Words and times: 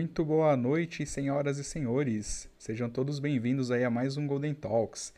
Muito 0.00 0.24
boa 0.24 0.56
noite, 0.56 1.04
senhoras 1.04 1.58
e 1.58 1.62
senhores. 1.62 2.48
Sejam 2.58 2.88
todos 2.88 3.18
bem-vindos 3.18 3.70
aí 3.70 3.84
a 3.84 3.90
mais 3.90 4.16
um 4.16 4.26
Golden 4.26 4.54
Talks. 4.54 5.12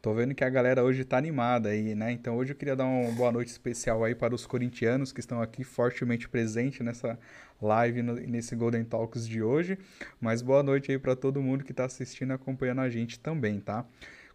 Tô 0.00 0.14
vendo 0.14 0.32
que 0.32 0.44
a 0.44 0.48
galera 0.48 0.84
hoje 0.84 1.04
tá 1.04 1.18
animada 1.18 1.70
aí, 1.70 1.92
né? 1.92 2.12
Então 2.12 2.36
hoje 2.36 2.52
eu 2.52 2.56
queria 2.56 2.76
dar 2.76 2.84
uma 2.84 3.10
boa 3.10 3.32
noite 3.32 3.48
especial 3.48 4.04
aí 4.04 4.14
para 4.14 4.32
os 4.32 4.46
corintianos 4.46 5.10
que 5.10 5.18
estão 5.18 5.42
aqui 5.42 5.64
fortemente 5.64 6.28
presentes 6.28 6.86
nessa 6.86 7.18
live, 7.60 8.00
no, 8.00 8.14
nesse 8.14 8.54
Golden 8.54 8.84
Talks 8.84 9.26
de 9.26 9.42
hoje. 9.42 9.76
Mas 10.20 10.40
boa 10.40 10.62
noite 10.62 10.92
aí 10.92 11.00
para 11.00 11.16
todo 11.16 11.42
mundo 11.42 11.64
que 11.64 11.74
tá 11.74 11.86
assistindo 11.86 12.30
e 12.30 12.34
acompanhando 12.34 12.82
a 12.82 12.88
gente 12.88 13.18
também, 13.18 13.58
tá? 13.58 13.84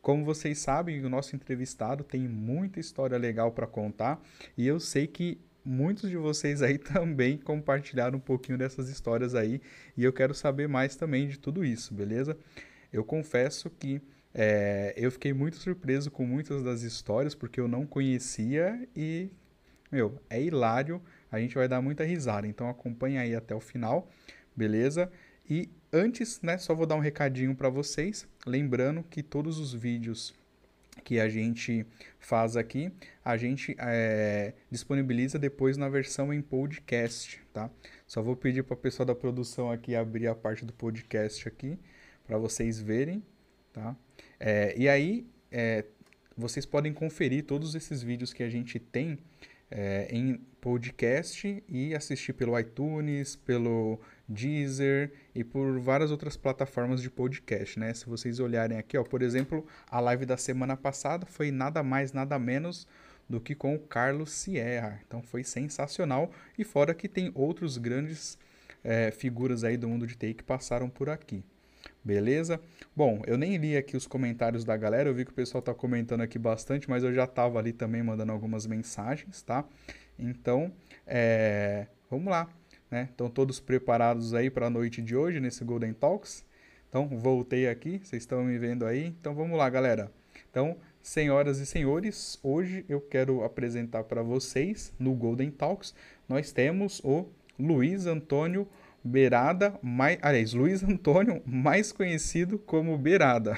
Como 0.02 0.26
vocês 0.26 0.60
sabem, 0.60 1.02
o 1.06 1.10
nosso 1.10 1.34
entrevistado 1.34 2.04
tem 2.04 2.28
muita 2.28 2.78
história 2.78 3.18
legal 3.18 3.54
para 3.54 3.66
contar 3.66 4.22
e 4.58 4.68
eu 4.68 4.82
sei 4.82 5.08
que 5.08 5.40
muitos 5.66 6.10
de 6.10 6.18
vocês 6.18 6.62
aí 6.62 6.78
também 6.80 7.38
compartilharam 7.38 8.18
um 8.18 8.22
pouquinho 8.22 8.58
dessas 8.58 8.90
histórias 8.90 9.36
aí 9.36 9.62
e 9.96 10.04
eu 10.04 10.14
quero 10.14 10.34
saber 10.34 10.68
mais 10.68 10.96
também 10.96 11.28
de 11.28 11.40
tudo 11.40 11.64
isso, 11.64 11.94
beleza? 11.94 12.38
Eu 12.92 13.04
confesso 13.04 13.70
que 13.70 14.02
é, 14.34 14.94
eu 14.98 15.12
fiquei 15.12 15.34
muito 15.34 15.58
surpreso 15.58 16.10
com 16.10 16.26
muitas 16.26 16.64
das 16.64 16.82
histórias 16.82 17.36
porque 17.36 17.60
eu 17.60 17.68
não 17.68 17.86
conhecia 17.86 18.88
e, 18.96 19.30
meu, 19.92 20.20
é 20.30 20.42
hilário, 20.42 21.02
a 21.32 21.40
gente 21.40 21.56
vai 21.56 21.68
dar 21.68 21.82
muita 21.82 22.04
risada, 22.04 22.48
então 22.48 22.70
acompanha 22.70 23.22
aí 23.22 23.36
até 23.36 23.56
o 23.56 23.60
final, 23.60 24.10
beleza? 24.56 25.12
E 25.50 25.70
antes, 25.92 26.42
né, 26.42 26.58
só 26.58 26.74
vou 26.74 26.86
dar 26.86 26.96
um 26.96 27.00
recadinho 27.00 27.56
para 27.56 27.70
vocês, 27.70 28.28
lembrando 28.46 29.04
que 29.04 29.22
todos 29.22 29.60
os 29.60 29.74
vídeos 29.74 30.34
que 31.04 31.20
a 31.20 31.28
gente 31.28 31.86
faz 32.20 32.56
aqui, 32.56 32.92
a 33.24 33.36
gente 33.38 33.76
é, 33.80 34.54
disponibiliza 34.70 35.38
depois 35.40 35.78
na 35.78 35.90
versão 35.90 36.34
em 36.34 36.42
podcast, 36.42 37.42
tá? 37.52 37.70
Só 38.08 38.22
vou 38.22 38.36
pedir 38.36 38.64
para 38.64 38.76
a 38.76 38.78
pessoa 38.78 39.06
da 39.06 39.16
produção 39.16 39.72
aqui 39.72 39.96
abrir 39.96 40.28
a 40.28 40.36
parte 40.36 40.66
do 40.66 40.74
podcast 40.74 41.48
aqui 41.48 41.78
para 42.26 42.38
vocês 42.38 42.80
verem, 42.80 43.24
tá? 43.72 43.96
É, 44.40 44.74
e 44.78 44.88
aí 44.88 45.28
é, 45.52 45.86
vocês 46.38 46.66
podem 46.66 46.94
conferir 46.94 47.44
todos 47.44 47.76
esses 47.76 48.02
vídeos 48.02 48.34
que 48.34 48.44
a 48.44 48.50
gente 48.50 48.80
tem 48.80 49.18
em 50.10 50.36
podcast 50.62 51.64
e 51.68 51.96
assistir 51.96 52.34
pelo 52.34 52.58
iTunes, 52.60 53.36
pelo 53.36 54.00
Deezer 54.28 55.12
e 55.36 55.44
por 55.44 55.80
várias 55.80 56.12
outras 56.12 56.38
plataformas 56.38 57.02
de 57.02 57.10
podcast, 57.10 57.80
né? 57.80 57.94
Se 57.94 58.06
vocês 58.06 58.40
olharem 58.40 58.78
aqui, 58.78 58.98
ó, 58.98 59.04
por 59.04 59.22
exemplo, 59.22 59.66
a 59.90 60.00
live 60.00 60.26
da 60.26 60.38
semana 60.38 60.78
passada 60.78 61.26
foi 61.26 61.52
nada 61.52 61.84
mais, 61.84 62.14
nada 62.14 62.40
menos 62.40 62.88
do 63.30 63.40
que 63.40 63.56
com 63.56 63.76
o 63.76 63.80
Carlos 63.80 64.32
Sierra. 64.32 65.02
Então 65.06 65.22
foi 65.22 65.44
sensacional. 65.44 66.32
E 66.58 66.64
fora 66.64 66.94
que 66.94 67.08
tem 67.08 67.32
outros 67.36 67.78
grandes 67.78 68.38
é, 68.84 69.12
figuras 69.12 69.64
aí 69.64 69.78
do 69.78 69.88
mundo 69.88 70.06
de 70.06 70.16
TI 70.16 70.34
que 70.34 70.44
passaram 70.44 70.90
por 70.90 71.10
aqui. 71.10 71.44
Beleza? 72.04 72.60
Bom, 72.96 73.22
eu 73.26 73.38
nem 73.38 73.56
li 73.58 73.78
aqui 73.78 73.96
os 73.96 74.06
comentários 74.06 74.64
da 74.66 74.76
galera, 74.76 75.10
eu 75.10 75.14
vi 75.14 75.26
que 75.26 75.32
o 75.32 75.34
pessoal 75.34 75.62
tá 75.62 75.74
comentando 75.74 76.22
aqui 76.22 76.38
bastante, 76.38 76.90
mas 76.90 77.04
eu 77.04 77.14
já 77.14 77.26
tava 77.26 77.60
ali 77.60 77.72
também 77.72 78.04
mandando 78.04 78.32
algumas 78.32 78.66
mensagens, 78.66 79.42
tá? 79.42 79.66
Então, 80.20 80.72
é, 81.08 81.88
vamos 82.10 82.28
lá. 82.28 82.50
Né? 82.94 83.08
Estão 83.10 83.28
todos 83.28 83.60
preparados 83.60 84.36
aí 84.36 84.52
para 84.52 84.68
a 84.68 84.70
noite 84.70 85.02
de 85.02 85.16
hoje 85.16 85.40
nesse 85.40 85.64
Golden 85.64 85.94
Talks? 85.94 86.46
Então, 86.88 87.08
voltei 87.08 87.68
aqui, 87.68 88.00
vocês 88.04 88.22
estão 88.22 88.44
me 88.44 88.56
vendo 88.60 88.86
aí. 88.86 89.08
Então, 89.08 89.34
vamos 89.34 89.58
lá, 89.58 89.68
galera. 89.68 90.12
Então, 90.52 90.78
senhoras 91.02 91.58
e 91.58 91.66
senhores, 91.66 92.40
hoje 92.44 92.86
eu 92.88 93.02
quero 93.02 93.44
apresentar 93.44 94.04
para 94.04 94.22
vocês 94.22 94.94
no 95.00 95.16
Golden 95.16 95.50
Talks, 95.50 95.96
nós 96.30 96.52
temos 96.52 97.02
o 97.04 97.26
Luiz 97.58 98.06
Antônio 98.06 98.68
Beirada, 99.04 99.74
mais, 99.82 100.20
aliás, 100.22 100.54
Luiz 100.54 100.84
Antônio, 100.84 101.42
mais 101.48 101.92
conhecido 101.92 102.60
como 102.60 102.96
Beirada. 102.96 103.58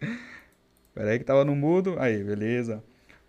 Peraí 0.94 1.18
que 1.18 1.24
tava 1.26 1.44
no 1.44 1.54
mudo. 1.54 1.96
Aí, 1.98 2.24
beleza. 2.24 2.82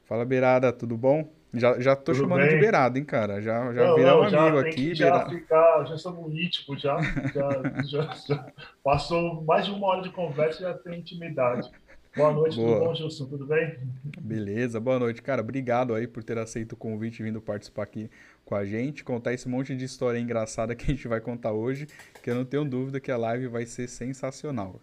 Fala 0.06 0.24
Beirada, 0.24 0.72
tudo 0.72 0.96
bom? 0.96 1.37
Já, 1.54 1.80
já 1.80 1.96
tô 1.96 2.12
Tudo 2.12 2.24
chamando 2.24 2.42
bem? 2.42 2.50
de 2.50 2.58
beirado, 2.58 2.98
hein, 2.98 3.06
cara? 3.06 3.42
Já, 3.42 3.74
já 3.74 3.96
viramos 3.96 4.34
um 4.34 4.40
amigo 4.40 4.60
aqui. 4.60 4.94
já, 4.94 5.30
ficar, 5.30 5.86
já 5.86 5.98
somos 5.98 6.34
íntimo, 6.34 6.78
já, 6.78 7.00
já, 7.34 7.84
já, 7.84 8.14
já, 8.28 8.54
Passou 8.84 9.44
mais 9.44 9.66
de 9.66 9.72
uma 9.72 9.88
hora 9.88 10.02
de 10.02 10.10
conversa 10.10 10.60
e 10.60 10.64
já 10.64 10.74
tem 10.74 11.00
intimidade. 11.00 11.70
Boa 12.16 12.34
noite, 12.34 12.56
Boa. 12.56 12.80
tudo 12.80 12.86
bom, 12.86 12.96
Gilson? 12.96 13.26
Tudo 13.28 13.46
bem? 13.46 13.78
Beleza, 14.20 14.80
boa 14.80 14.98
noite, 14.98 15.22
cara. 15.22 15.42
Obrigado 15.42 15.94
aí 15.94 16.08
por 16.08 16.24
ter 16.24 16.38
aceito 16.38 16.74
o 16.74 16.76
convite 16.76 17.20
e 17.20 17.24
vindo 17.24 17.40
participar 17.40 17.84
aqui 17.84 18.10
com 18.44 18.56
a 18.56 18.66
gente, 18.66 19.04
contar 19.04 19.34
esse 19.34 19.48
monte 19.48 19.76
de 19.76 19.86
história 19.86 20.18
engraçada 20.18 20.76
que 20.76 20.86
a 20.86 20.96
gente 20.96 21.08
vai 21.08 21.22
contar 21.22 21.52
hoje, 21.52 21.88
que 22.24 22.30
eu 22.30 22.36
não 22.36 22.44
tenho 22.44 22.66
dúvida 22.66 23.00
que 23.00 23.12
a 23.12 23.18
live 23.18 23.48
vai 23.48 23.66
ser 23.68 23.88
sensacional. 23.88 24.82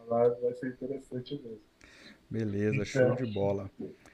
A 0.00 0.14
live 0.14 0.42
vai 0.42 0.54
ser 0.54 0.68
interessante 0.70 1.34
mesmo. 1.34 1.60
Beleza, 2.28 2.84
show 2.84 3.14
de 3.14 3.26
bola. 3.26 3.70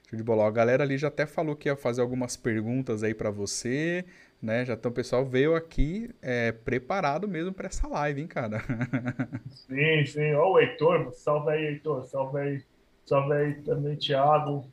Show 0.09 0.17
de 0.17 0.23
bola. 0.23 0.47
A 0.47 0.51
galera 0.51 0.85
ali 0.85 0.99
já 0.99 1.09
até 1.09 1.27
falou 1.27 1.57
que 1.57 1.69
ia 1.69 1.77
fazer 1.77 2.03
algumas 2.03 2.37
perguntas 2.37 3.03
aí 3.03 3.15
para 3.15 3.31
você, 3.31 4.05
né? 4.41 4.65
Já 4.65 4.75
então 4.75 4.91
o 4.91 4.95
pessoal 4.95 5.25
veio 5.25 5.55
aqui 5.55 6.11
é, 6.21 6.53
preparado 6.53 7.27
mesmo 7.27 7.53
para 7.53 7.69
essa 7.69 7.89
live, 7.89 8.21
hein, 8.21 8.27
cara? 8.27 8.63
Sim, 9.51 10.05
sim. 10.07 10.35
Ó 10.35 10.53
o 10.53 10.61
Heitor, 10.61 11.11
salve 11.15 11.51
aí, 11.51 11.65
Heitor. 11.67 12.05
Salve 12.05 12.39
aí, 12.39 12.63
salve 13.07 13.33
aí 13.33 13.55
também, 13.63 13.97
Thiago. 13.97 14.71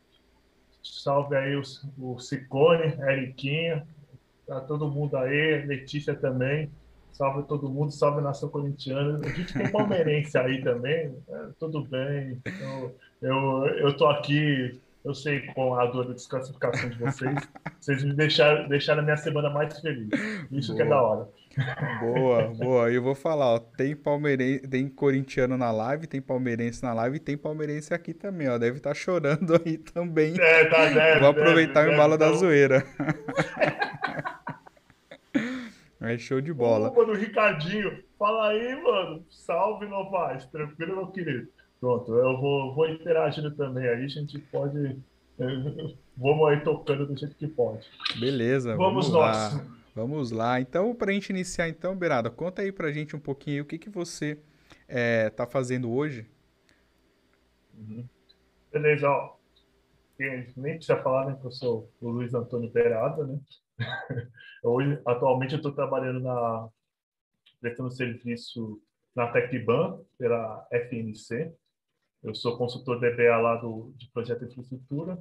Salve 0.83 1.35
aí 1.35 1.55
o, 1.55 1.61
o 1.97 2.19
Cicone, 2.19 2.93
Eriquinha. 2.99 3.87
Tá 4.45 4.59
todo 4.59 4.89
mundo 4.89 5.15
aí, 5.15 5.65
Letícia 5.65 6.13
também. 6.13 6.69
Salve 7.13 7.47
todo 7.47 7.69
mundo, 7.69 7.91
salve 7.91 8.21
nação 8.21 8.49
corintiana. 8.49 9.19
A 9.23 9.29
gente 9.29 9.53
tem 9.53 9.71
palmeirense 9.71 10.37
aí 10.37 10.61
também. 10.61 11.15
É, 11.29 11.47
tudo 11.57 11.83
bem. 11.85 12.41
Então, 12.45 12.91
eu, 13.21 13.65
eu 13.77 13.95
tô 13.95 14.07
aqui 14.07 14.79
eu 15.03 15.13
sei 15.13 15.41
com 15.53 15.75
a 15.75 15.85
dor 15.85 16.07
da 16.07 16.13
desclassificação 16.13 16.89
de 16.89 16.97
vocês. 16.99 17.35
vocês 17.79 18.03
me 18.03 18.13
deixaram, 18.13 18.67
deixaram 18.67 19.01
a 19.01 19.03
minha 19.03 19.17
semana 19.17 19.49
mais 19.49 19.79
feliz. 19.79 20.09
Isso 20.51 20.73
boa. 20.73 20.77
que 20.77 20.81
é 20.81 20.89
da 20.89 21.01
hora. 21.01 21.29
Boa, 21.99 22.47
boa. 22.47 22.91
E 22.91 22.95
eu 22.95 23.03
vou 23.03 23.15
falar, 23.15 23.45
ó, 23.45 23.59
tem 23.59 23.95
palmeirense, 23.95 24.67
tem 24.67 24.87
corintiano 24.87 25.57
na 25.57 25.71
live, 25.71 26.07
tem 26.07 26.21
palmeirense 26.21 26.81
na 26.81 26.93
live 26.93 27.17
e 27.17 27.19
tem 27.19 27.37
palmeirense 27.37 27.93
aqui 27.93 28.13
também, 28.13 28.47
ó. 28.47 28.57
Deve 28.57 28.77
estar 28.77 28.91
tá 28.91 28.93
chorando 28.93 29.59
aí 29.65 29.77
também. 29.77 30.39
É, 30.39 30.65
tá, 30.65 30.89
deve, 30.89 31.19
Vou 31.19 31.29
aproveitar 31.29 31.81
deve, 31.81 31.91
o 31.91 31.93
embalo 31.93 32.17
deve, 32.17 32.31
da 32.31 32.37
então... 32.37 32.39
zoeira. 32.39 32.85
É 36.03 36.17
show 36.17 36.41
de 36.41 36.51
bola. 36.51 36.89
Ô, 36.89 36.95
mano, 36.95 37.13
Ricardinho, 37.13 38.03
fala 38.17 38.49
aí, 38.49 38.75
mano. 38.81 39.23
Salve, 39.29 39.85
Novaes. 39.85 40.47
Tranquilo, 40.47 40.95
meu 40.95 41.07
querido. 41.07 41.47
Pronto, 41.81 42.13
eu 42.13 42.39
vou, 42.39 42.75
vou 42.75 42.87
interagindo 42.87 43.49
também 43.55 43.89
aí, 43.89 44.05
a 44.05 44.07
gente 44.07 44.37
pode. 44.37 45.01
Vamos 46.15 46.47
aí 46.47 46.63
tocando 46.63 47.07
do 47.07 47.17
jeito 47.17 47.35
que 47.35 47.47
pode. 47.47 47.89
Beleza, 48.19 48.75
vamos, 48.75 49.07
vamos 49.07 49.09
nós. 49.09 49.55
Lá. 49.55 49.65
Vamos 49.95 50.31
lá. 50.31 50.61
Então, 50.61 50.93
para 50.93 51.09
a 51.09 51.13
gente 51.13 51.31
iniciar, 51.31 51.67
então, 51.67 51.95
Beirada, 51.95 52.29
conta 52.29 52.61
aí 52.61 52.71
para 52.71 52.87
a 52.87 52.91
gente 52.91 53.15
um 53.15 53.19
pouquinho 53.19 53.63
o 53.63 53.65
que, 53.65 53.79
que 53.79 53.89
você 53.89 54.33
está 54.33 54.43
é, 54.87 55.29
tá 55.31 55.47
fazendo 55.47 55.91
hoje. 55.91 56.29
Uhum. 57.75 58.07
Beleza, 58.71 59.09
ó. 59.09 59.35
Nem 60.55 60.75
precisa 60.75 61.01
falar, 61.01 61.25
né, 61.25 61.37
que 61.41 61.47
eu 61.47 61.51
sou 61.51 61.91
o 61.99 62.09
Luiz 62.09 62.31
Antônio 62.35 62.69
Beirada, 62.69 63.25
né? 63.25 63.39
Hoje, 64.63 65.01
atualmente, 65.03 65.53
eu 65.53 65.57
estou 65.57 65.71
trabalhando 65.71 66.19
na 66.19 66.69
prestando 67.59 67.89
serviço 67.89 68.79
na 69.15 69.31
Tecban, 69.31 69.99
pela 70.19 70.67
FNC, 70.71 71.51
eu 72.23 72.35
sou 72.35 72.57
consultor 72.57 72.99
DBA 72.99 73.37
lá 73.37 73.55
do, 73.55 73.93
de 73.97 74.09
projeto 74.11 74.45
de 74.45 74.51
infraestrutura. 74.51 75.17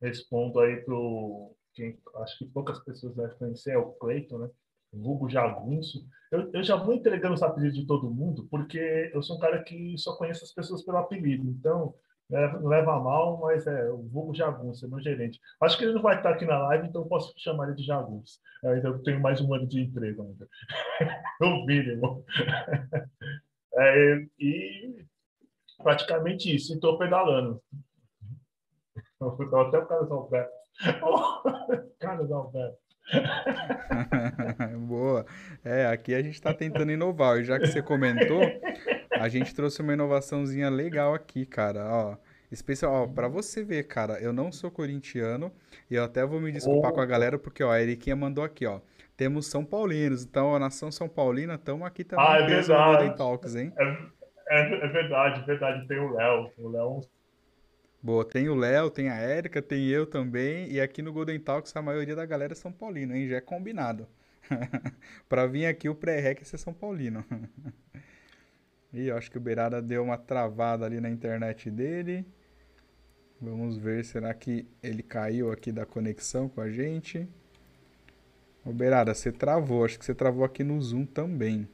Respondo 0.00 0.60
aí 0.60 0.76
para 0.76 0.94
quem 1.74 1.98
acho 2.16 2.38
que 2.38 2.46
poucas 2.46 2.78
pessoas 2.80 3.14
devem 3.14 3.36
conhecer, 3.36 3.72
é 3.72 3.78
o 3.78 3.92
Cleiton, 3.92 4.38
né? 4.38 4.50
Vulgo 4.92 5.28
Jagunço. 5.28 6.06
Eu, 6.30 6.50
eu 6.52 6.62
já 6.62 6.76
vou 6.76 6.94
entregando 6.94 7.34
os 7.34 7.42
apelidos 7.42 7.78
de 7.78 7.86
todo 7.86 8.10
mundo, 8.10 8.46
porque 8.50 9.10
eu 9.12 9.22
sou 9.22 9.36
um 9.36 9.40
cara 9.40 9.62
que 9.62 9.96
só 9.98 10.16
conhece 10.16 10.44
as 10.44 10.52
pessoas 10.52 10.82
pelo 10.82 10.98
apelido. 10.98 11.48
Então, 11.48 11.94
leva 12.30 13.00
mal, 13.00 13.38
mas 13.40 13.66
é 13.66 13.90
o 13.90 14.02
Vulgo 14.02 14.34
Jagunço, 14.34 14.88
meu 14.88 15.00
gerente. 15.00 15.40
Acho 15.60 15.78
que 15.78 15.84
ele 15.84 15.94
não 15.94 16.02
vai 16.02 16.16
estar 16.16 16.30
aqui 16.30 16.44
na 16.44 16.58
live, 16.58 16.88
então 16.88 17.02
eu 17.02 17.08
posso 17.08 17.32
chamar 17.38 17.66
ele 17.66 17.76
de 17.76 17.84
Jagunço. 17.84 18.38
É, 18.64 18.72
ainda 18.72 18.98
tenho 19.02 19.20
mais 19.20 19.40
um 19.40 19.52
ano 19.54 19.66
de 19.66 19.80
emprego 19.80 20.22
ainda. 20.22 20.48
no 21.40 21.64
mínimo. 21.64 22.24
É, 23.80 24.26
e 24.40 24.77
praticamente 25.88 26.54
isso, 26.54 26.72
e 26.72 26.74
estou 26.74 26.98
pedalando. 26.98 27.62
Até 29.18 29.78
o 29.78 29.86
Carlos 29.86 30.10
Alberto. 30.10 30.52
Carlos 31.98 32.30
Alberto. 32.30 32.78
Boa. 34.86 35.24
É, 35.64 35.86
aqui 35.86 36.14
a 36.14 36.20
gente 36.20 36.34
está 36.34 36.52
tentando 36.52 36.92
inovar. 36.92 37.38
E 37.38 37.44
já 37.44 37.58
que 37.58 37.66
você 37.66 37.80
comentou, 37.80 38.42
a 39.18 39.28
gente 39.30 39.54
trouxe 39.54 39.80
uma 39.80 39.94
inovaçãozinha 39.94 40.68
legal 40.68 41.14
aqui, 41.14 41.46
cara. 41.46 41.86
Ó, 41.90 42.16
Especial, 42.50 43.08
para 43.08 43.28
você 43.28 43.62
ver, 43.62 43.84
cara, 43.84 44.20
eu 44.20 44.32
não 44.32 44.50
sou 44.50 44.70
corintiano 44.70 45.52
e 45.90 45.94
eu 45.94 46.04
até 46.04 46.24
vou 46.24 46.40
me 46.40 46.50
desculpar 46.50 46.92
oh. 46.92 46.94
com 46.94 47.00
a 47.00 47.06
galera 47.06 47.38
porque 47.38 47.62
ó, 47.62 47.70
a 47.70 47.80
Eriquinha 47.80 48.16
mandou 48.16 48.42
aqui, 48.42 48.64
ó. 48.64 48.80
Temos 49.18 49.46
São 49.46 49.64
Paulinos, 49.64 50.24
então 50.24 50.54
a 50.54 50.58
nação 50.58 50.90
São 50.90 51.08
Paulina, 51.08 51.56
estamos 51.56 51.86
aqui 51.86 52.04
também. 52.04 52.24
Ah, 52.26 52.36
é 52.38 52.46
verdade. 52.46 53.16
Talks, 53.16 53.54
hein? 53.54 53.72
É, 53.78 53.98
é, 54.50 54.60
é, 54.60 54.88
verdade, 54.88 55.44
verdade. 55.44 55.86
Tem 55.86 55.98
o 55.98 56.12
Léo. 56.12 56.50
O 56.58 56.68
Léo. 56.68 57.00
Boa, 58.02 58.24
tem 58.24 58.48
o 58.48 58.54
Léo, 58.54 58.90
tem 58.90 59.08
a 59.08 59.16
Érica, 59.16 59.60
tem 59.60 59.86
eu 59.88 60.06
também. 60.06 60.70
E 60.70 60.80
aqui 60.80 61.02
no 61.02 61.12
Golden 61.12 61.38
Talks 61.38 61.74
a 61.76 61.82
maioria 61.82 62.14
da 62.14 62.24
galera 62.24 62.52
é 62.52 62.56
São 62.56 62.72
Paulino, 62.72 63.14
hein? 63.14 63.28
Já 63.28 63.36
é 63.36 63.40
combinado. 63.40 64.06
para 65.28 65.46
vir 65.46 65.66
aqui 65.66 65.88
o 65.88 65.94
pré-rec 65.94 66.40
é 66.40 66.44
ser 66.44 66.58
São 66.58 66.72
Paulino. 66.72 67.24
e 68.92 69.08
eu 69.08 69.16
acho 69.16 69.30
que 69.30 69.36
o 69.38 69.40
Beirada 69.40 69.82
deu 69.82 70.02
uma 70.02 70.16
travada 70.16 70.86
ali 70.86 71.00
na 71.00 71.10
internet 71.10 71.70
dele. 71.70 72.24
Vamos 73.40 73.76
ver, 73.76 74.04
será 74.04 74.32
que 74.34 74.66
ele 74.82 75.02
caiu 75.02 75.52
aqui 75.52 75.70
da 75.70 75.86
conexão 75.86 76.48
com 76.48 76.60
a 76.60 76.70
gente? 76.70 77.28
Ô 78.64 78.72
Beirada, 78.72 79.14
você 79.14 79.30
travou, 79.30 79.84
acho 79.84 79.98
que 79.98 80.04
você 80.04 80.14
travou 80.14 80.44
aqui 80.44 80.64
no 80.64 80.80
Zoom 80.82 81.06
também. 81.06 81.68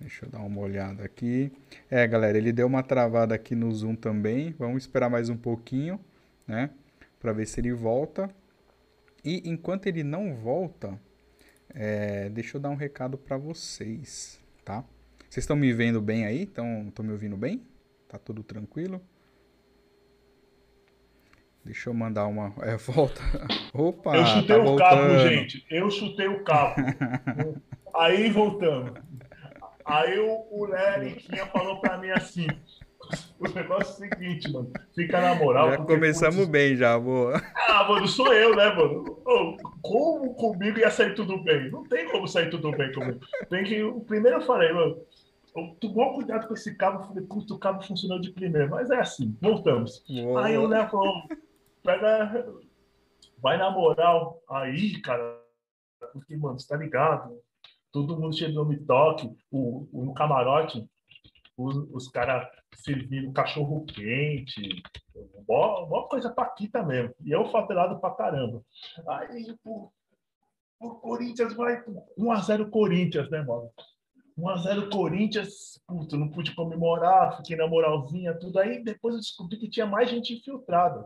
Deixa 0.00 0.24
eu 0.24 0.30
dar 0.30 0.40
uma 0.40 0.60
olhada 0.60 1.04
aqui. 1.04 1.52
É, 1.90 2.06
galera, 2.06 2.38
ele 2.38 2.52
deu 2.52 2.66
uma 2.66 2.82
travada 2.82 3.34
aqui 3.34 3.54
no 3.54 3.70
Zoom 3.70 3.94
também. 3.94 4.54
Vamos 4.58 4.82
esperar 4.82 5.10
mais 5.10 5.28
um 5.28 5.36
pouquinho, 5.36 6.00
né? 6.46 6.70
Para 7.20 7.32
ver 7.32 7.46
se 7.46 7.60
ele 7.60 7.72
volta. 7.72 8.30
E 9.22 9.48
enquanto 9.48 9.86
ele 9.86 10.02
não 10.02 10.34
volta, 10.34 10.98
é, 11.74 12.30
deixa 12.30 12.56
eu 12.56 12.60
dar 12.60 12.70
um 12.70 12.76
recado 12.76 13.18
para 13.18 13.36
vocês, 13.36 14.40
tá? 14.64 14.82
Vocês 15.28 15.44
estão 15.44 15.54
me 15.54 15.70
vendo 15.70 16.00
bem 16.00 16.24
aí? 16.24 16.44
Estão 16.44 16.90
me 17.00 17.12
ouvindo 17.12 17.36
bem? 17.36 17.62
Tá 18.08 18.18
tudo 18.18 18.42
tranquilo? 18.42 19.02
Deixa 21.62 21.90
eu 21.90 21.94
mandar 21.94 22.26
uma. 22.26 22.54
É, 22.64 22.76
volta. 22.78 23.20
Opa! 23.74 24.16
Eu 24.16 24.24
chutei 24.24 24.56
tá 24.56 24.62
o 24.62 24.64
voltando. 24.64 24.78
cabo, 24.78 25.18
gente. 25.28 25.66
Eu 25.70 25.90
chutei 25.90 26.26
o 26.26 26.42
cabo. 26.42 26.74
Aí 27.94 28.30
voltamos. 28.30 28.92
Aí 29.90 30.18
o, 30.18 30.46
o 30.50 30.64
Leriquinha 30.66 31.46
falou 31.46 31.80
pra 31.80 31.98
mim 31.98 32.10
assim: 32.10 32.46
o 33.38 33.48
negócio 33.48 34.04
é 34.04 34.06
o 34.06 34.10
seguinte, 34.10 34.52
mano. 34.52 34.72
Fica 34.94 35.20
na 35.20 35.34
moral. 35.34 35.70
Já 35.70 35.78
começamos 35.78 36.36
putz, 36.36 36.48
bem, 36.48 36.76
já, 36.76 36.98
boa. 36.98 37.40
Ah, 37.68 37.84
mano, 37.88 38.06
sou 38.06 38.32
eu, 38.32 38.54
né, 38.54 38.72
mano? 38.74 39.04
como 39.82 40.34
comigo 40.34 40.78
ia 40.78 40.90
sair 40.90 41.14
tudo 41.14 41.42
bem? 41.42 41.70
Não 41.70 41.84
tem 41.84 42.08
como 42.10 42.28
sair 42.28 42.50
tudo 42.50 42.70
bem 42.72 42.92
comigo. 42.92 43.20
Tem 43.48 43.64
que. 43.64 43.82
O 43.82 44.00
primeiro 44.00 44.38
eu 44.38 44.42
falei, 44.42 44.72
mano. 44.72 44.96
Tomou 45.80 46.14
cuidado 46.14 46.46
com 46.46 46.54
esse 46.54 46.76
cabo. 46.76 47.06
Falei, 47.06 47.24
puto, 47.24 47.54
o 47.54 47.58
cabo 47.58 47.82
funcionou 47.82 48.20
de 48.20 48.30
primeiro. 48.30 48.70
Mas 48.70 48.90
é 48.90 49.00
assim, 49.00 49.36
voltamos. 49.40 50.04
Boa. 50.08 50.46
Aí 50.46 50.56
o 50.56 50.66
Léo 50.66 50.88
falou: 50.88 51.22
pega. 51.82 52.46
Vai 53.38 53.56
na 53.56 53.70
moral. 53.70 54.40
Aí, 54.48 55.00
cara. 55.00 55.40
Porque, 56.12 56.36
mano, 56.36 56.58
você 56.58 56.68
tá 56.68 56.76
ligado? 56.76 57.40
Todo 57.92 58.18
mundo 58.18 58.36
chegou 58.36 58.64
no 58.64 58.86
toque, 58.86 59.28
o, 59.50 59.88
o, 59.92 60.04
no 60.04 60.14
camarote, 60.14 60.86
os, 61.56 61.76
os 61.92 62.08
caras 62.08 62.46
servindo 62.76 63.32
cachorro 63.32 63.84
quente, 63.84 64.82
uma 65.48 66.08
coisa 66.08 66.30
paquita 66.30 66.82
mesmo. 66.82 67.14
E 67.24 67.30
eu 67.30 67.50
favelado 67.50 68.00
pra 68.00 68.14
caramba. 68.14 68.62
Aí, 69.08 69.54
pô, 69.62 69.92
o 70.80 70.90
Corinthians 70.94 71.54
vai 71.54 71.82
1x0 72.18 72.70
Corinthians, 72.70 73.30
né, 73.30 73.42
mano? 73.42 73.70
1x0 74.38 74.90
Corinthians, 74.90 75.80
puto, 75.86 76.16
não 76.16 76.30
pude 76.30 76.54
comemorar, 76.54 77.36
fiquei 77.36 77.56
na 77.56 77.66
moralzinha, 77.66 78.38
tudo. 78.38 78.58
Aí 78.58 78.82
depois 78.82 79.14
eu 79.14 79.20
descobri 79.20 79.58
que 79.58 79.68
tinha 79.68 79.84
mais 79.84 80.08
gente 80.08 80.32
infiltrada 80.32 81.04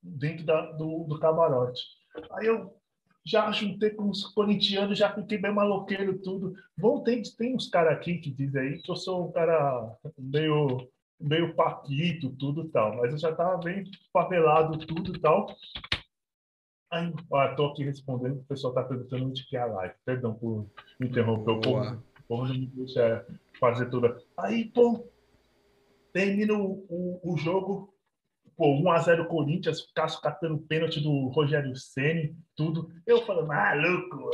dentro 0.00 0.44
da, 0.44 0.72
do, 0.72 1.04
do 1.04 1.18
camarote. 1.18 1.82
Aí 2.32 2.46
eu 2.46 2.76
já 3.26 3.50
juntei 3.50 3.90
com 3.90 4.08
os 4.08 4.24
corintianos, 4.24 4.96
já 4.96 5.12
fiquei 5.12 5.36
bem 5.36 5.52
maloqueiro, 5.52 6.16
tudo. 6.20 6.54
Bom, 6.78 7.02
tem, 7.02 7.20
tem 7.22 7.56
uns 7.56 7.68
caras 7.68 7.94
aqui 7.94 8.18
que 8.18 8.30
dizem 8.30 8.62
aí 8.62 8.80
que 8.80 8.88
eu 8.88 8.94
sou 8.94 9.28
um 9.28 9.32
cara 9.32 9.98
meio, 10.16 10.88
meio 11.18 11.52
paquito, 11.56 12.30
tudo 12.30 12.68
tal, 12.68 12.96
mas 12.96 13.10
eu 13.10 13.18
já 13.18 13.34
tava 13.34 13.58
bem 13.58 13.82
favelado, 14.12 14.78
tudo 14.78 15.18
tal. 15.18 15.48
Aí, 16.88 17.12
ó, 17.28 17.54
tô 17.56 17.66
aqui 17.66 17.82
respondendo, 17.82 18.38
o 18.38 18.44
pessoal 18.44 18.72
tá 18.72 18.84
perguntando 18.84 19.26
onde 19.26 19.44
que 19.44 19.56
é 19.56 19.60
a 19.60 19.66
live. 19.66 19.94
Perdão 20.04 20.32
por 20.32 20.70
interromper, 21.00 21.50
o 21.50 21.60
povo, 21.60 22.46
não 22.46 22.54
me 22.54 22.66
deixa 22.66 23.26
fazer 23.58 23.90
tudo. 23.90 24.22
Aí, 24.36 24.66
pô, 24.66 25.04
termina 26.12 26.54
o, 26.54 26.86
o, 26.88 27.32
o 27.32 27.36
jogo, 27.36 27.92
pô, 28.56 28.80
1x0 28.82 29.26
Corinthians, 29.26 29.90
Cássio 29.94 30.20
catando 30.20 30.58
pênalti 30.58 31.00
do 31.00 31.28
Rogério 31.28 31.76
Ceni, 31.76 32.36
tudo. 32.54 32.90
Eu 33.06 33.24
falando, 33.26 33.52
ah, 33.52 33.74
louco, 33.74 34.30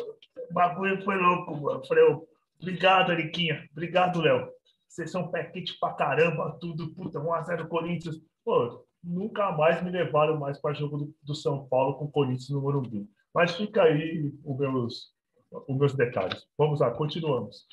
o 0.51 0.55
bagulho 0.55 1.03
foi 1.05 1.17
louco, 1.17 1.57
mano. 1.57 1.85
Falei, 1.87 2.05
obrigado, 2.61 3.11
Ariquinha, 3.11 3.69
obrigado, 3.73 4.21
Léo. 4.21 4.49
Vocês 4.89 5.11
são 5.11 5.29
pé 5.29 5.45
quente 5.45 5.79
pra 5.81 5.95
caramba, 5.95 6.57
tudo, 6.61 6.95
puta, 6.95 7.19
1x0 7.19 7.67
Corinthians. 7.67 8.21
Pô, 8.45 8.85
nunca 9.03 9.51
mais 9.53 9.83
me 9.83 9.91
levaram 9.91 10.39
mais 10.39 10.59
para 10.59 10.75
jogo 10.75 10.99
do, 10.99 11.15
do, 11.23 11.35
São 11.35 11.67
Paulo 11.67 11.95
com 11.95 12.05
o 12.05 12.11
Corinthians 12.11 12.51
no 12.51 12.61
Morumbi. 12.61 13.09
Mas 13.35 13.55
fica 13.57 13.83
aí 13.83 14.33
os 14.45 14.59
meus, 14.59 15.13
os 15.51 15.77
meus 15.77 15.95
detalhes. 15.95 16.47
Vamos 16.57 16.81
lá, 16.81 16.91
continuamos. 16.91 17.67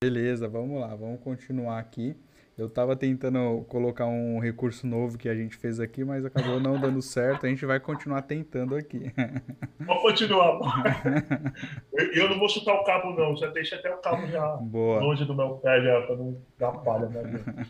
Beleza, 0.00 0.48
vamos 0.48 0.80
lá, 0.80 0.94
vamos 0.94 1.20
continuar 1.20 1.80
aqui. 1.80 2.16
Eu 2.58 2.68
tava 2.68 2.96
tentando 2.96 3.64
colocar 3.68 4.06
um 4.06 4.40
recurso 4.40 4.84
novo 4.84 5.16
que 5.16 5.28
a 5.28 5.34
gente 5.34 5.56
fez 5.56 5.78
aqui, 5.78 6.02
mas 6.02 6.24
acabou 6.24 6.58
não 6.58 6.72
dando 6.80 7.00
certo. 7.00 7.46
A 7.46 7.48
gente 7.48 7.64
vai 7.64 7.78
continuar 7.78 8.22
tentando 8.22 8.74
aqui. 8.74 9.12
Vamos 9.78 10.02
continuar. 10.02 10.58
Eu 12.14 12.28
não 12.28 12.36
vou 12.36 12.48
chutar 12.48 12.74
o 12.74 12.82
cabo, 12.82 13.12
não. 13.12 13.36
Já 13.36 13.46
deixa 13.46 13.76
até 13.76 13.94
o 13.94 13.98
cabo 13.98 14.26
já 14.26 14.56
Boa. 14.56 14.98
longe 14.98 15.24
do 15.24 15.36
meu 15.36 15.50
pé, 15.58 15.80
já, 15.80 16.00
pra 16.02 16.16
não 16.16 16.36
dar 16.58 16.72
palha. 16.72 17.06
Né? 17.06 17.64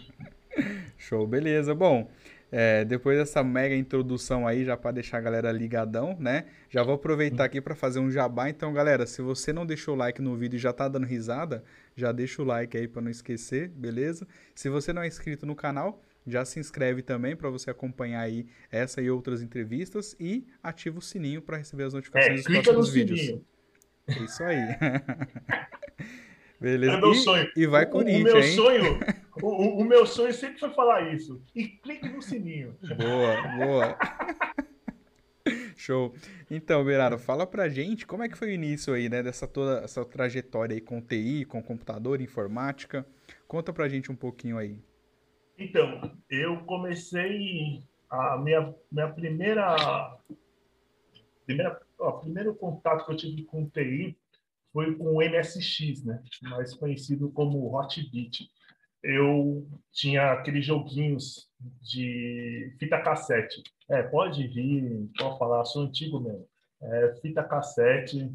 Show, 0.97 1.27
beleza. 1.27 1.75
Bom, 1.75 2.09
é, 2.51 2.85
depois 2.85 3.19
dessa 3.19 3.45
mega 3.45 3.75
introdução 3.75 4.47
aí, 4.47 4.65
já 4.65 4.77
para 4.77 4.93
deixar 4.93 5.19
a 5.19 5.21
galera 5.21 5.53
ligadão, 5.53 6.17
né? 6.19 6.47
Já 6.71 6.83
vou 6.83 6.95
aproveitar 6.95 7.45
aqui 7.45 7.61
para 7.61 7.75
fazer 7.75 8.01
um 8.01 8.11
jabá. 8.11 8.49
Então, 8.49 8.73
galera, 8.73 9.07
se 9.07 9.21
você 9.21 9.53
não 9.53 9.67
deixou 9.67 9.95
o 9.95 9.99
like 9.99 10.23
no 10.23 10.35
vídeo 10.35 10.57
e 10.57 10.61
já 10.61 10.73
tá 10.73 10.89
dando 10.89 11.07
risada, 11.07 11.63
já 11.95 12.11
deixa 12.11 12.41
o 12.41 12.45
like 12.45 12.77
aí 12.77 12.89
para 12.89 13.03
não 13.03 13.11
esquecer, 13.11 13.69
beleza? 13.69 14.27
Se 14.55 14.69
você 14.69 14.93
não 14.93 15.03
é 15.03 15.07
inscrito 15.07 15.45
no 15.45 15.55
canal, 15.55 16.03
já 16.27 16.45
se 16.45 16.59
inscreve 16.59 17.03
também 17.03 17.37
para 17.37 17.51
você 17.51 17.71
acompanhar 17.71 18.21
aí 18.21 18.47
essa 18.71 19.01
e 19.01 19.11
outras 19.11 19.43
entrevistas 19.43 20.17
e 20.19 20.47
ativa 20.63 20.99
o 20.99 21.03
sininho 21.03 21.43
para 21.43 21.57
receber 21.57 21.85
as 21.85 21.95
notificações 21.95 22.41
é, 22.41 22.43
dos 22.43 22.45
próximos 22.45 22.93
vídeos. 22.93 23.21
Sininho. 23.21 23.45
É 24.07 24.23
isso 24.23 24.43
aí. 24.43 24.59
Beleza. 26.61 26.95
É 26.95 27.01
meu 27.01 27.13
e, 27.13 27.17
sonho. 27.17 27.49
E 27.57 27.67
vai 27.67 27.87
Corinthians, 27.87 28.33
o 28.33 28.37
meu 28.37 28.43
hein? 28.43 28.53
Sonho, 28.53 29.01
o, 29.43 29.81
o, 29.81 29.85
meu 29.85 30.07
sonho 30.07 30.33
sempre 30.33 30.59
foi 30.59 30.71
falar 30.71 31.13
isso. 31.15 31.43
E 31.55 31.69
clique 31.69 32.09
no 32.09 32.23
sininho. 32.23 32.77
Boa, 32.97 33.57
boa. 33.57 33.99
Show. 35.77 36.15
Então, 36.51 36.85
Berara, 36.85 37.19
fala 37.19 37.47
pra 37.47 37.69
gente 37.69 38.07
como 38.07 38.23
é 38.23 38.29
que 38.29 38.37
foi 38.37 38.49
o 38.49 38.53
início 38.53 38.93
aí, 38.95 39.09
né, 39.09 39.23
dessa 39.23 39.47
toda 39.47 39.85
essa 39.85 40.05
trajetória 40.05 40.75
aí 40.75 40.81
com 40.81 41.01
TI, 41.01 41.45
com 41.45 41.63
computador, 41.63 42.21
informática. 42.21 43.07
Conta 43.47 43.73
pra 43.73 43.89
gente 43.89 44.11
um 44.11 44.17
pouquinho 44.17 44.59
aí. 44.59 44.79
Então, 45.59 46.13
eu 46.29 46.59
comecei 46.65 47.83
a 48.11 48.37
minha, 48.39 48.75
minha 48.91 49.09
primeira, 49.09 50.19
primeira 51.47 51.81
ó, 51.99 52.13
primeiro 52.13 52.55
contato 52.55 53.05
que 53.05 53.13
eu 53.13 53.17
tive 53.17 53.45
com 53.45 53.69
TI 53.69 54.17
foi 54.73 54.95
com 54.95 55.17
o 55.17 55.23
MSX, 55.23 56.05
né? 56.05 56.23
mais 56.43 56.75
conhecido 56.75 57.31
como 57.31 57.75
Hotbit. 57.75 58.49
Eu 59.03 59.67
tinha 59.93 60.33
aqueles 60.33 60.65
joguinhos 60.65 61.49
de 61.83 62.75
fita 62.79 63.01
cassete. 63.01 63.63
É, 63.89 64.03
pode 64.03 64.47
vir, 64.49 65.09
pode 65.19 65.39
falar, 65.39 65.65
sou 65.65 65.83
antigo 65.83 66.21
mesmo. 66.21 66.47
É, 66.81 67.15
fita 67.21 67.43
cassete, 67.43 68.31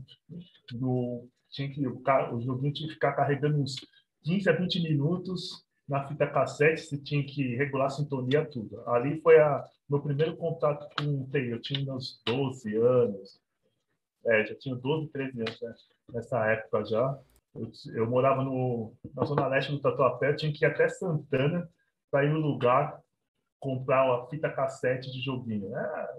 do, 0.73 1.27
tinha 1.49 1.69
que, 1.69 1.85
o, 1.87 2.01
o 2.33 2.41
joguinho 2.41 2.73
tinha 2.73 2.87
que 2.87 2.95
ficar 2.95 3.13
carregando 3.13 3.61
uns 3.61 3.75
15 4.23 4.49
a 4.49 4.53
20 4.53 4.81
minutos 4.81 5.65
na 5.87 6.07
fita 6.07 6.27
cassete, 6.27 6.81
você 6.81 6.97
tinha 6.97 7.23
que 7.25 7.55
regular 7.55 7.87
a 7.87 7.89
sintonia, 7.89 8.45
tudo. 8.45 8.87
Ali 8.89 9.19
foi 9.21 9.39
a 9.39 9.63
meu 9.89 10.01
primeiro 10.01 10.35
contato 10.35 10.87
com 10.95 11.21
o 11.21 11.29
TI. 11.29 11.49
Eu 11.49 11.61
tinha 11.61 11.93
uns 11.93 12.21
12 12.25 12.75
anos, 12.75 13.39
é, 14.25 14.45
já 14.45 14.55
tinha 14.55 14.75
12, 14.75 15.09
13 15.09 15.39
anos 15.39 15.61
né? 15.61 15.73
nessa 16.13 16.45
época 16.51 16.85
já. 16.85 17.19
Eu, 17.55 17.71
eu, 17.93 18.09
morava 18.09 18.43
no, 18.43 18.93
na 19.13 19.25
zona 19.25 19.47
leste 19.47 19.71
do 19.71 19.79
Tatuapé, 19.79 20.33
tinha 20.33 20.51
que 20.51 20.65
ir 20.65 20.67
até 20.67 20.89
Santana 20.89 21.69
para 22.09 22.25
ir 22.25 22.31
no 22.31 22.39
lugar 22.39 22.99
comprar 23.59 24.05
uma 24.05 24.27
fita 24.27 24.49
cassete 24.49 25.11
de 25.11 25.21
joguinho. 25.21 25.75
É, 25.75 26.09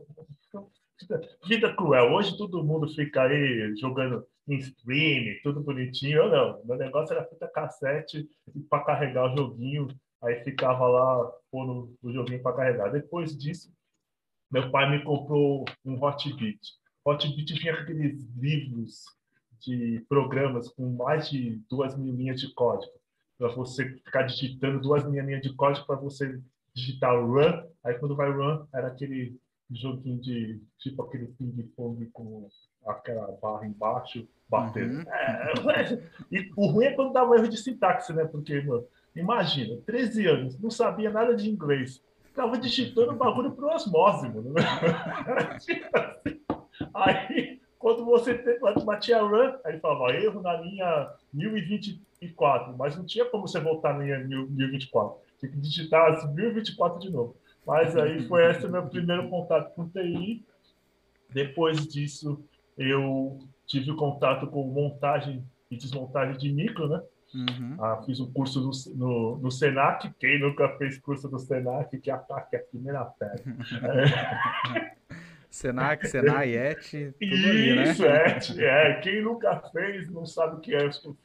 vida 1.47 1.75
cruel. 1.75 2.13
Hoje 2.13 2.37
todo 2.37 2.65
mundo 2.65 2.89
fica 2.89 3.23
aí 3.23 3.77
jogando 3.77 4.27
em 4.49 4.59
stream, 4.59 5.37
tudo 5.43 5.61
bonitinho. 5.61 6.19
Eu 6.19 6.31
não, 6.31 6.65
meu 6.65 6.77
negócio 6.77 7.15
era 7.15 7.27
fita 7.27 7.49
cassete 7.49 8.29
para 8.71 8.85
carregar 8.85 9.33
o 9.33 9.37
joguinho, 9.37 9.89
aí 10.23 10.43
ficava 10.45 10.87
lá 10.87 11.33
pondo 11.51 11.97
o 12.03 12.13
joguinho 12.13 12.43
para 12.43 12.57
carregar. 12.57 12.93
Depois 12.93 13.37
disso, 13.37 13.73
meu 14.51 14.71
pai 14.71 14.91
me 14.91 15.03
comprou 15.03 15.65
um 15.85 16.03
Hotbit. 16.03 16.61
Hotbit 17.05 17.55
vinha 17.55 17.75
aqueles 17.75 18.25
livros 18.37 19.05
de 19.65 20.05
programas 20.09 20.69
com 20.69 20.91
mais 20.91 21.29
de 21.29 21.61
duas 21.69 21.97
mil 21.97 22.15
linhas 22.15 22.41
de 22.41 22.53
código 22.55 22.93
para 23.39 23.49
você 23.49 23.89
ficar 24.05 24.23
digitando 24.23 24.81
duas 24.81 25.05
linhas 25.05 25.43
de 25.43 25.55
código 25.55 25.87
para 25.87 25.97
você 25.97 26.41
digitar 26.75 27.15
run. 27.15 27.63
Aí 27.85 27.95
quando 27.99 28.17
vai 28.17 28.31
run, 28.31 28.65
era 28.73 28.89
aquele 28.89 29.37
joguinho 29.71 30.21
de 30.21 30.61
tipo 30.79 31.03
aquele 31.03 31.27
ping-pong 31.29 32.07
com 32.13 32.49
aquela 32.87 33.33
barra 33.41 33.67
embaixo 33.67 34.27
batendo. 34.49 34.99
Uhum. 34.99 35.71
É, 35.71 35.99
e 36.31 36.53
o 36.57 36.67
ruim 36.67 36.87
é 36.87 36.93
quando 36.93 37.13
dá 37.13 37.29
um 37.29 37.35
erro 37.35 37.49
de 37.49 37.57
sintaxe, 37.57 38.13
né? 38.13 38.25
Porque, 38.25 38.61
mano, 38.61 38.87
imagina, 39.17 39.81
13 39.87 40.27
anos, 40.27 40.61
não 40.61 40.71
sabia 40.71 41.11
nada 41.11 41.35
de 41.35 41.51
inglês. 41.51 42.03
Tava 42.35 42.59
digitando 42.59 43.13
o 43.13 43.17
bagulho 43.17 43.53
pro 43.53 43.69
osmose, 43.69 44.29
mano. 44.29 44.55
Tipo 45.61 45.99
assim. 45.99 46.41
Aí, 46.93 47.61
quando 47.85 48.03
você 48.03 48.43
batia 48.83 49.21
run, 49.21 49.59
aí 49.63 49.79
falava 49.79 50.15
erro 50.15 50.41
na 50.41 50.55
linha 50.55 51.11
1024, 51.35 52.75
mas 52.79 52.97
não 52.97 53.05
tinha 53.05 53.27
como 53.27 53.47
você 53.47 53.61
voltar 53.61 53.93
na 53.93 54.05
linha 54.05 54.21
1024. 54.21 55.19
Tinha 55.39 55.53
que 55.53 55.59
digitar 55.59 56.11
as 56.11 56.35
1024 56.35 56.99
de 56.99 57.11
novo. 57.11 57.37
Mas 57.67 57.95
aí 57.95 58.27
foi 58.27 58.51
esse 58.51 58.67
meu 58.69 58.87
primeiro 58.87 59.29
contato 59.29 59.75
com 59.75 59.87
TI. 59.87 60.43
Depois 61.29 61.87
disso, 61.87 62.43
eu 62.79 63.39
tive 63.67 63.95
contato 63.95 64.47
com 64.47 64.67
montagem 64.67 65.45
e 65.71 65.77
desmontagem 65.77 66.39
de 66.39 66.51
micro, 66.51 66.89
né? 66.89 67.03
Uhum. 67.35 67.77
Ah, 67.79 68.03
fiz 68.07 68.19
um 68.19 68.33
curso 68.33 68.63
no, 68.63 68.71
no, 68.97 69.37
no, 69.37 69.51
Senac. 69.51 70.11
Quem 70.19 70.41
nunca 70.41 70.71
fez 70.79 70.97
curso 70.97 71.29
no 71.29 71.39
Senac, 71.39 71.99
que 71.99 72.11
ataque 72.11 72.57
aqui 72.57 72.79
na 72.79 73.05
pele. 73.05 73.43
Senac, 75.55 76.05
Senai, 76.11 76.57
ET, 76.57 76.83
tudo 76.83 77.15
Isso, 77.21 77.49
ali, 77.49 77.77
né? 77.77 77.83
Isso, 77.85 78.05
ET, 78.05 78.59
é. 78.59 78.95
Quem 78.95 79.23
nunca 79.23 79.63
fez 79.73 80.11
não 80.11 80.27
sabe 80.27 80.57
o 80.57 80.61
que 80.61 80.75
é 80.75 80.85
isso. 80.85 81.17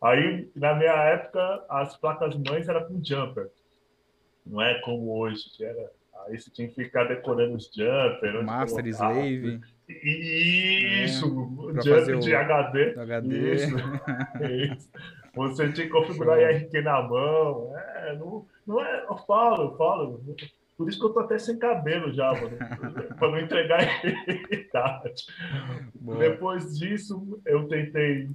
Aí, 0.00 0.50
na 0.56 0.74
minha 0.74 0.94
época, 0.94 1.62
as 1.68 1.94
placas 1.98 2.34
mães 2.34 2.66
eram 2.66 2.84
com 2.88 3.04
jumper. 3.04 3.50
Não 4.46 4.62
é 4.62 4.80
como 4.80 5.18
hoje, 5.18 5.44
que 5.54 5.64
era... 5.64 5.90
Aí 6.26 6.38
você 6.38 6.50
tinha 6.50 6.66
que 6.68 6.74
ficar 6.74 7.04
decorando 7.04 7.56
os 7.56 7.66
jumper. 7.66 8.42
Master 8.42 8.86
Slave. 8.86 9.60
Isso, 9.86 11.26
é, 11.76 11.82
jump 11.82 12.20
de 12.20 12.34
HD. 12.34 12.98
HD. 12.98 13.54
Isso, 13.54 13.76
isso. 14.72 14.90
Você 15.34 15.72
tinha 15.72 15.86
que 15.86 15.92
configurar 15.92 16.38
IRQ 16.38 16.80
na 16.80 17.02
mão. 17.02 17.70
É, 17.76 18.16
não, 18.16 18.46
não 18.66 18.80
é, 18.82 19.04
eu 19.10 19.16
falo, 19.26 19.64
eu 19.64 19.76
falo. 19.76 20.24
Por 20.76 20.88
isso 20.88 20.98
que 20.98 21.06
eu 21.06 21.12
tô 21.12 21.20
até 21.20 21.38
sem 21.38 21.58
cabelo 21.58 22.12
já, 22.12 22.32
mano. 22.32 22.56
para 23.18 23.30
não 23.30 23.38
entregar 23.38 23.82
idade. 24.50 25.24
Depois 26.18 26.78
disso, 26.78 27.40
eu 27.46 27.68
tentei 27.68 28.30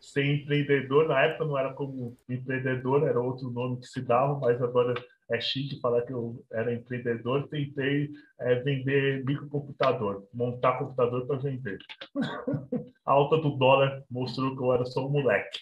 ser 0.00 0.24
empreendedor. 0.24 1.08
Na 1.08 1.22
época 1.22 1.44
não 1.44 1.58
era 1.58 1.72
como 1.72 2.16
empreendedor, 2.28 3.06
era 3.06 3.20
outro 3.20 3.50
nome 3.50 3.78
que 3.78 3.86
se 3.86 4.00
dava, 4.00 4.38
mas 4.38 4.60
agora 4.62 4.94
é 5.30 5.40
chique 5.40 5.80
falar 5.80 6.02
que 6.02 6.12
eu 6.12 6.44
era 6.52 6.72
empreendedor. 6.72 7.48
Tentei 7.48 8.10
é, 8.40 8.56
vender 8.56 9.24
microcomputador, 9.24 10.24
montar 10.32 10.78
computador 10.78 11.26
para 11.26 11.38
vender. 11.38 11.78
A 13.04 13.12
alta 13.12 13.38
do 13.38 13.50
dólar 13.50 14.04
mostrou 14.10 14.56
que 14.56 14.62
eu 14.62 14.72
era 14.72 14.84
só 14.84 15.06
um 15.06 15.10
moleque. 15.10 15.60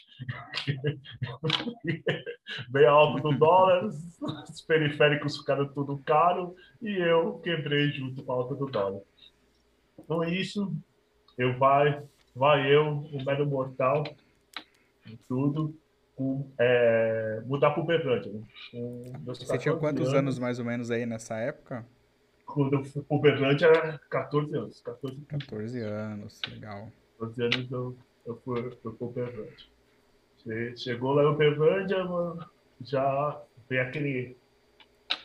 A 2.75 2.91
alta 2.91 3.23
do 3.23 3.39
dólar, 3.39 3.87
os 3.87 4.61
periféricos 4.63 5.39
ficaram 5.39 5.69
tudo 5.69 5.99
caro 5.99 6.55
e 6.81 6.97
eu 6.97 7.39
quebrei 7.41 7.91
junto 7.91 8.23
com 8.23 8.33
a 8.33 8.37
alta 8.37 8.55
do 8.55 8.67
dólar. 8.67 9.03
Então, 9.99 10.23
é 10.23 10.31
isso. 10.31 10.75
Eu 11.37 11.59
vai, 11.59 12.03
vai 12.35 12.73
eu, 12.73 12.87
o 12.87 13.25
mero 13.25 13.47
mortal, 13.47 14.05
tudo, 15.29 15.75
com, 16.15 16.51
é, 16.59 17.43
mudar 17.47 17.71
para 17.71 17.81
o 17.81 17.85
Uberlândia. 17.85 18.33
Né? 18.33 18.43
Você 19.25 19.59
tinha 19.59 19.77
quantos 19.77 20.09
anos, 20.09 20.15
anos, 20.15 20.39
mais 20.39 20.59
ou 20.59 20.65
menos 20.65 20.91
aí 20.91 21.07
nessa 21.07 21.37
época? 21.37 21.85
Quando 22.47 22.75
eu 22.75 22.85
fui 22.85 23.03
para 23.03 23.15
o 23.15 23.19
Uberlândia, 23.19 23.67
era 23.67 23.99
14 24.11 24.57
anos. 24.57 24.81
14, 24.81 25.21
14 25.27 25.81
anos, 25.81 26.41
legal. 26.51 26.89
14 27.19 27.43
anos 27.43 27.73
eu, 27.73 27.97
eu 28.27 28.37
fui, 28.45 28.61
eu 28.61 28.71
fui 28.83 28.93
para 28.93 29.07
Uberlândia. 29.07 30.77
Chegou 30.77 31.15
lá 31.15 31.23
em 31.23 31.27
Uberlândia, 31.27 32.05
mano, 32.05 32.45
já 32.81 33.41
veio 33.69 33.83
aquele 33.83 34.37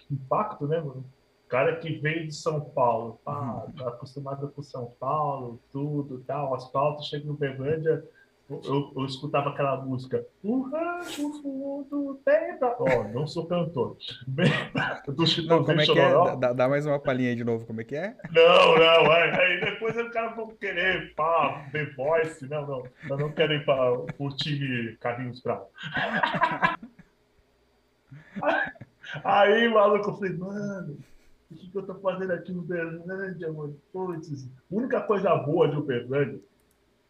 impacto, 0.09 0.65
né, 0.67 0.79
mano? 0.79 1.05
cara 1.49 1.75
que 1.77 1.97
veio 1.97 2.27
de 2.27 2.33
São 2.33 2.61
Paulo, 2.61 3.19
pá, 3.25 3.65
tá 3.75 3.89
acostumado 3.89 4.47
com 4.49 4.61
São 4.61 4.93
Paulo, 4.99 5.59
tudo, 5.71 6.23
tal, 6.25 6.53
asfalto, 6.53 7.03
chega 7.03 7.25
no 7.25 7.33
Uberlândia, 7.33 8.05
eu, 8.49 8.93
eu, 8.95 9.05
escutava 9.05 9.49
aquela 9.49 9.77
música, 9.77 10.25
o 10.43 10.61
rancho 10.61 11.39
fundo 11.41 12.19
tem 12.25 12.57
pra... 12.57 12.75
Ó, 12.79 12.85
oh, 12.85 13.03
não 13.13 13.27
sou 13.27 13.45
cantor. 13.45 13.95
Do 14.27 15.23
não, 15.45 15.63
como 15.63 15.79
é 15.81 15.85
que 15.85 15.99
é? 15.99 16.35
Dá, 16.37 16.53
dá, 16.53 16.67
mais 16.67 16.83
uma 16.87 16.99
palhinha 16.99 17.29
aí 17.29 17.35
de 17.35 17.43
novo, 17.43 17.67
como 17.67 17.81
é 17.81 17.83
que 17.83 17.95
é? 17.95 18.15
Não, 18.31 18.75
não, 18.75 19.11
aí 19.11 19.59
depois 19.59 19.95
o 19.95 20.09
cara 20.09 20.29
vai 20.29 20.47
querer, 20.59 21.13
pá, 21.13 21.69
The 21.71 21.85
Voice, 21.95 22.47
não, 22.49 22.65
não, 22.65 22.83
eu 23.07 23.17
não 23.17 23.31
quero 23.31 23.53
ir 23.53 23.65
time 24.35 24.97
Carlinhos 24.99 25.41
Bravo. 25.41 25.67
aí, 29.23 29.69
maluco, 29.69 30.09
eu 30.09 30.15
falei, 30.15 30.33
mano, 30.33 30.97
o 31.51 31.55
que, 31.55 31.69
que 31.69 31.77
eu 31.77 31.83
tô 31.83 31.93
fazendo 31.99 32.31
aqui 32.33 32.51
no 32.51 32.61
Uberlândia, 32.61 33.53
mano? 33.53 33.79
Putz, 33.93 34.45
a 34.45 34.75
única 34.75 35.01
coisa 35.01 35.35
boa 35.35 35.67
de 35.67 35.77
Uberlândia 35.77 36.48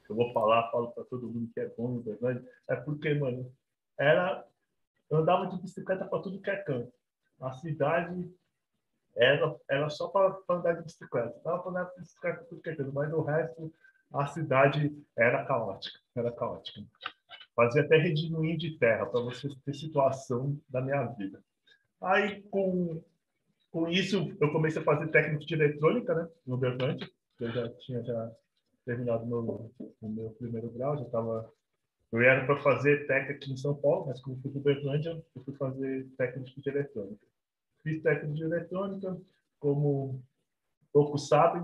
eu 0.09 0.15
vou 0.15 0.33
falar, 0.33 0.69
falo 0.71 0.91
para 0.91 1.03
todo 1.05 1.27
mundo 1.27 1.51
que 1.53 1.59
é 1.59 1.67
bom 1.69 1.99
verdade, 1.99 2.43
é 2.67 2.75
porque, 2.75 3.13
mano, 3.13 3.51
era. 3.97 4.45
Eu 5.09 5.17
andava 5.17 5.47
de 5.47 5.61
bicicleta 5.61 6.05
para 6.05 6.21
tudo 6.21 6.39
que 6.39 6.49
é 6.49 6.57
canto. 6.57 6.91
A 7.41 7.51
cidade 7.53 8.31
era, 9.15 9.55
era 9.69 9.89
só 9.89 10.07
para 10.07 10.37
andar 10.49 10.73
de 10.73 10.83
bicicleta. 10.83 11.39
Dava 11.43 11.59
para 11.59 11.71
andar 11.71 11.83
de 11.85 11.99
bicicleta 11.99 12.37
para 12.37 12.45
tudo 12.45 12.61
que 12.61 12.69
é 12.69 12.75
canto, 12.75 12.93
mas 12.93 13.11
o 13.11 13.21
resto, 13.21 13.73
a 14.13 14.27
cidade 14.27 14.95
era 15.17 15.45
caótica. 15.45 15.99
Era 16.15 16.31
caótica. 16.31 16.81
Fazia 17.55 17.81
até 17.81 17.97
redemoinho 17.97 18.57
de 18.57 18.77
terra 18.77 19.05
para 19.05 19.19
você 19.19 19.49
ter 19.65 19.73
situação 19.73 20.57
da 20.69 20.79
minha 20.79 21.03
vida. 21.05 21.43
Aí, 22.01 22.41
com, 22.43 23.03
com 23.71 23.87
isso, 23.89 24.35
eu 24.39 24.51
comecei 24.51 24.81
a 24.81 24.85
fazer 24.85 25.07
técnico 25.07 25.45
de 25.45 25.53
eletrônica, 25.53 26.13
né, 26.13 26.29
no 26.45 26.55
Berlândia. 26.55 27.09
Eu 27.39 27.51
já 27.51 27.69
tinha 27.69 28.03
já 28.03 28.31
terminado 28.85 29.25
meu, 29.25 29.71
o 30.01 30.09
meu 30.09 30.29
primeiro 30.31 30.69
grau, 30.71 30.97
já 30.97 31.03
estava. 31.03 31.51
Eu 32.11 32.21
era 32.21 32.45
para 32.45 32.59
fazer 32.61 33.05
técnica 33.05 33.33
aqui 33.33 33.53
em 33.53 33.57
São 33.57 33.75
Paulo, 33.75 34.07
mas 34.07 34.19
como 34.21 34.39
fui 34.41 34.51
para 34.51 34.61
Berlândia, 34.61 35.23
eu 35.35 35.43
fui 35.43 35.53
fazer 35.55 36.07
técnico 36.17 36.59
de 36.59 36.69
eletrônica. 36.69 37.25
Fiz 37.83 38.01
técnico 38.01 38.33
de 38.33 38.43
eletrônica, 38.43 39.15
como 39.59 40.23
poucos 40.91 41.27
sabem, 41.27 41.63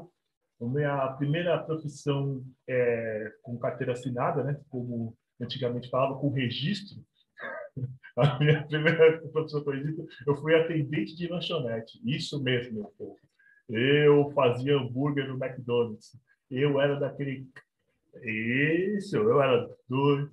a 0.62 0.66
minha 0.66 1.08
primeira 1.14 1.62
profissão 1.62 2.44
é 2.68 3.34
com 3.42 3.58
carteira 3.58 3.92
assinada, 3.92 4.44
né? 4.44 4.60
Como 4.70 5.16
antigamente 5.40 5.90
falava, 5.90 6.18
com 6.20 6.30
registro. 6.30 7.04
A 8.16 8.40
minha 8.40 8.66
primeira 8.66 9.20
profissão 9.28 9.62
com 9.62 9.72
registro, 9.72 10.08
eu 10.26 10.38
fui 10.38 10.56
atendente 10.56 11.14
de 11.18 11.28
lanchonete. 11.28 12.00
Isso 12.06 12.42
mesmo, 12.42 12.76
meu 12.76 12.94
povo. 12.98 13.20
Eu 13.68 14.32
fazia 14.32 14.78
hambúrguer 14.78 15.28
no 15.28 15.44
McDonald's. 15.44 16.18
Eu 16.50 16.80
era 16.80 17.00
daquele. 17.00 17.48
Isso, 18.24 19.18
eu 19.18 19.42
era 19.42 19.70
dois. 19.90 20.30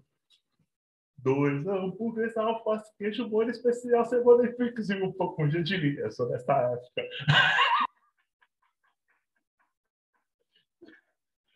Dois 1.19 1.65
hambúrgueres, 1.69 2.37
alface, 2.37 2.91
queijo, 2.99 3.29
molho 3.29 3.51
especial, 3.51 4.05
cebola 4.07 4.45
e 4.45 4.53
pix 4.55 4.91
e 4.91 4.95
um 4.95 5.13
pouco 5.13 5.47
de 5.47 5.53
gergelim. 5.53 5.97
Eu 5.99 6.11
sou 6.11 6.29
dessa 6.29 6.53
época. 6.53 7.09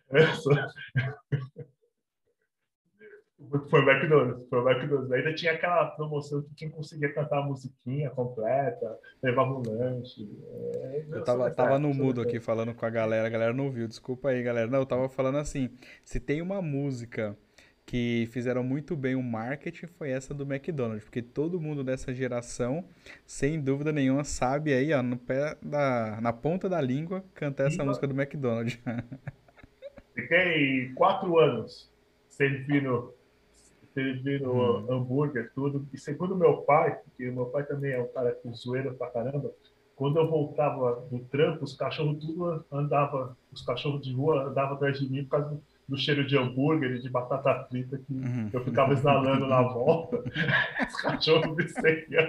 Eu 0.09 0.35
sou... 0.37 0.55
Foi 3.69 3.81
o 3.81 3.91
McDonald's, 3.91 4.49
foi 4.49 4.59
o 4.61 4.69
McDonald's. 4.69 5.13
Ainda 5.13 5.35
tinha 5.35 5.53
aquela 5.53 5.87
promoção 5.87 6.43
que 6.43 6.55
quem 6.55 6.71
conseguia 6.71 7.13
cantar 7.13 7.39
a 7.39 7.47
musiquinha 7.47 8.11
completa, 8.11 8.99
levava 9.23 9.51
um 9.51 9.63
lanche. 9.67 10.29
É, 10.75 11.05
eu 11.11 11.25
tava, 11.25 11.51
tava 11.51 11.79
no 11.79 11.93
mudo 11.93 12.21
aqui 12.21 12.41
falando 12.41 12.75
com 12.75 12.85
a 12.87 12.91
galera, 12.91 13.27
a 13.27 13.31
galera 13.31 13.53
não 13.53 13.71
viu, 13.71 13.87
desculpa 13.87 14.31
aí, 14.31 14.43
galera. 14.43 14.69
Não, 14.69 14.81
eu 14.81 14.87
tava 14.87 15.09
falando 15.09 15.39
assim, 15.39 15.71
se 16.05 16.19
tem 16.19 16.43
uma 16.43 16.61
música 16.61 17.37
que 17.87 18.29
fizeram 18.33 18.65
muito 18.65 18.97
bem 18.97 19.15
o 19.15 19.23
marketing 19.23 19.87
foi 19.87 20.11
essa 20.11 20.35
do 20.35 20.43
McDonald's, 20.43 21.05
porque 21.05 21.23
todo 21.23 21.61
mundo 21.61 21.85
dessa 21.85 22.13
geração, 22.13 22.85
sem 23.25 23.61
dúvida 23.61 23.93
nenhuma, 23.93 24.25
sabe 24.25 24.75
aí, 24.75 24.93
ó, 24.93 25.01
no 25.03 25.17
pé 25.17 25.57
da, 25.63 26.19
na 26.21 26.33
ponta 26.33 26.69
da 26.69 26.81
língua, 26.81 27.25
cantar 27.33 27.69
essa 27.69 27.85
música 27.85 28.09
do 28.09 28.21
McDonald's. 28.21 28.77
Fiquei 30.13 30.93
quatro 30.95 31.39
anos 31.39 31.95
servindo, 32.37 33.15
servindo 33.97 34.53
hum. 34.53 34.93
hambúrguer, 34.93 35.51
tudo. 35.55 35.89
E 35.91 35.99
segundo 35.99 36.37
meu 36.37 36.59
pai, 36.59 36.97
porque 36.97 37.31
meu 37.31 37.47
pai 37.47 37.65
também 37.65 37.93
é 37.93 37.99
um 37.99 38.09
cara 38.09 38.33
que 38.33 38.53
zoeira 38.53 38.93
pra 38.93 39.09
caramba, 39.09 39.51
quando 39.95 40.19
eu 40.19 40.29
voltava 40.29 41.07
do 41.11 41.21
trampo, 41.21 41.65
os 41.65 41.75
cachorros 41.75 42.23
tudo 42.23 42.63
andava, 42.71 43.35
os 43.51 43.63
cachorros 43.63 44.03
de 44.03 44.13
rua 44.13 44.49
andavam 44.49 44.77
atrás 44.77 45.01
de 45.01 45.11
mim 45.11 45.25
por 45.25 45.31
causa 45.31 45.59
do 45.89 45.97
cheiro 45.97 46.27
de 46.27 46.37
hambúrguer 46.37 46.97
e 46.97 47.01
de 47.01 47.09
batata 47.09 47.67
frita 47.71 47.97
que 47.97 48.13
uhum. 48.13 48.51
eu 48.53 48.63
ficava 48.63 48.93
exalando 48.93 49.47
na 49.47 49.63
volta. 49.63 50.19
Os 50.87 51.01
cachorros 51.01 51.57
me 51.57 51.69
seguiam. 51.69 52.29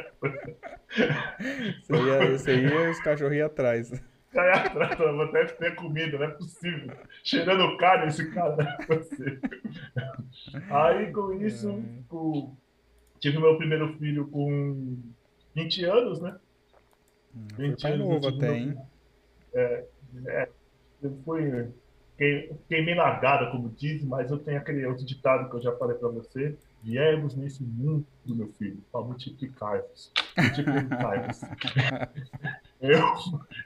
Você 1.81 1.93
ia, 1.93 2.37
você 2.37 2.61
ia 2.61 2.89
os 2.91 2.99
cachorros 3.01 3.35
iam 3.35 3.47
atrás. 3.47 3.91
Cai 4.37 4.51
atrás, 4.51 4.99
eu 4.99 5.15
vou 5.15 5.25
até 5.25 5.45
ter 5.45 5.73
comida, 5.73 6.19
não 6.19 6.25
é 6.27 6.29
possível. 6.29 6.95
Cheirando 7.23 7.75
carne 7.77 8.05
esse 8.05 8.29
cara, 8.29 8.55
não 8.55 8.69
é 8.69 8.85
possível. 8.85 9.39
Aí 10.69 11.11
com 11.11 11.33
isso, 11.41 11.71
é. 11.71 12.03
com... 12.07 12.55
tive 13.19 13.39
meu 13.39 13.57
primeiro 13.57 13.97
filho 13.97 14.27
com 14.27 15.01
20 15.55 15.85
anos, 15.85 16.21
né? 16.21 16.37
20 17.33 17.83
hum, 17.83 17.87
anos. 17.87 17.99
novo 18.07 18.27
até, 18.27 18.59
hein? 18.59 18.77
É, 19.55 19.85
é, 20.27 20.49
eu 21.01 21.17
fui 21.25 21.73
queimei 22.69 22.93
largada, 22.93 23.49
como 23.49 23.69
dizem, 23.69 24.07
mas 24.07 24.29
eu 24.29 24.37
tenho 24.37 24.59
aquele 24.59 24.85
outro 24.85 25.03
ditado 25.03 25.49
que 25.49 25.55
eu 25.55 25.61
já 25.61 25.75
falei 25.77 25.97
para 25.97 26.09
você. 26.09 26.55
Viemos 26.87 27.35
nesse 27.35 27.61
mundo, 27.65 28.07
meu 28.25 28.47
filho, 28.53 28.81
para 28.89 29.01
multiplicar-vos. 29.01 30.09
Multiplicar-vos. 30.37 31.41
eu, 32.79 33.03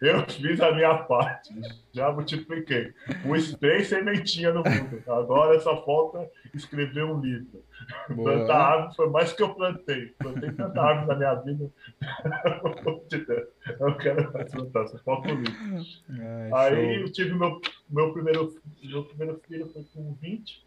eu 0.02 0.26
fiz 0.28 0.60
a 0.60 0.72
minha 0.72 1.04
parte, 1.04 1.54
já 1.94 2.12
multipliquei. 2.12 2.92
Pus 3.22 3.54
três 3.54 3.90
sementinhas 3.90 4.56
no 4.56 4.64
mundo. 4.64 5.04
Agora 5.06 5.60
só 5.60 5.86
falta 5.86 6.28
escrever 6.56 7.04
um 7.04 7.22
livro. 7.22 7.64
Boa. 8.10 8.32
Plantar 8.32 8.56
árvore 8.56 8.96
foi 8.96 9.10
mais 9.12 9.32
que 9.34 9.44
eu 9.44 9.54
plantei. 9.54 10.08
Plantei 10.18 10.52
tanta 10.54 10.82
árvore 10.82 11.08
na 11.08 11.16
minha 11.16 11.36
vida. 11.36 11.72
eu 13.80 13.98
quero 13.98 14.34
mais 14.34 14.50
plantar, 14.50 14.88
só 14.88 14.98
falta 14.98 15.32
um 15.32 15.36
livro. 15.36 15.86
Ai, 16.10 16.74
Aí 16.74 16.96
show. 16.96 17.06
eu 17.06 17.12
tive 17.12 17.36
meu, 17.36 17.62
meu, 17.88 18.14
primeiro, 18.14 18.52
meu 18.82 19.06
primeiro 19.06 19.40
filho 19.48 19.70
foi 19.72 19.86
com 19.94 20.12
20. 20.20 20.66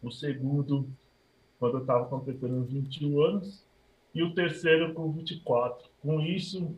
O 0.00 0.12
segundo 0.12 0.88
quando 1.58 1.74
eu 1.74 1.80
estava 1.80 2.06
completando 2.06 2.64
21 2.64 3.20
anos, 3.20 3.64
e 4.14 4.22
o 4.22 4.34
terceiro 4.34 4.94
com 4.94 5.12
24. 5.12 5.88
Com 6.00 6.20
isso, 6.20 6.76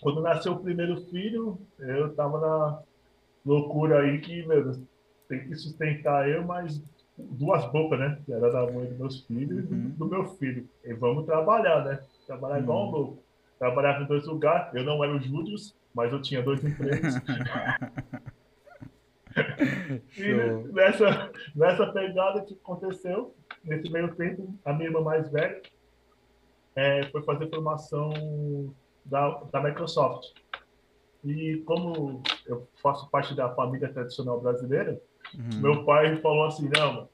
quando 0.00 0.20
nasceu 0.20 0.52
o 0.52 0.60
primeiro 0.60 1.00
filho, 1.06 1.58
eu 1.78 2.08
estava 2.08 2.40
na 2.40 2.82
loucura 3.44 4.00
aí 4.00 4.20
que, 4.20 4.44
meu 4.46 4.72
tem 5.28 5.48
que 5.48 5.56
sustentar 5.56 6.28
eu, 6.28 6.44
mas 6.44 6.82
duas 7.16 7.64
bocas, 7.70 7.98
né? 7.98 8.18
Que 8.24 8.32
era 8.32 8.50
da 8.50 8.70
mãe 8.70 8.86
dos 8.86 8.98
meus 8.98 9.20
filhos 9.22 9.70
uhum. 9.70 9.86
e 9.86 9.88
do 9.88 10.06
meu 10.06 10.24
filho. 10.36 10.68
E 10.84 10.92
vamos 10.94 11.26
trabalhar, 11.26 11.84
né? 11.84 12.00
Trabalhar 12.26 12.60
igual 12.60 12.82
um 12.82 12.86
uhum. 12.86 12.90
louco. 12.90 13.22
Trabalhava 13.58 14.02
em 14.02 14.06
dois 14.06 14.26
lugares. 14.26 14.74
Eu 14.74 14.84
não 14.84 15.02
era 15.02 15.14
o 15.14 15.20
Júlio, 15.20 15.56
mas 15.94 16.12
eu 16.12 16.20
tinha 16.20 16.42
dois 16.42 16.62
empregos. 16.62 17.14
e 20.16 20.72
nessa, 20.72 21.30
nessa 21.54 21.86
pegada 21.86 22.42
que 22.42 22.54
aconteceu, 22.54 23.34
nesse 23.64 23.90
meio 23.90 24.14
tempo, 24.14 24.54
a 24.64 24.72
minha 24.72 24.88
irmã 24.88 25.00
mais 25.00 25.30
velha 25.30 25.60
é, 26.76 27.06
foi 27.10 27.22
fazer 27.22 27.48
formação 27.48 28.12
da, 29.04 29.42
da 29.52 29.62
Microsoft. 29.62 30.32
E 31.24 31.62
como 31.64 32.22
eu 32.46 32.68
faço 32.82 33.08
parte 33.10 33.34
da 33.34 33.54
família 33.54 33.92
tradicional 33.92 34.40
brasileira, 34.40 35.00
uhum. 35.34 35.60
meu 35.60 35.84
pai 35.84 36.20
falou 36.20 36.46
assim, 36.46 36.68
não, 36.76 37.08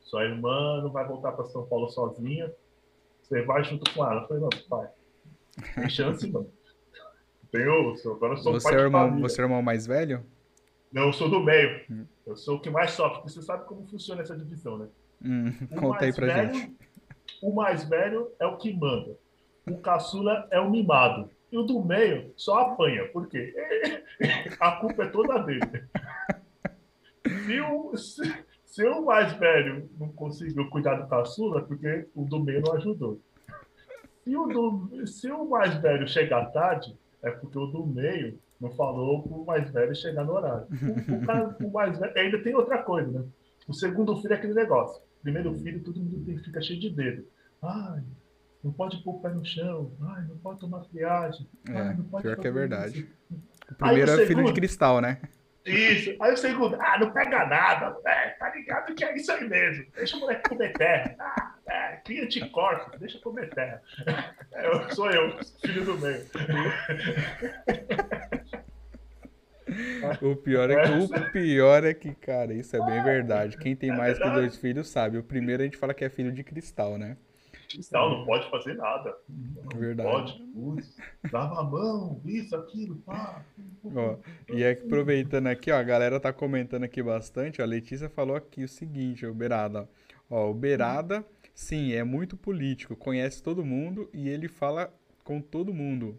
sua 0.00 0.24
irmã 0.24 0.80
não 0.82 0.90
vai 0.90 1.06
voltar 1.06 1.32
para 1.32 1.44
São 1.46 1.66
Paulo 1.66 1.88
sozinha, 1.88 2.52
você 3.22 3.42
vai 3.42 3.64
junto 3.64 3.92
com 3.92 4.04
ela. 4.04 4.22
Eu 4.22 4.28
falei, 4.28 4.42
não, 4.42 4.50
pai, 4.68 4.88
tem 5.74 5.90
chance, 5.90 6.30
não. 6.30 6.46
Tenho, 7.50 7.94
agora 8.12 8.34
eu 8.34 8.36
sou 8.36 8.52
você 8.52 8.68
pai 8.68 8.78
é 8.78 8.84
irmão, 8.84 9.20
Você 9.20 9.40
é 9.40 9.44
o 9.44 9.46
irmão 9.46 9.62
mais 9.62 9.86
velho? 9.86 10.24
Não, 10.92 11.06
eu 11.06 11.12
sou 11.12 11.28
do 11.28 11.40
meio. 11.40 11.84
Hum. 11.90 12.06
Eu 12.26 12.36
sou 12.36 12.56
o 12.56 12.60
que 12.60 12.70
mais 12.70 12.92
sofre, 12.92 13.18
porque 13.18 13.30
você 13.30 13.42
sabe 13.42 13.66
como 13.66 13.86
funciona 13.88 14.22
essa 14.22 14.36
divisão, 14.36 14.78
né? 14.78 14.88
Hum, 15.24 15.52
conta 15.78 16.04
aí 16.04 16.12
pra 16.12 16.26
velho, 16.26 16.54
gente. 16.54 16.76
O 17.42 17.54
mais 17.54 17.84
velho 17.88 18.30
é 18.38 18.46
o 18.46 18.56
que 18.56 18.72
manda. 18.72 19.16
O 19.68 19.78
caçula 19.78 20.46
é 20.50 20.60
o 20.60 20.70
mimado. 20.70 21.30
E 21.52 21.58
o 21.58 21.62
do 21.62 21.82
meio 21.82 22.32
só 22.36 22.60
apanha. 22.60 23.06
Por 23.08 23.28
quê? 23.28 23.54
A 24.60 24.72
culpa 24.72 25.04
é 25.04 25.08
toda 25.08 25.38
dele. 25.38 25.60
Se 27.44 27.60
o, 27.60 27.96
se, 27.96 28.44
se 28.64 28.84
o 28.86 29.04
mais 29.04 29.32
velho 29.34 29.90
não 29.98 30.08
conseguiu 30.08 30.68
cuidar 30.70 30.94
do 30.94 31.08
caçula, 31.08 31.60
é 31.60 31.64
porque 31.64 32.08
o 32.14 32.24
do 32.24 32.40
meio 32.40 32.62
não 32.62 32.74
ajudou. 32.74 33.20
Se 34.24 34.36
o, 34.36 34.46
do, 34.46 35.06
se 35.06 35.30
o 35.30 35.44
mais 35.48 35.74
velho 35.76 36.06
chegar 36.06 36.52
tarde, 36.52 36.96
é 37.22 37.30
porque 37.30 37.58
o 37.58 37.66
do 37.66 37.86
meio 37.86 38.38
não 38.60 38.70
falou 38.70 39.22
para 39.22 39.36
o 39.36 39.44
mais 39.44 39.70
velho 39.70 39.94
chegar 39.94 40.24
no 40.24 40.34
horário. 40.34 40.66
O, 40.70 41.14
o, 41.14 41.26
cara, 41.26 41.56
o 41.60 41.72
mais 41.72 41.98
velho, 41.98 42.12
ainda 42.16 42.42
tem 42.42 42.54
outra 42.54 42.78
coisa, 42.82 43.10
né? 43.10 43.24
O 43.66 43.72
segundo 43.72 44.16
filho 44.16 44.34
é 44.34 44.36
aquele 44.36 44.54
negócio. 44.54 45.02
Primeiro 45.22 45.54
filho, 45.58 45.82
todo 45.82 46.00
mundo 46.00 46.42
fica 46.42 46.62
cheio 46.62 46.80
de 46.80 46.90
dedo. 46.90 47.26
Ai, 47.62 48.02
não 48.64 48.72
pode 48.72 49.02
pôr 49.02 49.16
o 49.16 49.20
pé 49.20 49.30
no 49.30 49.44
chão. 49.44 49.92
Ai, 50.00 50.24
não 50.26 50.38
pode 50.38 50.60
tomar 50.60 50.84
friagem. 50.84 51.46
É, 51.68 51.76
ai, 51.76 51.96
não 51.96 52.04
pode 52.04 52.22
pior 52.22 52.36
que 52.36 52.48
é 52.48 52.52
verdade. 52.52 53.00
Isso. 53.00 53.20
O 53.70 53.74
primeiro 53.74 54.10
Aí, 54.10 54.18
o 54.18 54.22
é 54.22 54.26
filho 54.26 54.44
de 54.44 54.52
cristal, 54.52 55.00
né? 55.00 55.20
Isso. 55.64 56.16
Aí 56.20 56.32
o 56.32 56.36
segundo, 56.36 56.76
ah, 56.80 56.98
não 56.98 57.12
pega 57.12 57.46
nada. 57.46 57.96
É, 58.06 58.30
tá 58.30 58.52
ligado 58.54 58.94
que 58.94 59.04
é 59.04 59.14
isso 59.14 59.30
aí 59.30 59.48
mesmo. 59.48 59.86
Deixa 59.94 60.16
o 60.16 60.20
moleque 60.20 60.48
comer 60.48 60.72
terra. 60.72 61.14
Ah, 61.18 61.54
é, 61.66 61.96
cria 61.96 62.24
anticorpos, 62.24 62.98
deixa 62.98 63.18
comer 63.20 63.50
terra. 63.50 63.82
É, 64.52 64.66
eu, 64.66 64.90
sou 64.90 65.08
eu, 65.08 65.38
filho 65.60 65.84
do 65.84 65.96
meio. 65.96 66.26
O 70.22 70.36
pior 70.36 70.70
é 70.70 70.82
que 70.82 70.92
o 70.92 71.32
pior 71.32 71.84
é 71.84 71.94
que, 71.94 72.14
cara, 72.14 72.52
isso 72.52 72.76
é 72.76 72.84
bem 72.84 73.02
verdade. 73.02 73.56
Quem 73.56 73.76
tem 73.76 73.90
mais 73.90 74.18
que 74.18 74.30
dois 74.30 74.56
filhos 74.56 74.88
sabe. 74.88 75.18
O 75.18 75.22
primeiro 75.22 75.62
a 75.62 75.64
gente 75.64 75.76
fala 75.76 75.94
que 75.94 76.04
é 76.04 76.08
filho 76.08 76.32
de 76.32 76.42
cristal, 76.42 76.98
né? 76.98 77.16
Cristal 77.70 78.10
não 78.10 78.26
pode 78.26 78.50
fazer 78.50 78.74
nada. 78.74 79.16
Não 79.28 79.78
verdade. 79.78 80.42
pode. 80.54 80.84
Lava 81.32 81.60
a 81.60 81.62
mão, 81.62 82.20
isso, 82.24 82.56
aquilo, 82.56 82.96
pá. 82.96 83.44
Ó, 83.84 84.16
e 84.52 84.62
é 84.62 84.72
aproveitando 84.72 85.46
aqui, 85.46 85.70
ó, 85.70 85.76
a 85.76 85.82
galera 85.82 86.18
tá 86.18 86.32
comentando 86.32 86.84
aqui 86.84 87.02
bastante. 87.02 87.60
Ó, 87.60 87.64
a 87.64 87.68
Letícia 87.68 88.08
falou 88.08 88.34
aqui 88.34 88.64
o 88.64 88.68
seguinte, 88.68 89.24
o 89.24 89.32
Berada. 89.32 89.88
Ó, 90.28 90.50
o 90.50 90.54
Berada, 90.54 91.24
sim, 91.54 91.92
é 91.92 92.02
muito 92.02 92.36
político, 92.36 92.96
conhece 92.96 93.42
todo 93.42 93.64
mundo 93.64 94.10
e 94.12 94.28
ele 94.28 94.48
fala 94.48 94.92
com 95.22 95.40
todo 95.40 95.72
mundo. 95.72 96.18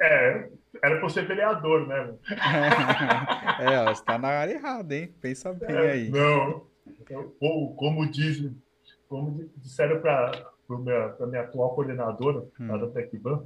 É, 0.00 0.50
era 0.82 0.98
pra 0.98 1.08
ser 1.08 1.26
vereador, 1.26 1.86
né? 1.86 2.14
é, 3.60 3.80
ó, 3.80 3.94
você 3.94 4.04
tá 4.04 4.18
na 4.18 4.28
área 4.28 4.54
errada, 4.54 4.94
hein? 4.94 5.14
Pensa 5.20 5.52
bem 5.52 5.74
é, 5.74 5.90
aí. 5.92 6.10
Não, 6.10 6.66
ou 7.40 7.74
como 7.74 8.10
dizem, 8.10 8.56
como 9.08 9.48
disseram 9.56 10.00
para 10.00 10.46
a 10.70 11.26
minha 11.26 11.42
atual 11.42 11.74
coordenadora, 11.74 12.44
hum. 12.60 12.68
lá 12.68 12.78
da 12.78 12.88
TecBan, 12.88 13.44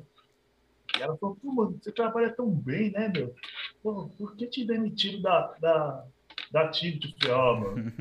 e 0.98 1.03
ela 1.03 1.16
falou, 1.16 1.37
pô, 1.37 1.53
mano, 1.53 1.79
você 1.81 1.90
trabalha 1.90 2.31
tão 2.31 2.51
bem, 2.51 2.90
né, 2.90 3.09
meu? 3.09 3.35
Pô, 3.83 4.09
por 4.18 4.37
que 4.37 4.46
te 4.46 4.64
demitiram 4.64 5.22
da, 5.22 5.55
da, 5.61 6.05
Eu 6.53 7.12
falei, 7.19 7.35
ó, 7.35 7.61
mano, 7.61 7.93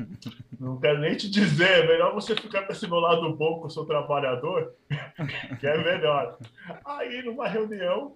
não 0.60 0.78
quero 0.78 1.00
nem 1.00 1.16
te 1.16 1.30
dizer, 1.30 1.84
é 1.84 1.86
melhor 1.86 2.12
você 2.12 2.36
ficar 2.36 2.66
com 2.66 2.72
esse 2.72 2.86
meu 2.86 2.98
lado 2.98 3.34
bom 3.34 3.60
com 3.60 3.66
o 3.66 3.70
seu 3.70 3.84
trabalhador, 3.86 4.74
que 5.58 5.66
é 5.66 5.82
melhor. 5.82 6.38
Aí, 6.84 7.22
numa 7.22 7.48
reunião 7.48 8.14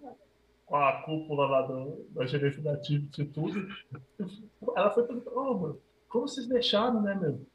com 0.67 0.77
a 0.77 0.93
cúpula 1.03 1.47
lá 1.47 1.63
do, 1.63 2.07
da 2.11 2.27
gerência 2.27 2.63
da 2.63 2.77
TIT 2.77 3.23
e 3.23 3.25
tudo, 3.25 3.67
ela 4.77 4.91
foi 4.91 5.05
perguntar, 5.05 5.31
ô, 5.31 5.51
oh, 5.51 5.59
mano, 5.59 5.81
como 6.09 6.29
vocês 6.29 6.47
deixaram, 6.47 7.01
né, 7.03 7.15
meu? 7.15 7.47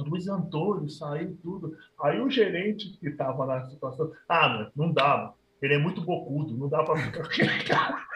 Luiz 0.00 0.28
Antônio 0.28 0.88
saiu 0.88 1.36
tudo. 1.42 1.76
Aí 2.02 2.20
o 2.20 2.30
gerente 2.30 2.96
que 2.98 3.08
estava 3.08 3.44
na 3.46 3.68
situação, 3.68 4.12
ah, 4.28 4.48
mano, 4.48 4.72
não 4.74 4.92
dá, 4.92 5.16
mano. 5.16 5.34
ele 5.60 5.74
é 5.74 5.78
muito 5.78 6.00
bocudo, 6.00 6.56
não 6.56 6.68
dá 6.68 6.82
para 6.82 6.96
ficar. 7.28 8.09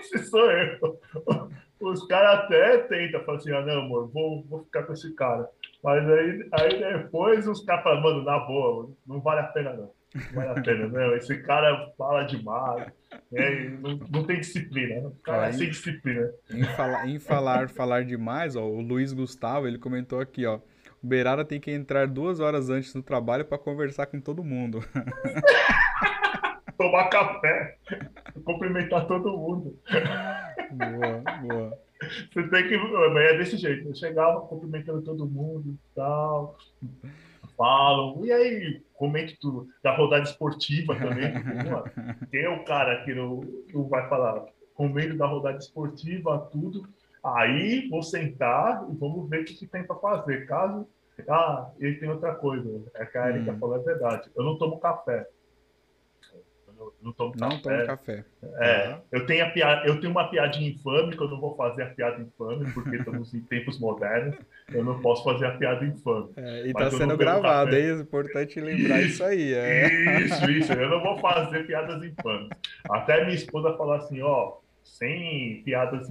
Esse 0.00 0.18
sou 0.26 0.50
eu. 0.50 1.00
Os 1.80 2.06
caras 2.06 2.44
até 2.44 2.78
tentam, 2.78 3.22
falam 3.24 3.40
assim, 3.40 3.52
ah, 3.52 3.60
não, 3.60 3.82
amor, 3.82 4.10
vou, 4.10 4.42
vou 4.44 4.64
ficar 4.64 4.84
com 4.84 4.92
esse 4.92 5.14
cara. 5.14 5.48
Mas 5.82 6.08
aí, 6.08 6.48
aí 6.52 6.78
depois 6.78 7.46
os 7.46 7.64
caras 7.64 7.84
falam, 7.84 8.02
mano, 8.02 8.24
na 8.24 8.38
boa, 8.40 8.90
não 9.06 9.20
vale 9.20 9.40
a 9.40 9.44
pena 9.44 9.72
não. 9.74 9.90
Não 10.14 10.32
vale 10.34 10.58
a 10.58 10.62
pena, 10.62 10.88
não. 10.88 11.14
Esse 11.16 11.36
cara 11.42 11.92
fala 11.98 12.24
demais. 12.24 12.90
É, 13.32 13.68
não, 13.68 13.96
não, 14.10 14.24
tem 14.24 14.40
disciplina. 14.40 15.02
Né? 15.02 15.06
O 15.06 15.22
cara 15.22 15.48
é 15.48 15.52
sem 15.52 15.68
disciplina. 15.68 16.30
Em 16.50 16.64
falar, 16.64 17.08
em 17.08 17.18
falar, 17.18 17.68
falar 17.68 18.04
demais, 18.04 18.56
ó, 18.56 18.64
o 18.64 18.80
Luiz 18.80 19.12
Gustavo, 19.12 19.66
ele 19.66 19.78
comentou 19.78 20.20
aqui, 20.20 20.46
ó. 20.46 20.60
O 21.02 21.06
Beirada 21.06 21.44
tem 21.44 21.60
que 21.60 21.70
entrar 21.70 22.06
duas 22.06 22.40
horas 22.40 22.70
antes 22.70 22.92
do 22.92 23.02
trabalho 23.02 23.44
para 23.44 23.58
conversar 23.58 24.06
com 24.06 24.20
todo 24.20 24.42
mundo. 24.42 24.80
Tomar 26.86 27.08
café, 27.08 27.76
cumprimentar 28.44 29.08
todo 29.08 29.36
mundo. 29.36 29.76
Boa, 30.70 31.38
boa. 31.42 31.78
Você 32.32 32.48
tem 32.48 32.68
que. 32.68 32.76
Mas 32.78 33.32
é 33.32 33.38
desse 33.38 33.56
jeito. 33.56 33.88
Eu 33.88 33.94
chegava 33.94 34.42
cumprimentando 34.42 35.02
todo 35.02 35.26
mundo 35.26 35.70
e 35.70 35.94
tal. 35.96 36.56
Falam. 37.56 38.24
E 38.24 38.30
aí, 38.30 38.82
comente 38.94 39.36
tudo. 39.40 39.66
Da 39.82 39.96
rodada 39.96 40.22
esportiva 40.22 40.94
também. 40.94 41.32
Tipo, 42.30 42.36
é 42.36 42.48
o 42.48 42.64
cara 42.64 43.04
que 43.04 43.12
não, 43.12 43.40
não 43.74 43.88
vai 43.88 44.08
falar? 44.08 44.44
Comento 44.74 45.16
da 45.16 45.26
rodada 45.26 45.58
esportiva, 45.58 46.48
tudo. 46.52 46.88
Aí 47.24 47.88
vou 47.88 48.04
sentar 48.04 48.86
e 48.88 48.94
vamos 48.96 49.28
ver 49.28 49.40
o 49.40 49.44
que, 49.44 49.54
que 49.54 49.66
tem 49.66 49.82
para 49.82 49.96
fazer. 49.96 50.46
Caso. 50.46 50.86
Ah, 51.28 51.68
e 51.80 51.94
tem 51.94 52.08
outra 52.08 52.32
coisa. 52.36 52.84
É 52.94 53.04
que 53.06 53.18
a 53.18 53.28
Erika 53.28 53.50
hum. 53.50 53.58
falou 53.58 53.74
a 53.74 53.78
verdade. 53.78 54.30
Eu 54.36 54.44
não 54.44 54.56
tomo 54.56 54.78
café 54.78 55.26
não 57.02 57.12
café. 57.12 57.58
Tomo 57.62 57.86
café. 57.86 58.24
É, 58.42 58.88
uhum. 58.88 59.00
eu, 59.12 59.26
tenho 59.26 59.44
a 59.44 59.50
piada, 59.50 59.86
eu 59.86 60.00
tenho 60.00 60.10
uma 60.10 60.28
piadinha 60.28 60.70
infame, 60.70 61.16
que 61.16 61.22
eu 61.22 61.28
não 61.28 61.40
vou 61.40 61.56
fazer 61.56 61.82
a 61.82 61.90
piada 61.90 62.20
infame, 62.20 62.70
porque 62.72 62.96
estamos 62.96 63.32
em 63.34 63.40
tempos 63.40 63.78
modernos, 63.78 64.36
eu 64.72 64.84
não 64.84 65.00
posso 65.00 65.24
fazer 65.24 65.46
a 65.46 65.56
piada 65.56 65.84
infame. 65.84 66.30
É, 66.36 66.66
e 66.66 66.68
está 66.68 66.90
sendo 66.90 67.16
gravado, 67.16 67.74
é 67.74 67.90
importante 67.92 68.60
lembrar 68.60 69.00
isso, 69.02 69.24
aí. 69.24 69.54
É. 69.54 70.20
Isso, 70.20 70.50
isso, 70.50 70.72
eu 70.72 70.88
não 70.88 71.02
vou 71.02 71.18
fazer 71.18 71.66
piadas 71.66 72.02
infames. 72.02 72.48
Até 72.90 73.24
minha 73.24 73.36
esposa 73.36 73.76
falou 73.76 73.94
assim, 73.94 74.20
ó, 74.22 74.58
sem 74.82 75.62
piadas 75.64 76.10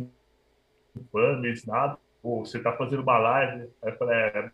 infames, 0.95 1.65
nada, 1.65 1.97
Pô, 2.21 2.43
você 2.43 2.57
está 2.57 2.75
fazendo 2.75 3.03
uma 3.03 3.19
live, 3.19 3.69
aí 3.83 3.91
eu 3.91 3.97
falei, 3.97 4.15
é, 4.17 4.51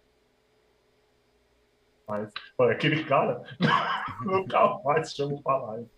mas 2.06 2.30
aquele 2.69 3.06
cara 3.06 3.41
nunca 4.26 4.78
mais 4.84 5.13
chama 5.13 5.41
para 5.41 5.58
live. 5.67 5.89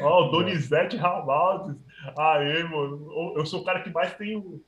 Ó, 0.00 0.26
oh, 0.26 0.30
Donizete 0.32 0.96
Ramaldes. 0.96 1.76
Aê, 2.16 2.62
mano. 2.64 3.34
Eu 3.36 3.46
sou 3.46 3.60
o 3.60 3.64
cara 3.64 3.82
que 3.82 3.90
mais 3.90 4.14
tenho, 4.14 4.60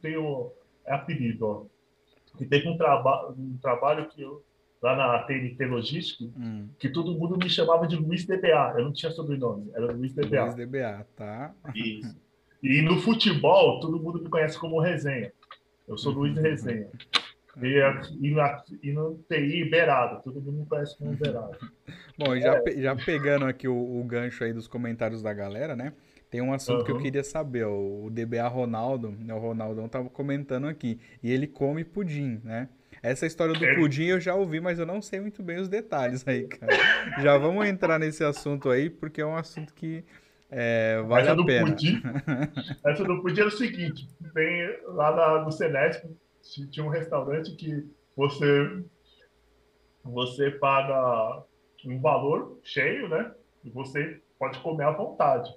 tenho 0.00 0.52
é 0.86 0.94
apelido, 0.94 1.46
ó. 1.46 1.64
E 2.40 2.46
teve 2.46 2.68
um, 2.68 2.76
traba 2.76 3.34
um 3.36 3.56
trabalho 3.60 4.08
que 4.08 4.20
eu, 4.22 4.44
lá 4.82 4.94
na 4.94 5.18
TNT 5.20 5.64
Logística, 5.64 6.24
hum. 6.38 6.68
que 6.78 6.88
todo 6.88 7.18
mundo 7.18 7.36
me 7.36 7.48
chamava 7.48 7.86
de 7.86 7.96
Luiz 7.96 8.26
DBA. 8.26 8.74
Eu 8.76 8.84
não 8.84 8.92
tinha 8.92 9.10
sobrenome, 9.10 9.70
era 9.74 9.92
Luiz 9.92 10.12
DBA. 10.12 10.44
Luiz 10.44 10.54
DBA, 10.54 11.06
tá. 11.16 11.54
Isso. 11.74 12.16
E 12.62 12.82
no 12.82 13.00
futebol, 13.00 13.80
todo 13.80 14.00
mundo 14.00 14.22
me 14.22 14.28
conhece 14.28 14.58
como 14.58 14.80
Resenha. 14.80 15.32
Eu 15.88 15.96
sou 15.96 16.12
Luiz 16.12 16.36
Resenha. 16.36 16.88
E, 17.62 17.80
e, 18.20 18.34
na, 18.34 18.62
e 18.82 18.92
no 18.92 19.24
TI, 19.28 19.68
Beirado. 19.70 20.22
Todo 20.22 20.40
mundo 20.40 20.60
me 20.60 20.66
conhece 20.66 20.96
como 20.98 21.12
Beirado. 21.12 21.56
Bom, 22.18 22.36
já, 22.38 22.60
é. 22.66 22.80
já 22.80 22.96
pegando 22.96 23.46
aqui 23.46 23.66
o, 23.66 23.74
o, 23.74 24.04
gancho 24.04 24.44
aí 24.44 24.52
dos 24.52 24.68
comentários 24.68 25.22
da 25.22 25.32
galera, 25.32 25.74
né? 25.74 25.92
Tem 26.30 26.40
um 26.40 26.52
assunto 26.52 26.80
uhum. 26.80 26.84
que 26.84 26.90
eu 26.92 26.98
queria 26.98 27.24
saber. 27.24 27.64
O 27.66 28.10
DBA 28.10 28.46
Ronaldo, 28.48 29.10
né, 29.10 29.32
o 29.32 29.38
Ronaldão 29.38 29.88
tava 29.88 30.10
comentando 30.10 30.66
aqui. 30.66 30.98
E 31.22 31.32
ele 31.32 31.46
come 31.46 31.84
pudim, 31.84 32.40
né? 32.44 32.68
Essa 33.02 33.26
história 33.26 33.54
do 33.54 33.74
pudim 33.76 34.06
eu 34.06 34.20
já 34.20 34.34
ouvi, 34.34 34.60
mas 34.60 34.78
eu 34.78 34.86
não 34.86 35.00
sei 35.00 35.20
muito 35.20 35.42
bem 35.42 35.58
os 35.58 35.68
detalhes 35.68 36.26
aí, 36.26 36.44
cara. 36.48 36.72
já 37.22 37.36
vamos 37.36 37.66
entrar 37.66 37.98
nesse 37.98 38.24
assunto 38.24 38.70
aí, 38.70 38.90
porque 38.90 39.20
é 39.20 39.26
um 39.26 39.36
assunto 39.36 39.72
que 39.74 40.02
é, 40.50 41.02
vale 41.06 41.28
essa 41.28 41.40
a 41.40 41.44
pena. 41.44 41.66
Pudim, 41.66 42.02
essa 42.84 43.04
do 43.04 43.20
pudim 43.20 43.40
é 43.40 43.44
o 43.44 43.50
seguinte: 43.50 44.08
tem 44.34 44.76
lá 44.86 45.14
na, 45.14 45.44
no 45.44 45.52
Senesp, 45.52 46.04
tinha 46.70 46.84
um 46.84 46.90
restaurante 46.90 47.54
que 47.56 47.88
você 48.16 48.84
você 50.02 50.50
paga 50.52 51.42
um 51.84 52.00
valor 52.00 52.58
cheio, 52.62 53.08
né? 53.08 53.32
E 53.64 53.70
você 53.70 54.20
pode 54.38 54.58
comer 54.60 54.84
à 54.84 54.92
vontade. 54.92 55.52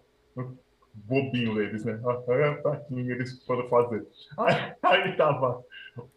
Bobinho 0.93 1.55
deles, 1.55 1.85
né? 1.85 1.99
Eles 2.91 3.43
foram 3.45 3.69
fazer. 3.69 4.05
Aí, 4.37 4.73
aí 4.81 5.15
tava, 5.15 5.63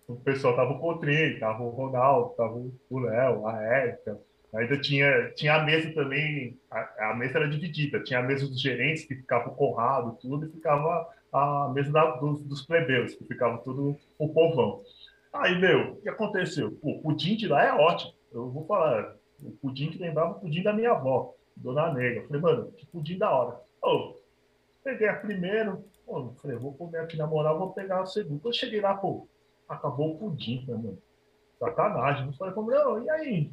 o 0.09 0.17
pessoal 0.17 0.57
tava 0.57 0.73
o 0.73 0.79
Cotrim, 0.79 1.39
tava 1.39 1.63
o 1.63 1.71
Ronaldo, 1.71 2.35
tava 2.37 2.55
o 2.55 2.99
Léo, 2.99 3.47
a 3.47 3.63
Érica. 3.63 4.19
Ainda 4.55 4.79
tinha, 4.79 5.31
tinha 5.35 5.55
a 5.55 5.65
mesa 5.65 5.95
também, 5.95 6.59
a, 6.71 7.11
a, 7.11 7.15
mesa 7.15 7.39
era 7.39 7.49
dividida, 7.49 8.03
tinha 8.03 8.19
a 8.19 8.23
mesa 8.23 8.47
dos 8.47 8.61
gerentes 8.61 9.05
que 9.05 9.15
ficava 9.15 9.49
o 9.49 9.55
Conrado, 9.55 10.19
tudo, 10.21 10.47
e 10.47 10.51
ficava 10.51 11.09
a 11.33 11.71
mesa 11.73 11.91
da, 11.91 12.17
dos, 12.17 12.43
dos 12.45 12.63
plebeus, 12.67 13.15
que 13.15 13.25
ficava 13.25 13.59
tudo 13.59 13.97
o 14.19 14.29
povão. 14.29 14.83
Aí, 15.33 15.59
meu, 15.59 15.93
o 15.93 15.97
que 15.97 16.09
aconteceu? 16.09 16.79
o 16.83 17.01
pudim 17.01 17.37
de 17.37 17.49
lá 17.49 17.65
é 17.65 17.73
ótimo. 17.73 18.13
Eu 18.31 18.51
vou 18.51 18.67
falar, 18.67 19.17
o 19.43 19.51
pudim 19.53 19.91
que 19.91 19.99
lembrava 19.99 20.33
o 20.33 20.41
pudim 20.41 20.63
da 20.63 20.73
minha 20.73 20.93
avó, 20.93 21.35
Dona 21.57 21.93
Negra. 21.93 22.23
Eu 22.23 22.27
falei, 22.27 22.43
mano, 22.43 22.73
que 22.73 22.87
pudim 22.87 23.17
da 23.17 23.31
hora. 23.31 23.61
Oh, 23.83 24.15
peguei 24.85 25.09
a 25.09 25.17
primeiro, 25.17 25.85
falei, 26.41 26.57
vou 26.57 26.75
comer 26.75 26.99
aqui 26.99 27.17
na 27.17 27.27
moral, 27.27 27.59
vou 27.59 27.73
pegar 27.73 28.03
a 28.03 28.07
segunda. 28.07 28.41
Eu 28.45 28.53
cheguei 28.53 28.81
lá, 28.81 28.95
pô, 28.95 29.27
acabou 29.69 30.15
o 30.15 30.19
pudim, 30.19 30.65
né, 30.67 30.75
mano? 30.75 30.99
Sacanagem. 31.59 32.27
Eu 32.27 32.33
falei, 32.35 32.55
não, 32.55 33.03
e 33.03 33.11
aí? 33.11 33.51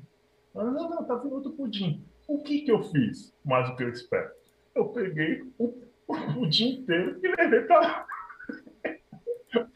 Não, 0.54 0.72
não, 0.72 0.90
não, 0.90 1.04
tá 1.04 1.16
vindo 1.16 1.36
outro 1.36 1.52
pudim. 1.52 2.04
O 2.28 2.40
que 2.40 2.62
que 2.62 2.72
eu 2.72 2.84
fiz? 2.84 3.34
Mais 3.44 3.70
do 3.70 3.76
que 3.76 3.84
eu 3.84 3.90
espero. 3.90 4.32
Eu 4.76 4.90
peguei 4.90 5.44
o 5.58 5.89
o 6.10 6.48
dia 6.48 6.74
inteiro 6.74 7.20
e 7.24 7.28
levei 7.36 7.62
para 7.62 8.06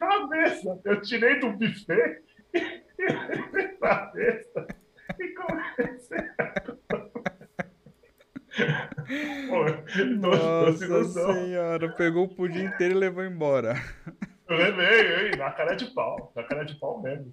a 0.00 0.26
mesa. 0.26 0.80
Eu 0.84 1.00
tirei 1.00 1.38
do 1.38 1.52
buffet 1.52 2.22
e 2.52 2.60
levei 2.98 3.68
para 3.78 4.04
a 4.04 4.14
mesa 4.14 4.66
e 5.18 5.28
comecei 5.34 6.18
Pô, 9.48 9.64
Nossa 10.28 11.04
senhora, 11.04 11.88
pegou 11.94 12.24
o 12.24 12.34
pudim 12.34 12.64
inteiro 12.64 12.94
e 12.94 12.98
levou 12.98 13.24
embora. 13.24 13.74
Eu 14.48 14.56
levei, 14.56 15.26
hein, 15.26 15.30
na 15.36 15.50
cara 15.50 15.74
de 15.74 15.86
pau, 15.86 16.32
na 16.36 16.42
cara 16.44 16.64
de 16.64 16.78
pau 16.78 17.02
mesmo. 17.02 17.32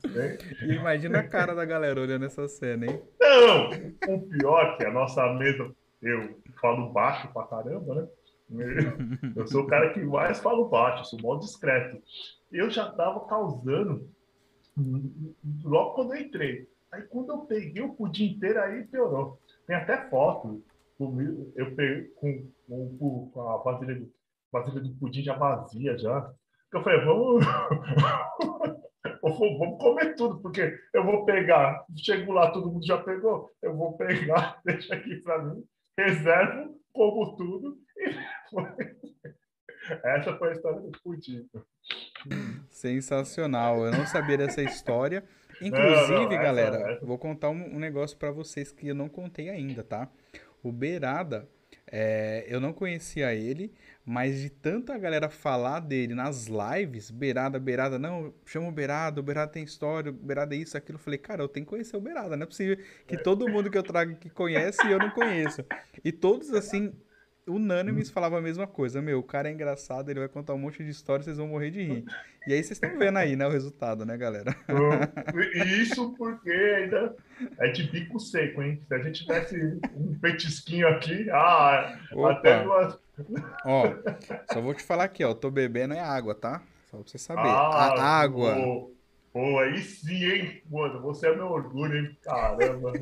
E 0.61 0.73
imagina 0.73 1.19
a 1.19 1.27
cara 1.27 1.53
da 1.53 1.65
galera 1.65 2.01
olhando 2.01 2.25
essa 2.25 2.47
cena, 2.47 2.85
hein? 2.85 3.01
Não, 3.19 3.69
o 4.15 4.29
pior 4.29 4.65
é 4.65 4.77
que 4.77 4.85
a 4.85 4.91
nossa 4.91 5.31
mesa, 5.33 5.71
eu 6.01 6.41
falo 6.59 6.91
baixo 6.91 7.31
pra 7.33 7.43
caramba, 7.43 7.95
né? 7.95 8.07
Eu 9.35 9.47
sou 9.47 9.63
o 9.63 9.67
cara 9.67 9.93
que 9.93 10.01
mais 10.01 10.39
falo 10.39 10.67
baixo, 10.67 11.05
sou 11.05 11.21
mal 11.21 11.39
discreto. 11.39 12.01
Eu 12.51 12.69
já 12.69 12.89
estava 12.89 13.25
causando 13.25 14.09
logo 15.63 15.95
quando 15.95 16.13
eu 16.15 16.21
entrei. 16.21 16.67
Aí 16.91 17.03
quando 17.03 17.31
eu 17.31 17.39
peguei 17.39 17.81
o 17.81 17.93
pudim 17.93 18.33
inteiro, 18.33 18.59
aí 18.61 18.83
piorou. 18.85 19.39
Tem 19.65 19.75
até 19.75 20.09
foto 20.09 20.63
comigo, 20.97 21.51
eu 21.55 21.73
peguei 21.75 22.03
com, 22.15 22.47
com, 22.67 23.31
com 23.33 23.49
a 23.49 23.57
vasilha 23.57 23.95
do, 23.95 24.11
vasilha 24.51 24.81
do 24.81 24.93
pudim 24.95 25.23
já 25.23 25.35
vazia 25.35 25.97
já. 25.97 26.31
Eu 26.73 26.83
falei, 26.83 27.05
vamos, 27.05 27.45
vamos 29.21 29.81
comer 29.81 30.15
tudo, 30.15 30.39
porque 30.41 30.77
eu 30.93 31.03
vou 31.03 31.25
pegar, 31.25 31.85
chego 31.97 32.31
lá, 32.31 32.51
todo 32.51 32.71
mundo 32.71 32.85
já 32.85 32.97
pegou, 32.97 33.51
eu 33.61 33.75
vou 33.75 33.97
pegar, 33.97 34.59
deixa 34.63 34.95
aqui 34.95 35.17
para 35.17 35.43
mim, 35.43 35.63
reservo, 35.97 36.77
como 36.93 37.35
tudo 37.35 37.77
essa 40.03 40.37
foi 40.37 40.49
a 40.49 40.51
história 40.53 40.79
do 40.79 40.91
pudim. 41.03 41.47
Sensacional. 42.69 43.85
Eu 43.85 43.91
não 43.91 44.05
sabia 44.05 44.37
dessa 44.37 44.61
história. 44.61 45.23
Inclusive, 45.61 46.13
não, 46.13 46.23
não, 46.23 46.29
galera, 46.29 46.91
essa... 46.91 47.05
vou 47.05 47.17
contar 47.17 47.49
um, 47.49 47.75
um 47.75 47.79
negócio 47.79 48.17
para 48.17 48.31
vocês 48.31 48.71
que 48.71 48.87
eu 48.87 48.95
não 48.95 49.07
contei 49.07 49.49
ainda, 49.49 49.83
tá? 49.83 50.09
O 50.63 50.71
Beirada, 50.71 51.47
é, 51.87 52.45
eu 52.47 52.59
não 52.59 52.73
conhecia 52.73 53.33
ele, 53.33 53.73
mas 54.05 54.39
de 54.39 54.49
tanta 54.49 54.97
galera 54.97 55.29
falar 55.29 55.79
dele 55.79 56.15
nas 56.15 56.47
lives, 56.47 57.11
Beirada, 57.11 57.59
Beirada, 57.59 57.99
não, 57.99 58.33
chama 58.45 58.69
o 58.69 58.71
Beirada, 58.71 59.19
o 59.19 59.23
Beirada 59.23 59.51
tem 59.51 59.63
história, 59.63 60.09
o 60.09 60.13
Beirada 60.13 60.55
é 60.55 60.57
isso, 60.57 60.77
aquilo. 60.77 60.97
Eu 60.97 61.03
falei, 61.03 61.19
cara, 61.19 61.43
eu 61.43 61.47
tenho 61.47 61.65
que 61.65 61.69
conhecer 61.69 61.97
o 61.97 62.01
Beirada, 62.01 62.35
não 62.35 62.43
é 62.43 62.47
possível 62.47 62.77
que 63.07 63.17
todo 63.17 63.47
mundo 63.47 63.69
que 63.69 63.77
eu 63.77 63.83
trago 63.83 64.13
aqui 64.13 64.29
conhece 64.29 64.85
e 64.87 64.91
eu 64.91 64.99
não 64.99 65.11
conheço. 65.11 65.63
E 66.03 66.11
todos, 66.11 66.53
assim, 66.53 66.93
unânimes 67.47 68.10
hum. 68.10 68.13
falava 68.13 68.38
a 68.38 68.41
mesma 68.41 68.67
coisa. 68.67 69.01
Meu, 69.01 69.19
o 69.19 69.23
cara 69.23 69.49
é 69.49 69.51
engraçado, 69.51 70.10
ele 70.10 70.19
vai 70.19 70.30
contar 70.30 70.54
um 70.54 70.58
monte 70.58 70.84
de 70.84 70.89
histórias, 70.89 71.25
vocês 71.25 71.38
vão 71.38 71.47
morrer 71.47 71.71
de 71.71 71.84
rir. 71.84 72.06
E 72.47 72.54
aí 72.54 72.63
vocês 72.63 72.71
estão 72.71 72.97
vendo 72.97 73.17
aí, 73.17 73.36
né, 73.36 73.45
o 73.45 73.51
resultado, 73.51 74.06
né, 74.06 74.17
galera? 74.17 74.56
Isso 75.65 76.13
porque 76.13 76.49
ainda 76.49 77.15
é 77.60 77.67
de 77.69 77.84
bico 77.84 78.19
seco, 78.19 78.62
hein? 78.62 78.82
Se 78.88 78.93
a 78.93 78.99
gente 78.99 79.21
tivesse 79.21 79.80
um 79.95 80.17
petisquinho 80.19 80.88
aqui, 80.88 81.30
ah, 81.30 81.99
Opa. 82.13 82.32
até 82.32 82.63
duas. 82.63 82.99
Ó, 83.65 83.93
só 84.51 84.62
vou 84.62 84.73
te 84.73 84.84
falar 84.84 85.04
aqui, 85.04 85.23
ó, 85.23 85.34
tô 85.34 85.51
bebendo 85.51 85.93
é 85.93 85.99
água, 85.99 86.34
tá? 86.34 86.62
Só 86.89 86.97
pra 86.97 87.08
você 87.08 87.17
saber. 87.17 87.47
Ah, 87.47 87.93
a 87.97 88.19
água. 88.19 88.56
Pô, 88.56 88.91
pô, 89.32 89.60
aí 89.60 89.77
sim, 89.80 90.25
hein? 90.25 90.62
Mano, 90.69 91.01
você 91.01 91.27
é 91.27 91.36
meu 91.36 91.47
orgulho, 91.47 91.97
hein? 91.97 92.17
Caramba. 92.23 92.93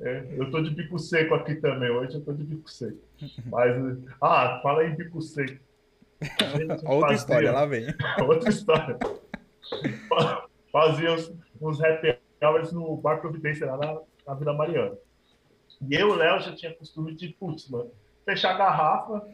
É, 0.00 0.34
eu 0.36 0.50
tô 0.50 0.60
de 0.60 0.70
bico 0.70 0.98
seco 0.98 1.34
aqui 1.34 1.54
também. 1.56 1.90
Hoje 1.90 2.16
eu 2.16 2.24
tô 2.24 2.32
de 2.32 2.44
bico 2.44 2.70
seco. 2.70 2.98
Mas, 3.46 3.76
ah, 4.20 4.60
fala 4.62 4.84
em 4.84 4.94
bico 4.94 5.20
seco. 5.20 5.58
Outra 6.84 7.00
fazia, 7.00 7.16
história, 7.16 7.52
lá 7.52 7.66
vem. 7.66 7.86
Outra 8.26 8.48
história. 8.48 8.98
Fazia 10.70 11.12
uns, 11.12 11.32
uns 11.60 11.82
happy 11.82 12.18
hours 12.42 12.72
no 12.72 12.96
Bar 12.96 13.20
Providência, 13.20 13.66
lá 13.66 13.76
na, 13.76 14.00
na 14.26 14.34
Vila 14.34 14.52
Mariana. 14.52 14.96
E 15.88 15.94
eu 15.94 16.08
e 16.08 16.10
o 16.12 16.14
Léo 16.14 16.40
já 16.40 16.54
tinha 16.54 16.74
costume 16.74 17.14
de, 17.14 17.28
putz, 17.28 17.68
mano, 17.68 17.90
fechar 18.24 18.54
a 18.54 18.58
garrafa 18.58 19.28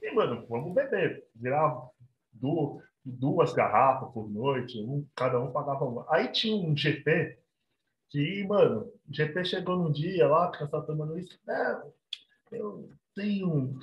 E, 0.00 0.14
mano, 0.14 0.44
vamos 0.48 0.74
beber. 0.74 1.24
Virava 1.34 1.90
duas, 2.32 2.82
duas 3.04 3.52
garrafas 3.52 4.10
por 4.12 4.28
noite, 4.30 4.78
um, 4.80 5.06
cada 5.14 5.40
um 5.40 5.50
pagava 5.50 5.84
uma. 5.84 6.06
Aí 6.08 6.28
tinha 6.28 6.56
um 6.56 6.76
GP 6.76 7.38
que, 8.10 8.44
mano, 8.44 8.91
GP 9.08 9.44
chegou 9.44 9.76
num 9.76 9.92
dia 9.92 10.26
lá, 10.28 10.50
que 10.50 10.62
estava 10.62 10.86
tomando 10.86 11.18
isso. 11.18 11.38
É, 11.48 11.82
eu 12.52 12.90
tenho 13.14 13.78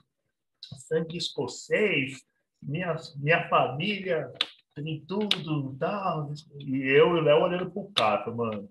sangue 0.88 1.18
escocês, 1.18 2.24
minha, 2.62 2.96
minha 3.18 3.48
família 3.50 4.32
tem 4.76 5.04
tudo, 5.06 5.76
tal. 5.78 6.32
E 6.60 6.84
eu 6.88 7.16
e 7.16 7.20
o 7.20 7.22
Léo 7.22 7.44
olhando 7.44 7.72
pro 7.72 7.92
cara, 7.96 8.32
mano. 8.32 8.70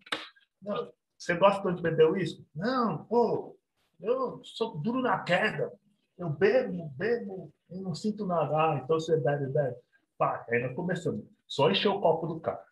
Não, 0.63 0.93
você 1.17 1.35
gosta 1.35 1.73
de 1.73 1.83
beber 1.83 2.11
uísque? 2.11 2.45
Não, 2.55 3.05
pô, 3.05 3.57
eu 4.01 4.41
sou 4.45 4.79
duro 4.79 5.01
na 5.01 5.19
queda. 5.21 5.73
Eu 6.17 6.31
bebo, 6.31 6.89
bebo 6.97 7.53
e 7.71 7.81
não 7.81 7.95
sinto 7.95 8.27
nada. 8.27 8.57
Ah, 8.57 8.81
então 8.83 8.99
você 8.99 9.17
bebe, 9.19 9.47
bebe. 9.47 9.77
Pá, 10.17 10.45
aí 10.49 10.63
nós 10.63 10.75
começamos. 10.75 11.25
Só 11.47 11.71
encher 11.71 11.89
o 11.89 12.01
copo 12.01 12.27
do 12.27 12.41
cara. 12.41 12.65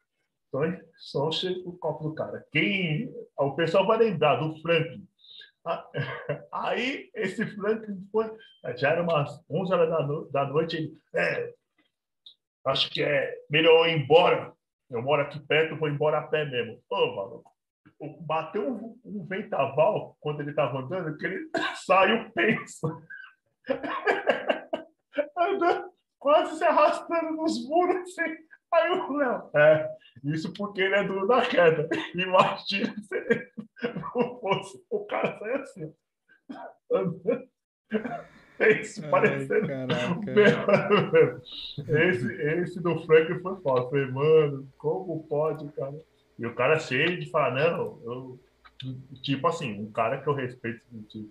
Só, 0.97 1.29
encher 1.29 1.57
o 1.65 1.73
copo 1.77 2.09
do 2.09 2.15
cara. 2.15 2.45
Quem, 2.53 3.13
o 3.39 3.55
pessoal 3.55 3.87
vai 3.87 3.99
lembrar 3.99 4.37
do 4.37 4.61
Franklin. 4.61 5.07
Ah, 5.65 5.87
aí, 6.53 7.11
esse 7.15 7.45
Franklin 7.55 8.07
foi, 8.13 8.31
já 8.77 8.91
era 8.91 9.03
umas 9.03 9.31
11 9.51 9.73
horas 9.73 9.91
da, 9.91 10.07
no, 10.07 10.31
da 10.31 10.47
noite. 10.47 10.77
Ele, 10.77 10.93
é, 11.15 11.55
acho 12.67 12.91
que 12.91 13.03
é 13.03 13.35
melhor 13.51 13.89
ir 13.89 13.99
embora. 13.99 14.53
Eu 14.89 15.03
moro 15.03 15.23
aqui 15.23 15.41
perto, 15.41 15.77
vou 15.77 15.89
embora 15.89 16.19
a 16.19 16.27
pé 16.27 16.45
mesmo. 16.45 16.81
Ô, 16.89 17.17
maluco 17.17 17.57
bateu 18.21 18.71
um, 18.71 18.99
um 19.05 19.27
ventaval 19.27 20.17
quando 20.21 20.41
ele 20.41 20.51
estava 20.51 20.81
andando, 20.81 21.17
que 21.17 21.27
ele 21.27 21.51
saiu 21.87 22.31
penso. 22.33 23.03
andando, 25.37 25.91
quase 26.19 26.59
se 26.59 26.65
arrastando 26.65 27.33
nos 27.33 27.67
muros 27.67 27.97
assim. 27.97 28.46
Aí 28.77 28.91
o 28.91 29.13
Léo, 29.17 29.51
é, 29.55 29.91
isso 30.25 30.53
porque 30.53 30.83
ele 30.83 30.95
é 30.95 31.05
duro 31.05 31.27
da 31.27 31.43
queda. 31.43 31.89
Imagina 32.15 32.95
se 33.03 33.51
fosse, 34.41 34.85
o 34.91 35.05
cara 35.07 35.39
sai 35.39 35.53
assim. 35.55 35.95
Andando. 36.93 37.49
Penso, 38.59 39.03
parecendo. 39.11 39.67
Esse, 41.89 42.33
esse 42.43 42.81
do 42.81 42.99
Frank 43.05 43.41
foi 43.41 43.57
foda. 43.61 43.89
Falei, 43.91 44.07
mano, 44.07 44.69
como 44.79 45.27
pode, 45.29 45.71
cara? 45.73 45.95
E 46.39 46.47
o 46.47 46.55
cara 46.55 46.79
cheio 46.79 47.19
de 47.19 47.31
falar, 47.31 47.55
não, 47.55 48.01
eu, 48.05 48.41
tipo 49.23 49.47
assim, 49.47 49.81
um 49.81 49.91
cara 49.91 50.21
que 50.21 50.27
eu 50.27 50.35
respeito 50.35 50.81
tipo, 51.09 51.31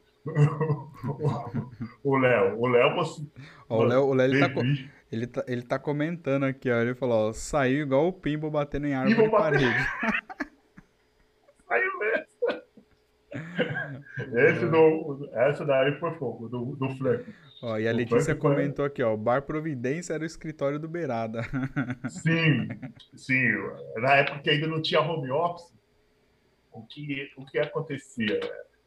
o 2.04 2.18
Léo, 2.18 2.60
o 2.60 2.68
Léo 2.68 2.96
você. 2.96 3.22
o 3.70 3.84
Léo, 3.84 4.06
o 4.06 4.14
Léo 4.14 4.34
ele, 4.34 4.40
tá, 4.40 4.62
ele, 5.12 5.28
tá, 5.28 5.44
ele 5.48 5.62
tá 5.62 5.78
comentando 5.80 6.46
aqui, 6.46 6.72
ó. 6.72 6.82
Ele 6.82 6.96
falou, 6.96 7.30
ó, 7.30 7.34
saiu 7.34 7.82
igual 7.82 8.08
o 8.08 8.14
Pimbo 8.14 8.50
batendo 8.50 8.88
em 8.88 8.94
árvore 8.96 9.24
de 9.24 9.30
parede. 9.30 9.66
saiu 11.68 12.00
mesmo. 12.00 12.26
Esse 14.34 14.66
do, 14.68 15.30
essa 15.34 15.66
daí 15.66 15.94
foi 16.00 16.12
fogo, 16.14 16.48
do, 16.48 16.76
do 16.76 16.90
Frank. 16.98 17.26
Ó, 17.62 17.78
e 17.78 17.88
a 17.88 17.92
Letícia 17.92 18.36
comentou 18.36 18.86
aqui, 18.86 19.04
ó, 19.04 19.14
o 19.14 19.18
Bar 19.18 19.44
Providência 19.44 20.14
era 20.14 20.24
o 20.24 20.26
escritório 20.26 20.80
do 20.80 20.88
Beirada. 20.88 21.44
Sim, 22.10 22.68
sim. 23.16 23.52
Na 23.98 24.16
época 24.16 24.40
que 24.40 24.50
ainda 24.50 24.68
não 24.68 24.82
tinha 24.82 25.02
home 25.02 25.30
office, 25.32 25.74
o 26.72 26.82
que, 26.86 27.30
o 27.38 27.46
que 27.46 27.60
acontecia? 27.60 28.40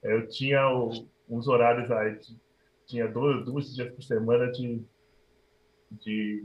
Eu 0.03 0.29
tinha 0.29 0.69
o, 0.69 1.09
uns 1.29 1.47
horários 1.49 1.91
aí, 1.91 2.19
tinha 2.87 3.07
dois, 3.07 3.45
dois 3.45 3.75
dias 3.75 3.93
por 3.95 4.03
semana 4.03 4.51
de, 4.51 4.83
de, 5.91 6.43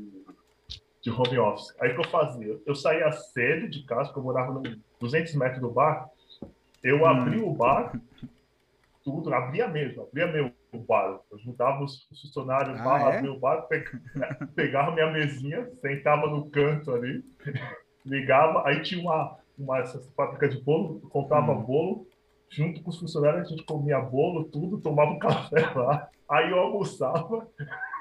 de 1.02 1.10
home 1.10 1.38
office. 1.38 1.74
Aí 1.80 1.92
o 1.92 1.96
que 1.96 2.02
eu 2.02 2.10
fazia? 2.10 2.60
Eu 2.66 2.76
saía 2.76 3.12
cedo 3.12 3.70
de 3.70 3.84
casa, 3.86 4.06
porque 4.06 4.20
eu 4.20 4.24
morava 4.24 4.54
no 4.54 4.62
200 5.00 5.34
metros 5.36 5.62
do 5.62 5.72
bar, 5.72 6.10
eu 6.84 7.02
hum. 7.02 7.06
abri 7.06 7.40
o 7.42 7.54
bar, 7.54 7.98
tudo, 9.04 9.34
abria 9.34 9.68
mesmo, 9.68 10.04
abria 10.04 10.28
meu 10.28 10.54
bar. 10.88 11.20
Eu 11.32 11.40
juntava 11.40 11.84
os 11.84 12.08
funcionários 12.10 12.80
ah, 12.80 12.86
lá, 12.86 13.00
é? 13.00 13.18
abria 13.18 13.32
o 13.32 13.40
bar, 13.40 13.68
pegava 14.56 14.92
minha 14.92 15.12
mesinha, 15.12 15.70
sentava 15.82 16.28
no 16.28 16.50
canto 16.50 16.94
ali, 16.94 17.24
ligava, 18.06 18.68
aí 18.68 18.82
tinha 18.82 19.02
uma, 19.02 19.38
uma 19.58 19.80
essas 19.80 20.10
fábricas 20.14 20.56
de 20.56 20.62
bolo, 20.62 21.00
comprava 21.10 21.54
hum. 21.54 21.64
bolo, 21.64 22.08
junto 22.54 22.82
com 22.82 22.90
os 22.90 23.00
funcionários, 23.00 23.48
a 23.48 23.50
gente 23.50 23.64
comia 23.64 24.00
bolo, 24.00 24.46
tudo, 24.46 24.80
tomava 24.80 25.12
um 25.12 25.20
café 25.20 25.70
lá. 25.76 26.10
Aí 26.30 26.52
eu 26.52 26.60
almoçava 26.60 27.48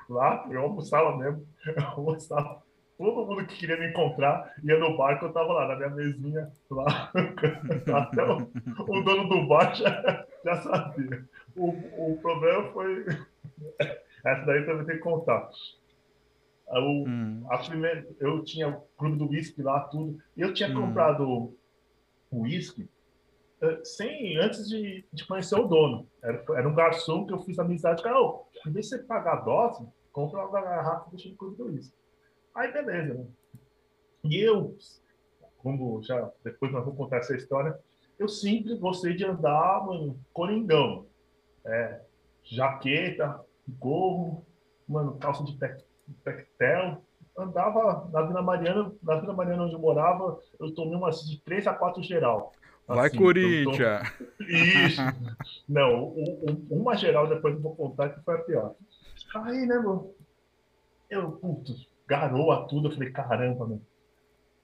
lá, 0.08 0.46
eu 0.50 0.62
almoçava 0.62 1.16
mesmo, 1.16 1.46
eu 1.66 1.84
almoçava 1.84 2.62
todo 2.98 3.26
mundo 3.26 3.46
que 3.46 3.56
queria 3.56 3.78
me 3.78 3.88
encontrar 3.88 4.54
ia 4.62 4.78
no 4.78 4.96
bar 4.96 5.18
que 5.18 5.24
eu 5.24 5.32
tava 5.32 5.52
lá, 5.52 5.68
na 5.68 5.76
minha 5.76 5.90
mesinha, 5.90 6.50
lá. 6.70 7.10
Até 7.94 8.22
o, 8.24 8.48
o 8.88 9.02
dono 9.02 9.28
do 9.28 9.46
bar 9.48 9.74
já, 9.74 10.26
já 10.44 10.56
sabia. 10.56 11.24
O, 11.56 11.68
o 12.12 12.18
problema 12.20 12.70
foi. 12.72 13.04
Essa 14.24 14.46
daí 14.46 14.64
também 14.64 14.86
tem 14.86 14.96
que 14.96 15.02
contar. 15.02 15.50
O, 16.68 17.08
hum. 17.08 17.44
a 17.50 17.58
primeira, 17.58 18.06
eu 18.20 18.42
tinha 18.44 18.68
o 18.68 18.80
clube 18.96 19.18
do 19.18 19.28
whisky 19.28 19.62
lá, 19.62 19.80
tudo. 19.80 20.18
Eu 20.36 20.54
tinha 20.54 20.70
hum. 20.70 20.86
comprado 20.86 21.54
o 22.30 22.42
whisky 22.42 22.82
eh, 22.82 22.91
sem, 23.84 24.36
antes 24.38 24.68
de, 24.68 25.04
de 25.12 25.26
conhecer 25.26 25.54
o 25.54 25.66
dono. 25.68 26.08
Era, 26.22 26.44
era 26.56 26.68
um 26.68 26.74
garçom 26.74 27.26
que 27.26 27.32
eu 27.32 27.38
fiz 27.40 27.58
amizade. 27.58 28.02
Cara, 28.02 28.20
oh, 28.20 28.46
em 28.66 28.72
vez 28.72 28.86
de 28.86 28.96
você 28.96 29.02
pagar 29.02 29.34
a 29.34 29.40
dose, 29.40 29.86
compra 30.12 30.46
uma 30.46 30.60
garrafa 30.60 31.10
e 31.12 31.30
no 31.30 31.36
clube 31.36 31.56
do 31.56 31.66
whisky. 31.66 31.94
Aí 32.54 32.72
beleza, 32.72 33.14
né? 33.14 33.26
E 34.24 34.38
eu, 34.38 34.76
como 35.58 36.02
já 36.02 36.30
depois 36.44 36.70
nós 36.72 36.84
vamos 36.84 36.98
contar 36.98 37.18
essa 37.18 37.34
história, 37.34 37.78
eu 38.18 38.28
sempre 38.28 38.76
gostei 38.76 39.14
de 39.14 39.24
andar, 39.24 39.84
mano, 39.84 40.18
coringão. 40.32 41.06
É, 41.64 42.00
jaqueta, 42.44 43.40
gorro, 43.68 44.44
mano, 44.88 45.16
calça 45.18 45.44
de 45.44 45.56
tectel. 46.24 47.02
Andava 47.36 48.08
na 48.12 48.22
Vila 48.22 48.42
Mariana, 48.42 48.92
na 49.02 49.16
Vila 49.16 49.32
Mariana 49.32 49.64
onde 49.64 49.74
eu 49.74 49.78
morava, 49.78 50.38
eu 50.60 50.74
tomei 50.74 50.94
uma 50.94 51.10
de 51.10 51.40
3 51.42 51.66
a 51.66 51.74
4 51.74 52.02
geral. 52.02 52.52
Vai, 52.86 53.06
assim, 53.06 53.16
Corinthians! 53.16 54.12
Isso! 54.40 55.00
Não, 55.68 56.14
uma 56.70 56.96
geral 56.96 57.28
depois 57.28 57.54
eu 57.54 57.60
vou 57.60 57.74
contar 57.74 58.10
que 58.10 58.24
foi 58.24 58.34
a 58.34 58.42
pior. 58.42 58.74
Aí, 59.34 59.66
né, 59.66 59.78
mano? 59.78 60.14
Eu, 61.08 61.32
putz, 61.32 61.86
garoa 62.06 62.66
tudo. 62.68 62.88
Eu 62.88 62.92
falei, 62.92 63.10
caramba, 63.10 63.66
mano, 63.66 63.86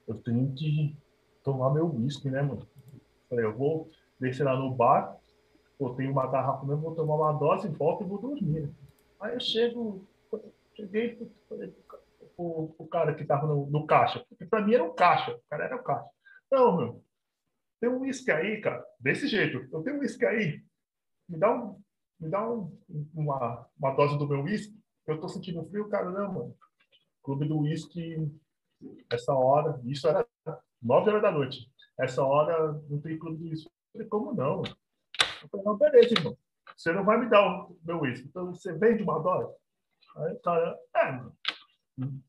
eu 0.07 0.15
tenho 0.15 0.51
que 0.53 0.95
tomar 1.43 1.73
meu 1.73 1.87
whisky, 1.87 2.29
né, 2.29 2.41
mano? 2.41 2.67
Falei, 3.29 3.45
eu 3.45 3.55
vou 3.55 3.89
descer 4.19 4.43
lá 4.43 4.55
no 4.55 4.71
bar, 4.71 5.15
eu 5.79 5.89
tenho 5.91 6.11
uma 6.11 6.27
garrafa 6.27 6.65
mesmo, 6.65 6.81
vou 6.81 6.95
tomar 6.95 7.15
uma 7.15 7.33
dose, 7.33 7.67
volto 7.69 8.03
e 8.03 8.07
vou 8.07 8.19
dormir. 8.19 8.69
Aí 9.19 9.33
eu 9.33 9.39
chego, 9.39 10.07
cheguei, 10.75 11.17
falei 11.47 11.73
o, 12.37 12.73
o 12.77 12.87
cara 12.87 13.13
que 13.13 13.25
tava 13.25 13.47
no, 13.47 13.65
no 13.67 13.85
caixa, 13.85 14.25
porque 14.27 14.45
pra 14.45 14.61
mim 14.61 14.73
era 14.73 14.83
um 14.83 14.93
caixa, 14.93 15.31
o 15.31 15.41
cara 15.49 15.65
era 15.65 15.75
o 15.75 15.83
caixa. 15.83 16.09
Não, 16.51 16.77
meu, 16.77 17.03
tem 17.79 17.89
um 17.89 18.01
uísque 18.01 18.31
aí, 18.31 18.61
cara, 18.61 18.85
desse 18.99 19.27
jeito, 19.27 19.67
eu 19.71 19.83
tenho 19.83 19.97
um 19.97 19.99
uísque 19.99 20.25
aí, 20.25 20.63
me 21.27 21.37
dá 21.37 21.53
um, 21.53 21.81
me 22.19 22.29
dá 22.29 22.49
um, 22.49 22.77
uma, 23.13 23.67
uma 23.77 23.91
dose 23.91 24.17
do 24.17 24.27
meu 24.27 24.43
uísque, 24.43 24.77
eu 25.07 25.19
tô 25.19 25.27
sentindo 25.27 25.65
frio, 25.69 25.89
cara, 25.89 26.11
não, 26.11 26.33
mano, 26.33 26.57
Clube 27.23 27.47
do 27.47 27.59
Whisky, 27.59 28.31
essa 29.11 29.33
hora, 29.33 29.79
isso 29.85 30.07
era 30.07 30.25
9 30.81 31.09
horas 31.09 31.21
da 31.21 31.31
noite. 31.31 31.69
Essa 31.99 32.23
hora 32.23 32.73
não 32.89 32.99
tem 33.01 33.19
clube 33.19 33.37
do 33.37 33.49
whisky. 33.49 33.67
Eu 33.67 33.91
falei, 33.91 34.07
como 34.07 34.33
não? 34.33 34.63
Eu 35.41 35.49
falei, 35.49 35.65
não, 35.65 35.77
beleza, 35.77 36.13
irmão. 36.13 36.37
Você 36.75 36.91
não 36.93 37.03
vai 37.03 37.19
me 37.19 37.29
dar 37.29 37.45
o 37.45 37.77
meu 37.83 37.99
whisky. 38.01 38.27
Então 38.27 38.47
você 38.47 38.73
vende 38.73 39.03
uma 39.03 39.19
dose? 39.19 39.53
Aí 40.15 40.33
o 40.33 40.39
cara, 40.39 40.79
é, 40.95 41.11
mano. 41.11 41.37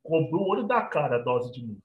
Cobrou 0.02 0.42
o 0.42 0.48
olho 0.48 0.66
da 0.66 0.82
cara 0.82 1.16
a 1.16 1.22
dose 1.22 1.52
de 1.52 1.64
mim. 1.64 1.80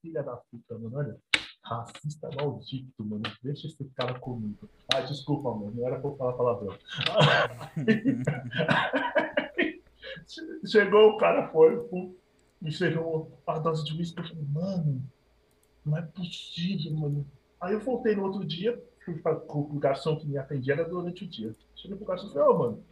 Filha 0.00 0.22
da 0.22 0.36
puta, 0.36 0.78
mano, 0.78 0.96
olha. 0.96 1.20
Racista 1.62 2.28
maldito, 2.34 3.04
mano. 3.04 3.22
Deixa 3.42 3.66
esse 3.66 3.84
cara 3.96 4.18
comigo. 4.18 4.68
Ah, 4.92 5.00
desculpa, 5.00 5.54
mano. 5.54 5.72
Não 5.74 5.86
era 5.86 5.98
pra 5.98 6.10
eu 6.10 6.16
falar 6.16 6.32
palavrão. 6.34 6.76
Chegou, 10.66 11.10
o 11.10 11.18
cara 11.18 11.48
foi, 11.48 11.88
me 12.60 12.70
chegou 12.70 13.38
a 13.46 13.58
dose 13.58 13.84
de 13.84 13.96
whisky. 13.96 14.18
Eu 14.18 14.28
falei, 14.28 14.44
mano, 14.52 15.02
não 15.84 15.96
é 15.96 16.02
possível, 16.02 16.92
mano. 16.92 17.26
Aí 17.60 17.74
eu 17.74 17.80
voltei 17.80 18.14
no 18.14 18.24
outro 18.24 18.44
dia, 18.44 18.82
fui 19.04 19.18
para 19.18 19.36
o 19.36 19.78
garçom 19.78 20.16
que 20.16 20.26
me 20.26 20.38
atendia, 20.38 20.74
era 20.74 20.84
durante 20.84 21.24
o 21.24 21.28
dia. 21.28 21.54
Cheguei 21.76 21.96
pro 21.96 22.06
garçom 22.06 22.28
e 22.28 22.32
falei, 22.32 22.48
ô, 22.48 22.52
oh, 22.52 22.58
mano, 22.58 22.84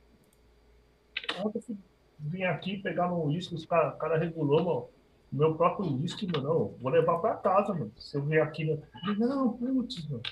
ontem 1.44 1.62
eu 1.68 1.76
vim 2.18 2.42
aqui 2.44 2.78
pegar 2.78 3.12
uísque, 3.12 3.54
o 3.54 3.66
cara, 3.66 3.92
cara 3.92 4.18
regulou, 4.18 4.64
mano, 4.64 4.88
meu 5.32 5.54
próprio 5.54 5.92
uísque, 5.92 6.26
mano, 6.26 6.48
não, 6.48 6.74
vou 6.80 6.90
levar 6.90 7.18
para 7.18 7.36
casa, 7.36 7.72
mano. 7.72 7.92
Se 7.96 8.16
eu 8.16 8.22
vier 8.24 8.42
aqui, 8.42 8.64
né? 8.64 8.78
não, 9.18 9.52
putz, 9.52 10.08
mano, 10.08 10.22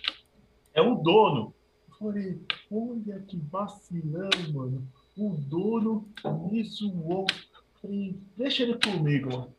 é 0.75 0.83
o 0.83 0.97
dono. 0.97 1.55
Eu 1.89 1.95
falei, 1.97 2.41
olha 2.71 3.21
que 3.21 3.37
vacilão, 3.51 4.31
mano. 4.53 4.89
o 5.17 5.31
dono 5.31 6.09
me 6.51 6.65
zoou. 6.65 7.27
Falei, 7.81 8.17
deixa 8.37 8.65
ele 8.65 8.75
comigo, 8.75 9.31
mano. 9.31 9.55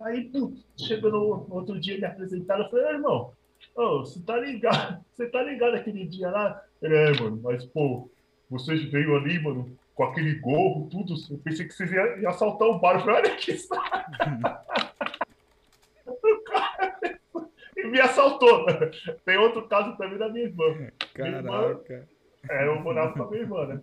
Aí, 0.00 0.24
putz, 0.30 0.64
chegou 0.76 1.10
no 1.10 1.54
outro 1.54 1.78
dia, 1.80 1.98
me 1.98 2.04
apresentaram, 2.04 2.64
eu 2.64 2.70
falei, 2.70 2.86
ah, 2.86 2.92
irmão, 2.92 3.32
você 3.74 4.20
tá 4.20 4.36
ligado? 4.38 5.04
Você 5.12 5.26
tá 5.26 5.42
ligado 5.42 5.74
aquele 5.74 6.06
dia 6.06 6.30
lá? 6.30 6.62
Ele, 6.80 6.94
é, 6.94 7.20
mano, 7.20 7.38
mas, 7.42 7.64
pô, 7.66 8.08
vocês 8.48 8.82
veio 8.84 9.14
ali, 9.16 9.38
mano, 9.38 9.78
com 9.94 10.04
aquele 10.04 10.38
gorro, 10.40 10.88
tudo. 10.88 11.14
Eu 11.30 11.38
pensei 11.38 11.66
que 11.66 11.74
vocês 11.74 11.90
iam, 11.92 12.18
iam 12.18 12.30
assaltar 12.30 12.68
o 12.68 12.78
bar. 12.78 12.94
Eu 12.96 13.00
falei, 13.00 13.16
olha 13.16 13.36
que 13.36 13.52
e 17.76 17.86
me 17.86 18.00
assaltou. 18.00 18.66
Tem 19.24 19.36
outro 19.36 19.68
caso 19.68 19.96
também 19.96 20.18
da 20.18 20.28
minha 20.28 20.46
irmã. 20.46 20.64
Caraca. 21.14 21.22
Minha 21.22 21.38
irmã, 21.38 21.80
é, 22.48 22.66
eu 22.66 22.80
morava 22.80 23.12
com 23.12 23.22
a 23.22 23.30
minha 23.30 23.42
irmã, 23.42 23.66
né? 23.66 23.80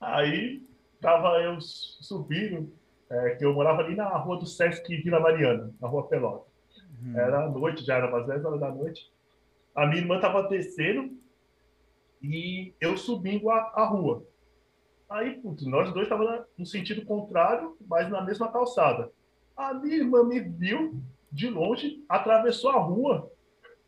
Aí 0.00 0.62
tava 1.00 1.40
eu 1.40 1.60
subindo, 1.60 2.72
é, 3.08 3.30
que 3.36 3.44
eu 3.44 3.54
morava 3.54 3.82
ali 3.82 3.94
na 3.94 4.08
rua 4.16 4.38
do 4.38 4.46
Sesc 4.46 4.94
Vila 5.02 5.20
Mariana, 5.20 5.72
na 5.80 5.88
rua 5.88 6.06
Pelota. 6.08 6.46
Hum. 7.02 7.18
Era 7.18 7.48
noite, 7.48 7.84
já 7.84 7.96
era 7.96 8.08
umas 8.08 8.26
10 8.26 8.44
horas 8.44 8.60
da 8.60 8.70
noite. 8.70 9.10
A 9.74 9.86
minha 9.86 10.00
irmã 10.00 10.20
tava 10.20 10.48
descendo 10.48 11.10
e 12.22 12.74
eu 12.80 12.96
subindo 12.96 13.50
a, 13.50 13.72
a 13.74 13.84
rua. 13.84 14.24
Aí, 15.08 15.40
putz, 15.40 15.64
nós 15.66 15.92
dois 15.92 16.06
estávamos 16.06 16.44
no 16.58 16.66
sentido 16.66 17.04
contrário, 17.04 17.76
mas 17.88 18.10
na 18.10 18.22
mesma 18.22 18.50
calçada. 18.50 19.10
A 19.56 19.72
minha 19.72 19.96
irmã 19.96 20.24
me 20.24 20.40
viu 20.40 21.00
de 21.30 21.48
longe, 21.48 22.04
atravessou 22.08 22.70
a 22.70 22.78
rua 22.78 23.30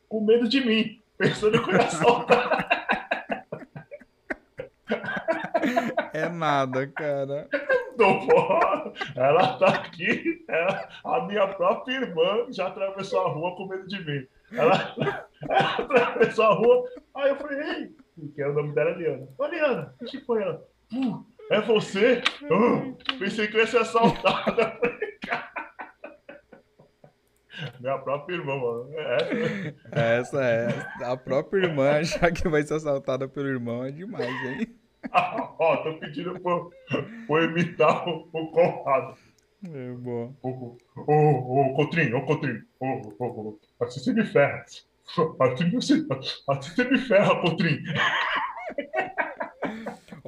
com 0.08 0.24
medo 0.24 0.48
de 0.48 0.64
mim, 0.64 1.02
pensando 1.18 1.62
que 1.62 1.70
eu 1.70 1.74
ia 1.74 1.84
assaltar. 1.84 2.68
É 6.12 6.28
nada, 6.28 6.86
cara. 6.86 7.48
Não, 7.96 8.26
porra. 8.26 8.92
Ela 9.16 9.58
tá 9.58 9.68
aqui, 9.68 10.44
ela, 10.48 10.88
a 11.04 11.26
minha 11.26 11.48
própria 11.48 11.96
irmã 11.96 12.46
já 12.50 12.68
atravessou 12.68 13.20
a 13.20 13.28
rua 13.28 13.56
com 13.56 13.66
medo 13.66 13.86
de 13.88 14.04
mim. 14.04 14.26
Ela, 14.52 14.94
ela 15.48 15.70
atravessou 15.78 16.44
a 16.44 16.54
rua, 16.54 16.84
aí 17.14 17.28
eu 17.30 17.36
falei, 17.36 17.60
ei, 17.60 18.28
que 18.34 18.40
é 18.40 18.48
o 18.48 18.54
nome 18.54 18.72
dela, 18.72 18.90
Liana. 18.92 19.28
Ô, 19.36 19.46
Liana, 19.46 19.94
o 20.00 20.04
que 20.04 20.20
foi 20.20 20.42
ela? 20.42 20.64
Uh, 20.92 21.24
é 21.50 21.60
você? 21.60 22.22
Uh, 22.50 22.96
pensei 23.18 23.48
que 23.48 23.56
ia 23.56 23.66
ser 23.66 23.78
assaltada. 23.78 24.78
Minha 27.80 27.98
própria 27.98 28.36
irmã, 28.36 28.56
mano. 28.56 28.88
É. 28.94 29.74
Essa 30.18 30.44
é. 30.44 30.68
A 31.04 31.16
própria 31.16 31.66
irmã, 31.66 32.02
já 32.04 32.30
que 32.30 32.48
vai 32.48 32.62
ser 32.62 32.74
assaltada 32.74 33.28
pelo 33.28 33.48
irmão, 33.48 33.84
é 33.84 33.90
demais, 33.90 34.28
hein? 34.28 34.74
Ó, 35.58 35.76
tô 35.78 35.94
pedindo 35.98 36.38
pra, 36.40 36.60
pra 37.26 37.44
imitar 37.44 38.08
o, 38.08 38.28
o 38.32 38.50
Conrado. 38.50 39.16
É 39.64 39.90
bom. 39.92 40.34
Ô, 40.42 40.76
ô, 40.96 41.60
ô, 41.60 41.74
Cotrim, 41.74 42.12
ô, 42.12 42.22
Cotrim. 42.22 42.62
Ô, 42.78 42.86
ô, 43.18 43.24
ô, 43.24 43.58
assim 43.80 44.00
você 44.00 44.12
me 44.12 44.24
ferra. 44.24 44.64
Assim 45.40 45.70
você, 45.70 46.06
assim 46.48 46.74
você 46.74 46.84
me 46.84 46.98
ferra, 46.98 47.40
Cotrim. 47.40 47.82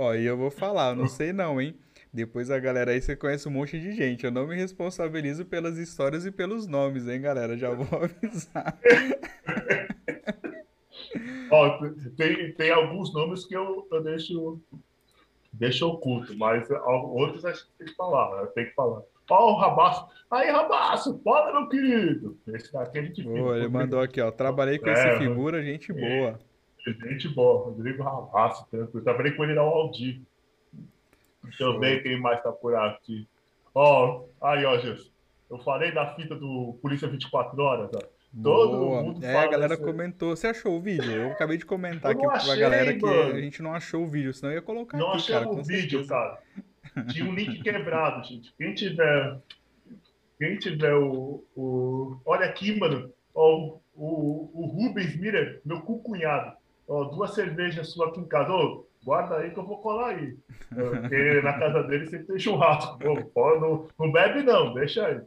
Ó, 0.01 0.15
e 0.15 0.25
eu 0.25 0.35
vou 0.35 0.51
falar, 0.51 0.97
não 0.97 1.07
sei 1.07 1.31
não, 1.31 1.61
hein? 1.61 1.75
Depois 2.11 2.51
a 2.51 2.59
galera 2.59 2.93
aí 2.93 3.03
você 3.03 3.15
conhece 3.15 3.47
um 3.47 3.51
monte 3.51 3.79
de 3.79 3.93
gente. 3.93 4.25
Eu 4.25 4.33
não 4.33 4.47
me 4.47 4.57
responsabilizo 4.57 5.45
pelas 5.45 5.77
histórias 5.77 6.25
e 6.25 6.33
pelos 6.33 6.67
nomes, 6.67 7.07
hein, 7.07 7.21
galera? 7.21 7.55
Já 7.55 7.69
vou 7.69 7.87
avisar. 8.03 8.79
Ó, 11.51 11.79
tem, 12.17 12.51
tem 12.55 12.71
alguns 12.71 13.13
nomes 13.13 13.45
que 13.45 13.55
eu, 13.55 13.87
eu 13.93 14.03
deixo, 14.03 14.59
deixo 15.53 15.87
oculto, 15.87 16.35
mas 16.35 16.67
outros 16.71 17.45
acho 17.45 17.67
que 17.67 17.73
tem 17.77 17.89
que 17.89 17.95
falar, 17.95 18.47
tem 18.47 18.65
que 18.65 18.75
falar. 18.75 19.03
Ó, 19.31 19.53
o 19.53 19.57
Rabaço. 19.59 20.09
Aí, 20.31 20.51
Rabaço, 20.51 21.21
fala, 21.23 21.53
meu 21.53 21.69
querido. 21.69 22.39
Esse 22.47 22.73
daqui 22.73 22.99
a 23.01 23.03
gente 23.03 23.23
Pô, 23.23 23.55
ele 23.55 23.69
mandou 23.69 24.01
aqui, 24.01 24.19
ó. 24.23 24.31
Trabalhei 24.31 24.79
com 24.79 24.89
é, 24.89 24.93
esse 24.95 25.19
figura, 25.19 25.63
gente 25.63 25.93
boa. 25.93 26.39
Gente 26.93 27.29
boa, 27.29 27.65
Rodrigo 27.67 28.03
Rabaço, 28.03 28.67
tranquilo. 28.71 29.05
Trabalhei 29.05 29.33
com 29.33 29.45
ele 29.45 29.55
na 29.55 29.63
Aldir. 29.63 30.21
Ver 31.81 32.03
quem 32.03 32.21
mais 32.21 32.43
tá 32.43 32.53
por 32.53 32.75
aqui. 32.75 33.27
Ó, 33.75 34.25
aí, 34.41 34.65
ó, 34.65 34.79
Jesus. 34.79 35.11
Eu 35.51 35.59
falei 35.59 35.93
da 35.93 36.15
fita 36.15 36.35
do 36.35 36.79
Polícia 36.81 37.09
24 37.09 37.61
Horas, 37.61 37.91
ó. 37.95 38.21
Todo 38.43 38.79
Boa. 38.79 39.03
mundo 39.03 39.25
É, 39.25 39.37
a 39.37 39.47
galera 39.49 39.75
assim. 39.75 39.83
comentou. 39.83 40.37
Você 40.37 40.47
achou 40.47 40.77
o 40.77 40.81
vídeo? 40.81 41.11
Eu 41.11 41.33
acabei 41.33 41.57
de 41.59 41.67
comentar 41.67 42.13
aqui 42.13 42.25
achei, 42.25 42.49
pra 42.49 42.61
galera 42.61 42.95
que 42.95 43.05
mano. 43.05 43.35
a 43.35 43.41
gente 43.41 43.61
não 43.61 43.75
achou 43.75 44.05
o 44.05 44.09
vídeo, 44.09 44.33
senão 44.33 44.53
eu 44.53 44.57
ia 44.57 44.63
colocar 44.63 44.97
não 44.97 45.13
aqui, 45.13 45.27
cara. 45.27 45.45
Não 45.45 45.53
o 45.55 45.65
vídeo, 45.65 46.07
cara. 46.07 46.39
Tinha 47.09 47.25
um 47.25 47.35
link 47.35 47.61
quebrado, 47.61 48.25
gente. 48.29 48.55
Quem 48.57 48.73
tiver... 48.75 49.41
Quem 50.39 50.57
tiver 50.59 50.95
o... 50.95 51.45
o... 51.57 52.21
Olha 52.25 52.47
aqui, 52.47 52.79
mano. 52.79 53.13
Ó, 53.35 53.79
o, 53.95 54.51
o 54.55 54.67
Rubens 54.67 55.17
Mira, 55.17 55.61
meu 55.65 55.81
cunhado. 55.81 56.57
Ó, 56.91 57.05
duas 57.05 57.35
cervejas 57.35 57.93
suas 57.93 58.09
aqui 58.09 58.19
em 58.19 58.27
casa. 58.27 58.53
Ô, 58.53 58.85
guarda 59.05 59.37
aí 59.37 59.51
que 59.53 59.59
eu 59.61 59.65
vou 59.65 59.79
colar 59.79 60.09
aí. 60.09 60.37
Porque 60.69 61.41
na 61.41 61.57
casa 61.57 61.85
dele 61.85 62.09
sempre 62.09 62.27
tem 62.27 62.39
churrasco. 62.39 62.99
Pô, 63.33 63.61
não, 63.61 63.87
não 63.97 64.11
bebe 64.11 64.43
não, 64.43 64.75
deixa 64.75 65.07
aí. 65.07 65.21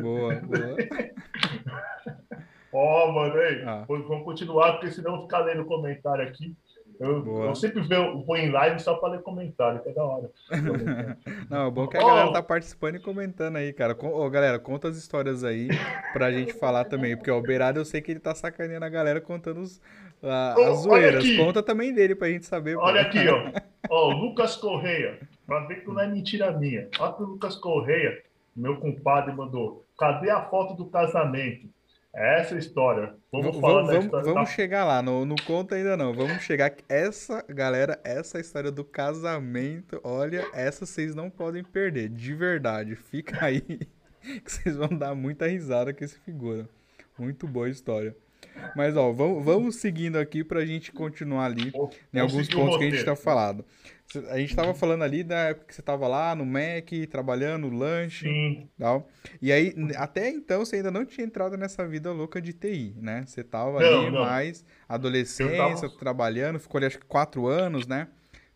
Boa, 0.00 0.34
boa. 0.34 0.76
Ó, 2.70 3.08
oh, 3.08 3.12
mano, 3.12 3.34
aí, 3.40 3.62
ah. 3.66 3.86
vamos 3.88 4.24
continuar, 4.24 4.72
porque 4.72 4.90
senão 4.90 5.12
eu 5.12 5.16
vou 5.16 5.24
ficar 5.24 5.38
lendo 5.38 5.64
comentário 5.64 6.28
aqui. 6.28 6.54
Eu, 7.00 7.44
eu 7.44 7.54
sempre 7.54 7.80
vejo, 7.80 8.24
vou 8.24 8.36
em 8.36 8.50
live 8.50 8.80
só 8.80 8.94
para 8.94 9.10
ler 9.10 9.22
comentário, 9.22 9.80
que 9.80 9.88
é 9.88 9.92
da 9.92 10.04
hora. 10.04 10.30
Não, 11.48 11.68
é 11.68 11.70
bom 11.70 11.86
que 11.86 11.96
a 11.96 12.00
oh. 12.02 12.06
galera 12.06 12.32
tá 12.32 12.42
participando 12.42 12.96
e 12.96 13.00
comentando 13.00 13.56
aí, 13.56 13.72
cara. 13.72 13.96
Ô, 13.98 14.26
oh, 14.26 14.28
galera, 14.28 14.58
conta 14.58 14.88
as 14.88 14.96
histórias 14.96 15.44
aí 15.44 15.68
pra 16.12 16.32
gente 16.32 16.52
falar 16.52 16.84
também, 16.84 17.16
porque 17.16 17.30
ó, 17.30 17.38
o 17.38 17.42
Beirado 17.42 17.78
eu 17.78 17.84
sei 17.84 18.02
que 18.02 18.10
ele 18.10 18.20
tá 18.20 18.34
sacaneando 18.34 18.84
a 18.84 18.88
galera 18.88 19.20
contando 19.20 19.60
os, 19.60 19.80
a, 20.22 20.54
oh, 20.56 20.62
as 20.62 20.78
zoeiras. 20.80 21.36
Conta 21.36 21.62
também 21.62 21.92
dele 21.92 22.14
pra 22.14 22.28
gente 22.28 22.46
saber. 22.46 22.76
Olha 22.76 23.04
pô. 23.04 23.08
aqui, 23.08 23.28
ó. 23.28 23.52
Ó, 23.90 24.12
Lucas 24.12 24.56
Correia, 24.56 25.18
pra 25.46 25.60
ver 25.60 25.82
que 25.82 25.88
não 25.88 26.00
é 26.00 26.06
mentira 26.06 26.50
minha. 26.52 26.88
Olha 26.98 27.12
que 27.12 27.22
o 27.22 27.26
Lucas 27.26 27.56
Correia, 27.56 28.22
meu 28.54 28.76
compadre, 28.76 29.34
mandou. 29.34 29.86
Cadê 29.98 30.30
a 30.30 30.42
foto 30.42 30.74
do 30.74 30.86
casamento? 30.86 31.68
É 32.14 32.40
essa 32.40 32.56
história. 32.56 33.14
Vamos, 33.30 33.46
vamos 33.46 33.60
falar 33.60 33.82
vamos, 33.84 34.04
história. 34.04 34.32
Vamos 34.32 34.50
chegar 34.50 34.84
lá, 34.84 35.00
no, 35.00 35.24
no 35.24 35.36
conta 35.46 35.76
ainda 35.76 35.96
não. 35.96 36.12
Vamos 36.12 36.42
chegar. 36.42 36.74
Essa, 36.88 37.44
galera, 37.48 38.00
essa 38.02 38.40
história 38.40 38.72
do 38.72 38.84
casamento, 38.84 40.00
olha, 40.02 40.46
essa 40.52 40.84
vocês 40.84 41.14
não 41.14 41.30
podem 41.30 41.62
perder, 41.62 42.08
de 42.08 42.34
verdade. 42.34 42.96
Fica 42.96 43.44
aí, 43.44 43.60
que 44.20 44.50
vocês 44.50 44.76
vão 44.76 44.88
dar 44.88 45.14
muita 45.14 45.46
risada 45.46 45.94
com 45.94 46.04
esse 46.04 46.18
figura. 46.20 46.68
Muito 47.18 47.46
boa 47.46 47.68
história. 47.68 48.16
Mas, 48.74 48.96
ó, 48.96 49.12
vamos, 49.12 49.44
vamos 49.44 49.76
seguindo 49.76 50.16
aqui 50.16 50.44
pra 50.44 50.64
gente 50.64 50.92
continuar 50.92 51.46
ali 51.46 51.72
em 52.12 52.18
alguns 52.20 52.48
pontos 52.48 52.76
que 52.78 52.84
a 52.84 52.90
gente 52.90 53.04
tá 53.04 53.16
falando. 53.16 53.64
A 54.30 54.38
gente 54.38 54.50
estava 54.50 54.72
falando 54.72 55.02
ali 55.02 55.22
da 55.22 55.36
época 55.50 55.66
que 55.66 55.74
você 55.74 55.82
estava 55.82 56.08
lá 56.08 56.34
no 56.34 56.46
Mac, 56.46 56.88
trabalhando, 57.10 57.68
lanche 57.68 58.26
Sim. 58.26 58.68
tal. 58.78 59.06
E 59.40 59.52
aí, 59.52 59.74
até 59.96 60.30
então, 60.30 60.64
você 60.64 60.76
ainda 60.76 60.90
não 60.90 61.04
tinha 61.04 61.26
entrado 61.26 61.58
nessa 61.58 61.86
vida 61.86 62.10
louca 62.10 62.40
de 62.40 62.54
TI, 62.54 62.94
né? 62.96 63.24
Você 63.26 63.42
estava 63.42 63.78
ali 63.78 64.10
não. 64.10 64.24
mais 64.24 64.64
adolescência, 64.88 65.88
tava... 65.88 65.98
trabalhando, 65.98 66.58
ficou 66.58 66.78
ali 66.78 66.86
acho 66.86 66.98
que 66.98 67.04
quatro 67.04 67.46
anos, 67.46 67.86
né? 67.86 68.08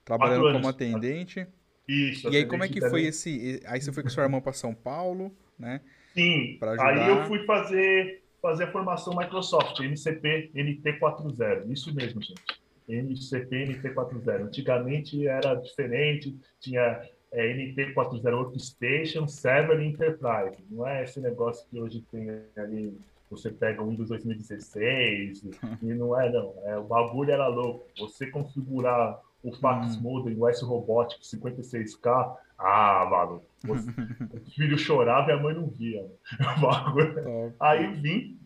Trabalhando 0.05 0.47
anos. 0.47 0.61
como 0.61 0.69
atendente. 0.69 1.47
Isso. 1.87 2.31
E 2.31 2.37
aí, 2.37 2.47
como 2.47 2.65
é 2.65 2.69
que 2.69 2.81
foi 2.89 3.03
esse... 3.03 3.61
Aí 3.67 3.79
você 3.79 3.93
foi 3.93 4.03
com 4.03 4.09
sua 4.09 4.23
irmã 4.23 4.41
para 4.41 4.55
São 4.55 4.75
Paulo, 4.75 5.37
né? 5.59 5.83
Sim. 6.15 6.59
Aí 6.81 7.09
eu 7.09 7.25
fui 7.25 7.45
fazer, 7.45 8.22
fazer 8.43 8.65
a 8.65 8.73
formação 8.73 9.15
Microsoft, 9.17 9.79
MCP 9.79 10.51
NT40. 10.53 11.71
Isso 11.71 11.95
mesmo, 11.95 12.21
gente. 12.21 12.43
MCP 12.89 13.81
NT40. 13.81 14.43
Antigamente 14.43 15.27
era 15.27 15.55
diferente, 15.55 16.37
tinha 16.61 17.01
é, 17.31 17.55
NT40 17.55 18.35
Workstation, 18.35 19.29
Server 19.29 19.81
e 19.81 19.87
Enterprise. 19.87 20.59
Não 20.69 20.87
é 20.87 21.05
esse 21.05 21.21
negócio 21.21 21.65
que 21.71 21.81
hoje 21.81 22.05
tem 22.11 22.29
ali, 22.57 22.99
você 23.31 23.51
pega 23.51 23.81
o 23.81 23.89
Windows 23.89 24.09
2016, 24.09 25.45
e 25.81 25.87
não 25.95 26.21
é 26.21 26.31
não. 26.31 26.53
É, 26.65 26.77
o 26.77 26.83
bagulho 26.83 27.31
era 27.31 27.47
louco. 27.47 27.87
Você 27.97 28.27
configurar 28.27 29.21
o 29.43 29.53
fax 29.53 29.97
hum. 29.97 30.01
modem, 30.03 30.37
o 30.37 30.49
S-Robotic 30.49 31.21
56K, 31.21 32.37
ah, 32.63 33.07
mano, 33.11 33.43
o 33.69 34.41
filho 34.55 34.79
chorava 34.79 35.31
e 35.31 35.33
a 35.35 35.37
mãe 35.37 35.55
não 35.55 35.69
via. 35.69 36.05
Aí 37.61 37.93
vim, 37.95 38.39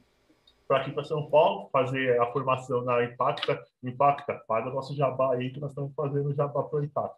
para 0.67 0.79
aqui 0.79 0.91
para 0.91 1.05
São 1.05 1.29
Paulo, 1.31 1.69
fazer 1.71 2.21
a 2.21 2.27
formação 2.27 2.83
na 2.83 3.05
Impacta. 3.05 3.63
Impacta, 3.83 4.35
paga 4.49 4.71
nosso 4.71 4.95
jabá 4.97 5.35
aí 5.35 5.51
que 5.51 5.61
nós 5.61 5.71
estamos 5.71 5.95
fazendo 5.95 6.35
jabá 6.35 6.63
para 6.63 6.79
o 6.79 6.85
Impacta. 6.85 7.17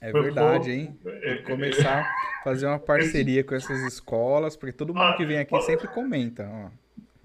É 0.00 0.12
verdade, 0.12 0.70
hein? 0.70 0.98
É, 1.04 1.36
começar 1.38 2.02
a 2.02 2.44
fazer 2.44 2.66
uma 2.66 2.78
parceria 2.78 3.42
com 3.42 3.54
essas 3.54 3.80
escolas, 3.82 4.56
porque 4.56 4.72
todo 4.72 4.94
mundo 4.94 5.16
que 5.16 5.24
vem 5.24 5.38
aqui 5.38 5.60
sempre 5.62 5.88
comenta. 5.88 6.48
Ó. 6.50 6.70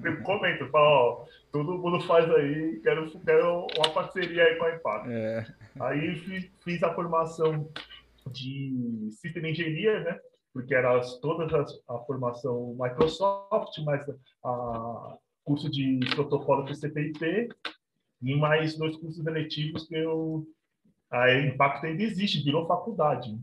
Sempre 0.02 0.24
comenta, 0.24 0.66
fala, 0.68 0.88
ó, 0.88 1.26
todo 1.52 1.78
mundo 1.78 2.02
faz 2.02 2.30
aí, 2.30 2.82
quero, 2.84 3.10
quero 3.22 3.68
uma 3.78 3.90
parceria 3.94 4.44
aí 4.44 4.56
com 4.56 4.66
a 4.66 4.76
Impact. 4.76 5.10
É. 5.10 5.46
Aí 5.80 6.16
fiz, 6.16 6.52
fiz, 6.64 6.84
a 6.84 6.94
formação 6.94 7.70
de 8.32 9.10
System 9.12 9.50
Engineer, 9.50 10.04
né? 10.04 10.20
Porque 10.54 10.74
era 10.74 11.00
todas 11.22 11.54
as, 11.54 11.72
a 11.88 12.00
formação 12.00 12.76
Microsoft, 12.80 13.78
mais 13.80 14.06
a 14.44 15.18
curso 15.44 15.70
de 15.70 16.00
protocolo 16.16 16.66
TCP/IP 16.66 17.50
e 18.22 18.36
mais 18.36 18.78
dois 18.78 18.96
cursos 18.98 19.26
eletivos 19.26 19.88
que 19.88 19.96
eu 19.96 20.48
a 21.12 21.34
Impacto 21.34 21.86
ainda 21.86 22.04
existe, 22.04 22.44
virou 22.44 22.68
faculdade. 22.68 23.40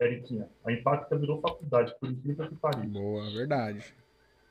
Eriquinha. 0.00 0.48
A 0.64 0.72
Impacto 0.72 1.18
virou 1.18 1.40
faculdade, 1.40 1.94
por 2.00 2.10
incrível 2.10 2.48
que 2.48 2.56
pareça. 2.56 2.86
Boa, 2.86 3.30
verdade. 3.30 3.94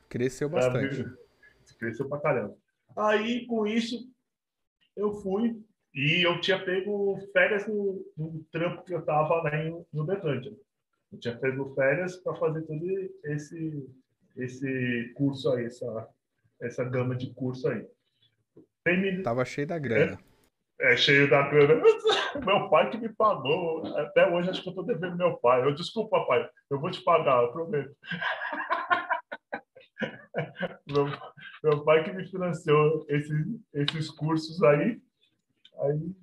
Cresceu 0.08 0.48
bastante. 0.48 1.02
É, 1.02 1.74
cresceu 1.78 2.08
pra 2.08 2.20
caramba. 2.20 2.56
Aí, 2.96 3.46
com 3.46 3.66
isso, 3.66 4.08
eu 4.96 5.12
fui 5.12 5.62
e 5.96 6.26
eu 6.26 6.38
tinha 6.42 6.62
pego 6.62 7.18
férias 7.32 7.66
no, 7.66 8.04
no 8.18 8.44
trampo 8.52 8.84
que 8.84 8.94
eu 8.94 9.02
tava 9.02 9.42
lá 9.42 9.56
em, 9.56 9.82
no 9.90 10.04
Berlândia. 10.04 10.52
Eu 11.10 11.18
tinha 11.18 11.34
pego 11.34 11.74
férias 11.74 12.18
para 12.18 12.36
fazer 12.36 12.60
todo 12.66 12.84
esse, 13.24 13.88
esse 14.36 15.14
curso 15.16 15.50
aí, 15.52 15.64
essa, 15.64 16.08
essa 16.60 16.84
gama 16.84 17.16
de 17.16 17.32
curso 17.32 17.66
aí. 17.68 17.88
Terminei... 18.84 19.22
Tava 19.22 19.42
cheio 19.46 19.66
da 19.66 19.78
grana. 19.78 20.18
É, 20.78 20.92
é, 20.92 20.96
cheio 20.98 21.30
da 21.30 21.48
grana. 21.48 21.82
meu 22.44 22.68
pai 22.68 22.90
que 22.90 22.98
me 22.98 23.08
pagou. 23.08 23.86
Até 23.96 24.30
hoje 24.30 24.50
acho 24.50 24.62
que 24.62 24.68
eu 24.68 24.74
tô 24.74 24.82
devendo 24.82 25.16
meu 25.16 25.38
pai. 25.38 25.64
Eu, 25.64 25.74
desculpa, 25.74 26.26
pai, 26.26 26.46
eu 26.68 26.78
vou 26.78 26.90
te 26.90 27.02
pagar, 27.02 27.42
eu 27.42 27.52
prometo. 27.52 27.96
meu, 30.86 31.06
meu 31.64 31.82
pai 31.84 32.04
que 32.04 32.12
me 32.12 32.28
financiou 32.28 33.06
esses, 33.08 33.46
esses 33.72 34.10
cursos 34.10 34.62
aí. 34.62 35.00
Aí 35.80 36.14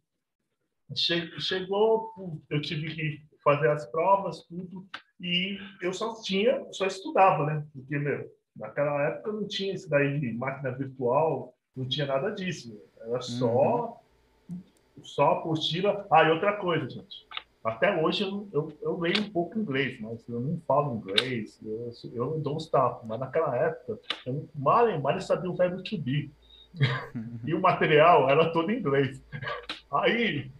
che, 0.95 1.39
chegou, 1.39 2.11
eu 2.49 2.61
tive 2.61 2.93
que 2.93 3.21
fazer 3.43 3.69
as 3.69 3.85
provas, 3.87 4.43
tudo, 4.45 4.85
e 5.19 5.57
eu 5.81 5.93
só 5.93 6.21
tinha, 6.21 6.65
só 6.71 6.85
estudava, 6.85 7.45
né? 7.45 7.65
Porque, 7.73 7.97
meu, 7.97 8.29
naquela 8.55 9.01
época 9.07 9.31
não 9.31 9.47
tinha 9.47 9.73
isso 9.73 9.89
daí 9.89 10.19
de 10.19 10.33
máquina 10.33 10.71
virtual, 10.71 11.53
não 11.75 11.87
tinha 11.87 12.05
nada 12.05 12.31
disso. 12.31 12.79
Era 12.99 13.21
só, 13.21 14.01
uhum. 14.49 14.57
só 15.03 15.31
apostila. 15.39 16.05
Ah, 16.11 16.23
e 16.23 16.31
outra 16.31 16.57
coisa, 16.57 16.89
gente. 16.89 17.27
Até 17.63 18.01
hoje 18.01 18.23
eu, 18.23 18.49
eu, 18.51 18.77
eu, 18.81 18.99
leio 18.99 19.21
um 19.21 19.31
pouco 19.31 19.57
inglês, 19.57 19.99
mas 20.01 20.27
eu 20.27 20.41
não 20.41 20.59
falo 20.67 20.97
inglês, 20.97 21.57
eu, 21.63 21.91
eu 22.13 22.39
dou 22.41 22.57
uns 22.57 22.69
tapas. 22.69 23.07
Mas 23.07 23.19
naquela 23.19 23.55
época, 23.55 23.99
eu 24.25 24.49
mal 24.53 24.85
mal 24.99 25.21
sabia 25.21 25.49
o 25.49 25.55
verbo 25.55 25.81
to 25.81 25.97
be. 25.97 26.29
e 27.45 27.53
o 27.53 27.61
material 27.61 28.29
era 28.29 28.51
todo 28.51 28.71
em 28.71 28.79
inglês. 28.79 29.21
Aí, 29.91 30.51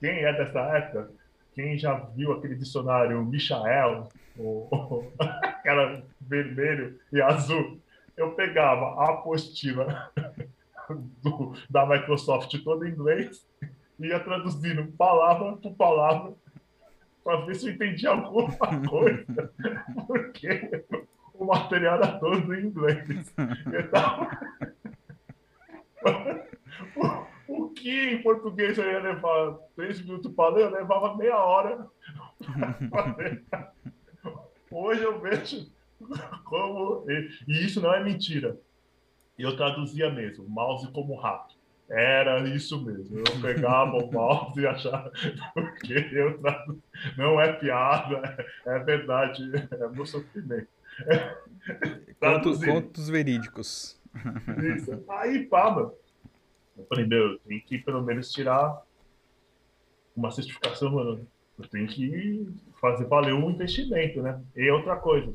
quem 0.00 0.24
é 0.24 0.32
dessa 0.32 0.60
época, 0.60 1.10
quem 1.54 1.78
já 1.78 1.94
viu 1.94 2.32
aquele 2.32 2.54
dicionário 2.56 3.24
Michael, 3.24 4.08
o, 4.38 5.06
aquela 5.20 6.02
vermelho 6.20 6.98
e 7.12 7.20
azul, 7.20 7.80
eu 8.16 8.32
pegava 8.32 9.00
a 9.00 9.10
apostila 9.10 10.10
do, 11.22 11.54
da 11.70 11.86
Microsoft 11.86 12.52
toda 12.62 12.86
em 12.86 12.92
inglês 12.92 13.46
e 13.98 14.06
ia 14.06 14.20
traduzindo 14.20 14.92
palavra 14.92 15.56
por 15.56 15.74
palavra 15.74 16.34
para 17.24 17.44
ver 17.46 17.54
se 17.54 17.68
eu 17.68 17.74
entendia 17.74 18.10
alguma 18.10 18.56
coisa, 18.88 19.52
porque 20.08 20.84
o 21.34 21.44
material 21.44 21.96
era 21.96 22.18
todo 22.18 22.52
em 22.52 22.66
inglês. 22.66 23.32
Então, 23.38 24.28
o, 27.48 27.64
o 27.64 27.68
que 27.70 28.12
em 28.12 28.22
português 28.22 28.78
eu 28.78 28.90
ia 28.90 29.00
levar 29.00 29.54
três 29.76 30.00
minutos 30.00 30.32
para 30.34 30.54
ler, 30.54 30.64
eu 30.64 30.70
levava 30.70 31.16
meia 31.16 31.36
hora 31.36 31.86
para 32.90 33.14
ler. 33.16 33.44
Hoje 34.70 35.02
eu 35.02 35.20
vejo 35.20 35.70
como. 36.44 37.04
E 37.08 37.64
isso 37.64 37.80
não 37.80 37.92
é 37.92 38.02
mentira. 38.02 38.58
Eu 39.38 39.56
traduzia 39.56 40.10
mesmo, 40.10 40.48
mouse 40.48 40.90
como 40.92 41.16
rato. 41.16 41.54
Era 41.88 42.48
isso 42.48 42.82
mesmo. 42.82 43.18
Eu 43.18 43.40
pegava 43.42 43.96
o 43.96 44.10
mouse 44.10 44.60
e 44.60 44.66
achava. 44.66 45.12
Porque 45.52 46.08
eu. 46.12 46.40
Não 47.16 47.40
é 47.40 47.52
piada, 47.52 48.46
é 48.64 48.78
verdade, 48.78 49.42
é 49.70 49.88
meu 49.88 50.06
sofrimento. 50.06 50.68
Contos, 52.18 52.64
contos 52.64 53.08
verídicos. 53.08 54.00
Isso. 54.76 55.02
Aí, 55.08 55.46
pá, 55.46 55.70
mano. 55.70 55.92
Eu 56.76 56.86
falei, 56.86 57.06
meu, 57.06 57.38
tem 57.40 57.60
que 57.60 57.78
pelo 57.78 58.02
menos 58.02 58.30
tirar 58.30 58.82
uma 60.16 60.30
certificação, 60.30 60.90
mano. 60.90 61.26
Eu 61.58 61.68
tenho 61.68 61.86
que 61.86 62.48
fazer 62.80 63.06
valer 63.06 63.34
um 63.34 63.50
investimento, 63.50 64.22
né? 64.22 64.40
E 64.56 64.70
outra 64.70 64.96
coisa, 64.96 65.32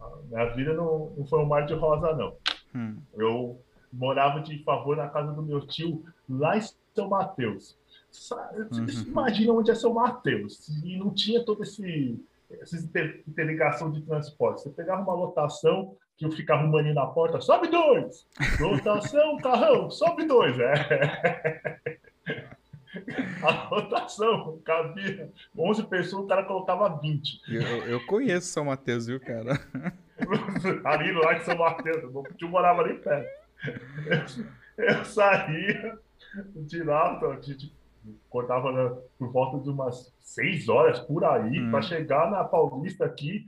a 0.00 0.16
minha 0.28 0.46
vida 0.54 0.74
não, 0.74 1.12
não 1.16 1.26
foi 1.26 1.38
um 1.40 1.46
mar 1.46 1.66
de 1.66 1.74
rosa, 1.74 2.14
não. 2.14 2.36
Hum. 2.74 2.96
Eu 3.14 3.60
morava 3.92 4.40
de 4.40 4.62
favor 4.64 4.96
na 4.96 5.08
casa 5.08 5.32
do 5.32 5.42
meu 5.42 5.60
tio, 5.66 6.04
lá 6.28 6.56
em 6.56 6.62
São 6.94 7.08
Mateus. 7.08 7.78
Uhum. 8.32 8.86
Imagina 9.06 9.52
onde 9.52 9.70
é 9.70 9.74
São 9.74 9.94
Mateus. 9.94 10.68
E 10.84 10.96
não 10.96 11.12
tinha 11.12 11.44
todo 11.44 11.62
esse 11.62 12.18
essa 12.60 12.76
interligação 13.28 13.90
de 13.90 14.02
transporte. 14.02 14.62
Você 14.62 14.70
pegava 14.70 15.02
uma 15.02 15.14
lotação 15.14 15.96
que 16.20 16.26
eu 16.26 16.30
ficava 16.30 16.62
um 16.62 16.70
maninho 16.70 16.94
na 16.94 17.06
porta, 17.06 17.40
sobe 17.40 17.68
dois! 17.68 18.26
Lotação, 18.60 19.38
carrão, 19.38 19.90
sobe 19.90 20.26
dois! 20.26 20.54
É. 20.60 21.80
A 23.42 23.68
lotação 23.70 24.60
cabia 24.64 25.32
11 25.56 25.84
pessoas, 25.84 26.24
o 26.24 26.26
cara 26.26 26.44
colocava 26.44 27.00
20. 27.00 27.40
Eu, 27.48 27.62
eu 27.86 28.06
conheço 28.06 28.48
São 28.48 28.64
Mateus, 28.66 29.06
viu, 29.06 29.20
cara? 29.20 29.58
Ali 30.84 31.12
lá 31.12 31.34
de 31.34 31.44
São 31.44 31.56
Mateus, 31.56 32.04
o 32.12 32.22
tio 32.36 32.48
morava 32.48 32.82
ali 32.82 32.98
perto. 32.98 33.30
Eu, 34.76 34.84
eu 34.84 35.04
saía 35.04 35.98
de 36.56 36.82
lá, 36.82 37.14
então, 37.16 37.30
a 37.30 37.40
gente 37.40 37.72
cortava 38.28 38.72
né, 38.72 38.94
por 39.18 39.32
volta 39.32 39.62
de 39.62 39.70
umas 39.70 40.12
6 40.20 40.68
horas 40.68 40.98
por 41.00 41.24
aí, 41.24 41.60
hum. 41.60 41.70
para 41.70 41.82
chegar 41.82 42.30
na 42.30 42.44
Paulista 42.44 43.06
aqui, 43.06 43.46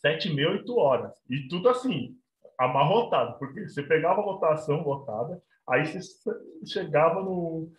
7 0.00 0.34
mil, 0.34 0.50
8 0.50 0.76
horas. 0.76 1.12
E 1.28 1.48
tudo 1.48 1.68
assim, 1.68 2.16
amarrotado, 2.58 3.38
porque 3.38 3.68
você 3.68 3.82
pegava 3.82 4.20
a 4.20 4.24
lotação 4.24 4.82
lotada, 4.82 5.42
aí 5.66 5.86
você 5.86 6.00
chegava 6.66 7.22
no. 7.22 7.72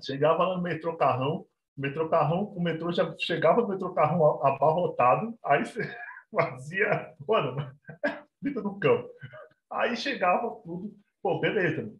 Chegava 0.00 0.44
lá 0.44 0.56
no 0.56 0.62
metrô 0.62 0.96
carrão, 0.96 1.44
metrô 1.76 2.08
carrão, 2.08 2.44
o 2.44 2.62
metrô 2.62 2.92
já 2.92 3.14
chegava 3.18 3.60
no 3.60 3.68
metrô 3.68 3.92
carrão 3.92 4.44
abarrotado, 4.44 5.36
aí 5.44 5.66
você 5.66 5.82
fazia, 6.34 7.14
mano, 7.28 7.70
vida 8.40 8.62
do 8.62 8.78
cão. 8.78 9.06
Aí 9.70 9.96
chegava 9.96 10.48
tudo, 10.64 10.94
pô, 11.22 11.40
beleza. 11.40 11.92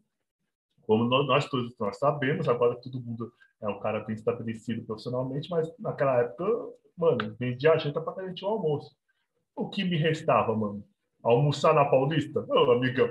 Como 0.82 1.04
nós 1.04 1.48
todos 1.48 1.76
nós 1.78 1.98
sabemos, 1.98 2.48
agora 2.48 2.80
todo 2.80 3.00
mundo 3.00 3.32
é 3.60 3.68
um 3.68 3.78
cara 3.80 4.00
bem 4.00 4.14
estabelecido 4.14 4.84
profissionalmente, 4.84 5.48
mas 5.50 5.68
naquela 5.78 6.18
época, 6.20 6.44
mano, 6.96 7.36
vendia 7.38 7.72
a 7.72 7.78
janta 7.78 8.00
para 8.00 8.14
garantir 8.14 8.44
o 8.44 8.48
almoço. 8.48 8.94
O 9.54 9.68
que 9.68 9.84
me 9.84 9.96
restava, 9.96 10.54
mano? 10.56 10.84
Almoçar 11.22 11.74
na 11.74 11.84
Paulista? 11.84 12.44
Ô, 12.48 12.72
amigão, 12.72 13.08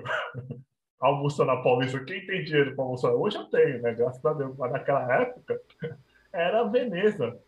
almoçar 0.99 1.45
na 1.45 1.57
Paulista, 1.57 2.03
quem 2.03 2.25
tem 2.25 2.43
dinheiro 2.43 2.75
para 2.75 2.83
almoçar? 2.83 3.11
Hoje 3.11 3.37
eu 3.37 3.45
tenho, 3.45 3.81
né? 3.81 3.93
Graças 3.93 4.23
a 4.25 4.33
Deus. 4.33 4.57
Mas 4.57 4.71
naquela 4.71 5.21
época, 5.21 5.61
era 6.33 6.63
Veneza 6.63 7.39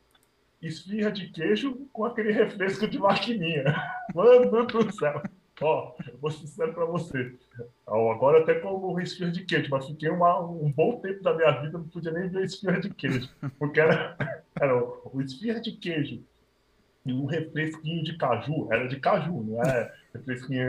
esfirra 0.61 1.11
de 1.11 1.29
queijo 1.29 1.87
com 1.91 2.05
aquele 2.05 2.31
refresco 2.31 2.87
de 2.87 2.97
maquininha. 2.97 3.65
Mano 4.15 4.65
do 4.65 4.91
céu. 4.93 5.21
Ó, 5.61 5.93
eu 6.07 6.17
vou 6.17 6.31
ser 6.31 6.47
sincero 6.47 6.73
pra 6.73 6.85
você. 6.85 7.35
Agora 7.85 8.41
até 8.41 8.55
como 8.55 8.99
esfirra 8.99 9.31
de 9.31 9.45
queijo, 9.45 9.69
mas 9.69 9.85
fiquei 9.85 10.09
uma, 10.09 10.39
um 10.39 10.71
bom 10.71 10.99
tempo 10.99 11.21
da 11.21 11.33
minha 11.33 11.51
vida, 11.61 11.77
não 11.77 11.87
podia 11.87 12.11
nem 12.11 12.27
ver 12.29 12.45
esfirra 12.45 12.79
de 12.79 12.89
queijo. 12.89 13.29
Porque 13.59 13.79
era, 13.79 14.17
era 14.59 14.75
o 14.77 15.21
esfirra 15.21 15.59
de 15.59 15.73
queijo 15.73 16.23
e 17.05 17.13
um 17.13 17.25
refresquinho 17.25 18.03
de 18.03 18.17
caju. 18.17 18.67
Era 18.71 18.87
de 18.87 18.99
caju, 18.99 19.43
não 19.43 19.61
é 19.61 19.91
refresquinho 20.13 20.67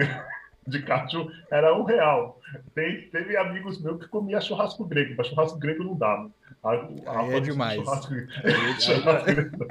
de 0.66 0.82
caju. 0.82 1.30
Era 1.50 1.76
um 1.76 1.84
real. 1.84 2.40
Tem, 2.74 3.08
teve 3.10 3.36
amigos 3.36 3.80
meus 3.80 4.00
que 4.00 4.08
comiam 4.08 4.40
churrasco 4.40 4.84
grego, 4.84 5.14
mas 5.16 5.26
churrasco 5.28 5.58
grego 5.58 5.84
não 5.84 5.96
dava. 5.96 6.30
A, 6.62 6.70
a, 6.72 7.26
é 7.28 7.40
demais. 7.40 7.76
Churrasco, 7.76 8.14
churrasco, 8.80 9.66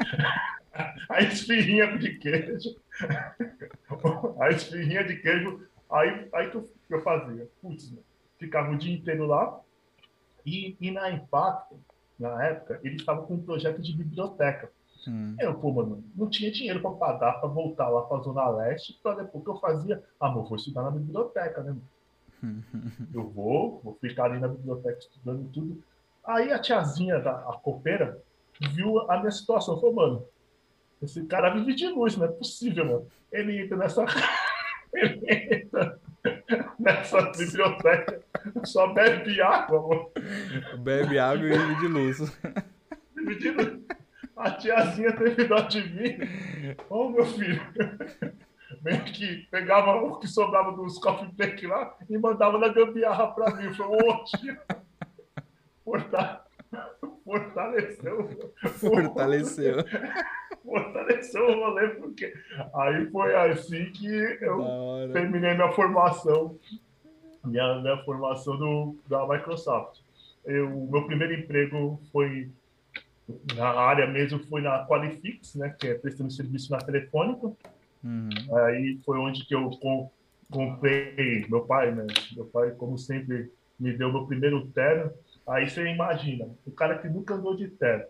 a 1.09 1.21
esfirrinha 1.21 1.97
de 1.97 2.17
queijo. 2.17 2.75
A 4.39 4.49
esfirrinha 4.49 5.03
de 5.03 5.17
queijo. 5.17 5.61
Aí, 5.91 6.27
aí 6.33 6.49
que 6.49 6.57
eu 6.89 7.01
fazia? 7.01 7.47
Putz, 7.61 7.93
ficava 8.39 8.71
o 8.71 8.77
dia 8.77 8.93
inteiro 8.93 9.27
lá. 9.27 9.59
E, 10.45 10.75
e 10.81 10.91
na 10.91 11.11
Impacto, 11.11 11.79
na 12.19 12.43
época, 12.43 12.79
eles 12.83 12.99
estavam 12.99 13.25
com 13.25 13.35
um 13.35 13.43
projeto 13.43 13.81
de 13.81 13.95
biblioteca. 13.95 14.71
Hum. 15.07 15.35
Eu, 15.39 15.55
pô, 15.55 15.71
mano, 15.71 16.03
não 16.15 16.29
tinha 16.29 16.51
dinheiro 16.51 16.81
para 16.81 16.91
pagar 16.91 17.33
para 17.33 17.49
voltar 17.49 17.89
lá 17.89 18.01
para 18.03 18.17
a 18.17 18.21
Zona 18.21 18.49
Leste, 18.49 18.99
para 19.01 19.23
depois 19.23 19.43
que 19.43 19.49
eu 19.49 19.59
fazia, 19.59 20.03
ah, 20.19 20.29
vou 20.29 20.55
estudar 20.55 20.83
na 20.83 20.91
biblioteca, 20.91 21.61
né? 21.61 21.71
Mano? 21.71 21.83
Eu 23.13 23.29
vou, 23.29 23.79
vou 23.83 23.97
ficar 24.01 24.25
ali 24.25 24.39
na 24.39 24.47
biblioteca 24.47 24.99
estudando 24.99 25.49
tudo. 25.51 25.81
Aí 26.25 26.51
a 26.51 26.59
tiazinha 26.59 27.19
da 27.19 27.31
a 27.31 27.57
copeira 27.61 28.21
viu 28.71 28.99
a 29.09 29.17
minha 29.19 29.31
situação. 29.31 29.79
Falou, 29.79 29.95
mano, 29.95 30.25
esse 31.01 31.25
cara 31.25 31.49
vive 31.49 31.73
de 31.75 31.87
luz, 31.87 32.15
não 32.15 32.25
é 32.25 32.29
possível, 32.29 32.85
mano. 32.85 33.07
Ele 33.31 33.61
entra 33.61 33.77
nessa. 33.77 34.05
Ele 34.93 35.21
entra 35.27 35.99
nessa 36.77 37.31
biblioteca, 37.31 38.21
só 38.63 38.93
bebe 38.93 39.41
água, 39.41 39.81
mano. 39.87 40.11
Bebe 40.83 41.17
água 41.17 41.47
e 41.47 41.57
vive 41.57 41.79
de 41.79 41.87
luz. 41.87 42.39
Vive 43.15 43.35
de 43.39 43.51
luz. 43.51 43.79
A 44.35 44.51
tiazinha 44.51 45.15
teve 45.15 45.45
dó 45.45 45.59
de 45.61 45.81
mim. 45.89 46.17
Ô, 46.89 47.05
oh, 47.05 47.09
meu 47.09 47.25
filho. 47.25 47.61
Meio 48.81 49.03
que 49.05 49.47
pegava 49.51 49.95
o 49.95 50.19
que 50.19 50.27
sobrava 50.27 50.71
dos 50.71 50.97
coffee 50.97 51.31
break 51.31 51.65
lá 51.67 51.95
e 52.09 52.17
mandava 52.17 52.57
na 52.57 52.67
gambiarra 52.69 53.27
pra 53.27 53.55
mim. 53.55 53.73
Falei, 53.73 53.99
ô, 54.01 54.23
tia. 54.25 54.59
Fortaleceu. 57.23 58.29
Fortaleceu. 58.79 59.75
Fortaleceu 60.63 61.47
o 61.47 61.59
rolê, 61.59 61.89
porque 61.89 62.33
aí 62.75 63.09
foi 63.11 63.35
assim 63.35 63.91
que 63.91 64.07
eu 64.41 65.09
terminei 65.11 65.53
minha 65.53 65.71
formação, 65.71 66.57
minha, 67.43 67.81
minha 67.81 67.97
formação 68.03 68.57
do, 68.57 68.95
da 69.07 69.27
Microsoft. 69.27 70.01
Eu, 70.45 70.67
o 70.67 70.91
meu 70.91 71.05
primeiro 71.05 71.33
emprego 71.33 72.01
foi 72.11 72.49
na 73.55 73.69
área 73.69 74.07
mesmo, 74.07 74.39
foi 74.45 74.61
na 74.61 74.85
Qualifix, 74.85 75.55
né, 75.55 75.75
que 75.79 75.87
é 75.87 75.93
prestando 75.95 76.31
serviço 76.31 76.71
na 76.71 76.77
Telefônica. 76.77 77.51
Uhum. 78.03 78.29
Aí 78.57 78.99
foi 79.05 79.17
onde 79.17 79.45
que 79.45 79.55
eu 79.55 79.69
comprei, 80.51 81.45
meu 81.49 81.61
pai, 81.61 81.93
né, 81.93 82.05
meu 82.35 82.45
pai, 82.45 82.71
como 82.71 82.97
sempre, 82.97 83.51
me 83.79 83.93
deu 83.93 84.11
meu 84.11 84.25
primeiro 84.25 84.65
terno, 84.67 85.11
Aí 85.47 85.69
você 85.69 85.85
imagina, 85.87 86.47
o 86.65 86.71
cara 86.71 86.97
que 86.97 87.09
nunca 87.09 87.33
andou 87.33 87.55
de 87.55 87.67
terno. 87.67 88.05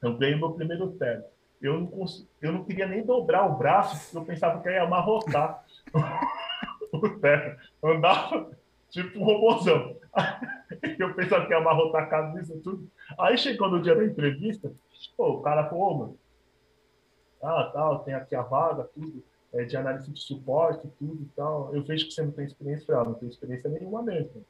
Eu 0.00 0.16
ganhei 0.16 0.36
meu 0.36 0.52
primeiro 0.52 0.92
terno. 0.92 1.24
Eu 1.60 1.80
não, 1.80 1.86
cons... 1.86 2.28
eu 2.40 2.52
não 2.52 2.64
queria 2.64 2.86
nem 2.86 3.04
dobrar 3.04 3.46
o 3.46 3.56
braço, 3.56 3.96
porque 3.96 4.16
eu 4.18 4.24
pensava 4.24 4.60
que 4.62 4.68
ia 4.68 4.82
amarrotar 4.82 5.64
o 6.92 7.08
terno. 7.18 7.56
Andava 7.82 8.50
tipo 8.90 9.18
um 9.18 9.24
robôzão. 9.24 9.96
Eu 10.98 11.14
pensava 11.14 11.46
que 11.46 11.52
ia 11.52 11.58
amarrotar 11.58 12.04
a 12.04 12.06
camisa 12.06 12.58
tudo. 12.62 12.90
Aí 13.18 13.36
chegou 13.38 13.70
no 13.70 13.82
dia 13.82 13.94
da 13.94 14.04
entrevista, 14.04 14.72
pô, 15.16 15.34
o 15.34 15.42
cara 15.42 15.68
falou, 15.68 15.98
mano, 15.98 16.18
ah, 17.42 17.70
tal, 17.72 18.00
tem 18.00 18.14
aqui 18.14 18.34
a 18.34 18.42
vaga, 18.42 18.84
tudo, 18.84 19.22
é, 19.52 19.64
de 19.64 19.76
análise 19.76 20.10
de 20.10 20.20
suporte, 20.20 20.88
tudo 20.98 21.22
e 21.22 21.28
tal. 21.36 21.74
Eu 21.74 21.82
vejo 21.82 22.06
que 22.06 22.12
você 22.12 22.22
não 22.22 22.32
tem 22.32 22.46
experiência. 22.46 22.82
Eu 22.82 22.86
falei, 22.86 23.00
ah, 23.02 23.04
não 23.04 23.14
tem 23.14 23.28
experiência 23.28 23.70
nenhuma 23.70 24.02
mesmo 24.02 24.44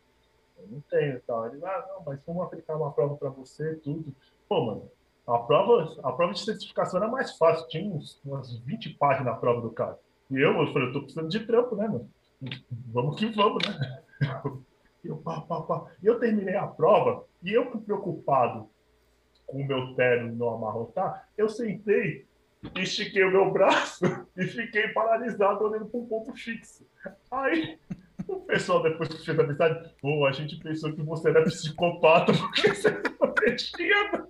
não 0.71 0.81
tenho 0.83 1.17
e 1.17 1.21
tal. 1.21 1.47
Ele, 1.47 1.65
ah, 1.65 1.85
não, 1.89 2.03
mas 2.05 2.21
vamos 2.27 2.45
aplicar 2.45 2.77
uma 2.77 2.93
prova 2.93 3.17
para 3.17 3.31
você, 3.31 3.75
tudo. 3.77 4.15
Pô, 4.49 4.65
mano, 4.65 4.91
a 5.27 5.39
prova, 5.39 6.01
a 6.03 6.13
prova 6.13 6.33
de 6.33 6.41
certificação 6.41 7.01
era 7.01 7.11
mais 7.11 7.37
fácil, 7.37 7.69
tinha 7.69 7.85
uns, 7.85 8.21
umas 8.25 8.57
20 8.59 8.91
páginas 8.91 9.27
na 9.27 9.41
prova 9.41 9.61
do 9.61 9.71
cara. 9.71 9.99
E 10.31 10.35
eu, 10.35 10.53
eu 10.53 10.73
falei, 10.73 10.89
eu 10.89 10.93
tô 10.93 11.01
precisando 11.01 11.29
de 11.29 11.41
trampo, 11.41 11.77
né, 11.77 11.87
mano? 11.87 12.09
Vamos 12.93 13.17
que 13.17 13.27
vamos, 13.27 13.63
né? 13.67 14.03
Eu, 15.05 15.17
pá, 15.17 15.41
pá, 15.41 15.63
pá. 15.63 15.87
E 16.03 16.07
eu 16.07 16.19
terminei 16.19 16.57
a 16.57 16.67
prova, 16.67 17.25
e 17.43 17.53
eu 17.53 17.67
preocupado 17.67 18.71
com 19.47 19.61
o 19.61 19.67
meu 19.67 19.95
terno 19.95 20.35
não 20.35 20.55
amarrotar, 20.55 21.29
eu 21.37 21.49
sentei, 21.49 22.27
estiquei 22.77 23.25
o 23.25 23.31
meu 23.31 23.51
braço 23.51 24.05
e 24.37 24.45
fiquei 24.45 24.89
paralisado 24.89 25.65
olhando 25.65 25.87
para 25.87 26.01
um 26.01 26.07
ponto 26.07 26.33
fixo. 26.35 26.87
Aí 27.31 27.79
o 28.27 28.41
pessoal 28.41 28.83
depois 28.83 29.09
que 29.09 29.25
fez 29.25 29.39
a 29.39 29.43
mensagem, 29.43 29.83
pô, 30.01 30.25
a 30.25 30.33
gente 30.33 30.57
pensou 30.59 30.93
que 30.93 31.03
você 31.03 31.31
era 31.31 31.43
psicopata 31.43 32.33
porque 32.39 32.75
você 32.75 32.91
não 32.91 33.57
tinha. 33.57 34.27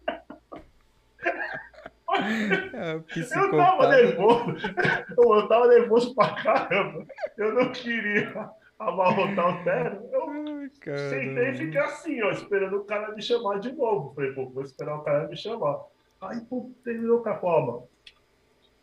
É, 2.74 2.94
eu 2.94 3.50
tava 3.56 3.88
nervoso, 3.88 4.54
eu 5.16 5.48
tava 5.48 5.68
nervoso 5.68 6.14
pra 6.14 6.34
caramba. 6.34 7.06
Eu 7.38 7.54
não 7.54 7.72
queria 7.72 8.50
amarrotar 8.88 9.60
o 9.60 9.64
terno. 9.64 10.08
Eu 10.12 10.28
Ai, 10.28 10.68
sentei 11.10 11.50
e 11.50 11.54
fiquei 11.54 11.80
assim, 11.80 12.22
ó, 12.22 12.30
esperando 12.30 12.76
o 12.76 12.84
cara 12.84 13.14
me 13.14 13.22
chamar 13.22 13.60
de 13.60 13.72
novo. 13.72 14.14
Falei, 14.14 14.32
pô, 14.32 14.48
vou 14.48 14.62
esperar 14.62 14.96
o 14.96 15.02
cara 15.02 15.28
me 15.28 15.36
chamar. 15.36 15.80
Aí, 16.20 16.40
pô, 16.42 16.70
terminou 16.84 17.22
com 17.22 17.28
a 17.28 17.38
forma. 17.38 17.84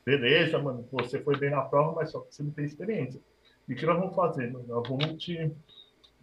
Beleza, 0.06 0.58
mano, 0.60 0.88
você 0.92 1.22
foi 1.22 1.38
bem 1.38 1.52
na 1.52 1.62
prova, 1.62 1.94
mas 1.94 2.12
só 2.12 2.22
que 2.22 2.34
você 2.34 2.44
não 2.44 2.52
tem 2.52 2.66
experiência. 2.66 3.22
E 3.68 3.74
o 3.74 3.76
que 3.76 3.86
nós 3.86 4.00
vamos 4.00 4.16
fazer? 4.16 4.52
Nós 4.52 4.88
vamos 4.88 5.24
te, 5.24 5.52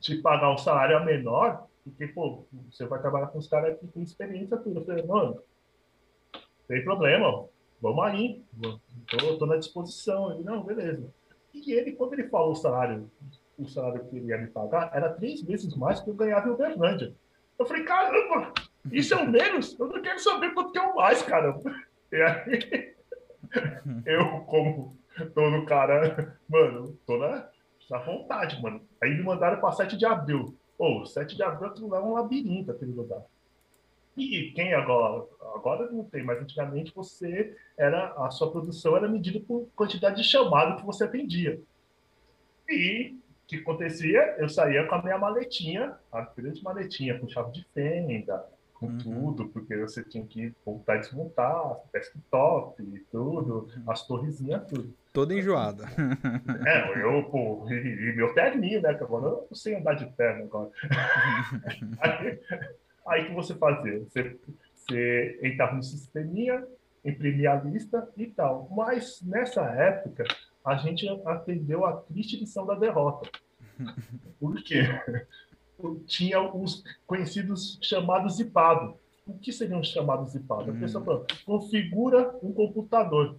te 0.00 0.16
pagar 0.20 0.52
um 0.52 0.58
salário 0.58 1.04
menor, 1.04 1.66
porque, 1.84 2.08
pô, 2.08 2.44
você 2.70 2.84
vai 2.86 3.00
trabalhar 3.00 3.28
com 3.28 3.38
os 3.38 3.48
caras 3.48 3.78
que 3.78 3.86
têm 3.86 4.02
experiência 4.02 4.56
tudo. 4.56 4.80
Eu 4.80 4.84
falei, 4.84 5.06
mano, 5.06 5.40
tem 6.66 6.82
problema, 6.82 7.46
vamos 7.80 8.04
aí, 8.04 8.42
tô, 9.08 9.38
tô 9.38 9.46
na 9.46 9.56
disposição. 9.56 10.32
Ele, 10.32 10.42
não, 10.42 10.64
beleza. 10.64 11.08
E 11.54 11.72
ele, 11.72 11.92
quando 11.92 12.14
ele 12.14 12.28
falou 12.28 12.52
o 12.52 12.56
salário, 12.56 13.08
o 13.58 13.66
salário 13.66 14.04
que 14.04 14.16
ele 14.16 14.26
ia 14.26 14.38
me 14.38 14.48
pagar, 14.48 14.90
era 14.92 15.12
três 15.12 15.42
vezes 15.42 15.74
mais 15.76 16.00
que 16.00 16.10
eu 16.10 16.14
ganhava 16.14 16.48
em 16.48 16.52
Uberlândia. 16.52 17.14
Eu 17.58 17.64
falei, 17.64 17.84
caramba, 17.84 18.52
isso 18.92 19.14
é 19.14 19.16
o 19.16 19.30
menos? 19.30 19.78
Eu 19.78 19.88
não 19.88 20.02
quero 20.02 20.18
saber 20.18 20.52
quanto 20.52 20.72
que 20.72 20.78
é 20.78 20.82
o 20.82 20.94
mais, 20.94 21.22
caramba. 21.22 21.74
E 22.12 22.16
aí, 22.16 22.94
eu, 24.04 24.40
como 24.40 24.96
todo 25.34 25.64
cara, 25.64 26.38
mano, 26.48 26.98
tô 27.06 27.16
na, 27.16 27.48
na 27.90 27.98
vontade, 27.98 28.60
mano. 28.60 28.82
Aí 29.02 29.10
me 29.10 29.22
mandaram 29.22 29.60
para 29.60 29.72
7 29.72 29.96
de 29.96 30.04
abril. 30.04 30.56
Pô, 30.76 31.04
7 31.06 31.34
de 31.34 31.42
abril 31.42 31.70
aquilo 31.70 31.88
lá 31.88 31.98
é 31.98 32.02
um 32.02 32.12
labirinto, 32.12 32.70
aquele 32.70 32.92
lugar. 32.92 33.22
E 34.16 34.52
quem 34.54 34.72
agora? 34.72 35.26
Agora 35.54 35.90
não 35.90 36.04
tem, 36.04 36.22
mas 36.22 36.40
antigamente 36.40 36.92
você 36.94 37.54
era 37.76 38.12
a 38.16 38.30
sua 38.30 38.50
produção 38.50 38.96
era 38.96 39.08
medida 39.08 39.40
por 39.40 39.68
quantidade 39.76 40.16
de 40.16 40.28
chamado 40.28 40.76
que 40.76 40.86
você 40.86 41.04
atendia. 41.04 41.60
E 42.68 43.14
o 43.46 43.48
que 43.48 43.56
acontecia? 43.56 44.34
Eu 44.38 44.48
saía 44.48 44.84
com 44.86 44.96
a 44.96 45.02
minha 45.02 45.16
maletinha, 45.16 45.94
a 46.10 46.22
grande 46.36 46.62
maletinha 46.64 47.16
com 47.16 47.28
chave 47.28 47.52
de 47.52 47.64
fenda, 47.72 48.44
com 48.74 48.86
uhum. 48.86 48.98
tudo, 48.98 49.48
porque 49.48 49.76
você 49.76 50.02
tinha 50.02 50.26
que 50.26 50.52
voltar 50.64 50.96
e 50.96 51.00
desmontar, 51.00 51.76
desktop 51.92 52.82
e 52.82 52.98
tudo, 53.10 53.70
uhum. 53.76 53.90
as 53.90 54.04
torrezinhas, 54.04 54.66
tudo. 54.66 54.92
Toda 55.12 55.32
enjoada. 55.32 55.84
É, 56.66 57.02
eu, 57.02 57.22
pô, 57.30 57.66
e, 57.70 57.74
e 57.74 58.16
meu 58.16 58.34
terninho, 58.34 58.82
né? 58.82 58.92
Que 58.94 59.04
agora 59.04 59.26
eu 59.26 59.46
não 59.48 59.56
sei 59.56 59.76
andar 59.76 59.94
de 59.94 60.06
terno 60.12 60.44
agora. 60.44 60.70
aí, 62.00 62.40
aí 63.06 63.24
que 63.26 63.32
você 63.32 63.54
fazia? 63.54 64.00
Você, 64.00 64.36
você 64.74 65.38
entrava 65.42 65.76
no 65.76 65.82
sisteminha, 65.82 66.66
imprimia 67.04 67.52
a 67.52 67.62
lista 67.62 68.06
e 68.16 68.26
tal. 68.26 68.68
Mas 68.76 69.22
nessa 69.22 69.62
época, 69.62 70.24
a 70.66 70.74
gente 70.76 71.08
atendeu 71.24 71.86
a 71.86 71.96
triste 71.96 72.36
lição 72.36 72.66
da 72.66 72.74
derrota. 72.74 73.30
Por 74.40 74.60
quê? 74.64 74.82
tinha 76.06 76.40
os 76.40 76.82
conhecidos 77.06 77.78
chamados 77.82 78.36
zipado. 78.36 78.96
O 79.26 79.38
que 79.38 79.52
seriam 79.52 79.80
os 79.80 79.88
chamados 79.88 80.32
zipado? 80.32 80.72
Hum. 80.72 80.76
A 80.76 80.80
pessoa 80.80 81.04
falou, 81.04 81.26
configura 81.44 82.34
um 82.42 82.52
computador. 82.52 83.36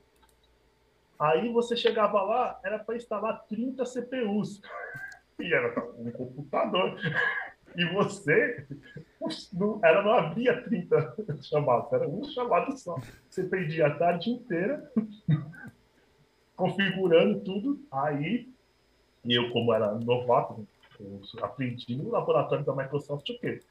Aí 1.20 1.52
você 1.52 1.76
chegava 1.76 2.22
lá, 2.22 2.60
era 2.64 2.80
para 2.80 2.96
instalar 2.96 3.44
30 3.50 3.84
CPUs. 3.86 4.62
E 5.40 5.54
era 5.54 5.84
um 5.98 6.12
computador. 6.12 6.98
E 7.76 7.86
você, 7.86 8.66
não, 9.54 9.80
era, 9.84 10.02
não 10.02 10.14
havia 10.14 10.62
30 10.64 11.16
chamados, 11.42 11.92
era 11.92 12.08
um 12.08 12.24
chamado 12.24 12.78
só. 12.78 13.00
Você 13.30 13.44
perdia 13.44 13.88
a 13.88 13.96
tarde 13.96 14.30
inteira 14.30 14.92
configurando 16.58 17.40
tudo. 17.42 17.80
Aí, 17.90 18.52
eu, 19.24 19.50
como 19.52 19.74
era 19.74 19.94
novato, 19.96 20.68
eu 21.00 21.22
aprendi 21.42 21.96
no 21.96 22.10
laboratório 22.10 22.66
da 22.66 22.76
Microsoft 22.76 23.30
o 23.30 23.40
quê? 23.40 23.62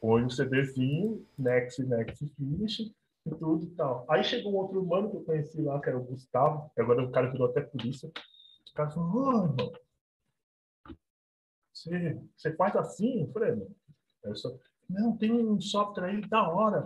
Põe 0.00 0.24
um 0.24 0.30
CDzinho, 0.30 1.24
Next, 1.38 1.84
Next, 1.84 2.26
Finish, 2.34 2.90
tudo 3.38 3.64
e 3.64 3.70
tal. 3.76 4.06
Aí 4.08 4.24
chegou 4.24 4.52
um 4.52 4.56
outro 4.56 4.82
humano 4.82 5.10
que 5.10 5.16
eu 5.18 5.24
conheci 5.24 5.60
lá, 5.60 5.78
que 5.78 5.90
era 5.90 5.98
o 5.98 6.04
Gustavo, 6.04 6.70
que 6.74 6.80
agora 6.80 7.04
o 7.04 7.12
cara 7.12 7.30
virou 7.30 7.48
até 7.48 7.60
polícia. 7.60 8.08
O 8.08 8.74
cara 8.74 8.90
falou, 8.90 9.12
oh, 9.14 9.44
irmão, 9.44 9.72
você, 11.72 12.18
você 12.34 12.56
faz 12.56 12.74
assim? 12.76 13.22
Eu 13.22 13.32
falei, 13.32 13.54
não. 13.54 14.34
Só, 14.34 14.50
não, 14.88 15.16
tem 15.16 15.30
um 15.30 15.60
software 15.60 16.06
aí 16.06 16.20
da 16.22 16.48
hora. 16.48 16.84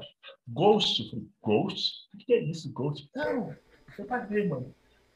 Ghost. 0.48 1.04
Eu 1.04 1.10
falei, 1.10 1.28
Ghost? 1.40 2.08
O 2.14 2.18
que 2.18 2.34
é 2.34 2.42
isso, 2.42 2.72
Ghost? 2.72 3.08
Não, 3.14 3.54
você 3.88 4.04
vai 4.04 4.26
ver, 4.26 4.48
mano. 4.48 4.74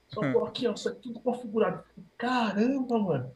Só 0.08 0.20
tô 0.32 0.44
aqui, 0.44 0.66
ó, 0.66 0.72
isso 0.72 0.88
é 0.88 0.94
tudo 0.94 1.20
configurado. 1.20 1.84
Caramba, 2.16 2.98
mano. 2.98 3.32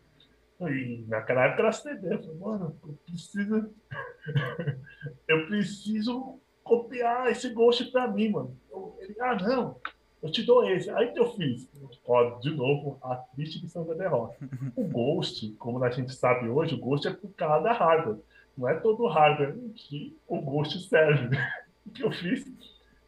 E 0.61 1.05
naquela 1.09 1.47
época 1.47 1.63
era 1.63 1.73
CD. 1.73 2.15
Eu 2.15 2.23
falei, 2.23 2.39
mano, 2.39 2.77
eu 2.83 2.99
preciso. 3.05 3.75
eu 5.29 5.47
preciso 5.47 6.41
copiar 6.63 7.31
esse 7.31 7.49
Ghost 7.51 7.91
pra 7.91 8.09
mim, 8.09 8.31
mano. 8.31 8.57
Eu, 8.71 8.97
ele, 9.01 9.17
ah, 9.21 9.35
não, 9.35 9.77
eu 10.23 10.31
te 10.31 10.43
dou 10.45 10.69
esse. 10.71 10.89
Aí 10.91 11.13
que 11.13 11.19
eu 11.19 11.33
fiz. 11.33 11.69
Ó, 12.07 12.39
de 12.39 12.51
novo, 12.55 12.99
a 13.03 13.17
triste 13.17 13.61
lição 13.61 13.85
da 13.85 13.95
derrota. 13.95 14.37
O 14.77 14.85
Ghost, 14.85 15.53
como 15.55 15.83
a 15.83 15.91
gente 15.91 16.15
sabe 16.15 16.49
hoje, 16.49 16.75
o 16.75 16.79
Ghost 16.81 17.09
é 17.09 17.13
por 17.13 17.33
causa 17.35 17.65
da 17.65 17.73
hardware. 17.73 18.19
Não 18.57 18.69
é 18.69 18.75
todo 18.79 19.09
hardware 19.09 19.57
que 19.75 20.17
o 20.27 20.41
Ghost 20.41 20.89
serve. 20.89 21.37
O 21.85 21.91
que 21.91 22.05
eu 22.05 22.13
fiz? 22.13 22.45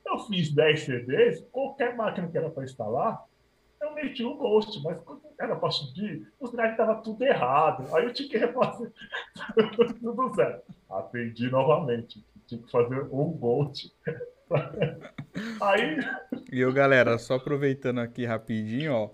Eu 0.04 0.18
fiz 0.18 0.52
10 0.52 0.80
CDs, 0.80 1.40
qualquer 1.52 1.96
máquina 1.96 2.26
que 2.26 2.36
era 2.36 2.50
para 2.50 2.64
instalar, 2.64 3.24
eu 3.84 3.94
meti 3.94 4.24
o 4.24 4.34
Ghost, 4.34 4.80
mas 4.82 4.98
quando 5.02 5.22
era 5.38 5.54
para 5.56 5.70
subir, 5.70 6.26
os 6.40 6.50
drives 6.50 6.72
estavam 6.72 7.02
tudo 7.02 7.22
errado. 7.24 7.94
Aí 7.94 8.04
eu 8.04 8.12
tinha 8.12 8.28
que 8.28 8.38
refazer 8.38 8.90
tudo 10.00 10.34
zero. 10.34 10.60
Aprendi 10.88 11.50
novamente. 11.50 12.24
Tinha 12.46 12.60
que 12.60 12.70
fazer 12.70 13.00
um 13.12 13.30
Ghost. 13.32 13.92
Aí. 15.60 15.98
E 16.52 16.60
eu, 16.60 16.72
galera, 16.72 17.18
só 17.18 17.34
aproveitando 17.34 17.98
aqui 18.00 18.24
rapidinho, 18.24 18.92
ó, 18.92 19.10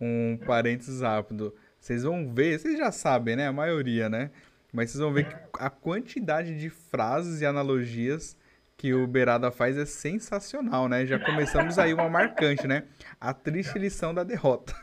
um 0.00 0.38
parênteses 0.46 1.00
rápido. 1.00 1.54
Vocês 1.78 2.02
vão 2.02 2.32
ver, 2.32 2.58
vocês 2.58 2.78
já 2.78 2.90
sabem, 2.90 3.36
né? 3.36 3.46
A 3.46 3.52
maioria, 3.52 4.08
né? 4.08 4.30
Mas 4.72 4.90
vocês 4.90 5.00
vão 5.00 5.12
ver 5.12 5.28
que 5.28 5.36
a 5.54 5.70
quantidade 5.70 6.58
de 6.58 6.70
frases 6.70 7.40
e 7.40 7.46
analogias 7.46 8.36
que 8.84 8.92
o 8.92 9.06
Beirada 9.06 9.50
faz 9.50 9.78
é 9.78 9.86
sensacional, 9.86 10.90
né? 10.90 11.06
Já 11.06 11.18
começamos 11.18 11.78
aí 11.78 11.94
uma 11.94 12.06
marcante, 12.06 12.66
né? 12.66 12.86
A 13.18 13.32
triste 13.32 13.78
lição 13.78 14.12
da 14.12 14.22
derrota. 14.22 14.74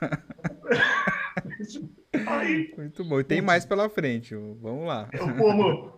Aí, 2.27 2.73
Muito 2.75 3.05
bom. 3.05 3.19
E 3.19 3.23
tem 3.23 3.43
mais 3.43 3.63
pela 3.63 3.87
frente. 3.91 4.33
Vamos 4.33 4.87
lá. 4.87 5.07
Eu, 5.13 5.37
como 5.37 5.93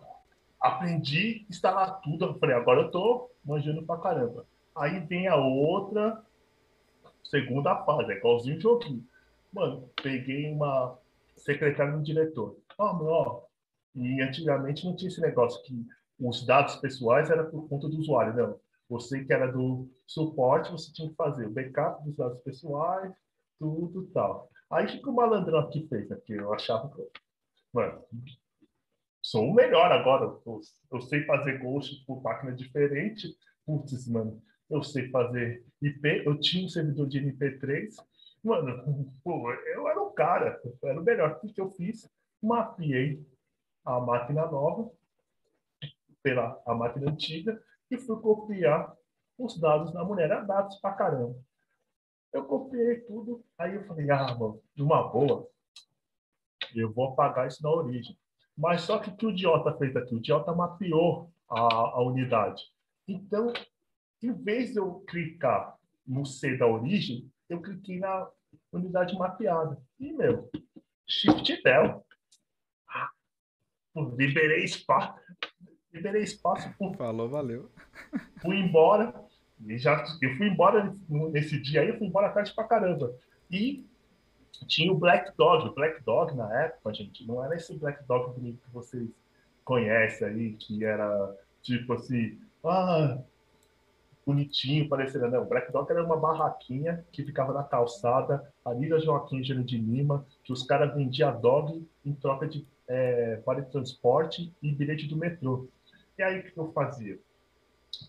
aprendi 0.60 1.46
a 1.48 1.50
instalar 1.50 1.98
tudo, 2.02 2.26
eu 2.26 2.38
falei, 2.38 2.54
agora 2.54 2.82
eu 2.82 2.90
tô 2.90 3.30
manjando 3.42 3.82
pra 3.86 3.96
caramba. 3.96 4.44
Aí 4.76 5.00
vem 5.00 5.26
a 5.26 5.36
outra 5.36 6.22
segunda 7.22 7.74
fase, 7.86 8.12
é 8.12 8.18
igualzinho 8.18 8.60
joguinho. 8.60 9.02
Mano, 9.50 9.88
peguei 10.02 10.52
uma 10.52 10.98
secretária 11.34 11.94
do 11.94 12.02
diretor. 12.02 12.54
Ó, 12.76 12.98
oh, 13.00 13.06
ó, 13.06 13.42
e 13.94 14.20
antigamente 14.20 14.84
não 14.84 14.94
tinha 14.94 15.08
esse 15.08 15.22
negócio 15.22 15.62
que 15.62 15.86
os 16.18 16.46
dados 16.46 16.76
pessoais 16.76 17.30
era 17.30 17.44
por 17.44 17.68
conta 17.68 17.88
do 17.88 17.98
usuário, 17.98 18.34
não. 18.34 18.60
Você 18.88 19.24
que 19.24 19.32
era 19.32 19.50
do 19.50 19.90
suporte, 20.06 20.70
você 20.70 20.92
tinha 20.92 21.08
que 21.08 21.16
fazer 21.16 21.46
o 21.46 21.50
backup 21.50 22.04
dos 22.04 22.16
dados 22.16 22.40
pessoais, 22.42 23.12
tudo 23.58 24.06
tal. 24.12 24.50
Aí 24.70 24.86
que 24.86 25.08
o 25.08 25.12
malandrão 25.12 25.60
aqui 25.60 25.86
fez, 25.88 26.08
porque 26.08 26.34
eu 26.34 26.52
achava 26.52 26.88
que, 26.94 27.02
mano, 27.72 28.04
sou 29.22 29.48
o 29.48 29.54
melhor 29.54 29.90
agora. 29.90 30.24
Eu, 30.46 30.60
eu 30.92 31.00
sei 31.00 31.24
fazer 31.24 31.58
ghost 31.58 32.04
por 32.06 32.22
máquina 32.22 32.52
diferente. 32.52 33.34
Putz, 33.64 34.06
mano, 34.08 34.42
eu 34.70 34.82
sei 34.82 35.08
fazer 35.10 35.64
IP. 35.80 36.22
Eu 36.26 36.38
tinha 36.38 36.66
um 36.66 36.68
servidor 36.68 37.06
de 37.08 37.20
MP3. 37.20 37.94
Mano, 38.42 39.12
pô, 39.24 39.50
eu 39.50 39.88
era 39.88 40.02
o 40.02 40.10
cara, 40.10 40.60
eu 40.64 40.88
era 40.88 41.00
o 41.00 41.04
melhor. 41.04 41.40
O 41.42 41.52
que 41.52 41.60
eu 41.60 41.70
fiz? 41.70 42.08
Mapeei 42.42 43.24
a 43.84 43.98
máquina 44.00 44.46
nova 44.46 44.90
pela 46.24 46.60
a 46.66 46.74
máquina 46.74 47.10
antiga 47.10 47.62
e 47.90 47.98
fui 47.98 48.18
copiar 48.20 48.96
os 49.38 49.60
dados 49.60 49.92
da 49.92 50.02
mulher. 50.02 50.30
Era 50.30 50.40
dados 50.40 50.76
pra 50.80 50.94
caramba. 50.94 51.38
Eu 52.32 52.46
copiei 52.46 53.00
tudo, 53.02 53.44
aí 53.56 53.76
eu 53.76 53.84
falei, 53.84 54.10
ah, 54.10 54.34
mano, 54.34 54.60
de 54.74 54.82
uma 54.82 55.06
boa, 55.06 55.46
eu 56.74 56.92
vou 56.92 57.10
apagar 57.10 57.46
isso 57.46 57.62
na 57.62 57.70
origem. 57.70 58.18
Mas 58.56 58.80
só 58.80 58.98
que 58.98 59.10
o 59.10 59.16
que 59.16 59.26
o 59.26 59.30
idiota 59.30 59.76
fez 59.76 59.94
aqui? 59.94 60.14
O 60.14 60.18
idiota 60.18 60.52
mapeou 60.52 61.30
a, 61.48 61.60
a 61.60 62.02
unidade. 62.02 62.62
Então, 63.06 63.52
em 64.22 64.32
vez 64.32 64.72
de 64.72 64.78
eu 64.78 65.00
clicar 65.06 65.76
no 66.06 66.24
C 66.24 66.56
da 66.56 66.66
origem, 66.66 67.30
eu 67.48 67.60
cliquei 67.60 67.98
na 67.98 68.28
unidade 68.72 69.16
mapeada. 69.16 69.80
E, 70.00 70.12
meu, 70.12 70.50
Shift 71.06 71.62
Del. 71.62 72.04
Liberei 74.16 74.64
espaço. 74.64 75.14
Liberei 75.94 76.22
espaço. 76.22 76.68
Falou, 76.98 77.28
valeu. 77.28 77.70
Fui 78.42 78.58
embora. 78.58 79.14
E 79.64 79.78
já, 79.78 80.04
eu 80.20 80.36
fui 80.36 80.48
embora 80.48 80.92
nesse 81.08 81.58
dia 81.60 81.80
aí, 81.80 81.88
eu 81.88 81.96
fui 81.96 82.08
embora 82.08 82.32
tarde 82.32 82.52
pra 82.52 82.64
caramba. 82.64 83.14
E 83.48 83.86
tinha 84.66 84.92
o 84.92 84.98
Black 84.98 85.30
Dog. 85.36 85.68
O 85.68 85.74
Black 85.74 86.02
Dog, 86.02 86.34
na 86.34 86.62
época, 86.62 86.92
gente, 86.92 87.24
não 87.26 87.44
era 87.44 87.54
esse 87.54 87.78
Black 87.78 88.04
Dog 88.08 88.34
que 88.34 88.72
vocês 88.72 89.08
conhecem 89.64 90.26
aí, 90.26 90.52
que 90.54 90.84
era 90.84 91.32
tipo 91.62 91.92
assim, 91.94 92.38
ah, 92.64 93.18
bonitinho, 94.26 94.88
parecendo. 94.88 95.30
Não, 95.30 95.42
o 95.42 95.48
Black 95.48 95.72
Dog 95.72 95.90
era 95.90 96.04
uma 96.04 96.16
barraquinha 96.16 97.06
que 97.12 97.24
ficava 97.24 97.52
na 97.52 97.62
calçada, 97.62 98.52
ali 98.64 98.88
da 98.88 98.98
Joaquim 98.98 99.44
Gênero 99.44 99.64
de 99.64 99.78
Lima, 99.78 100.26
que 100.42 100.52
os 100.52 100.64
caras 100.64 100.92
vendiam 100.92 101.40
dog 101.40 101.86
em 102.04 102.12
troca 102.14 102.48
de 102.48 102.66
é, 102.86 103.40
vale 103.46 103.62
transporte 103.62 104.52
e 104.62 104.72
bilhete 104.72 105.06
do 105.06 105.16
metrô. 105.16 105.68
E 106.16 106.22
aí, 106.22 106.40
o 106.40 106.42
que 106.44 106.56
eu 106.56 106.72
fazia? 106.72 107.18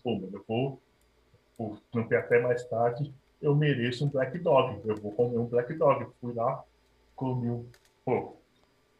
Pô, 0.02 0.14
mano, 0.14 0.30
eu 0.32 0.44
vou, 0.46 0.82
vou 1.58 1.78
trampar 1.90 2.20
até 2.20 2.40
mais 2.40 2.64
tarde, 2.68 3.12
eu 3.42 3.54
mereço 3.54 4.04
um 4.04 4.08
Black 4.08 4.38
Dog, 4.38 4.80
eu 4.86 4.96
vou 4.96 5.12
comer 5.12 5.38
um 5.38 5.46
Black 5.46 5.74
Dog. 5.74 6.06
Fui 6.20 6.32
lá, 6.32 6.64
comi 7.16 7.50
um, 7.50 7.68
pô, 8.04 8.36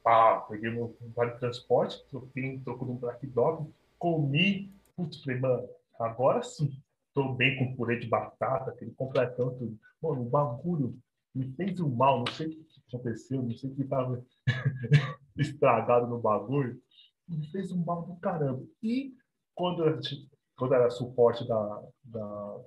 pá, 0.03 0.41
peguei 0.49 0.71
meu 0.71 0.97
vale 1.15 1.33
transporte, 1.39 2.05
troquei 2.11 2.57
um 2.57 2.61
troco 2.61 2.85
de 2.85 2.91
um 2.91 2.97
Black 2.97 3.27
Dog, 3.29 3.71
comi, 3.99 4.73
putz, 4.97 5.23
falei, 5.23 5.41
mano, 5.41 5.69
agora 6.01 6.43
sim, 6.43 6.71
tô 7.15 7.33
bem 7.33 7.57
com 7.59 7.77
purê 7.77 7.99
de 7.99 8.09
batata, 8.09 8.71
aquele 8.71 8.91
completão, 8.93 9.55
tudo. 9.57 9.79
Mano, 10.03 10.23
o 10.23 10.29
bagulho 10.29 10.99
me 11.35 11.53
fez 11.53 11.79
um 11.81 11.89
mal, 11.89 12.19
não 12.19 12.33
sei 12.33 12.49
o 12.49 12.51
que 12.51 12.67
aconteceu, 12.89 13.43
não 13.43 13.55
sei 13.57 13.71
o 13.71 13.75
que 13.75 13.85
tava 13.85 14.25
estragado 15.37 16.07
no 16.07 16.19
bagulho, 16.19 16.81
me 17.29 17.47
fez 17.51 17.73
um 17.73 17.85
mal 17.85 18.03
do 18.03 18.17
caramba. 18.17 18.65
E 18.83 19.15
quando, 19.55 19.85
a 19.85 19.93
gente, 19.93 20.31
quando 20.57 20.75
era 20.75 20.91
suporte 20.91 21.47
da, 21.47 21.83
da, 22.05 22.61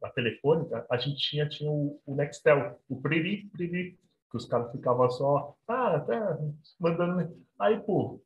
da 0.00 0.10
telefônica, 0.10 0.86
a 0.90 0.96
gente 0.96 1.18
tinha, 1.18 1.48
tinha 1.48 1.70
o, 1.70 2.00
o 2.06 2.14
Nextel, 2.14 2.80
o 2.88 3.00
Priri, 3.00 3.48
Priri, 3.50 3.98
que 4.30 4.36
os 4.36 4.46
caras 4.46 4.72
ficavam 4.72 5.10
só, 5.10 5.56
ah, 5.68 6.00
tá, 6.00 6.38
mandando. 6.78 7.36
Aí, 7.58 7.80
pô, 7.80 8.20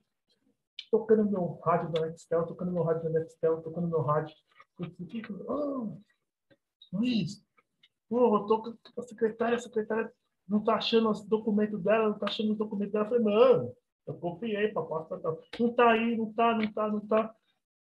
tocando 0.91 1.31
meu 1.31 1.61
rádio 1.65 1.91
da 1.93 2.07
Nextel, 2.07 2.47
tocando 2.47 2.73
meu 2.73 2.83
rádio 2.83 3.05
da 3.05 3.21
Nextel, 3.21 3.63
tocando 3.63 3.89
meu 3.89 4.03
rádio. 4.03 4.35
Oh, 5.47 5.99
Luiz, 6.93 7.45
pô, 8.09 8.39
eu 8.39 8.47
tô 8.47 8.63
com 8.63 9.01
a 9.01 9.03
secretária, 9.03 9.57
a 9.57 9.61
secretária 9.61 10.11
não 10.49 10.65
tá 10.65 10.75
achando 10.75 11.11
os 11.11 11.23
documentos 11.23 11.81
dela, 11.83 12.09
não 12.09 12.19
tá 12.19 12.27
achando 12.27 12.53
os 12.53 12.59
documentos 12.59 12.93
dela. 12.93 13.05
Eu 13.05 13.09
falei, 13.11 13.25
mano, 13.25 13.77
eu 14.07 14.15
copiei 14.15 14.69
para 14.69 14.83
passar. 14.83 15.21
Não 15.59 15.73
tá 15.75 15.91
aí, 15.91 16.17
não 16.17 16.33
tá, 16.33 16.55
não 16.55 16.73
tá, 16.73 16.89
não 16.89 17.01
tá. 17.01 17.35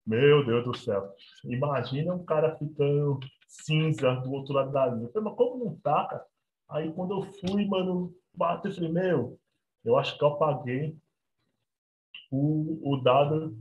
Meu 0.06 0.44
Deus 0.44 0.64
do 0.64 0.76
céu. 0.76 1.12
Imagina 1.44 2.14
um 2.14 2.24
cara 2.24 2.56
ficando 2.56 3.18
cinza 3.48 4.14
do 4.16 4.32
outro 4.32 4.54
lado 4.54 4.72
da 4.72 4.86
linha. 4.86 5.06
Eu 5.06 5.12
falei, 5.12 5.28
mas 5.28 5.36
como 5.36 5.64
não 5.64 5.76
tá, 5.76 6.06
cara? 6.06 6.26
Aí 6.68 6.92
quando 6.92 7.12
eu 7.12 7.22
fui, 7.22 7.64
mano, 7.66 8.14
bateu, 8.34 8.70
eu 8.70 8.74
falei, 8.74 8.92
meu, 8.92 9.38
eu 9.84 9.96
acho 9.96 10.16
que 10.16 10.24
eu 10.24 10.28
apaguei 10.28 10.96
o, 12.30 12.92
o 12.92 12.96
dado 13.02 13.56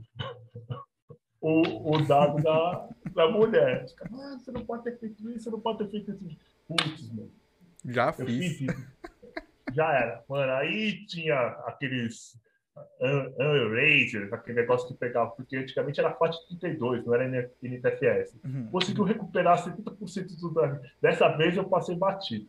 o, 1.40 1.94
o 1.94 2.06
dado 2.06 2.42
da, 2.42 2.88
da 3.12 3.30
mulher. 3.30 3.86
Ah, 4.12 4.36
você 4.38 4.50
não 4.50 4.64
pode 4.64 4.84
ter 4.84 4.98
feito 4.98 5.30
isso, 5.30 5.44
você 5.44 5.50
não 5.50 5.60
pode 5.60 5.78
ter 5.78 5.90
feito 5.90 6.12
isso. 6.24 6.38
Putz, 6.66 7.12
mano. 7.12 7.32
Já 7.84 8.12
fiz. 8.12 8.58
fiz 8.58 8.66
Já 9.72 9.92
era. 9.92 10.24
Mano, 10.28 10.52
aí 10.52 11.06
tinha 11.06 11.36
aqueles 11.66 12.36
Unrated, 13.00 14.32
aquele 14.32 14.60
negócio 14.60 14.88
que 14.88 14.94
pegava, 14.94 15.30
porque 15.30 15.56
antigamente 15.56 16.00
era 16.00 16.14
FAT 16.14 16.36
32, 16.48 17.04
não 17.04 17.14
era 17.14 17.48
NTFS. 17.62 18.38
Uhum. 18.44 18.68
Conseguiu 18.70 19.04
recuperar 19.04 19.62
70% 19.64 20.40
do 20.40 20.50
dano. 20.52 20.80
Dessa 21.00 21.28
vez 21.36 21.56
eu 21.56 21.64
passei 21.64 21.96
batido. 21.96 22.46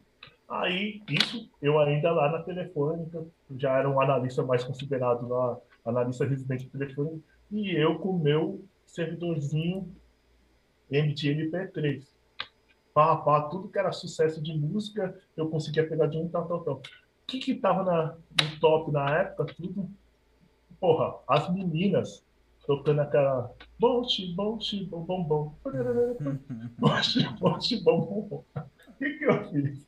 Aí, 0.49 1.01
isso 1.09 1.49
eu 1.61 1.80
ainda 1.80 2.11
lá 2.11 2.32
na 2.32 2.43
telefônica, 2.43 3.25
já 3.57 3.78
era 3.78 3.89
um 3.89 3.99
analista 3.99 4.43
mais 4.43 4.63
considerado 4.63 5.28
na 5.28 5.57
analista 5.86 6.25
residente 6.25 6.69
telefônica, 6.69 7.19
e 7.51 7.71
eu 7.75 7.99
com 7.99 8.09
o 8.09 8.19
meu 8.19 8.63
servidorzinho 8.86 9.93
MTMP3 10.91 12.03
pá, 12.97 13.15
pá, 13.17 13.43
tudo 13.43 13.69
que 13.69 13.78
era 13.78 13.91
sucesso 13.91 14.41
de 14.41 14.57
música, 14.57 15.15
eu 15.36 15.47
conseguia 15.49 15.88
pegar 15.88 16.07
de 16.07 16.17
um 16.17 16.28
tal, 16.28 16.47
tal, 16.47 16.63
tal. 16.63 16.75
O 16.78 16.82
que 17.28 17.38
que 17.38 17.53
tava 17.53 17.84
na, 17.84 18.15
no 18.15 18.59
top 18.59 18.91
na 18.91 19.19
época? 19.19 19.53
Tudo, 19.55 19.88
porra, 20.80 21.19
as 21.28 21.53
meninas 21.53 22.25
tocando 22.65 22.99
aquela 22.99 23.51
bote, 23.80 24.34
bote, 24.34 24.86
bom, 24.86 25.03
bom, 25.03 25.23
bom. 25.23 25.55
Uhum. 25.65 26.69
Bote, 26.78 27.28
bote, 27.39 27.84
bom, 27.84 28.01
bom, 28.01 28.21
bom. 28.28 28.45
O 28.88 28.93
que, 28.97 29.17
que 29.17 29.23
eu 29.23 29.49
fiz? 29.49 29.88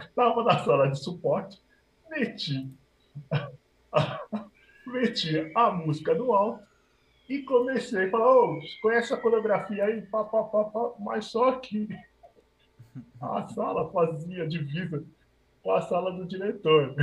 Estava 0.00 0.42
na 0.42 0.58
sala 0.64 0.90
de 0.90 0.98
suporte, 0.98 1.60
meti, 2.08 2.72
meti 4.86 5.52
a 5.54 5.70
música 5.70 6.14
no 6.14 6.32
alto 6.32 6.64
e 7.28 7.42
comecei 7.42 8.06
a 8.06 8.10
falar, 8.10 8.32
oh, 8.32 8.60
conhece 8.80 9.12
a 9.12 9.16
coreografia 9.16 9.84
aí? 9.84 10.02
Pá, 10.02 10.24
pá, 10.24 10.44
pá, 10.44 10.64
pá. 10.64 10.92
Mas 11.00 11.26
só 11.26 11.52
que 11.52 11.88
a 13.20 13.48
sala 13.48 13.90
fazia 13.90 14.46
divisa 14.46 15.04
com 15.62 15.72
a 15.72 15.82
sala 15.82 16.12
do 16.12 16.26
diretor. 16.26 16.94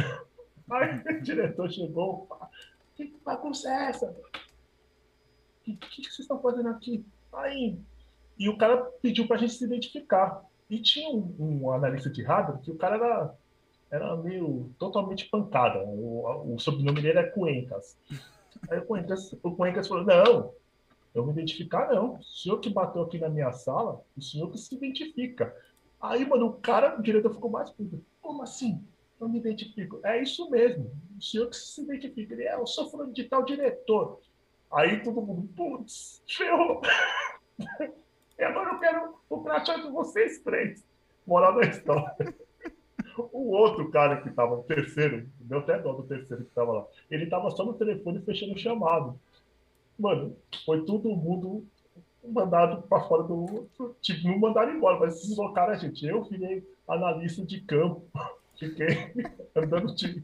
Aí 0.71 1.17
o 1.17 1.21
diretor 1.21 1.69
chegou, 1.69 2.29
que 2.95 3.15
bagunça 3.23 3.69
é 3.69 3.89
essa? 3.89 4.05
O 4.07 5.63
que, 5.63 5.75
que, 5.75 6.03
vocês 6.03 6.19
estão 6.19 6.41
fazendo 6.41 6.69
aqui? 6.69 7.05
Aí, 7.33 7.77
e 8.37 8.49
o 8.49 8.57
cara 8.57 8.77
pediu 9.01 9.27
para 9.27 9.37
a 9.37 9.39
gente 9.39 9.53
se 9.53 9.63
identificar. 9.63 10.43
E 10.69 10.79
tinha 10.79 11.09
um, 11.09 11.35
um, 11.37 11.71
analista 11.71 12.09
de 12.09 12.23
hardware 12.23 12.61
que 12.61 12.71
o 12.71 12.77
cara 12.77 12.95
era, 12.95 13.35
era 13.91 14.17
meio 14.17 14.71
totalmente 14.79 15.29
pancada. 15.29 15.83
O, 15.83 16.55
o 16.55 16.59
sobrenome 16.59 17.01
dele 17.01 17.19
é 17.19 17.23
Cuencas. 17.23 17.97
Aí 18.69 18.79
o 18.79 18.85
Cuencas, 18.85 19.33
o 19.43 19.51
Cuencas 19.51 19.87
falou: 19.87 20.05
Não, 20.05 20.53
eu 21.13 21.25
me 21.25 21.31
identificar, 21.31 21.93
não. 21.93 22.15
O 22.15 22.23
senhor 22.23 22.59
que 22.59 22.69
bateu 22.69 23.01
aqui 23.03 23.19
na 23.19 23.29
minha 23.29 23.51
sala, 23.51 24.01
o 24.17 24.21
senhor 24.21 24.49
que 24.49 24.57
se 24.57 24.73
identifica. 24.75 25.55
Aí, 25.99 26.25
mano, 26.25 26.47
o 26.47 26.53
cara, 26.53 26.97
o 26.97 27.03
diretor 27.03 27.33
ficou 27.33 27.49
mais 27.49 27.69
puto. 27.69 28.03
Como 28.21 28.41
assim? 28.41 28.83
Eu 29.21 29.29
me 29.29 29.37
identifico. 29.37 29.99
É 30.03 30.19
isso 30.19 30.49
mesmo. 30.49 30.91
O 31.15 31.21
senhor 31.21 31.47
que 31.47 31.55
se 31.55 31.81
identifica. 31.83 32.33
Ele 32.33 32.43
é, 32.43 32.55
eu 32.55 32.65
sou 32.65 32.89
fulano 32.89 33.13
de 33.13 33.23
tal 33.25 33.45
diretor. 33.45 34.19
Aí 34.73 35.03
todo 35.03 35.21
mundo, 35.21 35.47
putz, 35.55 36.23
ferrou. 36.27 36.81
e 38.39 38.43
agora 38.43 38.71
eu 38.71 38.79
quero 38.79 39.15
o 39.29 39.43
crachá 39.43 39.75
de 39.77 39.91
vocês 39.91 40.39
três. 40.39 40.83
Moral 41.25 41.55
da 41.55 41.61
história. 41.61 42.15
O 43.33 43.51
outro 43.51 43.91
cara 43.91 44.21
que 44.21 44.29
estava, 44.29 44.55
o 44.55 44.63
terceiro, 44.63 45.29
deu 45.41 45.59
até 45.59 45.77
dó 45.77 45.91
do 45.91 46.03
terceiro 46.03 46.43
que 46.43 46.49
estava 46.49 46.71
lá, 46.71 46.87
ele 47.09 47.25
estava 47.25 47.51
só 47.51 47.65
no 47.65 47.73
telefone 47.73 48.21
fechando 48.21 48.53
o 48.53 48.57
chamado. 48.57 49.19
Mano, 49.99 50.35
foi 50.65 50.85
todo 50.85 51.09
mundo 51.09 51.63
mandado 52.23 52.81
para 52.83 53.03
fora 53.03 53.23
do. 53.23 53.67
Tipo, 54.01 54.29
não 54.29 54.39
mandaram 54.39 54.73
embora, 54.73 54.97
mas 54.97 55.21
deslocaram 55.21 55.73
a 55.73 55.75
gente. 55.75 56.05
Eu 56.05 56.23
virei 56.23 56.65
analista 56.87 57.45
de 57.45 57.59
campo, 57.61 58.01
fiquei 58.61 59.11
andando 59.55 59.95
de 59.95 60.23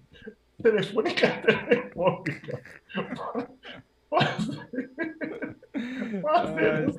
telefônica 0.61 1.27
a 1.27 1.41
telefônica. 1.41 2.61
Fazendo... 6.21 6.97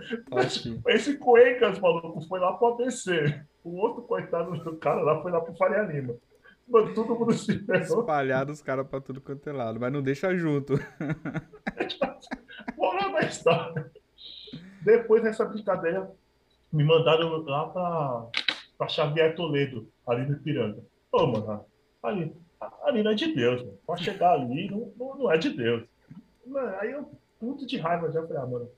Esse 0.88 1.16
Cuencas, 1.16 1.78
maluco, 1.78 2.20
foi 2.22 2.40
lá 2.40 2.52
pro 2.54 2.74
ABC. 2.74 3.40
O 3.62 3.76
outro 3.76 4.02
coitado 4.02 4.58
do 4.58 4.76
cara 4.76 5.00
lá 5.00 5.22
foi 5.22 5.30
lá 5.30 5.40
pro 5.40 5.56
Faria 5.56 5.82
Lima. 5.82 6.16
Mano, 6.66 6.92
todo 6.92 7.18
mundo 7.18 7.32
se. 7.32 7.64
Espalhado 7.72 8.52
os 8.52 8.60
caras 8.60 8.86
pra 8.86 9.00
tudo 9.00 9.20
quanto 9.20 9.48
é 9.48 9.52
lado, 9.52 9.80
mas 9.80 9.92
não 9.92 10.02
deixa 10.02 10.36
junto. 10.36 10.74
Moral 12.76 13.12
da 13.12 13.20
história. 13.20 13.90
Depois 14.82 15.22
dessa 15.22 15.46
brincadeira, 15.46 16.10
me 16.70 16.84
mandaram 16.84 17.42
lá 17.42 17.68
pra, 17.68 18.26
pra 18.76 18.88
Xavier 18.88 19.34
Toledo, 19.34 19.90
ali 20.06 20.26
no 20.26 20.34
Ipiranga. 20.34 20.84
Ô, 21.12 21.26
mano, 21.26 21.64
ali, 22.02 22.36
ali 22.82 23.02
não 23.02 23.10
é 23.12 23.14
de 23.14 23.34
Deus, 23.34 23.62
mano. 23.62 23.78
Pra 23.86 23.96
chegar 23.96 24.32
ali, 24.32 24.70
não, 24.70 24.92
não, 24.96 25.18
não 25.18 25.32
é 25.32 25.38
de 25.38 25.50
Deus. 25.50 25.88
Mano, 26.46 26.76
aí 26.78 26.92
eu, 26.92 27.10
puto 27.38 27.66
de 27.66 27.78
raiva, 27.78 28.10
já 28.12 28.22
falei, 28.22 28.42
ah, 28.42 28.46
mano, 28.46 28.70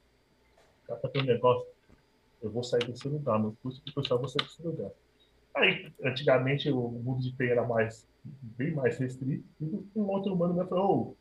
já 0.88 0.96
pra 0.96 1.10
ter 1.10 1.22
um 1.22 1.26
negócio, 1.26 1.66
eu 2.42 2.50
vou 2.50 2.62
sair 2.62 2.84
desse 2.84 3.08
lugar, 3.08 3.38
meu 3.38 3.56
curso 3.62 3.82
pessoal, 3.94 4.18
eu 4.18 4.22
vou 4.22 4.28
sair 4.28 4.44
desse 4.44 4.62
lugar. 4.62 4.90
Aí, 5.54 5.92
antigamente, 6.04 6.70
o 6.70 6.88
mundo 6.88 7.20
de 7.20 7.32
TI 7.36 7.50
era 7.50 7.66
mais, 7.66 8.06
bem 8.24 8.72
mais 8.72 8.96
restrito, 8.98 9.44
e 9.60 9.82
um 9.96 10.08
outro 10.08 10.32
humano 10.32 10.54
me 10.54 10.68
falou, 10.68 10.90
ô, 10.90 11.16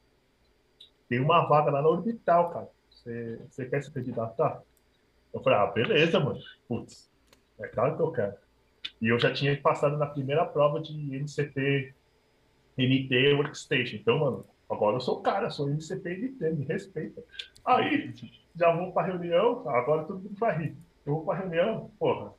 tem 1.08 1.20
uma 1.20 1.48
vaga 1.48 1.72
lá 1.72 1.82
na 1.82 1.90
Orbital, 1.90 2.52
cara. 2.52 2.70
Você, 2.92 3.42
você 3.50 3.66
quer 3.66 3.82
se 3.82 3.92
candidatar? 3.92 4.62
Eu 5.34 5.42
falei, 5.42 5.60
ah, 5.60 5.68
beleza, 5.68 6.20
mano. 6.20 6.40
Putz, 6.68 7.10
é 7.60 7.68
claro 7.68 7.96
que 7.96 8.02
eu 8.02 8.12
quero. 8.12 8.36
E 9.02 9.08
eu 9.08 9.20
já 9.20 9.34
tinha 9.34 9.60
passado 9.60 9.98
na 9.98 10.06
primeira 10.06 10.46
prova 10.46 10.80
de 10.80 10.94
MCP 11.16 11.94
NT 12.78 13.34
Workstation. 13.34 13.98
Então, 13.98 14.20
mano, 14.20 14.46
agora 14.70 14.98
eu 14.98 15.02
sou 15.02 15.20
o 15.20 15.22
cara, 15.22 15.50
sou 15.50 15.70
MCP 15.70 16.10
NT, 16.10 16.52
me 16.52 16.66
respeita. 16.66 17.24
Aí, 17.66 18.14
já 18.56 18.76
vou 18.76 18.92
pra 18.92 19.04
reunião, 19.06 19.68
agora 19.70 20.04
todo 20.04 20.20
mundo 20.20 20.36
vai 20.38 20.58
rir. 20.58 20.78
Eu 21.06 21.16
vou 21.16 21.26
pra 21.26 21.38
reunião, 21.38 21.92
porra, 21.98 22.34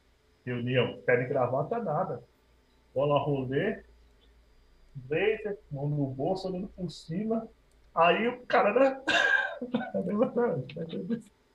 reunião, 0.44 1.00
querem 1.04 1.28
gravata 1.28 1.78
nada. 1.78 2.22
Bola 2.94 3.18
rolê, 3.18 3.82
blazer, 4.94 5.58
mão 5.70 5.88
no 5.88 6.06
bolso, 6.06 6.48
olhando 6.48 6.68
por 6.68 6.90
cima. 6.90 7.48
Aí 7.94 8.28
o 8.28 8.44
cara, 8.46 8.72
né? 8.74 9.00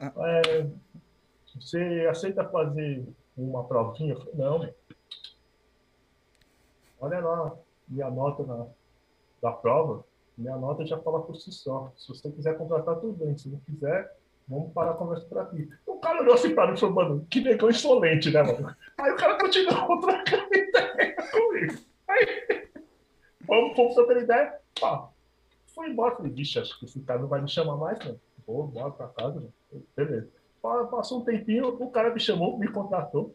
é, 0.00 0.66
você 1.60 2.06
aceita 2.10 2.48
fazer 2.48 3.06
uma 3.36 3.64
provinha? 3.64 4.14
Eu 4.14 4.20
falei, 4.20 4.34
não, 4.34 4.74
olha 7.00 7.20
lá, 7.20 7.56
minha 7.88 8.10
nota 8.10 8.44
na, 8.44 8.66
da 9.42 9.52
prova, 9.52 10.04
minha 10.36 10.56
nota 10.56 10.84
já 10.86 10.98
fala 10.98 11.22
por 11.22 11.36
si 11.36 11.52
só. 11.52 11.92
Se 11.96 12.08
você 12.08 12.30
quiser 12.30 12.56
contratar, 12.56 12.96
tudo 12.96 13.12
bem. 13.12 13.36
Se 13.36 13.48
não 13.48 13.58
quiser, 13.60 14.16
vamos 14.48 14.72
parar 14.72 14.92
a 14.92 14.94
conversa 14.94 15.26
por 15.26 15.38
aqui. 15.38 15.68
O 15.86 15.96
cara 15.96 16.22
olhou 16.22 16.34
assim 16.34 16.54
para 16.54 16.68
mim 16.68 16.76
e 16.76 16.80
falou, 16.80 16.94
mano, 16.94 17.26
que 17.28 17.40
negão 17.40 17.68
insolente, 17.68 18.30
né, 18.30 18.42
mano? 18.42 18.74
Aí 18.98 19.12
o 19.12 19.16
cara 19.16 19.38
continuou 19.38 20.00
trocando 20.00 20.54
ideia 20.54 21.16
comigo. 21.30 21.74
Aí, 22.08 22.68
vamos, 23.46 23.76
vamos 23.76 23.94
sobre 23.94 24.20
ideia? 24.20 24.58
Pá, 24.80 25.08
fui 25.74 25.88
embora. 25.90 26.16
Falei, 26.16 26.32
vixe, 26.32 26.58
acho 26.58 26.78
que 26.78 26.86
esse 26.86 27.00
cara 27.00 27.20
não 27.20 27.28
vai 27.28 27.42
me 27.42 27.48
chamar 27.48 27.76
mais, 27.76 27.98
não. 28.04 28.18
Vou 28.46 28.66
embora 28.66 28.90
pra 28.90 29.08
casa, 29.08 29.38
né? 29.38 29.48
Beleza. 29.94 30.41
Passou 30.62 31.20
um 31.20 31.24
tempinho, 31.24 31.68
o 31.68 31.90
cara 31.90 32.14
me 32.14 32.20
chamou, 32.20 32.56
me 32.56 32.68
contratou. 32.68 33.34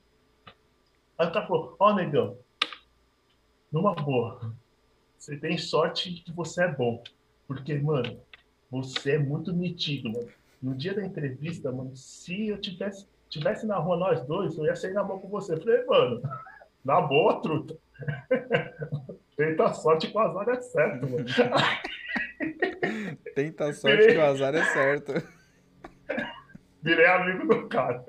Aí 1.17 1.27
o 1.27 1.31
cara 1.31 1.45
falou, 1.45 1.75
ó, 1.77 1.89
oh, 1.89 1.93
negão, 1.93 2.37
numa 3.69 3.93
boa, 3.93 4.53
você 5.17 5.35
tem 5.35 5.57
sorte 5.57 6.13
que 6.13 6.31
você 6.31 6.63
é 6.63 6.71
bom. 6.71 7.03
Porque, 7.45 7.75
mano, 7.75 8.21
você 8.71 9.15
é 9.15 9.19
muito 9.19 9.53
metido, 9.53 10.11
mano. 10.11 10.29
No 10.61 10.73
dia 10.73 10.93
da 10.93 11.05
entrevista, 11.05 11.71
mano, 11.71 11.95
se 11.95 12.47
eu 12.47 12.59
tivesse, 12.59 13.07
tivesse 13.29 13.65
na 13.65 13.77
rua 13.77 13.97
nós 13.97 14.25
dois, 14.25 14.57
eu 14.57 14.65
ia 14.65 14.75
sair 14.75 14.93
na 14.93 15.03
mão 15.03 15.19
com 15.19 15.27
você. 15.27 15.53
Eu 15.53 15.61
falei, 15.61 15.85
mano, 15.85 16.21
na 16.83 17.01
boa, 17.01 17.41
truta. 17.41 17.77
Tenta 19.35 19.73
sorte 19.73 20.09
que 20.09 20.17
o 20.17 20.19
azar 20.19 20.49
é 20.49 20.61
certo, 20.61 21.09
mano. 21.09 21.25
Tenta 23.35 23.73
sorte 23.73 24.07
que 24.07 24.17
o 24.17 24.23
azar 24.25 24.55
é 24.55 24.63
certo. 24.63 25.13
Virei 26.87 27.05
amigo 27.05 27.45
do 27.45 27.67
cara. 27.67 28.01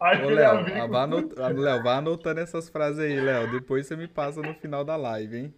Aí 0.00 0.24
Ô, 0.24 0.30
Léo, 0.30 0.60
amigo... 0.60 0.88
vá, 0.88 1.02
anot... 1.02 1.34
Léo, 1.36 1.82
vá 1.82 1.96
anotando 1.96 2.40
essas 2.40 2.70
frases 2.70 3.00
aí, 3.00 3.20
Léo. 3.20 3.50
Depois 3.50 3.86
você 3.86 3.96
me 3.96 4.08
passa 4.08 4.40
no 4.40 4.54
final 4.54 4.82
da 4.82 4.96
live, 4.96 5.36
hein? 5.36 5.54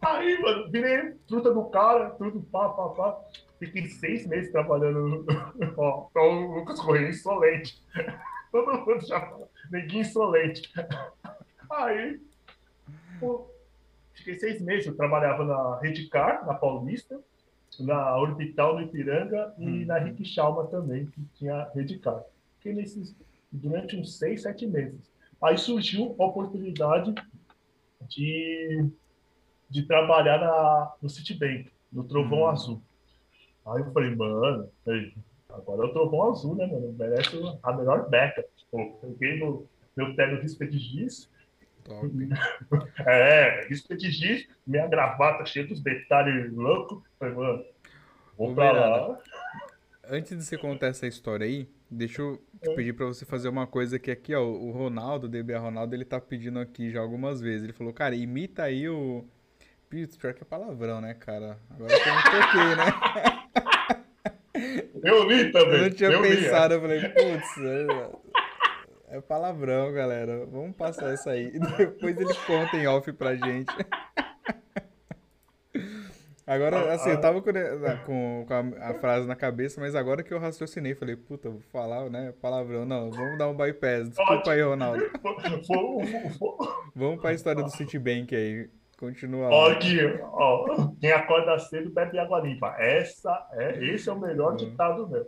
Aí, 0.00 0.40
mano, 0.40 0.70
virei 0.70 1.16
fruta 1.28 1.52
do 1.52 1.64
cara, 1.64 2.10
tudo 2.10 2.40
pá, 2.52 2.68
pá, 2.68 2.90
pá. 2.90 3.20
Fiquei 3.58 3.88
seis 3.88 4.28
meses 4.28 4.52
trabalhando. 4.52 5.26
Ó, 5.76 6.06
então 6.08 6.50
o 6.50 6.54
Lucas 6.60 6.80
Correia 6.80 7.08
insolente. 7.08 7.82
Todo 8.52 8.72
mundo 8.72 9.04
já 9.04 9.20
fala, 9.20 9.48
neguinho 9.72 10.02
insolente. 10.02 10.72
Aí, 11.68 12.20
pô, 13.18 13.50
fiquei 14.14 14.38
seis 14.38 14.62
meses. 14.62 14.86
Eu 14.86 14.96
trabalhava 14.96 15.44
na 15.44 15.80
Redcar, 15.80 16.46
na 16.46 16.54
Paulista, 16.54 17.20
na 17.84 18.16
Orbital, 18.16 18.74
no 18.74 18.82
Ipiranga 18.82 19.54
e 19.58 19.66
hum. 19.66 19.86
na 19.86 19.98
Riquichalma 19.98 20.66
também, 20.66 21.06
que 21.06 21.20
tinha 21.34 21.68
Redcar. 21.74 22.22
Fiquei 22.56 22.74
nesses, 22.74 23.16
durante 23.50 23.96
uns 23.96 24.18
seis, 24.18 24.42
sete 24.42 24.66
meses. 24.66 25.10
Aí 25.42 25.56
surgiu 25.56 26.14
a 26.18 26.24
oportunidade 26.24 27.14
de, 28.08 28.90
de 29.68 29.82
trabalhar 29.82 30.38
na, 30.38 30.92
no 31.00 31.08
Citibank, 31.08 31.70
no 31.92 32.04
Trovão 32.04 32.40
hum. 32.40 32.46
Azul. 32.46 32.82
Aí 33.66 33.80
eu 33.80 33.92
falei, 33.92 34.14
mano, 34.14 34.68
agora 35.48 35.82
é 35.82 35.84
o 35.86 35.92
Trovão 35.92 36.30
Azul, 36.30 36.56
né, 36.56 36.66
mano? 36.66 36.94
Merece 36.98 37.36
a 37.62 37.72
melhor 37.72 38.08
beca. 38.08 38.44
Pô, 38.70 38.98
peguei 39.00 39.38
no 39.38 39.66
meu 39.96 40.14
terno 40.14 40.40
risca 40.40 40.66
de 40.66 40.78
giz, 40.78 41.28
Top. 41.84 42.06
É, 43.06 43.66
risca 43.68 43.96
de 43.96 44.10
giz, 44.10 44.46
minha 44.66 44.86
gravata 44.86 45.44
cheia 45.44 45.66
dos 45.66 45.80
detalhes 45.80 46.52
loucos. 46.52 47.02
Falei, 47.18 47.34
mano, 47.34 47.64
vou 48.46 48.54
pra 48.54 48.72
lá. 48.72 49.18
Antes 50.08 50.36
de 50.36 50.44
você 50.44 50.56
contar 50.56 50.88
essa 50.88 51.06
história 51.06 51.46
aí, 51.46 51.68
deixa 51.90 52.22
eu 52.22 52.36
te 52.60 52.70
é. 52.70 52.74
pedir 52.74 52.94
para 52.94 53.06
você 53.06 53.24
fazer 53.24 53.48
uma 53.48 53.66
coisa 53.66 53.98
que 53.98 54.10
aqui, 54.10 54.34
ó, 54.34 54.42
o 54.42 54.70
Ronaldo, 54.72 55.26
o 55.26 55.30
DBA 55.30 55.58
Ronaldo, 55.58 55.94
ele 55.94 56.04
tá 56.04 56.20
pedindo 56.20 56.58
aqui 56.58 56.90
já 56.90 57.00
algumas 57.00 57.40
vezes. 57.40 57.64
Ele 57.64 57.72
falou, 57.72 57.92
cara, 57.92 58.14
imita 58.14 58.64
aí 58.64 58.88
o. 58.88 59.24
Putz, 59.88 60.16
pior 60.16 60.34
que 60.34 60.42
é 60.42 60.46
palavrão, 60.46 61.00
né, 61.00 61.14
cara? 61.14 61.58
Agora 61.70 61.92
que 61.98 62.08
eu 62.08 62.14
me 62.14 62.22
toquei, 62.22 62.76
né? 62.76 62.84
Eu 65.02 65.24
li 65.28 65.52
também. 65.52 65.74
Eu 65.74 65.82
não 65.82 65.90
tinha 65.90 66.10
eu 66.10 66.22
pensado, 66.22 66.74
eu 66.74 66.80
falei, 66.80 67.00
putz, 67.08 67.58
é, 67.58 69.16
é 69.16 69.20
palavrão, 69.20 69.92
galera. 69.92 70.46
Vamos 70.46 70.76
passar 70.76 71.14
isso 71.14 71.28
aí. 71.28 71.52
Depois 71.76 72.16
ele 72.16 72.34
conta 72.46 72.76
em 72.76 72.86
off 72.86 73.12
pra 73.12 73.36
gente. 73.36 73.72
Agora, 76.50 76.92
assim, 76.92 77.10
eu 77.10 77.20
tava 77.20 77.40
com, 77.40 77.52
com, 78.04 78.44
com 78.48 78.54
a, 78.54 78.90
a, 78.90 78.94
frase 78.94 79.24
na 79.24 79.36
cabeça, 79.36 79.80
mas 79.80 79.94
agora 79.94 80.20
que 80.20 80.34
eu 80.34 80.38
raciocinei, 80.40 80.96
falei, 80.96 81.14
puta, 81.14 81.48
vou 81.48 81.60
falar, 81.72 82.10
né, 82.10 82.34
palavrão. 82.42 82.84
Não, 82.84 83.08
vamos 83.08 83.38
dar 83.38 83.46
um 83.46 83.56
bypass. 83.56 84.08
Desculpa 84.08 84.50
aí, 84.50 84.60
Ronaldo. 84.60 85.00
vamos 86.92 87.20
pra 87.20 87.32
história 87.34 87.62
do 87.62 87.70
Citibank 87.70 88.34
aí. 88.34 88.68
Continua 88.98 89.48
lá. 89.48 89.72
Aqui, 89.72 90.00
ó, 90.24 90.88
quem 91.00 91.12
acorda 91.12 91.56
cedo 91.60 91.88
bebe 91.88 92.18
água 92.18 92.40
limpa. 92.40 92.74
Essa 92.80 93.48
é, 93.52 93.82
esse 93.84 94.08
é 94.08 94.12
o 94.12 94.20
melhor 94.20 94.50
uhum. 94.50 94.56
ditado 94.56 95.08
meu. 95.08 95.26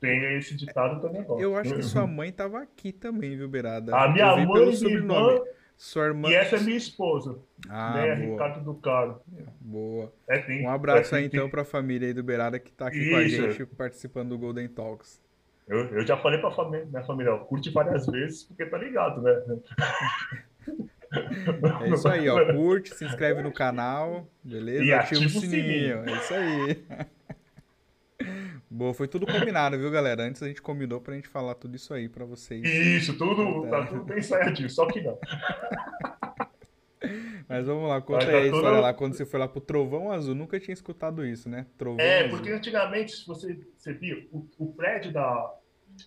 Tem 0.00 0.38
esse 0.38 0.56
ditado 0.56 1.02
também. 1.02 1.22
Eu 1.38 1.54
acho 1.54 1.74
que 1.74 1.82
sua 1.84 2.06
mãe 2.06 2.32
tava 2.32 2.62
aqui 2.62 2.92
também, 2.92 3.36
viu, 3.36 3.46
Beirada? 3.46 3.94
A 3.94 4.08
minha 4.08 4.34
mãe 4.34 4.50
pelo 4.50 4.72
sobrenome. 4.72 5.34
Irmã... 5.34 5.44
Sua 5.76 6.06
irmã... 6.06 6.28
E 6.30 6.34
essa 6.34 6.56
é 6.56 6.60
minha 6.60 6.76
esposa. 6.76 7.38
Ah, 7.68 7.94
né? 7.94 8.14
boa. 8.14 8.32
Ricardo 8.32 8.64
do 8.64 8.74
Caro. 8.74 9.20
Boa. 9.60 10.12
É, 10.28 10.38
tem, 10.38 10.64
um 10.64 10.70
abraço 10.70 11.14
é, 11.14 11.18
aí, 11.18 11.26
então, 11.26 11.48
para 11.48 11.62
a 11.62 11.64
família 11.64 12.08
aí 12.08 12.14
do 12.14 12.22
Beirada 12.22 12.58
que 12.58 12.70
está 12.70 12.88
aqui 12.88 12.98
Isso. 12.98 13.10
com 13.10 13.16
a 13.16 13.24
gente 13.24 13.66
participando 13.66 14.28
do 14.30 14.38
Golden 14.38 14.68
Talks. 14.68 15.20
Eu, 15.66 15.86
eu 15.86 16.06
já 16.06 16.16
falei 16.16 16.38
para 16.40 16.50
família, 16.50 16.86
minha 16.86 17.04
família, 17.04 17.34
ó, 17.34 17.38
curte 17.38 17.70
várias 17.70 18.06
vezes, 18.06 18.44
porque 18.44 18.66
tá 18.66 18.78
ligado, 18.78 19.22
né? 19.22 19.42
É 21.82 21.88
isso 21.90 22.08
aí, 22.08 22.28
ó. 22.28 22.52
Curte, 22.52 22.94
se 22.94 23.04
inscreve 23.04 23.42
no 23.42 23.52
canal, 23.52 24.26
beleza? 24.42 24.84
E 24.84 24.92
ativa, 24.92 25.24
ativa 25.24 25.38
o 25.38 25.40
sininho. 25.40 25.62
sininho. 25.62 26.04
É 26.08 26.12
isso 26.12 26.34
aí. 26.34 26.84
Boa, 28.72 28.94
foi 28.94 29.06
tudo 29.06 29.26
combinado, 29.26 29.78
viu, 29.78 29.90
galera? 29.90 30.22
Antes 30.22 30.42
a 30.42 30.48
gente 30.48 30.62
combinou 30.62 30.98
pra 30.98 31.14
gente 31.14 31.28
falar 31.28 31.54
tudo 31.54 31.76
isso 31.76 31.92
aí 31.92 32.08
pra 32.08 32.24
vocês. 32.24 32.64
Isso, 32.64 33.18
tudo, 33.18 33.68
tá 33.68 33.84
tudo 33.84 34.02
bem 34.02 34.18
ensaiadinho, 34.18 34.70
só 34.70 34.86
que 34.86 35.02
não. 35.02 35.18
Mas 37.46 37.66
vamos 37.66 37.86
lá, 37.86 38.00
conta 38.00 38.30
aí 38.30 38.34
a 38.34 38.46
história 38.46 38.70
tudo... 38.70 38.80
lá, 38.80 38.94
quando 38.94 39.12
você 39.12 39.26
foi 39.26 39.38
lá 39.38 39.46
pro 39.46 39.60
Trovão 39.60 40.10
Azul, 40.10 40.34
nunca 40.34 40.58
tinha 40.58 40.72
escutado 40.72 41.26
isso, 41.26 41.50
né? 41.50 41.66
Trovão 41.76 42.00
é, 42.00 42.20
Azul. 42.20 42.30
porque 42.30 42.50
antigamente, 42.50 43.12
se 43.12 43.26
você, 43.26 43.60
você 43.76 43.92
viu, 43.92 44.26
o, 44.32 44.48
o 44.58 44.72
prédio 44.72 45.12
da, 45.12 45.54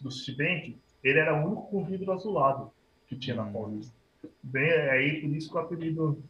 do 0.02 0.10
Citibank, 0.10 0.80
ele 1.04 1.20
era 1.20 1.36
o 1.36 1.46
único 1.46 1.70
com 1.70 1.86
vidro 1.86 2.12
azulado 2.14 2.72
que 3.06 3.16
tinha 3.16 3.36
hum. 3.36 3.46
na 3.46 3.52
Paulista. 3.52 3.94
Bem, 4.42 4.68
é 4.68 4.90
aí 4.90 5.22
por 5.22 5.30
isso 5.36 5.52
que 5.52 5.56
o 5.56 5.60
apelido, 5.60 6.24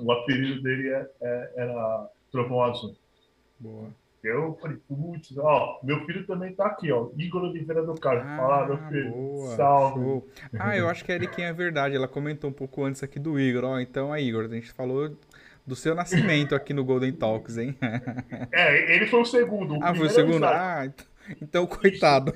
o 0.00 0.12
apelido 0.12 0.62
dele 0.62 0.88
é, 0.88 1.10
é, 1.20 1.52
era 1.56 2.08
Trovão 2.30 2.62
Azul. 2.62 2.96
Boa. 3.58 3.90
Eu 4.22 4.56
falei, 4.60 4.76
putz, 4.86 5.36
ó, 5.36 5.80
meu 5.82 6.04
filho 6.06 6.24
também 6.26 6.54
tá 6.54 6.66
aqui, 6.66 6.92
ó. 6.92 7.10
Igor 7.18 7.42
Oliveira 7.42 7.82
do 7.82 7.94
Carlos. 7.94 8.24
Ah, 8.24 8.36
Fala, 8.36 8.66
meu 8.66 8.78
filho. 8.88 9.10
Boa, 9.10 9.56
Salve. 9.56 10.00
Show. 10.00 10.28
Ah, 10.58 10.76
eu 10.76 10.88
acho 10.88 11.04
que 11.04 11.10
a 11.10 11.16
Eriquinha 11.16 11.48
é 11.48 11.52
verdade. 11.52 11.96
Ela 11.96 12.06
comentou 12.06 12.48
um 12.48 12.52
pouco 12.52 12.84
antes 12.84 13.02
aqui 13.02 13.18
do 13.18 13.38
Igor. 13.38 13.64
Ó, 13.64 13.80
então, 13.80 14.12
aí, 14.12 14.28
Igor, 14.28 14.44
a 14.44 14.48
gente 14.48 14.70
falou 14.70 15.16
do 15.66 15.74
seu 15.74 15.94
nascimento 15.94 16.54
aqui 16.54 16.72
no 16.72 16.84
Golden 16.84 17.12
Talks, 17.12 17.58
hein? 17.58 17.76
É, 18.52 18.94
ele 18.94 19.06
foi 19.06 19.20
o 19.20 19.24
segundo. 19.24 19.74
O 19.76 19.80
ah, 19.82 19.94
foi 19.94 20.06
o 20.06 20.10
segundo? 20.10 20.44
Ah, 20.44 20.84
então, 20.86 21.06
então 21.40 21.66
coitado. 21.66 22.32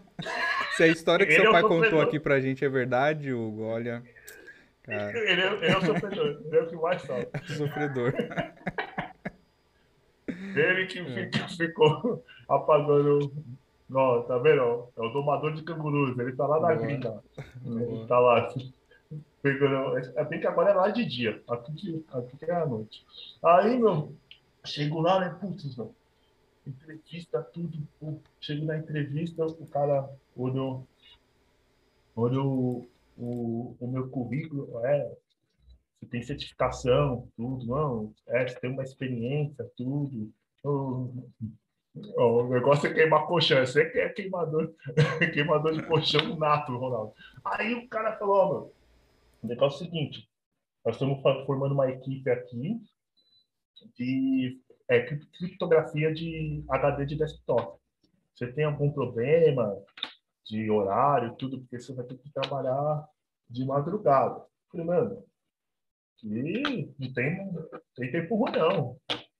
Se 0.76 0.84
a 0.84 0.88
história 0.88 1.26
que 1.26 1.32
ele 1.32 1.42
seu 1.42 1.50
é 1.50 1.52
pai 1.52 1.62
contou 1.62 2.00
aqui 2.00 2.18
pra 2.18 2.40
gente 2.40 2.64
é 2.64 2.68
verdade, 2.68 3.32
Hugo, 3.32 3.64
olha. 3.64 4.02
Cara... 4.82 5.10
Ele, 5.18 5.40
é, 5.40 5.52
ele 5.52 5.66
é 5.66 5.76
o 5.76 5.84
sofredor, 5.84 6.40
ele 6.46 6.56
é 6.56 6.62
o 6.62 6.66
que 6.66 6.76
mais 6.76 7.02
salva. 7.02 7.28
Sofredor. 7.46 8.14
Ele 10.54 10.86
que 10.86 10.98
é. 10.98 11.48
ficou 11.48 12.24
apagando. 12.48 13.32
Não, 13.88 14.22
tá 14.22 14.36
vendo? 14.38 14.88
É 14.96 15.00
o 15.00 15.08
domador 15.08 15.54
de 15.54 15.62
cangurus. 15.62 16.18
Ele 16.18 16.36
tá 16.36 16.46
lá 16.46 16.60
na 16.60 16.74
gringa. 16.74 17.22
Ele 17.64 18.06
tá 18.06 18.18
lá. 18.18 18.52
Pegando. 19.42 19.98
É 19.98 20.24
bem 20.24 20.40
que 20.40 20.46
agora 20.46 20.70
é 20.70 20.74
lá 20.74 20.90
de 20.90 21.04
dia. 21.04 21.42
Aqui, 21.48 22.04
aqui 22.12 22.44
é 22.44 22.54
à 22.54 22.66
noite. 22.66 23.04
Aí, 23.42 23.78
meu, 23.78 24.12
chego 24.64 25.00
lá, 25.00 25.20
né? 25.20 25.36
Putz, 25.40 25.76
meu. 25.76 25.94
Entrevista, 26.66 27.42
tudo. 27.42 27.78
Pô. 27.98 28.18
Chego 28.40 28.66
na 28.66 28.76
entrevista, 28.76 29.46
o 29.46 29.66
cara 29.66 30.08
olhou. 30.36 30.86
Olhou 32.14 32.86
o, 33.16 33.74
o 33.80 33.86
meu 33.86 34.08
currículo. 34.08 34.84
É, 34.84 35.10
você 35.98 36.06
tem 36.06 36.22
certificação, 36.22 37.28
tudo, 37.36 37.66
não, 37.66 38.14
é, 38.28 38.46
você 38.46 38.58
tem 38.60 38.70
uma 38.70 38.82
experiência, 38.82 39.68
tudo. 39.76 40.32
O, 40.64 42.44
negócio 42.48 42.88
é 42.88 42.94
queimar 42.94 43.26
colchão, 43.26 43.58
você 43.64 43.90
que 43.90 43.98
é 43.98 44.08
queimador, 44.10 44.72
queimador 45.34 45.72
de 45.72 45.82
colchão 45.86 46.36
nato, 46.36 46.76
Ronaldo. 46.76 47.12
Aí 47.44 47.74
o 47.74 47.88
cara 47.88 48.16
falou, 48.16 48.36
ó, 48.36 48.48
meu, 48.48 48.74
o 49.42 49.46
negócio 49.48 49.82
é 49.82 49.88
o 49.88 49.90
seguinte, 49.90 50.28
nós 50.84 50.94
estamos 50.94 51.20
formando 51.44 51.72
uma 51.72 51.90
equipe 51.90 52.30
aqui 52.30 52.80
de 53.96 54.60
é, 54.88 55.02
criptografia 55.02 56.12
de 56.14 56.64
HD 56.68 57.06
de 57.06 57.16
desktop. 57.16 57.78
Você 58.34 58.52
tem 58.52 58.64
algum 58.64 58.92
problema 58.92 59.76
de 60.46 60.70
horário, 60.70 61.34
tudo, 61.34 61.58
porque 61.60 61.78
você 61.78 61.92
vai 61.92 62.06
ter 62.06 62.16
que 62.16 62.30
trabalhar 62.30 63.06
de 63.50 63.64
madrugada. 63.64 64.44
Falei, 64.70 64.86
mano, 64.86 65.24
e 66.24 66.92
não 66.98 67.12
tem, 67.12 67.52
tem 67.94 68.12
tempo 68.12 68.36
ruim, 68.36 68.52
não. 68.52 68.96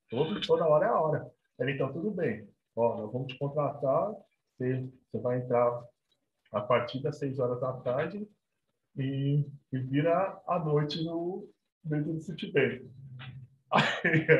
Todo, 0.09 0.41
toda 0.41 0.67
hora 0.67 0.85
é 0.85 0.89
a 0.89 0.99
hora. 0.99 1.31
Ele, 1.59 1.73
então, 1.73 1.91
tudo 1.91 2.11
bem. 2.11 2.47
Ó, 2.75 2.97
nós 2.97 3.11
vamos 3.11 3.27
te 3.27 3.37
contratar. 3.37 4.13
Você, 4.57 4.89
você 5.11 5.19
vai 5.19 5.39
entrar 5.39 5.83
a 6.51 6.61
partir 6.61 7.01
das 7.01 7.19
6 7.19 7.39
horas 7.39 7.59
da 7.59 7.73
tarde 7.73 8.27
e, 8.97 9.45
e 9.71 9.77
vira 9.77 10.41
à 10.47 10.59
noite 10.59 11.03
no 11.03 11.47
dentro 11.83 12.13
do 12.13 12.21
Citibank. 12.21 12.89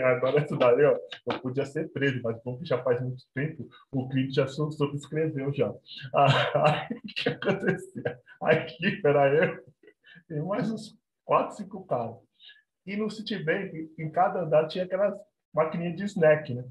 agora 0.05 0.43
isso 0.43 0.57
daí, 0.57 0.85
ó, 0.85 0.97
eu 1.27 1.39
podia 1.39 1.65
ser 1.65 1.91
preso, 1.91 2.19
mas 2.23 2.41
como 2.41 2.65
já 2.65 2.81
faz 2.81 2.99
muito 2.99 3.23
tempo, 3.33 3.67
o 3.91 4.09
crime 4.09 4.31
já 4.31 4.47
subscreveu 4.47 5.53
já. 5.53 5.71
Aí 6.15 6.97
o 6.97 7.01
que 7.07 7.29
acontecia? 7.29 8.19
A 8.41 8.53
equipe 8.53 9.07
era 9.07 9.61
eu 10.29 10.45
mais 10.47 10.71
uns 10.71 10.97
quatro, 11.23 11.57
cinco 11.57 11.85
caras. 11.85 12.15
E 12.85 12.95
no 12.95 13.09
Citibank, 13.09 13.91
em 13.97 14.09
cada 14.09 14.41
andar 14.41 14.67
tinha 14.67 14.83
aquelas 14.83 15.13
maquininhas 15.53 15.95
de 15.95 16.03
snack, 16.05 16.53
né? 16.53 16.63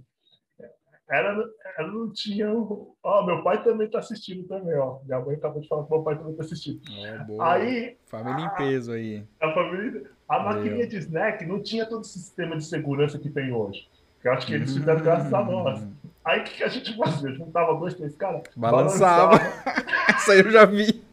Ela, 1.10 1.42
ela 1.78 1.90
não 1.90 2.12
tinha. 2.12 2.52
Ó, 2.52 2.92
oh, 3.02 3.24
meu 3.24 3.42
pai 3.42 3.62
também 3.62 3.86
está 3.86 3.98
assistindo 3.98 4.46
também, 4.46 4.76
ó. 4.76 4.98
Minha 5.04 5.20
mãe 5.20 5.36
acabou 5.36 5.62
de 5.62 5.66
falar 5.66 5.84
que 5.84 5.90
meu 5.90 6.02
pai 6.02 6.16
também 6.16 6.32
está 6.32 6.44
assistindo. 6.44 6.82
Oh, 7.30 7.42
aí. 7.42 7.96
Família 8.06 8.44
em 8.44 8.56
peso 8.56 8.92
aí. 8.92 9.24
A, 9.40 9.50
família, 9.52 10.10
a 10.28 10.38
maquininha 10.40 10.86
de 10.86 10.98
snack 10.98 11.46
não 11.46 11.62
tinha 11.62 11.86
todo 11.86 12.02
o 12.02 12.04
sistema 12.04 12.58
de 12.58 12.64
segurança 12.64 13.18
que 13.18 13.30
tem 13.30 13.50
hoje. 13.50 13.88
Eu 14.22 14.32
acho 14.32 14.46
que 14.46 14.52
eles 14.52 14.76
fizeram 14.76 15.00
graças 15.00 15.32
a 15.32 15.42
nós. 15.42 15.80
Hum. 15.80 15.92
Aí 16.24 16.40
o 16.40 16.44
que, 16.44 16.56
que, 16.58 16.64
a 16.64 16.68
gente 16.68 16.94
fazia? 16.94 17.32
Juntava 17.32 17.74
dois, 17.78 17.94
três 17.94 18.14
caras. 18.14 18.42
Balançava. 18.54 19.38
balançava. 19.38 19.82
Essa 20.14 20.32
aí 20.32 20.40
eu 20.40 20.50
já 20.50 20.66
vi. 20.66 21.07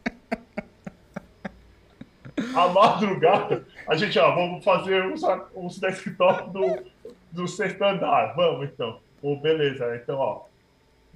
A 2.56 2.68
madrugada 2.68 3.66
a 3.86 3.94
gente, 3.94 4.18
ó, 4.18 4.34
vamos 4.34 4.64
fazer 4.64 5.04
os, 5.12 5.22
os 5.54 5.78
desktop 5.78 6.50
do, 6.50 6.84
do 7.30 7.46
sexto 7.46 7.82
andar. 7.82 8.34
Vamos, 8.34 8.68
então. 8.68 8.98
Oh, 9.22 9.36
beleza, 9.36 9.94
então, 9.96 10.18
ó. 10.18 10.44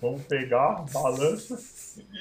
Vamos 0.01 0.22
pegar, 0.24 0.84
balança. 0.93 1.59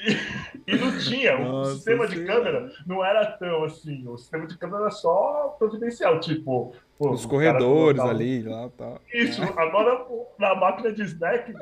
E, 0.04 0.72
e 0.72 0.76
não 0.76 0.98
tinha. 0.98 1.38
Nossa, 1.38 1.70
o 1.70 1.74
sistema 1.76 2.06
de 2.06 2.24
câmera 2.24 2.72
não 2.86 3.04
era 3.04 3.24
tão 3.32 3.64
assim. 3.64 4.06
O 4.06 4.18
sistema 4.18 4.46
de 4.46 4.58
câmera 4.58 4.82
era 4.82 4.90
só 4.90 5.56
providencial. 5.58 6.20
Tipo, 6.20 6.74
pô, 6.98 7.10
os 7.10 7.24
corredores 7.24 8.00
ali, 8.00 8.42
lá 8.42 8.68
tá. 8.76 9.00
Isso, 9.12 9.42
agora 9.56 10.06
na 10.38 10.54
máquina 10.54 10.92
de 10.92 11.02
snack. 11.04 11.54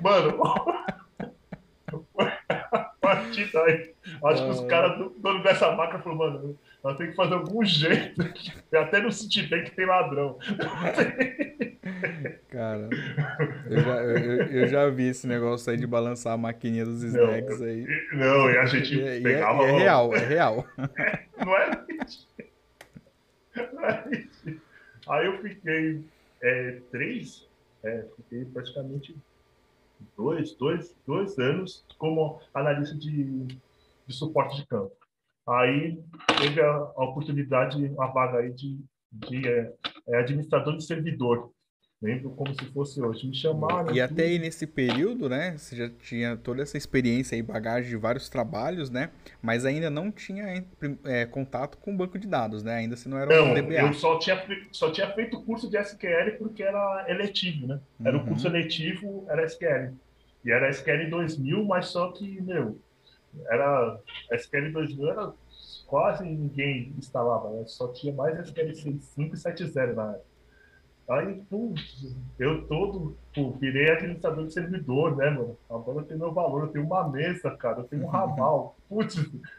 Mano, 0.00 0.38
partir 3.22 3.50
daí. 3.52 3.94
Acho 4.24 4.44
que 4.44 4.50
os 4.50 4.60
caras 4.66 4.98
do 4.98 5.10
dono 5.10 5.42
dessa 5.42 5.72
máquina 5.72 6.02
falaram, 6.02 6.18
mano, 6.18 6.58
nós 6.82 6.96
temos 6.96 7.12
que 7.12 7.16
fazer 7.16 7.34
algum 7.34 7.64
jeito. 7.64 8.22
Até 8.74 9.00
no 9.00 9.12
Citibank 9.12 9.70
tem 9.70 9.86
ladrão. 9.86 10.38
Cara, 12.48 12.88
eu 13.68 13.80
já, 13.80 13.96
eu, 14.02 14.42
eu 14.46 14.68
já, 14.68 14.88
vi 14.90 15.08
esse 15.08 15.26
negócio 15.26 15.70
aí 15.70 15.78
de 15.78 15.86
balançar 15.86 16.34
a 16.34 16.36
maquininha 16.36 16.84
dos 16.84 17.02
snacks 17.02 17.58
não, 17.60 17.66
aí. 17.66 17.86
Não, 18.12 18.50
e 18.50 18.58
a 18.58 18.66
gente 18.66 18.94
e, 18.94 19.02
é, 19.02 19.20
pegava. 19.20 19.62
E 19.62 19.66
é, 19.66 19.68
é, 19.68 19.78
real, 19.78 20.14
é 20.14 20.18
real. 20.18 20.66
É, 20.98 21.24
não 21.44 21.56
é? 21.56 21.84
Não 23.72 23.84
é 23.84 24.04
aí 25.08 25.26
eu 25.26 25.38
fiquei 25.42 26.04
é, 26.42 26.78
três, 26.90 27.48
é, 27.82 28.04
fiquei 28.16 28.44
praticamente 28.44 29.16
dois, 30.16 30.54
dois, 30.54 30.96
dois 31.06 31.38
anos 31.38 31.84
como 31.98 32.40
analista 32.54 32.96
de, 32.96 33.46
de 34.06 34.14
suporte 34.14 34.56
de 34.56 34.66
campo. 34.66 34.92
Aí 35.46 35.98
teve 36.40 36.60
a, 36.60 36.70
a 36.70 37.04
oportunidade, 37.04 37.92
a 37.98 38.06
vaga 38.06 38.38
aí 38.38 38.52
de, 38.52 38.78
de 39.12 39.48
é, 39.48 39.74
é 40.08 40.16
administrador 40.18 40.76
de 40.76 40.84
servidor. 40.84 41.50
Lembro 42.02 42.30
como 42.30 42.52
se 42.52 42.64
fosse 42.72 43.00
hoje. 43.00 43.28
Me 43.28 43.34
chamaram. 43.34 43.94
E 43.94 44.00
até 44.00 44.24
aí 44.24 44.36
nesse 44.36 44.66
período, 44.66 45.28
né? 45.28 45.56
Você 45.56 45.76
já 45.76 45.88
tinha 45.88 46.36
toda 46.36 46.60
essa 46.60 46.76
experiência 46.76 47.36
e 47.36 47.42
bagagem 47.42 47.88
de 47.88 47.96
vários 47.96 48.28
trabalhos, 48.28 48.90
né? 48.90 49.10
Mas 49.40 49.64
ainda 49.64 49.88
não 49.88 50.10
tinha 50.10 50.64
é, 51.04 51.26
contato 51.26 51.78
com 51.78 51.94
o 51.94 51.96
banco 51.96 52.18
de 52.18 52.26
dados, 52.26 52.64
né? 52.64 52.74
Ainda 52.74 52.96
você 52.96 53.08
não 53.08 53.16
era 53.16 53.42
um 53.42 53.46
não, 53.46 53.54
DBA. 53.54 53.74
Eu 53.74 53.94
só 53.94 54.18
tinha, 54.18 54.44
só 54.72 54.90
tinha 54.90 55.08
feito 55.12 55.36
o 55.36 55.44
curso 55.44 55.70
de 55.70 55.78
SQL 55.78 56.38
porque 56.38 56.64
era 56.64 57.06
eletivo, 57.08 57.68
né? 57.68 57.80
Era 58.04 58.16
uhum. 58.16 58.24
o 58.24 58.26
curso 58.26 58.48
eletivo, 58.48 59.24
era 59.28 59.44
SQL. 59.44 59.94
E 60.44 60.50
era 60.50 60.68
SQL 60.70 61.08
2000, 61.08 61.64
mas 61.64 61.86
só 61.86 62.10
que, 62.10 62.40
meu, 62.42 62.80
era 63.48 64.00
SQL 64.32 64.72
2000 64.72 65.08
era 65.08 65.32
quase 65.86 66.24
ninguém 66.24 66.92
instalava, 66.98 67.48
né? 67.50 67.62
Só 67.66 67.92
tinha 67.92 68.12
mais 68.12 68.36
SQL 68.40 68.74
5 68.74 69.00
e 69.20 69.38
7.0 69.38 69.94
na 69.94 70.10
época. 70.14 70.31
Aí, 71.08 71.42
putz, 71.50 72.16
eu 72.38 72.66
todo, 72.66 73.16
pô, 73.34 73.50
virei 73.52 73.90
administrador 73.90 74.46
de 74.46 74.52
servidor, 74.52 75.16
né, 75.16 75.30
mano? 75.30 75.56
Agora 75.68 76.04
tem 76.04 76.16
meu 76.16 76.32
valor, 76.32 76.62
eu 76.62 76.68
tenho 76.68 76.86
uma 76.86 77.08
mesa, 77.08 77.50
cara, 77.56 77.80
eu 77.80 77.84
tenho 77.84 78.04
um 78.04 78.08
ramal. 78.08 78.76
Putz, 78.88 79.16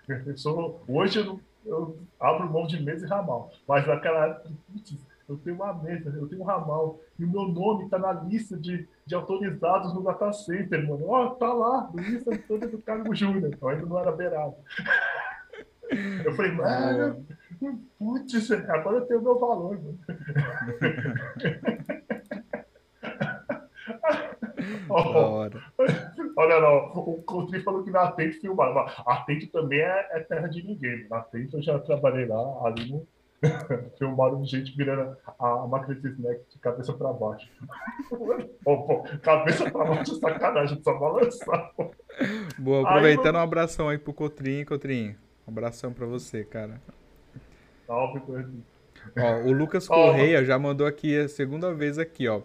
eu 0.07 0.37
sou, 0.37 0.81
hoje 0.87 1.19
eu, 1.19 1.39
eu 1.65 1.97
abro 2.19 2.51
mão 2.51 2.65
de 2.65 2.81
mesa 2.81 3.05
e 3.05 3.09
ramal. 3.09 3.51
Mas 3.67 3.85
naquela 3.85 4.27
época, 4.27 4.51
putz, 4.71 4.97
eu 5.27 5.37
tenho 5.37 5.55
uma 5.55 5.73
mesa, 5.73 6.09
eu 6.15 6.27
tenho 6.27 6.41
um 6.41 6.45
ramal. 6.45 6.99
E 7.17 7.23
o 7.23 7.29
meu 7.29 7.47
nome 7.47 7.89
tá 7.89 7.97
na 7.97 8.13
lista 8.13 8.57
de, 8.57 8.87
de 9.05 9.15
autorizados 9.15 9.93
no 9.93 10.03
data 10.03 10.31
center, 10.33 10.87
mano. 10.87 11.05
Ó, 11.07 11.25
oh, 11.25 11.29
tá 11.31 11.51
lá, 11.51 11.89
lista 11.95 12.37
toda 12.47 12.67
do 12.67 12.77
cargo 12.79 13.13
júnior. 13.15 13.57
Eu 13.59 13.67
ainda 13.67 13.85
não 13.85 13.99
era 13.99 14.11
beirado. 14.11 14.55
Eu 16.23 16.33
falei, 16.33 16.51
mano, 16.51 17.25
putz, 17.99 18.51
agora 18.51 18.97
eu 18.97 19.05
tenho 19.05 19.21
meu 19.21 19.39
valor, 19.39 19.79
hora. 24.89 25.61
Olha 26.35 26.57
lá, 26.57 26.85
o 26.93 27.21
Coutinho 27.23 27.63
falou 27.63 27.83
que 27.83 27.91
na 27.91 28.03
Atento 28.03 28.39
filmaram. 28.39 28.85
Atento 29.05 29.47
também 29.47 29.79
é, 29.79 30.07
é, 30.11 30.19
terra 30.19 30.47
de 30.47 30.63
ninguém. 30.63 31.07
Na 31.09 31.17
Atento 31.17 31.57
eu 31.57 31.61
já 31.61 31.79
trabalhei 31.79 32.25
lá, 32.25 32.65
ali 32.65 32.91
no. 32.91 33.07
filmaram 33.99 34.45
gente 34.45 34.75
virando 34.75 35.17
a, 35.37 35.67
máquina 35.67 35.95
de 35.95 36.07
snack 36.07 36.41
de 36.49 36.59
cabeça 36.59 36.93
para 36.93 37.11
baixo. 37.11 37.49
oh, 38.65 38.83
pô, 38.83 39.03
cabeça 39.21 39.69
para 39.69 39.83
baixo 39.83 40.15
é 40.15 40.19
sacanagem, 40.19 40.81
só 40.81 40.97
balançar. 40.97 41.71
Boa, 42.57 42.87
aproveitando 42.87 43.35
Aí, 43.35 43.41
um 43.41 43.43
abração 43.43 43.89
aí 43.89 43.97
pro 43.97 44.13
Cotrinho, 44.13 44.65
Cotrinho. 44.65 45.15
Um 45.47 45.51
abração 45.51 45.91
para 45.93 46.05
você, 46.05 46.43
cara. 46.43 46.81
Salve, 47.85 48.19
Cotrinho. 48.21 48.63
Ó, 49.17 49.41
o 49.41 49.51
Lucas 49.51 49.87
Correia 49.87 50.43
já 50.45 50.57
mandou 50.57 50.87
aqui 50.87 51.17
a 51.17 51.27
segunda 51.27 51.73
vez 51.73 51.97
aqui, 51.99 52.27
ó. 52.27 52.41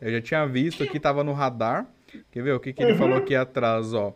Eu 0.00 0.12
já 0.12 0.20
tinha 0.20 0.46
visto 0.46 0.82
aqui, 0.82 0.98
tava 0.98 1.22
no 1.22 1.32
radar. 1.32 1.86
Quer 2.30 2.42
ver 2.42 2.52
o 2.52 2.60
que, 2.60 2.72
que 2.72 2.82
ele 2.82 2.92
uhum. 2.92 2.98
falou 2.98 3.18
aqui 3.18 3.34
atrás, 3.34 3.92
ó? 3.92 4.14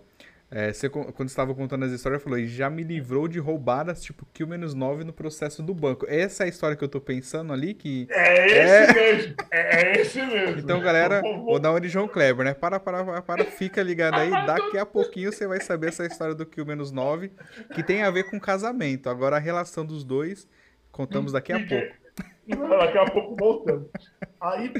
É, 0.54 0.70
você, 0.70 0.86
quando 0.90 1.28
estava 1.28 1.54
contando 1.54 1.86
as 1.86 1.92
histórias, 1.92 2.22
falou, 2.22 2.38
e 2.38 2.46
já 2.46 2.68
me 2.68 2.82
livrou 2.82 3.26
de 3.26 3.38
roubadas 3.38 4.02
tipo 4.02 4.26
Q-9 4.34 5.02
no 5.02 5.10
processo 5.12 5.62
do 5.62 5.72
banco. 5.72 6.04
Essa 6.06 6.42
é 6.42 6.46
a 6.46 6.48
história 6.50 6.76
que 6.76 6.84
eu 6.84 6.90
tô 6.90 7.00
pensando 7.00 7.54
ali, 7.54 7.72
que... 7.72 8.06
É 8.10 8.46
esse 8.46 8.58
é... 8.60 8.92
mesmo, 8.92 9.34
é, 9.50 10.00
esse 10.00 10.22
mesmo. 10.22 10.60
Então, 10.60 10.78
galera, 10.78 11.22
vou 11.22 11.58
dar 11.58 11.70
uma 11.70 11.80
de 11.80 11.88
João 11.88 12.06
Kleber, 12.06 12.44
né? 12.44 12.52
Para, 12.52 12.78
para, 12.78 13.22
para, 13.22 13.46
fica 13.46 13.82
ligado 13.82 14.16
aí, 14.16 14.28
daqui 14.44 14.76
a 14.76 14.84
pouquinho 14.84 15.32
você 15.32 15.46
vai 15.46 15.58
saber 15.58 15.88
essa 15.88 16.04
história 16.04 16.34
do 16.34 16.44
Q-9, 16.44 17.30
que 17.74 17.82
tem 17.82 18.02
a 18.02 18.10
ver 18.10 18.24
com 18.24 18.38
casamento. 18.38 19.08
Agora, 19.08 19.36
a 19.36 19.40
relação 19.40 19.86
dos 19.86 20.04
dois, 20.04 20.46
contamos 20.90 21.32
daqui 21.32 21.54
a 21.54 21.66
pouco. 21.66 21.94
Daqui 22.46 22.98
a 22.98 23.10
pouco 23.10 23.36
voltando. 23.36 23.88
Aí, 24.38 24.70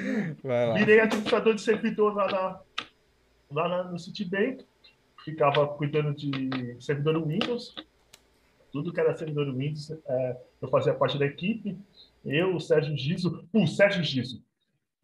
virei 0.76 1.00
administrador 1.00 1.54
de 1.54 1.62
servidor 1.62 2.14
lá, 2.14 2.26
na, 2.26 2.60
lá 3.50 3.68
na, 3.70 3.84
no 3.84 3.98
Citibank 3.98 4.66
ficava 5.24 5.66
cuidando 5.68 6.14
de 6.14 6.76
servidor 6.80 7.24
Windows, 7.26 7.74
tudo 8.72 8.92
que 8.92 9.00
era 9.00 9.16
servidor 9.16 9.52
Windows, 9.54 9.90
é, 9.90 10.40
eu 10.60 10.68
fazia 10.68 10.94
parte 10.94 11.18
da 11.18 11.26
equipe. 11.26 11.78
Eu, 12.24 12.56
o 12.56 12.60
Sérgio 12.60 12.96
Giso, 12.96 13.46
o 13.52 13.66
Sérgio 13.66 14.02
Giso. 14.02 14.42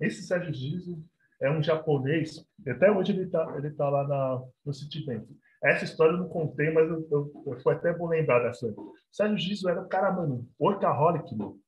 Esse 0.01 0.23
Sérgio 0.23 0.53
Giso 0.55 0.99
é 1.41 1.51
um 1.51 1.63
japonês, 1.63 2.45
até 2.67 2.91
hoje 2.91 3.13
ele 3.13 3.25
está 3.25 3.57
ele 3.57 3.71
tá 3.71 3.89
lá 3.89 4.07
na, 4.07 4.43
no 4.65 4.73
Citibank. 4.73 5.27
Essa 5.63 5.85
história 5.85 6.13
eu 6.13 6.19
não 6.19 6.29
contei, 6.29 6.71
mas 6.71 6.89
eu, 6.89 7.07
eu, 7.11 7.45
eu 7.47 7.61
foi 7.61 7.75
até 7.75 7.93
bom 7.93 8.09
lembrar 8.09 8.41
dessa. 8.41 8.73
Sérgio 9.11 9.39
Giso 9.39 9.69
era 9.69 9.81
um 9.81 9.89
cara, 9.89 10.13
mano, 10.13 10.49
workaholic, 10.59 11.35
mano. 11.35 11.59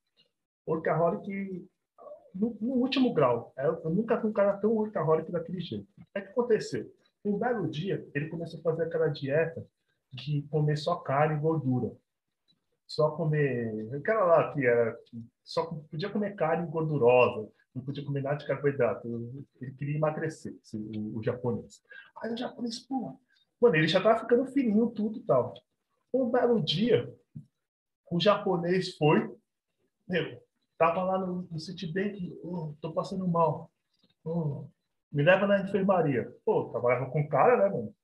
Workaholic 0.67 1.67
no, 2.35 2.57
no 2.61 2.75
último 2.75 3.13
grau. 3.13 3.53
Eu, 3.59 3.81
eu 3.85 3.91
nunca 3.91 4.17
vi 4.17 4.27
um 4.27 4.33
cara 4.33 4.55
tão 4.55 4.71
workaholic 4.73 5.31
daquele 5.31 5.61
jeito. 5.61 5.87
O 5.99 6.13
que 6.13 6.19
aconteceu? 6.19 6.91
Um 7.25 7.39
belo 7.39 7.69
dia, 7.69 8.07
ele 8.15 8.29
começou 8.29 8.61
a 8.61 8.63
fazer 8.63 8.85
aquela 8.85 9.09
dieta 9.09 9.67
de 10.13 10.43
comer 10.51 10.77
só 10.77 10.97
carne 10.97 11.37
e 11.37 11.41
gordura. 11.41 11.95
Só 12.87 13.11
comer. 13.13 13.95
Aquela 13.95 14.25
lá 14.25 14.53
que 14.53 14.67
era. 14.67 14.99
Só 15.45 15.67
podia 15.67 16.11
comer 16.11 16.35
carne 16.35 16.67
gordurosa, 16.67 17.49
não 17.75 17.85
podia 17.85 18.05
comer 18.05 18.23
nada 18.23 18.37
de 18.37 18.47
carboidrato. 18.47 19.07
Ele 19.61 19.73
queria 19.73 19.97
emagrecer, 19.97 20.57
o, 20.75 21.19
o 21.19 21.23
japonês. 21.23 21.83
Aí 22.23 22.33
o 22.33 22.37
japonês, 22.37 22.79
pô, 22.81 23.19
mano, 23.61 23.77
ele 23.77 23.87
já 23.87 24.03
tava 24.03 24.21
ficando 24.21 24.47
fininho, 24.47 24.91
tudo 24.91 25.19
e 25.19 25.23
tal. 25.23 25.55
Um 26.13 26.31
belo 26.31 26.61
dia, 26.63 27.13
o 28.11 28.19
japonês 28.19 28.97
foi, 28.97 29.33
meu, 30.09 30.43
tava 30.77 31.05
lá 31.05 31.19
no, 31.19 31.43
no 31.43 31.61
Citibank, 31.61 32.37
oh, 32.43 32.75
tô 32.81 32.93
passando 32.93 33.27
mal. 33.29 33.71
Oh, 34.25 34.67
me 35.13 35.23
leva 35.23 35.47
na 35.47 35.61
enfermaria. 35.61 36.31
Pô, 36.45 36.71
trabalhava 36.71 37.11
com 37.11 37.29
cara, 37.29 37.57
né, 37.57 37.69
mano? 37.69 37.95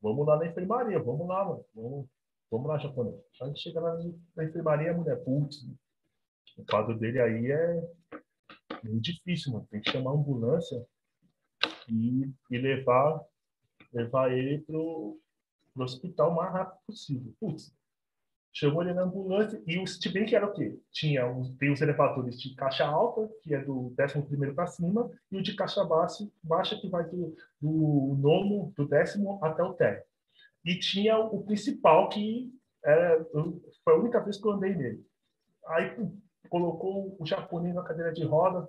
Vamos 0.00 0.26
lá 0.26 0.36
na 0.36 0.46
enfermaria, 0.46 0.98
vamos 0.98 1.26
lá, 1.26 1.44
mano. 1.44 1.64
Vamos, 1.74 2.08
vamos 2.50 2.68
lá, 2.68 2.78
japonês. 2.78 3.16
A 3.40 3.46
gente 3.46 3.60
chega 3.60 3.80
lá 3.80 3.96
na 4.36 4.44
enfermaria, 4.44 4.92
mulher, 4.92 5.22
putz, 5.24 5.64
o 6.56 6.64
caso 6.64 6.94
dele 6.94 7.20
aí 7.20 7.50
é 7.50 7.90
muito 8.84 9.02
difícil, 9.02 9.52
mano. 9.52 9.66
Tem 9.70 9.80
que 9.80 9.90
chamar 9.90 10.10
a 10.10 10.14
ambulância 10.14 10.84
e, 11.88 12.30
e 12.50 12.58
levar, 12.58 13.24
levar 13.92 14.32
ele 14.32 14.60
pro, 14.62 15.18
pro 15.72 15.84
hospital 15.84 16.32
o 16.32 16.36
mais 16.36 16.52
rápido 16.52 16.80
possível. 16.86 17.34
Putz, 17.40 17.74
Chegou 18.54 18.82
ele 18.82 18.92
na 18.92 19.02
ambulância 19.02 19.62
e 19.66 19.78
o 19.78 19.86
Citibank 19.86 20.34
era 20.34 20.46
o 20.46 20.52
quê? 20.52 20.78
Tinha 20.90 21.26
um, 21.26 21.56
tem 21.56 21.72
os 21.72 21.80
elevadores 21.80 22.38
de 22.38 22.54
caixa 22.54 22.84
alta, 22.84 23.26
que 23.42 23.54
é 23.54 23.64
do 23.64 23.94
11 23.98 24.52
para 24.54 24.66
cima, 24.66 25.10
e 25.30 25.36
o 25.38 25.42
de 25.42 25.54
caixa 25.54 25.82
baixa, 25.84 26.28
baixa 26.42 26.78
que 26.78 26.88
vai 26.88 27.04
do, 27.04 27.34
do 27.60 28.16
nono, 28.20 28.70
do 28.76 28.86
décimo 28.86 29.42
até 29.42 29.62
o 29.62 29.72
térreo. 29.72 30.04
E 30.64 30.78
tinha 30.78 31.18
o 31.18 31.42
principal, 31.42 32.10
que 32.10 32.52
era, 32.84 33.24
foi 33.82 33.94
a 33.94 33.98
única 33.98 34.20
vez 34.20 34.38
que 34.38 34.46
eu 34.46 34.52
andei 34.52 34.74
nele. 34.74 35.06
Aí 35.68 35.96
colocou 36.50 37.16
o 37.18 37.24
japonês 37.24 37.74
na 37.74 37.82
cadeira 37.82 38.12
de 38.12 38.22
roda, 38.22 38.68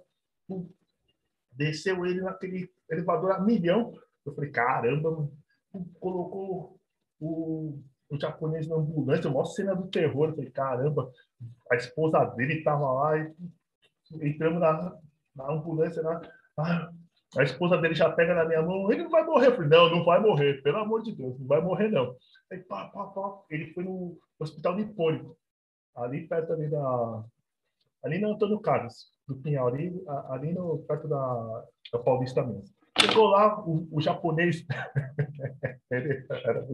desceu 1.51 2.05
ele 2.05 2.21
naquele 2.21 2.71
elevador 2.89 3.31
a 3.31 3.39
milhão. 3.39 3.93
Eu 4.25 4.33
falei, 4.33 4.49
caramba, 4.49 5.29
colocou 5.99 6.79
o 7.19 7.83
o 8.09 8.19
japonês 8.19 8.67
na 8.67 8.75
ambulância, 8.75 9.29
a 9.29 9.33
maior 9.33 9.45
cena 9.45 9.75
do 9.75 9.87
terror. 9.87 10.29
Eu 10.29 10.35
falei, 10.35 10.51
caramba, 10.51 11.11
a 11.71 11.75
esposa 11.75 12.25
dele 12.35 12.55
estava 12.55 12.91
lá 12.91 13.17
e 13.17 13.33
entramos 14.21 14.59
na, 14.59 14.97
na 15.35 15.51
ambulância 15.51 16.01
lá. 16.01 16.21
Ah, 16.57 16.91
a 17.37 17.43
esposa 17.43 17.77
dele 17.77 17.95
já 17.95 18.11
pega 18.11 18.35
na 18.35 18.45
minha 18.45 18.61
mão, 18.61 18.91
ele 18.91 19.03
não 19.03 19.09
vai 19.09 19.23
morrer. 19.25 19.47
Eu 19.47 19.55
falei, 19.55 19.69
não, 19.69 19.89
não 19.89 20.05
vai 20.05 20.19
morrer, 20.19 20.61
pelo 20.61 20.77
amor 20.77 21.01
de 21.01 21.15
Deus, 21.15 21.39
não 21.39 21.47
vai 21.47 21.61
morrer, 21.61 21.89
não. 21.89 22.15
Aí, 22.51 22.59
pá, 22.59 22.85
pá, 22.89 23.07
pá, 23.07 23.41
ele 23.49 23.73
foi 23.73 23.83
no 23.83 24.17
hospital 24.39 24.75
nipônico, 24.75 25.35
ali 25.95 26.27
perto 26.27 26.53
ali 26.53 26.69
da. 26.69 27.23
Ali 28.03 28.19
no 28.19 28.33
Antônio 28.33 28.59
Carlos, 28.59 29.07
do 29.27 29.35
Pinhal, 29.37 29.67
ali, 29.67 30.03
ali 30.29 30.53
no, 30.53 30.79
perto 30.79 31.07
da, 31.07 31.65
da 31.91 31.99
Paulista 31.99 32.43
mesmo. 32.43 32.65
Chegou 32.99 33.27
lá, 33.27 33.59
o, 33.61 33.87
o 33.91 34.01
japonês. 34.01 34.65
ele 35.89 36.25
era, 36.29 36.67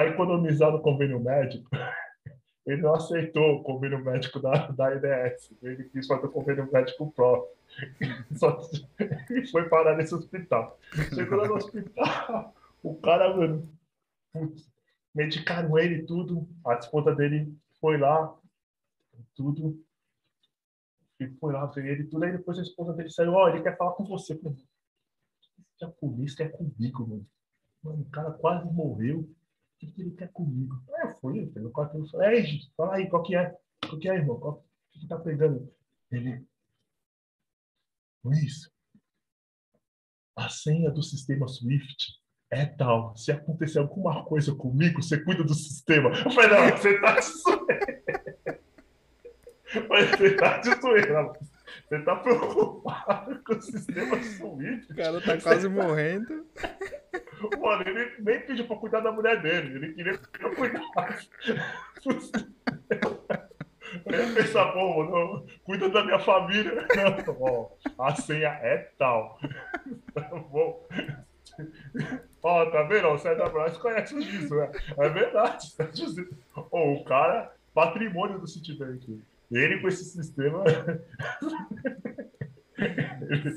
para 0.00 0.08
economizar 0.08 0.72
no 0.72 0.80
convênio 0.80 1.20
médico, 1.20 1.68
ele 2.64 2.80
não 2.80 2.94
aceitou 2.94 3.56
o 3.56 3.62
convênio 3.62 4.02
médico 4.02 4.40
da, 4.40 4.68
da 4.68 4.94
IDS. 4.94 5.52
Ele 5.62 5.84
quis 5.84 6.06
fazer 6.06 6.24
o 6.24 6.30
convênio 6.30 6.70
médico 6.72 7.12
próprio. 7.12 7.54
Só 8.34 8.52
que 8.96 9.44
foi 9.52 9.68
parar 9.68 9.98
nesse 9.98 10.14
hospital. 10.14 10.78
Chegou 11.14 11.36
lá 11.36 11.46
no 11.46 11.56
hospital, 11.56 12.54
o 12.82 12.94
cara, 12.96 13.36
mano, 13.36 13.68
putz, 14.32 14.72
medicaram 15.14 15.78
ele 15.78 16.02
tudo. 16.04 16.48
A 16.66 16.74
esposa 16.76 17.14
dele 17.14 17.54
foi 17.78 17.98
lá, 17.98 18.34
tudo. 19.34 19.78
E 21.20 21.28
foi 21.28 21.52
lá 21.52 21.66
ver 21.66 21.84
ele 21.84 22.04
tudo. 22.04 22.24
Aí 22.24 22.32
depois 22.32 22.58
a 22.58 22.62
esposa 22.62 22.94
dele 22.94 23.10
saiu: 23.10 23.34
Ó, 23.34 23.44
oh, 23.44 23.48
ele 23.50 23.62
quer 23.62 23.76
falar 23.76 23.92
com 23.92 24.04
você. 24.06 24.40
a 25.82 25.88
polícia 25.88 26.48
quer 26.48 26.56
comigo, 26.56 27.06
mano. 27.06 27.26
Mano, 27.82 28.00
o 28.00 28.10
cara 28.10 28.30
quase 28.32 28.64
morreu 28.72 29.28
que, 29.80 29.90
que 29.90 30.02
ele 30.02 30.10
quer 30.12 30.30
comigo? 30.32 30.80
Aí 30.94 31.08
eu 31.08 31.14
fui, 31.16 31.46
pelo 31.46 31.70
quarto, 31.70 31.96
eu 31.96 32.06
falei, 32.08 32.40
Ei, 32.40 32.60
fala 32.76 32.96
aí, 32.96 33.08
qual 33.08 33.22
que 33.22 33.34
é? 33.34 33.56
Qual 33.88 33.98
que 33.98 34.08
é, 34.08 34.14
irmão? 34.14 34.38
Qual 34.38 34.64
que, 34.92 35.08
tá 35.08 35.18
pegando? 35.18 35.72
Ele, 36.12 36.44
Luiz, 38.22 38.70
a 40.36 40.48
senha 40.48 40.90
do 40.90 41.02
sistema 41.02 41.48
Swift 41.48 42.20
é 42.50 42.66
tal. 42.66 43.16
Se 43.16 43.32
acontecer 43.32 43.78
alguma 43.78 44.24
coisa 44.24 44.54
comigo, 44.54 45.02
você 45.02 45.18
cuida 45.22 45.42
do 45.42 45.54
sistema. 45.54 46.10
Eu 46.10 46.30
falei, 46.30 46.50
não, 46.50 46.76
você 46.76 47.00
tá 47.00 47.14
de 47.18 47.26
zoeira. 47.26 48.60
Você 50.18 50.36
tá 50.36 50.58
de 50.58 50.80
zoeira. 50.80 51.32
Você 51.88 52.02
tá 52.02 52.16
preocupado 52.16 53.42
com 53.44 53.54
o 53.54 53.62
sistema 53.62 54.22
Swift. 54.22 54.92
O 54.92 54.96
cara 54.96 55.20
tá 55.20 55.40
quase 55.40 55.68
morrendo. 55.68 56.46
Mano, 57.60 57.82
ele 57.86 58.12
nem 58.18 58.40
pediu 58.40 58.66
pra 58.66 58.76
cuidar 58.76 59.00
da 59.00 59.12
mulher 59.12 59.40
dele. 59.40 59.76
Ele 59.76 59.92
queria 59.94 60.18
que 60.18 60.44
eu 60.44 60.54
cuidasse. 60.54 61.30
Eu 64.06 64.26
ia 64.26 64.34
pensar, 64.34 64.72
pô, 64.72 65.44
cuida 65.64 65.88
da 65.88 66.04
minha 66.04 66.18
família. 66.18 66.86
Não, 66.94 67.36
ó, 67.40 67.70
a 67.98 68.14
senha 68.14 68.48
é 68.48 68.90
tal. 68.98 69.38
Tá 70.14 70.28
bom. 70.50 70.86
Ó, 72.42 72.66
tá 72.70 72.82
vendo? 72.84 73.08
O 73.08 73.18
Sérgio 73.18 73.50
Braz 73.50 73.76
conhece 73.76 74.18
isso, 74.18 74.54
né? 74.54 74.70
É 74.98 75.08
verdade. 75.08 75.74
Ó, 76.70 76.92
o 76.92 77.04
cara, 77.04 77.52
patrimônio 77.74 78.38
do 78.38 78.46
Citibank. 78.46 79.20
Ele 79.50 79.80
com 79.80 79.88
esse 79.88 80.04
sistema. 80.04 80.62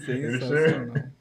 Sensacional. 0.06 1.14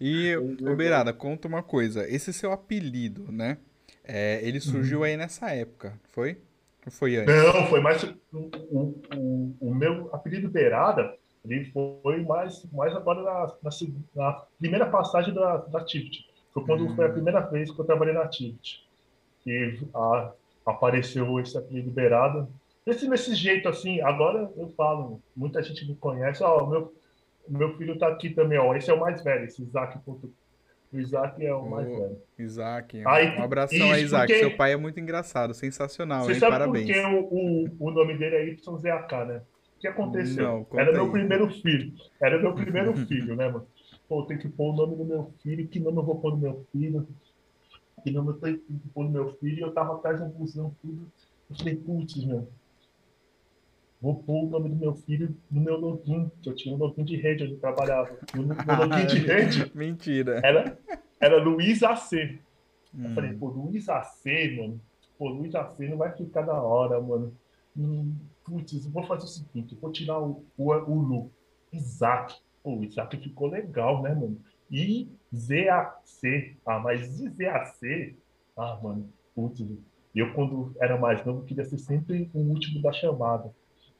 E, 0.00 0.36
Beirada, 0.76 1.12
conta 1.12 1.48
uma 1.48 1.62
coisa. 1.62 2.08
Esse 2.08 2.32
seu 2.32 2.52
apelido, 2.52 3.30
né? 3.30 3.58
É, 4.02 4.40
ele 4.42 4.60
surgiu 4.60 4.98
uhum. 4.98 5.04
aí 5.04 5.16
nessa 5.16 5.50
época, 5.50 5.98
foi? 6.10 6.38
Ou 6.84 6.92
foi 6.92 7.16
antes? 7.16 7.34
Não, 7.34 7.66
foi 7.68 7.80
mais. 7.80 8.02
O, 8.32 8.50
o, 8.70 9.56
o 9.60 9.74
meu 9.74 10.10
apelido 10.12 10.48
Beirada, 10.48 11.16
ele 11.44 11.64
foi 11.66 12.22
mais, 12.22 12.64
mais 12.72 12.94
agora 12.94 13.22
na, 13.22 13.52
na, 13.62 13.70
na 14.14 14.32
primeira 14.58 14.86
passagem 14.86 15.32
da, 15.32 15.56
da 15.56 15.84
Tivit. 15.84 16.26
Foi 16.52 16.64
quando 16.64 16.82
uhum. 16.82 16.94
foi 16.94 17.06
a 17.06 17.12
primeira 17.12 17.40
vez 17.40 17.70
que 17.70 17.80
eu 17.80 17.84
trabalhei 17.84 18.14
na 18.14 18.28
Tivit. 18.28 18.86
E 19.46 19.78
a, 19.94 20.32
apareceu 20.66 21.40
esse 21.40 21.56
apelido 21.56 21.90
Beirada. 21.90 22.46
Esse 22.86 23.08
nesse 23.08 23.34
jeito 23.34 23.68
assim, 23.68 24.02
agora 24.02 24.50
eu 24.56 24.68
falo, 24.76 25.20
muita 25.34 25.62
gente 25.62 25.86
me 25.86 25.94
conhece, 25.94 26.42
ó, 26.42 26.66
meu 26.66 26.92
meu 27.48 27.76
filho 27.76 27.98
tá 27.98 28.08
aqui 28.08 28.30
também, 28.30 28.58
ó. 28.58 28.74
Esse 28.74 28.90
é 28.90 28.94
o 28.94 29.00
mais 29.00 29.22
velho, 29.22 29.44
esse 29.44 29.62
Isaac. 29.62 29.98
O 30.92 30.98
Isaac 30.98 31.44
é 31.44 31.54
o 31.54 31.68
mais 31.68 31.86
velho. 31.88 32.18
Isaac. 32.38 33.02
Aí, 33.06 33.38
um 33.38 33.42
abração 33.42 33.92
a 33.92 33.98
Isaac. 33.98 34.32
Porque... 34.32 34.48
Seu 34.48 34.56
pai 34.56 34.72
é 34.72 34.76
muito 34.76 35.00
engraçado, 35.00 35.52
sensacional, 35.52 36.24
Você 36.24 36.34
hein? 36.34 36.38
sabe 36.38 36.52
Parabéns. 36.52 36.86
porque 36.86 37.00
o, 37.00 37.20
o, 37.20 37.88
o 37.88 37.90
nome 37.90 38.16
dele 38.16 38.36
é 38.36 38.44
YZAK, 38.50 39.12
né? 39.26 39.42
O 39.76 39.80
que 39.80 39.88
aconteceu? 39.88 40.66
Não, 40.70 40.78
Era 40.78 40.92
meu 40.92 41.10
primeiro 41.10 41.50
filho. 41.50 41.92
Era 42.20 42.38
meu 42.40 42.54
primeiro 42.54 42.94
filho, 43.06 43.36
né, 43.36 43.48
mano? 43.48 43.66
Pô, 44.08 44.24
tem 44.24 44.38
que 44.38 44.48
pôr 44.48 44.72
o 44.72 44.76
nome 44.76 44.96
do 44.96 45.04
meu 45.04 45.32
filho. 45.42 45.66
Que 45.66 45.80
nome 45.80 45.98
eu 45.98 46.04
vou 46.04 46.20
pôr 46.20 46.30
no 46.32 46.38
meu 46.38 46.64
filho? 46.72 47.06
Que 48.02 48.10
nome 48.10 48.30
eu 48.30 48.34
tenho 48.34 48.58
que 48.58 48.88
pôr 48.94 49.04
no 49.04 49.10
meu 49.10 49.32
filho? 49.34 49.66
Eu 49.66 49.72
tava 49.72 49.94
atrás 49.94 50.18
de 50.18 50.22
um 50.24 50.28
busão, 50.28 50.74
tudo. 50.80 51.10
Eu 51.50 51.56
falei, 51.56 51.76
putz, 51.76 52.24
meu 52.24 52.48
vou 54.04 54.16
pôr 54.16 54.44
o 54.44 54.50
nome 54.50 54.68
do 54.68 54.76
meu 54.76 54.94
filho 54.94 55.34
no 55.50 55.62
meu 55.62 55.80
login, 55.80 56.30
que 56.42 56.50
eu 56.50 56.54
tinha 56.54 56.74
um 56.74 56.78
login 56.78 57.04
de 57.04 57.16
rede 57.16 57.44
onde 57.44 57.54
eu 57.54 57.58
trabalhava. 57.58 58.18
E 58.34 58.38
o 58.38 58.42
meu 58.42 58.56
login 58.56 59.06
de 59.06 59.18
rede 59.18 59.72
Mentira. 59.74 60.42
Era, 60.44 60.78
era 61.18 61.42
Luiz 61.42 61.82
AC. 61.82 62.38
Hum. 62.94 63.08
Eu 63.08 63.14
falei, 63.14 63.32
pô, 63.32 63.48
Luiz 63.48 63.88
AC, 63.88 64.24
mano. 64.58 64.78
Pô, 65.16 65.28
Luiz 65.30 65.54
AC 65.54 65.88
não 65.88 65.96
vai 65.96 66.14
ficar 66.14 66.42
da 66.42 66.52
hora, 66.52 67.00
mano. 67.00 67.34
Hum, 67.74 68.14
putz, 68.44 68.84
vou 68.88 69.04
fazer 69.04 69.24
o 69.24 69.28
seguinte, 69.28 69.74
vou 69.80 69.90
tirar 69.90 70.20
o, 70.20 70.44
o, 70.58 70.70
o 70.70 71.00
Lu. 71.00 71.30
Isaac. 71.72 72.34
Pô, 72.62 72.76
o 72.76 72.84
Isaac 72.84 73.16
ficou 73.16 73.48
legal, 73.48 74.02
né, 74.02 74.14
mano? 74.14 74.38
E 74.70 75.08
ZAC. 75.34 76.58
Ah, 76.66 76.78
mas 76.78 77.06
ZAC? 77.08 78.16
Ah, 78.54 78.78
mano, 78.82 79.08
putz. 79.34 79.64
Eu, 80.14 80.34
quando 80.34 80.76
era 80.78 80.98
mais 80.98 81.24
novo, 81.24 81.46
queria 81.46 81.64
ser 81.64 81.78
sempre 81.78 82.30
o 82.34 82.40
último 82.40 82.82
da 82.82 82.92
chamada 82.92 83.50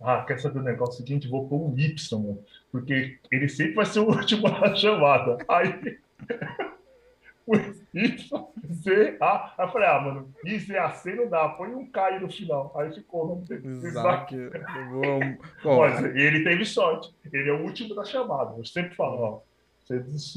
ah, 0.01 0.25
quer 0.27 0.39
saber 0.39 0.59
o 0.59 0.63
negócio 0.63 0.97
seguinte? 0.97 1.29
Vou 1.29 1.49
pôr 1.49 1.71
um 1.71 1.79
Y, 1.79 2.39
porque 2.71 3.19
ele 3.31 3.49
sempre 3.49 3.75
vai 3.75 3.87
ser 3.87 4.01
o 4.01 4.09
último 4.11 4.49
na 4.49 4.75
chamada. 4.75 5.39
Aí, 5.49 5.99
o 7.47 7.55
Y, 7.95 8.47
Z, 8.73 9.17
A. 9.21 9.55
Aí 9.57 9.67
eu 9.67 9.73
falei, 9.73 9.89
ah, 9.89 10.01
mano, 10.01 10.35
I, 10.45 10.59
Z, 10.59 10.77
A, 10.79 10.91
C 10.91 11.15
não 11.15 11.29
dá, 11.29 11.49
põe 11.51 11.75
um 11.75 11.87
K 11.87 12.07
aí 12.07 12.21
no 12.21 12.31
final. 12.31 12.73
Aí 12.77 12.93
ficou 12.93 13.25
o 13.25 13.29
nome 13.29 13.47
dele. 13.47 13.69
Isaac. 13.69 14.35
Mas 15.65 16.05
ele 16.05 16.45
teve 16.45 16.65
sorte, 16.65 17.15
ele 17.33 17.49
é 17.49 17.53
o 17.53 17.63
último 17.63 17.95
da 17.95 18.05
chamada. 18.05 18.57
Eu 18.57 18.65
sempre 18.65 18.95
falo, 18.95 19.17
ó, 19.21 19.41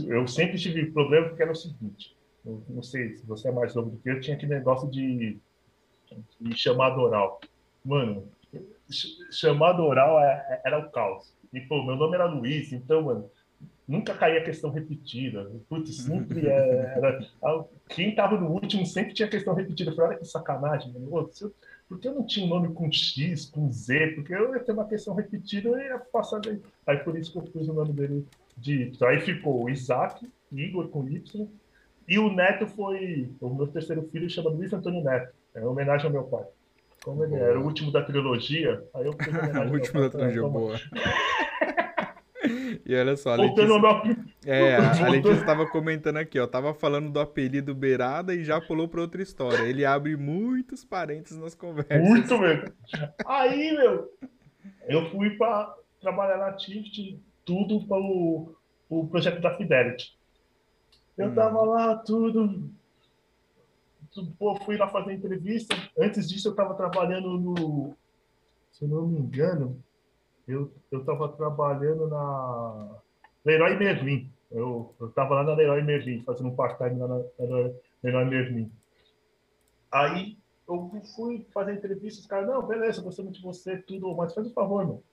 eu 0.08 0.28
sempre 0.28 0.58
tive 0.58 0.92
problema 0.92 1.28
porque 1.28 1.42
era 1.42 1.52
o 1.52 1.56
seguinte, 1.56 2.16
eu 2.46 2.62
não 2.70 2.84
sei 2.84 3.16
se 3.16 3.26
você 3.26 3.48
é 3.48 3.52
mais 3.52 3.74
novo 3.74 3.92
do 3.92 3.98
que 3.98 4.10
eu, 4.10 4.20
tinha 4.20 4.36
aquele 4.36 4.56
negócio 4.56 4.90
de, 4.90 5.38
de 6.40 6.58
chamada 6.58 6.98
oral. 7.00 7.40
Mano, 7.84 8.28
chamado 9.32 9.84
oral 9.84 10.20
é, 10.20 10.46
é, 10.50 10.62
era 10.66 10.80
o 10.80 10.90
caos. 10.90 11.34
E, 11.54 11.62
pô, 11.62 11.84
meu 11.84 11.96
nome 11.96 12.16
era 12.16 12.26
Luiz, 12.26 12.72
então, 12.74 13.02
mano, 13.02 13.30
nunca 13.88 14.14
caía 14.14 14.44
questão 14.44 14.70
repetida. 14.70 15.50
Putz, 15.70 15.96
sempre 15.96 16.48
é, 16.48 16.94
era. 16.96 17.20
Quem 17.90 18.14
tava 18.14 18.40
no 18.40 18.50
último 18.52 18.86
sempre 18.86 19.14
tinha 19.14 19.28
questão 19.28 19.54
repetida. 19.54 19.92
Falei, 19.94 20.12
olha 20.12 20.20
que 20.20 20.26
sacanagem, 20.26 20.92
mano. 20.92 21.30
Por 21.88 22.00
que 22.00 22.08
eu 22.08 22.16
não 22.16 22.26
tinha 22.26 22.46
um 22.46 22.50
nome 22.50 22.74
com 22.74 22.92
X, 22.92 23.46
com 23.46 23.72
Z? 23.72 24.08
Porque 24.16 24.34
eu 24.34 24.54
ia 24.54 24.60
ter 24.60 24.74
uma 24.74 24.88
questão 24.88 25.14
repetida 25.14 25.70
e 25.70 25.88
ia 25.88 25.98
passar 25.98 26.40
daí. 26.42 26.62
Aí 26.86 26.98
por 26.98 27.18
isso 27.18 27.32
que 27.32 27.38
eu 27.38 27.44
pus 27.44 27.68
o 27.70 27.74
nome 27.74 27.94
dele 27.94 28.28
de 28.58 28.82
Y. 28.84 29.08
Aí 29.08 29.22
ficou 29.22 29.70
Isaac, 29.70 30.28
Igor 30.52 30.90
com 30.90 31.08
Y. 31.08 31.48
E 32.08 32.20
o 32.20 32.34
neto 32.34 32.68
foi. 32.68 33.30
O 33.40 33.54
meu 33.54 33.68
terceiro 33.68 34.04
filho 34.12 34.30
chama 34.30 34.50
Luiz 34.50 34.74
Antônio 34.74 35.04
Neto. 35.04 35.34
É 35.56 35.66
homenagem 35.66 36.08
ao 36.08 36.12
meu 36.12 36.24
pai. 36.24 36.44
Como 37.08 37.24
ele 37.24 37.36
era 37.36 37.58
o 37.58 37.64
último 37.64 37.90
da 37.90 38.04
trilogia, 38.04 38.84
aí 38.94 39.06
eu 39.06 39.14
O 39.72 39.74
último 39.74 40.02
da 40.02 40.10
trilogia, 40.10 40.42
boa. 40.42 40.76
E 42.86 42.96
olha 42.96 43.18
só, 43.18 43.32
a 43.32 43.36
Letícia, 43.36 43.66
meu... 43.66 43.82
é, 44.46 44.76
a 44.78 45.10
Letícia 45.10 45.40
estava 45.40 45.66
comentando 45.68 46.18
aqui, 46.18 46.40
ó, 46.40 46.48
tava 46.48 46.74
falando 46.74 47.10
do 47.12 47.20
apelido 47.20 47.76
Beirada 47.76 48.34
e 48.34 48.46
já 48.46 48.62
pulou 48.62 48.88
para 48.88 49.02
outra 49.02 49.22
história. 49.22 49.66
Ele 49.66 49.84
abre 49.84 50.16
muitos 50.16 50.86
parênteses 50.86 51.38
nas 51.38 51.56
conversas. 51.56 52.00
Muito 52.00 52.38
mesmo. 52.38 52.72
Aí, 53.26 53.76
meu, 53.76 54.10
eu 54.88 55.10
fui 55.10 55.32
para 55.32 55.76
trabalhar 56.00 56.38
na 56.38 56.54
Tift, 56.54 57.20
tudo 57.44 57.86
para 57.86 57.98
o 57.98 59.08
projeto 59.08 59.42
da 59.42 59.58
Fidelity. 59.58 60.16
Eu 61.18 61.30
hum. 61.30 61.36
tava 61.36 61.62
lá, 61.64 61.96
tudo, 61.98 62.70
pô, 64.26 64.56
fui 64.64 64.78
lá 64.78 64.88
fazer 64.88 65.14
entrevista. 65.14 65.76
Antes 65.98 66.28
disso, 66.30 66.48
eu 66.48 66.52
estava 66.52 66.74
trabalhando 66.74 67.38
no. 67.38 67.96
Se 68.72 68.86
não 68.86 69.08
me 69.08 69.20
engano, 69.20 69.82
eu 70.48 70.72
estava 70.92 71.30
trabalhando 71.30 72.08
na 72.08 73.00
Leroy 73.44 73.76
Merlin. 73.78 74.32
Eu 74.52 74.94
estava 75.02 75.36
lá 75.36 75.44
na 75.44 75.54
Leroy 75.54 75.84
Merlin, 75.84 76.24
fazendo 76.24 76.50
um 76.50 76.56
part-time 76.56 77.00
lá 77.00 77.08
na, 77.08 77.18
na 77.18 77.72
Leroy 78.04 78.26
Merlin. 78.26 78.72
Aí 79.92 80.38
eu 80.68 80.92
fui 81.16 81.46
fazer 81.54 81.74
entrevista, 81.74 82.22
os 82.22 82.28
caras, 82.28 82.48
não, 82.48 82.62
beleza, 82.62 83.02
gostamos 83.02 83.34
de 83.34 83.42
você, 83.42 83.78
tudo, 83.78 84.14
mas 84.16 84.34
faz 84.34 84.48
um 84.48 84.54
favor, 84.54 84.86
meu. 84.86 85.04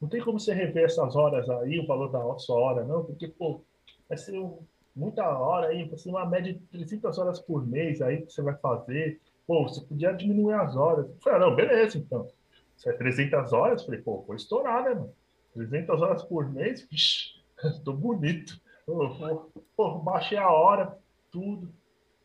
Não 0.00 0.08
tem 0.08 0.22
como 0.22 0.40
você 0.40 0.52
rever 0.52 0.84
essas 0.84 1.14
horas 1.14 1.48
aí, 1.48 1.78
o 1.78 1.86
valor 1.86 2.08
da 2.10 2.38
sua 2.38 2.58
hora, 2.58 2.84
não, 2.84 3.04
porque, 3.04 3.28
pô, 3.28 3.60
vai 4.08 4.18
ser 4.18 4.38
um 4.38 4.58
muita 4.94 5.26
hora 5.26 5.68
aí, 5.68 5.88
você 5.88 6.08
uma 6.08 6.26
média 6.26 6.52
de 6.52 6.60
300 6.60 7.18
horas 7.18 7.40
por 7.40 7.66
mês 7.66 8.00
aí 8.02 8.22
que 8.22 8.32
você 8.32 8.42
vai 8.42 8.54
fazer. 8.56 9.20
Pô, 9.46 9.62
você 9.62 9.80
podia 9.80 10.12
diminuir 10.12 10.54
as 10.54 10.76
horas. 10.76 11.06
Eu 11.06 11.16
falei, 11.20 11.38
ah, 11.38 11.40
não, 11.40 11.54
beleza, 11.54 11.98
então. 11.98 12.28
Se 12.76 12.88
é 12.88 12.92
300 12.92 13.52
horas, 13.52 13.84
falei, 13.84 14.00
pô, 14.00 14.22
vou 14.22 14.36
estourar, 14.36 14.84
né, 14.84 14.94
mano? 14.94 15.12
300 15.54 16.00
horas 16.00 16.22
por 16.22 16.48
mês, 16.50 16.86
vixi, 16.90 17.42
tô 17.84 17.92
bonito. 17.92 18.60
Pô, 19.76 19.98
baixei 19.98 20.38
a 20.38 20.50
hora, 20.50 20.98
tudo. 21.30 21.72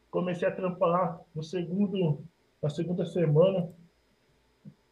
Comecei 0.09 0.47
a 0.47 0.51
trampar 0.51 1.19
no 1.35 1.43
segundo, 1.43 2.23
na 2.61 2.69
segunda 2.69 3.05
semana. 3.05 3.69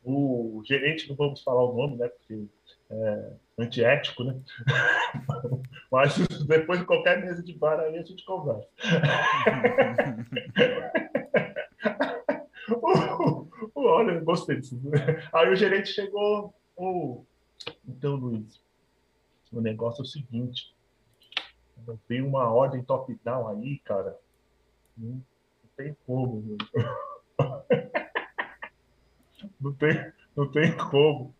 O 0.03 0.61
gerente, 0.64 1.10
não 1.10 1.15
vamos 1.15 1.41
falar 1.41 1.64
o 1.64 1.76
nome, 1.76 1.97
né, 1.97 2.07
porque 2.07 2.45
é, 2.91 3.34
antiético, 3.57 4.23
né? 4.23 4.40
Mas 5.91 6.15
depois 6.45 6.80
de 6.80 6.86
qualquer 6.86 7.23
mesa 7.23 7.41
de 7.41 7.53
bar 7.53 7.80
aí 7.80 7.98
a 7.98 8.03
gente 8.03 8.23
conversa. 8.26 8.68
Olha, 13.76 14.19
gostei 14.22 14.60
disso. 14.60 14.80
Aí 15.32 15.49
o 15.49 15.56
gerente 15.56 15.90
chegou. 15.90 16.53
Oh, 16.76 17.23
então, 17.88 18.15
Luiz, 18.15 18.61
o 19.52 19.61
negócio 19.61 20.02
é 20.02 20.03
o 20.03 20.07
seguinte. 20.07 20.73
Tem 22.07 22.22
uma 22.22 22.52
ordem 22.52 22.84
top-down 22.84 23.48
aí, 23.48 23.80
cara. 23.80 24.18
Não, 24.98 25.22
tem 25.77 25.95
como. 26.06 26.57
Não 29.60 29.73
tem, 29.73 30.11
não 30.36 30.52
tem 30.52 30.76
como. 30.76 31.34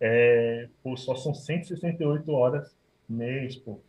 É, 0.00 0.68
pô, 0.82 0.96
só 0.96 1.14
são 1.14 1.34
168 1.34 2.32
horas 2.32 2.74
mês, 3.08 3.56
pô. 3.56 3.80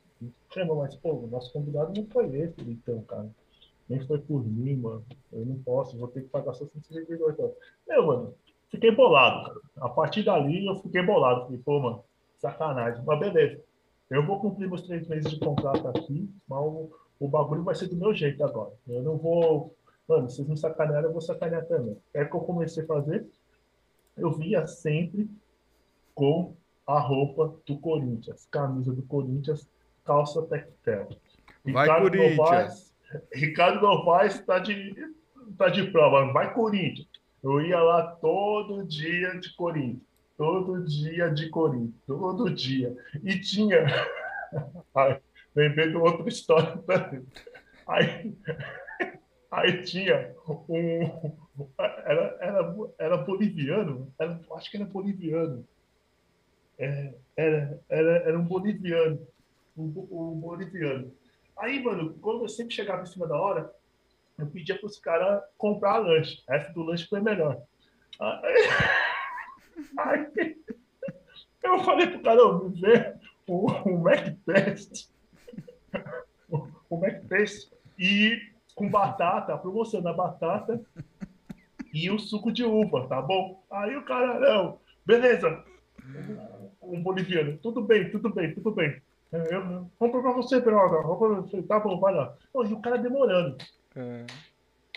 Chama, 0.54 0.76
mas, 0.76 0.96
pô, 0.96 1.28
nosso 1.32 1.54
convidado 1.54 1.94
não 1.96 2.06
foi 2.08 2.36
esse, 2.36 2.62
então, 2.62 3.02
cara. 3.04 3.30
Nem 3.88 4.00
foi 4.06 4.20
por 4.20 4.46
mim, 4.46 4.76
mano. 4.76 5.06
Eu 5.32 5.46
não 5.46 5.56
posso, 5.60 5.98
vou 5.98 6.08
ter 6.08 6.22
que 6.22 6.30
pagar 6.30 6.54
só 6.54 6.66
152 6.66 7.36
dólares. 7.36 7.58
Meu, 7.88 8.06
mano, 8.06 8.34
fiquei 8.70 8.92
bolado, 8.92 9.46
cara. 9.46 9.60
A 9.78 9.90
partir 9.90 10.24
dali 10.24 10.66
eu 10.66 10.76
fiquei 10.76 11.02
bolado. 11.04 11.46
Falei, 11.46 11.60
pô, 11.60 11.80
mano, 11.80 12.04
sacanagem. 12.40 13.04
Mas 13.06 13.20
beleza. 13.20 13.62
Eu 14.10 14.26
vou 14.26 14.40
cumprir 14.40 14.68
meus 14.68 14.82
três 14.82 15.08
meses 15.08 15.32
de 15.32 15.40
contrato 15.40 15.88
aqui, 15.88 16.30
mas 16.48 16.60
o, 16.60 16.92
o 17.20 17.28
bagulho 17.28 17.64
vai 17.64 17.74
ser 17.76 17.88
do 17.88 17.96
meu 17.96 18.14
jeito 18.14 18.44
agora. 18.44 18.72
Eu 18.88 19.02
não 19.02 19.18
vou. 19.18 19.74
Mano, 20.08 20.30
vocês 20.30 20.48
me 20.48 20.58
sacanearam, 20.58 21.08
eu 21.08 21.14
vou 21.14 21.22
sacanear 21.22 21.66
também. 21.66 21.98
É 22.14 22.26
que 22.26 22.36
eu 22.36 22.42
comecei 22.42 22.84
a 22.84 22.88
fazer. 22.88 23.26
Eu 24.18 24.32
via 24.32 24.68
sempre 24.68 25.30
com 26.14 26.56
a 26.86 27.00
roupa 27.00 27.56
do 27.66 27.78
Corinthians, 27.80 28.48
camisa 28.52 28.94
do 28.94 29.04
Corinthians, 29.04 29.68
calça 30.04 30.42
tectel. 30.44 31.10
Vai, 31.66 31.84
Ricardo 31.84 32.10
Corinthians! 32.10 32.38
Novaes, 32.38 32.96
Ricardo 33.34 33.82
Novaes 33.82 34.36
está 34.36 34.60
de, 34.60 34.96
tá 35.58 35.70
de 35.70 35.90
prova, 35.92 36.32
vai 36.32 36.54
Corinthians. 36.54 37.08
Eu 37.44 37.62
ia 37.62 37.80
lá 37.80 38.08
todo 38.16 38.86
dia 38.86 39.40
de 39.40 39.56
Corinthians, 39.56 40.04
todo 40.38 40.84
dia 40.84 41.30
de 41.30 41.50
Corinthians, 41.50 41.94
todo 42.06 42.50
dia. 42.50 42.96
E 43.24 43.40
tinha. 43.40 43.86
Ai, 44.94 45.20
lembrei 45.56 45.90
de 45.90 45.96
outra 45.96 46.28
história 46.28 46.78
também. 46.78 47.26
Aí, 47.88 48.36
aí 49.50 49.84
tinha 49.84 50.36
um. 50.70 51.42
Era, 51.78 52.38
era, 52.42 52.76
era 52.98 53.18
boliviano, 53.18 54.12
era, 54.18 54.40
acho 54.56 54.72
que 54.72 54.78
era 54.78 54.86
boliviano 54.86 55.68
é, 56.82 57.14
era, 57.38 57.80
era, 57.88 58.12
era 58.24 58.40
um 58.40 58.44
boliviano. 58.44 59.26
Um, 59.78 59.84
um, 60.12 60.40
boliviano. 60.40 61.14
Aí, 61.56 61.82
mano, 61.82 62.16
quando 62.20 62.44
eu 62.44 62.49
sempre 62.49 62.74
chegava 62.74 63.03
em 63.03 63.06
cima 63.06 63.28
da 63.28 63.40
hora, 63.40 63.72
eu 64.38 64.48
pedia 64.48 64.78
para 64.78 64.88
os 64.88 64.99
caras 64.99 65.44
comprar 65.58 65.99
lanche. 65.99 66.41
Essa 66.49 66.74
do 66.74 66.82
lanche 66.82 67.08
foi 67.08 67.22
melhor. 67.22 67.62
Aí, 68.20 68.68
aí 69.99 70.56
eu 71.64 71.80
falei 71.84 72.08
pro 72.08 72.24
cara, 72.24 72.53
me 72.58 72.82
vê 72.82 73.16
o, 73.48 73.72
o 73.72 74.10
McTest. 74.10 75.10
O, 76.49 76.68
o 76.90 77.06
McTest. 77.06 77.72
E 77.98 78.41
com 78.76 78.90
batata, 78.90 79.58
promoção 79.58 80.02
da 80.02 80.12
batata 80.12 80.82
e 81.94 82.12
o 82.12 82.20
suco 82.20 82.52
de 82.52 82.66
uva, 82.66 83.08
tá 83.08 83.22
bom? 83.22 83.64
Aí 83.72 83.95
o 83.95 84.03
cara, 84.03 84.38
não, 84.38 84.80
beleza 85.06 85.64
um 86.82 87.02
boliviano. 87.02 87.58
Tudo 87.58 87.82
bem, 87.82 88.10
tudo 88.10 88.30
bem, 88.34 88.53
tudo 88.53 88.72
bem. 88.72 89.02
É, 89.32 89.56
eu 89.56 89.90
compro 89.98 90.22
pra 90.22 90.34
você, 90.34 90.60
droga. 90.60 91.02
Você, 91.02 91.62
tá 91.64 91.80
bom, 91.80 91.99
vai 91.99 92.14
lá. 92.14 92.38
E 92.53 92.74
o 92.74 92.82
cara 92.82 92.98
demorando. 92.98 93.58
É. 93.95 94.26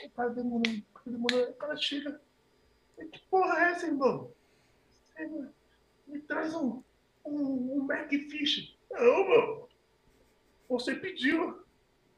O 0.05 0.11
cara 0.11 0.31
demorando, 0.31 0.79
o 0.79 0.95
cara 0.95 1.17
demorando. 1.17 1.51
O 1.51 1.55
cara 1.55 1.77
chega. 1.77 2.21
Que 3.13 3.21
porra 3.31 3.59
é 3.59 3.73
essa, 3.73 3.87
irmão? 3.87 4.31
Você 4.89 5.29
me 6.07 6.21
traz 6.21 6.55
um, 6.55 6.83
um, 7.25 7.77
um 7.77 7.85
Macfish. 7.85 8.77
Não, 8.91 9.29
mano. 9.29 9.69
Você 10.69 10.95
pediu. 10.95 11.63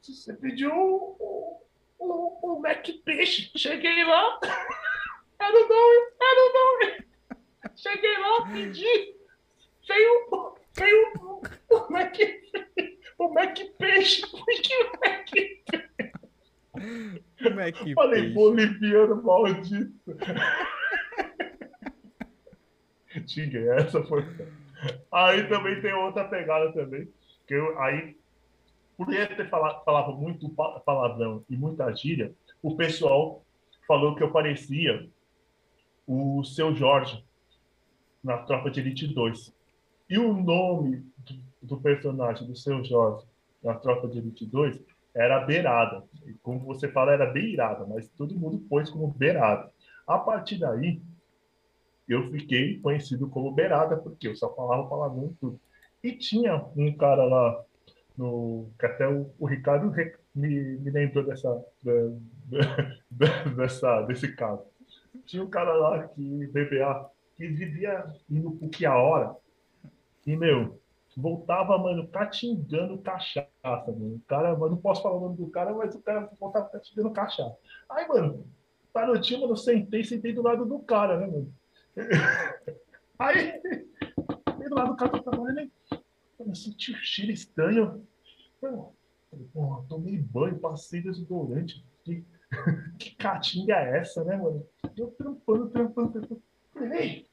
Você 0.00 0.32
pediu 0.34 0.70
um, 0.72 1.58
um, 2.00 2.38
um 2.42 2.60
Mac 2.60 2.86
Peixe. 3.04 3.50
Cheguei 3.56 4.04
lá. 4.04 4.40
Era 5.38 5.52
o 5.52 5.68
nome, 5.68 6.12
era 6.18 6.40
o 6.40 6.52
nome. 6.54 7.06
Cheguei 7.76 8.18
lá, 8.18 8.46
pedi. 8.50 9.15
Veio, 9.86 10.54
veio 10.76 11.12
o, 11.18 11.42
o 11.70 11.92
Mac, 11.92 12.16
o 13.18 13.28
Mac 13.32 13.56
Peixe. 13.78 14.22
Que 14.22 14.32
Peixe? 14.44 14.72
O 17.44 17.50
Mac 17.54 17.76
Falei, 17.94 18.22
Peixe. 18.22 18.34
boliviano 18.34 19.22
maldito. 19.22 19.92
Tinha, 23.26 23.72
essa 23.74 24.02
foi. 24.04 24.22
Aí 25.10 25.48
também 25.48 25.80
tem 25.80 25.92
outra 25.94 26.24
pegada 26.28 26.72
também. 26.72 27.08
Que 27.46 27.54
eu, 27.54 27.78
aí, 27.80 28.16
por 28.96 29.12
ele 29.12 29.34
ter 29.34 29.48
falado, 29.48 29.84
falava 29.84 30.12
muito 30.12 30.48
palavrão 30.84 31.44
e 31.48 31.56
muita 31.56 31.94
gíria, 31.94 32.34
o 32.62 32.76
pessoal 32.76 33.44
falou 33.86 34.14
que 34.14 34.22
eu 34.22 34.32
parecia 34.32 35.08
o 36.06 36.44
seu 36.44 36.74
Jorge 36.74 37.24
na 38.22 38.38
Tropa 38.38 38.70
de 38.70 38.80
Elite 38.80 39.06
2. 39.06 39.55
E 40.08 40.18
o 40.18 40.32
nome 40.34 41.04
do, 41.60 41.80
personagem 41.80 42.46
do 42.46 42.56
seu 42.56 42.82
Jorge 42.84 43.26
na 43.62 43.74
Tropa 43.74 44.06
de 44.08 44.18
Elite 44.18 44.46
2 44.46 44.80
era 45.14 45.44
Beirada. 45.44 46.04
E 46.24 46.34
como 46.34 46.60
você 46.60 46.88
fala, 46.88 47.12
era 47.12 47.26
Beirada, 47.26 47.84
mas 47.86 48.08
todo 48.10 48.38
mundo 48.38 48.58
pôs 48.68 48.88
como 48.88 49.08
Beirada. 49.08 49.70
A 50.06 50.18
partir 50.18 50.58
daí, 50.58 51.00
eu 52.08 52.30
fiquei 52.30 52.78
conhecido 52.80 53.28
como 53.28 53.50
Beirada, 53.50 53.96
porque 53.96 54.28
eu 54.28 54.36
só 54.36 54.54
falava 54.54 54.88
palavrão 54.88 55.34
tudo. 55.40 55.58
E 56.02 56.12
tinha 56.12 56.64
um 56.76 56.96
cara 56.96 57.24
lá, 57.24 57.64
no, 58.16 58.68
que 58.78 58.86
até 58.86 59.08
o, 59.08 59.30
o 59.38 59.46
Ricardo 59.46 59.92
me, 60.34 60.78
me 60.78 60.90
lembrou 60.90 61.24
dessa, 61.24 61.64
dessa, 63.56 64.02
desse 64.02 64.36
caso. 64.36 64.62
Tinha 65.24 65.42
um 65.42 65.50
cara 65.50 65.72
lá 65.72 66.06
que, 66.06 66.46
BBA, 66.46 67.10
que 67.36 67.48
vivia 67.48 68.06
indo 68.30 68.52
por 68.52 68.68
que 68.68 68.86
a 68.86 68.94
hora, 68.94 69.34
e, 70.26 70.36
meu, 70.36 70.80
voltava, 71.16 71.78
mano, 71.78 72.08
catingando 72.08 72.98
cachaça, 72.98 73.48
mano. 73.62 74.16
O 74.16 74.22
cara, 74.26 74.56
mano, 74.56 74.74
não 74.74 74.82
posso 74.82 75.02
falar 75.02 75.16
o 75.16 75.20
nome 75.20 75.36
do 75.36 75.48
cara, 75.48 75.72
mas 75.72 75.94
o 75.94 76.02
cara 76.02 76.28
voltava 76.38 76.68
catingando 76.68 77.10
cachaça. 77.12 77.56
Aí, 77.88 78.06
mano, 78.08 78.46
parotinho, 78.92 79.42
mano, 79.42 79.56
sentei, 79.56 80.04
sentei 80.04 80.34
do 80.34 80.42
lado 80.42 80.66
do 80.66 80.78
cara, 80.80 81.18
né, 81.18 81.26
mano? 81.26 81.54
Aí, 83.18 83.62
do 84.68 84.74
lado 84.74 84.90
do 84.90 84.96
cara, 84.96 85.12
tô 85.12 85.22
trabalhando, 85.22 85.70
eu 86.40 86.54
senti 86.54 86.92
um 86.92 86.96
cheiro 86.96 87.32
estranho. 87.32 88.06
Porra, 89.52 89.84
tomei 89.88 90.18
banho, 90.18 90.58
passei 90.58 91.00
desodorante. 91.00 91.84
Que, 92.04 92.24
que 92.98 93.14
catinga 93.16 93.74
é 93.74 93.98
essa, 93.98 94.22
né, 94.24 94.36
mano? 94.36 94.66
Eu 94.96 95.08
trampando, 95.12 95.70
trampando, 95.70 96.12
trampando. 96.12 96.42
Ei, 96.94 97.26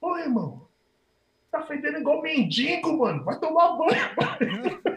ô, 0.00 0.16
irmão, 0.16 0.68
Tá 1.54 1.62
fedendo 1.62 1.98
igual 1.98 2.20
mendigo, 2.20 2.98
mano. 2.98 3.22
Vai 3.22 3.38
tomar 3.38 3.76
banho, 3.76 3.94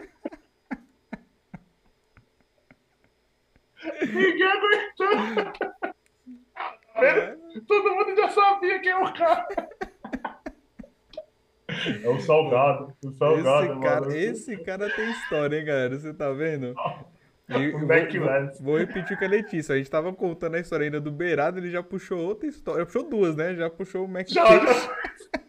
Ninguém 4.12 4.42
aguentou. 4.42 5.06
É. 6.96 7.36
Todo 7.64 7.94
mundo 7.94 8.16
já 8.16 8.28
sabia 8.30 8.80
quem 8.80 8.90
é 8.90 8.96
o 8.96 9.14
cara. 9.14 9.46
É 12.02 12.08
o 12.08 12.18
salgado. 12.18 12.92
O 13.04 13.12
salgado, 13.12 13.66
esse 13.66 13.80
cara, 13.80 14.16
esse 14.16 14.56
cara 14.64 14.90
tem 14.90 15.10
história, 15.12 15.60
hein, 15.60 15.64
galera? 15.64 15.96
Você 15.96 16.12
tá 16.12 16.32
vendo? 16.32 16.74
E, 17.50 17.70
vou, 17.70 17.80
vou, 17.80 17.88
vou, 18.60 18.76
repetir 18.76 19.18
com 19.18 19.24
a 19.24 19.28
Letícia. 19.28 19.74
A 19.74 19.78
gente 19.78 19.90
tava 19.90 20.12
contando 20.12 20.56
a 20.56 20.60
história 20.60 20.84
ainda 20.84 21.00
do 21.00 21.10
Beirado, 21.10 21.58
ele 21.58 21.70
já 21.70 21.82
puxou 21.82 22.18
outra 22.18 22.46
história. 22.46 22.84
Puxou 22.84 23.08
duas, 23.08 23.34
né? 23.36 23.54
Já 23.54 23.70
puxou 23.70 24.04
o 24.04 24.08
Mac 24.08 24.28
já, 24.28 24.44
já. 24.44 24.94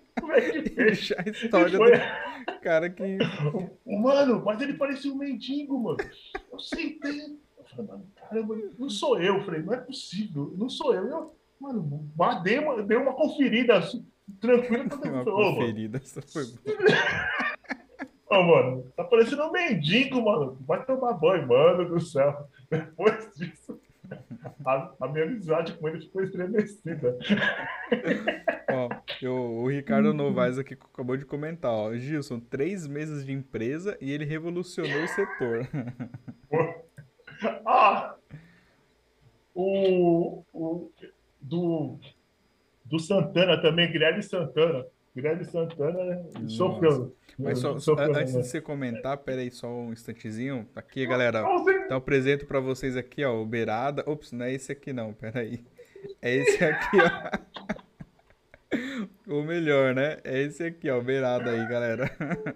Já 0.93 1.15
a 1.25 1.29
história 1.29 1.77
foi... 1.77 1.91
do 1.91 2.59
cara 2.61 2.89
que. 2.89 3.17
Mano, 3.85 4.41
mas 4.43 4.61
ele 4.61 4.73
parecia 4.73 5.11
um 5.11 5.17
mendigo, 5.17 5.77
mano. 5.79 5.97
Eu 6.51 6.59
sentei. 6.59 7.37
Eu 7.57 7.65
falei, 7.65 7.87
mano, 7.87 8.07
caramba, 8.15 8.57
não 8.77 8.89
sou 8.89 9.19
eu. 9.19 9.37
Eu 9.37 9.43
falei, 9.43 9.61
não 9.61 9.73
é 9.73 9.77
possível, 9.77 10.53
não 10.57 10.69
sou 10.69 10.93
eu. 10.93 11.07
eu 11.07 11.35
mano, 11.59 12.09
dei 12.43 12.59
uma, 12.59 12.81
dei 12.81 12.97
uma 12.97 13.13
conferida 13.13 13.81
tranquila. 14.39 14.85
Uma 15.03 15.25
conferida, 15.25 15.97
essa 15.97 16.21
foi 16.21 16.43
Ô, 18.31 18.35
oh, 18.35 18.43
mano, 18.43 18.83
tá 18.95 19.03
parecendo 19.03 19.43
um 19.43 19.51
mendigo, 19.51 20.21
mano. 20.21 20.55
Vai 20.61 20.85
tomar 20.85 21.13
banho, 21.13 21.47
mano 21.47 21.89
do 21.89 21.99
céu. 21.99 22.47
Depois 22.69 23.35
disso, 23.35 23.79
a, 24.65 24.93
a 25.01 25.07
minha 25.07 25.25
amizade 25.25 25.73
com 25.73 25.87
ele 25.87 26.01
ficou 26.01 26.23
estremecida. 26.23 27.17
Ó, 28.71 28.89
eu, 29.21 29.35
o 29.35 29.67
Ricardo 29.67 30.13
Novaes 30.13 30.59
aqui 30.59 30.75
acabou 30.75 31.17
de 31.17 31.25
comentar, 31.25 31.71
ó. 31.71 31.91
Gilson, 31.95 32.39
três 32.39 32.85
meses 32.85 33.25
de 33.25 33.31
empresa 33.31 33.97
e 33.99 34.11
ele 34.11 34.25
revolucionou 34.25 35.03
o 35.03 35.07
setor. 35.07 35.67
ah! 37.65 38.15
O, 39.55 40.43
o 40.53 40.91
do, 41.41 41.99
do 42.85 42.99
Santana 42.99 43.59
também, 43.59 43.91
Guilherme 43.91 44.21
Santana. 44.21 44.85
Guilherme 45.21 45.45
Santana 45.45 46.25
sofreu. 46.47 47.15
Mas 47.37 47.59
só, 47.59 47.77
sofreu, 47.79 48.15
antes 48.15 48.33
né? 48.33 48.41
de 48.41 48.47
você 48.47 48.61
comentar, 48.61 49.17
pera 49.17 49.41
aí 49.41 49.51
só 49.51 49.67
um 49.67 49.93
instantezinho. 49.93 50.67
Aqui, 50.75 51.05
galera, 51.05 51.43
tá 51.87 51.95
apresento 51.95 52.45
para 52.45 52.59
vocês 52.59 52.97
aqui, 52.97 53.23
ó, 53.23 53.41
o 53.41 53.45
Beirada. 53.45 54.03
Ops, 54.05 54.31
não 54.31 54.45
é 54.45 54.53
esse 54.53 54.71
aqui 54.71 54.91
não, 54.91 55.13
pera 55.13 55.41
aí. 55.41 55.63
É 56.21 56.35
esse 56.35 56.63
aqui, 56.63 56.97
ó. 56.97 57.69
O 59.27 59.43
melhor, 59.43 59.93
né? 59.93 60.17
É 60.23 60.41
esse 60.41 60.63
aqui, 60.63 60.89
ó, 60.89 60.99
beirada 61.01 61.51
aí, 61.51 61.67
galera. 61.67 62.09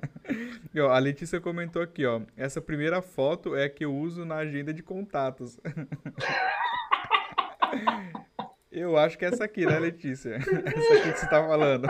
e, 0.74 0.80
ó, 0.80 0.92
a 0.92 0.98
Letícia 0.98 1.40
comentou 1.40 1.82
aqui, 1.82 2.06
ó. 2.06 2.22
Essa 2.36 2.62
primeira 2.62 3.02
foto 3.02 3.56
é 3.56 3.66
a 3.66 3.70
que 3.70 3.86
eu 3.86 3.96
uso 3.96 4.26
na 4.26 4.38
agenda 4.38 4.74
de 4.74 4.82
contatos. 4.82 5.60
eu 8.72 8.98
acho 8.98 9.18
que 9.18 9.26
é 9.26 9.28
essa 9.28 9.44
aqui, 9.44 9.66
né, 9.66 9.78
Letícia? 9.80 10.36
essa 10.36 10.94
aqui 10.96 11.14
que 11.14 11.20
você 11.20 11.28
tá 11.28 11.48
falando. 11.48 11.88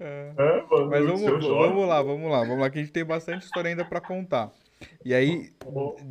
É, 0.00 0.32
mano, 0.36 0.68
Mas 0.88 1.04
vamos, 1.04 1.46
vamos 1.46 1.88
lá, 1.88 2.02
vamos 2.02 2.30
lá, 2.30 2.38
vamos 2.40 2.60
lá, 2.60 2.70
que 2.70 2.78
a 2.78 2.82
gente 2.82 2.92
tem 2.92 3.04
bastante 3.04 3.44
história 3.44 3.70
ainda 3.70 3.84
para 3.84 4.00
contar. 4.00 4.52
E 5.04 5.14
aí. 5.14 5.50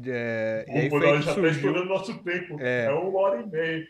É, 0.05 0.65
e 0.67 0.71
aí 0.71 0.89
foi 0.89 1.01
já 1.21 1.23
tá 1.23 1.33
surgiu... 1.33 1.85
nosso 1.85 2.17
tempo. 2.23 2.57
É, 2.59 2.85
é 2.85 2.91
uma 2.91 3.19
hora 3.19 3.41
e 3.41 3.47
meia. 3.47 3.87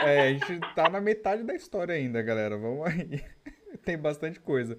É, 0.00 0.20
a 0.20 0.32
gente 0.32 0.60
tá 0.74 0.88
na 0.88 1.00
metade 1.00 1.42
da 1.42 1.54
história 1.54 1.94
ainda, 1.94 2.22
galera. 2.22 2.56
Vamos 2.56 2.86
aí. 2.86 3.22
Tem 3.84 3.98
bastante 3.98 4.40
coisa. 4.40 4.78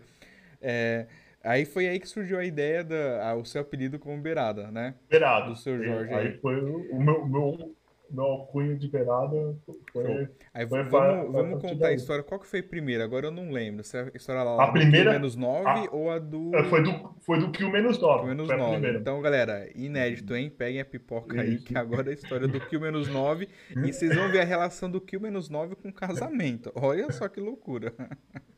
É, 0.61 1.07
aí 1.43 1.65
foi 1.65 1.87
aí 1.87 1.99
que 1.99 2.07
surgiu 2.07 2.39
a 2.39 2.45
ideia 2.45 2.83
da 2.83 3.35
o 3.35 3.45
seu 3.45 3.61
apelido 3.61 3.99
como 3.99 4.21
Beirada, 4.21 4.71
né? 4.71 4.95
Beirada. 5.09 5.49
Do 5.49 5.55
seu 5.55 5.83
Jorge 5.83 6.13
aí. 6.13 6.27
Aí 6.27 6.37
foi 6.37 6.59
o 6.61 6.99
meu, 6.99 7.25
meu, 7.27 7.75
meu 8.13 8.25
alcunho 8.25 8.77
de 8.77 8.87
beirada 8.87 9.57
foi. 9.91 10.29
Aí 10.53 10.67
foi 10.67 10.83
vamos, 10.83 11.31
vamos 11.31 11.61
contar 11.61 11.87
a 11.87 11.93
história. 11.93 12.23
Qual 12.23 12.39
que 12.39 12.45
foi 12.45 12.61
primeiro? 12.61 13.03
Agora 13.03 13.27
eu 13.27 13.31
não 13.31 13.51
lembro. 13.51 13.83
Se 13.83 13.97
a 13.97 14.11
história 14.13 14.43
lá 14.43 14.63
a 14.63 14.71
primeira, 14.71 15.11
do 15.11 15.13
menos 15.13 15.35
9 15.35 15.67
a, 15.67 15.87
ou 15.91 16.11
a 16.11 16.19
do. 16.19 16.55
É, 16.55 16.63
foi 16.65 16.83
do, 16.83 17.15
foi 17.21 17.39
do 17.39 17.51
Kill 17.51 17.71
menos 17.71 17.99
9. 17.99 18.27
menos 18.27 18.47
9. 18.47 18.97
Então, 18.99 19.19
galera, 19.21 19.67
inédito, 19.75 20.35
hein? 20.35 20.49
Peguem 20.49 20.79
a 20.79 20.85
pipoca 20.85 21.35
Isso. 21.37 21.43
aí, 21.43 21.57
que 21.57 21.75
agora 21.75 22.09
é 22.09 22.11
a 22.11 22.13
história 22.13 22.47
do 22.47 22.59
Kill 22.59 22.79
menos 22.79 23.07
9. 23.07 23.49
e 23.75 23.91
vocês 23.91 24.15
vão 24.15 24.31
ver 24.31 24.41
a 24.41 24.45
relação 24.45 24.89
do 24.89 25.01
Kill 25.01 25.19
menos 25.19 25.49
9 25.49 25.75
com 25.75 25.91
casamento. 25.91 26.71
Olha 26.75 27.11
só 27.11 27.27
que 27.27 27.39
loucura. 27.39 27.93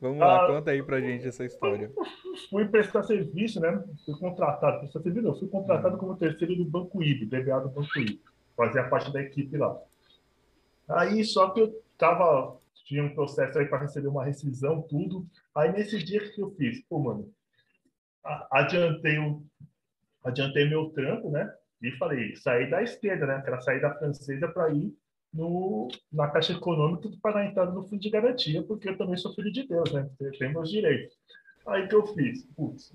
Vamos 0.00 0.18
lá, 0.18 0.44
ah, 0.44 0.46
conta 0.46 0.72
aí 0.72 0.82
pra 0.82 1.00
gente 1.00 1.26
essa 1.26 1.42
história. 1.44 1.90
Fui 2.50 2.66
prestar 2.66 3.02
serviço, 3.02 3.60
né? 3.60 3.82
Fui 4.04 4.14
contratado, 4.18 4.80
prestar 4.80 5.00
serviço 5.00 5.26
não, 5.26 5.34
fui 5.34 5.48
contratado 5.48 5.96
como 5.96 6.16
terceiro 6.16 6.54
do 6.54 6.66
Banco 6.66 7.02
IB, 7.02 7.24
DBA 7.24 7.60
do 7.60 7.70
Banco 7.70 7.98
IB 7.98 8.20
fazia 8.56 8.88
parte 8.88 9.12
da 9.12 9.22
equipe 9.22 9.56
lá. 9.56 9.76
Aí, 10.88 11.24
só 11.24 11.50
que 11.50 11.60
eu 11.60 11.82
tava, 11.96 12.58
tinha 12.84 13.02
um 13.02 13.14
processo 13.14 13.58
aí 13.58 13.66
para 13.66 13.78
receber 13.78 14.08
uma 14.08 14.24
rescisão, 14.24 14.82
tudo. 14.82 15.26
Aí, 15.54 15.72
nesse 15.72 16.02
dia 16.02 16.20
que 16.30 16.40
eu 16.40 16.50
fiz, 16.52 16.82
pô, 16.88 16.98
mano, 16.98 17.32
adiantei, 18.50 19.18
o, 19.18 19.42
adiantei 20.22 20.68
meu 20.68 20.90
trampo, 20.90 21.30
né? 21.30 21.52
E 21.82 21.90
falei, 21.92 22.34
saí 22.36 22.68
da 22.70 22.82
esquerda, 22.82 23.26
né? 23.26 23.36
Aquela 23.36 23.60
saída 23.60 23.94
francesa 23.94 24.48
para 24.48 24.70
ir 24.70 24.96
no, 25.32 25.88
na 26.12 26.30
Caixa 26.30 26.52
Econômica 26.52 27.08
para 27.20 27.40
a 27.40 27.46
entrada 27.46 27.72
no 27.72 27.86
fundo 27.86 28.00
de 28.00 28.10
garantia, 28.10 28.62
porque 28.62 28.88
eu 28.88 28.96
também 28.96 29.16
sou 29.16 29.34
filho 29.34 29.52
de 29.52 29.66
Deus, 29.66 29.92
né? 29.92 30.08
Tenho 30.38 30.52
meus 30.52 30.70
direitos. 30.70 31.16
Aí 31.66 31.88
que 31.88 31.94
eu 31.94 32.06
fiz? 32.06 32.44
Putz, 32.54 32.94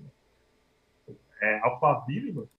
é, 1.42 1.58
Alphaville, 1.60 2.32
mano, 2.32 2.50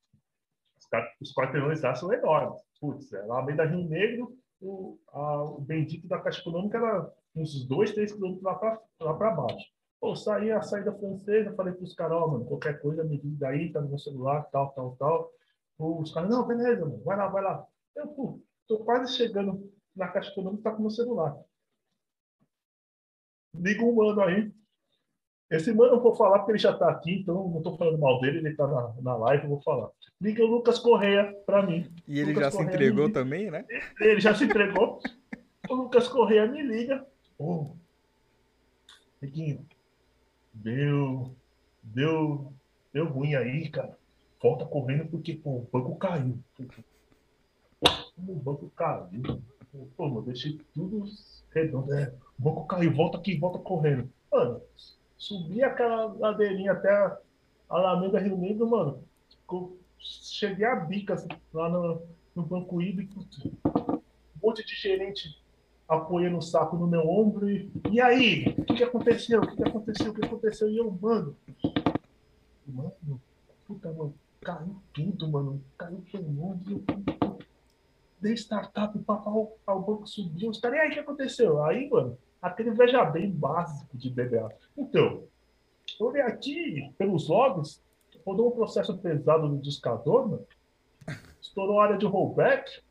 os 1.22 1.34
quarteirões 1.34 1.82
lá 1.82 1.96
são 1.96 2.12
enormes 2.12 2.62
putz, 2.82 3.14
é, 3.14 3.22
lá 3.22 3.42
bem 3.44 3.56
da 3.56 3.64
Rio 3.64 3.88
Negro, 3.88 4.36
o, 4.60 4.98
a, 5.10 5.44
o 5.44 5.62
bendito 5.62 6.08
da 6.08 6.20
Caixa 6.20 6.42
Econômica 6.42 6.78
era 6.78 7.14
uns 7.36 7.66
dois, 7.66 7.94
três 7.94 8.12
quilômetros 8.12 8.44
lá 8.44 8.56
para 9.14 9.32
baixo. 9.32 9.72
Pô, 10.00 10.16
saí 10.16 10.52
a 10.52 10.64
saída 10.64 10.92
francesa, 10.92 11.56
falei 11.56 11.74
para 11.74 11.84
os 11.84 11.94
caras, 11.94 12.18
oh, 12.20 12.28
mano, 12.28 12.46
qualquer 12.46 12.82
coisa 12.82 13.04
me 13.04 13.18
liga 13.18 13.50
aí, 13.50 13.72
tá 13.72 13.80
no 13.80 13.90
meu 13.90 14.00
celular, 14.00 14.44
tal, 14.52 14.74
tal, 14.74 14.96
tal. 14.98 15.32
Os 15.78 16.12
caras, 16.12 16.30
não, 16.30 16.46
beleza, 16.46 16.84
mano, 16.84 17.04
vai 17.04 17.16
lá, 17.16 17.28
vai 17.28 17.44
lá. 17.44 17.68
Eu, 17.96 18.08
pô, 18.08 18.42
tô 18.68 18.80
quase 18.80 19.14
chegando 19.16 19.72
na 19.96 20.08
Caixa 20.08 20.32
Econômica, 20.32 20.64
tá 20.64 20.76
com 20.76 20.82
meu 20.82 20.90
celular. 20.90 21.38
Liga 23.54 23.84
um 23.84 23.94
mano 23.94 24.22
aí, 24.22 24.52
esse 25.52 25.74
mano 25.74 25.96
eu 25.96 26.02
vou 26.02 26.16
falar 26.16 26.40
porque 26.40 26.54
ele 26.54 26.60
já 26.60 26.72
está 26.72 26.90
aqui, 26.90 27.16
então 27.16 27.50
não 27.50 27.58
estou 27.58 27.78
falando 27.78 28.00
mal 28.00 28.22
dele, 28.22 28.38
ele 28.38 28.50
está 28.50 28.66
na, 28.66 28.94
na 29.02 29.16
live, 29.18 29.44
eu 29.44 29.50
vou 29.50 29.62
falar. 29.62 29.90
Liga 30.22 30.42
o 30.44 30.48
Lucas 30.48 30.80
Correia 30.80 31.36
para 31.46 31.62
mim. 31.62 31.92
E 32.08 32.20
ele 32.20 32.32
Lucas 32.32 32.46
já 32.46 32.52
Correia 32.52 32.72
se 32.72 32.76
entregou 32.76 33.12
também, 33.12 33.52
né? 33.52 33.66
Ele 34.00 34.22
já 34.22 34.34
se 34.34 34.46
entregou. 34.46 35.02
o 35.70 35.76
Lucas 35.76 36.08
Correia 36.08 36.48
me 36.48 36.62
liga. 36.62 37.06
Ô, 37.38 37.52
oh, 37.54 37.76
deu, 40.54 41.36
deu, 41.84 42.54
deu 42.94 43.06
ruim 43.10 43.36
aí, 43.36 43.70
cara. 43.70 43.98
Volta 44.42 44.66
correndo 44.66 45.10
porque 45.10 45.34
pô, 45.34 45.58
o 45.58 45.70
banco 45.70 45.98
caiu. 45.98 46.40
O 48.18 48.36
banco 48.36 48.72
caiu. 48.74 49.42
Pô, 49.98 50.08
mano, 50.08 50.22
deixei 50.22 50.60
tudo 50.74 51.04
redondo. 51.54 51.94
É, 51.94 52.14
o 52.40 52.42
banco 52.42 52.66
caiu, 52.66 52.94
volta 52.94 53.18
aqui, 53.18 53.38
volta 53.38 53.60
correndo. 53.60 54.10
Mano, 54.32 54.62
subi 55.22 55.64
aquela 55.64 56.06
ladeirinha 56.18 56.72
até 56.72 56.90
a 56.90 57.18
Alameda 57.70 58.20
Rio 58.20 58.36
Negro, 58.36 58.68
mano. 58.68 59.04
Cheguei 60.00 60.66
a 60.66 60.76
bica 60.76 61.14
assim, 61.14 61.28
lá 61.54 61.70
no, 61.70 62.02
no 62.36 62.44
Banco 62.44 62.82
Hídrico. 62.82 63.24
Um 63.64 64.02
monte 64.42 64.66
de 64.66 64.76
gerente 64.76 65.40
apoiando 65.88 66.40
o 66.40 66.42
saco 66.42 66.76
no 66.76 66.88
meu 66.88 67.08
ombro 67.08 67.48
e, 67.52 67.72
e 67.92 68.02
aí, 68.02 68.56
o 68.58 68.66
que, 68.66 68.74
que 68.76 68.84
aconteceu? 68.84 69.42
O 69.42 69.48
que, 69.48 69.58
que 69.58 69.64
aconteceu? 69.64 70.12
O 70.12 70.14
que 70.16 70.26
aconteceu? 70.26 70.70
E 70.70 70.78
eu, 70.78 70.92
mano, 71.00 71.38
mano, 72.66 73.22
puta, 73.68 73.92
mano, 73.92 74.16
caiu 74.42 74.76
tudo, 74.92 75.28
mano, 75.28 75.64
caiu 75.78 76.04
todo 76.12 76.24
mundo. 76.24 76.84
Dei 78.20 78.34
startup, 78.34 78.98
o 78.98 79.04
papai 79.04 79.34
ao 79.68 79.82
banco 79.82 80.08
subiu, 80.08 80.50
os 80.50 80.60
caras, 80.60 80.78
e 80.78 80.82
aí, 80.82 80.90
o 80.90 80.94
que 80.94 81.00
aconteceu? 81.00 81.64
Aí, 81.64 81.88
mano, 81.90 82.18
aquele 82.42 82.72
veja 82.72 83.04
bem 83.06 83.30
básico 83.30 83.98
de 83.98 84.10
DBA. 84.10 84.50
Então, 84.78 85.24
eu 86.00 86.12
vi 86.12 86.22
aqui, 86.22 86.94
pelos 86.98 87.28
logs, 87.28 87.82
rodou 88.26 88.50
um 88.50 88.56
processo 88.56 88.98
pesado 88.98 89.48
no 89.48 89.62
discador, 89.62 90.42
estourou 91.42 91.80
a 91.80 91.86
área 91.86 91.98
de 91.98 92.06
rollback, 92.06 92.82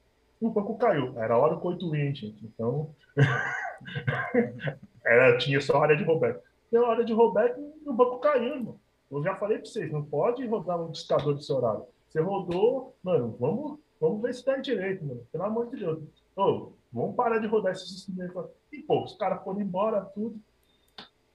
e 0.40 0.46
o 0.46 0.50
banco 0.50 0.78
caiu. 0.78 1.18
Era 1.18 1.36
hora 1.36 1.56
do 1.56 1.66
8 1.66 1.90
win, 1.90 2.14
gente. 2.14 2.44
Então, 2.44 2.94
era, 5.04 5.36
tinha 5.38 5.60
só 5.60 5.82
área 5.82 5.96
de 5.96 6.04
rollback. 6.04 6.40
Deu 6.70 6.86
a 6.86 6.92
área 6.92 7.04
de 7.04 7.12
rollback 7.12 7.60
e 7.60 7.88
o 7.88 7.92
banco 7.92 8.18
caiu, 8.18 8.56
mano. 8.56 8.80
Eu 9.10 9.22
já 9.24 9.34
falei 9.34 9.58
para 9.58 9.66
vocês, 9.66 9.90
não 9.90 10.04
pode 10.04 10.46
rodar 10.46 10.80
um 10.80 10.92
discador 10.92 11.34
desse 11.34 11.52
horário. 11.52 11.84
Você 12.08 12.20
rodou, 12.20 12.94
mano, 13.02 13.36
vamos, 13.40 13.78
vamos 14.00 14.22
ver 14.22 14.32
se 14.32 14.44
tá 14.44 14.56
direito, 14.56 15.04
mano. 15.04 15.26
Pelo 15.32 15.44
amor 15.44 15.68
de 15.68 15.76
Deus. 15.78 15.98
Ô, 16.36 16.72
vamos 16.92 17.16
parar 17.16 17.38
de 17.38 17.46
rodar 17.46 17.72
esse 17.72 17.86
sistema. 17.86 18.48
E, 18.72 18.82
pô, 18.82 19.04
os 19.04 19.16
caras 19.16 19.42
foram 19.42 19.60
embora, 19.60 20.04
tudo. 20.06 20.40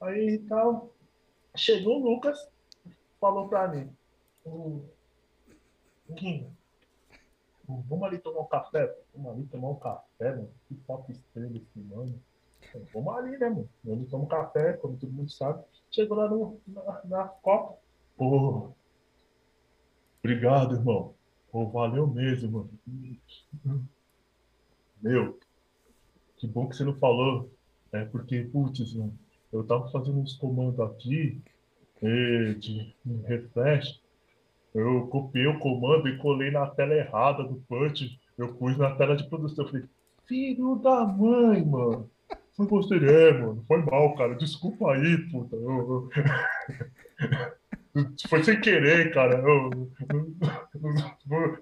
Aí 0.00 0.38
tal. 0.48 0.90
Chegou 1.54 2.00
o 2.00 2.04
Lucas, 2.04 2.38
falou 3.18 3.48
pra 3.48 3.68
mim: 3.68 3.90
o 4.44 4.84
Guinho, 6.10 6.54
vamos 7.66 8.02
ali 8.04 8.18
tomar 8.18 8.40
um 8.40 8.46
café? 8.46 8.94
Vamos 9.14 9.32
ali 9.32 9.46
tomar 9.46 9.70
um 9.70 9.76
café, 9.76 10.30
mano. 10.30 10.50
Que 10.68 10.74
top 10.74 11.10
estrela 11.12 11.56
esse 11.56 11.78
mano. 11.78 12.20
Vamos 12.92 13.14
ali, 13.16 13.38
né, 13.38 13.48
mano? 13.48 13.68
Eu 13.84 14.06
tomo 14.06 14.26
café, 14.26 14.74
como 14.74 14.96
todo 14.96 15.12
mundo 15.12 15.30
sabe. 15.30 15.64
Chegou 15.90 16.16
lá 16.16 16.28
no, 16.28 16.60
na, 16.66 17.00
na 17.04 17.24
Copa. 17.28 17.78
Pô, 18.16 18.72
obrigado, 20.20 20.74
irmão. 20.74 21.14
Pô, 21.50 21.66
valeu 21.68 22.06
mesmo, 22.06 22.68
mano. 23.64 23.90
Meu, 25.00 25.38
que 26.36 26.46
bom 26.46 26.68
que 26.68 26.76
você 26.76 26.84
não 26.84 26.94
falou, 26.94 27.50
né? 27.92 28.04
Porque, 28.06 28.42
putz, 28.44 28.94
eu 29.52 29.64
tava 29.64 29.90
fazendo 29.90 30.18
uns 30.18 30.34
comandos 30.34 30.78
aqui 30.80 31.40
de 32.58 32.94
refresh, 33.26 34.00
eu 34.74 35.06
copiei 35.06 35.46
o 35.46 35.58
comando 35.58 36.06
e 36.08 36.18
colei 36.18 36.50
na 36.50 36.66
tela 36.66 36.94
errada 36.94 37.42
do 37.42 37.56
punch, 37.66 38.20
eu 38.36 38.54
pus 38.54 38.76
na 38.76 38.94
tela 38.94 39.16
de 39.16 39.26
produção. 39.28 39.64
Eu 39.64 39.70
falei, 39.70 39.86
filho 40.26 40.76
da 40.76 41.06
mãe, 41.06 41.64
mano. 41.64 42.10
Foi 42.54 42.66
você, 42.66 42.96
é, 42.96 43.32
mano. 43.32 43.64
Foi 43.66 43.82
mal, 43.82 44.14
cara. 44.16 44.34
Desculpa 44.34 44.92
aí, 44.92 45.16
puta. 45.30 45.56
Eu, 45.56 45.62
eu... 45.80 46.10
Foi 48.28 48.44
sem 48.44 48.60
querer, 48.60 49.12
cara. 49.14 49.38
Eu... 49.38 49.70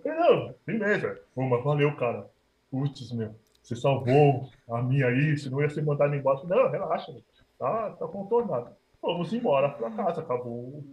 Não, 0.05 0.55
beleza. 0.67 1.21
Pô, 1.33 1.43
mas 1.49 1.63
valeu, 1.63 1.95
cara. 1.97 2.29
Putz, 2.71 3.13
meu 3.13 3.35
você 3.65 3.75
salvou 3.75 4.51
a 4.69 4.83
minha 4.83 5.07
aí, 5.07 5.39
se 5.39 5.49
não 5.49 5.63
ia 5.63 5.71
ser 5.71 5.83
mandado 5.83 6.15
embora. 6.15 6.47
Não, 6.47 6.71
relaxa, 6.71 7.17
tá, 7.59 7.93
tá 7.93 8.07
contornado. 8.07 8.77
Vamos 9.01 9.33
embora 9.33 9.71
para 9.71 9.91
casa, 9.91 10.21
acabou 10.21 10.85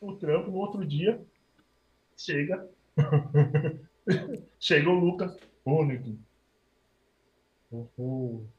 o, 0.00 0.16
trampo. 0.16 0.50
No 0.50 0.56
outro 0.56 0.84
dia, 0.84 1.24
chega, 2.16 2.68
chega 4.58 4.90
o 4.90 4.98
Lucas, 4.98 5.38
ô, 5.64 5.84
Neguinho, 5.84 6.18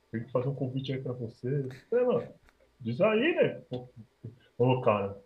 tem 0.10 0.24
que 0.24 0.32
fazer 0.32 0.48
um 0.48 0.56
convite 0.56 0.94
aí 0.94 1.02
para 1.02 1.12
você. 1.12 1.68
É, 1.92 2.04
mano, 2.06 2.34
diz 2.80 3.02
aí, 3.02 3.36
né? 3.36 3.62
Ô, 4.58 4.80
cara, 4.80 5.22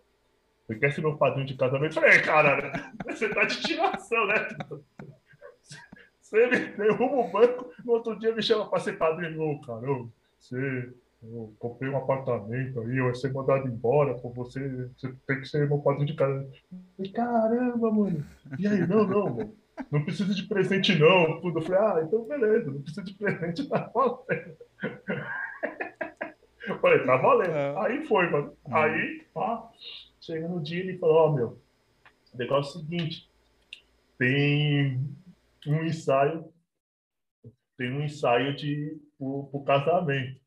você 0.66 0.76
quer 0.76 0.92
ser 0.92 1.02
meu 1.02 1.18
padrinho 1.18 1.46
de 1.46 1.56
casamento? 1.56 1.98
Eu 1.98 2.02
falei, 2.02 2.20
cara, 2.24 2.94
você 3.06 3.30
tá 3.30 3.44
de 3.44 3.62
tiração, 3.62 4.26
né? 4.26 4.48
Você 6.32 6.48
me 6.48 6.60
derruba 6.78 7.16
o 7.18 7.28
banco, 7.30 7.70
no 7.84 7.92
outro 7.92 8.18
dia 8.18 8.34
me 8.34 8.42
chama 8.42 8.70
para 8.70 8.80
ser 8.80 8.98
padrinho. 8.98 9.42
Ô, 9.42 9.60
cara, 9.60 9.82
você 10.40 10.94
eu 11.22 11.54
comprei 11.60 11.92
um 11.92 11.98
apartamento 11.98 12.80
aí, 12.80 12.98
eu 12.98 13.08
ia 13.08 13.14
ser 13.14 13.32
mandado 13.32 13.68
embora, 13.68 14.16
por 14.16 14.34
você, 14.34 14.90
você 14.98 15.14
tem 15.28 15.40
que 15.40 15.46
ser 15.46 15.68
meu 15.68 15.78
padrinho 15.78 16.08
de 16.08 16.16
casa. 16.16 16.50
E, 16.98 17.10
caramba, 17.10 17.92
mano. 17.92 18.26
E 18.58 18.66
aí, 18.66 18.88
não, 18.88 19.06
não, 19.06 19.30
mano. 19.30 19.56
Não 19.92 20.04
precisa 20.04 20.34
de 20.34 20.44
presente, 20.44 20.98
não. 20.98 21.40
Tudo. 21.42 21.60
Eu 21.60 21.64
falei, 21.64 21.82
ah, 21.82 22.04
então 22.06 22.24
beleza, 22.24 22.72
não 22.72 22.82
precisa 22.82 23.04
de 23.04 23.14
presente, 23.14 23.68
tá 23.70 23.92
valendo. 23.94 24.58
falei, 26.80 27.06
tá 27.06 27.18
valendo. 27.18 27.52
É. 27.52 27.78
Aí 27.78 28.06
foi, 28.08 28.30
mano. 28.30 28.54
Uhum. 28.66 28.76
Aí, 28.76 29.26
pá, 29.34 29.70
chega 30.20 30.48
no 30.48 30.62
dia 30.62 30.80
ele 30.80 30.98
falou, 30.98 31.16
ó, 31.16 31.28
oh, 31.28 31.34
meu, 31.34 31.60
o 32.34 32.38
negócio 32.38 32.80
é 32.80 32.82
o 32.82 32.86
seguinte, 32.86 33.30
tem 34.18 35.00
um 35.68 35.84
ensaio, 35.86 36.52
tem 37.78 37.92
um 37.92 38.04
ensaio 38.04 38.56
de 38.56 39.00
pro 39.18 39.64
casamento. 39.66 40.40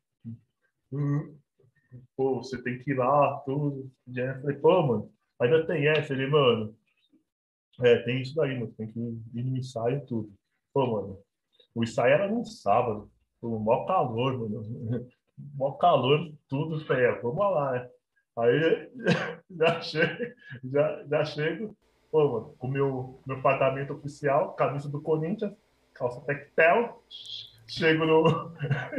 Pô, 2.15 2.41
você 2.41 2.61
tem 2.61 2.79
que 2.79 2.91
ir 2.91 2.97
lá, 2.97 3.37
tudo. 3.45 3.91
Eu 4.07 4.41
falei, 4.41 4.57
pô, 4.57 4.83
mano, 4.83 5.13
ainda 5.39 5.65
tem 5.65 5.87
essa, 5.87 6.13
ele, 6.13 6.27
mano. 6.27 6.75
É, 7.81 7.97
tem 8.03 8.21
isso 8.21 8.35
daí, 8.35 8.57
mano, 8.57 8.73
tem 8.73 8.91
que 8.91 8.99
ir 8.99 9.43
no 9.43 9.57
ensaio 9.57 9.97
e 9.97 10.05
tudo. 10.05 10.33
Pô, 10.73 10.87
mano, 10.87 11.19
o 11.73 11.83
ensaio 11.83 12.13
era 12.13 12.29
no 12.29 12.45
sábado, 12.45 13.11
pô, 13.41 13.59
maior 13.59 13.85
calor, 13.85 14.37
mano. 14.39 15.07
Mó 15.37 15.73
calor, 15.73 16.33
tudo, 16.47 16.85
feio, 16.85 17.21
vamos 17.21 17.37
lá, 17.37 17.73
né? 17.73 17.89
Aí 18.37 18.91
já 19.51 19.81
chego, 19.81 20.35
já, 20.63 21.05
já 21.07 21.25
chego, 21.25 21.77
pô, 22.15 22.31
mano, 22.31 22.55
com 22.57 22.67
o 22.67 22.71
meu, 22.71 23.19
meu 23.27 23.41
pagamento 23.41 23.91
oficial, 23.91 24.53
camisa 24.53 24.87
do 24.87 25.01
Corinthians, 25.01 25.51
calça 25.93 26.21
tectel, 26.21 27.03
chego 27.67 28.05
no. 28.05 28.53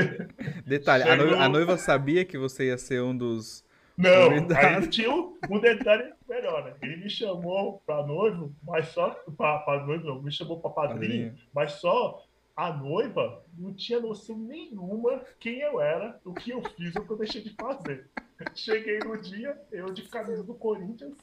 Detalhe, 0.67 1.05
chego 1.05 1.15
a, 1.15 1.17
noiva, 1.17 1.37
no... 1.37 1.43
a, 1.43 1.49
noiva, 1.49 1.79
sabia 1.79 2.27
que 2.27 2.37
você 2.37 2.67
ia 2.67 2.77
ser 2.77 3.03
um 3.03 3.17
dos. 3.17 3.65
Não, 3.97 4.29
aí 4.55 4.87
tinha 4.89 5.11
um, 5.11 5.35
um 5.49 5.59
detalhe 5.59 6.13
melhor, 6.29 6.63
né? 6.63 6.75
Ele 6.83 6.97
me 6.97 7.09
chamou 7.09 7.83
para 7.87 8.07
noivo, 8.07 8.55
mas 8.63 8.89
só. 8.89 9.09
Para 9.35 9.87
noivo, 9.87 10.05
não, 10.05 10.23
me 10.23 10.31
chamou 10.31 10.61
para 10.61 10.71
padrinho, 10.71 11.31
padrinho, 11.31 11.35
mas 11.55 11.73
só 11.73 12.23
a 12.55 12.71
noiva 12.71 13.43
não 13.57 13.73
tinha 13.73 13.99
noção 13.99 14.37
nenhuma 14.37 15.23
quem 15.41 15.61
eu 15.61 15.81
era, 15.81 16.21
o 16.23 16.35
que 16.35 16.51
eu 16.51 16.63
fiz, 16.63 16.95
o 16.95 17.03
que 17.03 17.13
eu 17.13 17.17
deixei 17.17 17.43
de 17.43 17.55
fazer. 17.55 18.11
Cheguei 18.55 18.99
no 18.99 19.19
dia, 19.19 19.59
eu 19.73 19.87
de 19.87 20.03
camisa 20.03 20.45
do 20.45 20.55
Corinthians, 20.55 21.17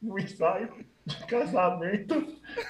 no 0.00 0.18
ensaio 0.18 0.72
de 1.04 1.26
casamento. 1.26 2.14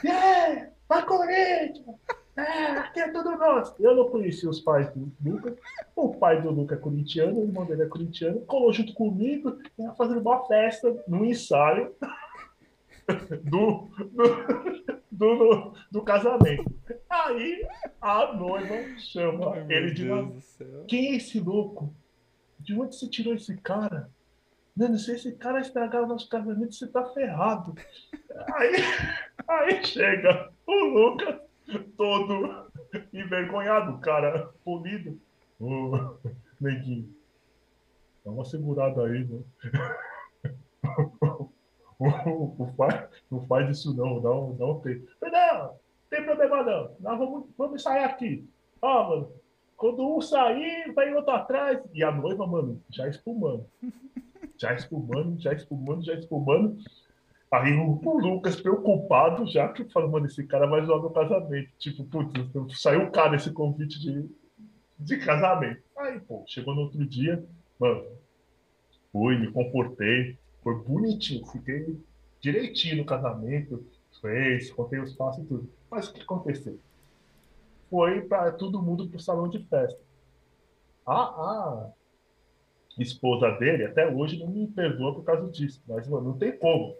Yeah! 0.05 0.71
Vai 0.89 1.05
Corinthians! 1.05 1.97
É, 2.37 2.67
aqui 2.73 3.01
é 3.01 3.11
tudo 3.11 3.37
nosso. 3.37 3.75
Eu 3.81 3.97
não 3.97 4.11
conhecia 4.11 4.49
os 4.49 4.61
pais 4.61 4.93
do 4.93 5.11
Lucas. 5.25 5.57
O 5.95 6.15
pai 6.15 6.43
do 6.43 6.51
Lucas 6.51 6.79
é 6.79 6.81
corintiano, 6.81 7.41
o 7.41 7.45
irmão 7.45 7.65
dele 7.65 7.85
é 7.85 7.87
corintiano. 7.87 8.41
Colou 8.43 8.73
junto 8.73 8.93
comigo, 8.93 9.59
ia 9.79 9.93
fazendo 9.93 10.21
uma 10.21 10.45
festa 10.47 11.03
no 11.09 11.25
ensaio 11.25 11.95
do, 13.43 13.89
do, 15.11 15.37
do, 15.39 15.75
do, 15.91 16.03
casamento. 16.03 16.71
Aí 17.09 17.67
a 18.03 18.35
noiva 18.35 18.99
chama 18.99 19.55
Ai, 19.55 19.67
ele 19.71 19.93
de 19.93 20.05
novo. 20.05 20.37
Quem 20.87 21.13
é 21.13 21.17
esse 21.17 21.41
louco? 21.41 21.95
De 22.61 22.79
onde 22.79 22.97
você 22.97 23.09
tirou 23.09 23.33
esse 23.33 23.57
cara? 23.57 24.11
Não, 24.77 24.99
se 24.99 25.13
esse 25.13 25.33
cara 25.33 25.61
estragar 25.61 26.03
o 26.03 26.07
nosso 26.07 26.29
casamento, 26.29 26.75
você 26.75 26.87
tá 26.87 27.05
ferrado. 27.07 27.75
Aí, 28.55 28.75
aí 29.49 29.85
chega 29.85 30.53
o 30.67 30.85
Lucas 30.85 31.41
todo 31.97 32.71
envergonhado, 33.13 33.99
cara, 34.01 34.51
polido. 34.63 35.19
Ô, 35.59 36.19
neguinho, 36.61 37.09
dá 38.23 38.31
uma 38.31 38.45
segurada 38.45 39.03
aí, 39.07 39.25
né? 39.25 39.41
não, 41.99 42.75
faz, 42.77 43.09
não 43.31 43.47
faz 43.47 43.79
isso 43.79 43.97
não, 43.97 44.21
dá 44.21 44.31
um, 44.31 44.55
dá 44.57 44.67
um 44.67 44.81
tempo. 44.81 45.09
Não, 45.23 45.79
tem 46.11 46.23
problema 46.23 46.63
não, 46.63 46.95
nós 47.01 47.19
vamos, 47.19 47.47
vamos 47.57 47.83
sair 47.83 48.05
aqui. 48.05 48.47
Ó, 48.83 49.09
mano, 49.09 49.33
quando 49.77 50.17
um 50.17 50.21
sair, 50.21 50.93
vai 50.93 51.15
outro 51.15 51.33
atrás. 51.33 51.83
E 51.95 52.03
a 52.03 52.11
noiva, 52.11 52.47
mano, 52.47 52.83
já 52.91 53.09
espumando. 53.09 53.67
Já 54.59 54.75
espumando, 54.75 55.39
já 55.41 55.53
espumando, 55.53 56.05
já 56.05 56.15
espumando. 56.15 56.77
Aí 57.51 57.73
o, 57.75 58.01
o, 58.03 58.19
Lucas, 58.19 58.61
preocupado 58.61 59.47
já, 59.47 59.69
que 59.69 59.85
falou, 59.85 60.11
mano, 60.11 60.27
esse 60.27 60.45
cara 60.47 60.67
vai 60.67 60.85
zoar 60.85 61.01
meu 61.01 61.11
casamento. 61.11 61.71
Tipo, 61.79 62.05
putz, 62.05 62.81
saiu 62.81 63.11
caro 63.11 63.37
esse 63.37 63.53
convite 63.53 64.01
de, 64.01 64.29
de 64.99 65.17
casamento. 65.19 65.83
Aí, 65.97 66.19
pô, 66.21 66.45
chegou 66.47 66.75
no 66.75 66.83
outro 66.83 67.05
dia, 67.07 67.45
mano, 67.79 68.05
fui, 69.13 69.39
me 69.39 69.51
comportei, 69.53 70.37
foi 70.63 70.75
bonitinho, 70.83 71.47
fiquei 71.47 71.97
direitinho 72.41 72.99
no 72.99 73.05
casamento, 73.05 73.87
fez, 74.21 74.71
contei 74.71 74.99
os 74.99 75.15
passos 75.15 75.45
e 75.45 75.47
tudo. 75.47 75.71
Mas 75.91 76.09
o 76.09 76.13
que 76.13 76.23
aconteceu? 76.23 76.79
Foi 77.89 78.23
para 78.23 78.51
todo 78.53 78.83
mundo 78.83 79.09
pro 79.09 79.21
salão 79.21 79.49
de 79.49 79.61
festa. 79.67 80.01
A, 81.07 81.15
a 81.15 81.91
esposa 83.03 83.51
dele, 83.53 83.85
até 83.85 84.13
hoje, 84.13 84.39
não 84.39 84.49
me 84.49 84.67
perdoa 84.67 85.15
por 85.15 85.25
causa 85.25 85.51
disso. 85.51 85.83
Mas, 85.87 86.09
mano, 86.09 86.31
não 86.31 86.39
tem 86.39 86.57
como 86.57 86.97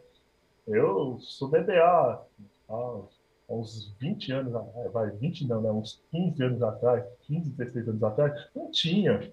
eu 0.67 1.19
sou 1.21 1.49
DBA 1.49 2.27
há 2.69 3.01
uns 3.49 3.95
20 4.01 4.33
anos, 4.33 4.55
é, 4.77 4.89
vai, 4.89 5.11
20 5.11 5.47
não, 5.47 5.61
né? 5.63 5.71
Uns 5.71 6.03
15 6.11 6.43
anos 6.43 6.63
atrás, 6.63 7.05
15, 7.23 7.51
16 7.51 7.89
anos 7.89 8.03
atrás, 8.03 8.49
não 8.55 8.71
tinha. 8.71 9.33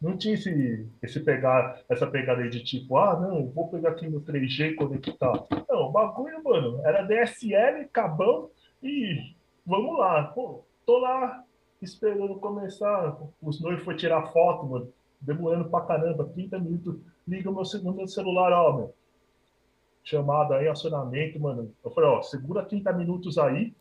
Não 0.00 0.16
tinha 0.16 0.34
esse, 0.34 0.86
esse 1.02 1.20
pegar, 1.20 1.80
essa 1.88 2.06
pegada 2.06 2.42
aí 2.42 2.50
de 2.50 2.62
tipo, 2.62 2.96
ah, 2.98 3.18
não, 3.18 3.48
vou 3.48 3.68
pegar 3.68 3.90
aqui 3.90 4.06
no 4.06 4.20
3G 4.20 4.72
e 4.72 4.74
conectar. 4.74 5.44
Não, 5.68 5.88
o 5.88 5.90
bagulho, 5.90 6.44
mano, 6.44 6.80
era 6.84 7.02
DSL, 7.02 7.88
cabão 7.88 8.50
e 8.82 9.34
vamos 9.64 9.98
lá. 9.98 10.24
Pô, 10.24 10.64
tô 10.84 10.98
lá 10.98 11.42
esperando 11.82 12.36
começar. 12.36 13.18
Os 13.42 13.60
noivos 13.60 13.84
foi 13.84 13.96
tirar 13.96 14.30
foto, 14.32 14.66
mano, 14.66 14.92
demorando 15.26 15.68
pra 15.68 15.80
caramba, 15.82 16.24
30 16.24 16.58
minutos. 16.58 16.96
Liga 17.26 17.50
o 17.50 17.54
meu, 17.54 17.92
meu 17.92 18.08
celular, 18.08 18.52
ó, 18.52 18.76
meu 18.76 18.94
chamada 20.06 20.56
aí, 20.56 20.68
acionamento, 20.68 21.38
mano. 21.40 21.74
Eu 21.84 21.90
falei, 21.90 22.08
ó, 22.08 22.22
segura 22.22 22.64
30 22.64 22.92
minutos 22.92 23.36
aí, 23.36 23.74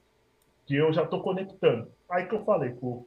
que 0.66 0.76
eu 0.76 0.92
já 0.92 1.06
tô 1.06 1.22
conectando. 1.22 1.88
Aí 2.10 2.26
que 2.26 2.34
eu 2.34 2.44
falei 2.44 2.72
com 2.72 3.06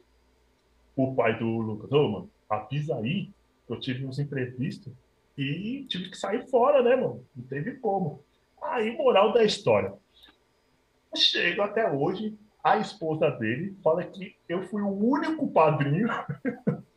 o 0.94 1.14
pai 1.14 1.36
do 1.36 1.44
Lucas, 1.44 1.90
ô, 1.90 2.08
mano, 2.08 2.30
avisa 2.48 2.96
aí, 2.96 3.30
que 3.66 3.72
eu 3.72 3.80
tive 3.80 4.06
uns 4.06 4.20
imprevistos 4.20 4.92
e 5.36 5.84
tive 5.88 6.10
que 6.10 6.16
sair 6.16 6.48
fora, 6.48 6.80
né, 6.80 6.94
mano? 6.94 7.24
Não 7.34 7.44
teve 7.44 7.72
como. 7.78 8.22
Aí, 8.62 8.96
moral 8.96 9.32
da 9.32 9.42
história. 9.42 9.92
Chego 11.16 11.62
até 11.62 11.90
hoje, 11.90 12.38
a 12.62 12.78
esposa 12.78 13.30
dele 13.32 13.76
fala 13.82 14.04
que 14.04 14.36
eu 14.48 14.62
fui 14.68 14.82
o 14.82 14.90
único 14.90 15.48
padrinho 15.50 16.08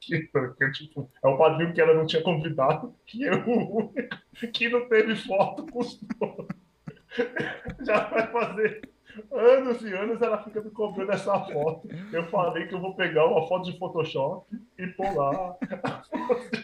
que, 0.00 0.20
que, 0.20 0.70
tipo, 0.72 1.10
é 1.22 1.28
o 1.28 1.36
padrinho 1.36 1.72
que 1.72 1.80
ela 1.80 1.94
não 1.94 2.06
tinha 2.06 2.22
convidado, 2.22 2.94
que 3.06 3.22
eu 3.22 3.34
o 3.46 3.76
único 3.76 3.94
que 4.52 4.68
não 4.68 4.88
teve 4.88 5.16
foto 5.16 5.66
com 5.66 5.80
os 5.80 6.00
Já 7.84 8.08
vai 8.08 8.26
fazer 8.30 8.80
anos 9.32 9.82
e 9.82 9.92
anos 9.92 10.20
ela 10.22 10.42
fica 10.42 10.60
me 10.60 10.70
cobrando 10.70 11.12
essa 11.12 11.38
foto. 11.46 11.88
Eu 12.12 12.24
falei 12.24 12.66
que 12.66 12.74
eu 12.74 12.80
vou 12.80 12.94
pegar 12.94 13.26
uma 13.26 13.46
foto 13.46 13.70
de 13.70 13.78
Photoshop 13.78 14.46
e 14.78 14.86
pôr 14.88 15.14
lá. 15.16 15.56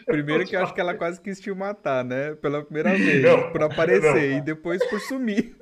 Primeiro 0.05 0.45
que 0.45 0.55
eu 0.55 0.63
acho 0.63 0.73
que 0.73 0.81
ela 0.81 0.93
quase 0.93 1.19
quis 1.21 1.39
te 1.39 1.51
matar, 1.53 2.03
né? 2.03 2.35
Pela 2.35 2.63
primeira 2.63 2.91
vez, 2.91 3.23
não, 3.23 3.51
por 3.51 3.63
aparecer, 3.63 4.31
não, 4.31 4.37
e 4.37 4.41
depois 4.41 4.85
por 4.89 4.99
sumir. 4.99 5.55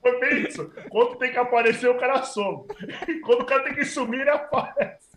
Foi 0.00 0.20
bem 0.20 0.46
isso. 0.46 0.70
Quando 0.90 1.16
tem 1.16 1.30
que 1.30 1.38
aparecer, 1.38 1.88
o 1.88 1.98
cara 1.98 2.22
some. 2.22 2.66
Quando 3.24 3.42
o 3.42 3.46
cara 3.46 3.64
tem 3.64 3.74
que 3.74 3.84
sumir, 3.84 4.20
ele 4.20 4.30
aparece. 4.30 5.11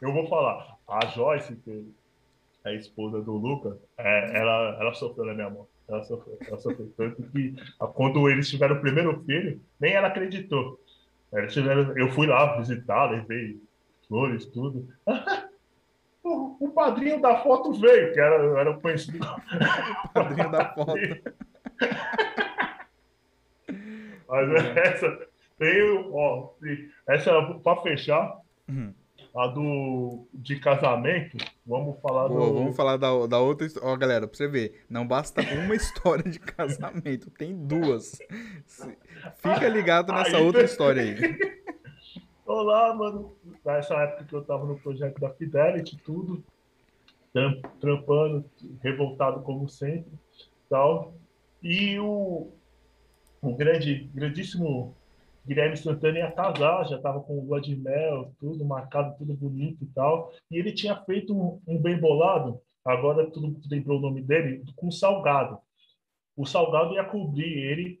Eu 0.00 0.12
vou 0.12 0.28
falar. 0.28 0.76
A 0.88 1.06
Joyce, 1.06 1.56
que 1.56 1.88
é 2.64 2.70
a 2.70 2.74
esposa 2.74 3.20
do 3.22 3.32
Lucas, 3.32 3.76
é, 3.96 4.38
ela, 4.38 4.76
ela 4.80 4.94
sofreu 4.94 5.26
na 5.26 5.34
minha 5.34 5.50
mão. 5.50 5.66
Ela 5.88 6.02
sofreu, 6.04 6.38
ela 6.46 6.58
sofreu. 6.58 6.92
Tanto 6.96 7.22
que 7.30 7.54
quando 7.94 8.28
eles 8.28 8.48
tiveram 8.48 8.76
o 8.76 8.80
primeiro 8.80 9.22
filho, 9.24 9.60
nem 9.80 9.94
ela 9.94 10.08
acreditou. 10.08 10.78
Eles 11.32 11.52
tiveram, 11.52 11.96
eu 11.96 12.10
fui 12.12 12.26
lá 12.26 12.58
visitar, 12.58 13.10
levei 13.10 13.60
flores, 14.08 14.46
tudo. 14.46 14.88
O, 16.24 16.56
o, 16.66 16.70
padrinho 16.70 17.20
da 17.20 17.42
foto 17.42 17.72
veio, 17.72 18.12
que 18.12 18.20
era, 18.20 18.36
era 18.60 18.70
o 18.70 18.80
conhecido. 18.80 19.26
o 20.04 20.08
padrinho 20.10 20.52
da 20.52 20.72
foto. 20.72 20.94
Mas 24.28 24.50
é. 24.50 24.78
essa, 24.86 25.28
tem, 25.58 25.82
ó, 26.12 26.50
essa, 27.08 27.42
para 27.64 27.82
fechar, 27.82 28.38
uhum 28.68 28.94
a 29.34 29.46
do 29.46 30.26
de 30.32 30.58
casamento, 30.60 31.38
vamos 31.64 31.98
falar 32.00 32.28
do... 32.28 32.34
Vamos 32.34 32.76
falar 32.76 32.96
da, 32.96 33.26
da 33.26 33.38
outra 33.38 33.66
história. 33.66 33.88
Ó, 33.88 33.96
galera, 33.96 34.26
pra 34.28 34.36
você 34.36 34.46
ver, 34.46 34.84
não 34.88 35.06
basta 35.06 35.40
uma 35.40 35.74
história 35.74 36.30
de 36.30 36.38
casamento, 36.38 37.30
tem 37.30 37.54
duas. 37.54 38.18
Fica 39.36 39.68
ligado 39.68 40.12
nessa 40.12 40.36
aí, 40.36 40.42
outra 40.44 40.64
história 40.64 41.02
aí. 41.02 41.16
Olá, 42.44 42.94
mano. 42.94 43.34
Nessa 43.64 43.94
época 43.94 44.24
que 44.24 44.34
eu 44.34 44.44
tava 44.44 44.66
no 44.66 44.78
projeto 44.78 45.18
da 45.18 45.30
Fidelity, 45.30 45.96
tudo, 45.96 46.44
trampando, 47.80 48.44
revoltado 48.82 49.40
como 49.40 49.68
sempre, 49.68 50.12
tal. 50.68 51.14
E 51.62 51.98
o, 51.98 52.50
o 53.40 53.54
grande, 53.54 54.10
grandíssimo 54.12 54.94
Guilherme 55.46 55.76
Santana 55.76 56.18
ia 56.18 56.30
casar, 56.30 56.86
já 56.86 56.96
estava 56.96 57.20
com 57.20 57.38
o 57.38 57.60
de 57.60 57.74
mel, 57.76 58.32
tudo 58.38 58.64
marcado, 58.64 59.16
tudo 59.18 59.34
bonito 59.34 59.82
e 59.82 59.86
tal. 59.88 60.32
E 60.50 60.56
ele 60.56 60.72
tinha 60.72 60.96
feito 61.04 61.34
um, 61.36 61.60
um 61.66 61.80
bem 61.80 61.98
bolado, 61.98 62.60
agora 62.84 63.28
tudo 63.30 63.60
lembrou 63.68 63.98
o 63.98 64.02
nome 64.02 64.22
dele, 64.22 64.64
com 64.76 64.90
salgado. 64.90 65.58
O 66.36 66.46
salgado 66.46 66.94
ia 66.94 67.04
cobrir 67.04 67.58
ele 67.58 68.00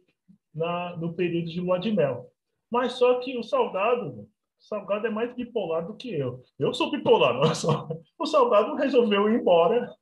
na, 0.54 0.96
no 0.96 1.12
período 1.14 1.50
de 1.50 1.60
lua 1.60 1.78
de 1.78 1.90
mel. 1.90 2.30
Mas 2.70 2.92
só 2.92 3.18
que 3.18 3.36
o 3.36 3.42
salgado, 3.42 4.20
o 4.20 4.28
salgado 4.64 5.06
é 5.06 5.10
mais 5.10 5.34
bipolar 5.34 5.86
do 5.86 5.96
que 5.96 6.14
eu. 6.14 6.42
Eu 6.58 6.72
sou 6.72 6.90
bipolar, 6.90 7.34
não 7.34 7.50
é 7.50 7.54
só. 7.54 7.88
O 8.18 8.26
salgado 8.26 8.76
resolveu 8.76 9.28
ir 9.28 9.40
embora, 9.40 9.92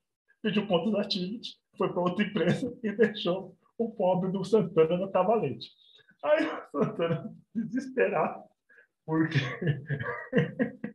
pediu 0.42 0.66
pontos 0.66 0.94
ativos, 0.94 1.58
foi 1.76 1.88
para 1.88 2.02
outra 2.02 2.24
empresa 2.24 2.78
e 2.84 2.92
deixou 2.92 3.56
o 3.78 3.90
pobre 3.90 4.30
do 4.30 4.44
Santana 4.44 4.98
no 4.98 5.10
cavalete. 5.10 5.70
Aí 6.22 6.46
o 6.46 6.84
Santana, 6.84 7.34
desesperado, 7.54 8.42
porque 9.06 9.38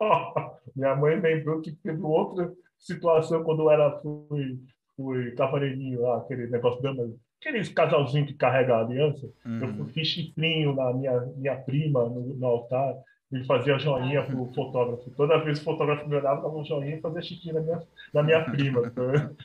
oh, 0.00 0.56
minha 0.74 0.96
mãe 0.96 1.20
lembrou 1.20 1.60
que 1.60 1.72
teve 1.72 2.02
outra 2.02 2.50
situação 2.78 3.44
quando 3.44 3.62
eu 3.62 3.70
era, 3.70 3.98
fui, 4.00 4.58
fui 4.96 5.32
cavaleirinho 5.32 6.02
lá, 6.02 6.18
aquele 6.18 6.46
negócio 6.46 6.82
dama, 6.82 7.14
aqueles 7.40 7.68
casalzinho 7.68 8.26
que 8.26 8.34
carrega 8.34 8.74
a 8.74 8.80
aliança. 8.80 9.30
Uhum. 9.44 9.78
Eu 9.78 9.86
fiz 9.86 10.08
chifrinho 10.08 10.74
na 10.74 10.92
minha, 10.92 11.20
minha 11.36 11.56
prima 11.56 12.08
no, 12.08 12.34
no 12.34 12.46
altar. 12.46 12.94
Ele 13.34 13.44
fazia 13.44 13.76
joinha 13.80 14.24
pro 14.24 14.46
fotógrafo. 14.54 15.10
Toda 15.10 15.42
vez 15.42 15.58
que 15.58 15.62
o 15.62 15.72
fotógrafo 15.72 16.08
me 16.08 16.14
olhava, 16.14 16.40
dava 16.40 16.56
um 16.56 16.64
joinha 16.64 16.96
e 16.96 17.00
fazia 17.00 17.20
chiquinha 17.20 17.54
na 17.54 17.60
minha, 17.60 17.88
na 18.12 18.22
minha 18.22 18.44
prima, 18.48 18.80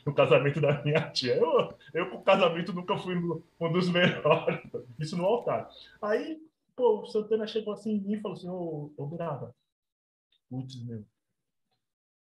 no 0.06 0.14
casamento 0.14 0.60
da 0.60 0.80
minha 0.84 1.10
tia. 1.10 1.34
Eu, 1.36 1.74
eu 1.92 2.08
com 2.08 2.18
o 2.18 2.22
casamento 2.22 2.72
nunca 2.72 2.96
fui 2.96 3.16
um 3.16 3.72
dos 3.72 3.88
melhores. 3.90 4.60
Isso 4.96 5.16
no 5.16 5.24
altar. 5.24 5.68
Aí, 6.00 6.40
pô, 6.76 7.00
o 7.00 7.06
Santana 7.06 7.48
chegou 7.48 7.72
assim 7.72 7.96
em 7.96 8.00
mim 8.00 8.12
e 8.12 8.20
falou 8.20 8.36
assim, 8.36 8.48
ô, 8.48 8.92
ô 8.96 9.06
Brava, 9.06 9.52
putz, 10.48 10.80
meu, 10.84 11.04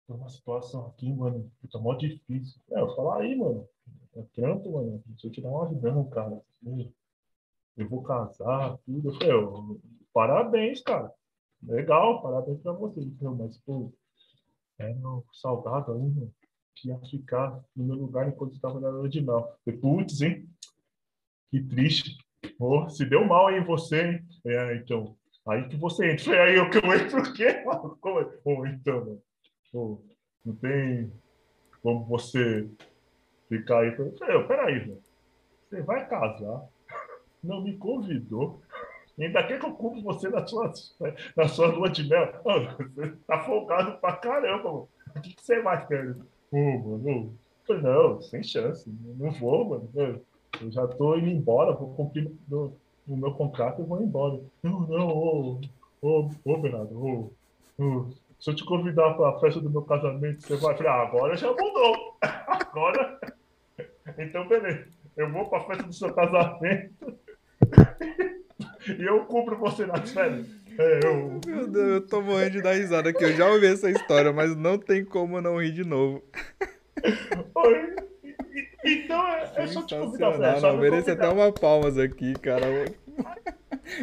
tô 0.05 0.13
numa 0.13 0.29
situação 0.29 0.85
aqui, 0.85 1.11
mano, 1.11 1.51
tá 1.71 1.79
mó 1.79 1.95
difícil. 1.95 2.61
É, 2.69 2.79
eu 2.79 2.95
falo, 2.95 3.13
aí, 3.13 3.35
mano, 3.35 3.67
é 4.15 4.21
trampo, 4.35 4.73
mano, 4.73 5.03
se 5.17 5.25
eu 5.25 5.31
te 5.31 5.41
dar 5.41 5.49
uma 5.49 5.65
ajuda, 5.65 6.03
cara, 6.11 6.39
eu 7.75 7.89
vou 7.89 8.03
casar, 8.03 8.77
tudo. 8.85 9.09
Eu 9.09 9.13
falei, 9.15 9.79
parabéns, 10.13 10.81
cara. 10.81 11.11
Legal, 11.63 12.21
parabéns 12.21 12.59
pra 12.61 12.71
você. 12.71 13.01
Mas, 13.37 13.57
pô, 13.59 13.91
é 14.79 14.95
salgado 15.33 15.93
ainda 15.93 16.29
que 16.75 16.89
ia 16.89 16.99
ficar 17.09 17.59
no 17.75 17.85
meu 17.85 17.95
lugar 17.95 18.27
enquanto 18.27 18.55
estava 18.55 18.79
na 18.79 18.91
mel. 18.91 19.57
Putz, 19.81 20.21
hein? 20.21 20.47
Que 21.49 21.61
triste. 21.61 22.17
Se 22.89 23.05
deu 23.05 23.25
mal 23.25 23.47
aí 23.47 23.63
você, 23.63 24.03
hein? 24.03 24.25
É, 24.45 24.75
então. 24.75 25.15
Aí 25.47 25.67
que 25.67 25.77
você 25.77 26.11
entra. 26.11 26.25
Foi 26.25 26.39
aí 26.39 26.69
que 26.69 26.77
eu 26.77 26.93
entro 26.93 27.21
o 27.21 27.33
quê? 27.33 27.63
Como 28.01 28.19
é? 28.19 28.39
Oh, 28.43 28.65
então, 28.65 29.21
não 30.45 30.55
tem 30.55 31.11
como 31.81 32.05
você 32.05 32.69
ficar 33.49 33.79
aí. 33.79 33.95
Eu, 33.97 34.47
peraí, 34.47 34.79
velho. 34.79 35.01
Você 35.69 35.81
vai 35.81 36.07
casar? 36.07 36.67
Não 37.43 37.61
me 37.61 37.77
convidou. 37.77 38.61
Ainda 39.19 39.43
quer 39.43 39.59
que 39.59 39.65
eu 39.65 39.73
culpe 39.73 40.01
você 40.01 40.29
na 40.29 40.45
sua, 40.45 40.71
na 41.35 41.47
sua 41.47 41.67
lua 41.67 41.89
de 41.89 42.07
mel? 42.07 42.31
você 42.43 43.13
tá 43.27 43.39
folgado 43.39 43.97
pra 43.99 44.15
caramba, 44.15 44.71
mano. 44.71 44.87
O 45.15 45.21
que, 45.21 45.33
que 45.33 45.43
você 45.43 45.59
mais 45.61 45.87
quer? 45.87 46.15
Ô, 46.51 46.57
mano, 46.57 47.33
falei, 47.65 47.81
não, 47.81 48.21
sem 48.21 48.43
chance. 48.43 48.87
Não 49.17 49.31
vou, 49.31 49.65
mano. 49.65 49.89
Eu 50.61 50.71
já 50.71 50.87
tô 50.87 51.15
indo 51.15 51.29
embora, 51.29 51.73
vou 51.73 51.95
cumprir 51.95 52.31
o 52.51 52.77
meu 53.07 53.33
contrato 53.33 53.81
e 53.81 53.85
vou 53.85 54.01
embora. 54.01 54.39
Não, 54.61 54.81
não, 54.81 55.07
ô, 55.07 55.61
ô, 56.01 56.29
ô, 56.45 56.57
Bernardo, 56.57 56.95
ô, 56.95 57.31
ô, 57.79 58.05
se 58.39 58.51
eu 58.51 58.55
te 58.55 58.63
convidar 58.63 59.15
para 59.15 59.29
a 59.29 59.39
festa 59.39 59.59
do 59.59 59.69
meu 59.69 59.81
casamento, 59.81 60.43
você 60.43 60.55
vai 60.57 60.77
falar, 60.77 60.91
ah, 60.91 61.07
agora 61.07 61.35
já 61.35 61.47
mudou. 61.47 62.17
Agora. 62.21 63.19
Então, 64.17 64.47
beleza. 64.47 64.87
Eu 65.15 65.31
vou 65.31 65.49
para 65.49 65.59
a 65.59 65.65
festa 65.65 65.83
do 65.83 65.93
seu 65.93 66.13
casamento 66.13 67.17
e 68.97 69.03
eu 69.03 69.25
cubro 69.25 69.57
você 69.57 69.85
nas 69.85 70.11
férias. 70.11 70.47
É, 70.77 70.99
eu... 71.03 71.39
Meu 71.45 71.67
Deus, 71.67 71.87
eu 71.87 72.01
tô 72.07 72.21
morrendo 72.21 72.51
de 72.51 72.61
dar 72.61 72.73
risada 72.73 73.09
aqui. 73.09 73.23
Eu 73.23 73.33
já 73.33 73.47
ouvi 73.49 73.65
essa 73.65 73.89
história, 73.89 74.31
mas 74.31 74.55
não 74.55 74.77
tem 74.77 75.03
como 75.03 75.41
não 75.41 75.61
rir 75.61 75.71
de 75.71 75.83
novo. 75.83 76.23
Oi. 77.55 77.95
Então 78.85 79.27
é, 79.27 79.51
é 79.55 79.67
só 79.67 79.81
te 79.83 79.95
convidar 79.95 80.33
pra 80.33 80.61
Não, 80.61 80.77
merece 80.77 81.11
até 81.11 81.27
uma 81.27 81.51
palmas 81.51 81.97
aqui, 81.97 82.33
cara. 82.35 82.65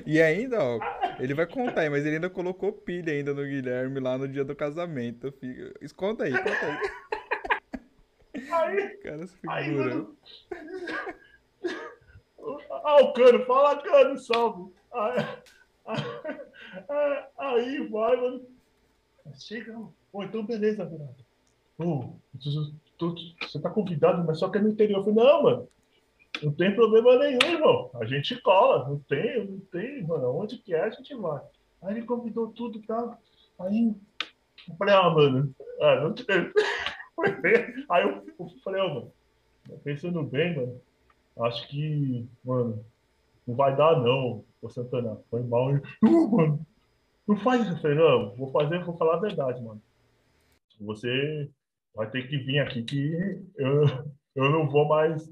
E 0.07 0.21
ainda, 0.21 0.63
ó, 0.63 0.79
ele 1.21 1.35
vai 1.35 1.47
contar 1.47 1.83
aí, 1.83 1.91
mas 1.91 2.05
ele 2.05 2.17
ainda 2.17 2.31
colocou 2.31 2.73
pilha 2.73 3.13
ainda 3.13 3.35
no 3.35 3.43
Guilherme 3.43 4.01
lá 4.01 4.17
no 4.17 4.27
dia 4.27 4.45
do 4.45 4.57
casamento. 4.57 5.33
Fica... 5.33 5.73
Conta 5.95 6.25
aí, 6.25 6.33
conta 6.33 6.67
aí. 6.67 6.79
Aí, 8.51 8.89
cara, 8.99 9.27
se 9.27 9.37
figura. 9.37 9.55
Aí, 9.55 9.71
mano... 9.73 10.17
Ah, 12.71 13.03
o 13.03 13.13
cano, 13.13 13.45
fala 13.47 13.81
cano, 13.81 14.19
salve. 14.19 14.73
Aí, 14.93 15.27
aí 17.39 17.89
vai, 17.89 18.17
mano. 18.17 18.47
Chega. 19.35 19.79
Pô, 20.13 20.23
então 20.23 20.45
beleza, 20.45 20.85
Bernardo. 20.85 21.25
Pô, 21.77 22.15
você 23.41 23.61
tá 23.61 23.71
convidado, 23.71 24.25
mas 24.25 24.39
só 24.39 24.49
que 24.49 24.59
é 24.59 24.61
no 24.61 24.71
interior. 24.71 24.99
Eu 24.99 25.05
falei, 25.05 25.25
não, 25.25 25.43
mano. 25.43 25.69
Não 26.43 26.53
tem 26.53 26.75
problema 26.75 27.17
nenhum, 27.17 27.39
irmão. 27.43 27.91
A 27.95 28.05
gente 28.05 28.41
cola. 28.43 28.89
Não 28.89 28.99
tem, 28.99 29.45
não 29.45 29.61
tem, 29.73 30.03
mano. 30.05 30.37
Onde 30.37 30.59
que 30.59 30.75
é, 30.75 30.83
a 30.83 30.91
gente 30.91 31.15
vai. 31.15 31.43
Aí 31.83 31.97
ele 31.97 32.07
convidou 32.07 32.49
tudo 32.49 32.79
e 32.79 32.83
tal. 32.83 33.19
Aí 33.59 33.95
eu 34.69 34.77
falei, 34.77 34.95
ah, 34.95 35.11
mano. 35.11 35.55
Ah, 35.81 36.01
não 36.01 36.13
tem. 36.13 36.27
Aí 37.89 38.03
eu 38.03 38.51
falei, 38.63 38.81
ó, 38.81 38.87
oh, 38.87 38.95
mano. 38.95 39.13
Pensando 39.83 40.23
bem, 40.23 40.57
mano 40.57 40.81
acho 41.41 41.69
que, 41.69 42.29
mano, 42.45 42.85
não 43.47 43.55
vai 43.55 43.77
dar 43.77 44.01
não, 44.01 44.45
o 44.63 44.69
Santana. 44.69 45.19
Foi 45.31 45.43
mal. 45.43 45.73
Uh, 45.75 45.81
mano, 46.31 46.67
não 47.27 47.37
faz 47.37 47.67
isso. 47.69 47.89
Não, 47.89 48.35
vou 48.37 48.51
fazer, 48.51 48.85
vou 48.85 48.97
falar 48.97 49.17
a 49.17 49.21
verdade, 49.21 49.63
mano. 49.63 49.83
Você 50.81 51.51
vai 51.95 52.11
ter 52.11 52.29
que 52.29 52.37
vir 52.39 52.59
aqui 52.59 52.83
que 52.83 53.43
eu, 53.57 53.85
eu 54.35 54.51
não 54.51 54.69
vou 54.69 54.87
mais. 54.89 55.31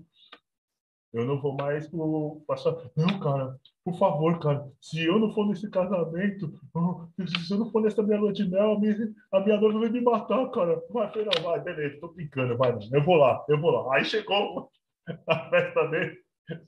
Eu 1.12 1.26
não 1.26 1.40
vou 1.40 1.54
mais 1.54 1.86
pro 1.86 2.42
passar. 2.46 2.74
Não, 2.96 3.20
cara, 3.20 3.58
por 3.84 3.98
favor, 3.98 4.38
cara, 4.38 4.66
se 4.80 5.04
eu 5.04 5.18
não 5.18 5.34
for 5.34 5.46
nesse 5.46 5.68
casamento, 5.68 6.58
se 7.46 7.52
eu 7.52 7.58
não 7.58 7.70
for 7.70 7.82
nessa 7.82 8.02
minha 8.02 8.18
lua 8.18 8.32
de 8.32 8.48
mel, 8.48 8.72
a 8.72 8.80
minha, 8.80 9.12
a 9.30 9.40
minha 9.40 9.60
noiva 9.60 9.80
vai 9.80 9.88
me 9.90 10.00
matar, 10.00 10.50
cara. 10.50 10.82
Vai, 10.88 11.12
não, 11.16 11.42
vai, 11.42 11.60
beleza, 11.60 12.00
tô 12.00 12.08
brincando, 12.08 12.56
vai, 12.56 12.74
eu 12.90 13.04
vou 13.04 13.16
lá, 13.16 13.44
eu 13.46 13.60
vou 13.60 13.70
lá. 13.70 13.96
Aí 13.96 14.04
chegou 14.06 14.70
na 15.26 15.50
festa 15.50 15.88
dele. 15.88 16.18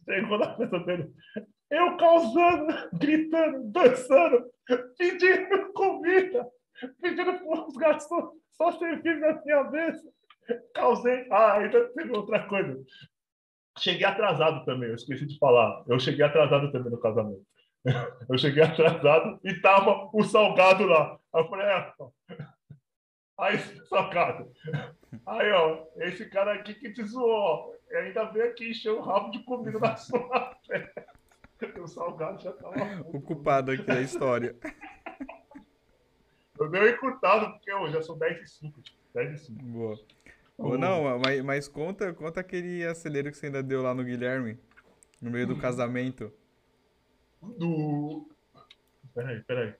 Chegou 0.05 0.39
na 0.39 0.56
festa 0.56 0.78
dele. 0.81 1.12
Eu 1.70 1.97
causando, 1.97 2.66
gritando, 2.93 3.73
dançando, 3.73 4.44
pedindo 4.97 5.73
comida, 5.73 6.47
pedindo 7.01 7.39
para 7.39 7.66
os 7.66 7.77
garçons 7.77 8.31
só 8.52 8.73
servir 8.73 9.19
na 9.19 9.43
minha 9.44 9.65
mesa. 9.65 10.02
Causei. 10.74 11.27
Ah, 11.31 11.55
ainda 11.55 11.89
teve 11.93 12.11
outra 12.12 12.47
coisa. 12.47 12.81
Cheguei 13.78 14.06
atrasado 14.06 14.65
também, 14.65 14.89
eu 14.89 14.94
esqueci 14.94 15.27
de 15.27 15.39
falar. 15.39 15.82
Eu 15.89 15.98
cheguei 15.98 16.24
atrasado 16.24 16.70
também 16.70 16.93
no 16.93 17.01
casamento. 17.01 17.44
Eu 18.31 18.39
cheguei 18.39 18.62
atrasado 18.62 19.39
e 19.44 19.61
tava 19.61 20.09
o 20.11 20.23
salgado 20.23 20.86
lá. 20.86 21.19
Eu 21.35 21.47
falei, 21.48 21.66
é, 21.66 21.93
aí, 23.39 23.59
salgado. 23.86 24.51
Aí, 25.27 25.51
ó, 25.52 25.85
esse 25.97 26.28
cara 26.28 26.55
aqui 26.55 26.74
que 26.74 26.93
te 26.93 27.05
zoou, 27.05 27.74
e 27.90 27.97
ainda 27.97 28.24
veio 28.24 28.47
aqui 28.47 28.70
encher 28.70 28.90
o 28.90 29.01
rabo 29.01 29.31
de 29.31 29.43
comida 29.44 29.78
na 29.78 29.97
sua 29.97 30.55
festa. 30.66 31.06
O 31.81 31.86
salgado 31.86 32.43
já 32.43 32.52
tava. 32.52 32.74
O 33.06 33.23
culpado 33.23 33.70
aqui 33.70 33.85
da 33.85 34.02
história. 34.02 34.55
Eu 36.59 36.69
dei 36.69 36.90
encurtado, 36.90 37.52
porque 37.52 37.73
eu 37.73 37.90
já 37.90 38.02
sou 38.02 38.16
10 38.16 38.43
e 38.43 38.47
5. 38.47 38.82
10 39.15 39.32
e 39.32 39.44
5. 39.47 39.62
Boa. 39.62 39.98
Ou 40.59 40.77
não, 40.77 41.19
mas, 41.19 41.43
mas, 41.43 41.69
conta, 41.69 42.12
conta 42.12 42.40
aquele 42.40 42.85
acelero 42.85 43.31
que 43.31 43.36
você 43.36 43.47
ainda 43.47 43.62
deu 43.62 43.82
lá 43.82 43.94
no 43.94 44.05
Guilherme, 44.05 44.59
no 45.23 45.31
meio 45.31 45.47
do 45.47 45.56
casamento. 45.56 46.32
Do. 47.40 48.28
Peraí, 49.15 49.43
peraí. 49.43 49.74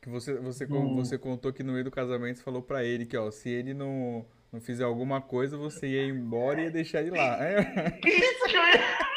Que 0.00 0.08
você, 0.08 0.34
você, 0.38 0.66
do... 0.66 0.94
você 0.94 1.18
contou 1.18 1.52
que 1.52 1.62
no 1.62 1.72
meio 1.72 1.84
do 1.84 1.90
casamento 1.90 2.38
você 2.38 2.42
falou 2.42 2.62
pra 2.62 2.82
ele 2.84 3.04
que, 3.04 3.16
ó, 3.16 3.30
se 3.30 3.50
ele 3.50 3.74
não, 3.74 4.24
não 4.50 4.60
fizer 4.60 4.84
alguma 4.84 5.20
coisa, 5.20 5.58
você 5.58 5.88
ia 5.88 6.04
embora 6.04 6.60
e 6.60 6.64
ia 6.64 6.70
deixar 6.70 7.00
ele 7.00 7.10
lá. 7.10 7.38
Isso 8.04 8.44
que 8.48 8.56
eu 8.56 8.62
ia... 8.62 9.10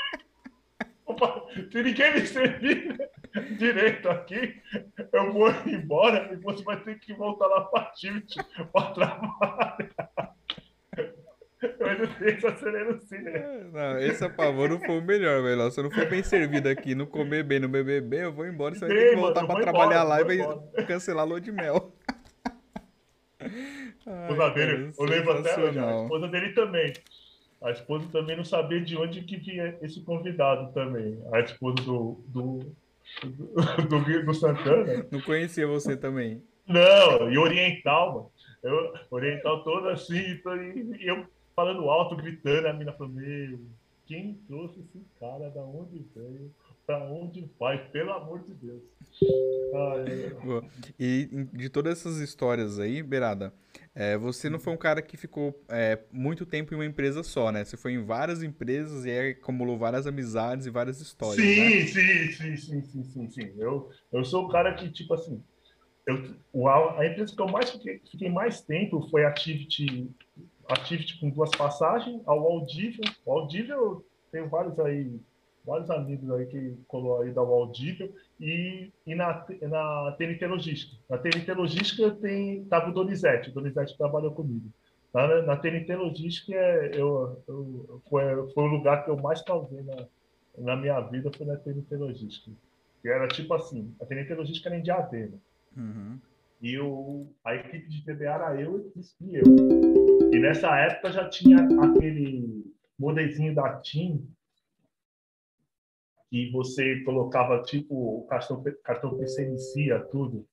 Opa, 1.05 1.45
se 1.71 1.83
ninguém 1.83 2.13
me 2.13 2.27
servir 2.27 2.97
direito 3.57 4.09
aqui, 4.09 4.61
eu 5.11 5.31
vou 5.31 5.49
embora 5.65 6.33
e 6.33 6.35
você 6.37 6.63
vai 6.63 6.79
ter 6.81 6.99
que 6.99 7.13
voltar 7.13 7.47
lá 7.47 7.61
para 7.65 7.91
Tilt 7.91 8.35
para 8.71 8.91
trabalhar. 8.91 10.02
Tenho 12.19 12.29
esse 12.31 12.47
acelero 12.47 12.99
sim, 13.01 13.17
né? 13.19 13.31
É, 13.35 13.63
não, 13.71 13.99
esse 13.99 14.23
apavor 14.23 14.69
não 14.69 14.79
foi 14.79 14.99
o 14.99 15.01
melhor, 15.01 15.41
velho. 15.41 15.71
Se 15.71 15.79
eu 15.79 15.85
não 15.85 15.91
for 15.91 16.07
bem 16.07 16.23
servido 16.23 16.69
aqui, 16.69 16.95
não 16.95 17.05
comer 17.05 17.43
bem, 17.43 17.59
no 17.59 17.67
beber 17.67 18.01
bem, 18.01 18.21
eu 18.21 18.33
vou 18.33 18.45
embora. 18.45 18.75
Você 18.75 18.87
vai 18.87 18.95
ter 18.95 19.09
que 19.11 19.15
voltar 19.15 19.45
para 19.45 19.61
trabalhar 19.61 20.03
embora, 20.03 20.03
lá 20.03 20.21
e 20.21 20.23
vai 20.23 20.85
cancelar 20.85 21.23
a 21.23 21.27
lua 21.27 21.41
de 21.41 21.51
mel. 21.51 21.91
A 24.05 24.27
esposa 24.29 24.49
dele, 24.49 24.91
eu 24.97 25.05
lembro 25.05 25.31
até 25.31 25.59
hoje, 25.59 25.79
a 25.79 26.01
esposa 26.03 26.27
dele 26.27 26.49
também. 26.53 26.93
A 27.61 27.71
esposa 27.71 28.05
também 28.11 28.35
não 28.35 28.43
sabia 28.43 28.81
de 28.81 28.97
onde 28.97 29.21
que 29.21 29.37
vinha 29.37 29.77
esse 29.81 30.01
convidado 30.01 30.73
também. 30.73 31.17
A 31.31 31.39
esposa 31.39 31.77
do, 31.83 32.21
do, 32.27 32.59
do, 33.23 33.87
do, 33.87 34.25
do 34.25 34.33
Santana. 34.33 35.05
Não 35.09 35.21
conhecia 35.21 35.65
você 35.65 35.95
também. 35.95 36.43
Não, 36.67 37.31
e 37.31 37.37
oriental, 37.37 38.13
mano. 38.13 38.31
Eu, 38.63 38.93
oriental 39.11 39.63
todo 39.63 39.89
assim, 39.89 40.39
e 40.99 41.07
eu 41.07 41.25
falando 41.55 41.89
alto, 41.89 42.15
gritando, 42.15 42.67
a 42.67 42.73
mina 42.73 42.93
falou, 42.93 43.13
meu, 43.13 43.59
quem 44.05 44.35
trouxe 44.47 44.81
esse 44.81 45.05
cara, 45.19 45.49
da 45.49 45.61
onde 45.61 46.05
veio, 46.15 46.53
pra 46.85 47.03
onde 47.05 47.49
vai, 47.59 47.89
pelo 47.89 48.11
amor 48.11 48.43
de 48.43 48.53
Deus. 48.53 48.83
Ai, 49.73 50.35
e 50.99 51.47
de 51.53 51.69
todas 51.69 51.99
essas 51.99 52.17
histórias 52.17 52.79
aí, 52.79 53.01
Beirada, 53.01 53.53
é, 53.95 54.17
você 54.17 54.49
não 54.49 54.59
foi 54.59 54.73
um 54.73 54.77
cara 54.77 55.01
que 55.01 55.15
ficou 55.15 55.57
é, 55.69 55.99
muito 56.11 56.45
tempo 56.45 56.73
em 56.73 56.77
uma 56.77 56.85
empresa 56.85 57.23
só, 57.23 57.51
né? 57.51 57.63
Você 57.63 57.77
foi 57.77 57.93
em 57.93 58.03
várias 58.03 58.43
empresas 58.43 59.05
e 59.05 59.29
acumulou 59.29 59.77
várias 59.77 60.05
amizades 60.05 60.65
e 60.65 60.69
várias 60.69 60.99
histórias. 60.99 61.45
Sim, 61.45 61.59
né? 61.59 61.69
sim, 61.85 62.31
sim, 62.31 62.57
sim, 62.57 62.81
sim, 62.81 63.03
sim, 63.03 63.29
sim. 63.29 63.53
Eu, 63.57 63.89
eu 64.11 64.25
sou 64.25 64.45
o 64.45 64.49
cara 64.49 64.73
que, 64.73 64.91
tipo 64.91 65.13
assim, 65.13 65.41
eu, 66.05 66.67
a 66.67 67.05
empresa 67.05 67.33
que 67.33 67.41
eu 67.41 67.47
mais 67.47 67.69
fiquei, 67.71 68.01
fiquei 68.11 68.29
mais 68.29 68.61
tempo 68.61 69.07
foi 69.09 69.23
a 69.23 69.29
Activity, 69.29 70.11
Activity 70.67 71.19
com 71.19 71.29
duas 71.29 71.51
passagens, 71.51 72.21
ao 72.25 72.39
Audível. 72.39 73.03
O 73.25 73.31
Audível, 73.31 73.77
eu 73.77 74.05
tenho 74.31 74.49
vários 74.49 74.79
aí 74.79 75.19
vários 75.65 75.89
amigos 75.89 76.29
aí 76.31 76.45
que 76.45 76.77
colou 76.87 77.21
aí 77.21 77.31
da 77.31 77.41
Waldível 77.41 78.13
e, 78.39 78.91
e 79.05 79.15
na, 79.15 79.45
na 79.61 80.15
TNT 80.17 80.45
Logística. 80.45 80.97
Na 81.09 81.17
TNT 81.17 81.53
Logística 81.53 82.11
tem, 82.11 82.65
tava 82.65 82.89
o 82.89 82.93
Donizete, 82.93 83.49
o 83.49 83.53
Donizete 83.53 83.97
trabalhou 83.97 84.31
comigo. 84.31 84.69
Na, 85.13 85.41
na 85.43 85.57
TNT 85.57 85.95
Logística, 85.95 86.53
eu, 86.53 87.41
eu, 87.47 88.01
foi, 88.09 88.23
foi 88.53 88.63
o 88.63 88.67
lugar 88.67 89.05
que 89.05 89.11
eu 89.11 89.17
mais 89.17 89.41
causei 89.41 89.81
na, 89.83 90.05
na 90.57 90.75
minha 90.75 90.99
vida, 91.01 91.31
foi 91.35 91.45
na 91.45 91.55
TNT 91.55 91.95
Logística. 91.95 92.51
Que 93.01 93.09
era 93.09 93.27
tipo 93.27 93.53
assim, 93.53 93.93
a 94.01 94.05
TNT 94.05 94.33
Logística 94.33 94.69
era 94.69 94.77
em 94.77 94.83
Diadema. 94.83 95.37
Uhum. 95.77 96.19
E 96.61 96.79
o, 96.79 97.27
a 97.43 97.55
equipe 97.55 97.89
de 97.89 98.03
TBA 98.03 98.25
era 98.25 98.61
eu 98.61 98.91
e 99.21 99.35
eu. 99.35 100.02
E 100.31 100.39
nessa 100.39 100.75
época 100.79 101.11
já 101.11 101.29
tinha 101.29 101.57
aquele 101.81 102.63
modelzinho 102.97 103.53
da 103.53 103.79
TIM, 103.79 104.27
e 106.33 106.49
você 106.49 107.03
colocava 107.03 107.61
tipo 107.61 107.93
o 107.93 108.25
cartão, 108.25 108.63
cartão 108.83 109.15
PC 109.15 109.43
inicia 109.43 109.99
tudo. 110.05 110.47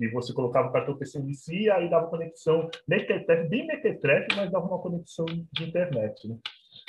E 0.00 0.08
você 0.08 0.34
colocava 0.34 0.68
o 0.68 0.72
cartão 0.72 0.98
PC 0.98 1.20
inicia 1.20 1.80
e 1.80 1.88
dava 1.88 2.08
conexão 2.08 2.68
mequetrefe, 2.88 3.48
bem 3.48 3.64
mequetrefe, 3.64 4.26
mas 4.36 4.50
dava 4.50 4.66
uma 4.66 4.80
conexão 4.80 5.24
de 5.24 5.64
internet. 5.64 6.28
Né? 6.28 6.36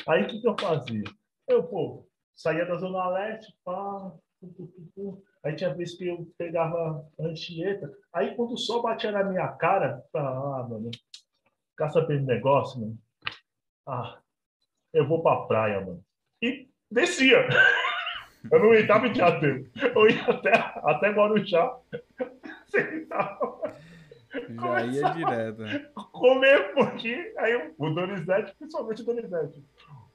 Aí 0.07 0.23
o 0.23 0.27
que, 0.27 0.41
que 0.41 0.47
eu 0.47 0.55
fazia? 0.59 1.03
Eu, 1.47 1.63
pô, 1.65 2.07
saía 2.33 2.65
da 2.65 2.77
Zona 2.77 3.07
Leste, 3.09 3.55
pá, 3.63 4.11
aí 5.43 5.55
tinha 5.55 5.75
vez 5.75 5.95
que 5.95 6.07
eu 6.07 6.27
pegava 6.35 7.07
a 7.19 7.23
Anchieta, 7.23 7.91
aí 8.11 8.35
quando 8.35 8.53
o 8.53 8.57
sol 8.57 8.81
batia 8.81 9.11
na 9.11 9.23
minha 9.23 9.47
cara, 9.49 10.03
ah, 10.15 10.67
mano, 10.67 10.89
ficar 11.73 11.89
sabendo 11.89 12.25
negócio, 12.25 12.79
mano, 12.79 12.97
ah, 13.87 14.19
eu 14.93 15.07
vou 15.07 15.21
pra 15.21 15.41
praia, 15.41 15.81
mano. 15.81 16.03
E 16.41 16.69
descia. 16.89 17.47
Eu 18.51 18.59
não 18.59 18.73
entrava 18.73 19.07
em 19.07 19.13
teatro. 19.13 19.65
Eu 19.73 20.09
ia 20.09 20.21
até, 20.25 20.51
até 20.51 21.11
Guarujá. 21.11 21.77
Sentava. 22.67 23.73
Já 24.33 24.85
ia 24.85 25.09
direto. 25.11 25.63
Comer 26.11 26.71
um 26.71 26.73
pouquinho. 26.73 27.23
Aí 27.37 27.73
o 27.77 27.89
Donizete, 27.89 28.53
principalmente 28.57 29.01
o 29.01 29.05
Donizete. 29.05 29.63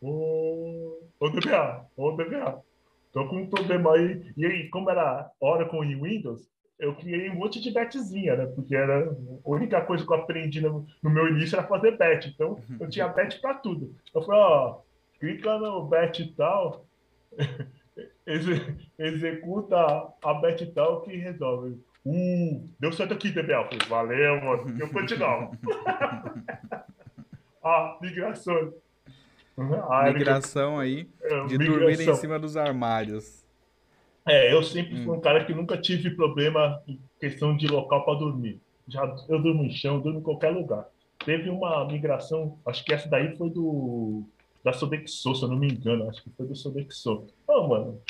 Ô, 0.03 1.01
ô 1.19 1.31
DBA, 1.31 1.87
ô 1.97 2.13
DBA. 2.13 2.63
Tô 3.13 3.27
com 3.29 3.37
um 3.37 3.49
problema 3.49 3.95
aí. 3.95 4.31
E 4.37 4.45
aí, 4.45 4.69
como 4.69 4.91
era 4.91 5.31
Oracle 5.41 5.91
e 5.91 5.95
Windows, 5.95 6.47
eu 6.79 6.95
criei 6.95 7.29
um 7.31 7.35
monte 7.35 7.61
de 7.61 7.71
betzinha, 7.71 8.37
né? 8.37 8.47
Porque 8.47 8.75
era 8.75 9.11
a 9.11 9.51
única 9.51 9.81
coisa 9.81 10.05
que 10.05 10.13
eu 10.13 10.17
aprendi 10.17 10.61
no, 10.61 10.87
no 11.03 11.11
meu 11.11 11.29
início 11.29 11.57
era 11.59 11.67
fazer 11.67 11.97
bet. 11.97 12.29
Então, 12.29 12.59
eu 12.79 12.89
tinha 12.89 13.09
bet 13.09 13.41
para 13.41 13.55
tudo. 13.55 13.95
Eu 14.15 14.23
falei, 14.23 14.41
ó, 14.41 14.79
clica 15.19 15.59
no 15.59 15.85
bet 15.87 16.23
e 16.23 16.33
tal 16.33 16.87
executa 18.99 19.77
a 20.23 20.35
bet 20.35 20.67
tal 20.67 21.01
que 21.03 21.17
resolve. 21.17 21.81
Uh, 22.07 22.69
deu 22.79 22.93
certo 22.93 23.15
aqui, 23.15 23.31
Debel. 23.31 23.69
Valeu, 23.89 24.41
mano. 24.41 24.77
Eu 24.79 24.89
continuo. 24.89 25.51
a 27.63 27.99
migração. 28.01 28.73
A 29.91 30.13
migração 30.13 30.79
aí 30.79 31.09
é, 31.21 31.29
de 31.47 31.59
migração. 31.59 31.79
dormir 31.81 32.09
em 32.09 32.15
cima 32.15 32.39
dos 32.39 32.57
armários. 32.57 33.45
É, 34.29 34.53
eu 34.53 34.63
sempre 34.63 34.95
hum. 34.95 35.05
fui 35.05 35.17
um 35.17 35.21
cara 35.21 35.45
que 35.45 35.55
nunca 35.55 35.77
tive 35.77 36.11
problema 36.11 36.83
em 36.87 37.01
questão 37.19 37.57
de 37.57 37.67
local 37.67 38.05
para 38.05 38.19
dormir. 38.19 38.61
Já 38.87 39.03
eu 39.29 39.43
durmo 39.43 39.65
em 39.65 39.71
chão, 39.71 40.01
durmo 40.01 40.21
em 40.21 40.23
qualquer 40.23 40.51
lugar. 40.51 40.87
Teve 41.25 41.51
uma 41.51 41.87
migração, 41.87 42.59
acho 42.65 42.85
que 42.85 42.93
essa 42.93 43.09
daí 43.09 43.37
foi 43.37 43.51
do 43.51 44.25
da 44.65 44.73
Sodexo, 44.73 45.35
se 45.35 45.43
eu 45.43 45.49
não 45.49 45.57
me 45.57 45.69
engano, 45.69 46.09
acho 46.09 46.23
que 46.23 46.31
foi 46.31 46.47
do 46.47 46.55
Sodexo. 46.55 47.27
Oh, 47.47 47.69
mano, 47.69 48.01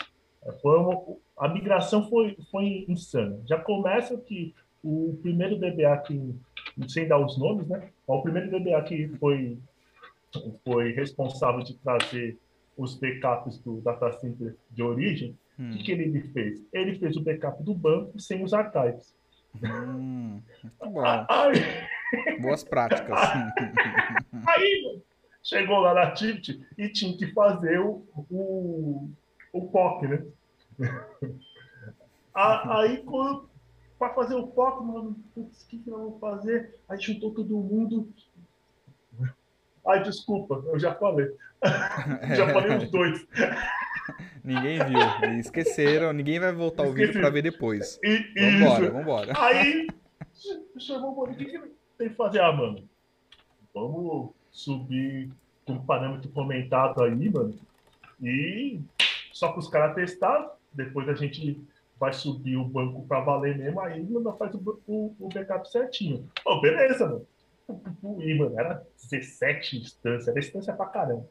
foi 0.60 0.78
uma, 0.78 1.00
a 1.36 1.48
migração 1.48 2.08
foi, 2.08 2.36
foi 2.50 2.84
insana. 2.88 3.40
Já 3.46 3.58
começa 3.58 4.16
que 4.16 4.54
o 4.82 5.18
primeiro 5.22 5.56
DBA 5.56 5.96
que, 5.98 6.34
sem 6.88 7.06
dar 7.06 7.18
os 7.18 7.38
nomes, 7.38 7.66
né? 7.68 7.90
O 8.06 8.22
primeiro 8.22 8.50
DBA 8.50 8.82
que 8.82 9.08
foi, 9.18 9.58
foi 10.64 10.92
responsável 10.92 11.62
de 11.62 11.74
trazer 11.74 12.38
os 12.76 12.94
backups 12.94 13.58
do 13.58 13.80
data 13.80 14.12
center 14.12 14.56
de 14.70 14.82
origem, 14.82 15.36
hum. 15.58 15.70
que, 15.70 15.84
que, 15.84 15.92
ele 15.92 16.20
fez? 16.32 16.66
Ele 16.72 16.98
fez 16.98 17.16
o 17.16 17.22
backup 17.22 17.62
do 17.62 17.74
banco 17.74 18.18
sem 18.18 18.42
os 18.42 18.52
archives. 18.52 19.14
Hum, 19.62 20.40
bom. 20.80 21.02
Aí... 21.04 22.40
Boas 22.40 22.64
práticas. 22.64 23.18
Aí, 24.46 25.02
chegou 25.42 25.80
lá 25.80 25.94
na 25.94 26.10
TIT 26.12 26.64
e 26.76 26.88
tinha 26.88 27.16
que 27.16 27.32
fazer 27.32 27.80
o, 27.80 28.06
o, 28.30 29.10
o 29.52 29.68
POC, 29.68 30.08
né? 30.08 30.24
Aí, 32.34 32.98
quando 32.98 33.48
para 33.98 34.14
fazer 34.14 34.36
o 34.36 34.46
POC, 34.46 34.84
mano, 34.84 35.16
o 35.36 35.50
que, 35.68 35.78
que 35.78 35.90
nós 35.90 36.00
vamos 36.00 36.20
fazer? 36.20 36.78
Aí 36.88 37.00
juntou 37.00 37.34
todo 37.34 37.56
mundo. 37.56 38.08
Ai, 39.86 40.02
desculpa, 40.02 40.62
eu 40.66 40.78
já 40.78 40.94
falei. 40.94 41.34
já 42.36 42.48
falei 42.52 42.76
os 42.76 42.90
dois. 42.90 43.26
Ninguém 44.48 44.78
viu, 44.78 45.38
esqueceram, 45.38 46.10
ninguém 46.10 46.40
vai 46.40 46.50
voltar 46.52 46.84
o 46.84 46.92
vídeo 46.92 47.20
para 47.20 47.28
ver 47.28 47.42
depois. 47.42 48.00
E, 48.02 48.16
vambora, 48.34 48.84
isso. 48.84 48.92
vambora. 48.94 49.32
Aí 49.36 49.86
chamou 50.78 51.22
o 51.22 51.34
que, 51.34 51.44
que 51.44 51.60
tem 51.98 52.08
que 52.08 52.14
fazer? 52.14 52.40
Ah, 52.40 52.50
mano, 52.50 52.88
vamos 53.74 54.30
subir 54.50 55.28
um 55.66 55.78
parâmetro 55.84 56.30
comentado 56.30 57.02
aí, 57.02 57.28
mano. 57.28 57.54
E 58.22 58.80
só 59.34 59.50
para 59.50 59.58
os 59.58 59.68
caras 59.68 59.94
testar, 59.94 60.56
depois 60.72 61.06
a 61.10 61.14
gente 61.14 61.60
vai 62.00 62.14
subir 62.14 62.56
o 62.56 62.64
banco 62.64 63.06
para 63.06 63.20
valer 63.20 63.58
mesmo, 63.58 63.78
aí 63.82 64.02
mano, 64.02 64.34
faz 64.38 64.54
o, 64.54 64.80
o, 64.86 65.14
o 65.20 65.28
backup 65.28 65.70
certinho. 65.70 66.26
Oh, 66.46 66.58
beleza, 66.58 67.06
mano. 67.06 67.26
E, 68.18 68.34
mano, 68.34 68.58
era 68.58 68.82
17 68.96 69.76
instâncias, 69.76 70.28
era 70.28 70.38
instância 70.38 70.72
pra 70.72 70.86
caramba. 70.86 71.26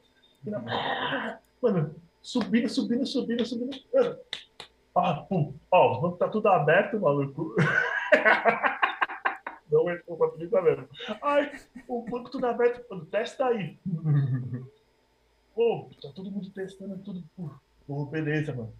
Mano, 1.59 1.95
subindo, 2.27 2.67
subindo, 2.67 3.05
subindo, 3.05 3.45
subindo. 3.45 3.77
Ah, 4.93 5.25
pum. 5.29 5.57
Ó, 5.71 5.97
o 5.97 6.01
banco 6.01 6.17
tá 6.17 6.27
tudo 6.27 6.49
aberto, 6.49 6.99
maluco. 6.99 7.55
Não 9.71 9.89
é 9.89 9.97
culpa 9.99 10.33
minha 10.35 10.61
mesmo. 10.61 10.89
Ai, 11.21 11.51
o 11.87 12.03
banco 12.03 12.29
tudo 12.29 12.47
aberto. 12.47 13.05
Testa 13.05 13.47
aí. 13.47 13.79
Pô, 15.55 15.89
tá 16.01 16.11
todo 16.13 16.29
mundo 16.29 16.51
testando 16.51 16.97
tudo. 16.99 17.23
Pô, 17.85 18.05
beleza, 18.07 18.53
mano. 18.53 18.73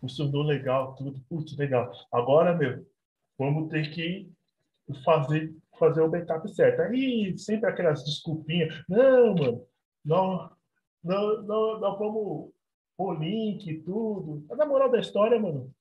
funcionou 0.00 0.42
legal, 0.42 0.94
tudo, 0.94 1.20
putz, 1.28 1.56
legal. 1.56 1.90
Agora, 2.12 2.56
meu, 2.56 2.86
vamos 3.36 3.68
ter 3.70 3.90
que 3.90 4.30
fazer, 5.04 5.52
fazer 5.78 6.00
o 6.00 6.08
backup 6.08 6.48
certo. 6.54 6.82
Aí 6.82 7.36
sempre 7.36 7.68
aquelas 7.68 8.04
desculpinhas, 8.04 8.84
não, 8.88 9.34
mano, 9.34 9.66
não, 10.04 10.50
não, 11.02 11.42
não, 11.42 11.80
não 11.80 11.98
vamos 11.98 12.50
pôr 12.96 13.18
link 13.18 13.66
e 13.66 13.80
tudo. 13.80 14.44
Mas 14.48 14.58
na 14.58 14.66
moral 14.66 14.90
da 14.90 15.00
história, 15.00 15.38
mano, 15.38 15.72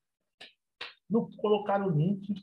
não 1.09 1.29
colocaram 1.37 1.89
link, 1.89 2.33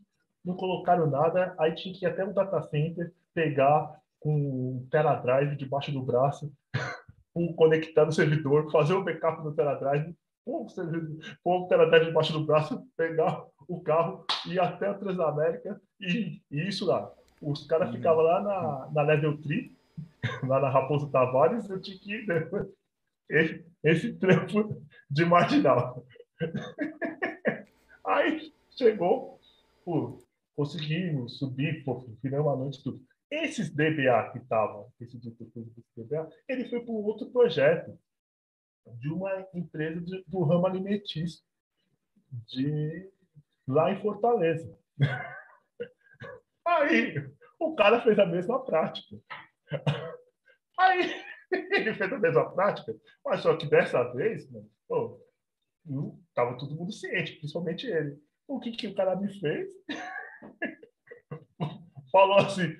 não 0.45 0.55
colocaram 0.55 1.09
nada, 1.09 1.55
aí 1.59 1.75
tinha 1.75 1.95
que 1.95 2.05
ir 2.05 2.09
até 2.09 2.25
o 2.25 2.33
data 2.33 2.63
center, 2.63 3.13
pegar 3.33 4.01
com 4.21 4.35
um 4.35 4.87
teradrive 4.91 5.57
debaixo 5.57 5.93
do 5.93 6.03
braço, 6.03 6.53
um 7.35 7.53
conectar 7.53 8.05
no 8.05 8.13
servidor, 8.13 8.71
fazer 8.71 8.95
o 8.95 9.05
backup 9.05 9.43
no 9.43 9.55
teradrive, 9.55 10.17
pôr 11.43 11.63
o 11.63 11.69
teradrive 11.69 12.07
debaixo 12.07 12.33
do 12.33 12.45
braço, 12.45 12.87
pegar 12.97 13.45
o 13.69 13.81
carro, 13.81 14.25
ir 14.47 14.61
até 14.61 14.89
a 14.89 14.95
Transamérica 14.95 15.81
e, 16.01 16.41
e 16.51 16.69
isso 16.69 16.87
lá. 16.87 17.11
Os 17.41 17.67
caras 17.67 17.91
ficavam 17.91 18.23
lá 18.23 18.41
na, 18.41 18.91
na 18.93 19.03
Level 19.03 19.41
3, 19.43 19.71
lá 20.47 20.61
na 20.61 20.71
Raposo 20.71 21.11
Tavares, 21.11 21.69
eu 21.69 21.81
tinha 21.81 21.99
que 21.99 22.13
ir 22.13 22.27
né? 22.27 22.49
esse, 23.29 23.67
esse 23.85 24.13
trampo 24.15 24.83
de 25.11 25.25
marginal. 25.25 26.05
Aí 28.05 28.53
chegou, 28.71 29.41
pô, 29.85 30.19
conseguimos 30.55 31.39
subir, 31.39 31.85
pô, 31.85 32.07
viramos 32.23 32.53
a 32.53 32.57
noite 32.57 32.83
tudo. 32.83 33.01
Esses 33.31 33.71
DBA 33.71 34.31
que 34.33 34.39
estavam, 34.39 34.89
esse 35.01 35.19
diretor 35.19 35.49
DBA, 35.97 36.31
ele 36.49 36.69
foi 36.69 36.81
para 36.81 36.93
um 36.93 37.05
outro 37.05 37.31
projeto 37.31 37.99
de 39.01 39.09
uma 39.09 39.47
empresa 39.53 40.01
de, 40.01 40.25
do 40.29 40.45
ramo 40.45 40.67
alimentício 40.67 41.43
de 42.47 43.11
lá 43.67 43.91
em 43.91 44.01
Fortaleza. 44.01 44.79
Aí 46.65 47.15
o 47.59 47.75
cara 47.75 48.01
fez 48.03 48.19
a 48.19 48.27
mesma 48.27 48.65
prática. 48.65 49.17
Aí 50.79 51.25
ele 51.51 51.95
fez 51.95 52.13
a 52.13 52.19
mesma 52.19 52.55
prática, 52.55 52.95
mas 53.25 53.41
só 53.41 53.57
que 53.57 53.67
dessa 53.67 54.05
vez, 54.13 54.47
mano, 54.51 54.69
pô, 54.89 55.21
tava 56.35 56.59
todo 56.59 56.75
mundo 56.75 56.93
ciente, 56.93 57.37
principalmente 57.37 57.87
ele. 57.87 58.19
O 58.49 58.61
que, 58.61 58.73
que 58.73 58.87
o 58.87 58.95
cara 58.95 59.17
me 59.17 59.29
fez? 59.41 59.69
Falou 62.13 62.37
assim: 62.39 62.77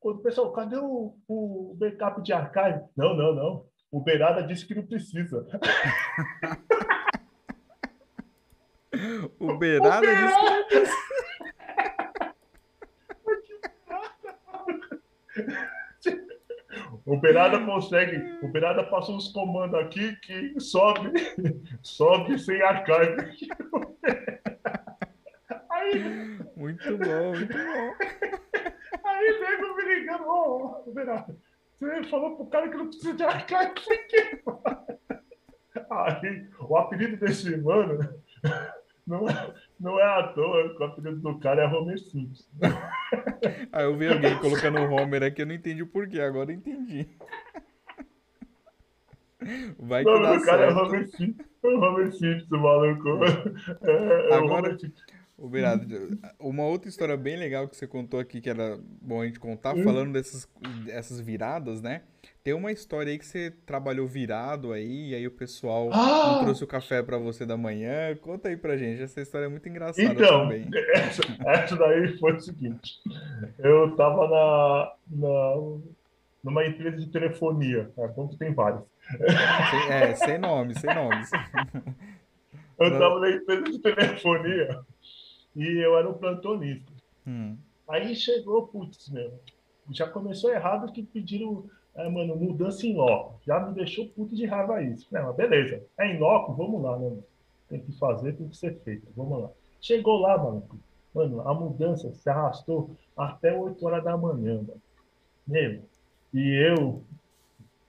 o 0.00 0.18
pessoal, 0.18 0.52
cadê 0.52 0.76
o, 0.76 1.16
o 1.28 1.76
backup 1.78 2.20
de 2.22 2.32
archive? 2.32 2.82
Não, 2.96 3.16
não, 3.16 3.32
não. 3.34 3.68
O 3.90 4.02
Beirada 4.02 4.42
disse 4.42 4.66
que 4.66 4.74
não 4.74 4.86
precisa. 4.86 5.46
o 9.38 9.56
Beirada, 9.56 9.98
o 9.98 10.00
Beirada... 10.00 10.26
disse 10.26 10.40
que 10.40 10.50
não 10.50 10.66
precisa. 10.66 11.03
O 17.06 17.18
Beirada 17.18 17.58
consegue. 17.64 18.38
O 18.42 18.48
Beirada 18.48 18.82
passou 18.84 19.16
uns 19.16 19.28
comandos 19.28 19.78
aqui 19.78 20.16
que 20.16 20.58
sobe, 20.58 21.12
sobe 21.82 22.38
sem 22.38 22.62
archive. 22.62 23.36
Aí, 25.70 26.38
muito 26.56 26.96
bom, 26.98 27.30
muito 27.30 27.52
bom. 27.52 27.94
Aí 29.04 29.40
nego 29.40 29.76
me 29.76 29.82
ligando, 29.94 30.24
ô, 30.26 30.82
oh, 30.86 30.92
Beirada, 30.92 31.36
você 31.78 32.04
falou 32.04 32.36
pro 32.36 32.46
cara 32.46 32.68
que 32.70 32.76
não 32.76 32.86
precisa 32.86 33.12
de 33.14 33.22
archive. 33.22 33.68
Aí, 35.90 36.48
o 36.58 36.76
apelido 36.76 37.18
desse 37.18 37.54
mano 37.58 37.98
não 39.06 39.28
é, 39.28 39.54
não 39.78 40.00
é 40.00 40.04
à 40.04 40.28
toa, 40.28 40.74
o 40.78 40.84
apelido 40.84 41.20
do 41.20 41.38
cara 41.38 41.64
é 41.64 41.66
Homer 41.66 41.98
Simpson. 41.98 42.44
Ah, 43.72 43.82
eu 43.82 43.96
vi 43.96 44.08
alguém 44.08 44.38
colocando 44.38 44.78
o 44.78 44.90
Homer 44.92 45.22
aqui, 45.22 45.42
eu 45.42 45.46
não 45.46 45.54
entendi 45.54 45.82
o 45.82 45.86
porquê, 45.86 46.20
agora 46.20 46.50
eu 46.50 46.56
entendi. 46.56 47.08
Vai 49.78 50.02
que 50.02 50.10
o 50.10 50.18
nome 50.18 50.38
do 50.38 50.44
cara 50.44 50.64
é 50.64 50.72
Homer 50.72 51.08
Simpson, 51.08 51.44
Homer 51.64 52.12
Simpson, 52.12 52.56
maluco. 52.56 53.24
É, 53.82 54.30
é 54.30 54.34
agora, 54.34 54.76
o 55.36 55.48
Beirado, 55.48 56.18
uma 56.38 56.64
outra 56.64 56.88
história 56.88 57.16
bem 57.16 57.36
legal 57.36 57.68
que 57.68 57.76
você 57.76 57.86
contou 57.86 58.20
aqui, 58.20 58.40
que 58.40 58.48
era 58.48 58.78
bom 59.02 59.20
a 59.20 59.26
gente 59.26 59.40
contar, 59.40 59.74
hum. 59.74 59.82
falando 59.82 60.12
dessas, 60.12 60.48
dessas 60.84 61.20
viradas, 61.20 61.82
né? 61.82 62.02
Tem 62.44 62.52
uma 62.52 62.70
história 62.70 63.10
aí 63.10 63.18
que 63.18 63.24
você 63.24 63.50
trabalhou 63.64 64.06
virado 64.06 64.70
aí, 64.70 65.08
e 65.08 65.14
aí 65.14 65.26
o 65.26 65.30
pessoal 65.30 65.88
ah! 65.90 66.40
trouxe 66.42 66.62
o 66.62 66.66
café 66.66 67.02
para 67.02 67.16
você 67.16 67.46
da 67.46 67.56
manhã. 67.56 68.14
Conta 68.20 68.50
aí 68.50 68.56
pra 68.56 68.76
gente, 68.76 69.00
essa 69.00 69.22
história 69.22 69.46
é 69.46 69.48
muito 69.48 69.66
engraçada 69.66 70.12
então, 70.12 70.42
também. 70.42 70.68
Essa, 70.92 71.22
essa 71.46 71.74
daí 71.74 72.18
foi 72.18 72.34
o 72.34 72.40
seguinte: 72.40 73.00
eu 73.58 73.96
tava 73.96 74.28
na, 74.28 74.92
na, 75.10 75.54
numa 76.44 76.66
empresa 76.66 76.98
de 76.98 77.06
telefonia, 77.06 77.90
tá? 77.96 78.04
então 78.12 78.28
tem 78.28 78.52
várias. 78.52 78.82
Sem, 79.70 79.90
é, 79.90 80.14
sem 80.14 80.38
nomes, 80.38 80.78
sem 80.78 80.94
nomes. 80.94 81.30
Eu 82.76 82.98
tava 82.98 83.20
na 83.20 83.30
empresa 83.30 83.62
de 83.62 83.78
telefonia 83.78 84.80
e 85.54 85.84
eu 85.84 85.96
era 85.96 86.10
um 86.10 86.14
plantonista. 86.14 86.92
Hum. 87.24 87.56
Aí 87.88 88.16
chegou, 88.16 88.66
putz, 88.66 89.08
meu, 89.10 89.40
já 89.92 90.08
começou 90.08 90.50
errado 90.50 90.92
que 90.92 91.04
pediram 91.04 91.70
é, 91.96 92.08
mano, 92.08 92.36
mudança 92.36 92.86
em 92.86 92.94
loco. 92.94 93.40
Já 93.46 93.60
me 93.60 93.72
deixou 93.72 94.08
puto 94.08 94.34
de 94.34 94.46
raiva 94.46 94.82
isso. 94.82 95.06
Não, 95.12 95.26
mas 95.26 95.36
beleza. 95.36 95.82
É 95.98 96.06
em 96.06 96.18
loco, 96.18 96.52
vamos 96.52 96.82
lá, 96.82 96.98
né? 96.98 97.16
Tem 97.68 97.80
que 97.80 97.92
fazer, 97.98 98.34
tem 98.34 98.48
que 98.48 98.56
ser 98.56 98.76
feito. 98.80 99.06
Vamos 99.16 99.42
lá. 99.42 99.50
Chegou 99.80 100.18
lá, 100.18 100.36
mano. 100.36 100.66
Mano, 101.14 101.48
a 101.48 101.54
mudança 101.54 102.12
se 102.12 102.28
arrastou 102.28 102.90
até 103.16 103.56
8 103.56 103.86
horas 103.86 104.02
da 104.02 104.16
manhã, 104.16 104.56
mano. 104.56 104.80
E 106.32 106.68
eu. 106.68 107.04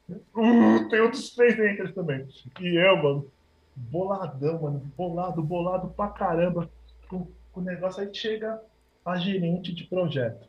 Uh, 0.09 0.87
tem 0.89 1.01
outros 1.01 1.33
três 1.33 1.57
entras 1.57 1.91
também. 1.95 2.27
E 2.61 2.75
eu, 2.75 2.97
mano, 2.97 3.31
boladão, 3.75 4.61
mano. 4.61 4.79
Bolado, 4.95 5.41
bolado 5.41 5.87
pra 5.89 6.09
caramba. 6.09 6.69
Com, 7.09 7.27
com 7.51 7.59
o 7.59 7.63
negócio 7.63 8.03
aí 8.03 8.13
chega 8.13 8.61
a 9.03 9.17
gerente 9.17 9.73
de 9.73 9.85
projeto. 9.85 10.47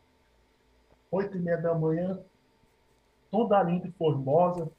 Oito 1.09 1.37
e 1.37 1.39
meia 1.39 1.57
da 1.57 1.73
manhã, 1.73 2.19
toda 3.31 3.61
linda 3.63 3.87
e 3.87 3.91
formosa, 3.91 4.69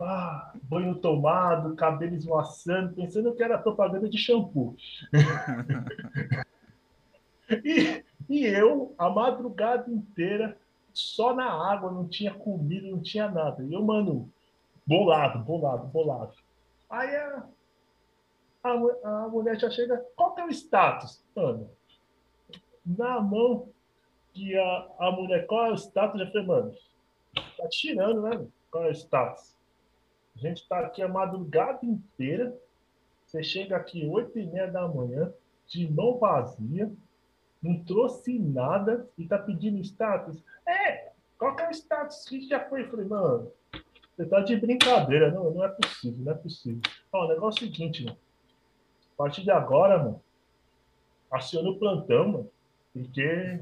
ah, 0.00 0.52
banho 0.64 0.94
tomado, 0.96 1.74
cabelo 1.74 2.14
esvoaçando, 2.14 2.94
pensando 2.94 3.34
que 3.34 3.42
era 3.42 3.58
propaganda 3.58 4.08
de 4.08 4.18
shampoo. 4.18 4.76
e, 7.64 8.04
e 8.28 8.46
eu, 8.46 8.94
a 8.98 9.08
madrugada 9.08 9.90
inteira, 9.90 10.56
só 10.92 11.34
na 11.34 11.50
água, 11.50 11.90
não 11.90 12.06
tinha 12.06 12.32
comida, 12.32 12.88
não 12.88 13.00
tinha 13.00 13.28
nada. 13.28 13.62
E 13.64 13.72
eu, 13.72 13.82
mano, 13.82 14.30
bolado, 14.86 15.40
bolado, 15.40 15.86
bolado. 15.88 16.34
Aí 16.88 17.14
a, 17.16 17.44
a, 18.62 19.24
a 19.24 19.28
mulher 19.28 19.58
já 19.58 19.70
chega, 19.70 20.04
qual 20.14 20.34
que 20.34 20.40
é 20.40 20.46
o 20.46 20.50
status? 20.50 21.22
Mano, 21.34 21.68
na 22.84 23.20
mão 23.20 23.68
que 24.32 24.56
a, 24.56 24.86
a 24.98 25.10
mulher, 25.10 25.46
qual 25.46 25.66
é 25.66 25.72
o 25.72 25.76
status? 25.76 26.20
Já 26.20 26.26
falei, 26.26 26.46
mano, 26.46 26.74
Tá 27.56 27.68
tirando, 27.68 28.22
né? 28.22 28.46
Qual 28.70 28.84
é 28.84 28.88
o 28.88 28.94
status? 28.94 29.56
A 30.36 30.38
gente 30.40 30.62
está 30.62 30.80
aqui 30.80 31.02
a 31.02 31.08
madrugada 31.08 31.84
inteira. 31.84 32.56
Você 33.24 33.42
chega 33.42 33.76
aqui 33.76 34.06
oito 34.06 34.38
e 34.38 34.46
meia 34.46 34.70
da 34.70 34.86
manhã, 34.86 35.32
de 35.66 35.90
mão 35.90 36.18
vazia, 36.18 36.92
não 37.62 37.82
trouxe 37.84 38.38
nada 38.38 39.08
e 39.16 39.26
tá 39.26 39.38
pedindo 39.38 39.78
status. 39.78 40.42
É, 40.66 41.12
qual 41.38 41.56
que 41.56 41.62
é 41.62 41.68
o 41.68 41.72
status 41.72 42.24
que 42.24 42.46
já 42.46 42.60
foi? 42.68 42.82
Eu 42.82 42.90
falei, 42.90 43.06
mano, 43.06 43.50
você 44.16 44.26
tá 44.26 44.40
de 44.40 44.56
brincadeira, 44.56 45.30
não, 45.30 45.50
não 45.50 45.64
é 45.64 45.68
possível, 45.68 46.24
não 46.24 46.32
é 46.32 46.34
possível. 46.34 46.80
Ó, 47.12 47.24
o 47.24 47.28
negócio 47.28 47.64
é 47.64 47.68
o 47.68 47.72
seguinte, 47.72 48.04
mano. 48.04 48.18
A 49.14 49.16
partir 49.16 49.42
de 49.42 49.50
agora, 49.50 49.98
mano, 49.98 50.22
aciona 51.30 51.70
o 51.70 51.78
plantão, 51.78 52.28
mano, 52.28 52.50
porque 52.92 53.60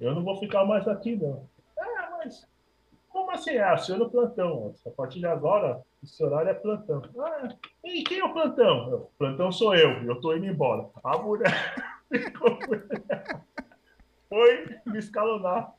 eu 0.00 0.14
não 0.14 0.22
vou 0.22 0.38
ficar 0.38 0.64
mais 0.64 0.86
aqui, 0.86 1.16
não. 1.16 1.48
É, 1.78 2.10
mas 2.10 2.46
como 3.08 3.30
assim? 3.30 3.50
É, 3.50 3.62
aciona 3.62 4.04
o 4.04 4.10
plantão. 4.10 4.74
A 4.86 4.90
partir 4.90 5.18
de 5.20 5.26
agora, 5.26 5.82
esse 6.02 6.22
horário 6.22 6.50
é 6.50 6.54
plantão. 6.54 7.02
Ah, 7.18 7.48
e 7.84 8.02
quem 8.02 8.20
é 8.20 8.24
o 8.24 8.32
plantão? 8.32 8.94
O 8.94 9.10
plantão 9.18 9.50
sou 9.50 9.74
eu, 9.74 9.90
eu 10.04 10.20
tô 10.20 10.34
indo 10.34 10.46
embora. 10.46 10.88
A 11.02 11.18
mulher 11.18 11.74
ficou... 12.10 12.58
foi 14.28 14.76
me 14.86 14.98
escalonar 14.98 15.74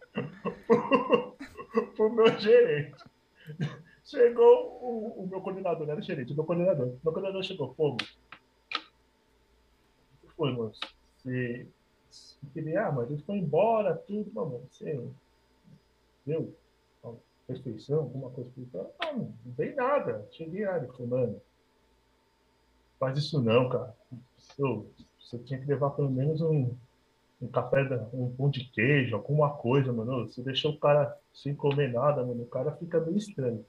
pro 1.96 2.10
meu 2.14 2.40
gerente. 2.40 3.04
Chegou 4.04 4.80
o, 4.82 5.24
o 5.24 5.28
meu 5.28 5.40
coordenador, 5.40 5.86
não 5.86 5.94
era 5.94 6.02
gerente, 6.02 6.34
o 6.34 6.36
meu 6.36 6.46
coordenador. 6.46 6.88
O 6.88 7.00
meu 7.04 7.14
coordenador 7.14 7.44
chegou, 7.44 7.74
pô, 7.76 7.96
foi, 10.36 10.52
moço? 10.54 10.80
Você, 11.18 11.68
ah, 12.78 12.92
mas 12.92 13.12
ele 13.12 13.22
foi 13.24 13.38
embora, 13.38 13.96
tudo, 13.96 14.32
mano, 14.34 14.62
você, 14.72 15.00
viu? 16.26 16.56
Refeição, 17.54 18.00
alguma 18.00 18.30
coisa 18.30 18.50
espiritual? 18.50 18.94
Não, 19.02 19.34
não 19.46 19.54
tem 19.54 19.76
nada. 19.76 20.28
Cheguei 20.32 20.66
ali, 20.66 20.88
falei, 20.88 21.08
mano, 21.08 21.42
faz 23.00 23.18
isso 23.18 23.42
não, 23.42 23.70
cara. 23.70 23.96
você 25.20 25.38
tinha 25.40 25.60
que 25.60 25.66
levar 25.66 25.92
pelo 25.92 26.10
menos 26.10 26.42
um, 26.42 26.72
um 27.42 27.48
café, 27.48 27.82
um 28.14 28.34
pão 28.36 28.50
de 28.50 28.66
queijo, 28.72 29.16
alguma 29.16 29.52
coisa, 29.52 29.92
mano. 29.92 30.28
Você 30.28 30.42
deixou 30.42 30.72
o 30.72 30.80
cara 30.80 31.18
sem 31.34 31.56
comer 31.56 31.94
nada, 31.94 32.24
mano. 32.24 32.44
O 32.44 32.48
cara 32.48 32.72
fica 32.74 33.00
meio 33.00 33.18
estranho. 33.18 33.66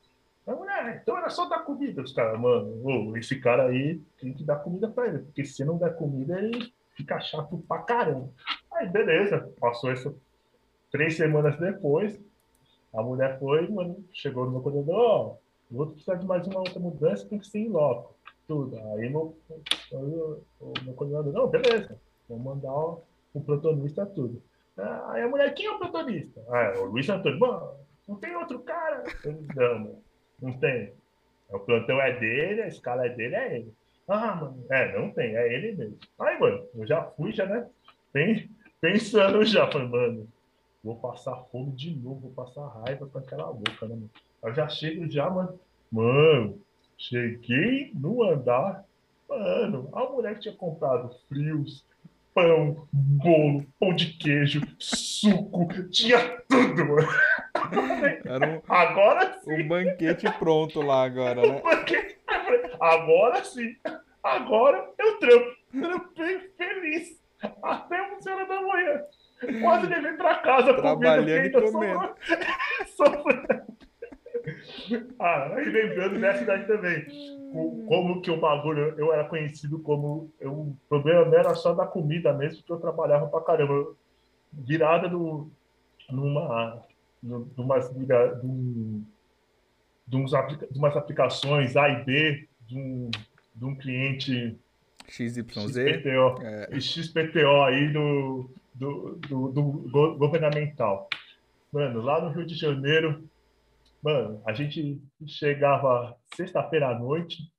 Então 1.02 1.16
era 1.16 1.30
só 1.30 1.48
dar 1.48 1.60
comida. 1.60 2.02
Os 2.02 2.12
caras, 2.12 2.38
mano, 2.40 2.80
ô, 2.82 3.16
esse 3.16 3.38
cara 3.40 3.66
aí 3.66 4.00
tem 4.20 4.32
que 4.32 4.44
dar 4.44 4.56
comida 4.56 4.88
pra 4.88 5.06
ele. 5.06 5.18
Porque 5.20 5.44
se 5.44 5.64
não 5.64 5.78
der 5.78 5.96
comida, 5.96 6.38
ele 6.38 6.72
fica 6.96 7.20
chato 7.20 7.58
pra 7.68 7.78
caramba. 7.82 8.30
Aí, 8.72 8.88
beleza. 8.88 9.52
Passou 9.60 9.92
isso 9.92 10.16
três 10.90 11.16
semanas 11.16 11.58
depois. 11.58 12.20
A 12.92 13.02
mulher 13.02 13.38
foi, 13.38 13.68
mano, 13.68 14.04
chegou 14.12 14.44
no 14.44 14.52
meu 14.52 14.60
coordenador, 14.60 14.96
ó, 14.96 15.36
vou 15.70 15.86
precisar 15.86 16.16
de 16.16 16.26
mais 16.26 16.46
uma 16.46 16.58
outra 16.58 16.80
mudança, 16.80 17.28
tem 17.28 17.38
que 17.38 17.46
ser 17.46 17.60
em 17.60 17.68
loco. 17.68 18.14
Tudo. 18.48 18.76
Aí 18.76 19.08
meu, 19.08 19.36
o 19.92 20.72
meu 20.82 20.94
coordenador, 20.94 21.32
não, 21.32 21.48
beleza. 21.48 21.96
Vou 22.28 22.38
mandar 22.38 22.72
o, 22.72 23.02
o 23.32 23.40
protonista 23.40 24.04
tudo. 24.06 24.42
Aí 24.76 25.22
a 25.22 25.28
mulher, 25.28 25.54
quem 25.54 25.66
é 25.66 25.70
o 25.70 25.78
protonista? 25.78 26.42
Ah, 26.48 26.72
é 26.74 26.78
o 26.78 26.86
Luiz 26.86 27.08
Antônio. 27.08 27.38
Mano, 27.38 27.74
não 28.08 28.16
tem 28.16 28.34
outro 28.34 28.58
cara? 28.60 29.04
não, 29.54 30.02
não 30.40 30.52
tem. 30.58 30.92
O 31.48 31.58
plantão 31.58 32.00
é 32.00 32.18
dele, 32.18 32.62
a 32.62 32.68
escala 32.68 33.06
é 33.06 33.10
dele, 33.10 33.34
é 33.34 33.56
ele. 33.56 33.74
Ah, 34.08 34.34
mano, 34.34 34.64
é, 34.70 34.98
não 34.98 35.10
tem, 35.10 35.36
é 35.36 35.52
ele 35.52 35.76
mesmo. 35.76 35.98
Aí, 36.18 36.38
mano, 36.38 36.66
eu 36.74 36.86
já 36.86 37.02
fui, 37.02 37.32
já, 37.32 37.46
né? 37.46 37.68
Pensando 38.80 39.44
já, 39.44 39.70
falei, 39.70 39.88
mano, 39.88 40.28
vou 40.82 40.96
passar 40.96 41.36
fome 41.50 41.72
de 41.72 41.94
novo, 41.94 42.20
vou 42.20 42.44
passar 42.44 42.66
raiva 42.84 43.06
com 43.06 43.18
aquela 43.18 43.52
boca, 43.52 43.86
né, 43.86 43.94
mano? 43.94 44.10
Eu 44.42 44.54
já 44.54 44.68
chego 44.68 45.10
já, 45.10 45.28
mano. 45.28 45.58
Mano, 45.90 46.60
cheguei 46.96 47.92
no 47.94 48.22
andar, 48.22 48.84
mano, 49.28 49.88
a 49.92 50.04
mulher 50.04 50.34
que 50.34 50.42
tinha 50.42 50.54
comprado 50.54 51.10
frios, 51.28 51.84
pão, 52.32 52.86
bolo, 52.92 53.66
pão 53.78 53.94
de 53.94 54.12
queijo, 54.14 54.62
suco, 54.78 55.68
tinha 55.90 56.40
tudo, 56.48 56.84
mano. 56.86 57.08
Era 58.24 58.48
um, 58.48 58.62
agora 58.68 59.38
sim. 59.40 59.62
Um 59.62 59.68
banquete 59.68 60.30
pronto 60.38 60.80
lá 60.80 61.04
agora, 61.04 61.42
né? 61.42 61.62
Agora 62.80 63.44
sim. 63.44 63.76
Agora 64.22 64.90
eu 64.98 65.18
trampo. 65.18 65.56
Trampei 65.70 66.38
feliz. 66.56 67.20
Até 67.62 68.16
11 68.16 68.30
horas 68.30 68.48
da 68.48 68.62
manhã. 68.62 69.02
Quase 69.60 69.86
levei 69.86 70.12
pra 70.12 70.36
casa 70.36 70.74
Trabalhando 70.74 71.46
e 71.46 71.50
comendo. 71.50 72.00
ah, 75.18 75.56
e 75.58 75.64
lembrando 75.64 76.20
dessa 76.20 76.44
daí 76.44 76.66
também. 76.66 77.06
Como 77.86 78.20
que 78.20 78.30
o 78.30 78.38
bagulho, 78.38 78.94
eu 78.98 79.12
era 79.12 79.24
conhecido 79.24 79.78
como. 79.80 80.30
Eu, 80.38 80.52
o 80.52 80.76
problema 80.88 81.24
não 81.24 81.34
era 81.34 81.54
só 81.54 81.72
da 81.72 81.86
comida 81.86 82.32
mesmo, 82.32 82.58
porque 82.58 82.72
eu 82.72 82.80
trabalhava 82.80 83.26
pra 83.28 83.40
caramba. 83.40 83.94
Virada 84.52 85.08
do, 85.08 85.50
numa. 86.10 86.82
numa 87.22 87.80
vira, 87.80 88.34
de, 88.34 89.02
de, 90.06 90.16
uns, 90.16 90.32
de 90.32 90.78
umas 90.78 90.96
aplicações 90.96 91.76
A 91.76 91.88
e 91.88 92.04
B, 92.04 92.48
de 92.66 92.76
um, 92.76 93.10
de 93.54 93.64
um 93.64 93.74
cliente 93.74 94.58
XYZ. 95.08 95.44
XPTO, 95.48 96.42
é. 96.42 96.80
XPTO 96.80 97.62
aí 97.62 97.92
do, 98.80 99.16
do, 99.28 99.52
do, 99.52 100.16
governamental. 100.16 101.06
Mano, 101.70 102.00
lá 102.00 102.20
no 102.22 102.30
Rio 102.30 102.46
de 102.46 102.54
Janeiro, 102.54 103.28
mano, 104.02 104.42
a 104.46 104.54
gente 104.54 104.98
chegava 105.26 106.16
sexta-feira 106.34 106.88
à 106.88 106.98
noite 106.98 107.52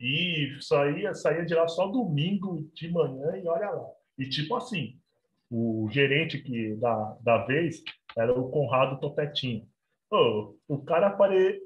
e 0.00 0.56
saía, 0.62 1.14
saía 1.14 1.44
de 1.44 1.54
lá 1.54 1.68
só 1.68 1.86
domingo 1.86 2.66
de 2.74 2.90
manhã 2.90 3.36
e 3.36 3.46
olha 3.46 3.70
lá. 3.70 3.86
E 4.18 4.26
tipo 4.28 4.56
assim, 4.56 4.98
o 5.50 5.86
gerente 5.90 6.38
que 6.38 6.74
da, 6.76 7.18
da 7.20 7.44
vez 7.44 7.84
era 8.16 8.32
o 8.32 8.50
Conrado 8.50 8.98
Topetinho. 8.98 9.68
Oh, 10.10 10.56
o 10.66 10.82
cara 10.82 11.08
apare... 11.08 11.60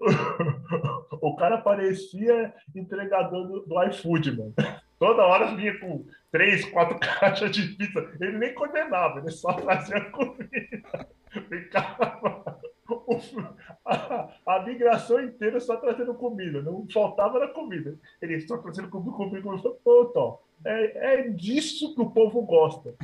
o 1.22 1.36
cara 1.36 1.58
parecia 1.58 2.52
entregador 2.74 3.46
do, 3.46 3.66
do 3.66 3.82
iFood, 3.84 4.36
mano. 4.36 4.54
Toda 5.02 5.24
hora 5.24 5.56
vinha 5.56 5.76
com 5.80 6.06
três, 6.30 6.64
quatro 6.66 6.96
caixas 7.18 7.50
de 7.50 7.74
pizza. 7.74 8.08
Ele 8.20 8.38
nem 8.38 8.54
condenava, 8.54 9.18
ele 9.18 9.32
só 9.32 9.52
trazia 9.54 10.00
comida. 10.12 11.08
Ficava 11.48 12.60
a, 13.84 14.28
a, 14.46 14.62
migração 14.64 15.20
inteira 15.20 15.58
só 15.58 15.74
trazendo 15.74 16.14
comida. 16.14 16.62
Não 16.62 16.86
faltava 16.88 17.40
na 17.40 17.48
comida. 17.48 17.98
Ele 18.20 18.40
só 18.42 18.58
trazendo 18.58 18.90
comida, 18.90 19.16
comida, 19.16 19.42
comida. 19.42 19.70
Pô, 19.82 20.04
Tom, 20.04 20.40
é, 20.64 21.14
é 21.14 21.28
disso 21.30 21.96
que 21.96 22.00
o 22.00 22.10
povo 22.10 22.42
gosta. 22.42 22.94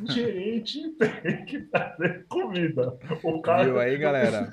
O 0.00 0.12
gerente 0.12 0.80
tem 1.24 1.44
que 1.44 1.62
trazer 1.62 2.24
comida. 2.28 2.96
O 3.20 3.42
cara... 3.42 3.64
Viu 3.64 3.80
aí, 3.80 3.98
galera? 3.98 4.48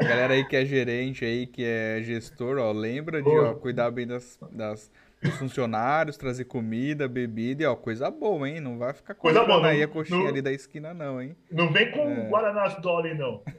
Galera 0.00 0.32
aí 0.32 0.46
que 0.46 0.56
é 0.56 0.64
gerente 0.64 1.26
aí, 1.26 1.46
que 1.46 1.62
é 1.62 2.00
gestor, 2.02 2.56
ó, 2.56 2.72
lembra 2.72 3.20
de 3.20 3.28
ó, 3.28 3.52
cuidar 3.54 3.90
bem 3.90 4.06
das, 4.06 4.38
das 4.50 4.90
dos 5.22 5.34
funcionários, 5.36 6.16
trazer 6.16 6.44
comida, 6.44 7.08
bebida 7.08 7.62
e 7.64 7.66
ó, 7.66 7.74
coisa 7.74 8.10
boa, 8.10 8.48
hein? 8.48 8.60
Não 8.60 8.78
vai 8.78 8.92
ficar 8.92 9.14
coisa 9.14 9.44
boa 9.44 9.66
aí 9.66 9.82
a 9.82 9.88
coxinha 9.88 10.20
não, 10.20 10.28
ali 10.28 10.40
da 10.40 10.52
esquina, 10.52 10.94
não, 10.94 11.20
hein? 11.20 11.36
Não 11.50 11.72
vem 11.72 11.90
com 11.90 12.08
é. 12.08 12.28
Guaraná 12.28 12.68
Dolly, 12.68 13.14
não. 13.14 13.42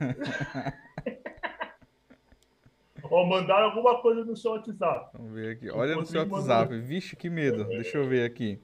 Ó, 3.11 3.25
mandaram 3.25 3.65
alguma 3.65 3.99
coisa 4.01 4.23
no 4.23 4.37
seu 4.37 4.51
WhatsApp. 4.51 5.09
Vamos 5.13 5.33
ver 5.33 5.53
aqui. 5.53 5.69
Olha 5.71 5.95
no 5.95 6.05
seu 6.05 6.21
WhatsApp. 6.21 6.41
Mandar... 6.41 6.67
Vixe, 6.79 7.15
que 7.15 7.29
medo. 7.29 7.63
Deixa 7.63 7.97
eu 7.97 8.07
ver 8.07 8.23
aqui. 8.23 8.61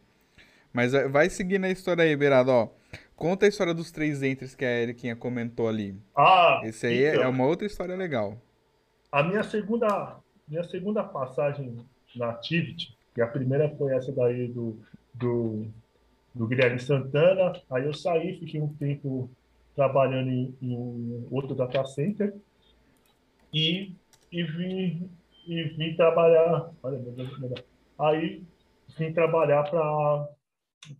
Mas 0.72 0.94
é, 0.94 1.08
vai 1.08 1.30
seguindo 1.30 1.66
a 1.66 1.70
história 1.70 2.04
aí, 2.04 2.16
Beirado, 2.16 2.52
ó. 2.52 2.70
Conta 3.16 3.46
a 3.46 3.50
história 3.50 3.74
dos 3.74 3.92
três 3.92 4.22
entres 4.22 4.54
que 4.54 4.66
a 4.66 4.82
Eriquinha 4.82 5.16
comentou 5.16 5.68
ali. 5.68 5.98
Ah, 6.16 6.62
Esse 6.64 6.86
aí 6.86 7.04
é 7.04 7.12
então, 7.14 7.24
é 7.24 7.28
uma 7.28 7.46
outra 7.46 7.66
história 7.66 7.96
legal. 7.96 8.38
A 9.12 9.24
minha 9.24 9.42
segunda, 9.42 10.18
minha 10.48 10.64
segunda 10.66 11.02
passagem 11.04 11.78
na 12.18 12.30
Activity, 12.30 12.96
que 13.14 13.22
a 13.22 13.28
primeira 13.28 13.70
foi 13.78 13.94
essa 13.94 14.12
daí 14.12 14.48
do, 14.48 14.80
do, 15.14 15.68
do 16.34 16.48
Guilherme 16.48 16.80
Santana. 16.80 17.54
Aí 17.70 17.86
eu 17.86 17.94
saí, 17.94 18.40
fiquei 18.40 18.62
um 18.62 18.74
tempo 18.74 19.30
trabalhando 19.76 20.30
em, 20.30 20.56
em 20.62 21.28
outro 21.30 21.56
data 21.56 21.86
center 21.86 22.34
e, 23.54 23.94
e, 24.32 24.44
vim, 24.44 25.10
e 25.48 25.64
vim 25.64 25.96
trabalhar. 25.96 26.72
Olha, 26.82 27.00
meu 27.00 27.12
Deus, 27.12 27.40
meu 27.40 27.50
Deus. 27.50 27.66
Aí 27.98 28.44
vim 28.98 29.14
trabalhar 29.14 29.64
para 29.64 30.28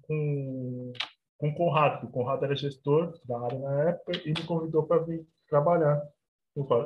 com, 0.02 0.94
com 1.38 1.50
o 1.50 1.54
Conrado, 1.54 2.08
o 2.08 2.10
Conrado 2.10 2.46
era 2.46 2.56
gestor 2.56 3.20
da 3.26 3.40
área 3.40 3.60
na 3.60 3.90
época 3.90 4.22
e 4.26 4.30
me 4.30 4.44
convidou 4.46 4.84
para 4.84 5.04
vir 5.04 5.26
trabalhar. 5.50 6.02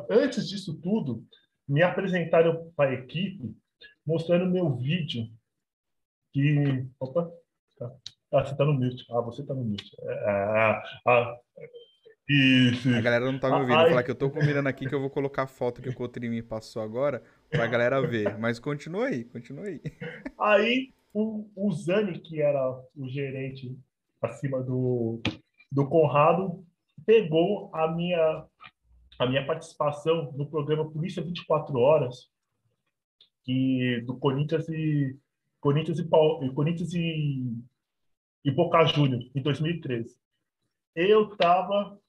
Antes 0.09 0.49
disso 0.49 0.79
tudo, 0.81 1.23
me 1.67 1.83
apresentaram 1.83 2.71
para 2.75 2.89
a 2.89 2.93
equipe 2.93 3.55
mostrando 4.09 4.49
meu 4.49 4.75
vídeo 4.75 5.27
que. 6.33 6.87
Opa! 6.99 7.31
Tá. 7.77 7.91
Ah, 8.33 8.43
você 8.43 8.55
tá 8.55 8.65
no 8.65 8.73
mute. 8.73 9.05
Ah, 9.11 9.21
você 9.21 9.45
tá 9.45 9.53
no 9.53 9.63
mute. 9.63 9.89
É, 10.01 10.13
ah, 10.29 10.83
ah, 11.07 11.37
isso. 12.27 12.89
A 12.89 13.01
galera 13.01 13.31
não 13.31 13.39
tá 13.39 13.49
me 13.49 13.61
ouvindo. 13.61 13.89
Falar 13.89 14.03
que 14.03 14.11
eu 14.11 14.15
tô 14.15 14.29
combinando 14.29 14.67
aqui 14.67 14.87
que 14.87 14.93
eu 14.93 14.99
vou 14.99 15.09
colocar 15.09 15.43
a 15.43 15.47
foto 15.47 15.81
que 15.81 15.89
o 15.89 15.95
Cotrim 15.95 16.29
me 16.29 16.43
passou 16.43 16.81
agora 16.81 17.23
pra 17.49 17.67
galera 17.67 18.01
ver. 18.01 18.37
Mas 18.37 18.59
continua 18.59 19.07
aí, 19.07 19.23
continua 19.23 19.65
aí. 19.65 19.81
Aí 20.39 20.93
o, 21.13 21.49
o 21.55 21.71
Zani, 21.71 22.19
que 22.19 22.41
era 22.41 22.71
o 22.95 23.07
gerente 23.07 23.75
acima 24.21 24.61
do, 24.61 25.21
do 25.71 25.87
Conrado, 25.87 26.63
pegou 27.05 27.71
a 27.73 27.87
minha, 27.87 28.45
a 29.17 29.25
minha 29.25 29.45
participação 29.45 30.31
no 30.33 30.45
programa 30.47 30.91
Polícia 30.91 31.23
24 31.23 31.75
Horas 31.79 32.29
que 33.49 34.01
do 34.01 34.15
Corinthians 34.15 34.69
e 34.69 35.17
Corinthians 35.59 35.97
e, 35.97 36.07
Corinthians 36.53 36.93
e, 36.93 37.51
e 38.45 38.51
Boca 38.51 38.85
Juniors 38.85 39.25
em 39.33 39.41
2013. 39.41 40.15
Eu 40.95 41.35
tava 41.35 41.99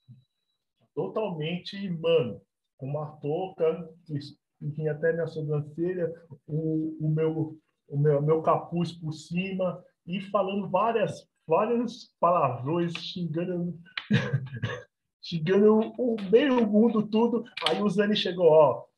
totalmente, 0.94 1.88
mano, 1.88 2.42
com 2.76 2.86
uma 2.86 3.06
touca 3.22 3.88
que 4.04 4.18
vinha 4.60 4.92
até 4.92 5.14
minha 5.14 5.26
sobrancelha, 5.26 6.12
o, 6.46 6.98
o 7.00 7.08
meu 7.08 7.58
o 7.88 7.98
meu, 7.98 8.22
meu 8.22 8.42
capuz 8.42 8.92
por 8.92 9.12
cima 9.12 9.82
e 10.06 10.20
falando 10.20 10.68
várias 10.68 11.26
vários 11.46 12.14
palavrões, 12.20 12.92
xingando 12.92 13.80
xingando 15.22 15.92
o 15.98 16.16
meio 16.30 16.66
mundo 16.66 17.08
tudo. 17.08 17.44
Aí 17.66 17.82
o 17.82 17.88
Zani 17.88 18.14
chegou, 18.14 18.46
ó, 18.46 18.89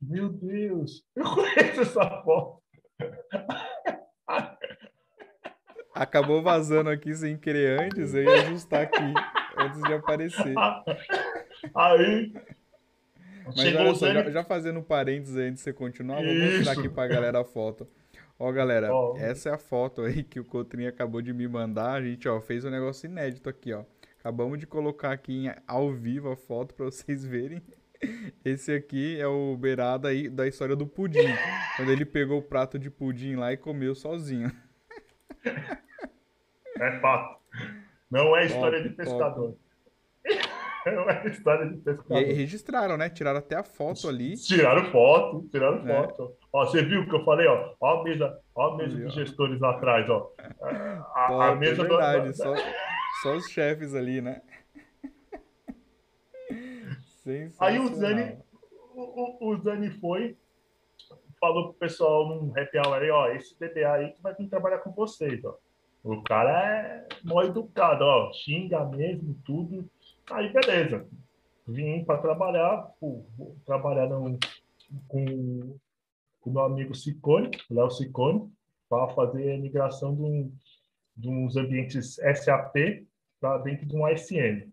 meu 0.00 0.28
Deus, 0.28 1.04
eu 1.14 1.24
conheço 1.24 1.80
essa 1.82 2.22
foto. 2.22 2.60
Acabou 5.94 6.42
vazando 6.42 6.88
aqui 6.88 7.14
sem 7.14 7.36
querer 7.36 7.80
antes, 7.80 8.14
eu 8.14 8.22
ia 8.22 8.42
ajustar 8.42 8.82
aqui, 8.82 9.14
antes 9.56 9.82
de 9.82 9.92
aparecer. 9.92 10.54
Aí, 11.74 12.32
Mas 13.44 13.76
olha 13.76 13.94
só, 13.94 14.12
já, 14.12 14.30
já, 14.30 14.44
fazendo 14.44 14.82
parênteses 14.82 15.36
aí 15.36 15.48
antes 15.48 15.58
de 15.58 15.64
você 15.64 15.72
continuar, 15.72 16.22
vou 16.22 16.34
mostrar 16.34 16.72
aqui 16.72 16.88
pra 16.88 17.06
galera 17.06 17.40
a 17.40 17.44
foto. 17.44 17.86
Ó, 18.38 18.50
galera, 18.50 18.88
essa 19.16 19.50
é 19.50 19.52
a 19.52 19.58
foto 19.58 20.00
aí 20.00 20.22
que 20.22 20.40
o 20.40 20.44
Cotrim 20.44 20.86
acabou 20.86 21.20
de 21.20 21.30
me 21.32 21.46
mandar. 21.46 21.92
A 21.92 22.02
gente, 22.02 22.26
ó, 22.26 22.40
fez 22.40 22.64
um 22.64 22.70
negócio 22.70 23.06
inédito 23.06 23.50
aqui, 23.50 23.74
ó. 23.74 23.84
Acabamos 24.18 24.58
de 24.58 24.66
colocar 24.66 25.12
aqui 25.12 25.46
em, 25.46 25.54
ao 25.66 25.92
vivo 25.92 26.30
a 26.30 26.36
foto 26.36 26.74
para 26.74 26.86
vocês 26.86 27.24
verem. 27.24 27.60
Esse 28.44 28.72
aqui 28.72 29.20
é 29.20 29.26
o 29.26 29.56
beirada 29.56 30.08
aí 30.08 30.28
da 30.28 30.46
história 30.46 30.74
do 30.74 30.86
pudim. 30.86 31.28
quando 31.76 31.92
ele 31.92 32.04
pegou 32.04 32.38
o 32.38 32.42
prato 32.42 32.78
de 32.78 32.90
pudim 32.90 33.36
lá 33.36 33.52
e 33.52 33.56
comeu 33.56 33.94
sozinho. 33.94 34.50
É 36.78 36.98
fato. 37.00 37.38
Não 38.10 38.36
é 38.36 38.46
história 38.46 38.78
top, 38.78 38.88
de 38.88 38.94
pescador. 38.96 39.56
Não 40.86 41.10
é 41.10 41.26
história 41.28 41.68
de 41.68 41.76
pescador. 41.76 42.22
E 42.22 42.32
registraram, 42.32 42.96
né? 42.96 43.10
Tiraram 43.10 43.38
até 43.38 43.54
a 43.54 43.62
foto 43.62 44.08
ali. 44.08 44.34
Tiraram 44.36 44.90
foto, 44.90 45.46
tiraram 45.50 45.86
é. 45.86 45.94
foto. 45.94 46.34
Ó, 46.50 46.64
você 46.64 46.82
viu 46.82 47.02
o 47.02 47.08
que 47.08 47.14
eu 47.14 47.24
falei, 47.24 47.46
ó? 47.46 47.74
Ó 47.78 48.00
a 48.00 48.04
mesa, 48.04 48.38
ó 48.54 48.72
a 48.72 48.76
mesa 48.78 48.94
ali, 48.94 49.04
dos 49.04 49.14
gestores 49.14 49.60
lá 49.60 49.72
atrás, 49.72 50.08
ó. 50.08 50.32
A, 50.38 51.28
top, 51.28 51.42
a 51.42 51.54
mesa 51.54 51.82
é 51.82 51.86
verdade, 51.86 52.28
do... 52.28 52.36
só, 52.36 52.54
só 53.22 53.36
os 53.36 53.48
chefes 53.50 53.94
ali, 53.94 54.22
né? 54.22 54.40
Aí 57.58 57.78
o 57.78 57.94
Zani, 57.94 58.38
o, 58.94 59.48
o, 59.48 59.56
Zani 59.58 59.90
foi, 59.90 60.36
falou 61.40 61.70
pro 61.70 61.74
pessoal 61.74 62.28
num 62.28 62.50
happy 62.58 62.78
hour 62.78 62.94
aí, 62.94 63.10
ó, 63.10 63.28
esse 63.28 63.58
DBA 63.58 63.92
aí 63.92 64.12
que 64.12 64.22
vai 64.22 64.34
vir 64.34 64.48
trabalhar 64.48 64.78
com 64.78 64.90
vocês, 64.92 65.44
ó. 65.44 65.56
O 66.02 66.22
cara 66.22 66.50
é 66.66 67.08
mal 67.22 67.44
educado, 67.44 68.04
ó, 68.04 68.32
xinga 68.32 68.84
mesmo, 68.86 69.36
tudo. 69.44 69.88
Aí, 70.30 70.50
beleza. 70.50 71.06
Vim 71.66 72.04
para 72.04 72.20
trabalhar, 72.22 72.90
pô, 72.98 73.22
trabalhar 73.66 74.08
no, 74.08 74.38
com 75.06 75.78
o 76.44 76.50
meu 76.50 76.62
amigo 76.62 76.94
Sicone, 76.94 77.50
Léo 77.70 77.90
Sicone, 77.90 78.50
para 78.88 79.08
fazer 79.08 79.52
a 79.52 79.58
migração 79.58 80.14
de, 80.14 80.22
um, 80.22 80.52
de 81.16 81.28
uns 81.28 81.56
ambientes 81.56 82.16
SAP 82.16 83.06
para 83.40 83.58
dentro 83.58 83.86
de 83.86 83.94
um 83.94 84.06
ASN. 84.06 84.70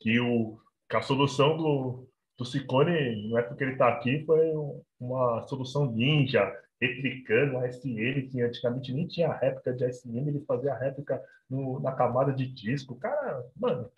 Que, 0.00 0.20
o, 0.20 0.58
que 0.92 0.96
a 0.96 1.00
solução 1.00 1.56
do, 1.56 2.06
do 2.36 2.44
Sicone, 2.44 3.30
não 3.30 3.38
é 3.38 3.42
porque 3.42 3.64
ele 3.64 3.72
está 3.72 3.88
aqui, 3.88 4.22
foi 4.26 4.52
uma 5.00 5.40
solução 5.48 5.90
ninja, 5.90 6.54
replicando 6.78 7.56
a 7.56 7.66
SN, 7.66 8.28
que 8.30 8.42
antigamente 8.42 8.92
nem 8.92 9.06
tinha 9.06 9.32
réplica 9.32 9.72
de 9.72 9.90
SN, 9.90 10.28
ele 10.28 10.44
fazia 10.44 10.74
a 10.74 10.78
réplica 10.78 11.18
no, 11.48 11.80
na 11.80 11.92
camada 11.92 12.30
de 12.30 12.46
disco. 12.46 12.94
Cara, 12.96 13.42
mano, 13.56 13.90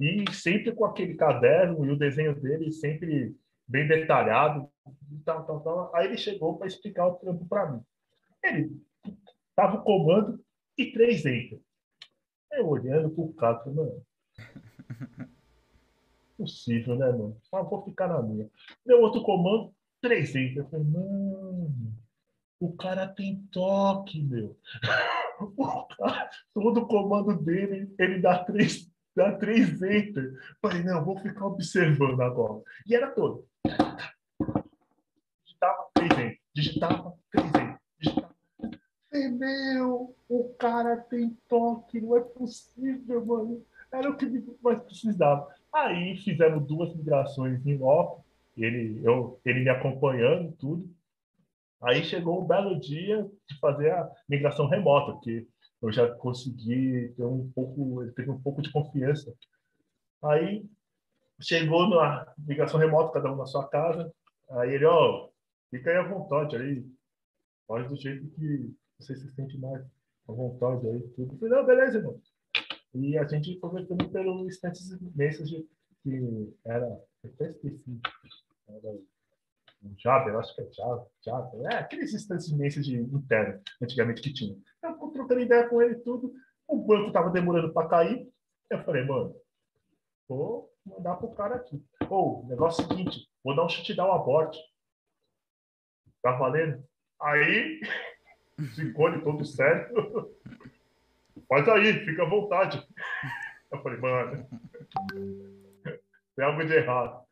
e 0.00 0.24
sempre 0.32 0.72
com 0.72 0.86
aquele 0.86 1.14
caderno 1.14 1.84
e 1.84 1.90
o 1.90 1.98
desenho 1.98 2.34
dele 2.34 2.72
sempre 2.72 3.36
bem 3.68 3.86
detalhado, 3.86 4.66
tal, 5.26 5.44
tal, 5.44 5.60
tal. 5.60 5.94
Aí 5.94 6.06
ele 6.06 6.16
chegou 6.16 6.56
para 6.56 6.68
explicar 6.68 7.06
o 7.06 7.16
trampo 7.16 7.44
para 7.46 7.70
mim. 7.70 7.82
Ele 8.42 8.80
tava 9.54 9.76
o 9.76 9.82
comando 9.82 10.42
e 10.78 10.90
três 10.90 11.26
enter. 11.26 11.60
Eu 12.50 12.66
olhando 12.66 13.10
pro 13.10 13.30
cara, 13.34 13.62
mano, 13.66 14.02
possível, 16.36 16.96
né, 16.96 17.06
mano? 17.06 17.36
Ah, 17.52 17.62
vou 17.62 17.82
ficar 17.84 18.08
na 18.08 18.22
minha. 18.22 18.48
Deu 18.84 19.00
outro 19.00 19.22
comando, 19.22 19.72
três 20.00 20.34
enter. 20.34 20.58
Eu 20.58 20.68
falei, 20.68 20.86
mano, 20.86 21.94
o 22.60 22.72
cara 22.76 23.06
tem 23.06 23.46
toque, 23.52 24.22
meu. 24.22 24.56
Cara, 25.98 26.30
todo 26.52 26.86
comando 26.86 27.36
dele, 27.42 27.92
ele 27.98 28.20
dá 28.20 28.44
três, 28.44 28.90
dá 29.14 29.32
três 29.32 29.82
enter. 29.82 30.32
Falei, 30.62 30.82
não, 30.82 31.04
vou 31.04 31.18
ficar 31.18 31.46
observando 31.46 32.20
agora. 32.22 32.62
E 32.86 32.94
era 32.94 33.10
todo. 33.10 33.46
Digitava 35.44 35.86
três 35.94 36.12
enter, 36.12 36.40
digitava 36.54 37.14
três 37.30 37.46
enter, 37.46 37.80
digitava. 37.98 38.34
Meu, 39.12 40.14
o 40.28 40.54
cara 40.54 40.96
tem 40.96 41.36
toque, 41.48 42.00
não 42.00 42.16
é 42.16 42.20
possível, 42.20 43.24
mano. 43.24 43.64
Era 43.92 44.10
o 44.10 44.16
que 44.16 44.26
mais 44.60 44.82
precisava. 44.82 45.48
Aí 45.74 46.16
fizemos 46.18 46.64
duas 46.68 46.94
migrações 46.94 47.66
em 47.66 47.76
loco, 47.76 48.24
ele, 48.56 49.00
eu, 49.04 49.40
ele 49.44 49.64
me 49.64 49.70
acompanhando, 49.70 50.52
tudo. 50.52 50.88
Aí 51.82 52.04
chegou 52.04 52.40
um 52.40 52.46
belo 52.46 52.78
dia 52.78 53.28
de 53.48 53.58
fazer 53.58 53.90
a 53.90 54.08
migração 54.28 54.68
remota, 54.68 55.14
porque 55.14 55.48
eu 55.82 55.90
já 55.90 56.08
consegui 56.14 57.12
ter 57.16 57.24
um 57.24 57.50
pouco, 57.52 58.06
teve 58.12 58.30
um 58.30 58.40
pouco 58.40 58.62
de 58.62 58.70
confiança. 58.70 59.34
Aí 60.22 60.64
chegou 61.40 61.88
na 61.90 62.32
migração 62.38 62.78
remota, 62.78 63.12
cada 63.12 63.32
um 63.32 63.36
na 63.36 63.44
sua 63.44 63.68
casa. 63.68 64.14
Aí 64.50 64.74
ele, 64.74 64.84
ó, 64.84 65.28
fica 65.70 65.90
aí 65.90 65.96
à 65.96 66.08
vontade 66.08 66.54
aí, 66.54 66.86
faz 67.66 67.88
do 67.88 67.96
jeito 67.96 68.28
que 68.30 68.72
você 68.96 69.16
se 69.16 69.28
sente 69.34 69.58
mais 69.58 69.82
à 70.28 70.32
vontade 70.32 70.86
aí, 70.86 71.00
tudo. 71.16 71.34
Eu 71.34 71.38
falei, 71.38 71.54
não, 71.54 71.66
beleza, 71.66 71.98
irmão. 71.98 72.20
E 72.94 73.18
a 73.18 73.24
gente 73.24 73.56
conversando 73.58 74.08
pelo 74.10 74.46
Instances 74.46 75.00
Message, 75.14 75.66
que 76.02 76.54
era, 76.64 77.00
até 77.24 77.48
esqueci, 77.48 78.00
era 78.68 78.98
Java, 79.98 80.30
eu 80.30 80.38
acho 80.38 80.54
que 80.54 80.62
é 80.62 80.72
Java, 80.72 81.06
Java, 81.24 81.50
é 81.72 81.76
aqueles 81.76 82.14
instantes 82.14 82.46
de 82.46 82.96
interno, 82.96 83.60
antigamente 83.82 84.22
que 84.22 84.32
tinha. 84.32 84.56
Eu 84.82 84.94
trocando 85.10 85.40
ideia 85.40 85.68
com 85.68 85.82
ele 85.82 85.96
tudo, 85.96 86.32
o 86.68 86.76
banco 86.76 87.08
estava 87.08 87.30
demorando 87.30 87.72
para 87.72 87.88
cair, 87.88 88.28
eu 88.70 88.82
falei, 88.84 89.04
mano, 89.04 89.34
vou 90.28 90.72
mandar 90.84 91.16
pro 91.16 91.34
cara 91.34 91.56
aqui. 91.56 91.82
Ou, 92.08 92.44
oh, 92.44 92.48
negócio 92.48 92.86
seguinte, 92.86 93.28
vou 93.42 93.56
dar 93.56 93.64
um 93.64 93.68
shutdown 93.68 94.12
aborte. 94.12 94.58
Tá 96.22 96.32
valendo? 96.32 96.82
Aí, 97.20 97.80
Zicone 98.74 99.22
todo 99.22 99.44
sério, 99.44 100.34
faz 101.48 101.68
aí, 101.68 102.04
fica 102.04 102.22
à 102.22 102.28
vontade. 102.28 102.86
Eu 103.70 103.82
falei, 103.82 103.98
mano, 103.98 104.46
tem 106.36 106.44
algo 106.44 106.64
de 106.64 106.74
errado. 106.74 107.24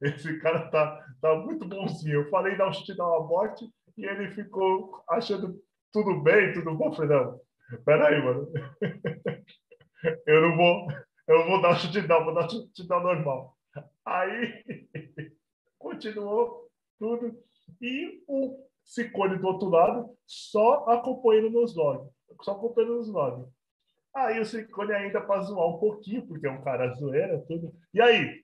Esse 0.00 0.38
cara 0.40 0.68
tá, 0.70 1.04
tá 1.20 1.34
muito 1.36 1.66
bonzinho. 1.66 2.22
Eu 2.22 2.30
falei 2.30 2.56
dar 2.56 2.68
um 2.68 2.72
chute 2.72 2.92
uma 2.92 3.20
morte 3.20 3.68
e 3.96 4.04
ele 4.04 4.30
ficou 4.32 5.02
achando 5.08 5.60
tudo 5.92 6.20
bem, 6.20 6.52
tudo 6.52 6.74
bom. 6.74 6.86
Eu 6.86 6.92
falei, 6.92 7.16
não, 7.16 7.40
peraí, 7.84 8.22
mano. 8.22 8.48
Eu 10.26 10.42
não 10.42 10.56
vou, 10.56 10.88
eu 11.26 11.46
vou 11.48 11.60
dar 11.60 11.74
chute 11.76 12.06
não, 12.06 12.24
vou 12.24 12.34
dar 12.34 12.48
chute 12.48 12.88
não 12.88 13.00
normal. 13.02 13.56
Aí 14.04 14.64
continuou 15.78 16.68
tudo. 16.98 17.36
E 17.80 18.22
o 18.26 18.64
Cicone 18.84 19.38
do 19.38 19.46
outro 19.46 19.68
lado 19.68 20.16
só 20.26 20.88
acompanhando 20.88 21.50
nos 21.50 21.74
logs 21.74 22.17
só 22.42 22.54
comprando 22.54 22.98
os 22.98 23.12
nomes. 23.12 23.46
Aí 24.14 24.40
o 24.40 24.46
Ciccone 24.46 24.92
ainda 24.92 25.20
para 25.20 25.42
zoar 25.42 25.68
um 25.68 25.78
pouquinho, 25.78 26.26
porque 26.26 26.46
é 26.46 26.50
um 26.50 26.62
cara 26.62 26.92
zoeira, 26.94 27.44
tudo. 27.46 27.72
E 27.92 28.00
aí? 28.00 28.42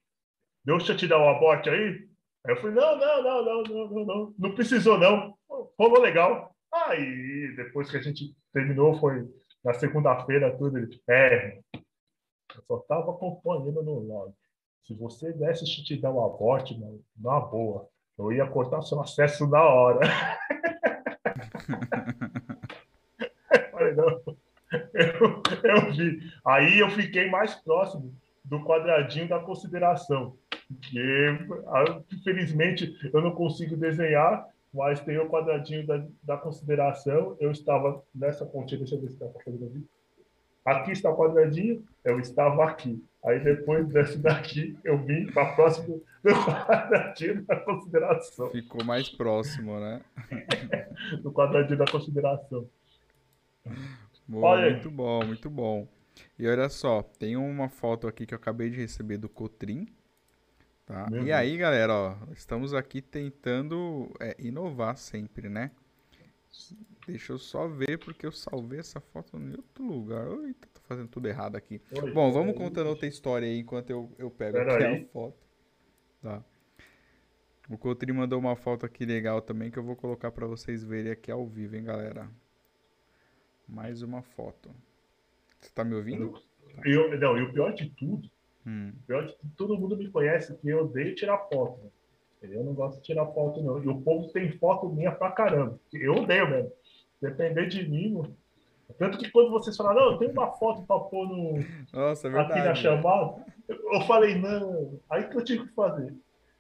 Deixa 0.65 0.93
eu 0.93 0.97
te 0.97 1.07
dar 1.07 1.19
um 1.19 1.29
aborte 1.29 1.69
aí? 1.69 2.09
Aí 2.47 2.55
eu 2.55 2.57
falei, 2.57 2.77
não, 2.77 2.97
não, 2.97 3.23
não, 3.23 3.45
não, 3.45 3.62
não, 3.62 3.89
não, 3.89 4.05
não. 4.05 4.35
Não 4.39 4.55
precisou, 4.55 4.99
não. 4.99 5.37
Rolou 5.79 6.01
legal. 6.01 6.55
Aí, 6.73 7.55
depois 7.57 7.91
que 7.91 7.97
a 7.97 8.03
gente 8.03 8.35
terminou, 8.53 8.99
foi 8.99 9.29
na 9.65 9.75
segunda-feira, 9.75 10.57
tudo, 10.57 10.79
ele, 10.79 11.01
é, 11.09 11.61
eu 12.55 12.62
só 12.66 12.79
tava 12.81 13.12
acompanhando 13.12 13.83
no 13.83 14.01
log. 14.01 14.33
Se 14.87 14.95
você 14.95 15.33
desse 15.33 15.65
te 15.65 15.97
dar 15.97 16.12
um 16.12 16.25
aborte, 16.25 16.79
mano, 16.79 17.03
na 17.16 17.41
boa, 17.41 17.89
eu 18.19 18.33
ia 18.33 18.47
cortar 18.47 18.83
seu 18.83 19.01
acesso 19.01 19.47
na 19.47 19.62
hora. 19.62 20.01
não, 23.95 24.23
eu, 24.93 25.43
eu 25.65 25.93
vi. 25.93 26.21
Aí 26.47 26.79
eu 26.79 26.91
fiquei 26.91 27.29
mais 27.31 27.55
próximo 27.55 28.15
do 28.45 28.62
quadradinho 28.65 29.29
da 29.29 29.39
consideração 29.39 30.37
que 30.81 30.99
infelizmente 32.12 32.97
eu 33.12 33.21
não 33.21 33.33
consigo 33.33 33.77
desenhar, 33.77 34.47
mas 34.73 35.01
tem 35.01 35.19
o 35.19 35.29
quadradinho 35.29 35.87
da, 35.87 36.05
da 36.23 36.37
consideração. 36.37 37.37
Eu 37.39 37.51
estava 37.51 38.03
nessa 38.15 38.45
pontinha, 38.45 38.79
deixa 38.79 38.95
eu 38.95 39.01
ver 39.01 39.09
se 39.09 39.15
está 39.15 39.27
fazendo 39.45 39.66
aqui. 39.66 39.87
Aqui 40.65 40.93
está 40.93 41.11
o 41.11 41.16
quadradinho, 41.16 41.85
eu 42.05 42.19
estava 42.19 42.65
aqui. 42.65 43.03
Aí 43.25 43.39
depois 43.39 43.87
desse 43.89 44.19
daqui, 44.19 44.77
eu 44.83 44.99
vim 44.99 45.27
para 45.27 45.55
próximo 45.55 46.03
do 46.23 46.31
quadradinho 46.45 47.45
da 47.45 47.57
consideração. 47.57 48.51
Ficou 48.51 48.85
mais 48.85 49.09
próximo, 49.11 49.79
né? 49.79 50.01
do 51.23 51.31
quadradinho 51.31 51.79
da 51.79 51.87
consideração. 51.87 52.66
Boa, 54.27 54.61
muito 54.70 54.91
bom, 54.91 55.24
muito 55.24 55.51
bom. 55.51 55.89
E 56.39 56.47
olha 56.47 56.69
só, 56.69 57.03
tem 57.03 57.36
uma 57.36 57.69
foto 57.69 58.07
aqui 58.07 58.27
que 58.27 58.35
eu 58.35 58.39
acabei 58.39 58.70
de 58.70 58.77
receber 58.77 59.19
do 59.19 59.28
Cotrim, 59.28 59.86
Tá? 60.86 61.09
E 61.24 61.32
aí, 61.32 61.57
galera, 61.57 61.95
ó, 61.95 62.16
estamos 62.32 62.74
aqui 62.74 63.01
tentando 63.01 64.15
é, 64.20 64.36
inovar 64.39 64.99
sempre, 64.99 65.49
né? 65.49 65.70
Deixa 67.07 67.32
eu 67.32 67.39
só 67.39 67.66
ver, 67.66 67.99
porque 67.99 68.27
eu 68.27 68.32
salvei 68.32 68.81
essa 68.81 69.01
foto 69.01 69.36
em 69.39 69.53
outro 69.53 69.82
lugar. 69.82 70.27
Eita, 70.45 70.69
tô 70.74 70.81
fazendo 70.82 71.09
tudo 71.09 71.27
errado 71.27 71.57
aqui. 71.57 71.81
Oi, 71.91 72.12
Bom, 72.12 72.31
vamos 72.31 72.55
contando 72.55 72.89
outra 72.89 73.07
história 73.07 73.49
aí 73.49 73.61
enquanto 73.61 73.91
eu, 73.91 74.12
eu 74.19 74.31
pego 74.31 74.59
aqui 74.59 74.85
aí. 74.85 75.03
a 75.03 75.07
foto. 75.07 75.36
Tá. 76.23 76.45
O 77.70 77.78
Coutrinho 77.78 78.19
mandou 78.19 78.39
uma 78.39 78.55
foto 78.55 78.85
aqui 78.85 79.07
legal 79.07 79.41
também 79.41 79.70
que 79.70 79.78
eu 79.78 79.82
vou 79.82 79.97
colocar 79.97 80.31
para 80.32 80.47
vocês 80.47 80.85
verem 80.85 81.12
aqui 81.12 81.31
ao 81.31 81.47
vivo, 81.47 81.77
hein, 81.77 81.85
galera. 81.85 82.31
Mais 83.69 84.03
uma 84.03 84.23
foto. 84.23 84.70
Você 85.61 85.70
tá 85.74 85.85
me 85.85 85.95
ouvindo? 85.95 86.41
Eu, 86.85 87.19
não, 87.19 87.39
e 87.39 87.43
o 87.43 87.53
pior 87.53 87.73
de 87.73 87.89
tudo, 87.91 88.28
hum. 88.66 88.93
pior 89.07 89.27
de 89.27 89.32
tudo, 89.35 89.53
todo 89.57 89.78
mundo 89.78 89.97
me 89.97 90.09
conhece 90.09 90.55
que 90.57 90.69
eu 90.69 90.85
odeio 90.85 91.15
tirar 91.15 91.39
foto. 91.39 91.81
Né? 91.82 91.91
Eu 92.43 92.65
não 92.65 92.74
gosto 92.74 92.99
de 92.99 93.05
tirar 93.05 93.27
foto, 93.27 93.62
não. 93.62 93.82
E 93.82 93.89
o 93.89 94.01
povo 94.01 94.28
tem 94.28 94.51
foto 94.53 94.89
minha 94.89 95.12
pra 95.12 95.31
caramba. 95.31 95.78
Eu 95.93 96.15
odeio 96.16 96.49
mesmo. 96.51 96.73
Depender 97.20 97.66
de 97.66 97.89
mim. 97.89 98.23
Tanto 98.99 99.16
que 99.16 99.31
quando 99.31 99.51
vocês 99.51 99.77
falaram, 99.77 100.01
não, 100.01 100.12
eu 100.12 100.19
tenho 100.19 100.32
uma 100.32 100.53
foto 100.53 100.82
pra 100.82 100.99
pôr 100.99 101.27
no, 101.27 101.55
Nossa, 101.93 102.28
é 102.28 102.39
aqui 102.39 102.59
na 102.59 102.74
chamada, 102.74 103.43
eu 103.66 104.01
falei, 104.07 104.35
não, 104.35 105.01
aí 105.09 105.24
que 105.24 105.36
eu 105.36 105.45
tive 105.45 105.66
que 105.66 105.74
fazer. 105.74 106.15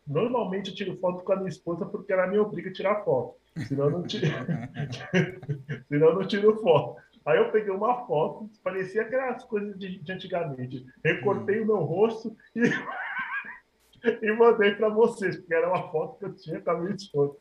Normalmente 0.06 0.70
eu 0.70 0.76
tiro 0.76 0.96
foto 0.98 1.24
com 1.24 1.32
a 1.32 1.36
minha 1.36 1.48
esposa 1.48 1.86
porque 1.86 2.12
ela 2.12 2.26
me 2.26 2.38
obriga 2.38 2.70
a 2.70 2.72
tirar 2.72 3.04
foto. 3.04 3.36
Senão 3.66 3.84
eu 3.84 3.90
não 3.90 4.02
tiro, 4.02 4.26
Senão 5.88 6.08
eu 6.08 6.14
não 6.14 6.26
tiro 6.26 6.60
foto. 6.60 7.00
Aí 7.24 7.38
eu 7.38 7.50
peguei 7.50 7.70
uma 7.70 8.06
foto, 8.06 8.50
parecia 8.62 9.02
aquelas 9.02 9.44
coisas 9.44 9.78
de, 9.78 9.98
de 9.98 10.12
antigamente. 10.12 10.84
Recortei 11.02 11.60
hum. 11.60 11.62
o 11.62 11.66
meu 11.66 11.76
rosto 11.78 12.36
e, 12.54 12.60
e 14.26 14.32
mandei 14.32 14.74
para 14.74 14.90
vocês, 14.90 15.36
porque 15.36 15.54
era 15.54 15.68
uma 15.68 15.90
foto 15.90 16.18
que 16.18 16.24
eu 16.26 16.34
tinha 16.34 16.60
com 16.60 16.70
a 16.70 16.78
minha 16.78 16.94
esposa. 16.94 17.34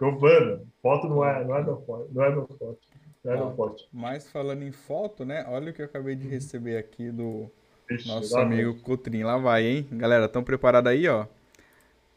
Mano, 0.00 0.66
foto 0.82 1.08
não 1.08 1.24
é, 1.24 1.44
não 1.44 1.56
é 1.56 1.62
meu 1.62 1.80
forte. 1.82 2.14
Não 2.14 2.24
é 2.24 2.30
meu 2.30 2.46
forte. 2.46 2.88
Não 3.24 3.32
é 3.32 3.36
meu 3.36 3.54
forte. 3.54 3.88
Mas 3.92 4.30
falando 4.30 4.62
em 4.62 4.72
foto, 4.72 5.24
né? 5.24 5.44
Olha 5.48 5.70
o 5.70 5.74
que 5.74 5.82
eu 5.82 5.86
acabei 5.86 6.14
de 6.14 6.28
receber 6.28 6.76
aqui 6.76 7.10
do 7.10 7.50
Ixi, 7.90 8.08
nosso 8.08 8.38
amigo 8.38 8.80
Cotrim. 8.82 9.22
Lá 9.22 9.38
vai, 9.38 9.64
hein? 9.64 9.86
Galera, 9.92 10.26
estão 10.26 10.44
preparados 10.44 10.90
aí, 10.90 11.08
ó? 11.08 11.26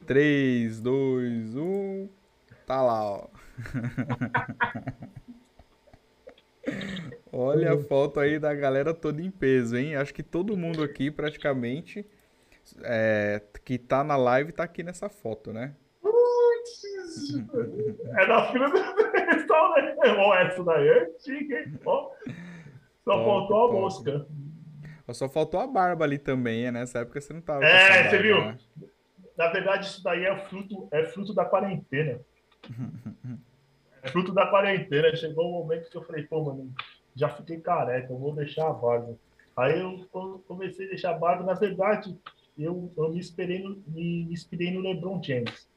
3, 0.06 0.80
2, 0.80 1.56
1. 1.56 2.10
Tá 2.66 2.82
lá, 2.82 3.04
ó. 3.04 3.28
Olha 7.32 7.74
a 7.74 7.78
foto 7.78 8.20
aí 8.20 8.40
da 8.40 8.54
galera 8.54 8.94
toda 8.94 9.22
em 9.22 9.30
peso, 9.32 9.78
hein? 9.78 9.96
Acho 9.96 10.14
que 10.14 10.24
todo 10.24 10.58
mundo 10.58 10.84
aqui 10.84 11.12
praticamente 11.12 12.06
é, 12.84 13.42
que 13.64 13.78
tá 13.78 14.04
na 14.04 14.16
live 14.16 14.52
tá 14.52 14.64
aqui 14.64 14.84
nessa 14.84 15.10
foto, 15.10 15.54
né? 15.54 15.76
É 18.18 18.28
da 18.28 18.52
fila 18.52 18.70
do 18.70 18.78
restaurante. 19.32 19.98
Ó, 20.18 20.36
essa 20.36 20.64
daí 20.64 20.88
é 20.88 21.04
antiga, 21.04 21.60
hein? 21.60 21.80
Ó, 21.86 22.12
só 23.04 23.12
top, 23.12 23.26
faltou 23.26 23.58
a 23.58 23.68
top. 23.68 23.74
mosca. 23.74 24.28
Só 25.12 25.28
faltou 25.28 25.60
a 25.60 25.68
barba 25.68 26.06
ali 26.06 26.20
também, 26.20 26.66
né? 26.66 26.72
Nessa 26.72 27.00
época 27.00 27.20
você 27.20 27.34
não 27.34 27.42
tava. 27.42 27.66
É, 27.66 28.10
você 28.10 28.18
viu? 28.20 28.40
Né? 28.40 28.58
Na 29.40 29.48
verdade, 29.48 29.86
isso 29.86 30.04
daí 30.04 30.26
é 30.26 30.36
fruto, 30.36 30.90
é 30.92 31.06
fruto 31.06 31.34
da 31.34 31.46
quarentena. 31.46 32.20
é 34.04 34.10
fruto 34.10 34.34
da 34.34 34.46
quarentena. 34.48 35.16
Chegou 35.16 35.48
um 35.48 35.64
momento 35.64 35.90
que 35.90 35.96
eu 35.96 36.04
falei, 36.04 36.24
pô, 36.24 36.44
mano, 36.44 36.74
já 37.16 37.30
fiquei 37.30 37.58
careca, 37.62 38.12
eu 38.12 38.18
vou 38.18 38.36
deixar 38.36 38.68
a 38.68 38.74
barba. 38.74 39.18
Aí 39.56 39.80
eu 39.80 40.06
comecei 40.46 40.88
a 40.88 40.90
deixar 40.90 41.12
a 41.12 41.18
barba. 41.18 41.46
Na 41.46 41.54
verdade, 41.54 42.20
eu, 42.58 42.92
eu 42.98 43.12
me, 43.12 43.18
inspirei 43.18 43.64
no, 43.64 43.82
me, 43.88 44.24
inspirei 44.24 44.72
no 44.72 44.82
LeBron 44.82 45.24
James. 45.24 45.70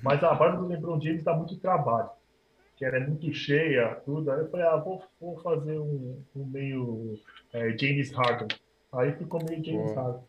Mas 0.00 0.22
a 0.22 0.32
barba 0.32 0.58
do 0.58 0.68
LeBron 0.68 1.00
James 1.00 1.24
dá 1.24 1.34
muito 1.34 1.58
trabalho. 1.58 2.10
Que 2.76 2.84
ela 2.84 2.98
é 2.98 3.00
muito 3.00 3.32
cheia, 3.32 3.96
tudo. 4.04 4.30
Aí 4.30 4.38
eu 4.38 4.48
falei, 4.48 4.64
ah, 4.64 4.76
vou, 4.76 5.02
vou 5.20 5.36
fazer 5.40 5.76
um, 5.76 6.22
um 6.36 6.44
meio 6.44 7.18
é, 7.52 7.76
James 7.76 8.12
Harden. 8.12 8.46
Aí 8.92 9.12
ficou 9.14 9.42
meio 9.42 9.64
James 9.64 9.92
Boa. 9.92 10.02
Harden. 10.04 10.27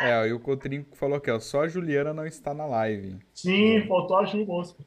É, 0.00 0.28
e 0.28 0.32
o 0.32 0.38
Coutrinho 0.38 0.86
falou 0.92 1.16
aqui, 1.16 1.30
ó, 1.30 1.40
só 1.40 1.62
a 1.62 1.68
Juliana 1.68 2.14
não 2.14 2.26
está 2.26 2.54
na 2.54 2.64
live. 2.64 3.18
Sim, 3.34 3.78
é. 3.78 3.86
faltou 3.86 4.18
a 4.18 4.24
Ju 4.24 4.44
Mosca. 4.46 4.84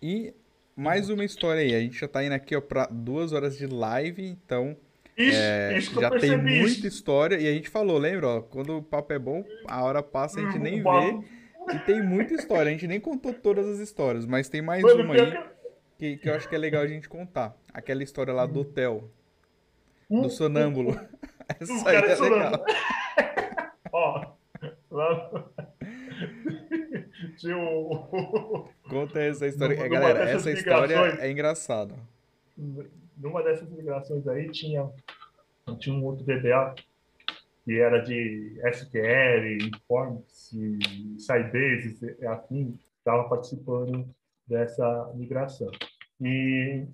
E 0.00 0.32
mais 0.76 1.10
uma 1.10 1.24
história 1.24 1.62
aí, 1.62 1.74
a 1.74 1.80
gente 1.80 1.98
já 1.98 2.06
tá 2.06 2.22
indo 2.22 2.32
aqui 2.32 2.54
ó, 2.54 2.60
para 2.60 2.86
duas 2.86 3.32
horas 3.32 3.56
de 3.58 3.66
live, 3.66 4.24
então 4.24 4.76
isso, 5.16 5.38
é, 5.38 5.78
isso 5.78 6.00
já 6.00 6.10
tem 6.10 6.36
muita 6.36 6.64
isso. 6.64 6.86
história 6.86 7.36
e 7.36 7.48
a 7.48 7.52
gente 7.52 7.68
falou, 7.68 7.98
lembra? 7.98 8.28
Ó, 8.28 8.42
quando 8.42 8.78
o 8.78 8.82
papo 8.82 9.12
é 9.12 9.18
bom, 9.18 9.44
a 9.66 9.82
hora 9.82 10.02
passa, 10.02 10.40
a 10.40 10.44
gente 10.44 10.58
nem 10.58 10.82
vê. 10.82 11.18
E 11.72 11.78
tem 11.80 12.02
muita 12.02 12.34
história, 12.34 12.68
a 12.68 12.72
gente 12.72 12.86
nem 12.86 13.00
contou 13.00 13.32
todas 13.32 13.66
as 13.66 13.78
histórias, 13.78 14.26
mas 14.26 14.48
tem 14.48 14.60
mais 14.60 14.82
Mano, 14.82 15.04
uma 15.04 15.14
aí 15.14 15.54
que, 15.98 16.16
que 16.18 16.28
eu 16.28 16.34
acho 16.34 16.48
que 16.48 16.54
é 16.54 16.58
legal 16.58 16.82
a 16.82 16.86
gente 16.86 17.08
contar. 17.08 17.56
Aquela 17.72 18.02
história 18.02 18.32
lá 18.32 18.44
do 18.46 18.60
hotel, 18.60 19.10
do 20.10 20.28
sonâmbulo. 20.28 20.98
Essa 21.60 21.88
aí 21.88 21.96
é 21.96 22.00
legal. 22.00 22.64
Ó, 23.94 24.26
lá 24.90 25.30
tinha 27.38 27.54
Conta 28.90 29.22
essa 29.22 29.46
história. 29.46 29.76
Numa, 29.76 29.88
Galera, 29.88 30.30
essa 30.30 30.50
história 30.50 30.96
é 31.20 31.30
engraçada. 31.30 31.94
Numa 33.16 33.40
dessas 33.44 33.70
migrações 33.70 34.26
aí 34.26 34.50
tinha, 34.50 34.90
tinha 35.78 35.94
um 35.94 36.04
outro 36.04 36.24
DBA 36.24 36.74
que 37.64 37.78
era 37.78 38.00
de 38.00 38.60
SQL, 38.64 39.58
Informs, 39.62 40.50
Sybase, 41.16 42.16
afim, 42.26 42.76
estava 42.98 43.28
participando 43.28 44.12
dessa 44.44 45.12
migração. 45.14 45.70
E, 46.20 46.84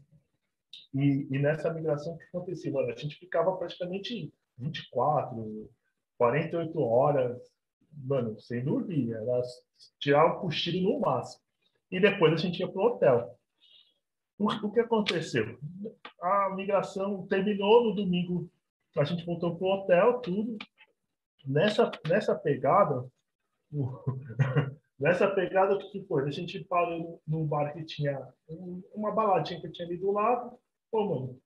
e, 0.95 1.27
e, 1.31 1.39
nessa 1.39 1.73
migração, 1.73 2.13
o 2.13 2.19
que 2.19 2.25
acontecia? 2.25 2.71
Mano, 2.71 2.93
a 2.93 2.95
gente 2.95 3.19
ficava 3.19 3.57
praticamente 3.57 4.31
24, 4.59 5.71
48 6.21 6.79
horas, 6.79 7.41
mano, 7.91 8.39
sem 8.39 8.63
dormir. 8.63 9.11
Era 9.15 9.41
tirar 9.99 10.27
o 10.27 10.41
cochilo 10.43 10.93
no 10.93 11.01
máximo. 11.01 11.43
E 11.91 11.99
depois 11.99 12.35
a 12.35 12.37
gente 12.37 12.61
ia 12.61 12.69
para 12.69 12.83
o 12.83 12.85
hotel. 12.85 13.39
O 14.39 14.71
que 14.71 14.81
aconteceu? 14.81 15.59
A 16.21 16.55
migração 16.55 17.27
terminou 17.27 17.85
no 17.85 17.95
domingo. 17.95 18.51
A 18.99 19.05
gente 19.05 19.25
voltou 19.25 19.57
para 19.57 19.67
o 19.67 19.71
hotel, 19.71 20.21
tudo. 20.21 20.59
Nessa, 21.47 21.91
nessa 22.07 22.35
pegada, 22.35 23.09
nessa 25.01 25.27
pegada, 25.27 25.75
o 25.75 25.91
que 25.91 26.03
foi? 26.03 26.29
A 26.29 26.31
gente 26.31 26.63
parou 26.65 27.23
num 27.27 27.47
bar 27.47 27.73
que 27.73 27.83
tinha 27.83 28.29
uma 28.95 29.11
baladinha 29.11 29.59
que 29.59 29.71
tinha 29.71 29.89
ali 29.89 29.97
do 29.97 30.13
lado. 30.13 30.59
Pô, 30.91 31.03
mano, 31.03 31.41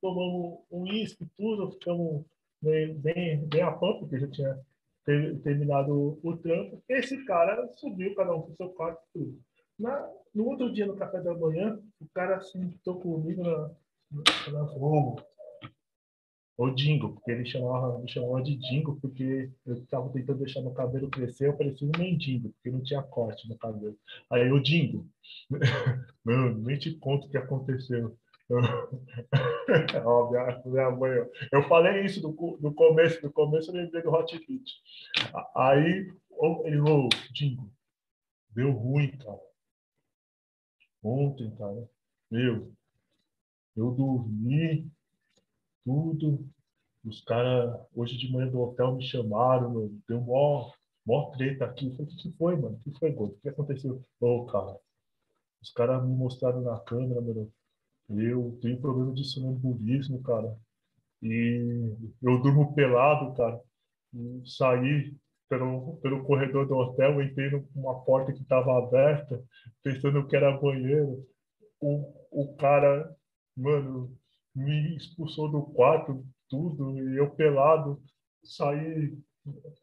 tomamos 0.00 0.60
um 0.70 0.82
uísque, 0.82 1.26
tudo, 1.36 1.72
ficamos 1.72 2.24
bem, 2.62 2.94
bem, 2.94 3.46
bem 3.46 3.62
a 3.62 3.72
pampa, 3.72 4.00
porque 4.00 4.20
já 4.20 4.28
tinha 4.28 4.60
ter, 5.04 5.38
terminado 5.40 6.18
o, 6.22 6.36
trampo. 6.36 6.82
Esse 6.88 7.24
cara 7.24 7.68
subiu, 7.74 8.14
cada 8.14 8.34
um 8.34 8.40
o 8.40 8.54
seu 8.56 8.68
quarto, 8.70 9.00
tudo. 9.12 9.38
Na, 9.78 10.08
no 10.34 10.46
outro 10.46 10.72
dia, 10.72 10.86
no 10.86 10.96
café 10.96 11.20
da 11.20 11.34
manhã, 11.34 11.78
o 12.00 12.06
cara 12.14 12.40
sentou 12.42 13.00
comigo 13.00 13.42
na, 13.42 13.70
na, 14.10 14.52
na 14.52 14.72
oh, 14.76 15.16
o 16.56 16.70
Dingo, 16.70 17.14
porque 17.14 17.30
ele 17.30 17.44
chamava, 17.44 17.98
me 17.98 18.08
chamava 18.08 18.42
de 18.42 18.56
Dingo, 18.56 18.98
porque 19.00 19.50
eu 19.66 19.74
estava 19.74 20.08
tentando 20.10 20.38
deixar 20.38 20.60
meu 20.60 20.72
cabelo 20.72 21.10
crescer, 21.10 21.48
eu 21.48 21.56
parecia 21.56 21.88
um 21.88 21.98
mendigo, 21.98 22.50
porque 22.50 22.70
não 22.70 22.82
tinha 22.82 23.02
corte 23.02 23.48
no 23.48 23.56
cabelo. 23.58 23.96
Aí 24.30 24.50
o 24.52 24.62
Dingo, 24.62 25.06
não, 26.24 26.54
nem 26.54 26.78
te 26.78 26.94
conto 26.98 27.26
o 27.26 27.30
que 27.30 27.36
aconteceu. 27.36 28.16
oh, 30.04 30.30
minha, 30.30 30.62
minha 30.66 30.90
mãe, 30.90 31.10
eu 31.50 31.62
falei 31.68 32.04
isso 32.04 32.20
no 32.20 32.74
começo, 32.74 33.22
no 33.22 33.32
começo 33.32 33.70
eu 33.70 33.74
lembrei 33.74 34.02
do 34.02 34.10
Hot 34.10 34.38
Kit. 34.38 34.72
Aí 35.56 36.12
ele 36.64 36.78
falou, 36.78 37.08
Dingo, 37.32 37.72
deu 38.50 38.72
ruim, 38.72 39.16
cara. 39.16 39.40
Ontem, 41.02 41.50
cara, 41.56 41.88
meu, 42.30 42.72
eu 43.74 43.90
dormi 43.90 44.90
tudo. 45.84 46.46
Os 47.04 47.20
caras, 47.24 47.80
hoje 47.96 48.16
de 48.16 48.30
manhã 48.30 48.48
do 48.48 48.60
hotel 48.60 48.94
me 48.94 49.02
chamaram, 49.02 49.70
meu, 49.70 49.92
deu 50.06 50.20
mó, 50.20 50.70
mó 51.04 51.30
treta 51.30 51.64
aqui. 51.64 51.86
Eu 51.86 51.96
falei, 51.96 52.12
o 52.12 52.16
que 52.16 52.32
foi, 52.32 52.56
mano? 52.56 52.76
O 52.76 52.90
que 52.90 52.98
foi, 52.98 53.10
Gordo? 53.12 53.34
O 53.34 53.40
que 53.40 53.48
aconteceu? 53.48 54.00
Ô, 54.20 54.26
oh, 54.26 54.46
cara, 54.46 54.78
os 55.60 55.72
caras 55.72 56.04
me 56.04 56.14
mostraram 56.14 56.60
na 56.60 56.78
câmera, 56.78 57.20
mano 57.20 57.50
eu 58.18 58.58
tenho 58.60 58.80
problema 58.80 59.12
de 59.14 59.24
sonambulismo, 59.24 60.22
cara. 60.22 60.56
E 61.22 61.94
eu 62.22 62.42
durmo 62.42 62.74
pelado, 62.74 63.34
cara. 63.34 63.60
E 64.14 64.42
saí 64.44 65.14
pelo, 65.48 65.96
pelo 65.98 66.24
corredor 66.24 66.66
do 66.66 66.74
hotel, 66.76 67.22
entrei 67.22 67.50
numa 67.74 68.02
porta 68.04 68.32
que 68.32 68.42
estava 68.42 68.78
aberta, 68.78 69.42
pensando 69.82 70.26
que 70.26 70.36
era 70.36 70.56
banheiro. 70.58 71.24
O, 71.80 72.12
o 72.30 72.56
cara, 72.56 73.14
mano, 73.56 74.16
me 74.54 74.96
expulsou 74.96 75.50
do 75.50 75.62
quarto, 75.62 76.24
tudo, 76.48 76.98
e 76.98 77.18
eu 77.18 77.30
pelado, 77.30 78.00
saí 78.44 79.16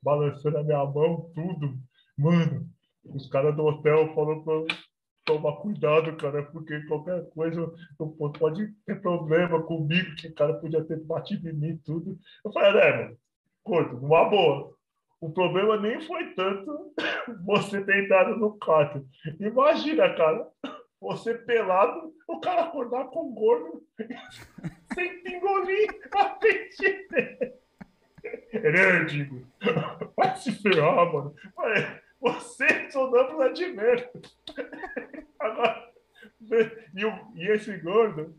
balançando 0.02 0.58
a 0.58 0.64
minha 0.64 0.86
mão, 0.86 1.32
tudo. 1.34 1.78
Mano, 2.18 2.68
os 3.04 3.28
caras 3.28 3.56
do 3.56 3.64
hotel 3.64 4.14
falaram 4.14 4.44
pra, 4.44 4.54
tomar 5.30 5.58
cuidado, 5.58 6.18
cara, 6.18 6.42
porque 6.44 6.82
qualquer 6.88 7.30
coisa 7.30 7.72
pode 8.40 8.68
ter 8.84 9.00
problema 9.00 9.62
comigo, 9.62 10.16
que 10.16 10.28
o 10.28 10.34
cara 10.34 10.56
podia 10.56 10.84
ter 10.84 11.00
batido 11.02 11.48
em 11.48 11.54
mim 11.54 11.78
tudo. 11.86 12.18
Eu 12.44 12.52
falei, 12.52 12.82
é, 12.82 12.98
mano, 12.98 13.18
curto, 13.64 13.98
uma 13.98 14.28
boa. 14.28 14.74
o 15.22 15.30
problema 15.32 15.78
nem 15.78 16.02
foi 16.02 16.34
tanto 16.34 16.94
você 17.46 17.80
ter 17.84 18.06
entrado 18.06 18.38
no 18.38 18.58
quarto. 18.58 19.06
Imagina, 19.40 20.16
cara, 20.16 20.48
você 21.00 21.36
pelado, 21.36 22.12
o 22.28 22.40
cara 22.40 22.64
acordar 22.64 23.06
com 23.06 23.32
gordo 23.32 23.84
sem 24.96 25.22
engolir 25.28 26.00
a 26.12 26.26
peixe 26.30 27.08
Ele 28.52 28.80
é, 28.80 29.04
digo, 29.06 29.46
vai 30.18 30.36
se 30.38 30.52
ferrar, 30.54 31.14
mano. 31.14 31.36
Você 32.20 32.92
sonâmbula 32.92 33.54
de 33.54 33.68
merda. 33.68 34.10
Agora, 35.40 35.90
e, 36.96 37.06
o, 37.06 37.14
e 37.36 37.48
esse 37.50 37.78
gordo, 37.78 38.36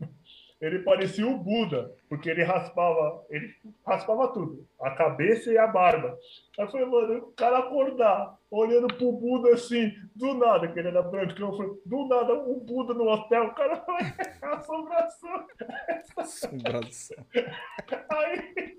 ele 0.59 0.79
parecia 0.79 1.25
o 1.27 1.37
Buda, 1.37 1.91
porque 2.07 2.29
ele 2.29 2.43
raspava, 2.43 3.25
ele 3.29 3.55
raspava 3.85 4.27
tudo, 4.27 4.67
a 4.79 4.91
cabeça 4.91 5.51
e 5.51 5.57
a 5.57 5.65
barba. 5.65 6.15
Aí 6.59 6.67
foi, 6.69 6.85
mano, 6.85 7.17
o 7.17 7.31
cara 7.33 7.59
acordar, 7.59 8.37
olhando 8.51 8.87
pro 8.93 9.11
Buda 9.11 9.53
assim, 9.53 9.91
do 10.15 10.35
nada, 10.35 10.67
que 10.67 10.77
ele 10.77 10.89
era 10.89 11.01
branco, 11.01 11.33
eu 11.39 11.57
falei, 11.57 11.71
do 11.85 12.07
nada, 12.07 12.33
o 12.33 12.59
Buda 12.59 12.93
no 12.93 13.09
hotel, 13.09 13.45
o 13.45 13.55
cara 13.55 13.77
foi 13.77 13.97
assombração. 14.49 15.47
Assombração. 16.17 17.25
Aí, 18.09 18.77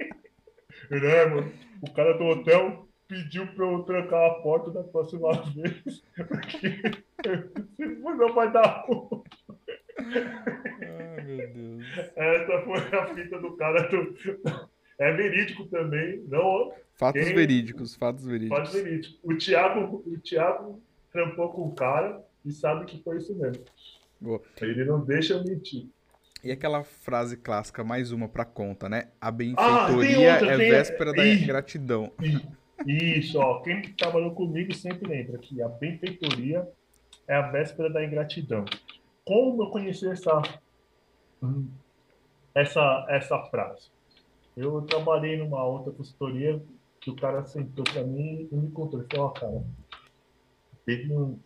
é, 0.90 1.26
mano, 1.26 1.52
o 1.82 1.92
cara 1.92 2.14
do 2.14 2.24
hotel 2.26 2.86
pediu 3.12 3.46
pra 3.48 3.66
eu 3.66 3.82
trancar 3.82 4.30
a 4.30 4.34
porta 4.36 4.70
da 4.70 4.82
próxima 4.82 5.32
vez, 5.52 6.02
porque 6.16 7.04
não 7.86 8.34
vai 8.34 8.50
dar 8.50 8.86
ruim. 8.86 9.22
Ai, 9.98 11.24
meu 11.24 11.52
Deus. 11.52 11.86
Essa 12.16 12.62
foi 12.62 12.98
a 12.98 13.14
fita 13.14 13.38
do 13.38 13.54
cara. 13.56 13.86
Do... 13.88 14.16
É 14.98 15.12
verídico 15.12 15.66
também. 15.66 16.24
Não... 16.26 16.72
Fatos 16.94 17.22
Quem... 17.22 17.34
verídicos, 17.34 17.94
fatos 17.94 18.24
verídicos. 18.24 18.58
Fatos 18.58 18.72
verídicos. 18.72 19.18
O 19.22 19.36
Thiago, 19.36 20.02
o 20.06 20.18
Thiago 20.18 20.82
trampou 21.12 21.50
com 21.50 21.62
o 21.68 21.74
cara 21.74 22.24
e 22.44 22.50
sabe 22.50 22.86
que 22.86 23.02
foi 23.02 23.18
isso 23.18 23.34
mesmo. 23.34 23.64
Boa. 24.18 24.40
Ele 24.60 24.84
não 24.84 25.04
deixa 25.04 25.34
eu 25.34 25.44
mentir. 25.44 25.86
E 26.42 26.50
aquela 26.50 26.82
frase 26.82 27.36
clássica, 27.36 27.84
mais 27.84 28.10
uma 28.10 28.28
pra 28.28 28.44
conta, 28.44 28.88
né? 28.88 29.08
A 29.20 29.30
benfeitoria 29.30 30.32
ah, 30.32 30.34
outra, 30.34 30.54
é 30.54 30.56
tem... 30.56 30.70
véspera 30.70 31.12
da 31.12 31.22
gratidão. 31.46 32.12
Isso, 32.86 33.38
ó. 33.38 33.60
Quem 33.60 33.82
trabalhou 33.94 34.32
comigo 34.32 34.74
sempre 34.74 35.08
lembra 35.08 35.38
que 35.38 35.62
a 35.62 35.68
benfeitoria 35.68 36.68
é 37.28 37.34
a 37.34 37.50
véspera 37.50 37.90
da 37.90 38.04
ingratidão. 38.04 38.64
Como 39.24 39.62
eu 39.62 39.70
conheci 39.70 40.08
essa, 40.08 40.42
essa, 42.54 43.06
essa 43.08 43.38
frase? 43.44 43.90
Eu 44.56 44.82
trabalhei 44.82 45.36
numa 45.36 45.64
outra 45.64 45.92
consultoria 45.92 46.62
que 47.00 47.10
o 47.10 47.16
cara 47.16 47.44
sentou 47.44 47.84
para 47.84 48.02
mim 48.02 48.48
e 48.50 48.56
me 48.56 48.70
contou. 48.70 49.00
Ele 49.00 49.08
falou, 49.10 49.26
ó, 49.26 49.30
cara, 49.30 49.62
teve 50.84 51.12
um, 51.12 51.38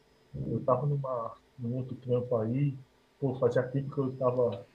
eu 0.48 0.60
tava 0.64 0.86
numa, 0.86 1.34
num 1.58 1.76
outro 1.76 1.94
trampo 1.96 2.36
aí, 2.36 2.74
pô, 3.20 3.34
fazia 3.36 3.62
tempo 3.62 3.94
que 3.94 3.98
eu 3.98 4.12
tava 4.16 4.66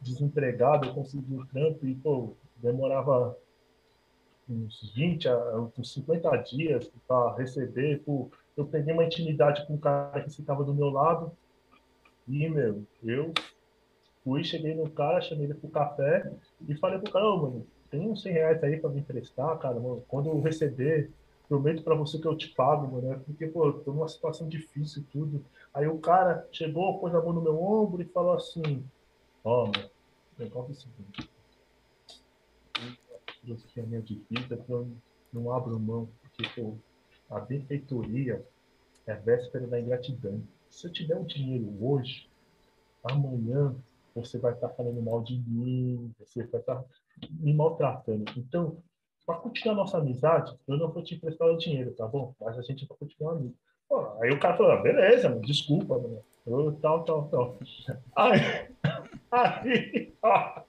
desempregado, 0.00 0.86
eu 0.86 0.94
consegui 0.94 1.34
um 1.34 1.46
trampo 1.46 1.86
e, 1.86 1.94
pô, 1.94 2.34
demorava 2.56 3.36
uns 4.48 4.92
20 4.94 5.28
a 5.28 5.68
uns 5.78 5.92
50 5.92 6.36
dias 6.38 6.90
para 7.06 7.34
receber. 7.36 8.02
Pô, 8.04 8.30
eu 8.56 8.66
peguei 8.66 8.92
uma 8.92 9.04
intimidade 9.04 9.66
com 9.66 9.74
um 9.74 9.78
cara 9.78 10.20
que 10.20 10.28
estava 10.28 10.64
do 10.64 10.74
meu 10.74 10.90
lado 10.90 11.32
e, 12.28 12.48
meu, 12.48 12.82
eu 13.02 13.32
fui, 14.22 14.42
cheguei 14.42 14.74
no 14.74 14.88
cara, 14.90 15.20
chamei 15.20 15.44
ele 15.44 15.54
pro 15.54 15.68
café 15.68 16.32
e 16.66 16.74
falei 16.76 16.98
pro 16.98 17.12
cara, 17.12 17.26
ô, 17.26 17.36
mano, 17.36 17.66
tem 17.90 18.08
uns 18.08 18.22
100 18.22 18.32
reais 18.32 18.64
aí 18.64 18.78
para 18.78 18.90
me 18.90 19.00
emprestar, 19.00 19.58
cara, 19.58 19.78
mano, 19.78 20.02
quando 20.08 20.30
eu 20.30 20.40
receber, 20.40 21.10
prometo 21.48 21.82
para 21.82 21.94
você 21.94 22.18
que 22.18 22.26
eu 22.26 22.36
te 22.36 22.48
pago, 22.48 22.90
mano, 22.90 23.08
né? 23.08 23.20
porque, 23.24 23.46
pô, 23.46 23.70
tô 23.72 23.92
numa 23.92 24.08
situação 24.08 24.48
difícil 24.48 25.02
e 25.02 25.04
tudo. 25.04 25.44
Aí 25.72 25.86
o 25.86 25.98
cara 25.98 26.48
chegou, 26.50 26.98
pôs 26.98 27.14
a 27.14 27.20
mão 27.20 27.34
no 27.34 27.42
meu 27.42 27.62
ombro 27.62 28.00
e 28.00 28.06
falou 28.06 28.34
assim, 28.34 28.82
ó, 29.44 29.64
oh, 29.64 29.66
mano, 29.66 29.90
negócio 30.38 30.70
é 30.70 30.72
o 30.72 30.76
seguinte, 30.76 31.30
filosofia 33.44 33.84
de 34.02 34.24
vida 34.30 34.56
que 34.56 34.70
eu 34.70 34.90
não 35.32 35.52
abro 35.52 35.78
mão, 35.78 36.08
porque 36.20 36.48
pô, 36.54 36.76
a 37.30 37.40
benfeitoria 37.40 38.44
é 39.06 39.12
a 39.12 39.16
véspera 39.16 39.66
da 39.66 39.80
ingratidão. 39.80 40.42
Se 40.68 40.86
eu 40.86 40.92
te 40.92 41.06
der 41.06 41.16
um 41.16 41.24
dinheiro 41.24 41.72
hoje, 41.80 42.28
amanhã 43.02 43.74
você 44.14 44.38
vai 44.38 44.52
estar 44.52 44.68
falando 44.70 45.02
mal 45.02 45.22
de 45.22 45.38
mim, 45.38 46.12
você 46.18 46.44
vai 46.46 46.60
estar 46.60 46.82
me 47.30 47.52
maltratando. 47.52 48.24
Então, 48.36 48.78
para 49.26 49.38
continuar 49.38 49.74
nossa 49.74 49.98
amizade, 49.98 50.56
eu 50.66 50.76
não 50.76 50.90
vou 50.90 51.02
te 51.02 51.14
emprestar 51.14 51.48
o 51.48 51.56
dinheiro, 51.56 51.92
tá 51.92 52.06
bom? 52.06 52.34
Mas 52.40 52.58
a 52.58 52.62
gente 52.62 52.86
vai 52.86 52.96
continuar 52.96 53.32
amigo. 53.32 53.54
Pô, 53.88 54.06
aí 54.20 54.30
o 54.30 54.40
cara 54.40 54.56
falou, 54.56 54.82
beleza, 54.82 55.28
mano, 55.28 55.40
desculpa, 55.42 55.98
mano. 55.98 56.22
Eu, 56.46 56.72
tal, 56.80 57.04
tal, 57.04 57.28
tal. 57.28 57.58
Aí, 58.14 58.40
aí, 59.32 60.12
ó, 60.22 60.62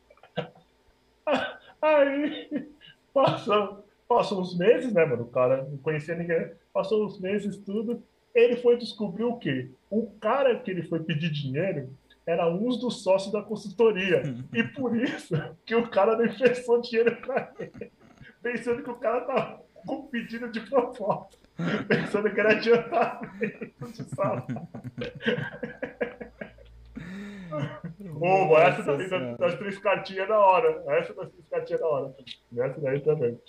Aí 1.86 2.68
passou, 3.14 3.86
passou 4.08 4.42
uns 4.42 4.58
meses, 4.58 4.92
né, 4.92 5.06
mano? 5.06 5.24
O 5.24 5.30
cara 5.30 5.64
não 5.64 5.78
conhecia 5.78 6.16
ninguém. 6.16 6.52
Passou 6.74 7.06
uns 7.06 7.20
meses, 7.20 7.58
tudo. 7.58 8.04
Ele 8.34 8.56
foi 8.58 8.76
descobrir 8.78 9.24
o 9.24 9.38
quê? 9.38 9.70
O 9.90 10.08
cara 10.20 10.60
que 10.60 10.72
ele 10.72 10.82
foi 10.82 11.00
pedir 11.02 11.30
dinheiro 11.30 11.90
era 12.26 12.50
um 12.50 12.70
dos 12.70 13.04
sócios 13.04 13.32
da 13.32 13.42
consultoria. 13.42 14.24
E 14.52 14.64
por 14.64 14.98
isso 14.98 15.36
que 15.64 15.76
o 15.76 15.88
cara 15.88 16.18
não 16.18 16.26
emprestou 16.26 16.82
dinheiro 16.82 17.16
pra 17.22 17.54
ele. 17.60 17.92
Pensando 18.42 18.82
que 18.82 18.90
o 18.90 18.96
cara 18.96 19.22
tava 19.22 19.62
com 19.86 20.08
pedido 20.08 20.52
de 20.52 20.60
proposta. 20.62 21.38
Pensando 21.88 22.30
que 22.32 22.40
era 22.40 22.52
adiantamento 22.52 23.92
de 23.92 24.04
salário. 24.16 24.68
Ô, 28.20 28.58
essa 28.58 28.84
daí 28.84 29.10
das, 29.10 29.38
das, 29.38 29.56
três 29.56 29.78
cartinhas 29.80 30.28
da 30.28 30.40
hora. 30.40 30.84
Essa 30.88 31.14
das 31.14 31.30
três 31.30 31.48
cartinhas 31.50 31.82
da 31.82 31.88
hora. 31.88 32.16
Essa 32.58 32.82
daí 32.82 33.00
também. 33.02 33.40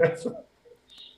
Essa, 0.00 0.44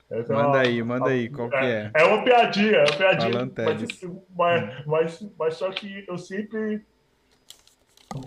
essa 0.09 0.33
manda 0.33 0.45
é 0.45 0.49
uma, 0.49 0.59
aí, 0.59 0.83
manda 0.83 1.09
aí, 1.09 1.29
qual 1.29 1.49
que 1.49 1.55
é? 1.55 1.91
É 1.93 2.03
uma 2.03 2.23
piadinha, 2.23 2.77
é 2.77 2.83
uma 2.83 2.97
piadinha. 2.97 3.51
Mas, 3.57 4.03
mas, 4.35 4.85
mas, 4.85 5.31
mas, 5.37 5.53
só 5.55 5.69
que 5.71 6.05
eu 6.07 6.17
sempre 6.17 6.85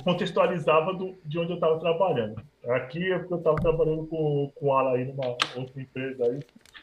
contextualizava 0.02 0.94
do, 0.94 1.18
de 1.24 1.38
onde 1.38 1.52
eu 1.52 1.56
estava 1.56 1.78
trabalhando. 1.78 2.42
Aqui 2.68 3.12
é 3.12 3.18
porque 3.18 3.34
eu 3.34 3.38
estava 3.38 3.56
trabalhando 3.56 4.06
com, 4.06 4.50
com 4.54 4.66
o 4.66 4.72
Ala 4.72 4.96
aí 4.96 5.04
numa 5.04 5.26
outra 5.56 5.82
empresa 5.82 6.24
aí. 6.24 6.40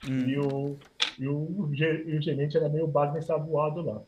Hum. 0.08 0.20
E, 0.28 0.38
o, 0.38 0.78
e, 1.18 1.28
o, 1.28 1.70
e 1.74 2.18
o 2.18 2.22
gerente 2.22 2.58
era 2.58 2.70
meio 2.70 2.88
bagulho 2.88 3.24
saboado 3.24 3.82
lá. 3.82 4.02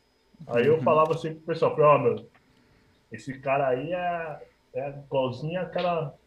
Aí 0.48 0.68
eu 0.68 0.76
uhum. 0.76 0.82
falava 0.84 1.18
sempre 1.18 1.38
pro 1.38 1.54
pessoal, 1.54 1.76
ó, 1.80 1.96
oh, 1.96 2.00
meu, 2.00 2.30
esse 3.14 3.40
cara 3.40 3.68
aí 3.70 3.94
é, 3.94 4.48
é 4.74 4.90
igualzinho 4.90 5.62
aquela, 5.62 6.18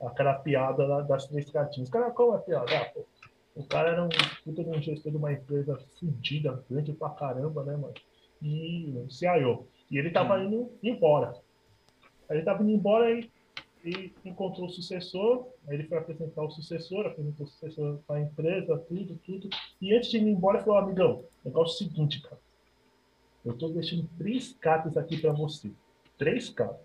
aquela 0.00 0.34
piada 0.34 1.02
das 1.02 1.26
três 1.26 1.50
cartinhas. 1.50 1.90
Cara, 1.90 2.12
como 2.12 2.34
é 2.34 2.36
a 2.36 2.40
piada? 2.40 2.76
Ah, 2.76 2.84
pô, 2.86 3.04
o 3.56 3.64
cara 3.66 3.90
era 3.90 4.04
um 4.04 4.08
puta 4.44 4.62
de 4.62 4.70
um 4.70 4.80
gestor 4.80 5.10
de 5.10 5.18
uma 5.18 5.32
empresa 5.32 5.76
fodida, 5.98 6.64
grande 6.70 6.92
pra 6.92 7.10
caramba, 7.10 7.64
né, 7.64 7.76
mano? 7.76 7.94
E 8.40 9.06
se 9.10 9.26
aiou. 9.26 9.68
E 9.90 9.98
ele 9.98 10.10
tava 10.10 10.36
hum. 10.36 10.44
indo 10.44 10.72
embora. 10.82 11.32
Aí 12.28 12.36
ele 12.36 12.44
tava 12.44 12.62
indo 12.62 12.72
embora 12.72 13.10
e, 13.10 13.28
e 13.84 14.12
encontrou 14.24 14.66
o 14.66 14.70
sucessor. 14.70 15.48
Aí 15.66 15.74
ele 15.74 15.88
foi 15.88 15.98
apresentar 15.98 16.42
o 16.42 16.50
sucessor, 16.50 17.06
apresentou 17.06 17.46
o 17.46 17.48
sucessor 17.48 17.98
pra 18.06 18.20
empresa, 18.20 18.78
tudo, 18.88 19.16
tudo. 19.24 19.48
E 19.80 19.94
antes 19.94 20.10
de 20.10 20.18
ir 20.18 20.22
embora, 20.22 20.58
ele 20.58 20.64
falou: 20.64 20.80
amigão, 20.80 21.24
negócio 21.44 21.84
é 21.84 21.86
o 21.86 21.90
seguinte, 21.90 22.22
cara. 22.22 22.43
Eu 23.44 23.52
estou 23.52 23.70
deixando 23.70 24.08
três 24.16 24.52
cartas 24.54 24.96
aqui 24.96 25.20
para 25.20 25.32
você. 25.32 25.70
Três 26.16 26.48
cartas. 26.48 26.80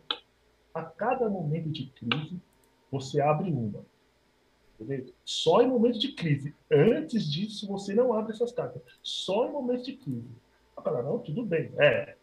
A 0.73 0.83
cada 0.83 1.29
momento 1.29 1.69
de 1.69 1.87
crise, 1.87 2.39
você 2.91 3.21
abre 3.21 3.49
uma. 3.51 3.85
Beleza? 4.77 5.13
Só 5.23 5.61
em 5.61 5.67
momento 5.67 5.99
de 5.99 6.13
crise. 6.13 6.53
Antes 6.71 7.29
disso, 7.29 7.67
você 7.67 7.93
não 7.93 8.13
abre 8.13 8.33
essas 8.33 8.51
cartas. 8.51 8.81
Só 9.01 9.47
em 9.47 9.51
momento 9.51 9.83
de 9.85 9.97
crise. 9.97 10.29
A 10.75 10.81
cara, 10.81 11.03
não, 11.03 11.19
tudo 11.19 11.45
bem. 11.45 11.71
É. 11.77 12.15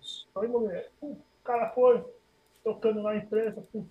Só 0.00 0.44
em 0.44 0.48
momento. 0.48 0.90
O 1.02 1.16
cara 1.44 1.70
foi 1.70 2.04
tocando 2.62 3.02
na 3.02 3.16
empresa, 3.16 3.62
pum, 3.72 3.86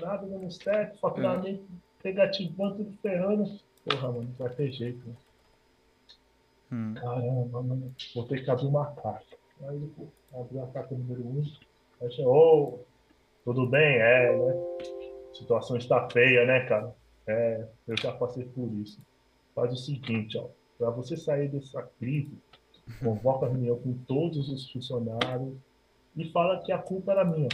nada 0.00 0.26
dando 0.26 0.50
certo, 0.50 0.98
faturamento 0.98 1.64
é. 2.04 2.08
negativando, 2.08 2.76
tudo 2.76 2.98
ferrando. 3.02 3.60
Porra, 3.84 4.12
mano, 4.12 4.22
não 4.22 4.32
vai 4.32 4.54
ter 4.54 4.70
jeito. 4.72 5.06
Né? 5.06 5.14
Hum. 6.72 6.94
Caramba, 6.94 7.62
mano, 7.62 7.94
vou 8.14 8.26
ter 8.26 8.42
que 8.42 8.50
abrir 8.50 8.66
uma 8.66 8.86
carta. 8.94 9.36
Aí 9.68 9.76
eu 9.76 10.40
abri 10.40 10.58
a 10.58 10.66
carta 10.66 10.94
número 10.94 11.22
1. 11.22 11.24
Um, 11.26 11.44
aí 12.00 12.24
oh, 12.24 12.78
tudo 13.44 13.66
bem? 13.66 13.98
É, 13.98 14.36
né? 14.36 14.54
A 15.30 15.34
situação 15.34 15.76
está 15.76 16.08
feia, 16.10 16.44
né, 16.46 16.60
cara? 16.66 16.94
É, 17.26 17.66
eu 17.86 17.96
já 17.96 18.12
passei 18.12 18.44
por 18.44 18.72
isso. 18.74 19.00
Faz 19.54 19.72
o 19.72 19.76
seguinte, 19.76 20.36
ó. 20.38 20.48
Para 20.78 20.90
você 20.90 21.16
sair 21.16 21.48
dessa 21.48 21.82
crise, 21.98 22.36
convoca 23.02 23.46
a 23.46 23.48
reunião 23.48 23.78
com 23.78 23.94
todos 24.06 24.48
os 24.48 24.70
funcionários 24.70 25.54
e 26.16 26.30
fala 26.30 26.60
que 26.62 26.72
a 26.72 26.78
culpa 26.78 27.12
era 27.12 27.24
minha. 27.24 27.48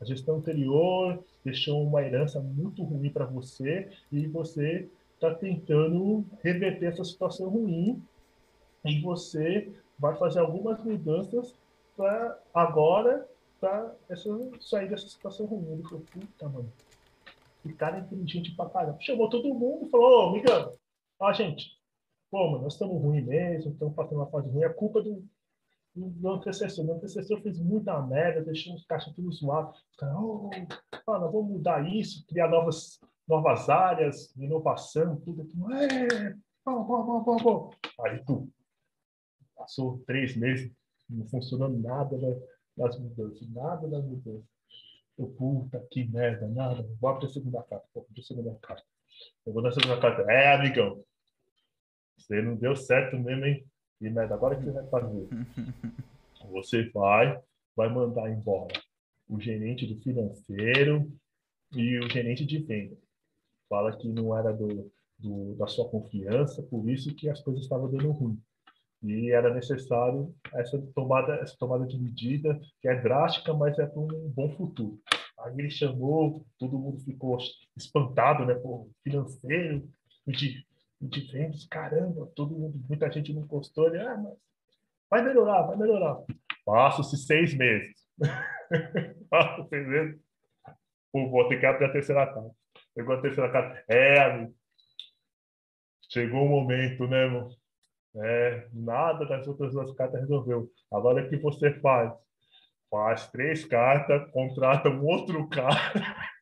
A 0.00 0.04
gestão 0.04 0.36
anterior 0.36 1.22
deixou 1.44 1.82
uma 1.82 2.02
herança 2.02 2.40
muito 2.40 2.82
ruim 2.82 3.10
para 3.10 3.24
você 3.24 3.88
e 4.10 4.26
você 4.26 4.88
está 5.14 5.34
tentando 5.34 6.24
reverter 6.42 6.86
essa 6.86 7.04
situação 7.04 7.48
ruim 7.48 8.02
e 8.86 9.00
você 9.00 9.72
vai 9.98 10.16
fazer 10.16 10.40
algumas 10.40 10.82
mudanças 10.82 11.54
para 11.96 12.38
agora 12.54 13.28
para 13.60 13.96
sair 14.60 14.88
dessa 14.88 15.08
situação 15.08 15.46
ruim. 15.46 15.72
Ele 15.72 15.82
falou, 15.82 16.04
puta, 16.10 16.48
mano, 16.48 16.72
que 17.62 17.72
cara 17.72 17.98
inteligente 17.98 18.54
pra 18.54 18.68
caramba. 18.68 18.98
Chamou 19.00 19.28
todo 19.28 19.54
mundo 19.54 19.86
e 19.86 19.90
falou, 19.90 20.26
ô, 20.26 20.28
amigão, 20.30 20.72
ó, 21.18 21.32
gente, 21.32 21.70
pô, 22.30 22.50
mano, 22.50 22.64
nós 22.64 22.74
estamos 22.74 23.00
ruim 23.00 23.22
mesmo, 23.22 23.72
estamos 23.72 23.94
passando 23.94 24.18
uma 24.18 24.30
fase 24.30 24.48
ruim, 24.48 24.62
é 24.62 24.68
culpa 24.68 25.02
do, 25.02 25.24
do 25.94 26.28
antecessor. 26.28 26.84
O 26.84 26.92
antecessor 26.92 27.40
fez 27.40 27.58
muita 27.58 28.00
merda, 28.02 28.44
deixou 28.44 28.74
os 28.74 28.84
caixas 28.84 29.14
tudo 29.14 29.32
zoados. 29.32 29.78
Os 29.78 30.08
oh, 30.14 30.50
mano, 31.06 31.32
vamos 31.32 31.50
mudar 31.50 31.86
isso, 31.88 32.26
criar 32.26 32.48
novas, 32.48 33.00
novas 33.26 33.68
áreas, 33.68 34.34
inovação, 34.36 35.16
tudo. 35.20 35.48
É, 35.72 36.34
bom, 36.64 36.84
bom, 36.84 37.04
bom, 37.04 37.22
bom, 37.22 37.36
bom. 37.36 37.70
Aí, 38.04 38.22
tu, 38.24 38.48
passou 39.66 40.02
três 40.06 40.36
meses, 40.36 40.70
não 41.10 41.26
funcionou 41.26 41.68
nada 41.68 42.16
das 42.76 42.98
mudanças, 42.98 43.48
nada 43.50 43.88
das 43.88 44.04
mudanças. 44.04 44.44
Eu, 45.18 45.26
puta, 45.28 45.84
que 45.90 46.04
merda, 46.04 46.46
nada. 46.46 46.86
Vou 47.00 47.10
abrir 47.10 47.26
a 47.26 47.30
segunda 47.30 47.62
carta, 47.62 47.86
vou 47.92 48.06
abrir 48.08 48.20
a 48.20 48.24
segunda 48.24 48.54
carta. 48.62 48.84
Eu 49.44 49.52
vou 49.52 49.62
na 49.62 49.72
segunda 49.72 49.98
carta. 50.00 50.22
É, 50.30 50.54
amigão, 50.54 51.02
você 52.16 52.40
não 52.40 52.54
deu 52.54 52.76
certo 52.76 53.18
mesmo, 53.18 53.44
hein? 53.44 53.66
E 54.00 54.10
merda, 54.10 54.34
agora 54.34 54.54
o 54.54 54.58
que 54.58 54.64
você 54.64 54.72
vai 54.72 54.86
fazer? 54.88 55.28
Você 56.50 56.88
vai, 56.90 57.42
vai 57.74 57.88
mandar 57.92 58.30
embora 58.30 58.80
o 59.28 59.40
gerente 59.40 59.84
do 59.84 60.00
financeiro 60.00 61.10
e 61.74 61.98
o 61.98 62.08
gerente 62.08 62.46
de 62.46 62.58
venda. 62.58 62.96
Fala 63.68 63.96
que 63.96 64.06
não 64.06 64.36
era 64.36 64.52
do, 64.52 64.88
do, 65.18 65.56
da 65.56 65.66
sua 65.66 65.88
confiança, 65.88 66.62
por 66.62 66.88
isso 66.88 67.12
que 67.16 67.28
as 67.28 67.40
coisas 67.40 67.64
estavam 67.64 67.90
dando 67.90 68.12
ruim. 68.12 68.40
E 69.02 69.30
era 69.30 69.52
necessário 69.52 70.34
essa 70.54 70.80
tomada, 70.94 71.34
essa 71.36 71.56
tomada 71.58 71.86
de 71.86 71.98
medida, 71.98 72.58
que 72.80 72.88
é 72.88 73.00
drástica, 73.00 73.52
mas 73.52 73.78
é 73.78 73.86
para 73.86 74.00
um 74.00 74.32
bom 74.34 74.50
futuro. 74.56 74.98
Aí 75.38 75.54
ele 75.58 75.70
chamou, 75.70 76.46
todo 76.58 76.78
mundo 76.78 76.98
ficou 77.00 77.38
espantado, 77.76 78.46
né? 78.46 78.54
Pô, 78.54 78.88
financeiro, 79.04 79.88
de 80.26 80.66
de 81.00 81.20
vendas, 81.32 81.66
caramba, 81.66 82.26
todo 82.34 82.56
mundo, 82.56 82.78
muita 82.88 83.10
gente 83.10 83.32
não 83.32 83.42
gostou. 83.42 83.88
Ele, 83.88 83.98
ah, 83.98 84.16
mas 84.16 84.34
vai 85.10 85.22
melhorar, 85.22 85.62
vai 85.62 85.76
melhorar. 85.76 86.18
Passa-se 86.64 87.16
seis 87.18 87.54
meses. 87.54 87.94
Passa 89.30 89.68
seis 89.68 89.86
meses. 89.86 90.20
Pô, 91.12 91.28
vou 91.30 91.48
ter 91.48 91.60
que 91.60 91.66
abrir 91.66 91.86
a 91.86 91.92
terceira 91.92 92.26
carta. 92.26 92.50
Pegou 92.94 93.14
a 93.14 93.20
terceira 93.20 93.50
carta. 93.50 93.84
É, 93.88 94.20
amigo. 94.20 94.54
Chegou 96.10 96.44
o 96.44 96.48
momento, 96.48 97.06
né, 97.06 97.24
irmão? 97.24 97.48
É, 98.18 98.68
nada 98.72 99.26
das 99.26 99.46
outras 99.46 99.72
duas 99.72 99.92
cartas 99.94 100.20
resolveu. 100.20 100.70
Agora 100.92 101.24
o 101.24 101.28
que 101.28 101.36
você 101.36 101.72
faz? 101.80 102.12
Faz 102.90 103.30
três 103.30 103.64
cartas, 103.64 104.30
contrata 104.30 104.88
um 104.88 105.04
outro 105.04 105.48
cara 105.48 105.92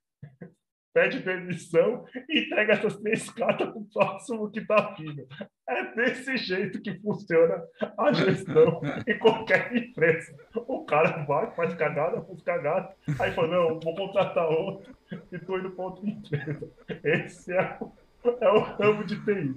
pede 0.94 1.18
demissão 1.18 2.04
e 2.28 2.46
entrega 2.46 2.74
essas 2.74 2.96
três 2.98 3.28
cartas 3.28 3.68
para 3.68 3.78
o 3.78 3.84
próximo 3.92 4.50
que 4.50 4.60
está 4.60 4.94
vindo. 4.96 5.26
É 5.68 5.94
desse 5.96 6.36
jeito 6.36 6.80
que 6.80 7.00
funciona 7.00 7.60
a 7.98 8.12
gestão 8.12 8.80
em 9.06 9.18
qualquer 9.18 9.74
empresa. 9.76 10.32
O 10.54 10.84
cara 10.84 11.24
vai, 11.24 11.50
faz 11.56 11.74
cagada, 11.74 12.22
faz 12.22 12.42
cagada, 12.42 12.94
aí 13.18 13.32
fala, 13.32 13.48
não, 13.48 13.80
vou 13.80 13.94
contratar 13.96 14.48
outro 14.48 14.96
e 15.10 15.36
estou 15.36 15.58
indo 15.58 15.72
para 15.72 15.84
outra 15.84 16.08
empresa. 16.08 16.70
Esse 17.02 17.52
é 17.52 17.76
o, 17.80 17.92
é 18.40 18.48
o 18.48 18.60
ramo 18.60 19.04
de 19.04 19.16
TI. 19.24 19.54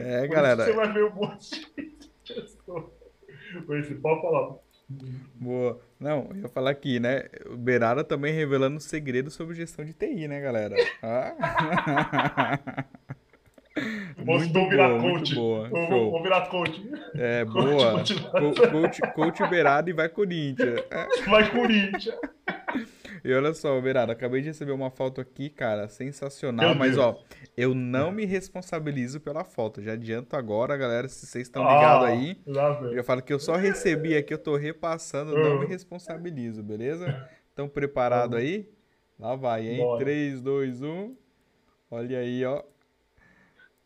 É, 0.00 0.26
galera. 0.26 0.64
Você 0.64 0.72
vai 0.72 0.92
ver 0.92 1.04
um 1.04 1.14
monte 1.14 1.72
de 1.76 1.94
gestor. 2.24 2.90
Esse, 3.70 3.94
pode 3.96 4.22
falar. 4.22 4.56
Boa. 5.34 5.80
Não, 5.98 6.28
eu 6.30 6.42
ia 6.42 6.48
falar 6.48 6.70
aqui, 6.70 7.00
né? 7.00 7.24
O 7.46 7.56
Berara 7.56 8.04
também 8.04 8.32
revelando 8.34 8.80
segredos 8.80 9.34
sobre 9.34 9.54
gestão 9.54 9.84
de 9.84 9.92
TI, 9.92 10.28
né, 10.28 10.40
galera? 10.40 10.74
Ah. 11.02 12.84
Muito 14.24 14.52
boa, 14.52 14.68
virar 14.68 15.00
coach. 15.00 15.34
Boa. 15.34 15.68
Vou, 15.68 16.10
vou, 16.12 16.22
virar 16.22 16.48
coach. 16.48 16.90
É, 17.14 17.44
boa. 17.44 17.92
Coach, 17.94 18.14
coach, 18.70 19.00
coach 19.14 19.50
Berada 19.50 19.90
e 19.90 19.92
vai 19.92 20.08
Corinthians. 20.08 20.80
Vai 21.26 21.50
Corinthians. 21.50 22.16
E 23.24 23.32
olha 23.32 23.54
só, 23.54 23.80
Berada, 23.80 24.12
acabei 24.12 24.42
de 24.42 24.48
receber 24.48 24.72
uma 24.72 24.90
foto 24.90 25.18
aqui, 25.18 25.48
cara, 25.48 25.88
sensacional. 25.88 26.68
Meu 26.68 26.78
mas, 26.78 26.96
Deus. 26.96 27.06
ó, 27.06 27.24
eu 27.56 27.74
não 27.74 28.12
me 28.12 28.26
responsabilizo 28.26 29.18
pela 29.18 29.42
foto. 29.44 29.80
Já 29.80 29.94
adianto 29.94 30.36
agora, 30.36 30.76
galera, 30.76 31.08
se 31.08 31.24
vocês 31.24 31.46
estão 31.46 31.62
ligados 31.62 32.06
ah, 32.06 32.10
aí. 32.10 32.38
Eu 32.94 33.02
falo 33.02 33.22
que 33.22 33.32
eu 33.32 33.38
só 33.38 33.56
recebi 33.56 34.14
aqui, 34.14 34.34
eu 34.34 34.38
tô 34.38 34.56
repassando, 34.56 35.34
não 35.34 35.60
me 35.60 35.64
responsabilizo, 35.64 36.62
beleza? 36.62 37.26
Estão 37.48 37.66
preparados 37.66 38.36
aí? 38.36 38.68
Lá 39.18 39.34
vai, 39.34 39.68
hein? 39.68 39.78
Bora. 39.78 40.04
3, 40.04 40.42
2, 40.42 40.82
1. 40.82 41.16
Olha 41.90 42.18
aí, 42.18 42.44
ó. 42.44 42.62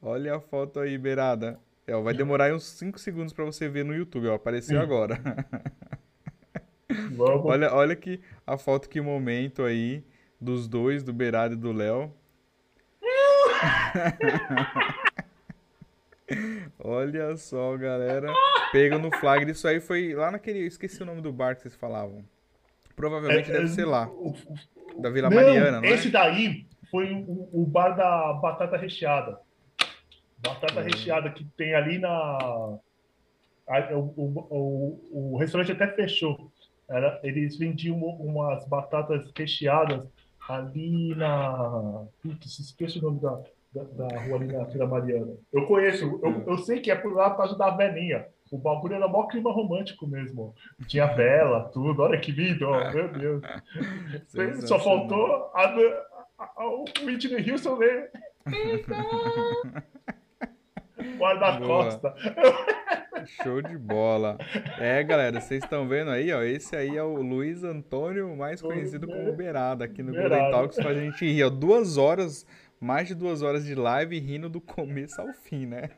Olha 0.03 0.35
a 0.35 0.41
foto 0.41 0.81
aí, 0.81 0.99
Beirada. 0.99 1.61
É, 1.87 1.95
ó, 1.95 2.03
vai 2.03 2.13
demorar 2.13 2.53
uns 2.53 2.65
5 2.65 2.99
segundos 2.99 3.33
para 3.33 3.45
você 3.45 3.69
ver 3.69 3.85
no 3.85 3.95
YouTube, 3.95 4.27
ó. 4.27 4.35
Apareceu 4.35 4.81
agora. 4.81 5.17
olha, 7.45 7.75
olha 7.75 7.97
que 7.97 8.21
a 8.47 8.57
foto, 8.57 8.89
que 8.89 9.01
momento 9.01 9.63
aí 9.63 10.05
dos 10.41 10.69
dois, 10.69 11.03
do 11.03 11.13
Beirada 11.13 11.55
e 11.55 11.57
do 11.57 11.73
Léo. 11.73 12.13
olha 16.79 17.37
só, 17.37 17.77
galera. 17.77 18.33
Pega 18.73 18.99
no 18.99 19.11
flagra. 19.19 19.51
Isso 19.51 19.67
aí 19.67 19.81
foi 19.81 20.15
lá 20.15 20.31
naquele. 20.31 20.61
Esqueci 20.61 21.03
o 21.03 21.07
nome 21.07 21.21
do 21.21 21.33
bar 21.33 21.57
que 21.57 21.63
vocês 21.63 21.75
falavam. 21.75 22.25
Provavelmente 22.95 23.51
é, 23.51 23.55
deve 23.55 23.67
é, 23.67 23.69
ser 23.69 23.85
lá. 23.85 24.09
Da 24.99 25.11
Vila 25.11 25.31
não, 25.31 25.37
Mariana, 25.37 25.81
não 25.81 25.89
é? 25.89 25.93
Esse 25.93 26.11
daí 26.11 26.67
foi 26.91 27.13
o, 27.13 27.49
o 27.53 27.67
bar 27.67 27.97
da 27.97 28.35
batata 28.35 28.77
recheada. 28.77 29.41
Batata 30.39 30.83
recheada 30.83 31.31
que 31.31 31.45
tem 31.57 31.75
ali 31.75 31.99
na. 31.99 32.39
A, 33.69 33.95
o, 33.95 34.13
o, 34.17 35.35
o, 35.35 35.39
restaurante 35.39 35.73
até 35.73 35.89
fechou. 35.89 36.48
Era, 36.89 37.21
eles 37.23 37.59
vendiam 37.59 37.97
umas 37.99 38.67
batatas 38.67 39.31
recheadas 39.37 40.07
ali 40.49 41.15
na. 41.15 42.07
Putz, 42.23 42.59
esqueci 42.59 42.99
o 42.99 43.03
nome 43.03 43.21
da, 43.21 43.43
da, 43.75 43.83
da, 43.83 44.21
rua 44.21 44.37
ali 44.37 44.47
na 44.47 44.65
Vila 44.65 44.87
Mariana. 44.87 45.35
Eu 45.53 45.67
conheço, 45.67 46.05
eu, 46.23 46.45
eu 46.47 46.59
sei 46.59 46.81
que 46.81 46.91
é 46.91 46.95
por 46.95 47.13
lá 47.13 47.31
por 47.31 47.39
causa 47.39 47.59
da 47.59 47.71
velhinha. 47.71 48.27
O 48.51 48.57
bagulho 48.57 48.95
era 48.95 49.07
mó 49.07 49.27
clima 49.27 49.53
romântico 49.53 50.07
mesmo. 50.07 50.55
Tinha 50.87 51.07
vela, 51.07 51.65
tudo. 51.65 52.03
Olha 52.03 52.19
que 52.19 52.33
lindo, 52.33 52.67
ó. 52.67 52.91
meu 52.93 53.13
Deus. 53.13 53.43
Só 54.67 54.79
faltou 54.79 55.51
a, 55.55 55.65
a, 55.65 56.53
a, 56.57 56.67
o 56.67 56.85
Whitney 57.05 57.51
Houston 57.51 57.77
ver. 57.77 58.11
Guarda-costa. 61.19 62.15
Show 63.27 63.63
de 63.63 63.77
bola. 63.77 64.39
É, 64.79 65.03
galera, 65.03 65.41
vocês 65.41 65.63
estão 65.63 65.89
vendo 65.89 66.11
aí, 66.11 66.33
ó. 66.33 66.43
Esse 66.43 66.77
aí 66.77 66.97
é 66.97 67.03
o 67.03 67.21
Luiz 67.23 67.65
Antônio, 67.65 68.37
mais 68.37 68.61
conhecido 68.61 69.07
como 69.07 69.33
Beirada, 69.33 69.85
aqui 69.85 70.03
no 70.03 70.13
Beirada. 70.13 70.37
Golden 70.37 70.51
Talks, 70.51 70.77
pra 70.77 70.95
gente 70.95 71.25
rir, 71.25 71.45
ó. 71.45 71.51
Duas 71.51 71.97
horas, 71.97 72.47
mais 72.81 73.09
de 73.09 73.15
duas 73.15 73.43
horas 73.43 73.65
de 73.65 73.75
live 73.75 74.19
rindo 74.19 74.49
do 74.49 74.61
começo 74.61 75.21
ao 75.21 75.33
fim, 75.33 75.67
né? 75.67 75.91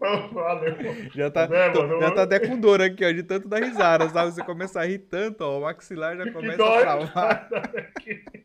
Valeu. 0.32 0.76
Já 1.14 1.30
tá, 1.30 1.42
é, 1.42 1.70
tô, 1.70 2.00
já 2.00 2.10
tá 2.10 2.22
até 2.22 2.38
com 2.38 2.58
dor 2.58 2.80
aqui, 2.80 3.04
ó, 3.04 3.10
de 3.10 3.22
tanto 3.22 3.48
dar 3.48 3.62
risada, 3.62 4.08
sabe? 4.08 4.32
Você 4.32 4.42
começa 4.42 4.80
a 4.80 4.84
rir 4.86 4.98
tanto, 4.98 5.42
ó, 5.42 5.58
o 5.58 5.62
maxilar 5.62 6.16
já 6.16 6.30
começa 6.32 6.64
a 6.64 6.80
travar. 6.80 7.48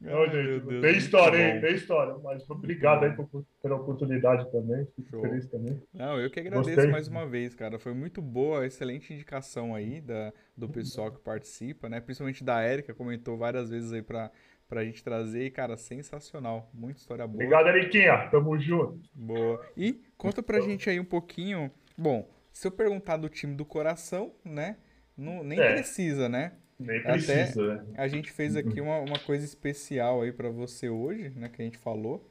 Não, 0.00 0.24
gente, 0.26 0.60
Deus, 0.64 0.80
tem 0.80 0.96
história, 0.96 1.54
hein? 1.54 1.60
Tem 1.60 1.74
história. 1.74 2.16
Mas 2.22 2.48
obrigado 2.48 3.04
aí 3.04 3.12
por, 3.16 3.44
pela 3.60 3.76
oportunidade 3.76 4.50
também. 4.52 4.86
Fico 4.94 5.10
Show. 5.10 5.22
feliz 5.22 5.46
também. 5.48 5.82
Não, 5.92 6.20
eu 6.20 6.30
que 6.30 6.38
agradeço 6.38 6.70
Gostei. 6.70 6.90
mais 6.90 7.08
uma 7.08 7.26
vez, 7.26 7.54
cara. 7.54 7.78
Foi 7.78 7.92
muito 7.92 8.22
boa, 8.22 8.64
excelente 8.64 9.12
indicação 9.12 9.74
aí 9.74 10.00
da, 10.00 10.32
do 10.56 10.68
pessoal 10.68 11.10
que 11.10 11.18
participa, 11.18 11.88
né? 11.88 12.00
Principalmente 12.00 12.44
da 12.44 12.60
Érica, 12.60 12.94
comentou 12.94 13.36
várias 13.36 13.70
vezes 13.70 13.92
aí 13.92 14.02
pra, 14.02 14.30
pra 14.68 14.84
gente 14.84 15.02
trazer. 15.02 15.44
E, 15.46 15.50
cara, 15.50 15.76
sensacional. 15.76 16.70
Muita 16.72 17.00
história 17.00 17.26
boa. 17.26 17.34
Obrigado, 17.34 17.68
Eriquinha. 17.68 18.28
Tamo 18.30 18.56
junto. 18.58 19.00
Boa. 19.12 19.66
E 19.76 20.00
conta 20.16 20.42
pra 20.42 20.60
gente 20.60 20.88
aí 20.88 21.00
um 21.00 21.04
pouquinho. 21.04 21.70
Bom, 21.96 22.30
se 22.52 22.68
eu 22.68 22.70
perguntar 22.70 23.16
do 23.16 23.28
time 23.28 23.56
do 23.56 23.64
coração, 23.64 24.32
né? 24.44 24.76
Não, 25.16 25.42
nem 25.42 25.58
é. 25.58 25.72
precisa, 25.72 26.28
né? 26.28 26.52
Nem 26.78 27.02
precisa, 27.02 27.74
Até 27.74 27.82
né? 27.82 27.94
A 27.96 28.06
gente 28.06 28.30
fez 28.30 28.54
aqui 28.54 28.80
uma, 28.80 28.98
uma 29.00 29.18
coisa 29.18 29.44
especial 29.44 30.22
aí 30.22 30.32
para 30.32 30.48
você 30.48 30.88
hoje, 30.88 31.32
né? 31.34 31.48
Que 31.48 31.60
a 31.60 31.64
gente 31.64 31.78
falou. 31.78 32.24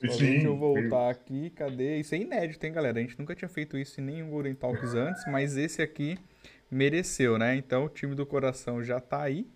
Só 0.00 0.12
Sim, 0.12 0.26
deixa 0.26 0.46
eu 0.46 0.56
voltar 0.56 1.10
aqui, 1.10 1.50
cadê? 1.50 1.96
Isso 1.96 2.14
é 2.14 2.18
inédito, 2.18 2.64
hein, 2.64 2.72
galera? 2.72 2.98
A 2.98 3.02
gente 3.02 3.18
nunca 3.18 3.34
tinha 3.34 3.48
feito 3.48 3.76
isso 3.76 4.00
em 4.00 4.04
nenhum 4.04 4.30
Golden 4.30 4.54
Talks 4.54 4.94
antes, 4.94 5.24
mas 5.26 5.56
esse 5.56 5.82
aqui 5.82 6.16
mereceu, 6.70 7.38
né? 7.38 7.56
Então 7.56 7.86
o 7.86 7.88
time 7.88 8.14
do 8.14 8.24
coração 8.24 8.82
já 8.82 9.00
tá 9.00 9.22
aí, 9.22 9.48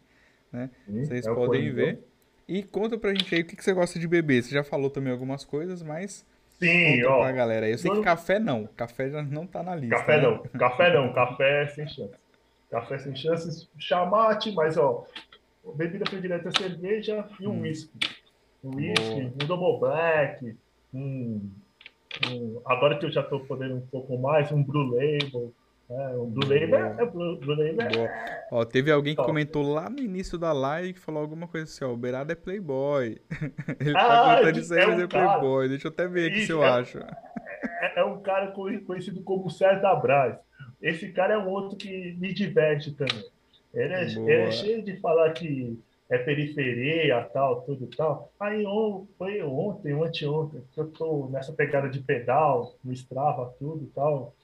né? 0.51 0.71
Sim, 0.87 1.05
Vocês 1.05 1.27
é 1.27 1.35
podem 1.35 1.71
ver. 1.73 2.01
E 2.49 2.63
conta 2.63 2.99
pra 2.99 3.15
gente 3.15 3.33
aí 3.35 3.43
o 3.43 3.45
que, 3.45 3.55
que 3.55 3.63
você 3.63 3.73
gosta 3.73 3.99
de 3.99 4.09
beber. 4.09 4.43
Você 4.43 4.53
já 4.53 4.65
falou 4.65 4.91
também 4.91 5.13
algumas 5.13 5.45
coisas, 5.45 5.83
mas 5.83 6.27
Sim, 6.59 7.03
conta 7.03 7.11
ó. 7.11 7.21
pra 7.21 7.33
galera. 7.33 7.69
Eu 7.69 7.79
sei 7.79 7.91
que 7.91 8.03
café 8.03 8.39
não. 8.41 8.67
Café 8.67 9.11
já 9.11 9.23
não 9.23 9.47
tá 9.47 9.63
na 9.63 9.77
lista. 9.77 9.97
Café 9.97 10.17
né? 10.17 10.23
não, 10.23 10.39
café 10.59 10.93
não, 10.93 11.13
café 11.13 11.67
sem 11.69 11.87
chance. 11.87 12.22
Café 12.73 12.99
sem 12.99 13.15
chances, 13.15 13.69
chamate, 13.79 14.51
mas 14.53 14.77
ó, 14.79 15.05
bebida 15.77 16.05
predileta 16.07 16.49
é 16.49 16.53
cerveja 16.59 17.29
e 17.39 17.47
um 17.47 17.53
Hum. 17.59 17.61
whisky. 17.61 17.99
Um 18.65 18.73
um 19.27 19.47
double 19.47 19.79
black, 19.81 20.57
um, 20.95 21.51
um- 22.31 22.63
agora 22.65 22.99
que 22.99 23.05
eu 23.05 23.11
já 23.13 23.23
tô 23.23 23.41
podendo 23.41 23.77
um 23.77 23.87
pouco 23.89 24.17
mais, 24.19 24.51
um 24.51 24.63
Blue 24.65 24.87
Label. 24.91 25.53
né? 25.91 26.13
Blue 26.29 26.49
Label 26.49 26.77
é, 26.99 27.05
Blue, 27.07 27.39
Blue 27.41 27.55
Label 27.57 28.05
é-. 28.07 28.47
Ó, 28.51 28.65
teve 28.65 28.91
alguém 28.91 29.13
que 29.15 29.17
Top. 29.17 29.29
comentou 29.29 29.63
lá 29.71 29.91
no 29.91 29.99
início 29.99 30.39
da 30.39 30.53
live 30.53 30.95
que 30.95 31.01
falou 31.01 31.21
alguma 31.21 31.47
coisa 31.47 31.65
assim, 31.71 31.85
ó, 31.85 31.93
o 31.93 31.97
Beirada 31.97 32.33
é 32.33 32.37
playboy. 32.37 33.21
Ele 33.81 33.97
Ah, 33.99 34.07
tá 34.07 34.37
contando 34.37 34.59
isso 34.59 34.73
aí, 34.73 34.81
é 34.81 34.87
mas 34.87 34.99
um 34.99 35.03
é 35.03 35.09
cara. 35.09 35.29
playboy. 35.39 35.69
Deixa 35.69 35.89
eu 35.89 35.93
até 35.93 36.07
ver 36.09 36.31
aqui 36.31 36.47
se 36.47 36.53
eu 36.53 36.65
é- 36.65 36.69
acho. 36.71 36.99
é, 36.99 38.01
é 38.01 38.05
um 38.05 38.23
cara 38.23 38.53
co- 38.53 38.71
conhecido 38.87 39.23
como 39.25 39.51
César 39.51 39.97
Braz. 39.97 40.39
Esse 40.83 41.13
cara 41.13 41.35
é 41.35 41.39
um 41.39 41.49
outro 41.49 41.77
que 41.79 42.15
me 42.17 42.35
diverte 42.35 42.95
também. 42.97 43.25
Ele 43.75 43.95
é, 43.95 44.23
ele 44.27 44.43
é 44.45 44.51
cheio 44.51 44.85
de 44.85 45.01
falar 45.01 45.33
que 45.33 45.83
é 46.11 46.19
periferia, 46.19 47.25
tal, 47.33 47.63
tudo 47.65 47.87
e 47.87 47.91
tal. 47.97 48.33
Aí 48.41 48.67
on- 48.67 49.07
foi 49.19 49.43
ontem, 49.43 49.93
anteontem, 49.93 50.63
que 50.73 50.81
eu 50.81 50.91
tô 50.93 51.29
nessa 51.31 51.53
pegada 51.55 51.89
de 51.91 52.03
pedal, 52.03 52.79
no 52.85 52.93
Strava, 52.93 53.55
tudo 53.59 53.85
e 53.85 53.89
tal. 53.93 54.37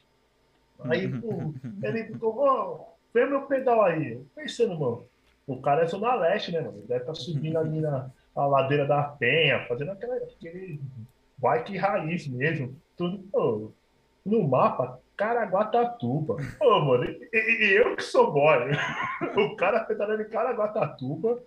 Aí, 0.88 1.08
pô, 1.18 1.54
ele 1.82 2.04
ficou, 2.06 2.36
ó, 2.38 2.94
vê 3.12 3.26
meu 3.26 3.46
pedal 3.46 3.82
aí. 3.82 4.24
Pensando, 4.34 4.78
mano, 4.78 5.08
o 5.46 5.60
cara 5.60 5.82
é 5.84 5.86
Zona 5.86 6.14
Leste, 6.14 6.52
né, 6.52 6.60
mano? 6.60 6.78
Ele 6.78 6.86
deve 6.86 7.00
estar 7.00 7.14
subindo 7.14 7.58
ali 7.58 7.80
na, 7.80 8.10
na 8.34 8.46
ladeira 8.46 8.86
da 8.86 9.02
Penha, 9.02 9.66
fazendo 9.68 9.92
aquela, 9.92 10.16
aquele 10.16 10.80
bike 11.38 11.76
raiz 11.76 12.26
mesmo. 12.28 12.80
Tudo, 12.96 13.18
pô, 13.30 13.74
no 14.24 14.48
mapa, 14.48 15.00
Caraguatatuba. 15.18 16.36
Ô, 16.60 16.80
mano, 16.80 17.04
e, 17.04 17.28
e- 17.34 17.76
eu 17.76 17.96
que 17.96 18.02
sou 18.04 18.32
boy. 18.32 18.70
O 19.36 19.56
cara 19.56 19.80
pedalando 19.80 20.22
em 20.22 20.28
Caraguatatuba. 20.28 21.42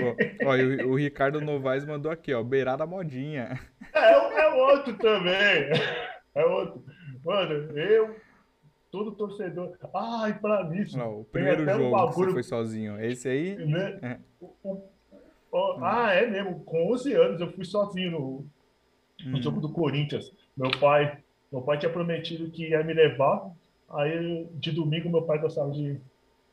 Ó, 0.00 0.48
ó, 0.48 0.56
o, 0.86 0.92
o 0.92 0.96
Ricardo 0.96 1.40
Novaes 1.40 1.84
mandou 1.84 2.10
aqui, 2.10 2.32
ó, 2.32 2.42
Beirada 2.42 2.86
modinha. 2.86 3.60
É, 3.92 4.12
é 4.40 4.48
outro 4.54 4.94
também. 4.94 5.70
É 6.34 6.44
outro. 6.46 6.82
Mano, 7.22 7.52
eu, 7.78 8.16
todo 8.90 9.12
torcedor. 9.12 9.76
Ai, 9.94 10.38
pra 10.38 10.64
mim, 10.64 10.82
Ó, 10.98 11.20
o 11.20 11.24
primeiro 11.24 11.62
até 11.62 11.76
um 11.76 11.90
jogo 11.90 12.08
que 12.08 12.14
você 12.14 12.30
foi 12.32 12.42
sozinho. 12.42 12.98
Esse 13.04 13.28
aí, 13.28 13.56
né? 13.66 13.98
É. 14.00 14.18
O- 14.40 14.54
o- 14.62 14.90
o- 15.52 15.84
ah, 15.84 16.12
é 16.14 16.26
mesmo. 16.26 16.60
Com 16.64 16.90
11 16.92 17.12
anos 17.12 17.38
eu 17.40 17.52
fui 17.52 17.66
sozinho 17.66 18.10
no, 18.12 18.46
no 19.26 19.38
hum, 19.38 19.42
jogo 19.42 19.60
do 19.60 19.70
Corinthians. 19.70 20.32
Meu 20.56 20.70
pai, 20.80 21.18
meu 21.56 21.62
pai 21.62 21.78
tinha 21.78 21.92
prometido 21.92 22.50
que 22.50 22.68
ia 22.68 22.82
me 22.84 22.92
levar. 22.92 23.50
Aí 23.90 24.46
de 24.54 24.72
domingo 24.72 25.08
meu 25.08 25.22
pai 25.22 25.38
gostava 25.38 25.70
de, 25.70 25.98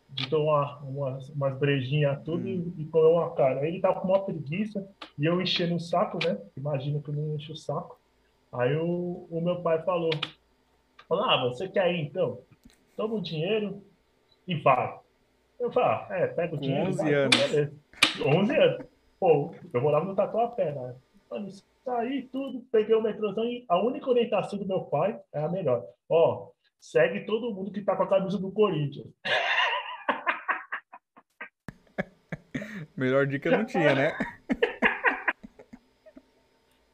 de 0.10 0.30
tomar 0.30 0.84
umas, 0.84 1.30
umas 1.30 1.58
brejinhas 1.58 2.22
tudo 2.24 2.48
Hum. 2.48 2.74
e, 2.78 2.82
e 2.84 2.86
comer 2.86 3.08
uma 3.08 3.32
cara. 3.32 3.60
Aí 3.62 3.68
ele 3.70 3.82
tava 3.82 4.00
com 4.00 4.08
uma 4.08 4.24
preguiça 4.24 4.88
e 5.18 5.26
eu 5.26 5.42
enchendo 5.42 5.76
o 5.76 5.80
saco, 5.80 6.20
né? 6.26 6.38
Imagina 6.56 7.00
que 7.02 7.10
eu 7.10 7.14
não 7.16 7.36
encho 7.36 7.54
o 7.54 7.58
saco. 7.58 8.00
Aí 8.52 8.76
o, 8.76 9.28
o 9.32 9.42
meu 9.42 9.62
pai 9.62 9.82
falou: 9.84 10.12
falou, 11.08 11.24
Ah, 11.26 11.44
você 11.50 11.68
quer 11.68 11.92
ir 11.94 12.02
então? 12.02 12.40
Toma 12.96 13.16
o 13.16 13.22
dinheiro 13.22 13.82
e 14.48 14.56
vai. 14.56 15.00
Eu 15.60 15.72
falei, 15.72 15.90
ah, 15.90 16.08
é, 16.12 16.28
pega 16.28 16.56
o 16.56 16.60
dinheiro. 16.60 16.86
e 16.86 16.94
11 16.94 16.98
vai. 16.98 17.10
Então, 17.10 17.22
anos. 17.24 17.52
beleza. 17.52 17.74
11 18.26 18.56
anos. 18.58 18.86
Pô, 19.20 19.56
eu 19.74 19.82
morava 19.82 20.06
no 20.06 20.16
Tatuapé, 20.16 20.72
né? 20.74 20.96
Mano, 21.32 21.50
saí 21.84 22.30
tudo, 22.32 22.66
peguei 22.72 22.96
o 22.96 23.02
metrôzão 23.02 23.44
e 23.46 23.66
a 23.68 23.82
única 23.82 24.10
orientação 24.10 24.58
do 24.58 24.66
meu 24.66 24.86
pai 24.86 25.20
é 25.34 25.44
a 25.44 25.50
melhor. 25.50 25.86
Ó, 26.10 26.52
segue 26.80 27.26
todo 27.26 27.54
mundo 27.54 27.72
que 27.72 27.82
tá 27.82 27.96
com 27.96 28.04
a 28.04 28.10
camisa 28.10 28.38
do 28.38 28.52
Corinthians. 28.52 29.08
melhor 32.96 33.28
dica 33.28 33.52
não 33.52 33.66
tinha, 33.66 33.94
né? 33.94 34.18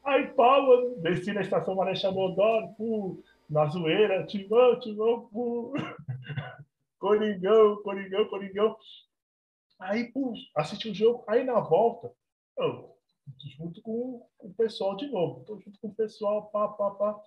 Aí, 0.04 0.28
mano, 0.36 0.96
desci 0.96 1.32
na 1.32 1.40
estação 1.40 1.76
Marechal 1.76 2.12
Modoro, 2.12 2.74
pô, 2.76 3.22
na 3.48 3.64
zoeira, 3.66 4.26
timão, 4.26 4.78
timão, 4.80 5.28
pô. 5.32 5.72
Coringão, 6.98 7.80
Coringão, 7.82 8.26
Coringão. 8.26 8.76
Aí, 9.78 10.12
pô, 10.12 10.34
assisti 10.56 10.90
o 10.90 10.94
jogo. 10.94 11.24
Aí, 11.28 11.44
na 11.44 11.60
volta, 11.60 12.10
eu, 12.58 12.99
junto 13.56 13.80
com 13.82 14.26
o 14.38 14.50
pessoal 14.56 14.96
de 14.96 15.08
novo. 15.08 15.44
Tô 15.44 15.58
junto 15.58 15.78
com 15.80 15.88
o 15.88 15.94
pessoal, 15.94 16.46
pá, 16.46 16.68
pá, 16.68 16.90
pá. 16.90 17.20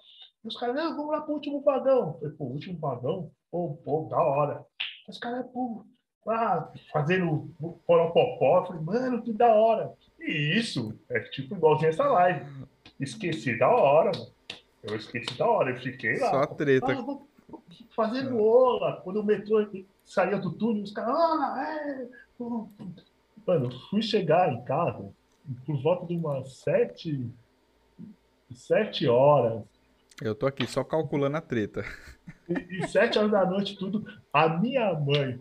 E 0.43 0.47
os 0.47 0.57
caras, 0.57 0.75
não, 0.75 0.95
vamos 0.95 1.11
lá 1.11 1.21
pro 1.21 1.34
último 1.34 1.61
vagão. 1.61 2.07
Eu 2.07 2.13
falei, 2.19 2.35
pô, 2.38 2.45
último 2.45 2.80
vagão? 2.80 3.31
Pô, 3.51 3.77
pô, 3.84 4.07
da 4.09 4.21
hora. 4.21 4.65
Os 5.07 5.17
caras, 5.17 5.45
pô, 5.51 5.85
ah, 6.27 6.71
fazendo 6.91 7.53
poropopó. 7.85 8.59
Eu 8.59 8.65
falei, 8.65 8.81
mano, 8.81 9.21
que 9.21 9.34
da 9.34 9.53
hora. 9.53 9.93
E 10.19 10.57
isso 10.57 10.97
é 11.09 11.19
tipo 11.19 11.55
igualzinho 11.55 11.89
essa 11.89 12.07
live. 12.07 12.45
Esqueci 12.99 13.57
da 13.57 13.69
hora, 13.69 14.11
mano. 14.17 14.31
Eu 14.84 14.95
esqueci 14.95 15.38
da 15.38 15.47
hora, 15.47 15.71
eu 15.71 15.77
fiquei 15.77 16.19
lá. 16.19 16.30
Só 16.30 16.45
treta. 16.47 16.91
Ah, 16.91 17.01
vou 17.01 17.27
fazendo 17.95 18.38
ola. 18.38 19.01
Quando 19.01 19.21
o 19.21 19.23
metrô 19.23 19.65
saía 20.03 20.38
do 20.38 20.51
túnel, 20.51 20.84
os 20.84 20.91
caras, 20.91 21.15
ah, 21.15 21.63
é. 21.63 22.07
Mano, 23.45 23.69
fui 23.89 24.01
chegar 24.01 24.51
em 24.51 24.63
casa 24.63 25.13
por 25.65 25.82
volta 25.82 26.06
de 26.07 26.15
umas 26.15 26.53
sete, 26.57 27.30
sete 28.53 29.07
horas. 29.07 29.64
Eu 30.22 30.36
tô 30.36 30.45
aqui 30.45 30.65
só 30.68 30.84
calculando 30.84 31.38
a 31.38 31.41
treta. 31.41 31.84
E, 32.48 32.80
e 32.80 32.88
sete 32.88 33.18
horas 33.18 33.32
da 33.32 33.45
noite, 33.45 33.78
tudo. 33.78 34.06
A 34.32 34.48
minha 34.48 34.94
mãe. 34.94 35.40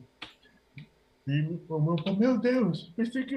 E 1.26 1.40
o 1.68 1.80
meu, 1.80 2.16
meu 2.16 2.38
Deus, 2.38 2.92
pensei 2.96 3.24
que 3.24 3.36